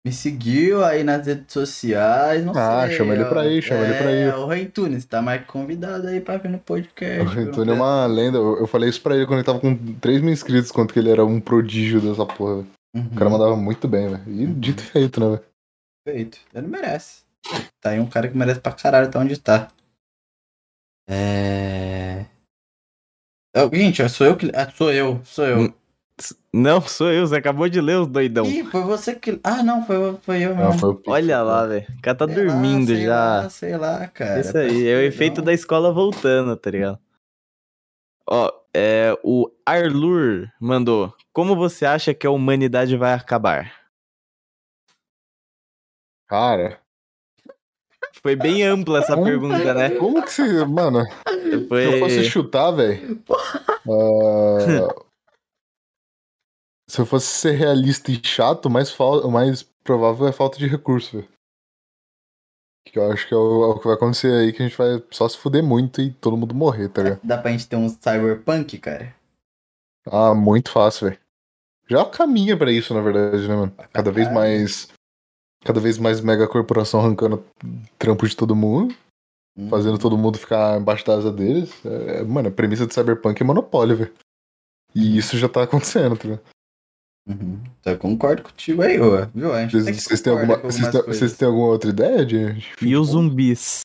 Me 0.05 0.11
seguiu 0.11 0.85
aí 0.85 1.03
nas 1.03 1.25
redes 1.25 1.51
sociais, 1.51 2.45
não 2.45 2.53
Ah, 2.55 2.85
sei. 2.87 2.97
chama 2.97 3.15
ele 3.15 3.25
pra 3.25 3.47
ir, 3.47 3.61
chama 3.63 3.83
ele 3.85 3.97
pra 3.97 4.11
ir. 4.11 4.29
É, 4.29 4.35
o 4.35 4.45
Rentune, 4.45 5.01
você 5.01 5.07
tá 5.07 5.19
mais 5.19 5.43
convidado 5.47 6.07
aí 6.07 6.21
pra 6.21 6.37
vir 6.37 6.49
no 6.51 6.59
podcast. 6.59 7.35
O? 7.35 7.41
Antônio 7.41 7.71
é 7.73 7.75
uma 7.75 8.05
lenda. 8.05 8.37
Eu, 8.37 8.67
falei 8.67 8.87
isso 8.89 9.01
pra 9.01 9.15
ele 9.15 9.25
quando 9.25 9.39
ele 9.39 9.45
tava 9.45 9.59
com 9.59 9.75
3 9.95 10.21
mil 10.21 10.31
inscritos, 10.31 10.71
quanto 10.71 10.93
que 10.93 10.99
ele 10.99 11.09
era 11.09 11.25
um 11.25 11.39
prodígio 11.41 11.99
dessa 11.99 12.23
porra. 12.23 12.57
velho. 12.57 12.67
Uhum. 12.95 13.07
O 13.07 13.15
cara 13.15 13.29
mandava 13.31 13.55
muito 13.55 13.87
bem, 13.87 14.07
velho. 14.09 14.23
E 14.27 14.45
dito 14.45 14.83
e 14.83 14.85
feito, 14.85 15.19
né, 15.19 15.25
velho? 15.37 15.43
Feito. 16.07 16.37
Ele 16.53 16.67
merece. 16.67 17.23
Tá 17.81 17.91
aí 17.91 17.99
um 17.99 18.09
cara 18.09 18.27
que 18.27 18.37
merece 18.37 18.59
pra 18.59 18.71
caralho 18.73 19.09
tá 19.11 19.19
onde 19.19 19.39
tá. 19.39 19.69
É. 21.07 22.25
Oh, 23.55 23.73
gente, 23.73 24.01
ó, 24.01 24.09
sou 24.09 24.27
eu 24.27 24.35
que. 24.37 24.51
Ah, 24.53 24.69
sou 24.71 24.91
eu, 24.91 25.23
sou 25.23 25.45
eu. 25.45 25.73
Não, 26.53 26.79
sou 26.81 27.11
eu, 27.11 27.27
você 27.27 27.35
acabou 27.35 27.67
de 27.67 27.79
ler 27.81 27.99
os 27.99 28.07
doidão. 28.07 28.45
Ih, 28.45 28.63
foi 28.65 28.81
você 28.83 29.13
que. 29.15 29.39
Ah, 29.43 29.61
não, 29.61 29.85
foi, 29.85 30.17
foi 30.21 30.41
eu 30.43 30.55
Não, 30.55 30.65
mesmo. 30.67 30.79
foi 30.79 30.89
o 30.89 30.95
Pix, 30.95 31.07
Olha 31.09 31.41
lá, 31.41 31.65
velho. 31.67 31.85
O 31.97 32.01
cara 32.01 32.17
tá 32.17 32.25
Sei 32.27 32.35
lá, 32.35 32.43
dormindo 32.53 32.87
sei 32.87 33.05
já. 33.05 33.15
Lá, 33.41 33.49
sei 33.49 33.77
lá, 33.77 34.07
cara. 34.07 34.39
Isso 34.39 34.57
aí, 34.57 34.87
é 34.87 34.95
o 34.95 35.01
efeito 35.01 35.37
Não. 35.37 35.45
da 35.45 35.53
escola 35.53 35.91
voltando, 35.93 36.55
tá 36.57 36.71
ligado? 36.71 36.99
Ó, 38.27 38.51
é, 38.73 39.17
o 39.23 39.49
Arlur 39.65 40.49
mandou. 40.59 41.13
Como 41.31 41.55
você 41.55 41.85
acha 41.85 42.13
que 42.13 42.25
a 42.25 42.31
humanidade 42.31 42.95
vai 42.97 43.13
acabar? 43.13 43.71
Cara, 46.27 46.79
Foi 48.25 48.35
bem 48.35 48.63
ampla 48.63 48.97
essa 48.99 49.13
Como- 49.13 49.25
pergunta, 49.27 49.73
né? 49.75 49.91
como 49.99 50.23
que 50.23 50.31
você. 50.33 50.65
Mano, 50.65 51.03
Foi... 51.69 51.85
se 51.85 51.93
eu 51.93 51.99
fosse 51.99 52.23
chutar, 52.23 52.71
velho. 52.71 53.21
ah, 53.87 54.95
se 56.89 56.99
eu 57.01 57.05
fosse 57.05 57.27
ser 57.27 57.51
realista 57.51 58.11
e 58.11 58.19
chato, 58.25 58.65
o 58.65 58.69
mais, 58.71 58.89
fal- 58.89 59.21
o 59.27 59.31
mais 59.31 59.61
provável 59.83 60.27
é 60.27 60.31
falta 60.31 60.57
de 60.57 60.65
recurso, 60.65 61.17
velho. 61.17 61.29
Que 62.87 62.97
eu 62.97 63.11
acho 63.11 63.27
que 63.27 63.33
é 63.35 63.37
o, 63.37 63.63
é 63.63 63.67
o 63.67 63.79
que 63.79 63.85
vai 63.85 63.95
acontecer 63.95 64.33
aí, 64.33 64.51
que 64.51 64.63
a 64.63 64.67
gente 64.67 64.77
vai 64.77 65.03
só 65.11 65.29
se 65.29 65.37
fuder 65.37 65.63
muito 65.63 66.01
e 66.01 66.11
todo 66.11 66.35
mundo 66.35 66.55
morrer, 66.55 66.89
tá 66.89 67.03
ligado? 67.03 67.19
Dá 67.23 67.37
pra 67.37 67.51
gente 67.51 67.67
ter 67.67 67.75
um 67.75 67.89
cyberpunk, 67.89 68.79
cara? 68.79 69.15
Ah, 70.07 70.33
muito 70.33 70.71
fácil, 70.71 71.09
velho. 71.09 71.19
Já 71.87 72.03
caminha 72.05 72.57
pra 72.57 72.71
isso, 72.71 72.91
na 72.91 73.01
verdade, 73.01 73.47
né, 73.47 73.55
mano? 73.55 73.71
Cada 73.93 74.11
vez 74.11 74.31
mais. 74.31 74.87
Cada 75.65 75.79
vez 75.79 75.97
mais 75.97 76.21
mega 76.21 76.47
corporação 76.47 76.99
arrancando 77.01 77.43
trampo 77.97 78.27
de 78.27 78.35
todo 78.35 78.55
mundo, 78.55 78.95
Hum. 79.57 79.69
fazendo 79.69 79.97
todo 79.97 80.17
mundo 80.17 80.37
ficar 80.37 80.79
embaixo 80.79 81.05
da 81.05 81.15
asa 81.15 81.31
deles. 81.31 81.73
É, 81.85 82.23
mano, 82.23 82.49
a 82.49 82.51
premissa 82.51 82.85
de 82.85 82.93
Cyberpunk 82.93 83.41
é 83.41 83.45
monopólio, 83.45 83.95
velho. 83.95 84.13
E 84.93 85.17
isso 85.17 85.37
já 85.37 85.47
tá 85.49 85.63
acontecendo, 85.63 86.15
tá 86.17 86.23
ligado? 86.23 86.41
Uhum. 87.27 87.59
Então, 87.79 87.93
eu 87.93 87.99
concordo 87.99 88.43
contigo 88.43 88.81
aí, 88.83 88.99
ó. 89.01 89.25
Viu? 89.33 89.51
A 89.53 89.61
gente 89.65 89.77
até 89.77 89.93
Vocês, 89.93 90.21
têm 90.21 90.31
alguma, 90.33 90.57
vocês, 90.57 90.87
têm, 90.89 91.01
vocês 91.01 91.37
têm 91.37 91.47
alguma 91.47 91.67
outra 91.67 91.89
ideia 91.89 92.25
de. 92.25 92.53
de 92.53 92.71
E 92.81 92.95
os 92.95 93.07
zumbis? 93.09 93.81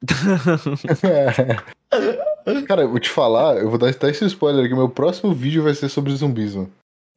Cara, 2.66 2.82
eu 2.82 2.88
vou 2.88 3.00
te 3.00 3.10
falar, 3.10 3.58
eu 3.58 3.68
vou 3.68 3.78
dar 3.78 3.90
até 3.90 4.10
esse 4.10 4.24
spoiler 4.26 4.64
aqui. 4.64 4.74
Meu 4.74 4.88
próximo 4.88 5.34
vídeo 5.34 5.62
vai 5.62 5.74
ser 5.74 5.88
sobre 5.88 6.14
zumbis, 6.14 6.54
mano. 6.54 6.70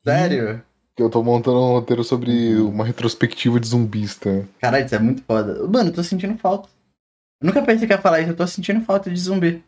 Sério? 0.04 0.62
Que 0.96 1.04
eu 1.04 1.10
tô 1.10 1.24
montando 1.24 1.58
um 1.58 1.72
roteiro 1.74 2.04
sobre 2.04 2.56
Uhum. 2.56 2.70
uma 2.70 2.86
retrospectiva 2.86 3.60
de 3.60 3.68
zumbis, 3.68 4.16
tá? 4.18 4.30
Caralho, 4.60 4.86
isso 4.86 4.96
é 4.96 5.00
muito 5.00 5.24
foda. 5.24 5.66
Mano, 5.68 5.90
eu 5.90 5.94
tô 5.94 6.04
sentindo 6.04 6.38
falta. 6.38 6.70
Eu 7.42 7.48
nunca 7.48 7.62
pensei 7.62 7.88
que 7.88 7.94
ia 7.94 8.02
falar 8.02 8.20
isso, 8.22 8.32
eu 8.32 8.36
tô 8.36 8.46
sentindo 8.46 8.84
falta 8.86 9.10
de 9.10 9.20
zumbi. 9.20 9.64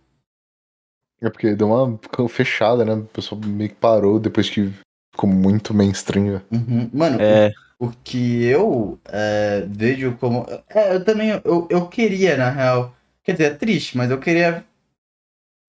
É 1.21 1.29
porque 1.29 1.55
deu 1.55 1.67
uma 1.69 1.99
fechada, 2.27 2.83
né? 2.83 2.93
O 2.93 3.05
pessoal 3.05 3.39
meio 3.39 3.69
que 3.69 3.75
parou 3.75 4.19
depois 4.19 4.49
que 4.49 4.71
ficou 5.15 5.29
muito 5.29 5.73
mainstream, 5.73 6.25
velho. 6.25 6.41
Uhum. 6.51 6.89
Mano, 6.93 7.21
É, 7.21 7.51
o 7.79 7.89
que 7.89 8.43
eu 8.43 8.99
é, 9.05 9.65
vejo 9.69 10.17
como. 10.19 10.45
É, 10.69 10.95
eu 10.95 11.03
também. 11.05 11.29
Eu, 11.45 11.67
eu 11.69 11.87
queria, 11.87 12.35
na 12.35 12.49
real. 12.49 12.93
Quer 13.23 13.31
dizer, 13.33 13.43
é 13.45 13.55
triste, 13.55 13.95
mas 13.97 14.11
eu 14.11 14.19
queria 14.19 14.65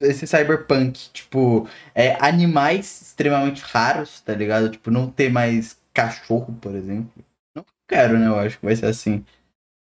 esse 0.04 0.26
cyberpunk. 0.26 1.10
Tipo, 1.12 1.68
é, 1.94 2.16
animais 2.20 3.02
extremamente 3.02 3.62
raros, 3.62 4.20
tá 4.20 4.34
ligado? 4.34 4.68
Tipo, 4.70 4.90
não 4.90 5.10
ter 5.10 5.30
mais 5.30 5.78
cachorro, 5.92 6.54
por 6.60 6.74
exemplo. 6.74 7.12
Não 7.54 7.64
quero, 7.88 8.18
né? 8.18 8.26
Eu 8.26 8.38
acho 8.38 8.58
que 8.58 8.64
vai 8.64 8.76
ser 8.76 8.86
assim. 8.86 9.24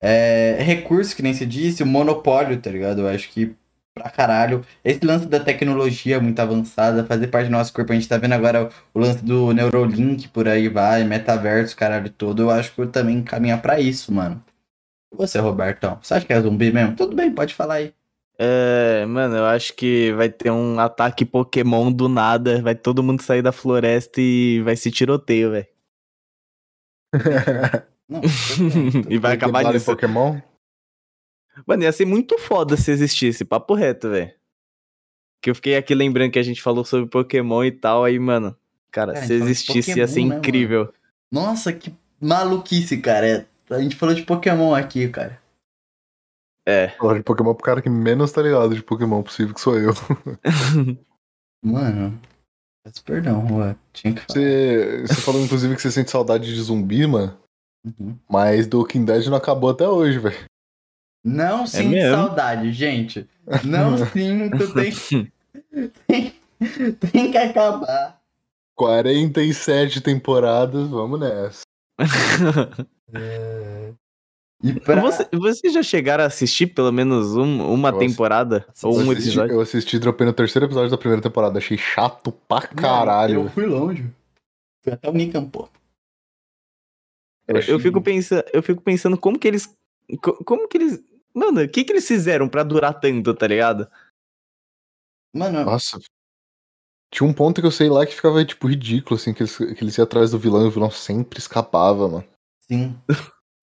É, 0.02 0.58
recurso, 0.62 1.16
que 1.16 1.22
nem 1.24 1.34
se 1.34 1.46
disse, 1.46 1.84
o 1.84 1.86
monopólio, 1.86 2.60
tá 2.62 2.72
ligado? 2.72 3.02
Eu 3.02 3.08
acho 3.08 3.30
que 3.30 3.56
pra 3.94 4.10
caralho. 4.10 4.66
Esse 4.84 5.06
lance 5.06 5.26
da 5.28 5.40
tecnologia 5.40 6.20
muito 6.20 6.40
avançada, 6.40 7.06
fazer 7.06 7.28
parte 7.28 7.48
do 7.48 7.52
nosso 7.52 7.74
corpo. 7.74 7.92
A 7.92 7.96
gente 7.96 8.08
tá 8.08 8.18
vendo 8.18 8.34
agora 8.34 8.70
o 8.94 9.00
lance 9.00 9.24
do 9.24 9.54
Neurolink 9.54 10.28
por 10.30 10.48
aí 10.48 10.68
vai, 10.70 11.04
metaverso, 11.04 11.76
caralho 11.76 12.10
todo. 12.10 12.44
Eu 12.44 12.50
acho 12.50 12.74
que 12.74 12.82
eu 12.82 12.92
também 12.92 13.18
encaminhar 13.18 13.62
pra 13.62 13.80
isso, 13.80 14.12
mano. 14.14 14.44
Você, 15.14 15.40
Robertão? 15.40 16.00
Você 16.02 16.14
acha 16.14 16.26
que 16.26 16.34
é 16.34 16.42
zumbi 16.42 16.72
mesmo? 16.72 16.96
Tudo 16.96 17.16
bem, 17.16 17.34
pode 17.34 17.54
falar 17.54 17.76
aí. 17.76 17.94
É, 18.44 19.06
mano, 19.06 19.36
eu 19.36 19.46
acho 19.46 19.76
que 19.76 20.12
vai 20.14 20.28
ter 20.28 20.50
um 20.50 20.80
ataque 20.80 21.24
Pokémon 21.24 21.92
do 21.92 22.10
nada, 22.10 22.60
vai 22.60 22.74
todo 22.74 23.04
mundo 23.04 23.22
sair 23.22 23.44
da 23.44 23.52
floresta 23.52 24.20
e 24.20 24.60
vai 24.62 24.76
se 24.76 24.90
tiroteio, 24.90 25.52
velho. 25.52 25.68
E 29.10 29.18
vai 29.18 29.36
acabar 29.36 29.72
nisso. 29.72 29.86
Pokémon? 29.86 30.42
Mano, 31.66 31.84
ia 31.84 31.92
ser 31.94 32.06
muito 32.06 32.38
foda 32.38 32.76
se 32.76 32.92
existisse, 32.92 33.46
papo 33.46 33.74
reto, 33.74 34.10
velho. 34.10 34.34
Que 35.42 35.52
eu 35.52 35.56
fiquei 35.56 35.78
aqui 35.78 35.96
lembrando 35.96 36.32
que 36.32 36.40
a 36.40 36.44
gente 36.44 36.62
falou 36.62 36.84
sobre 36.84 37.10
Pokémon 37.10 37.64
e 37.64 37.72
tal, 37.72 38.04
aí, 38.04 38.20
mano. 38.20 38.58
Cara, 38.92 39.14
Cara, 39.14 39.24
a 39.24 39.28
se 39.28 39.38
de 39.38 39.44
existisse 39.44 39.98
ia 39.98 40.08
ser 40.08 40.16
Pokémon, 40.16 40.30
né, 40.30 40.38
incrível. 40.38 40.94
Nossa, 41.32 41.72
que 41.72 41.94
maluquice, 42.20 42.98
cara. 42.98 43.28
É, 43.28 43.46
A 43.70 43.80
gente 43.80 43.96
falou 43.96 44.14
de 44.14 44.24
Pokémon 44.24 44.74
aqui, 44.74 45.08
cara. 45.08 45.41
É. 46.66 46.90
Falar 46.90 47.18
de 47.18 47.24
Pokémon 47.24 47.54
pro 47.54 47.64
cara 47.64 47.82
que 47.82 47.90
menos 47.90 48.32
tá 48.32 48.42
ligado 48.42 48.76
de 48.76 48.84
Pokémon 48.84 49.24
possível, 49.24 49.54
que 49.54 49.62
sou 49.62 49.78
eu. 49.78 49.94
Mano, 51.64 52.20
peço 52.84 53.04
perdão, 53.04 53.48
Juan. 53.48 53.76
Tinha 53.94 54.14
que 54.14 54.22
falar. 54.22 54.34
Você, 54.34 55.02
você 55.08 55.22
falou, 55.22 55.42
inclusive, 55.42 55.76
que 55.76 55.82
você 55.82 55.92
sente 55.92 56.10
saudade 56.10 56.54
de 56.54 56.62
zumbi, 56.62 57.06
mano. 57.06 57.38
Uhum. 57.86 58.18
Mas 58.30 58.68
The 58.68 58.78
Walking 58.78 59.06
Dead 59.06 59.26
não 59.28 59.38
acabou 59.38 59.70
até 59.70 59.88
hoje, 59.88 60.20
velho. 60.20 60.46
Não 61.24 61.68
sinto 61.68 61.90
mesmo? 61.90 62.16
saudade, 62.16 62.72
gente. 62.72 63.28
Não 63.64 63.98
sinto, 64.10 64.74
tem, 64.74 65.32
tem, 66.08 66.34
tem 66.94 67.32
que 67.32 67.38
acabar. 67.38 68.20
47 68.76 70.02
temporadas, 70.02 70.90
vamos 70.90 71.20
nessa. 71.20 71.62
E 74.64 74.80
pra... 74.80 75.02
Você, 75.02 75.28
vocês 75.34 75.74
já 75.74 75.82
chegaram 75.82 76.24
a 76.24 76.28
assistir 76.28 76.68
pelo 76.68 76.92
menos 76.92 77.36
um- 77.36 77.72
uma 77.74 77.90
Eu 77.90 77.96
assisti- 77.98 78.12
temporada? 78.12 78.68
Ou 78.84 78.94
um 78.98 79.06
eu 79.06 79.12
assisti, 79.12 79.30
episódio? 79.30 79.54
eu 79.56 79.62
assisti, 79.62 80.00
dropei 80.00 80.28
no 80.28 80.34
terceiro 80.34 80.66
episódio 80.66 80.92
da 80.92 80.98
primeira 80.98 81.22
temporada. 81.22 81.58
Achei 81.58 81.78
chato 81.78 82.32
pra 82.32 82.68
caralho. 82.68 83.36
Não, 83.40 83.44
eu 83.46 83.50
fui 83.50 83.66
longe. 83.66 84.10
Fui 84.84 84.94
até 84.94 85.10
o 85.10 85.14
Nikan, 85.14 85.46
pô. 85.50 85.68
Eu 87.48 87.58
Eu, 87.68 87.80
fico 87.80 88.02
pensando, 88.02 88.44
eu 88.54 88.62
fico 88.64 88.82
pensando 88.82 89.18
como 89.18 89.38
que 89.40 89.48
eles. 89.48 89.76
co- 90.22 90.44
Como 90.44 90.68
que 90.68 90.78
eles. 90.78 91.04
Mano, 91.34 91.62
o 91.62 91.68
que 91.70 91.84
que 91.84 91.92
eles 91.92 92.08
fizeram 92.08 92.48
pra 92.48 92.64
durar 92.64 93.00
tanto, 93.00 93.34
tá 93.34 93.48
ligado? 93.48 93.88
Mano, 95.34 95.64
Nossa. 95.66 96.00
Tinha 97.14 97.28
um 97.28 97.34
ponto 97.34 97.60
que 97.60 97.68
eu 97.68 97.72
sei 97.72 97.90
lá 97.90 98.06
que 98.06 98.14
ficava, 98.16 98.44
tipo, 98.46 98.68
ridículo, 98.68 99.16
assim, 99.20 99.34
que 99.34 99.44
eles, 99.44 99.58
que 99.58 99.84
eles 99.84 99.98
iam 99.98 100.04
atrás 100.06 100.32
do 100.32 100.40
vilão 100.40 100.64
e 100.64 100.68
o 100.68 100.72
vilão 100.72 100.90
sempre 100.92 101.40
escapava, 101.40 102.08
mano. 102.08 102.24
sim. 102.60 102.96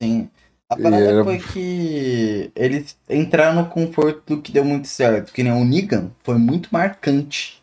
Sim. 0.03 0.31
A 0.71 0.77
parada 0.77 1.03
era- 1.03 1.25
foi 1.25 1.39
que 1.39 2.53
eles 2.55 2.99
entraram 3.09 3.63
no 3.63 3.71
conforto 3.71 4.37
do 4.37 4.43
que 4.43 4.53
deu 4.53 4.65
muito 4.65 4.87
certo. 4.87 5.33
Que 5.33 5.43
nem 5.43 5.53
o 5.53 5.65
Negan 5.65 6.11
foi 6.23 6.37
muito 6.37 6.69
marcante 6.71 7.63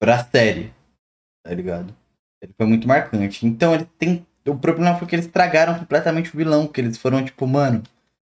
pra 0.00 0.24
série. 0.24 0.72
Tá 1.44 1.52
ligado? 1.52 1.94
Ele 2.42 2.52
foi 2.56 2.66
muito 2.66 2.86
marcante. 2.86 3.44
Então 3.46 3.74
ele 3.74 3.84
tem. 3.98 4.24
O 4.46 4.56
problema 4.56 4.96
foi 4.96 5.08
que 5.08 5.14
eles 5.16 5.26
estragaram 5.26 5.78
completamente 5.78 6.32
o 6.32 6.36
vilão. 6.36 6.68
Que 6.68 6.80
eles 6.80 6.96
foram 6.98 7.24
tipo, 7.24 7.46
mano. 7.46 7.82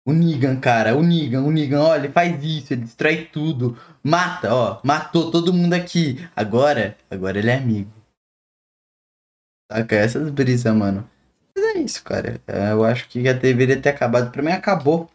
O 0.07 0.13
Negan, 0.13 0.61
cara, 0.61 0.95
o 0.95 1.03
Negan, 1.03 1.43
o 1.43 1.51
Negan, 1.51 1.81
olha, 1.83 2.05
ele 2.05 2.13
faz 2.13 2.45
isso, 2.45 2.75
ele 2.75 2.83
destrói 2.83 3.25
tudo. 3.25 3.77
Mata, 4.03 4.55
ó, 4.55 4.81
matou 4.85 5.31
todo 5.31 5.51
mundo 5.53 5.73
aqui. 5.73 6.17
Agora, 6.37 6.95
agora 7.11 7.39
ele 7.39 7.49
é 7.51 7.57
amigo. 7.57 7.91
Saca? 9.73 9.97
Essas 9.97 10.31
brisas, 10.31 10.75
mano. 10.75 11.09
Mas 11.57 11.77
é 11.77 11.79
isso, 11.79 12.03
cara. 12.03 12.41
É, 12.47 12.73
Eu 12.73 12.85
acho 12.85 13.09
que 13.09 13.23
já 13.23 13.33
deveria 13.33 13.81
ter 13.81 13.91
acabado. 13.91 14.31
Pra 14.31 14.43
mim, 14.43 14.51
acabou. 14.51 15.11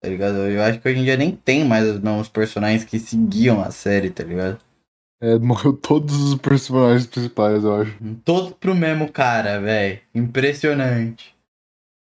Tá 0.00 0.08
ligado? 0.08 0.38
Eu 0.38 0.62
acho 0.62 0.80
que 0.80 0.88
hoje 0.88 0.98
em 1.00 1.04
dia 1.04 1.16
nem 1.16 1.34
tem 1.34 1.64
mais 1.64 1.86
os 1.86 2.00
mesmos 2.00 2.28
personagens 2.28 2.84
que 2.84 2.98
seguiam 2.98 3.60
a 3.60 3.70
série, 3.70 4.10
tá 4.10 4.22
ligado? 4.22 4.60
É, 5.20 5.36
morreu 5.36 5.76
todos 5.76 6.14
os 6.14 6.40
personagens 6.40 7.06
principais, 7.06 7.64
eu 7.64 7.82
acho. 7.82 7.98
Todos 8.24 8.52
pro 8.52 8.74
mesmo 8.74 9.10
cara, 9.10 9.60
velho. 9.60 10.00
Impressionante. 10.14 11.34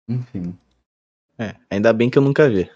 Enfim. 0.10 0.58
É, 1.38 1.56
ainda 1.70 1.94
bem 1.94 2.10
que 2.10 2.18
eu 2.18 2.24
nunca 2.24 2.50
vi. 2.50 2.70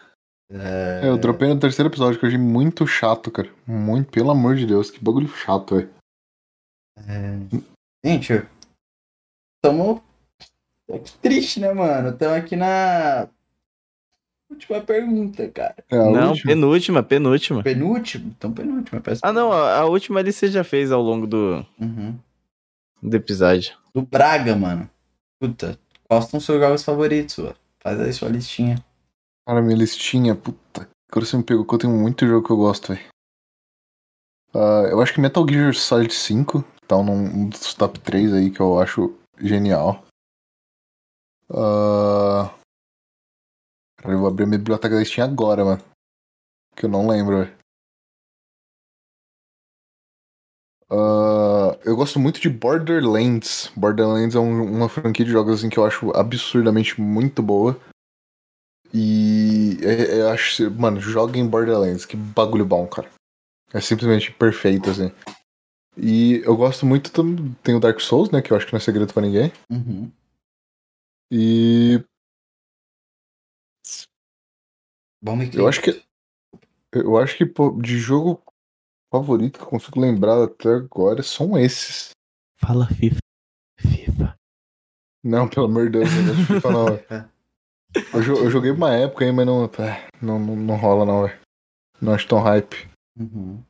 É... 0.51 1.01
É, 1.03 1.07
eu 1.07 1.17
dropei 1.17 1.47
no 1.47 1.59
terceiro 1.59 1.89
episódio, 1.89 2.19
que 2.19 2.25
eu 2.25 2.27
achei 2.27 2.39
muito 2.39 2.85
chato, 2.85 3.31
cara. 3.31 3.49
Muito, 3.65 4.11
pelo 4.11 4.29
amor 4.31 4.55
de 4.55 4.65
Deus, 4.67 4.91
que 4.91 5.03
bagulho 5.03 5.27
chato, 5.27 5.75
velho. 5.75 5.89
Gente, 8.03 8.47
tamo. 9.63 10.03
É 10.89 10.99
que 10.99 11.11
triste, 11.19 11.59
né, 11.59 11.71
mano? 11.73 12.11
Tamo 12.17 12.35
aqui 12.35 12.55
na. 12.55 13.27
Última 14.49 14.81
pergunta, 14.81 15.47
cara. 15.49 15.75
É, 15.89 15.95
não, 15.95 16.29
última. 16.31 16.51
penúltima, 16.51 17.03
penúltima. 17.03 17.63
Penúltimo? 17.63 18.33
Então, 18.35 18.51
penúltima. 18.51 18.99
Peço 18.99 19.21
Ah, 19.23 19.31
não, 19.31 19.51
a, 19.51 19.77
a 19.77 19.85
última 19.85 20.19
ali 20.19 20.33
você 20.33 20.47
já 20.47 20.63
fez 20.63 20.91
ao 20.91 21.01
longo 21.03 21.27
do, 21.27 21.63
Uhum. 21.79 22.17
do 23.03 23.15
episódio. 23.15 23.77
Do 23.93 24.01
Braga, 24.01 24.55
mano. 24.55 24.89
Puta, 25.39 25.77
quais 26.07 26.25
são 26.25 26.39
seus 26.39 26.59
jogos 26.59 26.83
favoritos, 26.83 27.37
mano? 27.37 27.55
Faz 27.79 28.01
aí 28.01 28.11
sua 28.11 28.29
listinha. 28.29 28.83
Cara, 29.47 29.61
minha 29.61 29.77
listinha, 29.77 30.35
puta. 30.35 30.89
Agora 31.11 31.25
você 31.25 31.37
me 31.37 31.43
pegou 31.43 31.63
que 31.65 31.73
eu 31.75 31.79
tenho 31.79 31.93
muito 31.95 32.25
jogo 32.25 32.45
que 32.45 32.51
eu 32.51 32.57
gosto, 32.57 32.93
velho. 32.93 33.05
Ah, 34.53 34.87
eu 34.89 34.99
acho 34.99 35.13
que 35.13 35.21
Metal 35.21 35.45
Gear 35.47 35.75
Solid 35.75 36.11
5 36.11 36.63
tá 36.87 36.97
num 36.97 37.13
um 37.13 37.49
dos 37.49 37.75
top 37.75 37.99
3 37.99 38.33
aí 38.33 38.49
que 38.49 38.59
eu 38.59 38.79
acho 38.79 39.15
genial. 39.39 40.03
Ah, 41.51 42.55
Cara, 43.97 44.13
eu 44.13 44.19
vou 44.19 44.27
abrir 44.27 44.43
a 44.43 44.47
minha 44.47 44.57
biblioteca 44.57 44.95
da 44.95 45.03
Steam 45.05 45.25
agora, 45.27 45.63
mano. 45.63 45.81
Que 46.75 46.85
eu 46.85 46.89
não 46.89 47.07
lembro. 47.07 47.47
Ah, 50.91 51.77
eu 51.85 51.95
gosto 51.95 52.19
muito 52.19 52.39
de 52.39 52.49
Borderlands. 52.49 53.71
Borderlands 53.75 54.35
é 54.35 54.39
um- 54.39 54.63
uma 54.77 54.89
franquia 54.89 55.25
de 55.25 55.31
jogos 55.31 55.59
assim, 55.59 55.69
que 55.69 55.77
eu 55.77 55.85
acho 55.85 56.11
absurdamente 56.15 56.99
muito 56.99 57.43
boa. 57.43 57.79
E 58.93 59.77
é- 59.81 60.17
é- 60.17 60.21
eu 60.21 60.29
acho, 60.29 60.71
mano, 60.71 60.99
joga 60.99 61.37
em 61.37 61.47
Borderlands, 61.47 62.05
que 62.05 62.17
bagulho 62.17 62.65
bom, 62.65 62.87
cara. 62.87 63.09
É 63.73 63.79
simplesmente 63.81 64.31
perfeito, 64.31 64.89
assim. 64.89 65.11
E 65.97 66.41
eu 66.45 66.55
gosto 66.57 66.85
muito. 66.85 67.11
Tem 67.63 67.75
o 67.75 67.79
Dark 67.79 67.99
Souls, 67.99 68.31
né? 68.31 68.41
Que 68.41 68.51
eu 68.51 68.57
acho 68.57 68.65
que 68.65 68.73
não 68.73 68.77
é 68.77 68.81
segredo 68.81 69.13
pra 69.13 69.21
ninguém. 69.21 69.51
Uhum. 69.69 70.11
E 71.31 72.03
ver 75.21 75.55
eu 75.55 75.67
acho 75.67 75.81
que. 75.81 76.03
Eu 76.91 77.17
acho 77.17 77.37
que 77.37 77.45
pô, 77.45 77.71
de 77.79 77.97
jogo 77.99 78.41
favorito 79.11 79.59
que 79.59 79.65
eu 79.65 79.69
consigo 79.69 79.99
lembrar 79.99 80.43
até 80.43 80.69
agora 80.69 81.21
são 81.21 81.57
esses. 81.57 82.11
Fala 82.57 82.87
FIFA. 82.87 83.19
FIFA. 83.79 84.35
Não, 85.23 85.47
pelo 85.47 85.65
amor 85.67 85.85
de 85.89 85.99
Deus, 85.99 86.09
não 86.11 86.45
FIFA 86.45 86.71
não, 86.71 86.85
velho. 86.95 87.29
Eu, 88.13 88.21
jo- 88.21 88.35
eu 88.37 88.51
joguei 88.51 88.69
uma 88.69 88.93
época 88.93 89.25
aí, 89.25 89.31
mas 89.31 89.47
não, 89.47 89.65
é, 89.65 90.07
não, 90.21 90.37
não, 90.39 90.55
não 90.55 90.75
rola 90.75 91.03
não, 91.07 91.25
velho. 91.25 91.39
Não 91.99 92.13
acho 92.13 92.27
tão 92.27 92.39
hype. 92.39 92.87
Uhum. 93.17 93.63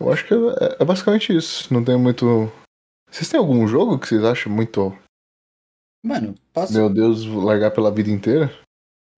Eu 0.00 0.10
acho 0.10 0.26
que 0.26 0.32
é, 0.32 0.80
é 0.80 0.84
basicamente 0.86 1.36
isso. 1.36 1.72
Não 1.72 1.84
tem 1.84 1.98
muito. 1.98 2.50
Vocês 3.10 3.28
têm 3.28 3.38
algum 3.38 3.68
jogo 3.68 3.98
que 3.98 4.08
vocês 4.08 4.24
acham 4.24 4.50
muito. 4.50 4.98
Mano, 6.02 6.34
posso. 6.52 6.72
Meu 6.72 6.90
Deus, 6.90 7.24
largar 7.26 7.70
pela 7.70 7.90
vida 7.92 8.10
inteira? 8.10 8.52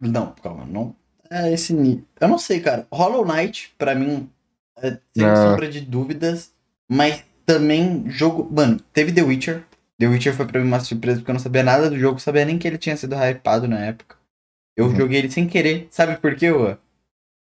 Não, 0.00 0.32
calma, 0.42 0.64
não. 0.66 0.94
É 1.30 1.52
esse 1.52 1.72
nível. 1.72 2.04
Eu 2.20 2.28
não 2.28 2.38
sei, 2.38 2.60
cara. 2.60 2.86
Hollow 2.92 3.24
Knight, 3.26 3.74
pra 3.78 3.94
mim, 3.94 4.28
é 4.78 4.98
sem 5.16 5.26
Ah. 5.26 5.36
sombra 5.36 5.68
de 5.68 5.80
dúvidas. 5.80 6.52
Mas 6.88 7.24
também 7.46 8.04
jogo. 8.10 8.48
Mano, 8.52 8.78
teve 8.92 9.12
The 9.12 9.22
Witcher. 9.22 9.64
The 9.98 10.06
Witcher 10.08 10.34
foi 10.34 10.46
pra 10.46 10.60
mim 10.60 10.66
uma 10.66 10.80
surpresa 10.80 11.18
porque 11.20 11.30
eu 11.30 11.34
não 11.34 11.40
sabia 11.40 11.62
nada 11.62 11.88
do 11.88 11.98
jogo, 11.98 12.18
sabia 12.20 12.44
nem 12.44 12.58
que 12.58 12.68
ele 12.68 12.76
tinha 12.76 12.96
sido 12.96 13.14
hypado 13.16 13.66
na 13.66 13.80
época. 13.80 14.16
Eu 14.76 14.86
Uhum. 14.86 14.96
joguei 14.96 15.18
ele 15.20 15.30
sem 15.30 15.46
querer. 15.46 15.88
Sabe 15.90 16.16
por 16.18 16.34
quê, 16.36 16.50
Rua? 16.50 16.78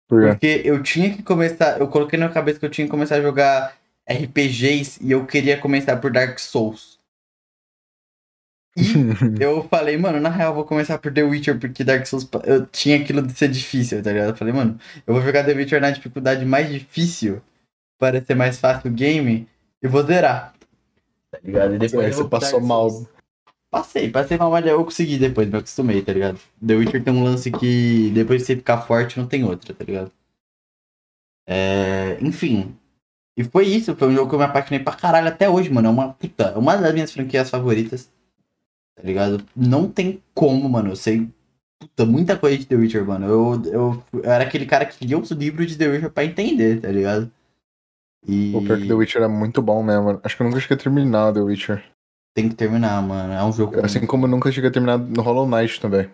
Por 0.07 0.21
quê? 0.21 0.29
Porque 0.29 0.61
eu 0.63 0.83
tinha 0.83 1.15
que 1.15 1.23
começar. 1.23 1.79
Eu 1.79 1.87
coloquei 1.87 2.19
na 2.19 2.29
cabeça 2.29 2.59
que 2.59 2.65
eu 2.65 2.69
tinha 2.69 2.85
que 2.85 2.91
começar 2.91 3.15
a 3.15 3.21
jogar 3.21 3.75
RPGs 4.07 4.99
e 5.03 5.11
eu 5.11 5.25
queria 5.25 5.57
começar 5.59 5.97
por 5.97 6.11
Dark 6.11 6.37
Souls. 6.37 6.94
E 8.75 8.83
eu 9.39 9.63
falei, 9.69 9.97
mano, 9.97 10.19
na 10.19 10.29
real 10.29 10.51
eu 10.51 10.55
vou 10.55 10.65
começar 10.65 10.97
por 10.97 11.13
The 11.13 11.23
Witcher, 11.23 11.57
porque 11.57 11.83
Dark 11.83 12.05
Souls 12.05 12.27
eu 12.43 12.65
tinha 12.65 12.97
aquilo 12.97 13.21
de 13.21 13.33
ser 13.33 13.47
difícil, 13.47 14.03
tá 14.03 14.11
ligado? 14.11 14.29
Eu 14.29 14.35
falei, 14.35 14.53
mano, 14.53 14.77
eu 15.07 15.13
vou 15.13 15.23
jogar 15.23 15.45
The 15.45 15.53
Witcher 15.53 15.79
na 15.79 15.91
dificuldade 15.91 16.45
mais 16.45 16.69
difícil 16.69 17.41
para 17.97 18.21
ser 18.21 18.35
mais 18.35 18.59
fácil 18.59 18.91
o 18.91 18.93
game 18.93 19.47
e 19.81 19.87
vou 19.87 20.03
zerar. 20.03 20.53
Tá 21.31 21.39
ligado? 21.43 21.75
E 21.75 21.77
depois 21.77 22.05
Aí 22.05 22.11
você 22.11 22.27
passou 22.27 22.59
mal. 22.59 22.89
Passei, 23.71 24.09
passei 24.09 24.37
mal, 24.37 24.51
mas 24.51 24.65
eu 24.65 24.83
consegui 24.83 25.17
depois, 25.17 25.49
me 25.49 25.57
acostumei, 25.57 26.01
tá 26.01 26.11
ligado? 26.13 26.39
The 26.65 26.75
Witcher 26.75 27.03
tem 27.03 27.13
um 27.13 27.23
lance 27.23 27.51
que 27.51 28.11
depois 28.13 28.41
de 28.41 28.47
você 28.47 28.55
ficar 28.55 28.81
forte 28.81 29.17
não 29.17 29.27
tem 29.27 29.43
outra, 29.43 29.73
tá 29.73 29.83
ligado? 29.83 30.11
É, 31.47 32.17
enfim. 32.21 32.75
E 33.37 33.43
foi 33.43 33.67
isso, 33.67 33.95
foi 33.95 34.09
um 34.09 34.13
jogo 34.13 34.29
que 34.29 34.35
eu 34.35 34.39
me 34.39 34.45
apaixonei 34.45 34.79
pra 34.79 34.95
caralho 34.95 35.27
até 35.27 35.49
hoje, 35.49 35.69
mano. 35.69 35.87
É 35.87 35.91
uma 35.91 36.13
puta, 36.13 36.45
é 36.55 36.57
uma 36.57 36.77
das 36.77 36.93
minhas 36.93 37.11
franquias 37.11 37.49
favoritas. 37.49 38.09
Tá 38.95 39.03
ligado? 39.03 39.43
Não 39.55 39.89
tem 39.89 40.21
como, 40.33 40.67
mano. 40.69 40.91
Eu 40.91 40.95
sei 40.95 41.29
puta, 41.79 42.05
muita 42.05 42.37
coisa 42.37 42.57
de 42.57 42.65
The 42.65 42.75
Witcher, 42.75 43.05
mano. 43.05 43.27
Eu, 43.27 43.63
eu, 43.65 44.03
eu 44.13 44.31
era 44.31 44.43
aquele 44.43 44.65
cara 44.65 44.85
que 44.85 45.05
lia 45.05 45.17
os 45.17 45.31
livros 45.31 45.67
de 45.67 45.77
The 45.77 45.87
Witcher 45.87 46.09
pra 46.11 46.25
entender, 46.25 46.81
tá 46.81 46.89
ligado? 46.89 47.31
E 48.27 48.55
O 48.55 48.61
pior 48.61 48.79
que 48.79 48.87
The 48.87 48.93
Witcher 48.93 49.21
é 49.21 49.27
muito 49.27 49.61
bom 49.61 49.83
mesmo. 49.83 50.19
Acho 50.23 50.35
que 50.35 50.41
eu 50.41 50.47
nunca 50.47 50.59
cheguei 50.59 50.77
a 50.77 50.79
terminar 50.79 51.33
The 51.33 51.41
Witcher. 51.41 51.83
tem 52.35 52.49
que 52.49 52.55
terminar, 52.55 53.01
mano. 53.01 53.33
É 53.33 53.43
um 53.43 53.51
jogo 53.51 53.79
Assim 53.85 54.05
como 54.05 54.25
eu 54.25 54.29
nunca 54.29 54.51
cheguei 54.51 54.69
a 54.69 54.73
terminar 54.73 54.97
no 54.97 55.21
Hollow 55.21 55.47
Knight 55.47 55.79
também. 55.79 56.09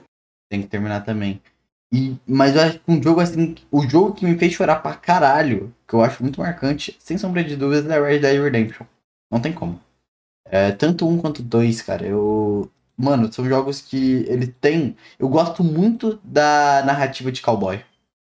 Tem 0.50 0.62
que 0.62 0.68
terminar 0.68 1.02
também. 1.06 1.42
E, 1.94 2.16
mas 2.26 2.56
eu 2.56 2.62
acho 2.62 2.80
que 2.80 2.92
um 2.92 3.02
jogo 3.04 3.20
assim, 3.20 3.56
o 3.70 3.88
jogo 3.88 4.14
que 4.14 4.26
me 4.26 4.38
fez 4.38 4.54
chorar 4.54 4.78
pra 4.78 4.94
caralho, 4.94 5.74
que 5.88 5.94
eu 5.94 6.02
acho 6.02 6.24
muito 6.24 6.40
marcante, 6.40 6.96
sem 7.00 7.18
sombra 7.18 7.44
de 7.44 7.56
dúvidas, 7.56 7.90
é 7.90 8.00
Red 8.00 8.20
Dead 8.20 8.42
Redemption. 8.42 8.86
Não 9.30 9.42
tem 9.42 9.52
como. 9.52 9.80
É, 10.52 10.72
tanto 10.72 11.08
um 11.08 11.18
quanto 11.18 11.42
dois, 11.44 11.82
cara. 11.82 12.06
Eu. 12.06 12.70
Mano, 12.98 13.32
são 13.34 13.46
jogos 13.48 13.82
que 13.82 14.26
ele 14.28 14.48
tem. 14.48 14.96
Eu 15.18 15.30
gosto 15.30 15.64
muito 15.64 16.20
da 16.24 16.84
narrativa 16.86 17.32
de 17.32 17.42
cowboy. 17.42 17.78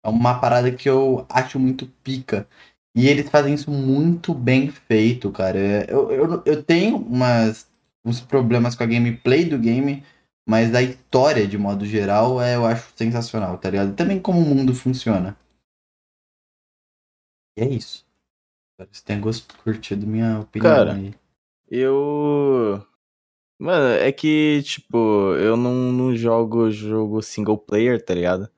É 0.04 0.08
uma 0.08 0.40
parada 0.40 0.72
que 0.72 0.88
eu 0.88 1.26
acho 1.28 1.58
muito 1.60 1.86
pica. 2.02 2.48
E 2.96 3.08
eles 3.08 3.28
fazem 3.30 3.54
isso 3.54 3.70
muito 3.70 4.34
bem 4.34 4.70
feito, 4.70 5.30
cara. 5.30 5.58
Eu, 5.90 6.10
eu, 6.12 6.42
eu 6.46 6.62
tenho 6.62 6.96
umas, 6.96 7.68
uns 8.04 8.20
problemas 8.20 8.74
com 8.74 8.84
a 8.84 8.86
gameplay 8.86 9.44
do 9.44 9.58
game, 9.58 10.02
mas 10.48 10.74
a 10.74 10.82
história, 10.82 11.46
de 11.46 11.58
modo 11.58 11.86
geral, 11.86 12.40
é, 12.40 12.56
eu 12.56 12.66
acho 12.66 12.92
sensacional, 12.96 13.58
tá 13.58 13.70
ligado? 13.70 13.94
Também 13.96 14.20
como 14.20 14.40
o 14.40 14.54
mundo 14.54 14.74
funciona. 14.74 15.36
E 17.58 17.62
é 17.62 17.68
isso. 17.68 18.06
Espero 18.72 18.90
que 18.90 18.98
você 18.98 19.04
tenha 19.04 19.20
gost- 19.20 19.56
curtido 19.62 20.06
minha 20.06 20.40
opinião 20.40 20.72
Cara, 20.72 20.94
aí. 20.94 21.14
Eu. 21.76 22.86
Mano, 23.58 23.94
é 24.00 24.12
que, 24.12 24.62
tipo, 24.62 25.34
eu 25.34 25.56
não, 25.56 25.74
não 25.90 26.14
jogo 26.14 26.70
jogo 26.70 27.20
single 27.20 27.58
player, 27.58 28.00
tá 28.00 28.14
ligado? 28.14 28.48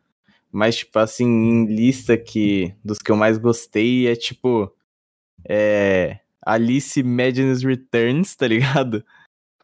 Mas, 0.52 0.76
tipo, 0.76 0.98
assim, 0.98 1.24
em 1.24 1.64
lista 1.64 2.18
que 2.18 2.74
dos 2.84 2.98
que 2.98 3.10
eu 3.10 3.16
mais 3.16 3.38
gostei 3.38 4.06
é, 4.06 4.14
tipo, 4.14 4.70
é. 5.48 6.20
Alice 6.44 7.02
Madness 7.02 7.62
Returns, 7.62 8.36
tá 8.36 8.47
ligado? 8.47 9.02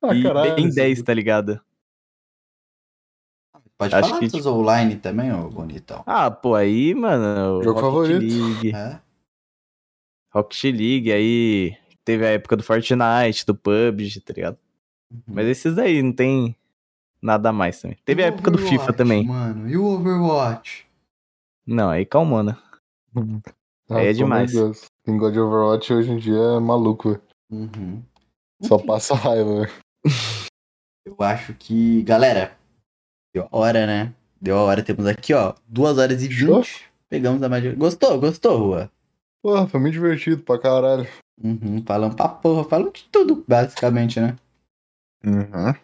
Ah, 0.01 0.15
e 0.15 0.23
caralho. 0.23 0.57
Ben 0.57 0.67
esse- 0.69 0.77
10, 0.77 1.03
tá 1.03 1.13
ligado? 1.13 1.61
Pode 3.77 3.95
acho 3.95 4.09
falar 4.09 4.19
que, 4.21 4.27
dos 4.27 4.33
seus 4.33 4.47
online 4.47 4.97
também, 4.97 5.31
ô 5.31 5.49
bonitão. 5.51 6.03
Ah, 6.07 6.31
pô, 6.31 6.55
aí, 6.55 6.95
mano. 6.95 7.63
Jogo 7.63 7.81
Rocket 7.81 7.93
favorito. 7.93 8.35
League, 8.35 8.75
É? 8.75 9.01
Rocket 10.33 10.65
League, 10.65 11.13
aí 11.13 11.77
teve 12.05 12.27
a 12.27 12.31
época 12.31 12.57
do 12.57 12.63
Fortnite, 12.63 13.47
do 13.47 13.55
PUBG, 13.55 14.21
tá 14.21 14.33
ligado? 14.35 14.59
Uhum. 15.11 15.21
Mas 15.27 15.47
esses 15.47 15.75
daí 15.75 16.03
não 16.03 16.13
tem 16.13 16.57
nada 17.21 17.51
a 17.51 17.53
mais 17.53 17.81
também. 17.81 17.99
Teve 18.05 18.23
a 18.23 18.27
E 18.27 18.29
época 18.29 18.51
do 18.51 18.59
FIFA 18.59 18.93
também. 18.93 19.27
Mano, 19.27 19.69
e 19.69 19.77
o 19.77 19.85
Overwatch? 19.85 20.87
Não, 21.67 21.91
aí 21.91 22.05
calmou, 22.05 22.43
né? 22.43 22.57
Ah, 23.89 23.99
Aí 23.99 24.09
é 24.09 24.13
demais. 24.13 24.53
Quem 25.05 25.19
gosta 25.19 25.33
de 25.33 25.41
Overwatch 25.41 25.93
hoje 25.93 26.11
em 26.11 26.17
dia 26.19 26.39
é 26.57 26.61
maluco, 26.61 27.11
velho. 27.11 27.23
Uhum. 27.51 28.03
Só 28.63 28.79
passa 28.79 29.15
raiva, 29.15 29.61
velho. 29.61 29.73
Eu 31.05 31.17
acho 31.19 31.53
que. 31.55 32.03
Galera, 32.05 32.57
deu 33.35 33.49
a 33.51 33.57
hora, 33.57 33.87
né? 33.87 34.15
Deu 34.41 34.57
a 34.57 34.63
hora. 34.63 34.83
Temos 34.83 35.07
aqui, 35.07 35.35
ó, 35.35 35.55
2 35.69 35.99
horas 35.99 36.23
e 36.23 36.29
20. 36.29 36.39
Show. 36.39 36.63
Pegamos 37.09 37.43
a 37.43 37.49
maioria. 37.49 37.75
Gostou? 37.75 38.19
Gostou, 38.19 38.57
Rua? 38.59 38.91
Porra, 39.43 39.67
foi 39.67 39.81
muito 39.81 39.95
divertido 39.95 40.43
pra 40.43 40.59
caralho. 40.59 41.07
Uhum, 41.43 41.83
falando 41.85 42.15
pra 42.15 42.29
porra, 42.29 42.65
falando 42.65 42.93
de 42.93 43.05
tudo, 43.11 43.45
basicamente, 43.47 44.21
né? 44.21 44.37
Uhum. 45.25 45.75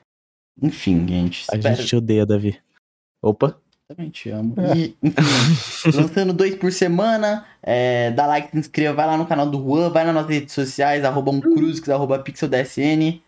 Enfim, 0.62 1.06
gente. 1.08 1.44
A 1.50 1.56
Espero... 1.56 1.76
gente 1.76 1.88
te 1.88 1.96
odeia, 1.96 2.24
Davi. 2.24 2.58
Opa. 3.22 3.60
Também 3.88 4.10
te 4.10 4.28
amo. 4.30 4.54
E, 4.76 4.96
enfim, 5.02 5.90
lançando 5.96 6.32
dois 6.32 6.54
por 6.54 6.70
semana. 6.70 7.46
É, 7.62 8.10
dá 8.10 8.26
like, 8.26 8.50
se 8.50 8.58
inscreva, 8.58 8.94
vai 8.94 9.06
lá 9.06 9.16
no 9.16 9.26
canal 9.26 9.50
do 9.50 9.58
Juan, 9.58 9.88
vai 9.88 10.04
nas 10.04 10.14
nossas 10.14 10.30
redes 10.30 10.52
sociais, 10.52 11.04
arroba 11.04 11.30
umcruzix, 11.30 11.88
arroba 11.88 12.18
pixeldsn. 12.18 13.22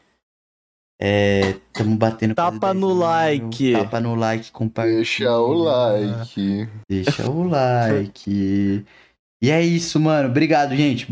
É, 1.02 1.55
tamo 1.73 1.97
batendo 1.97 2.34
Tapa 2.34 2.75
10 2.75 2.76
no 2.76 2.89
mil. 2.89 2.99
like. 2.99 3.73
Tapa 3.73 4.00
no 4.00 4.15
like, 4.15 4.52
compartilha. 4.52 4.97
Deixa 4.97 5.39
o 5.39 5.55
like. 5.55 6.68
Deixa 6.89 7.31
o 7.31 7.49
like. 7.49 8.84
E 9.43 9.51
é 9.51 9.62
isso, 9.62 9.99
mano. 9.99 10.28
Obrigado, 10.28 10.77
gente. 10.77 11.07